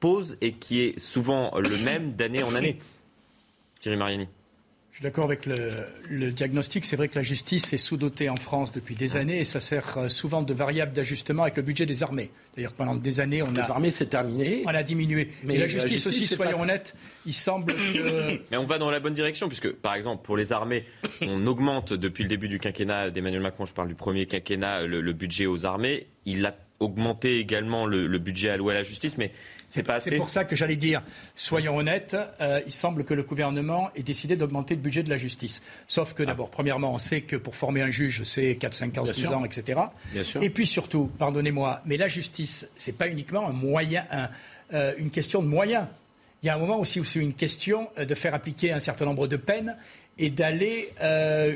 pose 0.00 0.36
et 0.40 0.54
qui 0.54 0.80
est 0.80 0.98
souvent 0.98 1.56
le 1.56 1.78
même 1.78 2.14
d'année 2.14 2.42
en 2.42 2.56
année. 2.56 2.80
Thierry 3.78 3.96
Mariani. 3.96 4.26
Je 4.94 4.98
suis 4.98 5.02
d'accord 5.02 5.24
avec 5.24 5.44
le, 5.46 6.30
diagnostic. 6.30 6.84
C'est 6.84 6.94
vrai 6.94 7.08
que 7.08 7.16
la 7.16 7.22
justice 7.22 7.72
est 7.72 7.78
sous-dotée 7.78 8.30
en 8.30 8.36
France 8.36 8.70
depuis 8.70 8.94
des 8.94 9.16
années 9.16 9.40
et 9.40 9.44
ça 9.44 9.58
sert 9.58 9.98
euh, 9.98 10.08
souvent 10.08 10.40
de 10.40 10.54
variable 10.54 10.92
d'ajustement 10.92 11.42
avec 11.42 11.56
le 11.56 11.64
budget 11.64 11.84
des 11.84 12.04
armées. 12.04 12.30
D'ailleurs, 12.54 12.74
pendant 12.74 12.94
des 12.94 13.18
années, 13.18 13.42
on 13.42 13.48
a. 13.56 13.62
Les 13.62 13.70
armées, 13.72 13.90
c'est 13.90 14.06
terminé. 14.06 14.62
On 14.64 14.68
a 14.68 14.84
diminué. 14.84 15.32
Mais 15.42 15.56
la 15.58 15.66
justice, 15.66 16.06
aussi, 16.06 16.28
soyons 16.28 16.60
honnêtes, 16.60 16.94
il 17.26 17.34
semble 17.34 17.74
que. 17.74 18.38
Mais 18.52 18.56
on 18.56 18.66
va 18.66 18.78
dans 18.78 18.88
la 18.88 19.00
bonne 19.00 19.14
direction, 19.14 19.48
puisque, 19.48 19.72
par 19.72 19.96
exemple, 19.96 20.24
pour 20.24 20.36
les 20.36 20.52
armées, 20.52 20.84
on 21.22 21.44
augmente 21.48 21.92
depuis 21.92 22.22
le 22.22 22.28
début 22.28 22.46
du 22.46 22.60
quinquennat 22.60 23.10
d'Emmanuel 23.10 23.42
Macron, 23.42 23.66
je 23.66 23.74
parle 23.74 23.88
du 23.88 23.96
premier 23.96 24.26
quinquennat, 24.26 24.86
le, 24.86 25.12
budget 25.12 25.46
aux 25.46 25.66
armées. 25.66 26.06
Il 26.24 26.46
a 26.46 26.54
augmenté 26.78 27.40
également 27.40 27.86
le, 27.86 28.06
le 28.06 28.18
budget 28.20 28.50
alloué 28.50 28.74
à 28.74 28.76
la 28.76 28.82
justice, 28.84 29.18
mais 29.18 29.32
c'est 29.98 30.16
pour 30.16 30.28
ça 30.28 30.44
que 30.44 30.54
j'allais 30.54 30.76
dire, 30.76 31.02
soyons 31.34 31.76
honnêtes, 31.76 32.16
euh, 32.40 32.60
il 32.66 32.72
semble 32.72 33.04
que 33.04 33.14
le 33.14 33.22
gouvernement 33.22 33.90
ait 33.94 34.02
décidé 34.02 34.36
d'augmenter 34.36 34.74
le 34.74 34.80
budget 34.80 35.02
de 35.02 35.10
la 35.10 35.16
justice. 35.16 35.62
Sauf 35.88 36.14
que 36.14 36.22
ah. 36.22 36.26
d'abord, 36.26 36.50
premièrement, 36.50 36.92
on 36.92 36.98
sait 36.98 37.22
que 37.22 37.36
pour 37.36 37.56
former 37.56 37.82
un 37.82 37.90
juge, 37.90 38.22
c'est 38.24 38.56
4, 38.56 38.74
5 38.74 38.98
ans, 38.98 39.04
6 39.04 39.26
ans, 39.28 39.44
etc. 39.44 39.80
Et 40.40 40.50
puis 40.50 40.66
surtout, 40.66 41.10
pardonnez-moi, 41.18 41.80
mais 41.86 41.96
la 41.96 42.08
justice, 42.08 42.68
ce 42.76 42.90
n'est 42.90 42.96
pas 42.96 43.08
uniquement 43.08 43.48
un 43.48 43.52
moyen, 43.52 44.06
euh, 44.72 44.92
une 44.98 45.10
question 45.10 45.42
de 45.42 45.48
moyens. 45.48 45.86
Il 46.42 46.46
y 46.46 46.50
a 46.50 46.54
un 46.54 46.58
moment 46.58 46.78
aussi 46.78 47.00
où 47.00 47.04
c'est 47.04 47.20
une 47.20 47.34
question 47.34 47.88
euh, 47.98 48.04
de 48.04 48.14
faire 48.14 48.34
appliquer 48.34 48.72
un 48.72 48.80
certain 48.80 49.06
nombre 49.06 49.26
de 49.26 49.36
peines 49.36 49.76
et 50.18 50.30
d'aller 50.30 50.90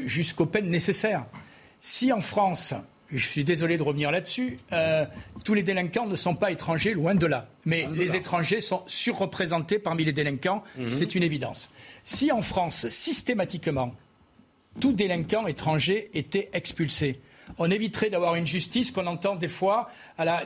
jusqu'aux 0.06 0.46
peines 0.46 0.68
nécessaires. 0.68 1.24
Si 1.80 2.12
en 2.12 2.20
France, 2.20 2.74
je 3.12 3.26
suis 3.26 3.44
désolé 3.44 3.76
de 3.76 3.82
revenir 3.82 4.10
là-dessus, 4.10 4.58
euh, 4.72 5.04
tous 5.44 5.54
les 5.54 5.62
délinquants 5.62 6.06
ne 6.06 6.16
sont 6.16 6.34
pas 6.34 6.50
étrangers, 6.50 6.92
loin 6.92 7.14
de 7.14 7.26
là. 7.26 7.48
Mais 7.64 7.88
les 7.94 8.16
étrangers 8.16 8.60
sont 8.60 8.82
surreprésentés 8.86 9.78
parmi 9.78 10.04
les 10.04 10.12
délinquants, 10.12 10.62
mhm. 10.76 10.90
c'est 10.90 11.14
une 11.14 11.22
évidence. 11.22 11.70
Si 12.04 12.30
en 12.32 12.42
France, 12.42 12.88
systématiquement, 12.88 13.94
tout 14.80 14.92
délinquant 14.92 15.46
étranger 15.46 16.10
était 16.14 16.50
expulsé, 16.52 17.20
on 17.58 17.70
éviterait 17.70 18.10
d'avoir 18.10 18.34
une 18.34 18.46
justice 18.46 18.90
qu'on 18.90 19.06
entend 19.06 19.36
des 19.36 19.48
fois 19.48 19.88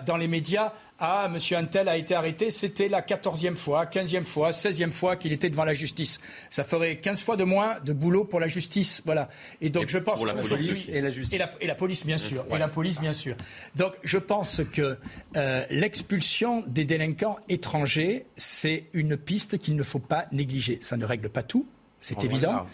dans 0.07 0.17
les 0.17 0.29
médias. 0.29 0.73
Ah, 1.05 1.29
monsieur 1.29 1.57
Antel 1.57 1.89
a 1.89 1.97
été 1.97 2.15
arrêté, 2.15 2.53
c'était 2.53 2.87
la 2.87 3.03
14e 3.03 3.57
fois, 3.57 3.87
15e 3.87 4.25
fois, 4.25 4.53
16e 4.53 4.93
fois 4.93 5.17
qu'il 5.17 5.33
était 5.33 5.51
devant 5.51 5.65
la 5.65 5.73
justice. 5.73 6.21
Ça 6.49 6.63
ferait 6.63 6.99
15 6.99 7.23
fois 7.25 7.37
de 7.37 7.43
moins 7.43 7.81
de 7.81 7.93
boulot 7.93 8.25
pour 8.25 8.39
la 8.39 8.47
justice. 8.47 9.03
Voilà. 9.05 9.29
Et 9.61 9.69
donc 9.69 9.89
je 9.89 9.99
pense 9.99 10.19
pour 10.19 10.27
la 10.27 10.35
police 10.35 10.89
et 10.89 11.01
la 11.01 11.11
justice. 11.11 11.35
Et 11.61 11.67
la, 11.67 11.75
police, 11.75 12.07
bien 12.07 12.19
sûr. 12.19 12.45
Et 12.53 12.59
la 12.59 12.69
police, 12.69 13.01
bien 13.01 13.15
sûr. 13.15 13.37
Donc 13.75 13.95
je 14.05 14.19
pense 14.19 14.61
que 14.73 14.97
euh, 15.37 15.65
l'expulsion 15.71 16.63
des 16.69 16.85
délinquants 16.85 17.39
étrangers, 17.49 18.27
c'est 18.37 18.85
une 18.93 19.17
piste 19.17 19.59
qu'il 19.59 19.75
ne 19.75 19.83
faut 19.83 19.99
pas 19.99 20.27
négliger. 20.31 20.79
Ça 20.83 20.97
ne 20.97 21.05
règle 21.05 21.31
pas 21.31 21.43
tout, 21.43 21.67
c'est 22.01 22.23
évident. 22.23 22.67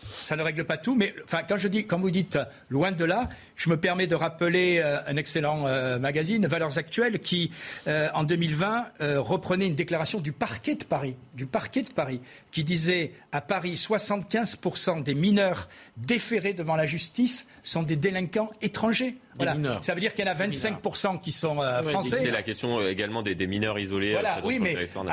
Ça 0.00 0.36
ne 0.36 0.42
règle 0.42 0.64
pas 0.64 0.76
tout, 0.76 0.94
mais 0.94 1.14
enfin, 1.24 1.42
quand, 1.48 1.56
je 1.56 1.68
dis, 1.68 1.86
quand 1.86 1.98
vous 1.98 2.10
dites 2.10 2.38
loin 2.68 2.92
de 2.92 3.04
là, 3.04 3.28
je 3.56 3.68
me 3.68 3.76
permets 3.76 4.06
de 4.06 4.14
rappeler 4.14 4.78
euh, 4.78 4.98
un 5.06 5.16
excellent 5.16 5.66
euh, 5.66 5.98
magazine, 5.98 6.46
Valeurs 6.46 6.78
Actuelles, 6.78 7.18
qui, 7.18 7.50
euh, 7.86 8.08
en 8.14 8.24
2020, 8.24 8.88
reprenait 9.18 9.66
une 9.66 9.74
déclaration 9.74 10.20
du 10.20 10.32
parquet 10.32 10.74
de 10.74 10.84
Paris, 10.84 11.14
du 11.34 11.46
parquet 11.46 11.82
de 11.82 11.92
Paris, 11.92 12.20
qui 12.50 12.64
disait 12.64 13.12
à 13.32 13.40
Paris, 13.40 13.74
75% 13.74 15.02
des 15.02 15.14
mineurs 15.14 15.68
déférés 15.96 16.54
devant 16.54 16.76
la 16.76 16.86
justice 16.86 17.46
sont 17.62 17.82
des 17.82 17.96
délinquants 17.96 18.50
étrangers. 18.62 19.16
Voilà. 19.36 19.54
Ça 19.82 19.94
veut 19.94 20.00
dire 20.00 20.12
qu'il 20.12 20.24
y 20.24 20.28
en 20.28 20.32
a 20.32 20.34
25% 20.34 21.20
qui 21.20 21.32
sont 21.32 21.60
français. 21.82 22.18
C'est 22.20 22.30
la 22.30 22.42
question 22.42 22.86
également 22.86 23.22
des, 23.22 23.46
mineurs 23.46 23.78
isolés. 23.78 24.12
Voilà, 24.12 24.38
oui, 24.44 24.58
mais 24.58 24.88
dans, 24.94 25.04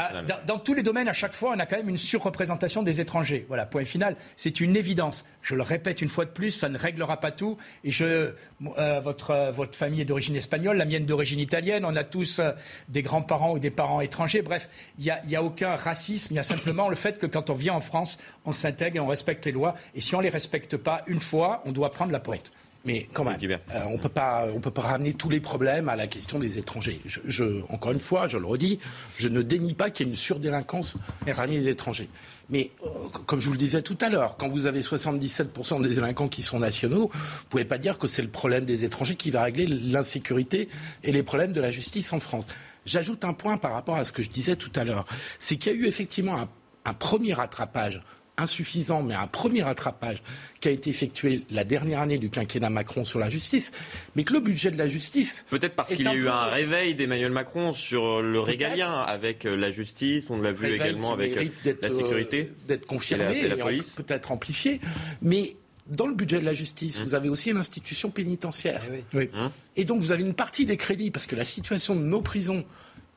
dans, 0.45 0.59
tous 0.59 0.73
les 0.73 0.83
domaines, 0.83 1.07
à 1.07 1.13
chaque 1.13 1.33
fois, 1.33 1.53
on 1.55 1.59
a 1.59 1.65
quand 1.65 1.77
même 1.77 1.89
une 1.89 1.97
surreprésentation 1.97 2.83
des 2.83 2.99
étrangers. 2.99 3.45
Voilà, 3.47 3.65
point 3.65 3.85
final. 3.85 4.15
C'est 4.35 4.59
une 4.59 4.76
évidence. 4.77 5.25
Je 5.41 5.55
le 5.55 5.61
répète 5.61 6.01
une 6.01 6.09
fois 6.09 6.25
de 6.25 6.29
plus, 6.29 6.51
ça 6.51 6.69
ne 6.69 6.77
réglera 6.77 7.17
pas 7.19 7.31
tout. 7.31 7.57
Et 7.83 7.91
je, 7.91 8.33
euh, 8.77 8.99
votre, 8.99 9.31
euh, 9.31 9.51
votre 9.51 9.75
famille 9.75 10.01
est 10.01 10.05
d'origine 10.05 10.35
espagnole, 10.35 10.77
la 10.77 10.85
mienne 10.85 11.05
d'origine 11.05 11.39
italienne. 11.39 11.85
On 11.85 11.95
a 11.95 12.03
tous 12.03 12.39
euh, 12.39 12.51
des 12.89 13.01
grands-parents 13.01 13.53
ou 13.53 13.59
des 13.59 13.71
parents 13.71 14.01
étrangers. 14.01 14.41
Bref, 14.41 14.69
il 14.99 15.05
n'y 15.05 15.35
a, 15.35 15.39
a, 15.39 15.43
aucun 15.43 15.75
racisme. 15.75 16.33
Il 16.33 16.37
y 16.37 16.39
a 16.39 16.43
simplement 16.43 16.89
le 16.89 16.95
fait 16.95 17.17
que 17.17 17.25
quand 17.25 17.49
on 17.49 17.53
vient 17.53 17.73
en 17.73 17.79
France, 17.79 18.17
on 18.45 18.51
s'intègre 18.51 18.97
et 18.97 18.99
on 18.99 19.07
respecte 19.07 19.45
les 19.45 19.51
lois. 19.51 19.75
Et 19.95 20.01
si 20.01 20.15
on 20.15 20.19
ne 20.19 20.23
les 20.23 20.29
respecte 20.29 20.77
pas 20.77 21.03
une 21.07 21.21
fois, 21.21 21.61
on 21.65 21.71
doit 21.71 21.91
prendre 21.91 22.11
la 22.11 22.19
porte. 22.19 22.51
Mais 22.87 23.07
quand 23.11 23.25
même, 23.25 23.37
on 23.85 23.93
ne 23.93 23.97
peut 23.97 24.71
pas 24.71 24.81
ramener 24.81 25.13
tous 25.13 25.29
les 25.29 25.41
problèmes 25.41 25.89
à 25.89 25.97
la 25.97 26.07
question 26.07 26.39
des 26.39 26.57
étrangers. 26.57 27.01
Je, 27.05 27.61
encore 27.69 27.91
une 27.91 27.99
fois, 27.99 28.29
je 28.29 28.37
le 28.37 28.45
redis, 28.45 28.79
je 29.17 29.27
ne 29.27 29.41
dénie 29.41 29.73
pas 29.73 29.89
qu'il 29.89 30.05
y 30.05 30.09
ait 30.09 30.11
une 30.11 30.15
surdélinquance 30.15 30.95
parmi 31.35 31.57
les 31.57 31.67
étrangers. 31.67 32.07
Mais 32.49 32.71
euh, 32.83 32.87
comme 33.25 33.39
je 33.39 33.47
vous 33.47 33.53
le 33.53 33.57
disais 33.57 33.81
tout 33.81 33.97
à 34.01 34.09
l'heure, 34.09 34.35
quand 34.37 34.49
vous 34.49 34.67
avez 34.67 34.81
77% 34.81 35.81
des 35.81 35.95
délinquants 35.95 36.27
qui 36.27 36.43
sont 36.43 36.59
nationaux, 36.59 37.11
vous 37.13 37.43
ne 37.45 37.49
pouvez 37.49 37.65
pas 37.65 37.77
dire 37.77 37.97
que 37.97 38.07
c'est 38.07 38.21
le 38.21 38.29
problème 38.29 38.65
des 38.65 38.85
étrangers 38.85 39.15
qui 39.15 39.31
va 39.31 39.43
régler 39.43 39.67
l'insécurité 39.67 40.69
et 41.03 41.11
les 41.11 41.23
problèmes 41.23 41.53
de 41.53 41.61
la 41.61 41.71
justice 41.71 42.13
en 42.13 42.19
France. 42.19 42.45
J'ajoute 42.85 43.25
un 43.25 43.33
point 43.33 43.57
par 43.57 43.73
rapport 43.73 43.97
à 43.97 44.05
ce 44.05 44.13
que 44.13 44.23
je 44.23 44.29
disais 44.29 44.55
tout 44.55 44.71
à 44.75 44.85
l'heure, 44.85 45.05
c'est 45.39 45.57
qu'il 45.57 45.73
y 45.73 45.75
a 45.75 45.77
eu 45.77 45.85
effectivement 45.85 46.47
un 46.85 46.93
premier 46.93 47.33
rattrapage 47.33 47.99
insuffisant, 48.37 49.03
mais 49.03 49.15
un 49.15 49.27
premier 49.27 49.63
rattrapage 49.63 50.21
qui 50.59 50.67
a 50.67 50.71
été 50.71 50.89
effectué 50.89 51.43
la 51.49 51.63
dernière 51.63 52.01
année 52.01 52.17
du 52.17 52.29
quinquennat 52.29 52.69
Macron 52.69 53.03
sur 53.03 53.19
la 53.19 53.29
justice, 53.29 53.71
mais 54.15 54.23
que 54.23 54.33
le 54.33 54.39
budget 54.39 54.71
de 54.71 54.77
la 54.77 54.87
justice... 54.87 55.45
Peut-être 55.49 55.75
parce 55.75 55.93
qu'il 55.93 56.05
y 56.05 56.07
a 56.07 56.13
eu 56.13 56.27
un 56.27 56.45
réveil 56.45 56.95
d'Emmanuel 56.95 57.31
Macron 57.31 57.73
sur 57.73 58.21
le 58.21 58.39
régalien 58.39 58.93
avec 58.93 59.45
euh, 59.45 59.55
la 59.55 59.71
justice, 59.71 60.29
on 60.29 60.41
l'a 60.41 60.51
vu 60.51 60.67
également 60.73 61.13
avec 61.13 61.35
euh, 61.37 61.73
la 61.81 61.89
sécurité. 61.89 62.49
Euh, 62.49 62.67
d'être 62.67 62.85
confirmé 62.85 63.39
et, 63.39 63.47
la 63.47 63.57
police. 63.57 63.95
peut-être 63.95 64.31
amplifié, 64.31 64.79
mais 65.21 65.55
dans 65.87 66.07
le 66.07 66.13
budget 66.13 66.39
de 66.39 66.45
la 66.45 66.53
justice, 66.53 66.99
mmh. 66.99 67.03
vous 67.03 67.15
avez 67.15 67.29
aussi 67.29 67.53
l'institution 67.53 68.09
pénitentiaire. 68.11 68.81
Eh 69.13 69.17
mmh. 69.17 69.29
Et 69.77 69.85
donc 69.85 70.01
vous 70.01 70.11
avez 70.11 70.23
une 70.23 70.33
partie 70.33 70.65
des 70.65 70.77
crédits, 70.77 71.11
parce 71.11 71.27
que 71.27 71.35
la 71.35 71.45
situation 71.45 71.95
de 71.95 72.01
nos 72.01 72.21
prisons, 72.21 72.65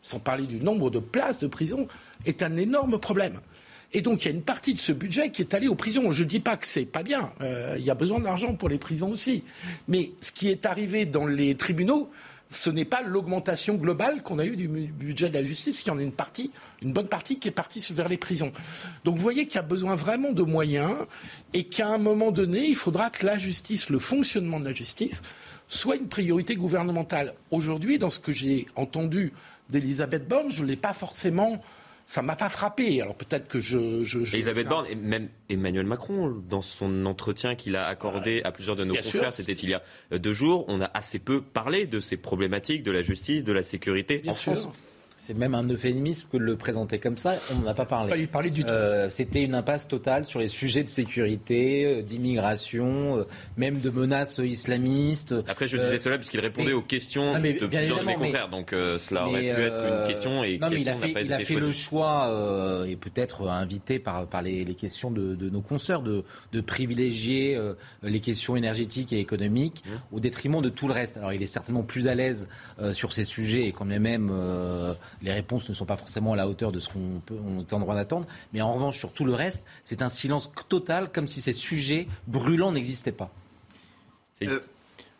sans 0.02 0.18
parler 0.18 0.46
du 0.46 0.60
nombre 0.60 0.90
de 0.90 0.98
places 0.98 1.38
de 1.38 1.46
prison, 1.46 1.88
est 2.24 2.42
un 2.42 2.56
énorme 2.56 2.98
problème. 2.98 3.40
Et 3.92 4.02
donc 4.02 4.24
il 4.24 4.28
y 4.28 4.30
a 4.30 4.34
une 4.34 4.42
partie 4.42 4.74
de 4.74 4.78
ce 4.78 4.92
budget 4.92 5.30
qui 5.30 5.42
est 5.42 5.54
allée 5.54 5.68
aux 5.68 5.74
prisons. 5.74 6.12
Je 6.12 6.22
ne 6.22 6.28
dis 6.28 6.40
pas 6.40 6.56
que 6.56 6.66
c'est 6.66 6.84
pas 6.84 7.02
bien. 7.02 7.32
Euh, 7.40 7.76
il 7.78 7.84
y 7.84 7.90
a 7.90 7.94
besoin 7.94 8.20
d'argent 8.20 8.54
pour 8.54 8.68
les 8.68 8.78
prisons 8.78 9.10
aussi. 9.10 9.42
Mais 9.88 10.12
ce 10.20 10.32
qui 10.32 10.48
est 10.48 10.64
arrivé 10.66 11.06
dans 11.06 11.26
les 11.26 11.56
tribunaux, 11.56 12.10
ce 12.50 12.68
n'est 12.68 12.84
pas 12.84 13.02
l'augmentation 13.02 13.74
globale 13.74 14.22
qu'on 14.22 14.38
a 14.40 14.44
eue 14.44 14.56
du 14.56 14.68
budget 14.68 15.28
de 15.28 15.34
la 15.34 15.44
justice. 15.44 15.84
Il 15.84 15.88
y 15.88 15.90
en 15.90 15.98
a 15.98 16.02
une 16.02 16.12
partie, 16.12 16.50
une 16.82 16.92
bonne 16.92 17.08
partie 17.08 17.38
qui 17.38 17.48
est 17.48 17.52
partie 17.52 17.84
vers 17.92 18.08
les 18.08 18.16
prisons. 18.16 18.52
Donc 19.04 19.16
vous 19.16 19.22
voyez 19.22 19.46
qu'il 19.46 19.56
y 19.56 19.58
a 19.58 19.62
besoin 19.62 19.94
vraiment 19.94 20.32
de 20.32 20.42
moyens 20.42 20.96
et 21.54 21.64
qu'à 21.64 21.88
un 21.88 21.98
moment 21.98 22.32
donné, 22.32 22.66
il 22.66 22.74
faudra 22.74 23.10
que 23.10 23.24
la 23.24 23.38
justice, 23.38 23.88
le 23.88 24.00
fonctionnement 24.00 24.58
de 24.58 24.64
la 24.64 24.74
justice, 24.74 25.22
soit 25.68 25.94
une 25.94 26.08
priorité 26.08 26.56
gouvernementale. 26.56 27.34
Aujourd'hui, 27.52 27.98
dans 27.98 28.10
ce 28.10 28.18
que 28.18 28.32
j'ai 28.32 28.66
entendu 28.74 29.32
d'Elisabeth 29.70 30.26
Borne, 30.26 30.50
je 30.50 30.62
ne 30.62 30.68
l'ai 30.68 30.76
pas 30.76 30.92
forcément 30.92 31.62
ça 32.10 32.22
m'a 32.22 32.34
pas 32.34 32.48
frappé. 32.48 33.00
Alors 33.00 33.14
peut-être 33.14 33.46
que 33.46 33.60
je. 33.60 34.02
je, 34.02 34.18
Elisabeth 34.18 34.66
Borne 34.66 34.86
et 34.90 34.96
même 34.96 35.28
Emmanuel 35.48 35.86
Macron, 35.86 36.28
dans 36.28 36.60
son 36.60 37.06
entretien 37.06 37.54
qu'il 37.54 37.76
a 37.76 37.86
accordé 37.86 38.42
à 38.42 38.50
plusieurs 38.50 38.74
de 38.74 38.82
nos 38.82 38.96
confrères, 38.96 39.32
c'était 39.32 39.52
il 39.52 39.68
y 39.68 39.74
a 39.74 39.82
deux 40.18 40.32
jours, 40.32 40.64
on 40.66 40.80
a 40.80 40.90
assez 40.92 41.20
peu 41.20 41.40
parlé 41.40 41.86
de 41.86 42.00
ces 42.00 42.16
problématiques 42.16 42.82
de 42.82 42.90
la 42.90 43.02
justice, 43.02 43.44
de 43.44 43.52
la 43.52 43.62
sécurité 43.62 44.22
en 44.26 44.32
France. 44.32 44.68
C'est 45.20 45.34
même 45.34 45.54
un 45.54 45.68
euphémisme 45.68 46.28
que 46.32 46.38
de 46.38 46.44
le 46.44 46.56
présenter 46.56 46.98
comme 46.98 47.18
ça. 47.18 47.34
On 47.52 47.56
n'en 47.56 47.66
a 47.66 47.74
pas 47.74 47.84
parlé. 47.84 48.08
Pas 48.08 48.16
lui 48.16 48.26
parler 48.26 48.48
du 48.48 48.62
tout. 48.62 48.70
Euh, 48.70 49.10
c'était 49.10 49.42
une 49.42 49.54
impasse 49.54 49.86
totale 49.86 50.24
sur 50.24 50.40
les 50.40 50.48
sujets 50.48 50.82
de 50.82 50.88
sécurité, 50.88 51.84
euh, 51.84 52.00
d'immigration, 52.02 53.18
euh, 53.18 53.24
même 53.58 53.80
de 53.80 53.90
menaces 53.90 54.38
islamistes. 54.38 55.34
Après, 55.46 55.68
je 55.68 55.76
disais 55.76 55.98
cela 55.98 56.16
puisqu'il 56.16 56.40
répondait 56.40 56.72
aux 56.72 56.80
questions 56.80 57.34
de 57.38 57.52
plusieurs 57.52 58.00
de 58.00 58.06
mes 58.06 58.14
confrères. 58.14 58.48
Donc 58.48 58.70
cela 58.70 59.26
aurait 59.28 59.40
pu 59.42 59.60
être 59.60 60.00
une 60.00 60.06
question 60.06 60.42
et 60.42 60.56
non, 60.56 60.70
mais 60.70 60.80
il 60.80 60.88
a 60.88 60.96
fait, 60.96 61.12
il 61.22 61.32
a 61.34 61.40
fait 61.40 61.54
le 61.56 61.70
choix 61.70 62.82
et 62.88 62.96
peut-être 62.96 63.46
invité 63.46 63.98
par, 63.98 64.26
par 64.26 64.40
les, 64.40 64.64
les 64.64 64.74
questions 64.74 65.10
de, 65.10 65.34
de, 65.34 65.50
nos 65.50 65.60
consoeurs 65.60 66.00
de, 66.00 66.24
de 66.52 66.60
privilégier 66.62 67.60
les 68.02 68.20
questions 68.20 68.56
énergétiques 68.56 69.12
et 69.12 69.18
économiques 69.18 69.84
mmh. 69.84 70.16
au 70.16 70.20
détriment 70.20 70.62
de 70.62 70.70
tout 70.70 70.88
le 70.88 70.94
reste. 70.94 71.18
Alors 71.18 71.34
il 71.34 71.42
est 71.42 71.46
certainement 71.46 71.82
plus 71.82 72.08
à 72.08 72.14
l'aise 72.14 72.48
sur 72.94 73.12
ces 73.12 73.24
sujets 73.24 73.66
et 73.66 73.72
quand 73.72 73.84
même 73.84 74.32
les 75.22 75.32
réponses 75.32 75.68
ne 75.68 75.74
sont 75.74 75.86
pas 75.86 75.96
forcément 75.96 76.32
à 76.32 76.36
la 76.36 76.48
hauteur 76.48 76.72
de 76.72 76.80
ce 76.80 76.88
qu'on 76.88 77.22
on 77.30 77.60
est 77.60 77.72
en 77.72 77.80
droit 77.80 77.94
d'attendre. 77.94 78.26
Mais 78.52 78.60
en 78.60 78.72
revanche, 78.72 78.98
sur 78.98 79.12
tout 79.12 79.24
le 79.24 79.34
reste, 79.34 79.64
c'est 79.84 80.02
un 80.02 80.08
silence 80.08 80.52
total, 80.68 81.10
comme 81.10 81.26
si 81.26 81.40
ces 81.40 81.52
sujets 81.52 82.08
brûlants 82.26 82.72
n'existaient 82.72 83.12
pas. 83.12 83.30
Euh, 84.42 84.60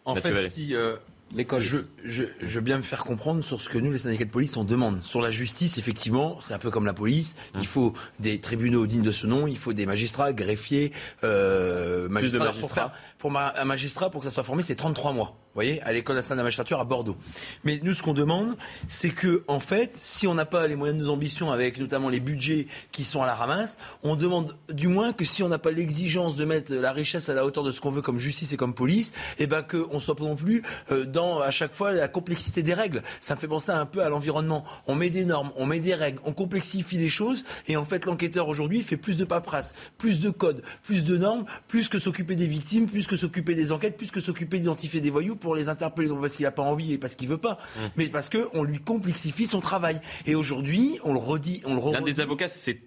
en 0.05 0.15
fait, 0.15 0.49
si, 0.49 0.75
euh, 0.75 0.97
l'école. 1.35 1.61
Je, 1.61 1.79
je, 2.05 2.25
je, 2.41 2.55
veux 2.55 2.61
bien 2.61 2.77
me 2.77 2.83
faire 2.83 3.05
comprendre 3.05 3.43
sur 3.43 3.61
ce 3.61 3.69
que 3.69 3.79
nous, 3.79 3.93
les 3.93 3.99
syndicats 3.99 4.25
de 4.25 4.31
police, 4.31 4.57
on 4.57 4.65
demande. 4.65 5.03
Sur 5.03 5.21
la 5.21 5.31
justice, 5.31 5.79
effectivement, 5.79 6.39
c'est 6.43 6.55
un 6.55 6.59
peu 6.59 6.71
comme 6.71 6.87
la 6.87 6.93
police. 6.93 7.37
Il 7.55 7.67
faut 7.67 7.95
des 8.19 8.41
tribunaux 8.41 8.87
dignes 8.87 9.03
de 9.03 9.13
ce 9.13 9.27
nom, 9.27 9.47
il 9.47 9.59
faut 9.59 9.73
des 9.73 9.87
magistrats, 9.87 10.33
greffiers, 10.33 10.93
euh, 11.25 12.09
magistrats. 12.09 12.53
Pour, 12.53 12.73
faire, 12.73 12.93
pour 13.21 13.37
un 13.37 13.65
magistrat, 13.65 14.11
pour 14.11 14.23
que 14.23 14.27
ça 14.27 14.33
soit 14.33 14.43
formé, 14.43 14.63
c'est 14.63 14.75
33 14.75 15.13
mois. 15.13 15.37
Vous 15.51 15.57
voyez, 15.57 15.83
à 15.83 15.93
l'école 15.93 16.15
nationale 16.15 16.37
de 16.37 16.41
la 16.43 16.45
magistrature 16.45 16.79
à 16.79 16.85
Bordeaux. 16.85 17.17
Mais 17.65 17.81
nous, 17.83 17.93
ce 17.93 18.05
qu'on 18.05 18.15
demande, 18.15 18.57
c'est 18.89 19.11
que, 19.11 19.43
en 19.49 19.59
fait, 19.59 19.93
si 19.93 20.29
on 20.29 20.35
n'a 20.35 20.47
pas 20.47 20.69
les 20.69 20.77
moyens 20.77 20.97
de 20.97 21.05
nos 21.05 21.11
ambitions, 21.11 21.51
avec 21.51 21.79
notamment 21.81 22.09
les 22.09 22.21
budgets 22.21 22.69
qui 22.93 23.03
sont 23.03 23.21
à 23.21 23.27
la 23.27 23.35
ramasse, 23.35 23.77
on 24.05 24.15
demande 24.15 24.57
du 24.73 24.87
moins 24.87 25.13
que 25.13 25.25
si 25.25 25.43
on 25.43 25.49
n'a 25.49 25.59
pas 25.59 25.73
l'exigence 25.73 26.37
de 26.37 26.45
mettre 26.45 26.73
la 26.73 26.93
richesse 26.93 27.29
à 27.29 27.35
la 27.35 27.45
hauteur 27.45 27.65
de 27.65 27.73
ce 27.73 27.81
qu'on 27.81 27.91
veut 27.91 28.01
comme 28.01 28.19
justice 28.19 28.53
et 28.53 28.57
comme 28.57 28.75
police, 28.75 29.13
eh 29.39 29.49
ben 29.49 29.63
qu'on 29.63 29.99
soit 29.99 30.15
pas 30.15 30.23
non 30.23 30.37
plus 30.37 30.63
euh, 30.93 31.05
dans 31.05 31.41
à 31.41 31.51
chaque 31.51 31.75
fois 31.75 31.93
la 31.93 32.07
complexité 32.07 32.63
des 32.63 32.73
règles. 32.73 33.03
Ça 33.21 33.35
me 33.35 33.41
fait 33.41 33.49
penser 33.49 33.73
un 33.73 33.87
peu 33.87 34.05
à 34.05 34.09
l'environnement. 34.09 34.65
On 34.87 34.95
met 34.95 35.11
des 35.11 35.25
normes, 35.25 35.51
on 35.57 35.67
met 35.67 35.81
des 35.81 35.97
règles, 35.97 36.21
on 36.25 36.33
complexifie 36.33 36.97
les 36.97 37.09
choses, 37.09 37.45
et 37.67 37.77
en 37.77 37.85
fait, 37.85 38.07
l'enquêteur 38.07 38.47
aujourd'hui 38.47 38.83
fait 38.83 38.97
plus 38.97 39.19
de 39.19 39.25
paperasse, 39.25 39.75
plus 39.99 40.21
de 40.21 40.31
codes, 40.31 40.63
plus 40.85 41.05
de 41.05 41.19
normes, 41.19 41.45
plus 41.67 41.89
que 41.89 41.99
s'occuper 41.99 42.37
des 42.37 42.47
victimes, 42.47 42.87
plus 42.87 43.09
que 43.11 43.17
s'occuper 43.17 43.57
des 43.57 43.73
enquêtes, 43.73 43.97
plus 43.97 44.13
que 44.13 44.21
s'occuper 44.21 44.59
d'identifier 44.59 45.01
des 45.01 45.11
voyous 45.11 45.35
pour 45.35 45.57
les 45.57 45.69
interpeller, 45.69 46.09
non 46.09 46.21
parce 46.21 46.37
qu'il 46.37 46.45
n'a 46.45 46.53
pas 46.53 46.63
envie 46.63 46.93
et 46.93 46.99
parce 46.99 47.17
qu'il 47.17 47.29
veut 47.29 47.39
pas, 47.39 47.55
mmh. 47.55 47.81
mais 47.97 48.09
parce 48.09 48.31
qu'on 48.31 48.63
lui 48.63 48.79
complexifie 48.79 49.47
son 49.47 49.61
travail. 49.61 50.01
Et 50.27 50.37
aujourd'hui, 50.37 51.01
on 51.03 51.13
le 51.13 51.19
redit, 51.19 51.61
on 51.65 51.75
le 51.75 51.81
redit. 51.81 51.99
L'un 51.99 52.05
des 52.05 52.21
avocats, 52.21 52.47
c'est 52.47 52.81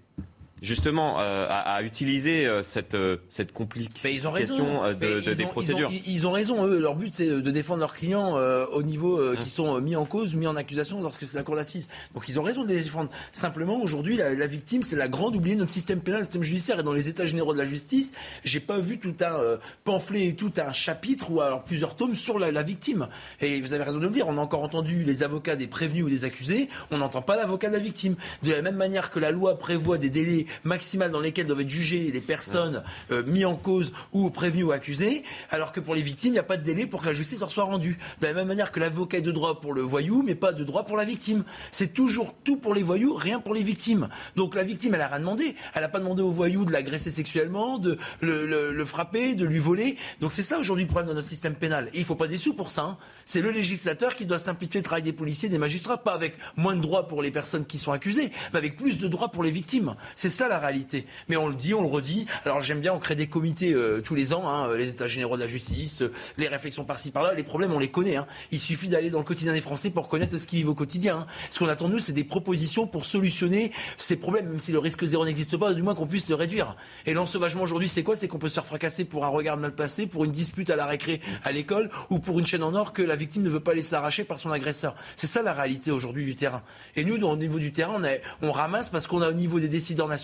justement 0.63 1.19
euh, 1.19 1.45
à, 1.49 1.83
utiliser 1.83 2.45
euh, 2.45 2.63
cette, 2.63 2.95
euh, 2.95 3.17
cette 3.27 3.51
complication 3.51 4.31
de, 4.33 5.33
des 5.33 5.45
procédures. 5.45 5.91
Ils 6.07 6.25
ont, 6.25 6.31
raison, 6.31 6.65
eux. 6.65 6.79
Leur 6.79 6.95
but, 6.95 7.13
c'est 7.13 7.27
de 7.27 7.51
défendre 7.51 7.81
leurs 7.81 7.93
clients 7.93 8.33
au 8.71 8.81
niveau 8.81 9.21
qui 9.39 9.49
sont 9.49 9.79
mis 9.81 9.95
en 9.95 10.05
cause, 10.05 10.35
mis 10.35 10.47
en 10.47 10.55
accusation 10.55 11.01
lorsque 11.01 11.27
c'est 11.27 11.37
la 11.37 11.43
cour 11.43 11.57
d'assises. 11.57 11.89
Donc 12.15 12.29
ils 12.29 12.39
ont 12.39 12.43
raison 12.43 12.63
de 12.63 12.69
les 12.69 12.81
défendre. 12.81 13.09
Simplement, 13.33 13.81
aujourd'hui, 13.81 14.15
la, 14.15 14.47
victime, 14.47 14.83
c'est 14.83 14.95
la 14.95 15.09
grande 15.09 15.35
oubliée 15.35 15.55
de 15.55 15.61
notre 15.61 15.71
système 15.71 15.99
pénal, 15.99 16.21
le 16.21 16.25
système 16.25 16.43
judiciaire. 16.43 16.79
Et 16.79 16.83
dans 16.83 16.93
les 16.93 17.09
états 17.09 17.25
généraux 17.25 17.53
de 17.53 17.57
la 17.57 17.65
justice, 17.65 18.13
j'ai 18.45 18.61
pas 18.61 18.79
vu 18.79 18.97
tout 18.97 19.15
un 19.21 19.57
pamphlet 19.83 20.27
et 20.27 20.35
tout 20.35 20.53
un 20.57 20.71
chapitre 20.71 21.29
ou 21.29 21.41
alors 21.41 21.63
plusieurs 21.63 21.95
tomes 21.95 22.15
sur 22.15 22.39
la, 22.39 22.51
la, 22.51 22.63
victime. 22.63 23.09
Et 23.41 23.59
vous 23.59 23.73
avez 23.73 23.83
raison 23.83 23.97
de 23.97 24.05
le 24.05 24.09
dire, 24.09 24.27
on 24.29 24.37
a 24.37 24.41
encore 24.41 24.63
entendu 24.63 25.03
les 25.03 25.23
avocats 25.23 25.57
des 25.57 25.67
prévenus 25.67 26.05
ou 26.05 26.09
des 26.09 26.23
accusés, 26.23 26.69
on 26.91 26.99
n'entend 26.99 27.21
pas 27.21 27.35
l'avocat 27.35 27.67
de 27.67 27.73
la 27.73 27.79
victime. 27.79 28.15
De 28.43 28.51
la 28.51 28.61
même 28.61 28.77
manière 28.77 29.11
que 29.11 29.19
la 29.19 29.31
loi 29.31 29.59
prévoit 29.59 29.97
des 29.97 30.09
délais 30.09 30.45
maximale 30.63 31.11
dans 31.11 31.19
lesquelles 31.19 31.47
doivent 31.47 31.61
être 31.61 31.69
jugées 31.69 32.11
les 32.11 32.21
personnes 32.21 32.83
euh, 33.11 33.23
mises 33.25 33.45
en 33.45 33.55
cause 33.55 33.93
ou 34.11 34.29
prévenues 34.29 34.63
ou 34.63 34.71
accusées, 34.71 35.23
alors 35.51 35.71
que 35.71 35.79
pour 35.79 35.95
les 35.95 36.01
victimes, 36.01 36.31
il 36.31 36.33
n'y 36.33 36.39
a 36.39 36.43
pas 36.43 36.57
de 36.57 36.63
délai 36.63 36.85
pour 36.85 37.01
que 37.01 37.07
la 37.07 37.13
justice 37.13 37.39
leur 37.39 37.51
soit 37.51 37.63
rendue. 37.63 37.97
De 38.21 38.27
la 38.27 38.33
même 38.33 38.47
manière 38.47 38.71
que 38.71 38.79
l'avocat 38.79 39.17
est 39.17 39.21
de 39.21 39.31
droit 39.31 39.61
pour 39.61 39.73
le 39.73 39.81
voyou, 39.81 40.23
mais 40.23 40.35
pas 40.35 40.51
de 40.51 40.63
droit 40.63 40.85
pour 40.85 40.97
la 40.97 41.05
victime. 41.05 41.43
C'est 41.71 41.93
toujours 41.93 42.33
tout 42.43 42.57
pour 42.57 42.73
les 42.73 42.83
voyous, 42.83 43.13
rien 43.15 43.39
pour 43.39 43.53
les 43.53 43.63
victimes. 43.63 44.09
Donc 44.35 44.55
la 44.55 44.63
victime, 44.63 44.95
elle 44.95 45.01
a 45.01 45.07
rien 45.07 45.19
demandé. 45.19 45.55
Elle 45.73 45.81
n'a 45.81 45.89
pas 45.89 45.99
demandé 45.99 46.21
au 46.21 46.31
voyou 46.31 46.65
de 46.65 46.71
l'agresser 46.71 47.11
sexuellement, 47.11 47.77
de 47.77 47.97
le, 48.21 48.85
frapper, 48.85 49.35
de 49.35 49.45
lui 49.45 49.59
voler. 49.59 49.97
Donc 50.21 50.33
c'est 50.33 50.41
ça 50.41 50.59
aujourd'hui 50.59 50.85
le 50.85 50.89
problème 50.89 51.09
de 51.09 51.15
notre 51.15 51.27
système 51.27 51.55
pénal. 51.55 51.89
Et 51.93 51.99
il 51.99 52.05
faut 52.05 52.15
pas 52.15 52.27
des 52.27 52.37
sous 52.37 52.53
pour 52.53 52.69
ça. 52.69 52.83
Hein. 52.83 52.97
C'est 53.25 53.41
le 53.41 53.51
législateur 53.51 54.15
qui 54.15 54.25
doit 54.25 54.39
simplifier 54.39 54.79
le 54.79 54.83
travail 54.83 55.03
des 55.03 55.13
policiers, 55.13 55.49
des 55.49 55.57
magistrats, 55.57 55.97
pas 55.97 56.13
avec 56.13 56.37
moins 56.55 56.75
de 56.75 56.81
droits 56.81 57.07
pour 57.07 57.21
les 57.21 57.31
personnes 57.31 57.65
qui 57.65 57.77
sont 57.77 57.91
accusées, 57.91 58.31
mais 58.51 58.59
avec 58.59 58.77
plus 58.77 58.97
de 58.97 59.07
droits 59.07 59.29
pour 59.29 59.43
les 59.43 59.51
victimes. 59.51 59.95
C'est 60.15 60.29
ça 60.33 60.49
la 60.49 60.59
réalité. 60.59 61.05
Mais 61.29 61.37
on 61.37 61.47
le 61.47 61.55
dit, 61.55 61.73
on 61.73 61.81
le 61.81 61.87
redit. 61.87 62.25
Alors 62.43 62.61
j'aime 62.61 62.81
bien, 62.81 62.93
on 62.93 62.99
crée 62.99 63.15
des 63.15 63.27
comités 63.27 63.73
euh, 63.73 64.01
tous 64.01 64.15
les 64.15 64.33
ans, 64.33 64.49
hein, 64.49 64.75
les 64.75 64.89
États 64.89 65.07
généraux 65.07 65.37
de 65.37 65.41
la 65.41 65.47
justice, 65.47 66.01
euh, 66.01 66.11
les 66.37 66.47
réflexions 66.47 66.83
par-ci 66.83 67.11
par-là. 67.11 67.33
Les 67.33 67.43
problèmes, 67.43 67.71
on 67.71 67.79
les 67.79 67.89
connaît. 67.89 68.17
Hein. 68.17 68.27
Il 68.51 68.59
suffit 68.59 68.89
d'aller 68.89 69.09
dans 69.09 69.19
le 69.19 69.23
quotidien 69.23 69.53
des 69.53 69.61
Français 69.61 69.89
pour 69.89 70.09
connaître 70.09 70.37
ce 70.37 70.45
qu'ils 70.45 70.59
vivent 70.59 70.69
au 70.69 70.75
quotidien. 70.75 71.19
Hein. 71.19 71.27
Ce 71.49 71.59
qu'on 71.59 71.69
attend 71.69 71.87
nous, 71.87 71.99
c'est 71.99 72.13
des 72.13 72.23
propositions 72.23 72.87
pour 72.87 73.05
solutionner 73.05 73.71
ces 73.97 74.15
problèmes, 74.15 74.49
même 74.49 74.59
si 74.59 74.71
le 74.71 74.79
risque 74.79 75.05
zéro 75.05 75.25
n'existe 75.25 75.55
pas, 75.57 75.73
du 75.73 75.81
moins 75.81 75.95
qu'on 75.95 76.07
puisse 76.07 76.27
le 76.29 76.35
réduire. 76.35 76.75
Et 77.05 77.13
l'ensauvagement 77.13 77.63
aujourd'hui, 77.63 77.87
c'est 77.87 78.03
quoi? 78.03 78.15
C'est 78.15 78.27
qu'on 78.27 78.39
peut 78.39 78.49
se 78.49 78.55
faire 78.55 78.65
fracasser 78.65 79.05
pour 79.05 79.25
un 79.25 79.29
regard 79.29 79.57
mal 79.57 79.73
placé, 79.75 80.07
pour 80.07 80.25
une 80.25 80.31
dispute 80.31 80.69
à 80.69 80.75
la 80.75 80.85
récré 80.85 81.21
à 81.43 81.51
l'école, 81.51 81.89
ou 82.09 82.19
pour 82.19 82.39
une 82.39 82.47
chaîne 82.47 82.63
en 82.63 82.73
or 82.73 82.93
que 82.93 83.01
la 83.01 83.15
victime 83.15 83.43
ne 83.43 83.49
veut 83.49 83.59
pas 83.59 83.73
laisser 83.73 83.95
arracher 83.95 84.23
par 84.23 84.39
son 84.39 84.51
agresseur. 84.51 84.95
C'est 85.15 85.27
ça 85.27 85.43
la 85.43 85.53
réalité 85.53 85.91
aujourd'hui 85.91 86.25
du 86.25 86.35
terrain. 86.35 86.63
Et 86.95 87.05
nous, 87.05 87.23
au 87.23 87.37
niveau 87.37 87.59
du 87.59 87.71
terrain, 87.71 88.01
on, 88.41 88.47
on 88.47 88.51
ramasse 88.51 88.89
parce 88.89 89.07
qu'on 89.07 89.21
a 89.21 89.29
au 89.29 89.33
niveau 89.33 89.59
des 89.59 89.69
décideurs 89.69 90.07
nationaux 90.07 90.22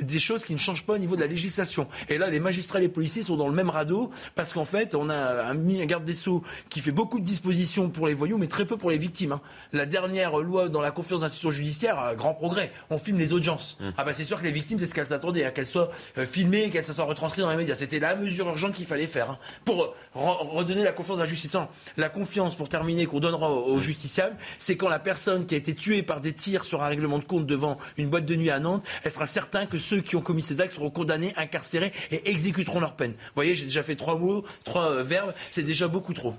des 0.00 0.18
choses 0.18 0.44
qui 0.44 0.52
ne 0.52 0.58
changent 0.58 0.84
pas 0.84 0.94
au 0.94 0.98
niveau 0.98 1.16
de 1.16 1.20
la 1.20 1.26
législation. 1.26 1.86
Et 2.08 2.18
là, 2.18 2.30
les 2.30 2.40
magistrats 2.40 2.78
et 2.78 2.82
les 2.82 2.88
policiers 2.88 3.22
sont 3.22 3.36
dans 3.36 3.48
le 3.48 3.54
même 3.54 3.70
radeau 3.70 4.10
parce 4.34 4.52
qu'en 4.52 4.64
fait, 4.64 4.94
on 4.94 5.08
a 5.08 5.16
un, 5.16 5.56
un 5.56 5.86
garde 5.86 6.04
des 6.04 6.14
Sceaux 6.14 6.42
qui 6.68 6.80
fait 6.80 6.92
beaucoup 6.92 7.20
de 7.20 7.24
dispositions 7.24 7.88
pour 7.90 8.06
les 8.06 8.14
voyous, 8.14 8.38
mais 8.38 8.46
très 8.46 8.64
peu 8.64 8.76
pour 8.76 8.90
les 8.90 8.98
victimes. 8.98 9.32
Hein. 9.32 9.40
La 9.72 9.86
dernière 9.86 10.36
loi 10.38 10.68
dans 10.68 10.80
la 10.80 10.90
confiance 10.90 11.20
d'institution 11.20 11.50
judiciaire, 11.50 12.14
grand 12.16 12.34
progrès. 12.34 12.72
On 12.90 12.98
filme 12.98 13.18
les 13.18 13.32
audiences. 13.32 13.76
Mmh. 13.80 13.90
Ah 13.96 14.04
bah 14.04 14.12
c'est 14.12 14.24
sûr 14.24 14.38
que 14.38 14.44
les 14.44 14.52
victimes, 14.52 14.78
c'est 14.78 14.86
ce 14.86 14.94
qu'elles 14.94 15.12
attendaient, 15.12 15.44
hein, 15.44 15.50
qu'elles 15.50 15.66
soient 15.66 15.90
euh, 16.18 16.26
filmées, 16.26 16.70
qu'elles 16.70 16.84
soient 16.84 17.04
retranscrites 17.04 17.44
dans 17.44 17.50
les 17.50 17.56
médias. 17.56 17.74
C'était 17.74 17.98
la 17.98 18.14
mesure 18.14 18.48
urgente 18.48 18.74
qu'il 18.74 18.86
fallait 18.86 19.06
faire 19.06 19.30
hein, 19.30 19.38
pour 19.64 19.94
redonner 20.14 20.84
la 20.84 20.92
confiance 20.92 21.18
à 21.18 21.20
la 21.20 21.26
justice. 21.26 21.56
la 21.96 22.08
confiance, 22.08 22.54
pour 22.54 22.68
terminer, 22.68 23.06
qu'on 23.06 23.20
donnera 23.20 23.50
aux, 23.50 23.76
mmh. 23.76 23.80
justiciables, 23.80 24.36
c'est 24.58 24.76
quand 24.76 24.88
la 24.88 24.98
personne 24.98 25.46
qui 25.46 25.54
a 25.54 25.58
été 25.58 25.74
tuée 25.74 26.02
par 26.02 26.20
des 26.20 26.32
tirs 26.32 26.64
sur 26.64 26.82
un 26.82 26.88
règlement 26.88 27.18
de 27.18 27.24
compte 27.24 27.46
devant 27.46 27.76
une 27.96 28.08
boîte 28.08 28.26
de 28.26 28.34
nuit 28.34 28.50
à 28.50 28.60
Nantes, 28.60 28.84
elle 29.04 29.12
sera 29.12 29.25
certaine 29.26 29.66
que 29.68 29.78
ceux 29.78 30.00
qui 30.00 30.16
ont 30.16 30.20
commis 30.20 30.42
ces 30.42 30.60
actes 30.60 30.72
seront 30.72 30.90
condamnés, 30.90 31.32
incarcérés 31.36 31.92
et 32.10 32.30
exécuteront 32.30 32.80
leur 32.80 32.94
peine. 32.94 33.12
Vous 33.12 33.32
voyez, 33.34 33.54
j'ai 33.54 33.66
déjà 33.66 33.82
fait 33.82 33.96
trois 33.96 34.16
mots, 34.18 34.44
trois 34.64 34.90
euh, 34.90 35.02
verbes, 35.02 35.34
c'est 35.50 35.62
déjà 35.62 35.88
beaucoup 35.88 36.14
trop. 36.14 36.34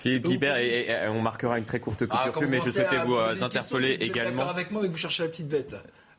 Philippe 0.00 0.26
Guibert, 0.26 0.56
et, 0.56 1.08
on 1.08 1.20
marquera 1.20 1.58
une 1.58 1.64
très 1.64 1.80
courte 1.80 2.06
coupure 2.06 2.32
ah, 2.34 2.46
mais 2.48 2.60
je 2.60 2.70
souhaitais 2.70 3.04
vous, 3.04 3.16
euh, 3.16 3.42
interpeller 3.42 3.92
également. 4.00 4.48
avec 4.48 4.70
moi, 4.70 4.82
mais 4.82 4.88
vous 4.88 4.96
cherchez 4.96 5.22
la 5.22 5.28
petite 5.28 5.48
bête. 5.48 5.74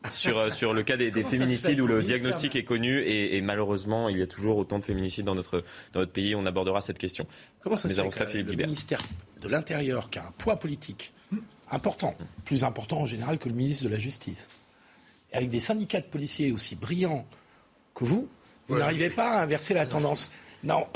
Sur, 0.06 0.38
euh, 0.38 0.50
sur 0.52 0.74
le 0.74 0.84
cas 0.84 0.96
des, 0.96 1.12
féminicides 1.24 1.82
où 1.82 1.88
le 1.88 2.04
diagnostic 2.04 2.56
est 2.56 2.64
connu 2.64 3.02
et, 3.02 3.42
malheureusement 3.42 4.10
il 4.10 4.20
y 4.20 4.22
a 4.22 4.28
toujours 4.28 4.58
autant 4.58 4.78
de 4.80 4.84
féminicides 4.84 5.26
dans 5.26 5.36
notre, 5.36 5.64
dans 5.94 6.02
notre 6.02 6.12
pays. 6.12 6.36
On 6.36 6.46
abordera 6.46 6.82
cette 6.82 7.00
question. 7.00 7.26
Comment 7.62 7.78
ça 7.78 7.90
se 7.90 7.96
fait 7.96 8.44
que 8.44 8.52
le 8.52 8.56
ministère 8.56 9.00
de 9.42 9.48
l'Intérieur, 9.48 10.10
qui 10.10 10.20
a 10.20 10.24
un 10.24 10.32
poids 10.38 10.58
politique 10.58 11.14
important, 11.70 12.16
plus 12.46 12.64
important 12.64 13.02
en 13.02 13.06
général 13.06 13.38
que 13.38 13.50
le 13.50 13.56
ministre 13.56 13.84
de 13.86 13.90
la 13.90 14.00
Justice, 14.00 14.50
avec 15.32 15.50
des 15.50 15.60
syndicats 15.60 16.02
de 16.02 16.06
policiers 16.06 16.52
aussi 16.52 16.76
brillants 16.76 17.26
que 17.94 18.06
vous, 18.06 18.28
vous 18.68 18.78
n'arrivez 18.78 19.10
pas 19.10 19.40
à 19.40 19.44
inverser 19.44 19.74
la 19.74 19.86
tendance. 19.86 20.30
Non, 20.64 20.88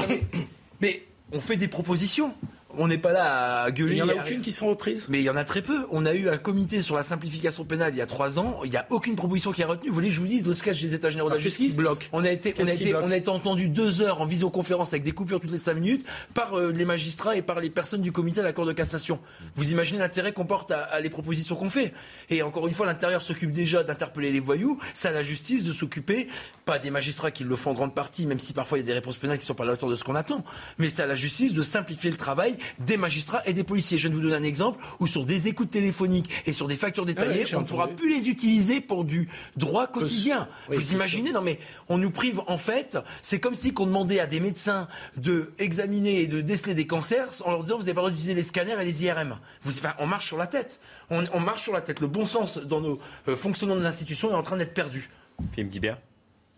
mais 0.81 1.03
on 1.31 1.39
fait 1.39 1.57
des 1.57 1.67
propositions. 1.67 2.33
On 2.77 2.87
n'est 2.87 2.97
pas 2.97 3.11
là 3.11 3.63
à 3.63 3.71
gueuler. 3.71 3.93
Il 3.93 3.95
n'y 3.95 4.01
en 4.01 4.09
a 4.09 4.15
aucune 4.15 4.41
qui 4.41 4.51
sont 4.51 4.67
reprises? 4.67 5.07
Mais 5.09 5.19
il 5.19 5.23
y 5.23 5.29
en 5.29 5.35
a 5.35 5.43
très 5.43 5.61
peu. 5.61 5.85
On 5.91 6.05
a 6.05 6.13
eu 6.13 6.29
un 6.29 6.37
comité 6.37 6.81
sur 6.81 6.95
la 6.95 7.03
simplification 7.03 7.65
pénale 7.65 7.93
il 7.93 7.97
y 7.97 8.01
a 8.01 8.05
trois 8.05 8.39
ans. 8.39 8.61
Il 8.63 8.69
n'y 8.69 8.77
a 8.77 8.85
aucune 8.89 9.15
proposition 9.15 9.51
qui 9.51 9.61
est 9.61 9.65
retenue. 9.65 9.89
Vous 9.89 9.95
voulez 9.95 10.07
que 10.07 10.13
je 10.13 10.21
vous 10.21 10.27
dise 10.27 10.45
le 10.47 10.53
sketch 10.53 10.81
des 10.81 10.93
États 10.93 11.09
généraux 11.09 11.29
de 11.29 11.35
la 11.35 11.39
justice 11.39 11.77
bloque? 11.77 12.09
on 12.13 12.23
a, 12.23 12.29
été, 12.29 12.53
on, 12.59 12.67
a 12.67 12.71
été, 12.71 12.95
on 12.95 13.11
a 13.11 13.17
été 13.17 13.29
entendu 13.29 13.67
deux 13.67 14.01
heures 14.01 14.21
en 14.21 14.25
visioconférence 14.25 14.93
avec 14.93 15.03
des 15.03 15.11
coupures 15.11 15.39
toutes 15.39 15.51
les 15.51 15.57
cinq 15.57 15.75
minutes 15.75 16.05
par 16.33 16.57
euh, 16.57 16.71
les 16.71 16.85
magistrats 16.85 17.35
et 17.35 17.41
par 17.41 17.59
les 17.59 17.69
personnes 17.69 18.01
du 18.01 18.11
comité 18.11 18.39
à 18.39 18.43
la 18.43 18.53
Cour 18.53 18.65
de 18.65 18.73
cassation. 18.73 19.19
Vous 19.55 19.71
imaginez 19.71 19.99
l'intérêt 19.99 20.33
qu'on 20.33 20.45
porte 20.45 20.71
à, 20.71 20.99
les 20.99 21.09
propositions 21.09 21.55
qu'on 21.55 21.69
fait. 21.69 21.93
Et 22.29 22.41
encore 22.41 22.67
une 22.67 22.73
fois, 22.73 22.85
l'intérieur 22.85 23.21
s'occupe 23.21 23.51
déjà 23.51 23.83
d'interpeller 23.83 24.31
les 24.31 24.39
voyous. 24.39 24.79
C'est 24.93 25.07
à 25.07 25.11
la 25.11 25.23
justice 25.23 25.63
de 25.63 25.73
s'occuper, 25.73 26.27
pas 26.65 26.79
des 26.79 26.89
magistrats 26.89 27.31
qui 27.31 27.43
le 27.43 27.55
font 27.55 27.71
en 27.71 27.73
grande 27.73 27.95
partie, 27.95 28.25
même 28.25 28.39
si 28.39 28.53
parfois 28.53 28.77
il 28.77 28.81
y 28.81 28.83
a 28.83 28.87
des 28.87 28.93
réponses 28.93 29.17
pénales 29.17 29.37
qui 29.37 29.43
ne 29.43 29.47
sont 29.47 29.55
pas 29.55 29.63
à 29.63 29.67
la 29.67 29.73
hauteur 29.73 29.89
de 29.89 29.95
ce 29.95 30.03
qu'on 30.03 30.15
attend. 30.15 30.43
Mais 30.77 30.89
c'est 30.89 31.03
à 31.03 31.07
la 31.07 31.15
justice 31.15 31.53
de 31.53 31.61
simplifier 31.61 32.11
le 32.11 32.17
travail 32.17 32.57
des 32.79 32.97
magistrats 32.97 33.41
et 33.45 33.53
des 33.53 33.63
policiers. 33.63 33.97
Je 33.97 34.07
vais 34.07 34.13
vous 34.13 34.21
donner 34.21 34.35
un 34.35 34.43
exemple 34.43 34.83
où 34.99 35.07
sur 35.07 35.25
des 35.25 35.47
écoutes 35.47 35.71
téléphoniques 35.71 36.29
et 36.45 36.53
sur 36.53 36.67
des 36.67 36.75
factures 36.75 37.05
détaillées, 37.05 37.45
ah 37.51 37.57
on 37.57 37.61
ne 37.61 37.65
pourra 37.65 37.87
plus 37.87 38.09
les 38.09 38.29
utiliser 38.29 38.81
pour 38.81 39.03
du 39.03 39.29
droit 39.55 39.87
quotidien. 39.87 40.47
vous 40.69 40.93
imaginez 40.93 41.31
Non 41.31 41.41
mais 41.41 41.59
on 41.89 41.97
nous 41.97 42.11
prive 42.11 42.41
en 42.47 42.57
fait, 42.57 42.97
c'est 43.21 43.39
comme 43.39 43.55
si 43.55 43.73
qu'on 43.73 43.85
demandait 43.85 44.19
à 44.19 44.27
des 44.27 44.39
médecins 44.39 44.87
de 45.17 45.51
examiner 45.59 46.21
et 46.21 46.27
de 46.27 46.41
déceler 46.41 46.73
des 46.73 46.87
cancers 46.87 47.29
en 47.45 47.51
leur 47.51 47.61
disant 47.63 47.77
vous 47.77 47.83
n'avez 47.83 47.93
pas 47.93 48.01
le 48.01 48.07
droit 48.07 48.11
d'utiliser 48.11 48.35
les 48.35 48.43
scanners 48.43 48.77
et 48.79 48.85
les 48.85 49.03
IRM. 49.03 49.37
Vous, 49.63 49.71
on 49.99 50.07
marche 50.07 50.27
sur 50.27 50.37
la 50.37 50.47
tête. 50.47 50.79
On, 51.09 51.39
marche 51.39 51.63
sur 51.63 51.73
la 51.73 51.81
tête. 51.81 51.99
Le 51.99 52.07
bon 52.07 52.25
sens 52.25 52.57
dans 52.57 52.81
nos 52.81 52.99
euh, 53.27 53.35
fonctionnements 53.35 53.75
de 53.75 53.85
institutions 53.85 54.31
est 54.31 54.35
en 54.35 54.43
train 54.43 54.57
d'être 54.57 54.73
perdu. 54.73 55.09
Philippe 55.53 55.71
Guibert 55.71 55.97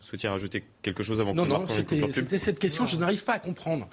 souhaitiez 0.04 0.30
rajouter 0.30 0.64
quelque 0.82 1.04
chose 1.04 1.20
avant 1.20 1.34
Non, 1.34 1.46
non, 1.46 1.66
c'était 1.68 2.38
cette 2.40 2.60
question, 2.60 2.86
je 2.86 2.98
n'arrive 2.98 3.24
pas 3.24 3.34
à 3.34 3.40
comprendre. 3.40 3.88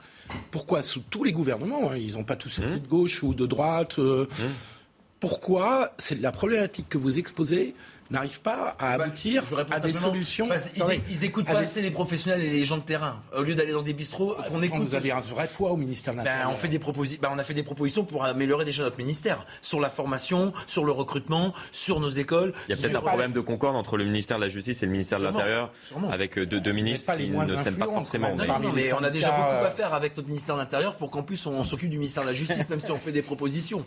Pourquoi, 0.51 0.83
sous 0.83 1.01
tous 1.01 1.25
les 1.25 1.33
gouvernements, 1.33 1.91
hein, 1.91 1.97
ils 1.97 2.15
n'ont 2.15 2.25
pas 2.25 2.37
tous 2.37 2.59
été 2.59 2.77
mmh. 2.77 2.81
de 2.81 2.87
gauche 2.87 3.23
ou 3.23 3.35
de 3.35 3.47
droite, 3.47 3.99
euh, 3.99 4.27
mmh. 4.27 4.45
pourquoi 5.21 5.93
c'est 5.99 6.21
la 6.21 6.33
problématique 6.33 6.89
que 6.89 6.99
vous 6.99 7.19
exposez 7.19 7.75
n'arrive 8.11 8.41
pas 8.41 8.75
à 8.79 8.99
Bah, 8.99 9.05
aboutir 9.05 9.45
à 9.71 9.81
des 9.81 9.93
solutions. 9.93 10.49
Attendez. 10.51 11.01
ils 11.09 11.25
écoutent 11.25 11.49
À 11.49 11.53
pas 11.53 11.59
des- 11.61 11.65
assez 11.65 11.81
les 11.83 11.91
professionnels 11.91 12.43
et 12.43 12.51
les 12.51 12.65
gens 12.65 12.77
de 12.79 12.83
terrain. 12.83 13.23
Au 13.37 13.43
lieu 13.43 13.55
d'aller 13.55 13.73
dans 13.73 13.83
des 13.83 13.93
bistrots, 13.93 14.35
qu'on 14.35 14.43
Pourtant, 14.43 14.63
écoute. 14.63 14.81
Vous 14.83 14.95
avez 14.95 15.13
un 15.13 15.21
vrai 15.21 15.49
poids 15.49 15.71
au 15.71 15.77
ministère 15.77 16.13
de 16.15 16.19
Ben, 16.19 16.25
l'Intérieur. 16.25 16.51
on, 16.53 16.57
fait 16.57 16.69
des 16.69 16.79
ben, 16.79 17.31
on 17.33 17.39
a 17.39 17.45
fait 17.45 17.55
des 17.55 17.63
propositions 17.63 18.05
pour 18.05 18.25
améliorer 18.25 18.65
déjà 18.65 18.83
notre 18.83 18.99
ministère. 18.99 19.47
Sur 19.63 19.81
la 19.81 19.89
formation, 19.89 20.53
sur 20.67 20.85
le 20.85 20.93
recrutement, 20.93 21.55
sur 21.73 22.01
nos 22.01 22.11
écoles. 22.11 22.53
Il 22.69 22.75
y 22.75 22.79
a 22.79 22.83
peut-être 22.83 22.97
un 22.97 23.01
problème 23.01 23.33
de 23.33 23.41
concorde 23.41 23.77
entre 23.77 23.97
le 23.97 24.05
ministère 24.05 24.39
de 24.39 24.43
la 24.45 24.49
Justice 24.49 24.83
et 24.83 24.87
le 24.87 24.93
ministère 24.93 25.19
de 25.21 25.25
l'Intérieur, 25.25 25.73
avec 26.11 26.39
euh, 26.39 26.47
deux, 26.47 26.61
deux 26.61 26.73
ministres 26.73 27.13
qui 27.17 27.29
ne 27.29 27.47
s'aiment 27.63 27.77
pas 27.77 27.87
forcément. 27.87 28.35
Non, 28.35 28.45
non, 28.47 28.73
mais 28.75 28.93
on 28.93 29.03
a 29.05 29.11
déjà 29.11 29.31
beaucoup 29.31 29.43
à 29.43 29.67
euh, 29.67 29.71
faire 29.71 29.95
avec 29.95 30.17
notre 30.17 30.29
ministère 30.29 30.57
de 30.57 30.61
l'Intérieur 30.61 30.97
pour 30.97 31.11
qu'en 31.11 31.23
plus 31.23 31.47
on, 31.47 31.63
s'occupe 31.65 31.91
du 31.91 31.99
ministère 31.99 32.23
de 32.25 32.29
la 32.29 32.35
Justice, 32.35 32.69
même 32.69 32.81
si 32.81 32.91
on 32.91 32.99
fait 32.99 33.13
des 33.13 33.23
propositions. 33.23 33.85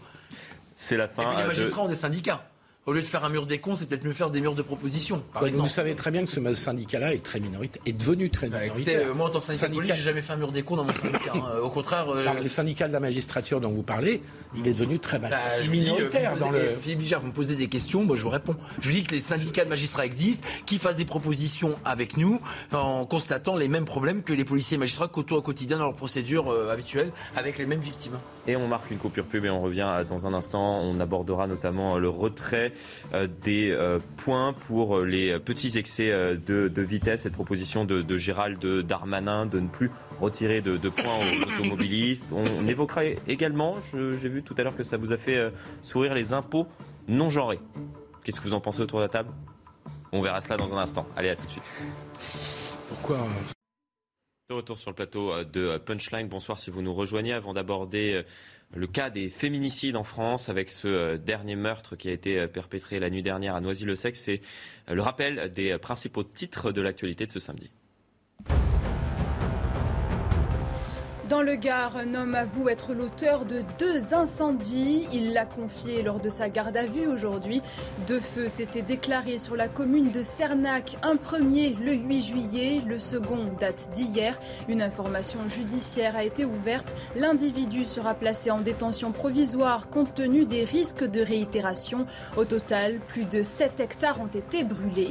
C'est 0.75 0.97
la 0.97 1.05
Et 1.05 1.07
fin. 1.07 1.23
puis 1.23 1.35
les 1.35 1.41
euh, 1.41 1.43
de- 1.43 1.47
magistrats 1.47 1.81
ont 1.83 1.87
des 1.87 1.95
syndicats. 1.95 2.43
Au 2.85 2.91
lieu 2.91 3.01
de 3.01 3.07
faire 3.07 3.23
un 3.23 3.29
mur 3.29 3.45
des 3.45 3.59
cons, 3.59 3.75
c'est 3.75 3.85
peut-être 3.85 4.03
mieux 4.03 4.11
faire 4.11 4.29
des 4.29 4.41
murs 4.41 4.55
de 4.55 4.61
propositions, 4.61 5.23
par 5.31 5.41
Ouais, 5.43 5.47
exemple. 5.49 5.69
vous 5.69 5.73
savez 5.73 5.95
très 5.95 6.11
bien 6.11 6.25
que 6.25 6.29
ce 6.29 6.53
syndicat-là 6.53 7.13
est 7.13 7.23
très 7.23 7.39
minoritaire, 7.39 7.81
est 7.85 7.93
devenu 7.93 8.29
très 8.29 8.49
Bah, 8.49 8.65
écoutez, 8.65 8.81
minoritaire. 8.81 9.07
euh, 9.09 9.13
moi 9.13 9.27
en 9.27 9.29
tant 9.29 9.39
que 9.39 9.45
syndicat 9.45 9.67
Syndicat- 9.67 9.95
j'ai 9.95 10.01
jamais 10.01 10.21
fait 10.21 10.33
un 10.33 10.35
mur 10.35 10.51
des 10.51 10.63
cons 10.63 10.75
dans 10.75 10.83
mon 10.83 10.91
syndicat. 10.91 11.31
hein. 11.33 11.59
Au 11.61 11.69
contraire, 11.69 12.09
euh, 12.09 12.19
Alors, 12.27 12.41
les 12.41 12.49
syndicats 12.49 12.89
de 12.89 12.93
la 12.93 12.99
magistrature 12.99 13.61
dont 13.61 13.71
vous 13.71 13.83
parlez, 13.83 14.21
il 14.57 14.67
est 14.67 14.73
devenu 14.73 14.99
très 14.99 15.17
Bah, 15.17 15.29
dis, 15.61 15.67
euh, 15.69 15.71
minoritaire 15.71 16.33
vous 16.33 16.39
dans 16.41 16.51
me 16.51 16.57
posez- 16.57 16.71
le. 16.73 16.79
Philippe 16.81 16.99
Bijard, 16.99 17.21
vous 17.21 17.27
me 17.27 17.31
posez 17.31 17.55
des 17.55 17.67
questions, 17.69 18.03
moi 18.03 18.17
je 18.17 18.23
vous 18.23 18.29
réponds. 18.29 18.57
Je 18.79 18.89
vous 18.89 18.93
dis 18.95 19.03
que 19.05 19.15
les 19.15 19.21
syndicats 19.21 19.63
de 19.63 19.69
magistrats 19.69 20.05
existent, 20.05 20.45
qui 20.65 20.77
fassent 20.77 20.97
des 20.97 21.05
propositions 21.05 21.75
avec 21.85 22.17
nous, 22.17 22.41
en 22.73 23.05
constatant 23.05 23.55
les 23.55 23.69
mêmes 23.69 23.85
problèmes 23.85 24.23
que 24.23 24.33
les 24.33 24.43
policiers 24.43 24.75
et 24.75 24.77
magistrats 24.77 25.07
côtoient 25.07 25.37
au 25.37 25.41
quotidien 25.41 25.77
dans 25.77 25.85
leurs 25.85 25.95
procédures 25.95 26.51
euh, 26.51 26.69
habituelles, 26.69 27.13
avec 27.37 27.57
les 27.59 27.65
mêmes 27.65 27.79
victimes. 27.79 28.19
Et 28.45 28.57
on 28.57 28.67
marque 28.67 28.91
une 28.91 28.97
coupure 28.97 29.23
pub 29.25 29.45
et 29.45 29.49
on 29.49 29.61
revient 29.61 29.87
euh, 29.87 30.03
dans 30.03 30.27
un 30.27 30.33
instant. 30.33 30.81
On 30.81 30.99
abordera 30.99 31.47
notamment 31.47 31.95
euh, 31.95 31.99
le 31.99 32.09
retrait 32.09 32.71
euh, 32.72 32.72
des 33.43 33.71
euh, 33.71 33.99
points 34.17 34.53
pour 34.53 34.97
euh, 34.97 35.05
les 35.05 35.39
petits 35.39 35.77
excès 35.77 36.11
euh, 36.11 36.35
de, 36.35 36.81
vitesse. 36.81 37.21
Cette 37.21 37.33
proposition 37.33 37.85
de, 37.85 38.17
Gérald 38.17 38.63
Darmanin 38.65 39.45
de 39.45 39.59
ne 39.59 39.67
plus 39.67 39.91
retirer 40.19 40.61
de, 40.61 40.77
points 40.89 41.17
aux 41.17 41.51
automobilistes. 41.53 42.31
On, 42.33 42.43
on 42.59 42.67
évoquera 42.67 43.05
également, 43.27 43.75
j'ai 43.93 44.29
vu 44.29 44.43
tout 44.43 44.55
à 44.57 44.63
l'heure 44.63 44.75
que 44.75 44.83
ça 44.83 44.97
vous 44.97 45.11
a 45.11 45.17
fait 45.17 45.37
euh, 45.37 45.49
sourire, 45.81 46.13
les 46.13 46.33
impôts 46.33 46.67
non 47.07 47.29
genrés. 47.29 47.59
Qu'est-ce 48.23 48.39
que 48.39 48.47
vous 48.47 48.53
en 48.53 48.61
pensez 48.61 48.81
autour 48.81 48.99
de 48.99 49.03
la 49.03 49.09
table? 49.09 49.29
On 50.11 50.21
verra 50.21 50.41
cela 50.41 50.57
dans 50.57 50.73
un 50.73 50.77
instant. 50.77 51.05
Allez, 51.15 51.29
à 51.29 51.35
tout 51.35 51.45
de 51.45 51.51
suite. 51.51 51.69
Pourquoi? 52.89 53.17
Retour 54.53 54.79
sur 54.79 54.91
le 54.91 54.95
plateau 54.95 55.31
euh, 55.31 55.43
de 55.43 55.77
Punchline. 55.77 56.27
Bonsoir 56.27 56.59
si 56.59 56.69
vous 56.69 56.81
nous 56.81 56.93
rejoignez 56.93 57.33
avant 57.33 57.53
d'aborder 57.53 58.13
euh, 58.13 58.23
le 58.75 58.87
cas 58.87 59.09
des 59.09 59.29
féminicides 59.29 59.95
en 59.95 60.03
France 60.03 60.49
avec 60.49 60.71
ce 60.71 60.87
euh, 60.87 61.17
dernier 61.17 61.55
meurtre 61.55 61.95
qui 61.95 62.09
a 62.09 62.11
été 62.11 62.39
euh, 62.39 62.47
perpétré 62.47 62.99
la 62.99 63.09
nuit 63.09 63.23
dernière 63.23 63.55
à 63.55 63.61
Noisy-le-Sec. 63.61 64.15
C'est 64.15 64.41
euh, 64.89 64.95
le 64.95 65.01
rappel 65.01 65.51
des 65.53 65.71
euh, 65.71 65.77
principaux 65.77 66.23
titres 66.23 66.71
de 66.71 66.81
l'actualité 66.81 67.25
de 67.25 67.31
ce 67.31 67.39
samedi. 67.39 67.71
Dans 71.33 71.41
le 71.41 71.55
Gard, 71.55 71.97
un 71.97 72.13
homme 72.13 72.35
avoue 72.35 72.69
être 72.69 72.93
l'auteur 72.93 73.45
de 73.45 73.63
deux 73.79 74.13
incendies. 74.13 75.07
Il 75.11 75.33
l'a 75.33 75.47
confié 75.47 76.03
lors 76.03 76.19
de 76.19 76.29
sa 76.29 76.47
garde 76.47 76.77
à 76.77 76.85
vue 76.85 77.07
aujourd'hui. 77.07 77.63
Deux 78.05 78.19
feux 78.19 78.49
s'étaient 78.49 78.83
déclarés 78.83 79.39
sur 79.39 79.55
la 79.55 79.67
commune 79.67 80.11
de 80.11 80.21
Cernac. 80.21 80.95
Un 81.01 81.15
premier 81.15 81.73
le 81.73 81.93
8 81.93 82.21
juillet, 82.21 82.81
le 82.85 82.99
second 82.99 83.45
date 83.59 83.89
d'hier. 83.95 84.39
Une 84.67 84.83
information 84.83 85.39
judiciaire 85.49 86.15
a 86.15 86.23
été 86.23 86.45
ouverte. 86.45 86.93
L'individu 87.15 87.83
sera 87.83 88.13
placé 88.13 88.51
en 88.51 88.61
détention 88.61 89.11
provisoire 89.11 89.89
compte 89.89 90.13
tenu 90.13 90.45
des 90.45 90.65
risques 90.65 91.03
de 91.03 91.21
réitération. 91.21 92.05
Au 92.37 92.45
total, 92.45 92.99
plus 93.07 93.25
de 93.25 93.41
7 93.41 93.79
hectares 93.79 94.21
ont 94.21 94.27
été 94.27 94.63
brûlés. 94.63 95.09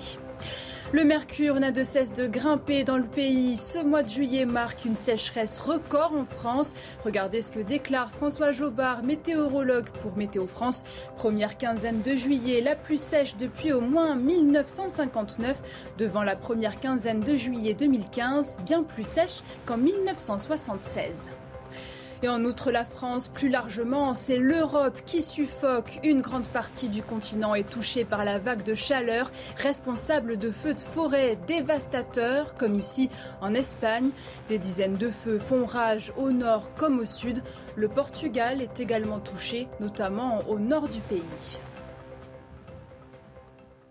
Le 0.92 1.04
mercure 1.04 1.58
n'a 1.58 1.72
de 1.72 1.82
cesse 1.82 2.12
de 2.12 2.26
grimper 2.26 2.84
dans 2.84 2.98
le 2.98 3.06
pays. 3.06 3.56
Ce 3.56 3.78
mois 3.78 4.02
de 4.02 4.10
juillet 4.10 4.44
marque 4.44 4.84
une 4.84 4.94
sécheresse 4.94 5.58
record 5.58 6.12
en 6.14 6.26
France. 6.26 6.74
Regardez 7.02 7.40
ce 7.40 7.50
que 7.50 7.60
déclare 7.60 8.10
François 8.10 8.52
Jobard, 8.52 9.02
météorologue 9.02 9.88
pour 10.02 10.14
Météo 10.18 10.46
France. 10.46 10.84
Première 11.16 11.56
quinzaine 11.56 12.02
de 12.02 12.14
juillet, 12.14 12.60
la 12.60 12.76
plus 12.76 13.00
sèche 13.00 13.38
depuis 13.38 13.72
au 13.72 13.80
moins 13.80 14.16
1959, 14.16 15.62
devant 15.96 16.24
la 16.24 16.36
première 16.36 16.78
quinzaine 16.78 17.20
de 17.20 17.36
juillet 17.36 17.72
2015, 17.72 18.58
bien 18.66 18.82
plus 18.82 19.06
sèche 19.06 19.40
qu'en 19.64 19.78
1976. 19.78 21.30
Et 22.24 22.28
en 22.28 22.44
outre 22.44 22.70
la 22.70 22.84
France, 22.84 23.26
plus 23.26 23.48
largement, 23.48 24.14
c'est 24.14 24.36
l'Europe 24.36 25.00
qui 25.04 25.20
suffoque. 25.22 25.98
Une 26.04 26.22
grande 26.22 26.46
partie 26.46 26.88
du 26.88 27.02
continent 27.02 27.56
est 27.56 27.68
touchée 27.68 28.04
par 28.04 28.24
la 28.24 28.38
vague 28.38 28.62
de 28.62 28.74
chaleur, 28.74 29.32
responsable 29.56 30.36
de 30.36 30.52
feux 30.52 30.74
de 30.74 30.80
forêt 30.80 31.36
dévastateurs, 31.48 32.54
comme 32.54 32.76
ici 32.76 33.10
en 33.40 33.54
Espagne. 33.54 34.10
Des 34.48 34.58
dizaines 34.58 34.94
de 34.94 35.10
feux 35.10 35.40
font 35.40 35.64
rage 35.64 36.12
au 36.16 36.30
nord 36.30 36.70
comme 36.76 37.00
au 37.00 37.06
sud. 37.06 37.42
Le 37.74 37.88
Portugal 37.88 38.62
est 38.62 38.78
également 38.78 39.18
touché, 39.18 39.66
notamment 39.80 40.42
au 40.48 40.60
nord 40.60 40.88
du 40.88 41.00
pays. 41.00 41.22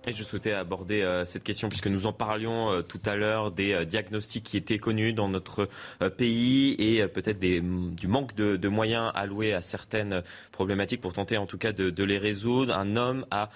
Je 0.07 0.23
souhaitais 0.23 0.53
aborder 0.53 1.03
euh, 1.03 1.25
cette 1.25 1.43
question 1.43 1.69
puisque 1.69 1.85
nous 1.85 2.07
en 2.07 2.11
parlions 2.13 2.71
euh, 2.71 2.81
tout 2.81 2.99
à 3.05 3.15
l'heure 3.15 3.51
des 3.51 3.73
euh, 3.73 3.85
diagnostics 3.85 4.43
qui 4.43 4.57
étaient 4.57 4.79
connus 4.79 5.13
dans 5.13 5.29
notre 5.29 5.69
pays 6.17 6.73
et 6.79 7.07
peut-être 7.07 7.37
des- 7.37 7.61
du 7.61 8.07
manque 8.07 8.33
de, 8.33 8.67
moyens 8.67 9.11
alloués 9.13 9.53
à 9.53 9.61
certaines 9.61 10.23
problématiques 10.51 11.01
pour 11.01 11.13
tenter 11.13 11.37
en 11.37 11.45
tout 11.45 11.59
cas 11.59 11.71
de, 11.71 11.91
de 11.91 12.03
les 12.03 12.17
résoudre. 12.17 12.75
Un 12.75 12.95
homme 12.95 13.27
a 13.29 13.49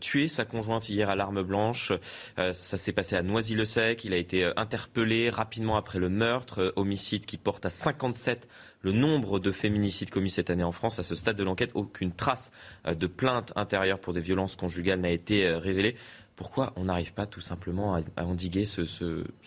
tué 0.00 0.28
sa 0.28 0.44
conjointe 0.46 0.88
hier 0.88 1.10
à 1.10 1.16
l'arme 1.16 1.42
blanche. 1.42 1.92
Ça 2.36 2.52
s'est 2.76 2.92
passé 2.92 3.16
à 3.16 3.22
Noisy-le-Sec. 3.22 4.04
Il 4.04 4.12
a 4.14 4.16
été 4.16 4.50
interpellé 4.56 5.28
rapidement 5.30 5.76
après 5.76 5.98
le 5.98 6.08
meurtre, 6.08 6.72
homicide 6.76 7.26
qui 7.26 7.36
porte 7.36 7.66
à 7.66 7.70
57 7.70 8.48
le 8.82 8.92
nombre 8.92 9.38
de 9.38 9.52
féminicides 9.52 10.10
commis 10.10 10.30
cette 10.30 10.50
année 10.50 10.64
en 10.64 10.72
France. 10.72 10.98
À 10.98 11.02
ce 11.02 11.14
stade 11.14 11.36
de 11.36 11.44
l'enquête, 11.44 11.70
aucune 11.74 12.12
trace 12.12 12.50
euh, 12.86 12.94
de 12.94 13.06
plainte 13.06 13.52
intérieure 13.56 13.98
pour 13.98 14.12
des 14.12 14.20
violences 14.20 14.56
conjugales 14.56 15.00
n'a 15.00 15.10
été 15.10 15.46
euh, 15.46 15.58
révélée. 15.58 15.96
Pourquoi 16.36 16.72
on 16.76 16.84
n'arrive 16.84 17.12
pas 17.12 17.26
tout 17.26 17.40
simplement 17.40 17.94
à, 17.94 18.24
endiguer 18.24 18.64
ce, 18.64 18.84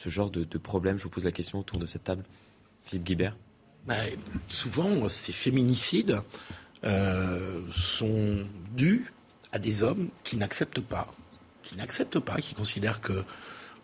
genre 0.05 0.29
de, 0.29 0.57
problème? 0.57 0.97
Je 0.97 1.03
vous 1.03 1.09
pose 1.09 1.25
la 1.25 1.31
question 1.31 1.59
autour 1.59 1.79
de 1.79 1.85
cette 1.85 2.03
table. 2.03 2.23
Philippe 2.85 3.03
Guibert. 3.03 3.35
Ben, 3.85 4.07
souvent, 4.47 5.09
ces 5.09 5.33
féminicides 5.33 6.21
euh, 6.83 7.61
sont 7.69 8.45
dus 8.75 9.11
à 9.51 9.59
des 9.59 9.83
hommes 9.83 10.09
qui 10.23 10.37
n'acceptent 10.37 10.81
pas, 10.81 11.13
qui 11.63 11.75
n'acceptent 11.75 12.19
pas, 12.19 12.35
qui 12.37 12.53
considèrent 12.53 13.01
que 13.01 13.23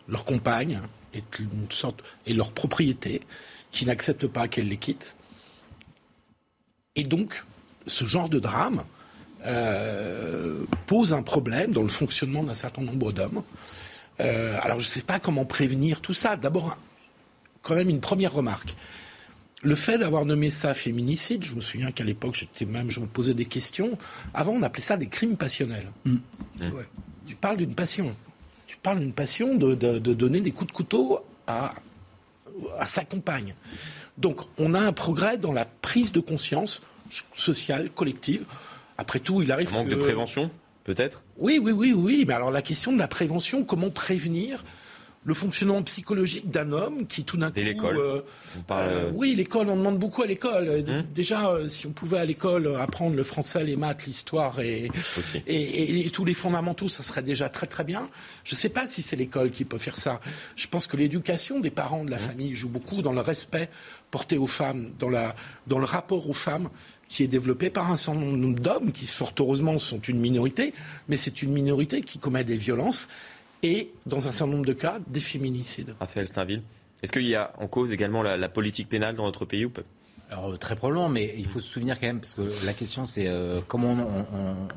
leur 0.08 0.24
compagne 0.24 0.80
est 1.12 1.38
une 1.38 1.70
sorte 1.70 2.02
est 2.26 2.34
leur 2.34 2.52
propriété, 2.52 3.22
qui 3.70 3.84
n'acceptent 3.84 4.26
pas 4.26 4.48
qu'elle 4.48 4.68
les 4.68 4.76
quitte. 4.76 5.16
Et 6.96 7.04
donc, 7.04 7.44
ce 7.86 8.04
genre 8.04 8.28
de 8.28 8.38
drame 8.38 8.84
euh, 9.46 10.62
pose 10.86 11.12
un 11.12 11.22
problème 11.22 11.72
dans 11.72 11.82
le 11.82 11.88
fonctionnement 11.88 12.42
d'un 12.42 12.54
certain 12.54 12.82
nombre 12.82 13.12
d'hommes. 13.12 13.42
Euh, 14.20 14.58
alors, 14.62 14.78
je 14.78 14.84
ne 14.86 14.90
sais 14.90 15.02
pas 15.02 15.18
comment 15.18 15.44
prévenir 15.44 16.00
tout 16.00 16.12
ça. 16.12 16.36
D'abord, 16.36 16.76
quand 17.62 17.74
même 17.74 17.88
une 17.88 18.00
première 18.00 18.32
remarque. 18.32 18.76
Le 19.64 19.74
fait 19.76 19.96
d'avoir 19.98 20.24
nommé 20.24 20.50
ça 20.50 20.74
féminicide, 20.74 21.44
je 21.44 21.54
me 21.54 21.60
souviens 21.60 21.92
qu'à 21.92 22.02
l'époque, 22.04 22.34
j'étais 22.34 22.64
même, 22.64 22.90
je 22.90 23.00
me 23.00 23.06
posais 23.06 23.32
des 23.34 23.44
questions. 23.46 23.96
Avant, 24.34 24.52
on 24.52 24.62
appelait 24.62 24.82
ça 24.82 24.96
des 24.96 25.06
crimes 25.06 25.36
passionnels. 25.36 25.86
Ouais. 26.60 26.86
Tu 27.26 27.36
parles 27.36 27.56
d'une 27.56 27.74
passion. 27.74 28.14
Tu 28.66 28.76
parles 28.76 28.98
d'une 28.98 29.12
passion 29.12 29.54
de, 29.54 29.74
de- 29.74 29.98
de 29.98 30.12
donner 30.14 30.40
des 30.40 30.50
coups 30.50 30.68
de 30.72 30.76
couteau 30.76 31.20
à, 31.46 31.74
à 32.78 32.86
sa 32.86 33.04
compagne. 33.04 33.54
Donc, 34.18 34.40
on 34.58 34.74
a 34.74 34.80
un 34.80 34.92
progrès 34.92 35.38
dans 35.38 35.52
la 35.52 35.64
prise 35.64 36.12
de 36.12 36.20
conscience 36.20 36.82
sociale, 37.34 37.90
collective. 37.90 38.44
Après 38.98 39.20
tout, 39.20 39.42
il 39.42 39.50
arrive 39.52 39.68
Un 39.72 39.78
manque 39.78 39.88
que- 39.88 39.94
de 39.94 40.00
prévention, 40.00 40.50
peut-être? 40.84 41.22
Oui, 41.38 41.58
oui, 41.62 41.72
oui, 41.72 41.92
oui. 41.92 42.24
Mais 42.26 42.34
alors 42.34 42.50
la 42.50 42.62
question 42.62 42.92
de 42.92 42.98
la 42.98 43.08
prévention, 43.08 43.64
comment 43.64 43.90
prévenir 43.90 44.64
le 45.24 45.34
fonctionnement 45.34 45.80
psychologique 45.84 46.50
d'un 46.50 46.72
homme 46.72 47.06
qui 47.06 47.22
tout 47.22 47.36
d'un 47.36 47.46
coup... 47.50 47.54
Dès 47.54 47.62
l'école. 47.62 47.96
euh, 47.96 48.20
parle, 48.66 48.88
euh, 48.88 48.92
euh, 49.06 49.10
oui, 49.14 49.36
l'école, 49.36 49.68
on 49.68 49.76
demande 49.76 49.96
beaucoup 49.96 50.22
à 50.22 50.26
l'école. 50.26 50.68
Hum. 50.68 51.04
Déjà, 51.14 51.48
euh, 51.48 51.68
si 51.68 51.86
on 51.86 51.92
pouvait 51.92 52.18
à 52.18 52.24
l'école 52.24 52.74
apprendre 52.80 53.14
le 53.14 53.22
français, 53.22 53.62
les 53.62 53.76
maths, 53.76 54.04
l'histoire 54.06 54.58
et, 54.58 54.90
et, 55.46 55.54
et- 55.54 56.06
et 56.06 56.10
tous 56.10 56.24
les 56.24 56.34
fondamentaux, 56.34 56.88
ça 56.88 57.04
serait 57.04 57.22
déjà 57.22 57.48
très 57.48 57.68
très 57.68 57.84
bien. 57.84 58.08
Je 58.42 58.56
ne 58.56 58.58
sais 58.58 58.68
pas 58.68 58.88
si 58.88 59.00
c'est 59.00 59.14
l'école 59.14 59.52
qui 59.52 59.64
peut 59.64 59.78
faire 59.78 59.96
ça. 59.96 60.20
Je 60.56 60.66
pense 60.66 60.88
que 60.88 60.96
l'éducation 60.96 61.60
des 61.60 61.70
parents 61.70 62.04
de 62.04 62.10
la 62.10 62.18
famille 62.18 62.56
joue 62.56 62.68
beaucoup 62.68 63.00
dans 63.00 63.12
le 63.12 63.20
respect 63.20 63.70
porté 64.12 64.38
aux 64.38 64.46
femmes, 64.46 64.92
dans, 65.00 65.08
le 65.08 65.84
rapport 65.84 66.28
aux 66.28 66.34
femmes 66.34 66.68
qui 67.08 67.24
est 67.24 67.28
développé 67.28 67.70
par 67.70 67.90
un 67.90 67.96
certain 67.96 68.20
nombre 68.20 68.60
d'hommes 68.60 68.92
qui, 68.92 69.06
fort 69.06 69.32
heureusement, 69.40 69.78
sont 69.80 70.00
une 70.00 70.20
minorité, 70.20 70.72
mais 71.08 71.16
c'est 71.16 71.42
une 71.42 71.52
minorité 71.52 72.02
qui 72.02 72.18
commet 72.18 72.44
des 72.44 72.56
violences 72.56 73.08
et, 73.64 73.90
dans 74.06 74.28
un 74.28 74.32
certain 74.32 74.52
nombre 74.52 74.66
de 74.66 74.74
cas, 74.74 74.98
des 75.08 75.20
féminicides. 75.20 75.94
Raphaël 75.98 76.28
Steinville. 76.28 76.62
Est-ce 77.02 77.10
qu'il 77.10 77.26
y 77.26 77.34
a 77.34 77.52
en 77.58 77.66
cause 77.66 77.90
également 77.90 78.22
la, 78.22 78.36
la 78.36 78.48
politique 78.48 78.88
pénale 78.88 79.16
dans 79.16 79.24
notre 79.24 79.44
pays 79.44 79.64
ou 79.64 79.70
pas? 79.70 79.82
Alors 80.32 80.58
très 80.58 80.76
probablement, 80.76 81.08
mais 81.08 81.34
il 81.36 81.46
faut 81.46 81.60
se 81.60 81.68
souvenir 81.68 82.00
quand 82.00 82.06
même, 82.06 82.20
parce 82.20 82.34
que 82.34 82.42
la 82.64 82.72
question 82.72 83.04
c'est 83.04 83.26
euh, 83.26 83.60
comment 83.66 83.94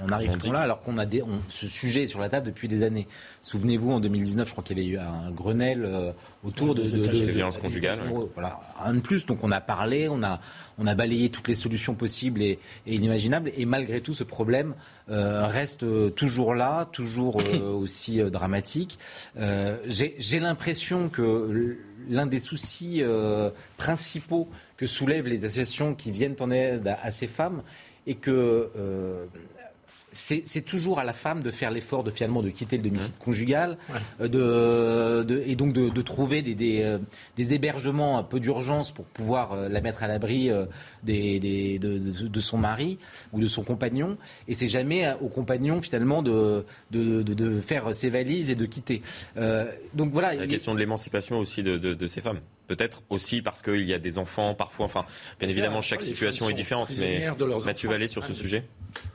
on, 0.04 0.12
arrive-t-on 0.12 0.52
là 0.52 0.60
alors 0.60 0.82
qu'on 0.82 0.98
a 0.98 1.06
des, 1.06 1.24
ce 1.50 1.68
sujet 1.68 2.08
sur 2.08 2.20
la 2.20 2.30
table 2.30 2.48
depuis 2.48 2.68
des 2.68 2.84
années. 2.84 3.08
Souvenez-vous, 3.42 3.92
en 3.92 4.00
2019, 4.00 4.48
je 4.48 4.52
crois 4.52 4.64
qu'il 4.64 4.78
y 4.78 4.82
avait 4.82 4.90
eu 4.90 4.98
un 4.98 5.32
Grenelle 5.32 5.86
euh, 5.86 6.12
autour 6.44 6.76
de, 6.76 6.84
de, 6.84 6.90
de, 6.90 7.06
de, 7.06 7.32
violences 7.32 7.58
conjugales. 7.58 8.02
Voilà, 8.34 8.60
un 8.84 8.96
de 8.96 9.00
plus. 9.00 9.26
Donc 9.26 9.44
on 9.44 9.52
a 9.52 9.62
parlé, 9.62 10.10
on 10.10 10.24
a, 10.24 10.42
on 10.78 10.88
a 10.88 10.96
balayé 10.96 11.30
toutes 11.30 11.48
les 11.48 11.56
solutions 11.56 11.96
possibles 11.96 12.42
et, 12.42 12.60
inimaginables, 12.86 13.52
et 13.56 13.66
malgré 13.66 14.02
tout, 14.02 14.14
ce 14.14 14.26
problème 14.26 14.76
euh, 15.10 15.48
reste 15.48 15.86
toujours 16.16 16.54
là, 16.54 16.86
toujours 16.92 17.38
aussi 17.74 18.20
dramatique. 18.24 19.00
J'ai 19.38 20.40
l'impression 20.40 21.08
que 21.08 21.78
l'un 22.10 22.26
des 22.26 22.40
soucis 22.40 23.02
principaux 23.78 24.50
que 24.78 24.86
soulèvent 24.86 25.28
les 25.28 25.46
associations 25.46 25.96
qui 25.96 26.12
viennent 26.12 26.36
en 26.40 26.52
aide 26.52 26.96
à, 27.02 27.12
ces 27.12 27.28
femmes 27.28 27.64
et 28.08 28.16
que 28.16 28.70
euh, 28.78 29.26
c'est 30.12 30.64
toujours 30.64 31.00
à 31.00 31.04
la 31.04 31.12
femme 31.12 31.44
de 31.44 31.52
faire 31.52 31.72
l'effort 31.72 32.04
de 32.04 32.12
finalement 32.12 32.42
de 32.42 32.50
quitter 32.50 32.78
le 32.78 32.84
domicile 32.84 33.12
mmh. 33.12 33.24
conjugal 33.24 33.78
euh, 34.22 35.24
de, 35.24 35.44
et 35.46 35.56
donc 35.56 35.74
de, 35.74 36.02
trouver 36.02 36.42
des, 36.42 36.84
euh, 36.84 37.00
des, 37.36 37.54
hébergements 37.54 38.18
un 38.18 38.24
peu 38.24 38.40
d'urgence 38.40 38.94
pour 38.94 39.06
pouvoir 39.06 39.56
la 39.70 39.82
mettre 39.82 40.04
à 40.04 40.08
l'abri 40.08 40.52
des, 41.04 41.80
de, 41.80 42.40
son 42.40 42.58
mari 42.58 42.98
ou 43.34 43.40
de 43.40 43.48
son 43.48 43.64
compagnon. 43.64 44.18
Et 44.48 44.54
c'est 44.54 44.70
jamais 44.70 45.14
au 45.22 45.28
compagnon 45.28 45.82
finalement 45.82 46.22
de, 46.22 46.66
de, 46.92 47.60
faire 47.60 47.94
ses 47.94 48.10
valises 48.10 48.50
et 48.50 48.56
de 48.56 48.66
quitter. 48.66 49.02
donc 49.94 50.12
voilà. 50.12 50.34
La 50.34 50.48
question 50.48 50.74
de 50.74 50.80
l'émancipation 50.80 51.40
aussi 51.40 51.62
de 51.64 52.08
ces 52.08 52.22
femmes. 52.22 52.40
Peut-être 52.68 53.04
aussi 53.10 53.42
parce 53.42 53.62
qu'il 53.62 53.84
y 53.84 53.94
a 53.94 54.00
des 54.00 54.18
enfants 54.18 54.56
parfois. 54.56 54.86
Enfin, 54.86 55.06
bien 55.40 55.50
évidemment, 55.50 55.82
chaque 55.82 56.02
situation 56.02 56.50
est 56.50 56.54
différente. 56.54 56.90
Mais 56.98 57.28
Mathieu 57.66 57.90
Vallée 57.90 58.08
sur 58.08 58.26
ce 58.26 58.34
sujet 58.34 58.64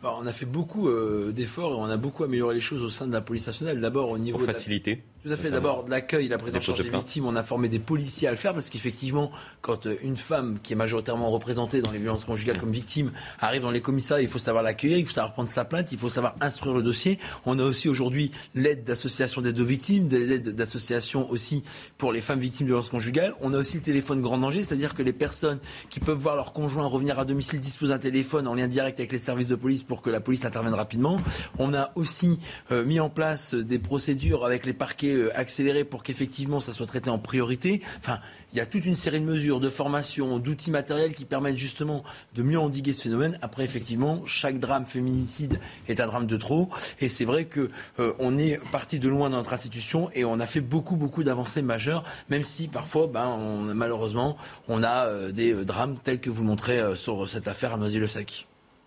bah, 0.02 0.14
On 0.18 0.26
a 0.26 0.32
fait 0.32 0.46
beaucoup 0.46 0.88
euh, 0.88 1.32
d'efforts 1.32 1.72
et 1.72 1.76
on 1.76 1.84
a 1.84 1.96
beaucoup 1.96 2.24
amélioré 2.24 2.54
les 2.54 2.60
choses 2.60 2.82
au 2.82 2.90
sein 2.90 3.06
de 3.06 3.12
la 3.12 3.20
police 3.20 3.46
nationale. 3.46 3.80
D'abord 3.80 4.10
au 4.10 4.18
niveau. 4.18 4.38
Pour 4.38 4.46
faciliter. 4.46 5.02
Tout 5.22 5.30
à 5.30 5.36
fait. 5.36 5.50
D'abord, 5.50 5.84
de 5.84 5.90
l'accueil, 5.90 6.28
la 6.28 6.38
prise 6.38 6.56
en 6.56 6.60
charge 6.60 6.82
des 6.82 6.88
victimes. 6.88 7.26
On 7.26 7.36
a 7.36 7.42
formé 7.42 7.68
des 7.68 7.78
policiers 7.78 8.26
à 8.26 8.30
le 8.30 8.38
faire 8.38 8.54
parce 8.54 8.70
qu'effectivement, 8.70 9.30
quand 9.60 9.86
euh, 9.86 9.96
une 10.02 10.16
femme 10.16 10.58
qui 10.62 10.72
est 10.72 10.76
majoritairement 10.76 11.30
représentée 11.30 11.82
dans 11.82 11.90
les 11.90 11.98
violences 11.98 12.24
conjugales 12.24 12.58
comme 12.58 12.72
victime 12.72 13.12
arrive 13.38 13.60
dans 13.60 13.70
les 13.70 13.82
commissariats, 13.82 14.22
il 14.22 14.30
faut 14.30 14.38
savoir 14.38 14.62
l'accueillir, 14.62 14.96
il 14.96 15.04
faut 15.04 15.12
savoir 15.12 15.34
prendre 15.34 15.50
sa 15.50 15.66
plainte, 15.66 15.92
il 15.92 15.98
faut 15.98 16.08
savoir 16.08 16.36
instruire 16.40 16.74
le 16.74 16.82
dossier. 16.82 17.18
On 17.44 17.58
a 17.58 17.62
aussi 17.62 17.90
aujourd'hui 17.90 18.30
l'aide 18.54 18.82
d'associations 18.82 19.42
d'aide 19.42 19.60
aux 19.60 19.64
victimes, 19.64 20.08
l'aide 20.08 20.54
d'associations 20.54 21.30
aussi 21.30 21.64
pour 21.98 22.12
les 22.12 22.22
femmes 22.22 22.40
victimes 22.40 22.66
de 22.66 22.72
violences 22.72 22.88
conjugales. 22.88 23.34
On 23.42 23.52
a 23.52 23.58
aussi 23.58 23.76
le 23.76 23.82
téléphone 23.82 24.22
grand 24.22 24.38
danger, 24.38 24.64
c'est-à-dire 24.64 24.94
que 24.94 25.02
les 25.02 25.12
personnes 25.12 25.58
qui 25.90 26.00
peuvent 26.00 26.16
voir 26.16 26.34
leur 26.34 26.54
conjoint 26.54 26.86
revenir 26.86 27.18
à 27.18 27.26
domicile 27.26 27.60
disposent 27.60 27.90
d'un 27.90 27.98
téléphone 27.98 28.48
en 28.48 28.54
lien 28.54 28.68
direct 28.68 28.98
avec 28.98 29.12
les 29.12 29.18
services 29.18 29.48
de 29.48 29.56
police 29.56 29.82
pour 29.82 30.00
que 30.00 30.08
la 30.08 30.20
police 30.20 30.46
intervienne 30.46 30.72
rapidement. 30.72 31.18
On 31.58 31.74
a 31.74 31.90
aussi 31.94 32.38
euh, 32.72 32.86
mis 32.86 33.00
en 33.00 33.10
place 33.10 33.52
des 33.52 33.78
procédures 33.78 34.46
avec 34.46 34.64
les 34.64 34.72
parquets 34.72 35.09
euh, 35.14 35.30
accélérés 35.38 35.84
pour 35.84 36.02
qu'effectivement 36.02 36.60
ça 36.60 36.72
soit 36.72 36.86
traité 36.86 37.10
en 37.10 37.18
priorité. 37.18 37.82
Enfin, 37.98 38.20
il 38.52 38.58
y 38.58 38.60
a 38.60 38.66
toute 38.66 38.84
une 38.84 38.94
série 38.94 39.20
de 39.20 39.24
mesures, 39.24 39.60
de 39.60 39.68
formation, 39.68 40.38
d'outils 40.38 40.70
matériels 40.70 41.14
qui 41.14 41.24
permettent 41.24 41.56
justement 41.56 42.02
de 42.34 42.42
mieux 42.42 42.58
endiguer 42.58 42.92
ce 42.92 43.02
phénomène. 43.02 43.38
Après, 43.42 43.64
effectivement, 43.64 44.22
chaque 44.26 44.58
drame 44.58 44.86
féminicide 44.86 45.60
est 45.88 46.00
un 46.00 46.06
drame 46.06 46.26
de 46.26 46.36
trop. 46.36 46.70
Et 47.00 47.08
c'est 47.08 47.24
vrai 47.24 47.44
que 47.44 47.68
euh, 47.98 48.38
est 48.38 48.58
parti 48.70 48.98
de 48.98 49.08
loin 49.08 49.30
dans 49.30 49.36
notre 49.36 49.52
institution 49.52 50.10
et 50.14 50.24
on 50.24 50.40
a 50.40 50.46
fait 50.46 50.60
beaucoup, 50.60 50.96
beaucoup 50.96 51.22
d'avancées 51.22 51.62
majeures, 51.62 52.04
même 52.28 52.44
si 52.44 52.68
parfois, 52.68 53.06
ben, 53.06 53.36
malheureusement, 53.74 54.36
on 54.68 54.82
a 54.82 55.06
euh, 55.06 55.32
des 55.32 55.52
drames 55.64 55.96
tels 56.02 56.20
que 56.20 56.30
vous 56.30 56.44
montrez 56.44 56.96
sur 56.96 57.28
cette 57.28 57.48
affaire 57.48 57.74
à 57.74 57.76
Noisy-le-Sec. 57.76 58.46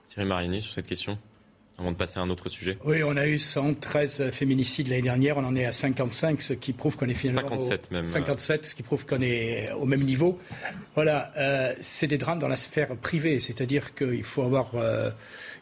Thierry 0.10 0.28
Marini, 0.28 0.62
sur 0.62 0.74
cette 0.74 0.88
question 0.88 1.18
avant 1.78 1.92
de 1.92 1.98
passer 1.98 2.20
à 2.20 2.22
un 2.22 2.30
autre 2.30 2.50
sujet. 2.50 2.78
Oui, 2.86 3.04
on 3.04 3.18
a 3.18 3.28
eu 3.28 3.40
113 3.40 4.30
féminicides 4.32 4.88
l'année 4.90 5.02
dernière, 5.02 5.38
on 5.38 5.44
en 5.44 5.56
est 5.56 5.66
à 5.66 5.72
55, 5.72 6.42
ce 6.42 6.54
qui 6.54 6.72
prouve 6.72 6.96
qu'on 6.98 7.08
est 7.08 7.14
finalement 7.14 7.42
57 7.50 7.92
même. 7.92 8.06
57, 8.06 8.66
ce 8.66 8.76
qui 8.76 8.84
prouve 8.84 9.06
qu'on 9.06 9.22
est 9.22 9.72
au 9.72 9.86
même 9.86 10.04
niveau. 10.04 10.38
Voilà, 10.96 11.32
euh, 11.38 11.74
c'est 11.80 12.08
des 12.08 12.18
drames 12.18 12.40
dans 12.40 12.48
la 12.48 12.58
sphère 12.58 12.96
privée, 12.96 13.40
c'est-à-dire 13.40 13.96
qu'il 13.96 14.24
faut 14.24 14.44
avoir, 14.44 14.76
euh, 14.76 15.10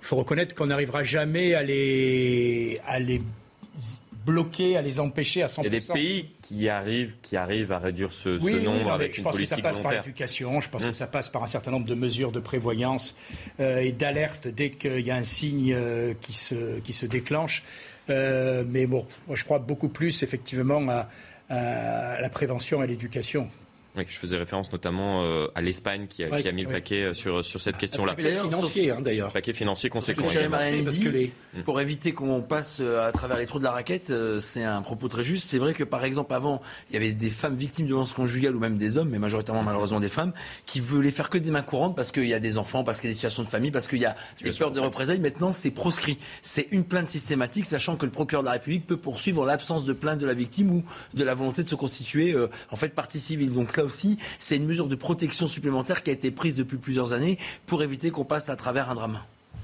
il 0.01 0.05
faut 0.05 0.17
reconnaître 0.17 0.53
qu'on 0.53 0.67
n'arrivera 0.67 1.03
jamais 1.03 1.53
à 1.53 1.63
les, 1.63 2.81
à 2.85 2.99
les 2.99 3.21
bloquer, 4.25 4.77
à 4.77 4.81
les 4.81 4.99
empêcher 4.99 5.43
à 5.43 5.47
100%. 5.47 5.61
Il 5.61 5.63
y 5.63 5.67
a 5.67 5.79
des 5.79 5.85
pays 5.85 6.29
qui 6.41 6.69
arrivent, 6.69 7.15
qui 7.21 7.37
arrivent 7.37 7.71
à 7.71 7.79
réduire 7.79 8.13
ce, 8.13 8.29
nombre 8.29 8.91
avec 8.91 9.17
une 9.17 9.23
politique 9.23 9.23
Je 9.23 9.23
pense 9.23 9.37
que 9.37 9.45
ça 9.45 9.57
passe 9.57 9.79
par 9.79 9.91
l'éducation, 9.91 10.59
je 10.59 10.69
pense 10.69 10.83
que 10.83 10.89
mmh. 10.89 10.93
ça 10.93 11.07
passe 11.07 11.29
par 11.29 11.43
un 11.43 11.47
certain 11.47 11.71
nombre 11.71 11.87
de 11.87 11.95
mesures 11.95 12.31
de 12.31 12.39
prévoyance 12.39 13.15
euh, 13.59 13.79
et 13.79 13.91
d'alerte 13.91 14.47
dès 14.47 14.71
qu'il 14.71 15.01
y 15.01 15.11
a 15.11 15.15
un 15.15 15.23
signe 15.23 15.73
euh, 15.73 16.13
qui, 16.19 16.33
se, 16.33 16.79
qui 16.79 16.93
se 16.93 17.05
déclenche. 17.05 17.63
Euh, 18.09 18.63
mais 18.67 18.85
bon, 18.85 19.05
moi 19.27 19.35
je 19.35 19.43
crois 19.43 19.59
beaucoup 19.59 19.89
plus 19.89 20.23
effectivement 20.23 20.85
à, 20.89 21.07
à 21.49 22.21
la 22.21 22.29
prévention 22.29 22.81
et 22.81 22.83
à 22.83 22.87
l'éducation. 22.87 23.49
Oui, 23.97 24.05
je 24.07 24.17
faisais 24.17 24.37
référence 24.37 24.71
notamment 24.71 25.25
euh, 25.25 25.47
à 25.53 25.59
l'Espagne 25.59 26.07
qui 26.07 26.23
a, 26.23 26.41
qui 26.41 26.47
a 26.47 26.51
mis 26.53 26.63
le 26.63 26.69
paquet 26.69 27.03
euh, 27.03 27.13
sur, 27.13 27.43
sur 27.43 27.59
cette 27.59 27.75
question-là. 27.75 28.13
Paquet 28.13 28.35
financier, 28.41 28.91
hein, 28.91 29.01
d'ailleurs. 29.01 29.33
Paquet 29.33 29.51
financier 29.51 29.89
conséquent. 29.89 30.23
Parce 30.23 30.97
que 30.97 31.09
les... 31.09 31.33
Pour 31.65 31.81
éviter 31.81 32.13
qu'on 32.13 32.41
passe 32.41 32.77
euh, 32.79 33.05
à 33.05 33.11
travers 33.11 33.37
les 33.37 33.45
trous 33.45 33.59
de 33.59 33.65
la 33.65 33.71
raquette, 33.71 34.13
c'est 34.39 34.63
un 34.63 34.81
propos 34.81 35.09
très 35.09 35.25
juste. 35.25 35.49
C'est 35.49 35.57
vrai 35.57 35.73
que, 35.73 35.83
par 35.83 36.05
exemple, 36.05 36.33
avant, 36.33 36.61
il 36.89 36.93
y 36.93 36.97
avait 36.97 37.11
des 37.11 37.29
femmes 37.29 37.57
victimes 37.57 37.85
de 37.85 37.89
violences 37.89 38.13
conjugales 38.13 38.55
ou 38.55 38.59
même 38.59 38.77
des 38.77 38.97
hommes, 38.97 39.09
mais 39.09 39.19
majoritairement 39.19 39.63
malheureusement 39.63 39.99
des 39.99 40.09
femmes, 40.09 40.31
qui 40.65 40.79
voulaient 40.79 41.11
faire 41.11 41.29
que 41.29 41.37
des 41.37 41.51
mains 41.51 41.61
courantes 41.61 41.95
parce 41.95 42.13
qu'il 42.13 42.27
y 42.27 42.33
a 42.33 42.39
des 42.39 42.57
enfants, 42.57 42.85
parce 42.85 43.01
qu'il 43.01 43.09
y 43.09 43.11
a 43.11 43.11
des 43.11 43.15
situations 43.15 43.43
de 43.43 43.49
famille, 43.49 43.71
parce 43.71 43.89
qu'il 43.89 43.99
y 43.99 44.05
a 44.05 44.15
des 44.41 44.51
peurs 44.51 44.71
de 44.71 44.79
représailles. 44.79 45.19
Maintenant, 45.19 45.51
c'est 45.51 45.71
proscrit. 45.71 46.17
C'est 46.41 46.69
une 46.71 46.85
plainte 46.85 47.09
systématique, 47.09 47.65
sachant 47.65 47.97
que 47.97 48.05
le 48.05 48.11
procureur 48.11 48.43
de 48.43 48.47
la 48.47 48.53
République 48.53 48.87
peut 48.87 48.95
poursuivre 48.95 49.45
l'absence 49.45 49.83
de 49.83 49.91
plainte 49.91 50.19
de 50.19 50.25
la 50.25 50.33
victime 50.33 50.71
ou 50.71 50.83
de 51.13 51.23
la 51.25 51.35
volonté 51.35 51.63
de 51.63 51.67
se 51.67 51.75
constituer 51.75 52.35
en 52.69 52.75
fait 52.77 52.95
partie 52.95 53.19
civile. 53.19 53.53
Donc 53.53 53.80
aussi, 53.83 54.17
c'est 54.39 54.57
une 54.57 54.65
mesure 54.65 54.87
de 54.87 54.95
protection 54.95 55.47
supplémentaire 55.47 56.03
qui 56.03 56.09
a 56.09 56.13
été 56.13 56.31
prise 56.31 56.55
depuis 56.55 56.77
plusieurs 56.77 57.13
années 57.13 57.37
pour 57.65 57.83
éviter 57.83 58.11
qu'on 58.11 58.25
passe 58.25 58.49
à 58.49 58.55
travers 58.55 58.89
un 58.89 58.95
drame. 58.95 59.19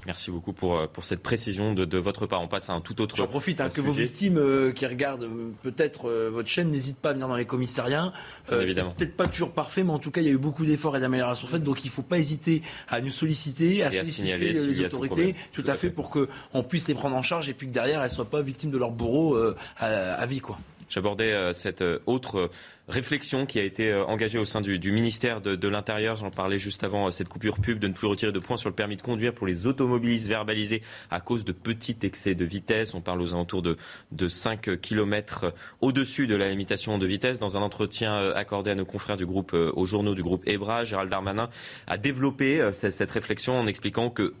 Merci 0.08 0.30
beaucoup 0.30 0.54
pour, 0.54 0.80
euh, 0.80 0.86
pour 0.86 1.04
cette 1.04 1.22
précision 1.22 1.74
de, 1.74 1.84
de, 1.84 1.98
votre 1.98 2.26
part. 2.26 2.40
On 2.40 2.48
passe 2.48 2.70
à 2.70 2.72
un 2.72 2.80
tout 2.80 2.98
autre. 3.02 3.14
J'en 3.14 3.26
profite 3.26 3.60
hein, 3.60 3.68
que 3.68 3.82
vos 3.82 3.92
victimes 3.92 4.38
euh, 4.38 4.72
qui 4.72 4.86
regardent 4.86 5.24
euh, 5.24 5.50
peut-être 5.62 6.10
votre 6.30 6.48
chaîne 6.48 6.70
n'hésitent 6.70 6.98
pas 6.98 7.10
à 7.10 7.12
venir 7.12 7.28
dans 7.28 7.36
les 7.36 7.44
commissariats. 7.44 8.14
c'est 8.48 8.74
peut-être 8.96 9.16
pas 9.18 9.26
toujours 9.26 9.52
parfait, 9.52 9.84
mais 9.84 9.92
en 9.92 9.98
tout 9.98 10.10
cas, 10.10 10.22
il 10.22 10.26
y 10.26 10.30
a 10.30 10.32
eu 10.32 10.38
beaucoup 10.38 10.64
d'efforts 10.64 10.96
et 10.96 11.00
d'améliorations 11.00 11.46
faites. 11.46 11.62
Donc, 11.62 11.84
il 11.84 11.88
ne 11.88 11.92
faut 11.92 12.00
pas 12.00 12.18
hésiter 12.18 12.62
à 12.88 13.02
nous 13.02 13.10
solliciter, 13.10 13.82
à 13.82 13.90
solliciter 13.90 14.38
les, 14.38 14.80
autorités, 14.80 15.34
tout, 15.52 15.64
à 15.66 15.74
fait, 15.74 15.90
pour 15.90 16.08
qu'on 16.08 16.62
puisse 16.62 16.88
les 16.88 16.94
prendre 16.94 17.14
en 17.14 17.22
charge 17.22 17.50
et 17.50 17.52
puis 17.52 17.66
que 17.66 17.72
derrière, 17.72 18.00
elles 18.00 18.08
ne 18.08 18.14
soient 18.14 18.30
pas 18.30 18.40
victimes 18.40 18.70
de 18.70 18.78
leur 18.78 18.92
bourreau 18.92 19.36
à, 19.76 19.86
à 19.86 20.26
vie, 20.26 20.40
quoi. 20.40 20.58
J'abordais 20.88 21.32
euh, 21.32 21.52
cette 21.52 21.82
euh, 21.82 21.98
autre 22.06 22.38
euh, 22.38 22.50
réflexion 22.88 23.44
qui 23.44 23.58
a 23.58 23.62
été 23.62 23.94
engagée 23.94 24.38
au 24.38 24.46
sein 24.46 24.62
du, 24.62 24.92
ministère 24.92 25.42
de, 25.42 25.68
l'Intérieur. 25.68 26.16
J'en 26.16 26.30
parlais 26.30 26.58
juste 26.58 26.84
avant 26.84 27.10
cette 27.10 27.28
coupure 27.28 27.58
pub 27.58 27.78
de 27.78 27.86
ne 27.86 27.92
plus 27.92 28.06
retirer 28.06 28.32
de 28.32 28.38
points 28.38 28.56
sur 28.56 28.70
le 28.70 28.74
permis 28.74 28.96
de 28.96 29.02
conduire 29.02 29.34
pour 29.34 29.46
les 29.46 29.66
automobilistes 29.66 30.26
verbalisés 30.26 30.80
à 31.10 31.20
cause 31.20 31.44
de 31.44 31.52
petits 31.52 31.98
excès 32.02 32.34
de 32.34 32.46
vitesse. 32.46 32.94
On 32.94 33.02
parle 33.02 33.20
aux 33.20 33.34
alentours 33.34 33.60
de, 33.60 33.76
de 34.12 34.28
5 34.28 34.80
km 34.80 35.52
au-dessus 35.82 36.26
de 36.26 36.34
la 36.34 36.48
limitation 36.48 36.96
de 36.96 37.06
vitesse. 37.06 37.38
Dans 37.38 37.58
un 37.58 37.60
entretien 37.60 38.30
accordé 38.30 38.70
à 38.70 38.74
nos 38.74 38.86
confrères 38.86 39.18
du 39.18 39.26
groupe, 39.26 39.52
aux 39.52 39.84
journaux 39.84 40.14
du 40.14 40.22
groupe 40.22 40.42
EBRA, 40.46 40.84
Gérald 40.84 41.10
Darmanin 41.10 41.50
a 41.88 41.98
développé 41.98 42.70
cette 42.72 43.10
réflexion 43.10 43.60
en 43.60 43.66
expliquant 43.66 44.08
que 44.08 44.32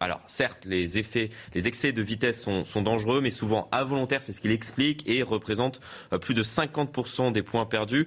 alors 0.00 0.20
certes, 0.26 0.64
les 0.64 0.98
effets, 0.98 1.30
les 1.54 1.68
excès 1.68 1.92
de 1.92 2.02
vitesse 2.02 2.42
sont, 2.42 2.82
dangereux, 2.82 3.20
mais 3.20 3.30
souvent 3.30 3.68
involontaires, 3.72 4.22
c'est 4.22 4.32
ce 4.32 4.40
qu'il 4.40 4.50
explique, 4.50 5.08
et 5.08 5.22
représentent 5.22 5.80
euh, 6.12 6.18
plus 6.18 6.34
de 6.34 6.42
50% 6.42 7.32
des 7.32 7.42
points 7.42 7.64
perdus. 7.64 8.06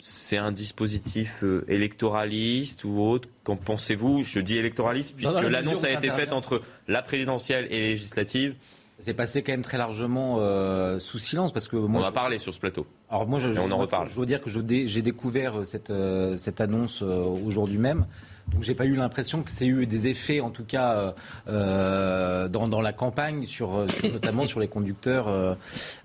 C'est 0.00 0.38
un 0.38 0.50
dispositif 0.50 1.44
euh, 1.44 1.64
électoraliste 1.68 2.84
ou 2.84 3.00
autre? 3.00 3.28
Qu'en 3.44 3.56
pensez-vous? 3.56 4.22
Je 4.22 4.40
dis 4.40 4.56
électoraliste 4.56 5.14
puisque 5.16 5.34
l'annonce 5.34 5.84
a 5.84 5.90
été 5.90 6.08
faite 6.10 6.32
entre 6.32 6.62
la 6.88 7.02
présidentielle 7.02 7.66
et 7.70 7.78
législative. 7.78 8.54
C'est 8.98 9.14
passé 9.14 9.42
quand 9.42 9.52
même 9.52 9.62
très 9.62 9.78
largement 9.78 10.36
euh, 10.38 10.98
sous 10.98 11.18
silence 11.18 11.52
parce 11.52 11.66
que 11.66 11.76
on 11.76 12.02
a 12.02 12.12
parlé 12.12 12.38
sur 12.38 12.54
ce 12.54 12.60
plateau. 12.60 12.86
Alors 13.10 13.26
moi, 13.26 13.38
je, 13.38 13.48
on 13.48 13.70
en 13.70 13.78
reparle. 13.78 14.08
Je 14.08 14.14
dois 14.14 14.26
dire 14.26 14.40
que 14.40 14.48
j'ai 14.48 15.02
découvert 15.02 15.66
cette, 15.66 15.92
cette 16.36 16.60
annonce 16.60 17.02
aujourd'hui 17.02 17.78
même. 17.78 18.06
Donc 18.52 18.62
j'ai 18.62 18.74
pas 18.74 18.84
eu 18.84 18.94
l'impression 18.94 19.42
que 19.42 19.50
c'est 19.50 19.66
eu 19.66 19.86
des 19.86 20.08
effets, 20.08 20.40
en 20.40 20.50
tout 20.50 20.64
cas 20.64 20.92
euh, 20.94 21.12
euh 21.48 22.48
dans, 22.48 22.68
dans, 22.68 22.80
la 22.80 22.92
campagne, 22.92 23.44
sur, 23.44 23.74
euh, 23.74 23.86
notamment 24.02 24.46
sur 24.46 24.60
les 24.60 24.68
conducteurs. 24.68 25.56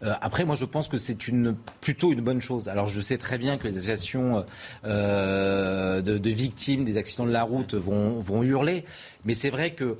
Après, 0.01 0.45
moi, 0.45 0.55
je 0.55 0.65
pense 0.65 0.87
que 0.87 0.97
c'est 0.97 1.27
une 1.27 1.55
plutôt 1.81 2.11
une 2.11 2.21
bonne 2.21 2.41
chose. 2.41 2.67
Alors, 2.67 2.87
je 2.87 3.01
sais 3.01 3.17
très 3.17 3.37
bien 3.37 3.57
que 3.57 3.67
les 3.67 3.75
associations 3.77 4.45
de, 4.83 6.01
de, 6.01 6.29
victimes 6.29 6.85
des 6.85 6.97
accidents 6.97 7.25
de 7.25 7.31
la 7.31 7.43
route 7.43 7.73
vont, 7.73 8.19
vont 8.19 8.43
hurler, 8.43 8.85
mais 9.27 9.33
c'est 9.33 9.49
vrai 9.49 9.71
que 9.71 9.97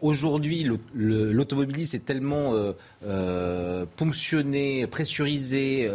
aujourd'hui, 0.00 0.66
l'automobiliste 0.94 1.94
est 1.94 2.06
tellement 2.06 2.54
ponctionné, 3.96 4.86
pressurisé, 4.86 5.90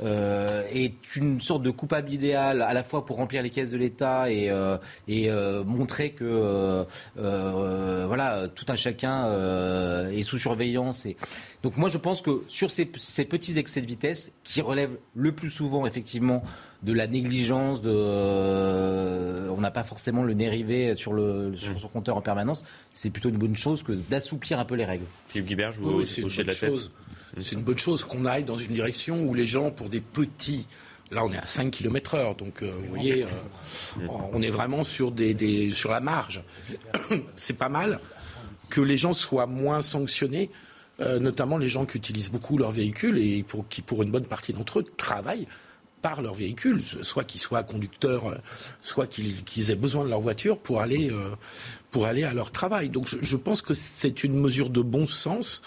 est 0.00 1.16
une 1.16 1.40
sorte 1.40 1.62
de 1.64 1.70
coupable 1.70 2.12
idéal 2.12 2.62
à 2.62 2.72
la 2.72 2.84
fois 2.84 3.04
pour 3.04 3.16
remplir 3.16 3.42
les 3.42 3.50
caisses 3.50 3.72
de 3.72 3.76
l'État 3.76 4.30
et, 4.30 4.52
et 5.08 5.30
montrer 5.64 6.10
que 6.10 6.86
voilà 7.16 8.46
tout 8.54 8.66
un 8.68 8.76
chacun 8.76 10.08
est 10.10 10.22
sous 10.22 10.38
surveillance. 10.38 11.06
Et... 11.06 11.16
Donc 11.62 11.76
moi 11.76 11.88
je 11.88 11.98
pense 11.98 12.22
que 12.22 12.42
sur 12.48 12.70
ces, 12.70 12.90
ces 12.96 13.24
petits 13.24 13.58
excès 13.58 13.80
de 13.80 13.86
vitesse 13.86 14.32
qui 14.44 14.60
relèvent 14.60 14.96
le 15.14 15.32
plus 15.32 15.50
souvent 15.50 15.86
effectivement 15.86 16.42
de 16.82 16.92
la 16.92 17.06
négligence, 17.06 17.82
de, 17.82 17.90
euh, 17.92 19.48
on 19.48 19.60
n'a 19.60 19.70
pas 19.70 19.82
forcément 19.82 20.22
le 20.22 20.34
nez 20.34 20.48
rivé 20.48 20.94
sur, 20.94 21.12
le, 21.12 21.56
sur 21.56 21.72
mm. 21.72 21.78
son 21.78 21.88
compteur 21.88 22.16
en 22.16 22.20
permanence. 22.20 22.64
C'est 22.92 23.10
plutôt 23.10 23.28
une 23.28 23.38
bonne 23.38 23.56
chose 23.56 23.82
que 23.82 23.92
d'assouplir 23.92 24.60
un 24.60 24.64
peu 24.64 24.74
les 24.74 24.84
règles. 24.84 25.06
Philippe 25.28 25.48
Guibert, 25.48 25.72
je 25.72 25.80
vous 25.80 26.04
c'est 26.04 26.20
une, 26.22 26.28
bonne 26.28 26.50
chose. 26.52 26.92
C'est 27.40 27.56
une 27.56 27.62
bonne 27.62 27.78
chose 27.78 28.04
qu'on 28.04 28.24
aille 28.26 28.44
dans 28.44 28.58
une 28.58 28.72
direction 28.72 29.24
où 29.24 29.34
les 29.34 29.46
gens, 29.46 29.70
pour 29.70 29.88
des 29.88 30.00
petits 30.00 30.66
Là, 31.12 31.24
on 31.24 31.32
est 31.32 31.38
à 31.38 31.46
5 31.46 31.70
km 31.70 32.16
heure, 32.16 32.34
donc 32.34 32.62
euh, 32.62 32.72
vous 32.80 32.86
voyez, 32.86 33.22
euh, 33.22 33.26
mm. 33.96 34.08
on 34.32 34.42
est 34.42 34.50
vraiment 34.50 34.82
sur, 34.82 35.12
des, 35.12 35.70
sur 35.70 35.90
la 35.90 36.00
marge. 36.00 36.42
C'est 37.36 37.56
pas 37.56 37.68
mal 37.68 38.00
que 38.70 38.80
les 38.80 38.96
gens 38.96 39.12
soient 39.12 39.46
moins 39.46 39.82
sanctionnés, 39.82 40.50
notamment 40.98 41.58
les 41.58 41.68
gens 41.68 41.84
qui 41.84 41.98
utilisent 41.98 42.30
beaucoup 42.30 42.56
leur 42.56 42.70
véhicule 42.70 43.18
et 43.18 43.44
qui, 43.68 43.82
pour 43.82 44.02
une 44.02 44.10
bonne 44.10 44.26
partie 44.26 44.52
d'entre 44.52 44.80
eux, 44.80 44.84
travaillent 44.96 45.46
par 46.06 46.22
leur 46.22 46.34
véhicule, 46.34 46.82
soit 47.02 47.24
qu'ils 47.24 47.40
soient 47.40 47.64
conducteurs, 47.64 48.28
euh, 48.28 48.36
soit 48.80 49.08
qu'ils 49.08 49.70
aient 49.72 49.74
besoin 49.74 50.04
de 50.04 50.10
leur 50.10 50.20
voiture 50.20 50.56
pour 50.56 50.80
aller, 50.80 51.10
euh, 51.10 51.34
à 52.04 52.34
leur 52.34 52.52
travail. 52.52 52.90
Donc 52.90 53.08
je, 53.08 53.36
pense 53.36 53.60
que 53.60 53.74
c'est 53.74 54.22
une 54.22 54.38
mesure 54.38 54.70
de 54.70 54.82
bon 54.82 55.08
sens 55.08 55.62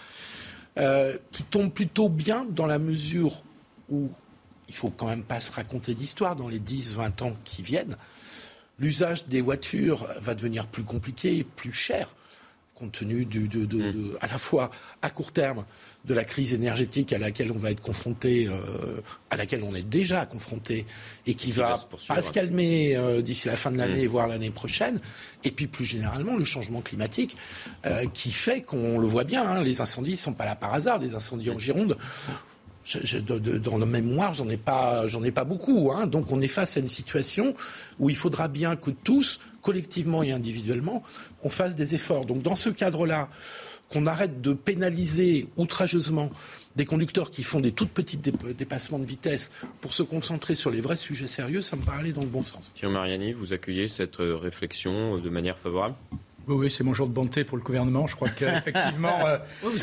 euh, 0.77 1.18
qui 1.31 1.43
tombe 1.43 1.73
plutôt 1.73 2.07
bien 2.07 2.45
dans 2.49 2.68
la 2.68 2.80
mesure 2.80 3.43
où 3.89 4.10
il 4.69 4.76
faut 4.76 4.91
quand 4.91 5.07
même 5.07 5.23
pas 5.23 5.41
se 5.41 5.51
raconter 5.51 5.93
d'histoire 5.93 6.38
dans 6.38 6.47
les 6.47 6.60
10-20 6.60 7.23
ans 7.23 7.35
qui 7.43 7.64
viennent. 7.64 7.97
L'usage 8.77 9.26
des 9.26 9.41
voitures 9.41 10.07
va 10.22 10.35
devenir 10.35 10.68
plus 10.68 10.84
compliqué, 10.84 11.43
plus 11.43 11.73
cher 11.73 12.07
compte 12.80 12.93
tenu 12.93 13.26
du, 13.26 13.47
de, 13.47 13.65
de, 13.65 13.77
mm. 13.77 13.91
de, 13.91 14.18
à 14.22 14.27
la 14.27 14.38
fois 14.38 14.72
à 15.01 15.10
court 15.10 15.31
terme 15.31 15.65
de 16.06 16.14
la 16.14 16.23
crise 16.23 16.53
énergétique 16.53 17.11
à 17.14 17.18
laquelle 17.18 17.51
on 17.51 17.57
va 17.57 17.72
être 17.72 17.81
confronté, 17.81 18.47
euh, 18.47 19.01
à 19.30 19.35
laquelle 19.35 19.64
on 19.64 19.76
est 19.76 19.88
déjà 19.88 20.26
confronté, 20.26 20.85
et 21.27 21.34
qui, 21.34 21.51
va, 21.51 21.73
va 21.73 22.15
pas 22.15 22.22
se 22.22 22.31
calmer 22.31 22.95
euh, 22.95 23.22
d'ici 23.22 23.47
la 23.47 23.57
fin 23.57 23.69
de 23.69 23.77
l'année, 23.77 24.06
mm. 24.06 24.10
voire 24.10 24.27
l'année 24.27 24.49
prochaine, 24.49 24.99
et 25.43 25.51
puis 25.51 25.68
plus 25.68 25.85
généralement 25.85 26.38
le 26.38 26.45
changement 26.45 26.81
climatique, 26.81 27.35
euh, 27.85 28.06
qui 28.14 28.31
fait 28.31 28.61
qu'on 28.61 28.97
le 28.97 29.07
voit 29.07 29.26
bien, 29.26 29.47
hein, 29.47 29.61
les 29.61 29.81
incendies 29.81 30.11
ne 30.11 30.15
sont 30.15 30.34
pas 30.34 30.45
là 30.45 30.56
par 30.56 30.73
hasard, 30.73 30.99
des 30.99 31.15
incendies 31.15 31.49
en 31.49 31.60
Gironde. 31.60 31.97
dans 33.64 33.77
le 33.77 33.85
mémoire, 33.85 34.34
j'en 34.34 34.47
ai 34.49 34.57
pas, 34.57 35.06
j'en 35.07 35.23
ai 35.23 35.31
pas 35.31 35.43
beaucoup. 35.43 35.91
Hein. 35.93 36.07
Donc, 36.07 36.31
on 36.31 36.41
est 36.41 36.47
face 36.47 36.77
à 36.77 36.80
une 36.80 36.89
situation 36.89 37.53
où 37.99 38.10
il 38.10 38.15
faudra 38.15 38.47
bien 38.47 38.76
que 38.76 38.89
tous 38.89 39.39
collectivement 39.61 40.23
et 40.23 40.31
individuellement, 40.31 41.03
on 41.44 41.49
fasse 41.49 41.76
des 41.76 41.95
efforts. 41.95 42.26
Donc 42.26 42.41
dans 42.41 42.56
ce 42.56 42.69
cadre-là, 42.69 43.30
qu'on 43.91 44.06
arrête 44.06 44.41
de 44.41 44.53
pénaliser 44.53 45.48
outrageusement 45.57 46.30
des 46.76 46.86
conducteurs 46.86 47.31
qui 47.31 47.44
font 47.44 47.60
des 47.60 47.72
toutes 47.72 47.90
petites 47.90 48.22
dépassements 48.56 48.99
de 48.99 49.06
vitesse 49.06 49.52
pour 49.81 49.94
se 49.94 50.03
concentrer 50.03 50.56
sur 50.56 50.69
les 50.69 50.81
vrais 50.81 50.95
sujets 50.95 51.27
sérieux, 51.27 51.61
ça 51.61 51.76
me 51.76 51.81
paraît 51.81 52.02
aller 52.02 52.14
dans 52.14 52.22
le 52.22 52.27
bon 52.27 52.44
sens. 52.44 52.72
Thierry 52.76 52.94
Mariani, 52.94 53.34
vous 53.34 53.53
accueillez 53.53 53.88
cette 53.88 54.19
euh, 54.19 54.36
réflexion 54.36 55.18
euh, 55.18 55.19
de 55.19 55.30
manière 55.30 55.57
favorable? 55.57 55.95
Oui, 56.55 56.71
c'est 56.71 56.84
mon 56.84 56.93
jour 56.93 57.07
de 57.07 57.13
bonté 57.13 57.43
pour 57.43 57.57
le 57.57 57.63
gouvernement. 57.63 58.07
Je 58.07 58.15
crois 58.15 58.30
qu'effectivement, 58.30 59.17
euh, 59.26 59.38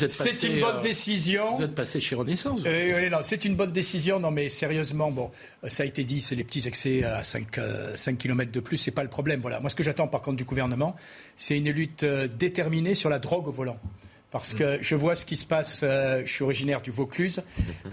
c'est 0.07 0.43
une 0.43 0.59
bonne 0.59 0.77
euh, 0.77 0.81
décision. 0.81 1.53
Vous 1.53 1.63
êtes 1.63 1.75
passé 1.75 1.99
chez 1.99 2.15
Renaissance. 2.15 2.63
oui, 2.65 3.09
non, 3.09 3.19
c'est 3.23 3.45
une 3.45 3.55
bonne 3.55 3.71
décision. 3.71 4.19
Non, 4.19 4.31
mais 4.31 4.49
sérieusement, 4.49 5.11
bon, 5.11 5.31
euh, 5.63 5.69
ça 5.69 5.83
a 5.83 5.85
été 5.85 6.03
dit, 6.03 6.21
c'est 6.21 6.35
les 6.35 6.43
petits 6.43 6.67
excès 6.67 7.03
à 7.03 7.23
5, 7.23 7.59
5 7.95 8.17
km 8.17 8.51
de 8.51 8.59
plus, 8.59 8.77
c'est 8.77 8.91
pas 8.91 9.03
le 9.03 9.09
problème. 9.09 9.39
Voilà. 9.39 9.59
Moi, 9.59 9.69
ce 9.69 9.75
que 9.75 9.83
j'attends 9.83 10.07
par 10.07 10.21
contre 10.21 10.37
du 10.37 10.45
gouvernement, 10.45 10.95
c'est 11.37 11.57
une 11.57 11.69
lutte 11.69 12.05
déterminée 12.05 12.95
sur 12.95 13.09
la 13.09 13.19
drogue 13.19 13.47
au 13.47 13.51
volant. 13.51 13.77
Parce 14.31 14.53
que 14.53 14.79
je 14.81 14.95
vois 14.95 15.15
ce 15.15 15.25
qui 15.25 15.37
se 15.37 15.45
passe, 15.45 15.81
euh, 15.83 16.21
je 16.25 16.31
suis 16.31 16.43
originaire 16.43 16.81
du 16.81 16.91
Vaucluse, 16.91 17.41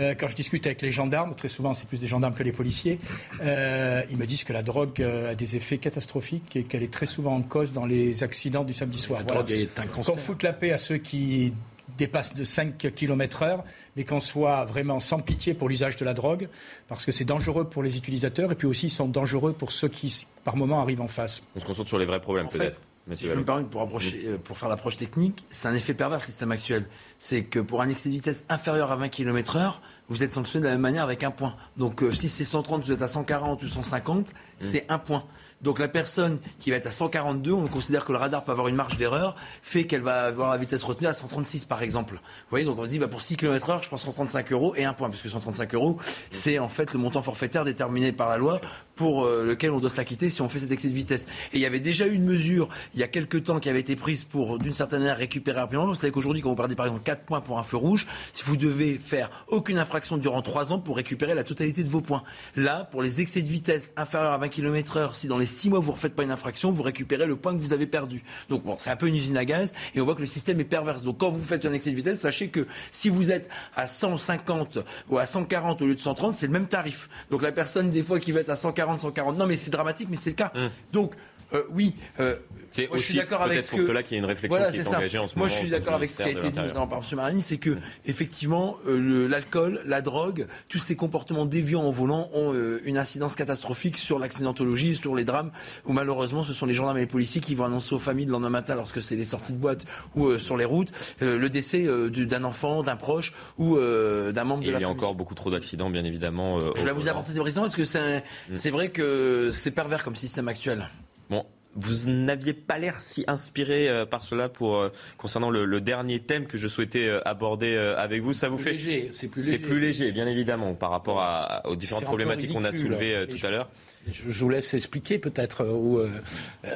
euh, 0.00 0.14
quand 0.18 0.26
je 0.26 0.34
discute 0.34 0.66
avec 0.66 0.82
les 0.82 0.90
gendarmes, 0.90 1.34
très 1.36 1.48
souvent 1.48 1.74
c'est 1.74 1.86
plus 1.86 2.00
des 2.00 2.08
gendarmes 2.08 2.34
que 2.34 2.42
les 2.42 2.50
policiers, 2.50 2.98
euh, 3.40 4.02
ils 4.10 4.16
me 4.16 4.26
disent 4.26 4.42
que 4.42 4.52
la 4.52 4.62
drogue 4.62 5.00
a 5.00 5.36
des 5.36 5.54
effets 5.54 5.78
catastrophiques 5.78 6.56
et 6.56 6.64
qu'elle 6.64 6.82
est 6.82 6.92
très 6.92 7.06
souvent 7.06 7.36
en 7.36 7.42
cause 7.42 7.72
dans 7.72 7.86
les 7.86 8.24
accidents 8.24 8.64
du 8.64 8.74
samedi 8.74 8.98
soir. 8.98 9.20
La 9.20 9.26
drogue 9.26 9.50
est 9.52 9.78
un 9.78 9.86
Qu'on 9.86 10.02
foute 10.02 10.42
la 10.42 10.52
paix 10.52 10.72
à 10.72 10.78
ceux 10.78 10.96
qui 10.96 11.52
dépassent 11.96 12.34
de 12.34 12.42
5 12.42 12.92
km 12.94 13.42
heure, 13.42 13.64
mais 13.94 14.02
qu'on 14.02 14.18
soit 14.18 14.64
vraiment 14.64 14.98
sans 14.98 15.20
pitié 15.20 15.54
pour 15.54 15.68
l'usage 15.68 15.94
de 15.94 16.04
la 16.04 16.14
drogue, 16.14 16.48
parce 16.88 17.06
que 17.06 17.12
c'est 17.12 17.24
dangereux 17.24 17.68
pour 17.68 17.84
les 17.84 17.96
utilisateurs 17.96 18.50
et 18.50 18.56
puis 18.56 18.66
aussi 18.66 18.86
ils 18.86 18.90
sont 18.90 19.06
dangereux 19.06 19.52
pour 19.52 19.70
ceux 19.70 19.88
qui, 19.88 20.26
par 20.42 20.56
moment, 20.56 20.80
arrivent 20.80 21.02
en 21.02 21.08
face. 21.08 21.44
On 21.54 21.60
se 21.60 21.64
concentre 21.64 21.88
sur 21.88 21.98
les 21.98 22.06
vrais 22.06 22.20
problèmes, 22.20 22.48
peut-être 22.48 22.80
si 23.12 23.26
je 23.26 23.34
me 23.34 23.44
permets 23.44 23.64
pour, 23.64 23.82
euh, 23.82 24.38
pour 24.38 24.56
faire 24.56 24.68
l'approche 24.68 24.96
technique, 24.96 25.46
c'est 25.50 25.68
un 25.68 25.74
effet 25.74 25.92
pervers 25.92 26.18
le 26.18 26.24
système 26.24 26.52
actuel. 26.52 26.86
C'est 27.18 27.44
que 27.44 27.58
pour 27.58 27.82
un 27.82 27.88
excès 27.88 28.08
de 28.08 28.14
vitesse 28.14 28.44
inférieur 28.48 28.92
à 28.92 28.96
20 28.96 29.08
km 29.10 29.56
heure, 29.56 29.82
vous 30.08 30.22
êtes 30.22 30.32
sanctionné 30.32 30.64
de 30.64 30.68
la 30.68 30.74
même 30.74 30.82
manière 30.82 31.04
avec 31.04 31.22
un 31.22 31.30
point. 31.30 31.54
Donc 31.76 32.02
euh, 32.02 32.12
si 32.12 32.28
c'est 32.28 32.44
130, 32.44 32.84
vous 32.84 32.92
êtes 32.92 33.02
à 33.02 33.08
140 33.08 33.62
ou 33.62 33.68
150, 33.68 34.30
mmh. 34.30 34.32
c'est 34.58 34.86
un 34.88 34.98
point. 34.98 35.24
Donc 35.64 35.78
la 35.78 35.88
personne 35.88 36.38
qui 36.58 36.70
va 36.70 36.76
être 36.76 36.86
à 36.86 36.92
142, 36.92 37.50
on 37.50 37.68
considère 37.68 38.04
que 38.04 38.12
le 38.12 38.18
radar 38.18 38.44
peut 38.44 38.52
avoir 38.52 38.68
une 38.68 38.76
marge 38.76 38.98
d'erreur, 38.98 39.34
fait 39.62 39.86
qu'elle 39.86 40.02
va 40.02 40.24
avoir 40.24 40.50
la 40.50 40.58
vitesse 40.58 40.84
retenue 40.84 41.06
à 41.06 41.14
136 41.14 41.64
par 41.64 41.82
exemple. 41.82 42.16
Vous 42.16 42.50
voyez, 42.50 42.66
donc 42.66 42.78
on 42.78 42.84
se 42.84 42.90
dit 42.90 42.98
bah, 42.98 43.08
pour 43.08 43.22
6 43.22 43.38
km 43.38 43.70
heure, 43.70 43.82
je 43.82 43.88
prends 43.88 43.96
135 43.96 44.52
euros 44.52 44.74
et 44.76 44.84
un 44.84 44.92
point, 44.92 45.08
puisque 45.08 45.30
135 45.30 45.74
euros, 45.74 45.96
c'est 46.30 46.58
en 46.58 46.68
fait 46.68 46.92
le 46.92 46.98
montant 46.98 47.22
forfaitaire 47.22 47.64
déterminé 47.64 48.12
par 48.12 48.28
la 48.28 48.36
loi 48.36 48.60
pour 48.94 49.24
euh, 49.24 49.46
lequel 49.46 49.70
on 49.70 49.80
doit 49.80 49.88
s'acquitter 49.88 50.28
si 50.28 50.42
on 50.42 50.50
fait 50.50 50.58
cet 50.58 50.70
excès 50.70 50.88
de 50.88 50.94
vitesse. 50.94 51.26
Et 51.54 51.56
il 51.56 51.60
y 51.60 51.66
avait 51.66 51.80
déjà 51.80 52.06
une 52.06 52.24
mesure 52.24 52.68
il 52.92 53.00
y 53.00 53.02
a 53.02 53.08
quelques 53.08 53.44
temps 53.44 53.58
qui 53.58 53.70
avait 53.70 53.80
été 53.80 53.96
prise 53.96 54.24
pour 54.24 54.58
d'une 54.58 54.74
certaine 54.74 54.98
manière 55.00 55.16
récupérer 55.16 55.60
rapidement. 55.60 55.86
Vous 55.86 55.94
savez 55.94 56.12
qu'aujourd'hui, 56.12 56.42
quand 56.42 56.50
vous 56.50 56.56
perdez 56.56 56.74
par 56.74 56.84
exemple 56.84 57.04
4 57.04 57.22
points 57.22 57.40
pour 57.40 57.58
un 57.58 57.62
feu 57.62 57.78
rouge, 57.78 58.06
si 58.34 58.44
vous 58.44 58.58
devez 58.58 58.98
faire 58.98 59.30
aucune 59.48 59.78
infraction 59.78 60.18
durant 60.18 60.42
3 60.42 60.74
ans 60.74 60.78
pour 60.78 60.96
récupérer 60.96 61.34
la 61.34 61.42
totalité 61.42 61.84
de 61.84 61.88
vos 61.88 62.02
points. 62.02 62.22
Là, 62.54 62.84
pour 62.84 63.00
les 63.00 63.22
excès 63.22 63.40
de 63.40 63.48
vitesse 63.48 63.92
inférieurs 63.96 64.32
à 64.32 64.38
20 64.38 64.48
km 64.50 64.98
heure, 64.98 65.14
si 65.14 65.26
dans 65.26 65.38
les 65.38 65.53
6 65.54 65.70
mois 65.70 65.78
vous 65.78 65.90
ne 65.90 65.96
refaites 65.96 66.14
pas 66.14 66.22
une 66.22 66.30
infraction, 66.30 66.70
vous 66.70 66.82
récupérez 66.82 67.26
le 67.26 67.36
point 67.36 67.54
que 67.54 67.60
vous 67.60 67.72
avez 67.72 67.86
perdu. 67.86 68.22
Donc 68.48 68.64
bon, 68.64 68.76
c'est 68.78 68.90
un 68.90 68.96
peu 68.96 69.08
une 69.08 69.16
usine 69.16 69.36
à 69.36 69.44
gaz 69.44 69.72
et 69.94 70.00
on 70.00 70.04
voit 70.04 70.14
que 70.14 70.20
le 70.20 70.26
système 70.26 70.60
est 70.60 70.64
perverse. 70.64 71.02
Donc 71.02 71.18
quand 71.18 71.30
vous 71.30 71.42
faites 71.42 71.64
un 71.64 71.72
excès 71.72 71.90
de 71.90 71.96
vitesse, 71.96 72.20
sachez 72.20 72.48
que 72.48 72.66
si 72.92 73.08
vous 73.08 73.32
êtes 73.32 73.48
à 73.76 73.86
150 73.86 74.78
ou 75.08 75.18
à 75.18 75.26
140 75.26 75.80
au 75.82 75.86
lieu 75.86 75.94
de 75.94 76.00
130, 76.00 76.34
c'est 76.34 76.46
le 76.46 76.52
même 76.52 76.66
tarif. 76.66 77.08
Donc 77.30 77.42
la 77.42 77.52
personne 77.52 77.90
des 77.90 78.02
fois 78.02 78.20
qui 78.20 78.32
va 78.32 78.40
être 78.40 78.50
à 78.50 78.56
140, 78.56 79.00
140, 79.00 79.38
non 79.38 79.46
mais 79.46 79.56
c'est 79.56 79.70
dramatique, 79.70 80.08
mais 80.10 80.16
c'est 80.16 80.30
le 80.30 80.36
cas. 80.36 80.52
Mmh. 80.54 80.66
Donc 80.92 81.14
euh, 81.52 81.62
oui, 81.70 81.94
euh, 82.20 82.36
c'est 82.74 82.88
aussi 82.88 83.04
je 83.04 83.08
suis 83.10 83.18
d'accord 83.18 83.42
avec 83.42 83.64
pour 83.68 83.78
cela 83.78 84.02
qu'il 84.02 84.16
y 84.16 84.16
a 84.16 84.18
une 84.18 84.24
réflexion 84.24 84.58
qui 84.68 84.78
est, 84.78 84.88
engagée 84.88 85.18
en 85.18 85.28
ce 85.28 85.36
moment. 85.36 85.46
Moi, 85.46 85.48
je 85.48 85.54
suis 85.54 85.70
d'accord 85.70 85.94
avec 85.94 86.10
ce 86.10 86.16
qui 86.16 86.22
a 86.24 86.30
été 86.30 86.50
dit 86.50 86.58
notamment 86.58 86.88
par 86.88 86.98
M. 86.98 87.04
Marini, 87.14 87.40
c'est 87.40 87.58
que 87.58 87.70
mm. 87.70 87.80
effectivement, 88.06 88.78
euh, 88.88 89.28
l'alcool, 89.28 89.80
la 89.86 90.00
drogue, 90.00 90.48
tous 90.68 90.80
ces 90.80 90.96
comportements 90.96 91.46
déviants 91.46 91.84
en 91.84 91.92
volant 91.92 92.30
ont 92.32 92.52
euh, 92.52 92.82
une 92.84 92.98
incidence 92.98 93.36
catastrophique 93.36 93.96
sur 93.96 94.18
l'accidentologie, 94.18 94.96
sur 94.96 95.14
les 95.14 95.24
drames, 95.24 95.52
où 95.84 95.92
malheureusement, 95.92 96.42
ce 96.42 96.52
sont 96.52 96.66
les 96.66 96.74
gendarmes 96.74 96.96
et 96.96 97.02
les 97.02 97.06
policiers 97.06 97.40
qui 97.40 97.54
vont 97.54 97.64
annoncer 97.64 97.94
aux 97.94 98.00
familles 98.00 98.26
le 98.26 98.32
lendemain 98.32 98.50
matin, 98.50 98.74
lorsque 98.74 99.00
c'est 99.00 99.14
les 99.14 99.24
sorties 99.24 99.52
de 99.52 99.58
boîte 99.58 99.84
ou 100.16 100.26
euh, 100.26 100.40
sur 100.40 100.56
les 100.56 100.64
routes, 100.64 100.90
le 101.20 101.48
décès 101.48 101.86
d'un 102.10 102.42
enfant, 102.42 102.82
d'un 102.82 102.96
proche 102.96 103.34
ou 103.56 103.76
d'un 103.76 104.44
membre 104.44 104.64
de 104.64 104.72
la 104.72 104.78
famille. 104.78 104.78
Il 104.78 104.80
y 104.80 104.84
a 104.84 104.88
encore 104.88 105.14
beaucoup 105.14 105.36
trop 105.36 105.52
d'accidents, 105.52 105.90
bien 105.90 106.04
évidemment. 106.04 106.58
je 106.58 106.84
vais 106.84 106.90
vous 106.90 107.08
apporter 107.08 107.30
ces 107.30 107.38
précisions 107.38 107.62
parce 107.62 107.76
que 107.76 107.82
mm. 107.82 108.22
c'est 108.54 108.70
vrai 108.70 108.88
que 108.88 109.50
c'est 109.52 109.70
pervers 109.70 110.02
comme 110.02 110.16
système 110.16 110.48
actuel. 110.48 110.88
Bon, 111.30 111.44
vous 111.76 112.08
n'aviez 112.08 112.52
pas 112.52 112.78
l'air 112.78 113.00
si 113.00 113.24
inspiré 113.26 113.88
euh, 113.88 114.06
par 114.06 114.22
cela 114.22 114.48
pour 114.48 114.76
euh, 114.76 114.92
concernant 115.18 115.50
le, 115.50 115.80
dernier 115.80 116.20
thème 116.20 116.46
que 116.46 116.56
je 116.56 116.68
souhaitais 116.68 117.08
euh, 117.08 117.26
aborder 117.26 117.76
avec 117.76 118.22
vous. 118.22 118.32
Ça 118.32 118.48
vous 118.48 118.58
fait 118.58 118.72
léger, 118.72 119.10
c'est 119.12 119.28
plus 119.28 119.42
léger. 119.42 119.52
C'est 119.52 119.58
plus 119.58 119.80
léger, 119.80 120.12
bien 120.12 120.26
évidemment, 120.26 120.74
par 120.74 120.90
rapport 120.90 121.20
à, 121.20 121.62
aux 121.66 121.76
différentes 121.76 122.04
problématiques 122.04 122.52
qu'on 122.52 122.64
a 122.64 122.72
soulevées 122.72 123.26
tout 123.28 123.44
à 123.44 123.50
l'heure. 123.50 123.68
Je, 124.10 124.44
vous 124.44 124.50
laisse 124.50 124.74
expliquer 124.74 125.18
peut-être. 125.18 125.66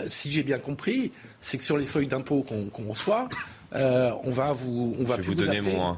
si 0.09 0.31
j'ai 0.31 0.43
bien 0.43 0.59
compris, 0.59 1.13
c'est 1.41 1.59
que 1.59 1.65
sur 1.65 1.77
les 1.77 1.87
feuilles 1.87 2.07
d'impôt 2.07 2.43
qu'on 2.43 2.89
reçoit, 2.89 3.29
on 3.73 4.31
va 4.31 4.53
vous, 4.53 4.97
on 4.99 5.05
va 5.05 5.17
je 5.17 5.21
vais 5.21 5.27
vous 5.27 5.35
donner 5.35 5.61
mon 5.61 5.97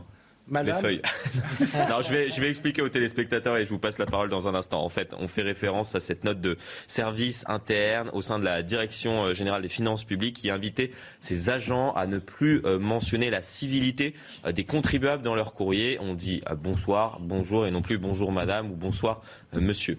feuilles. 0.80 1.02
non, 1.88 2.02
je 2.02 2.10
vais, 2.10 2.30
je 2.30 2.40
vais 2.40 2.50
expliquer 2.50 2.82
aux 2.82 2.88
téléspectateurs 2.88 3.56
et 3.56 3.64
je 3.64 3.70
vous 3.70 3.78
passe 3.78 3.98
la 3.98 4.06
parole 4.06 4.28
dans 4.28 4.48
un 4.48 4.54
instant. 4.54 4.82
En 4.84 4.88
fait, 4.88 5.14
on 5.18 5.28
fait 5.28 5.42
référence 5.42 5.94
à 5.94 6.00
cette 6.00 6.24
note 6.24 6.40
de 6.40 6.56
service 6.86 7.44
interne 7.48 8.10
au 8.12 8.22
sein 8.22 8.38
de 8.38 8.44
la 8.44 8.62
Direction 8.62 9.24
euh, 9.24 9.34
générale 9.34 9.62
des 9.62 9.68
finances 9.68 10.04
publiques 10.04 10.36
qui 10.36 10.50
invitait 10.50 10.92
ses 11.20 11.50
agents 11.50 11.92
à 11.92 12.06
ne 12.06 12.18
plus 12.18 12.64
euh, 12.64 12.78
mentionner 12.78 13.30
la 13.30 13.42
civilité 13.42 14.14
euh, 14.44 14.52
des 14.52 14.64
contribuables 14.64 15.22
dans 15.22 15.34
leur 15.34 15.54
courrier. 15.54 15.98
On 16.00 16.14
dit 16.14 16.42
bonsoir, 16.58 17.18
bonjour 17.20 17.66
et 17.66 17.70
non 17.70 17.82
plus 17.82 17.98
bonjour 17.98 18.32
madame 18.32 18.70
ou 18.70 18.76
bonsoir 18.76 19.22
monsieur. 19.52 19.98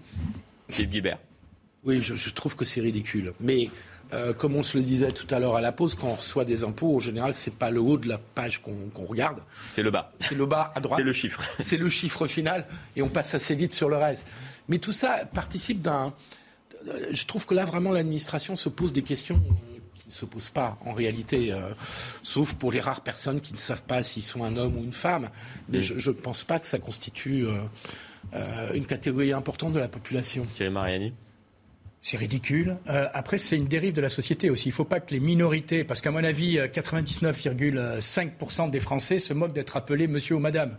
Philippe 0.70 0.92
Guibert. 0.92 1.18
Oui, 1.84 2.00
je, 2.02 2.16
je 2.16 2.30
trouve 2.30 2.56
que 2.56 2.66
c'est 2.66 2.82
ridicule. 2.82 3.34
Mais 3.40 3.70
Euh, 4.14 4.34
comme 4.34 4.56
on 4.56 4.64
se 4.64 4.78
le 4.78 4.84
disait 4.84 5.12
tout 5.12 5.28
à 5.34 5.40
l'heure 5.40 5.56
à 5.56 5.62
la 5.62 5.72
pause, 5.72 5.96
quand 5.96 6.08
on 6.08 6.16
reçoit 6.16 6.44
des 6.44 6.64
impôts, 6.64 6.98
en 6.98 7.00
général, 7.00 7.34
c'est 7.34 7.56
pas 7.56 7.72
le 7.72 7.80
haut 7.80 7.98
de 7.98 8.10
la 8.10 8.18
page 8.18 8.62
qu'on 8.62 9.06
regarde. 9.06 9.40
C'est 9.72 9.84
le 9.84 9.92
bas. 9.92 10.12
C'est 10.20 10.36
le 10.36 10.46
bas 10.46 10.72
à 10.76 10.82
droite. 10.82 11.00
C'est 11.00 11.06
le 11.06 11.14
chiffre. 11.14 11.42
C'est 11.60 11.78
le 11.78 11.90
chiffre 11.90 12.28
final 12.28 12.66
et 12.96 13.02
on 13.02 13.10
passe 13.10 13.34
assez 13.36 13.56
vite 13.56 13.74
sur 13.74 13.90
le 13.90 13.98
reste. 13.98 14.28
Mais 14.68 14.80
tout 14.80 14.92
ça 14.92 15.26
participe 15.34 15.82
d'un. 15.82 16.14
Je 17.12 17.26
trouve 17.26 17.46
que 17.46 17.54
là, 17.54 17.64
vraiment, 17.64 17.92
l'administration 17.92 18.56
se 18.56 18.68
pose 18.68 18.92
des 18.92 19.04
questions 19.04 19.42
qui 19.94 20.08
ne 20.08 20.12
se 20.12 20.26
posent 20.26 20.50
pas 20.50 20.78
en 20.84 20.94
réalité, 20.94 21.54
euh, 21.54 21.70
sauf 22.24 22.54
pour 22.54 22.72
les 22.72 22.82
rares 22.82 23.02
personnes 23.02 23.40
qui 23.40 23.54
ne 23.54 23.60
savent 23.60 23.84
pas 23.84 24.04
s'ils 24.04 24.24
sont 24.24 24.44
un 24.44 24.58
homme 24.58 24.78
ou 24.78 24.84
une 24.84 24.94
femme. 24.94 25.30
Mais 25.70 25.82
je 25.82 26.10
ne 26.10 26.16
pense 26.16 26.44
pas 26.44 26.60
que 26.60 26.68
ça 26.68 26.80
constitue 26.80 27.46
euh, 27.46 27.60
euh, 28.34 28.74
une 28.74 28.86
catégorie 28.86 29.32
importante 29.32 29.74
de 29.74 29.80
la 29.80 29.88
population. 29.88 30.46
Thierry 30.56 30.72
Mariani 30.72 31.14
c'est 32.02 32.18
ridicule. 32.18 32.78
Euh, 32.90 33.08
après, 33.14 33.38
c'est 33.38 33.58
une 33.58 33.68
dérive 33.68 33.94
de 33.94 34.02
la 34.02 34.10
société 34.10 34.50
aussi. 34.50 34.70
Il 34.70 34.72
ne 34.72 34.76
faut 34.76 34.86
pas 34.86 35.00
que 35.00 35.14
les 35.14 35.20
minorités, 35.20 35.84
parce 35.84 36.02
qu'à 36.02 36.10
mon 36.12 36.24
avis, 36.24 36.58
99,5% 36.58 38.72
des 38.72 38.80
Français 38.80 39.20
se 39.20 39.34
moquent 39.34 39.54
d'être 39.54 39.78
appelés 39.78 40.08
monsieur 40.08 40.36
ou 40.36 40.40
madame. 40.40 40.78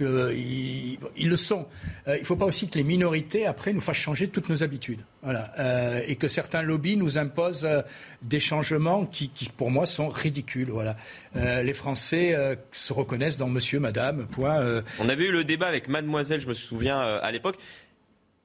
Euh, 0.00 0.34
ils, 0.34 1.28
le 1.28 1.36
sont. 1.36 1.66
Euh, 2.08 2.16
il 2.16 2.20
ne 2.20 2.26
faut 2.26 2.36
pas 2.36 2.46
aussi 2.46 2.68
que 2.68 2.76
les 2.76 2.84
minorités, 2.84 3.46
après, 3.46 3.72
nous 3.72 3.80
fassent 3.80 3.96
changer 3.96 4.28
toutes 4.28 4.48
nos 4.48 4.62
habitudes. 4.62 5.00
Voilà. 5.22 5.52
Euh, 5.58 6.02
et 6.06 6.16
que 6.16 6.28
certains 6.28 6.62
lobbies 6.62 6.96
nous 6.96 7.18
imposent 7.18 7.64
euh, 7.64 7.82
des 8.22 8.40
changements 8.40 9.06
qui, 9.06 9.30
pour 9.56 9.70
moi, 9.70 9.86
sont 9.86 10.08
ridicules. 10.08 10.70
Voilà. 10.70 10.96
les 11.34 11.72
Français 11.72 12.36
se 12.72 12.92
reconnaissent 12.92 13.36
dans 13.36 13.48
monsieur, 13.48 13.80
madame. 13.80 14.26
On 14.38 15.08
avait 15.08 15.26
eu 15.26 15.32
le 15.32 15.44
débat 15.44 15.66
avec 15.66 15.88
mademoiselle, 15.88 16.40
je 16.40 16.48
me 16.48 16.54
souviens, 16.54 17.00
à 17.00 17.30
l'époque. 17.30 17.56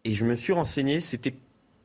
Et 0.06 0.14
je 0.14 0.26
me 0.26 0.36
suis 0.36 0.54
renseigné, 0.54 1.00
c'était 1.00 1.34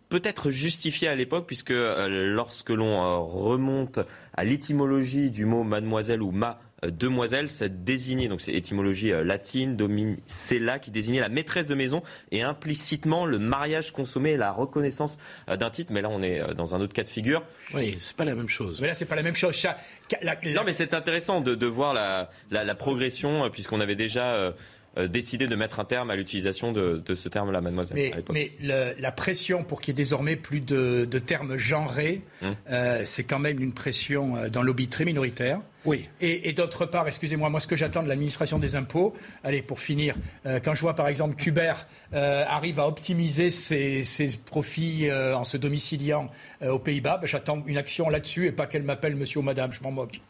peut-être 0.08 0.50
justifié 0.50 1.08
à 1.08 1.14
l'époque, 1.14 1.46
puisque 1.46 1.70
euh, 1.70 2.08
lorsque 2.08 2.70
l'on 2.70 3.02
euh, 3.02 3.18
remonte 3.18 4.00
à 4.34 4.44
l'étymologie 4.44 5.30
du 5.30 5.44
mot 5.44 5.64
mademoiselle 5.64 6.22
ou 6.22 6.30
ma 6.30 6.60
euh, 6.84 6.90
demoiselle, 6.90 7.48
ça 7.48 7.68
désignait, 7.68 8.28
donc 8.28 8.40
c'est 8.40 8.52
étymologie 8.52 9.10
latine, 9.24 9.76
domicella, 9.76 10.78
qui 10.78 10.90
désignait 10.90 11.20
la 11.20 11.28
maîtresse 11.28 11.66
de 11.66 11.74
maison 11.74 12.02
et 12.30 12.42
implicitement 12.42 13.26
le 13.26 13.38
mariage 13.38 13.92
consommé 13.92 14.30
et 14.30 14.36
la 14.36 14.52
reconnaissance 14.52 15.18
d'un 15.48 15.70
titre. 15.70 15.92
Mais 15.92 16.02
là, 16.02 16.08
on 16.08 16.22
est 16.22 16.54
dans 16.54 16.74
un 16.74 16.80
autre 16.80 16.94
cas 16.94 17.02
de 17.02 17.08
figure. 17.08 17.42
Oui, 17.74 17.96
c'est 17.98 18.16
pas 18.16 18.24
la 18.24 18.34
même 18.34 18.48
chose. 18.48 18.80
Mais 18.80 18.86
là, 18.86 18.94
c'est 18.94 19.06
pas 19.06 19.16
la 19.16 19.22
même 19.22 19.34
chose. 19.34 19.66
Non, 20.22 20.62
mais 20.64 20.72
c'est 20.72 20.94
intéressant 20.94 21.40
de, 21.40 21.54
de 21.54 21.66
voir 21.66 21.94
la, 21.94 22.30
la, 22.50 22.64
la 22.64 22.74
progression, 22.74 23.50
puisqu'on 23.50 23.80
avait 23.80 23.96
déjà 23.96 24.30
euh, 24.30 24.52
décidé 25.06 25.46
de 25.46 25.54
mettre 25.54 25.80
un 25.80 25.84
terme 25.84 26.10
à 26.10 26.16
l'utilisation 26.16 26.72
de, 26.72 27.02
ce 27.14 27.28
terme-là, 27.28 27.60
mademoiselle. 27.60 28.22
Mais, 28.32 28.52
la 28.60 29.12
pression 29.12 29.64
pour 29.64 29.80
qu'il 29.80 29.92
y 29.92 29.94
ait 29.94 30.02
désormais 30.02 30.36
plus 30.36 30.60
de, 30.60 31.18
termes 31.18 31.56
genrés, 31.56 32.22
hum. 32.42 32.54
euh, 32.70 33.02
c'est 33.04 33.24
quand 33.24 33.38
même 33.38 33.60
une 33.60 33.72
pression 33.72 34.36
euh, 34.36 34.48
d'un 34.48 34.62
lobby 34.62 34.88
très 34.88 35.04
minoritaire. 35.04 35.60
Oui. 35.84 36.08
Et, 36.20 36.52
d'autre 36.52 36.84
part, 36.84 37.06
excusez-moi, 37.06 37.48
moi 37.48 37.60
ce 37.60 37.66
que 37.66 37.76
j'attends 37.76 38.02
de 38.02 38.08
l'administration 38.08 38.58
des 38.58 38.76
impôts, 38.76 39.14
allez, 39.42 39.62
pour 39.62 39.80
finir, 39.80 40.16
quand 40.44 40.74
je 40.74 40.80
vois 40.82 40.94
par 40.94 41.08
exemple 41.08 41.34
qu'Uber 41.36 41.72
arrive 42.12 42.78
à 42.78 42.86
optimiser 42.86 43.50
ses, 43.50 44.04
profits 44.44 45.10
en 45.10 45.44
se 45.44 45.56
domiciliant 45.56 46.30
aux 46.62 46.78
Pays-Bas, 46.78 47.18
ben, 47.18 47.26
j'attends 47.26 47.62
une 47.66 47.78
action 47.78 48.10
là-dessus 48.10 48.46
et 48.46 48.52
pas 48.52 48.66
qu'elle 48.66 48.82
m'appelle 48.82 49.16
monsieur 49.16 49.40
ou 49.40 49.42
madame, 49.42 49.72
je 49.72 49.82
m'en 49.82 49.92
moque. 49.92 50.20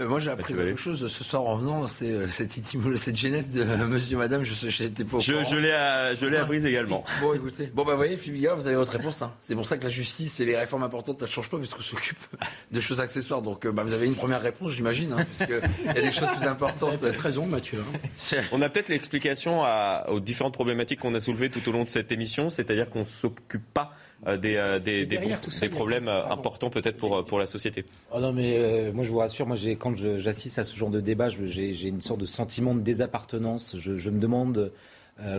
Euh, 0.00 0.08
moi, 0.08 0.18
j'ai 0.18 0.30
appris 0.30 0.54
quelque 0.54 0.80
chose 0.80 1.06
ce 1.06 1.24
soir 1.24 1.44
en 1.46 1.56
venant. 1.56 1.86
C'est 1.86 2.10
euh, 2.10 2.28
cette, 2.28 2.52
cette 2.52 3.16
genèse 3.16 3.50
de 3.50 3.64
Monsieur, 3.84 4.16
Madame. 4.16 4.42
Je 4.44 4.82
n'étais 4.82 5.04
pas 5.04 5.18
au 5.18 5.20
je, 5.20 5.44
je 5.44 5.56
l'ai, 5.56 6.16
je 6.20 6.26
l'ai 6.26 6.36
apprise 6.38 6.64
également. 6.64 7.04
Bon, 7.20 7.34
écoutez. 7.34 7.66
Bon, 7.66 7.84
bah, 7.84 7.92
vous 7.92 7.98
voyez, 7.98 8.16
Philippe 8.16 8.48
vous 8.56 8.66
avez 8.66 8.76
votre 8.76 8.92
réponse. 8.92 9.20
Hein. 9.20 9.32
C'est 9.40 9.54
pour 9.54 9.66
ça 9.66 9.76
que 9.76 9.84
la 9.84 9.90
justice 9.90 10.40
et 10.40 10.46
les 10.46 10.56
réformes 10.56 10.82
importantes, 10.82 11.20
ne 11.20 11.26
changent 11.26 11.50
pas, 11.50 11.58
puisqu'on 11.58 11.82
s'occupe 11.82 12.18
de 12.70 12.80
choses 12.80 13.00
accessoires. 13.00 13.42
Donc, 13.42 13.66
euh, 13.66 13.72
bah, 13.72 13.84
vous 13.84 13.92
avez 13.92 14.06
une 14.06 14.14
première 14.14 14.40
réponse, 14.40 14.72
j'imagine, 14.72 15.12
hein, 15.12 15.24
puisqu'il 15.24 15.86
y 15.86 15.88
a 15.90 15.92
des 16.00 16.12
choses 16.12 16.30
plus 16.36 16.46
importantes. 16.46 16.96
Vous 16.96 17.06
avez 17.06 17.18
raison, 17.18 17.46
Mathieu. 17.46 17.80
Hein. 17.80 18.40
On 18.52 18.62
a 18.62 18.68
peut-être 18.68 18.88
l'explication 18.88 19.62
aux 20.08 20.20
différentes 20.20 20.54
problématiques 20.54 21.00
qu'on 21.00 21.14
a 21.14 21.20
soulevées 21.20 21.50
tout 21.50 21.66
au 21.68 21.72
long 21.72 21.84
de 21.84 21.88
cette 21.88 22.10
émission, 22.12 22.48
c'est-à-dire 22.48 22.88
qu'on 22.88 23.04
s'occupe 23.04 23.66
pas 23.74 23.92
euh, 24.26 24.36
des, 24.36 24.56
euh, 24.56 24.78
des, 24.78 25.06
des, 25.06 25.18
des 25.18 25.68
problèmes 25.70 26.08
euh, 26.08 26.26
importants 26.26 26.68
peut-être 26.70 26.96
pour, 26.96 27.24
pour 27.24 27.38
la 27.38 27.46
société. 27.46 27.84
Oh 28.12 28.20
non, 28.20 28.32
mais 28.32 28.92
moi 28.92 29.04
je 29.04 29.10
vous 29.10 29.18
rassure, 29.18 29.46
moi 29.46 29.56
quand 29.78 29.94
j'assiste 29.96 30.58
à 30.58 30.64
ce 30.64 30.76
genre 30.76 30.90
de 30.90 31.00
débat, 31.00 31.28
j'ai 31.28 31.88
une 31.88 32.00
sorte 32.00 32.20
de 32.20 32.26
sentiment 32.26 32.74
de 32.74 32.80
désappartenance. 32.80 33.76
Je, 33.78 33.96
je 33.96 34.10
me 34.10 34.20
demande 34.20 34.72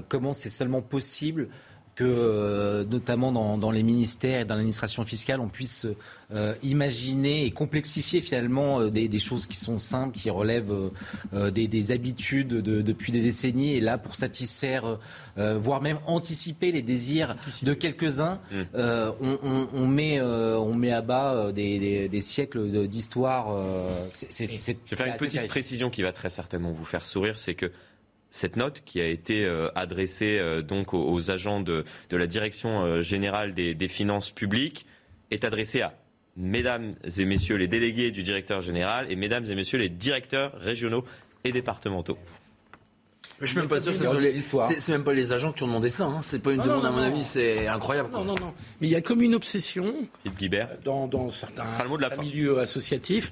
comment 0.10 0.34
c'est 0.34 0.50
seulement 0.50 0.82
possible 0.82 1.50
que, 2.02 2.06
euh, 2.08 2.84
notamment 2.86 3.32
dans, 3.32 3.72
les 3.72 3.84
ministères 3.84 4.42
et 4.42 4.46
dans 4.46 4.56
l'administration 4.56 5.06
fiscale, 5.06 5.40
on 5.40 5.50
puisse 5.50 5.86
euh, 6.34 6.56
imaginer 6.64 7.46
et 7.46 7.52
complexifier 7.52 8.22
finalement 8.22 8.80
euh, 8.80 8.90
des, 8.90 9.20
choses 9.20 9.46
qui 9.46 9.56
sont 9.56 9.78
simples, 9.78 10.18
qui 10.18 10.32
relèvent 10.32 10.74
des, 11.32 11.92
habitudes 11.92 12.50
depuis 12.50 13.12
des 13.12 13.22
décennies. 13.22 13.76
Et 13.76 13.82
là, 13.82 14.00
pour 14.00 14.16
satisfaire, 14.16 14.98
voire 15.38 15.82
même 15.82 16.00
anticiper 16.08 16.72
les 16.72 16.82
désirs 16.82 17.36
de 17.62 17.74
quelques-uns, 17.74 18.40
mmh. 18.52 18.62
on, 19.74 19.88
met, 19.88 20.22
on 20.22 20.74
met 20.74 20.92
à 20.92 21.02
bas 21.02 21.52
des, 21.52 22.22
siècles 22.22 22.88
d'histoire. 22.88 23.56
Je 24.14 24.46
vais 24.46 24.56
faire 24.56 25.08
une 25.08 25.14
petite 25.14 25.48
précision 25.48 25.90
qui 25.90 26.02
va 26.02 26.14
très 26.14 26.30
certainement 26.30 26.72
vous 26.72 26.86
faire 26.86 27.06
sourire, 27.06 27.38
c'est 27.38 27.56
que 27.56 27.72
cette 28.32 28.56
note 28.56 28.82
qui 28.86 29.00
a 29.00 29.06
été 29.06 29.46
euh, 29.46 29.70
adressée 29.76 30.40
euh, 30.40 30.62
donc 30.62 30.94
aux, 30.94 31.30
agents 31.30 31.60
de, 31.60 31.84
la 32.12 32.28
direction 32.28 32.84
euh, 32.84 33.02
générale 33.02 33.54
des, 33.54 33.88
finances 33.88 34.32
publiques 34.32 34.88
est 35.30 35.44
adressée 35.44 35.82
à 35.82 35.94
mesdames 36.38 36.96
et 37.18 37.26
messieurs 37.26 37.58
les 37.58 37.68
délégués 37.68 38.12
du 38.12 38.24
directeur 38.24 38.62
général 38.62 39.12
et 39.12 39.18
mesdames 39.18 39.46
et 39.46 39.56
messieurs 39.56 39.78
les 39.78 39.90
directeurs 39.90 40.54
régionaux 40.58 41.04
et 41.44 41.52
départementeurs. 43.42 43.46
Je 43.46 43.48
suis 43.48 43.60
même 43.60 43.68
pas 43.68 43.80
sûr 43.80 44.74
que 44.74 44.80
c'est 44.80 44.92
même 44.92 45.04
pas 45.04 45.14
les 45.14 45.32
agents 45.32 45.52
qui 45.52 45.64
ont 45.64 45.68
demandé 45.68 45.90
ça. 45.90 46.06
Hein. 46.06 46.20
C'est 46.22 46.40
pas 46.40 46.52
une 46.52 46.62
demande, 46.62 46.86
à 46.86 46.92
mon 46.92 47.02
avis, 47.02 47.24
c'est 47.24 47.68
incroyable. 47.68 48.10
Non, 48.12 48.26
non, 48.26 48.36
non. 48.36 48.54
Mais 48.80 48.88
il 48.88 48.92
y 48.92 48.96
a 48.96 49.02
comme 49.02 49.22
une 49.22 49.36
obsession 49.36 49.94
dans, 50.84 51.08
dans 51.08 51.30
certains 51.30 51.66
milieux 52.20 52.60
associatifs 52.60 53.32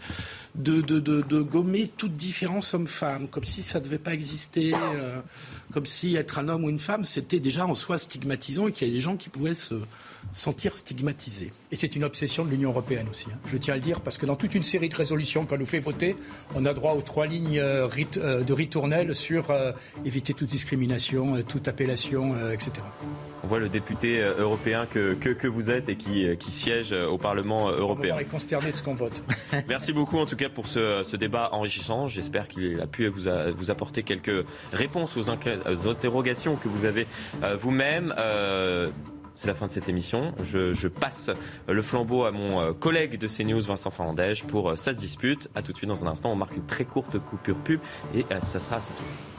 de, 0.56 0.82
de, 0.82 1.00
de, 1.00 1.42
gommer 1.42 1.92
toute 1.96 2.16
différence 2.16 2.74
homme-femme, 2.74 3.28
comme 3.28 3.44
si 3.44 3.64
ça 3.64 3.80
ne 3.80 3.86
devait 3.86 3.98
pas 3.98 4.14
exister, 4.14 4.74
euh, 4.74 5.22
comme 5.74 5.86
si 5.86 6.16
être 6.16 6.40
un 6.40 6.50
homme 6.50 6.66
ou 6.66 6.70
une 6.70 6.80
femme, 6.80 7.06
c'était 7.06 7.40
déjà 7.40 7.66
en 7.66 7.76
soi 7.76 7.98
stigmatisant 7.98 8.68
et 8.68 8.72
qu'il 8.72 8.88
y 8.88 8.92
a 8.92 8.94
des 8.94 9.00
gens 9.00 9.16
qui 9.16 9.30
pouvaient 9.30 9.54
se 9.54 9.76
sentir 10.33 10.77
stigmatisés. 10.77 11.51
Et 11.72 11.75
c'est 11.75 11.95
une 11.95 12.03
obsession 12.03 12.45
de 12.45 12.49
l'Union 12.49 12.69
européenne 12.69 13.08
aussi, 13.09 13.27
hein. 13.32 13.38
je 13.45 13.58
tiens 13.58 13.74
à 13.74 13.77
le 13.77 13.83
dire, 13.83 14.01
parce 14.01 14.17
que 14.17 14.25
dans 14.25 14.35
toute 14.35 14.56
une 14.56 14.64
série 14.64 14.90
de 14.90 14.95
résolutions 14.95 15.45
qu'on 15.45 15.58
nous 15.58 15.66
fait 15.66 15.80
voter, 15.80 16.16
on 16.56 16.66
a 16.66 16.74
droit 16.74 16.93
aux 16.93 17.01
trois 17.01 17.27
lignes 17.27 17.59
euh, 17.59 17.88
euh, 18.17 18.43
de 18.43 18.53
ritournelle 18.53 19.16
sur 19.16 19.48
éviter 20.06 20.33
toute 20.33 20.49
discrimination, 20.49 21.41
toute 21.43 21.67
appellation, 21.67 22.35
etc. 22.51 22.72
On 23.43 23.48
voit 23.48 23.59
le 23.59 23.69
député 23.69 24.22
européen 24.38 24.85
que, 24.85 25.14
que, 25.14 25.48
vous 25.48 25.69
êtes 25.69 25.90
et 25.90 25.95
qui, 25.95 26.25
qui 26.38 26.51
siège 26.51 26.91
au 26.91 27.17
Parlement 27.17 27.69
européen. 27.69 28.16
On 28.17 28.19
est 28.19 28.25
consterné 28.25 28.72
de 28.72 28.77
ce 28.77 28.83
qu'on 28.83 28.93
vote. 28.93 29.24
Merci 29.67 29.93
beaucoup 29.93 30.17
en 30.17 30.25
tout 30.25 30.35
cas 30.35 30.49
pour 30.49 30.67
ce, 30.67 31.16
débat 31.16 31.49
enrichissant. 31.51 32.08
J'espère 32.08 32.48
qu'il 32.48 32.80
a 32.80 32.88
pu 32.88 33.08
vous, 33.08 33.30
vous, 33.53 33.72
apporter 33.72 34.03
quelques 34.03 34.45
réponses 34.72 35.17
aux, 35.17 35.30
interrogations 35.30 36.56
que 36.56 36.67
vous 36.67 36.85
avez 36.85 37.08
euh, 37.43 37.56
vous-même. 37.56 38.14
Euh, 39.40 39.42
c'est 39.42 39.48
la 39.48 39.53
fin 39.53 39.68
de 39.68 39.72
cette 39.72 39.90
émission. 39.90 40.34
Je, 40.43 40.88
passe 40.88 41.32
le 41.68 41.82
flambeau 41.82 42.26
à 42.26 42.32
mon 42.32 42.61
euh, 42.61 42.74
collègue 42.74 43.18
de 43.18 43.27
CNews, 43.27 43.61
Vincent 43.61 43.92
Fernandez, 43.92 44.34
pour 44.48 44.77
Ça 44.77 44.93
se 44.93 44.98
dispute. 44.98 45.50
A 45.56 45.61
tout 45.61 45.72
de 45.72 45.77
suite 45.77 45.90
dans 45.90 46.03
un 46.06 46.08
instant. 46.08 46.32
On 46.32 46.35
marque 46.35 46.56
une 46.56 46.66
très 46.66 46.85
courte 46.85 47.18
coupure 47.19 47.58
pub 47.58 47.80
et 48.14 48.26
ça 48.42 48.59
sera 48.59 48.77
à 48.77 48.82
son 48.82 48.90
tour. 48.90 49.39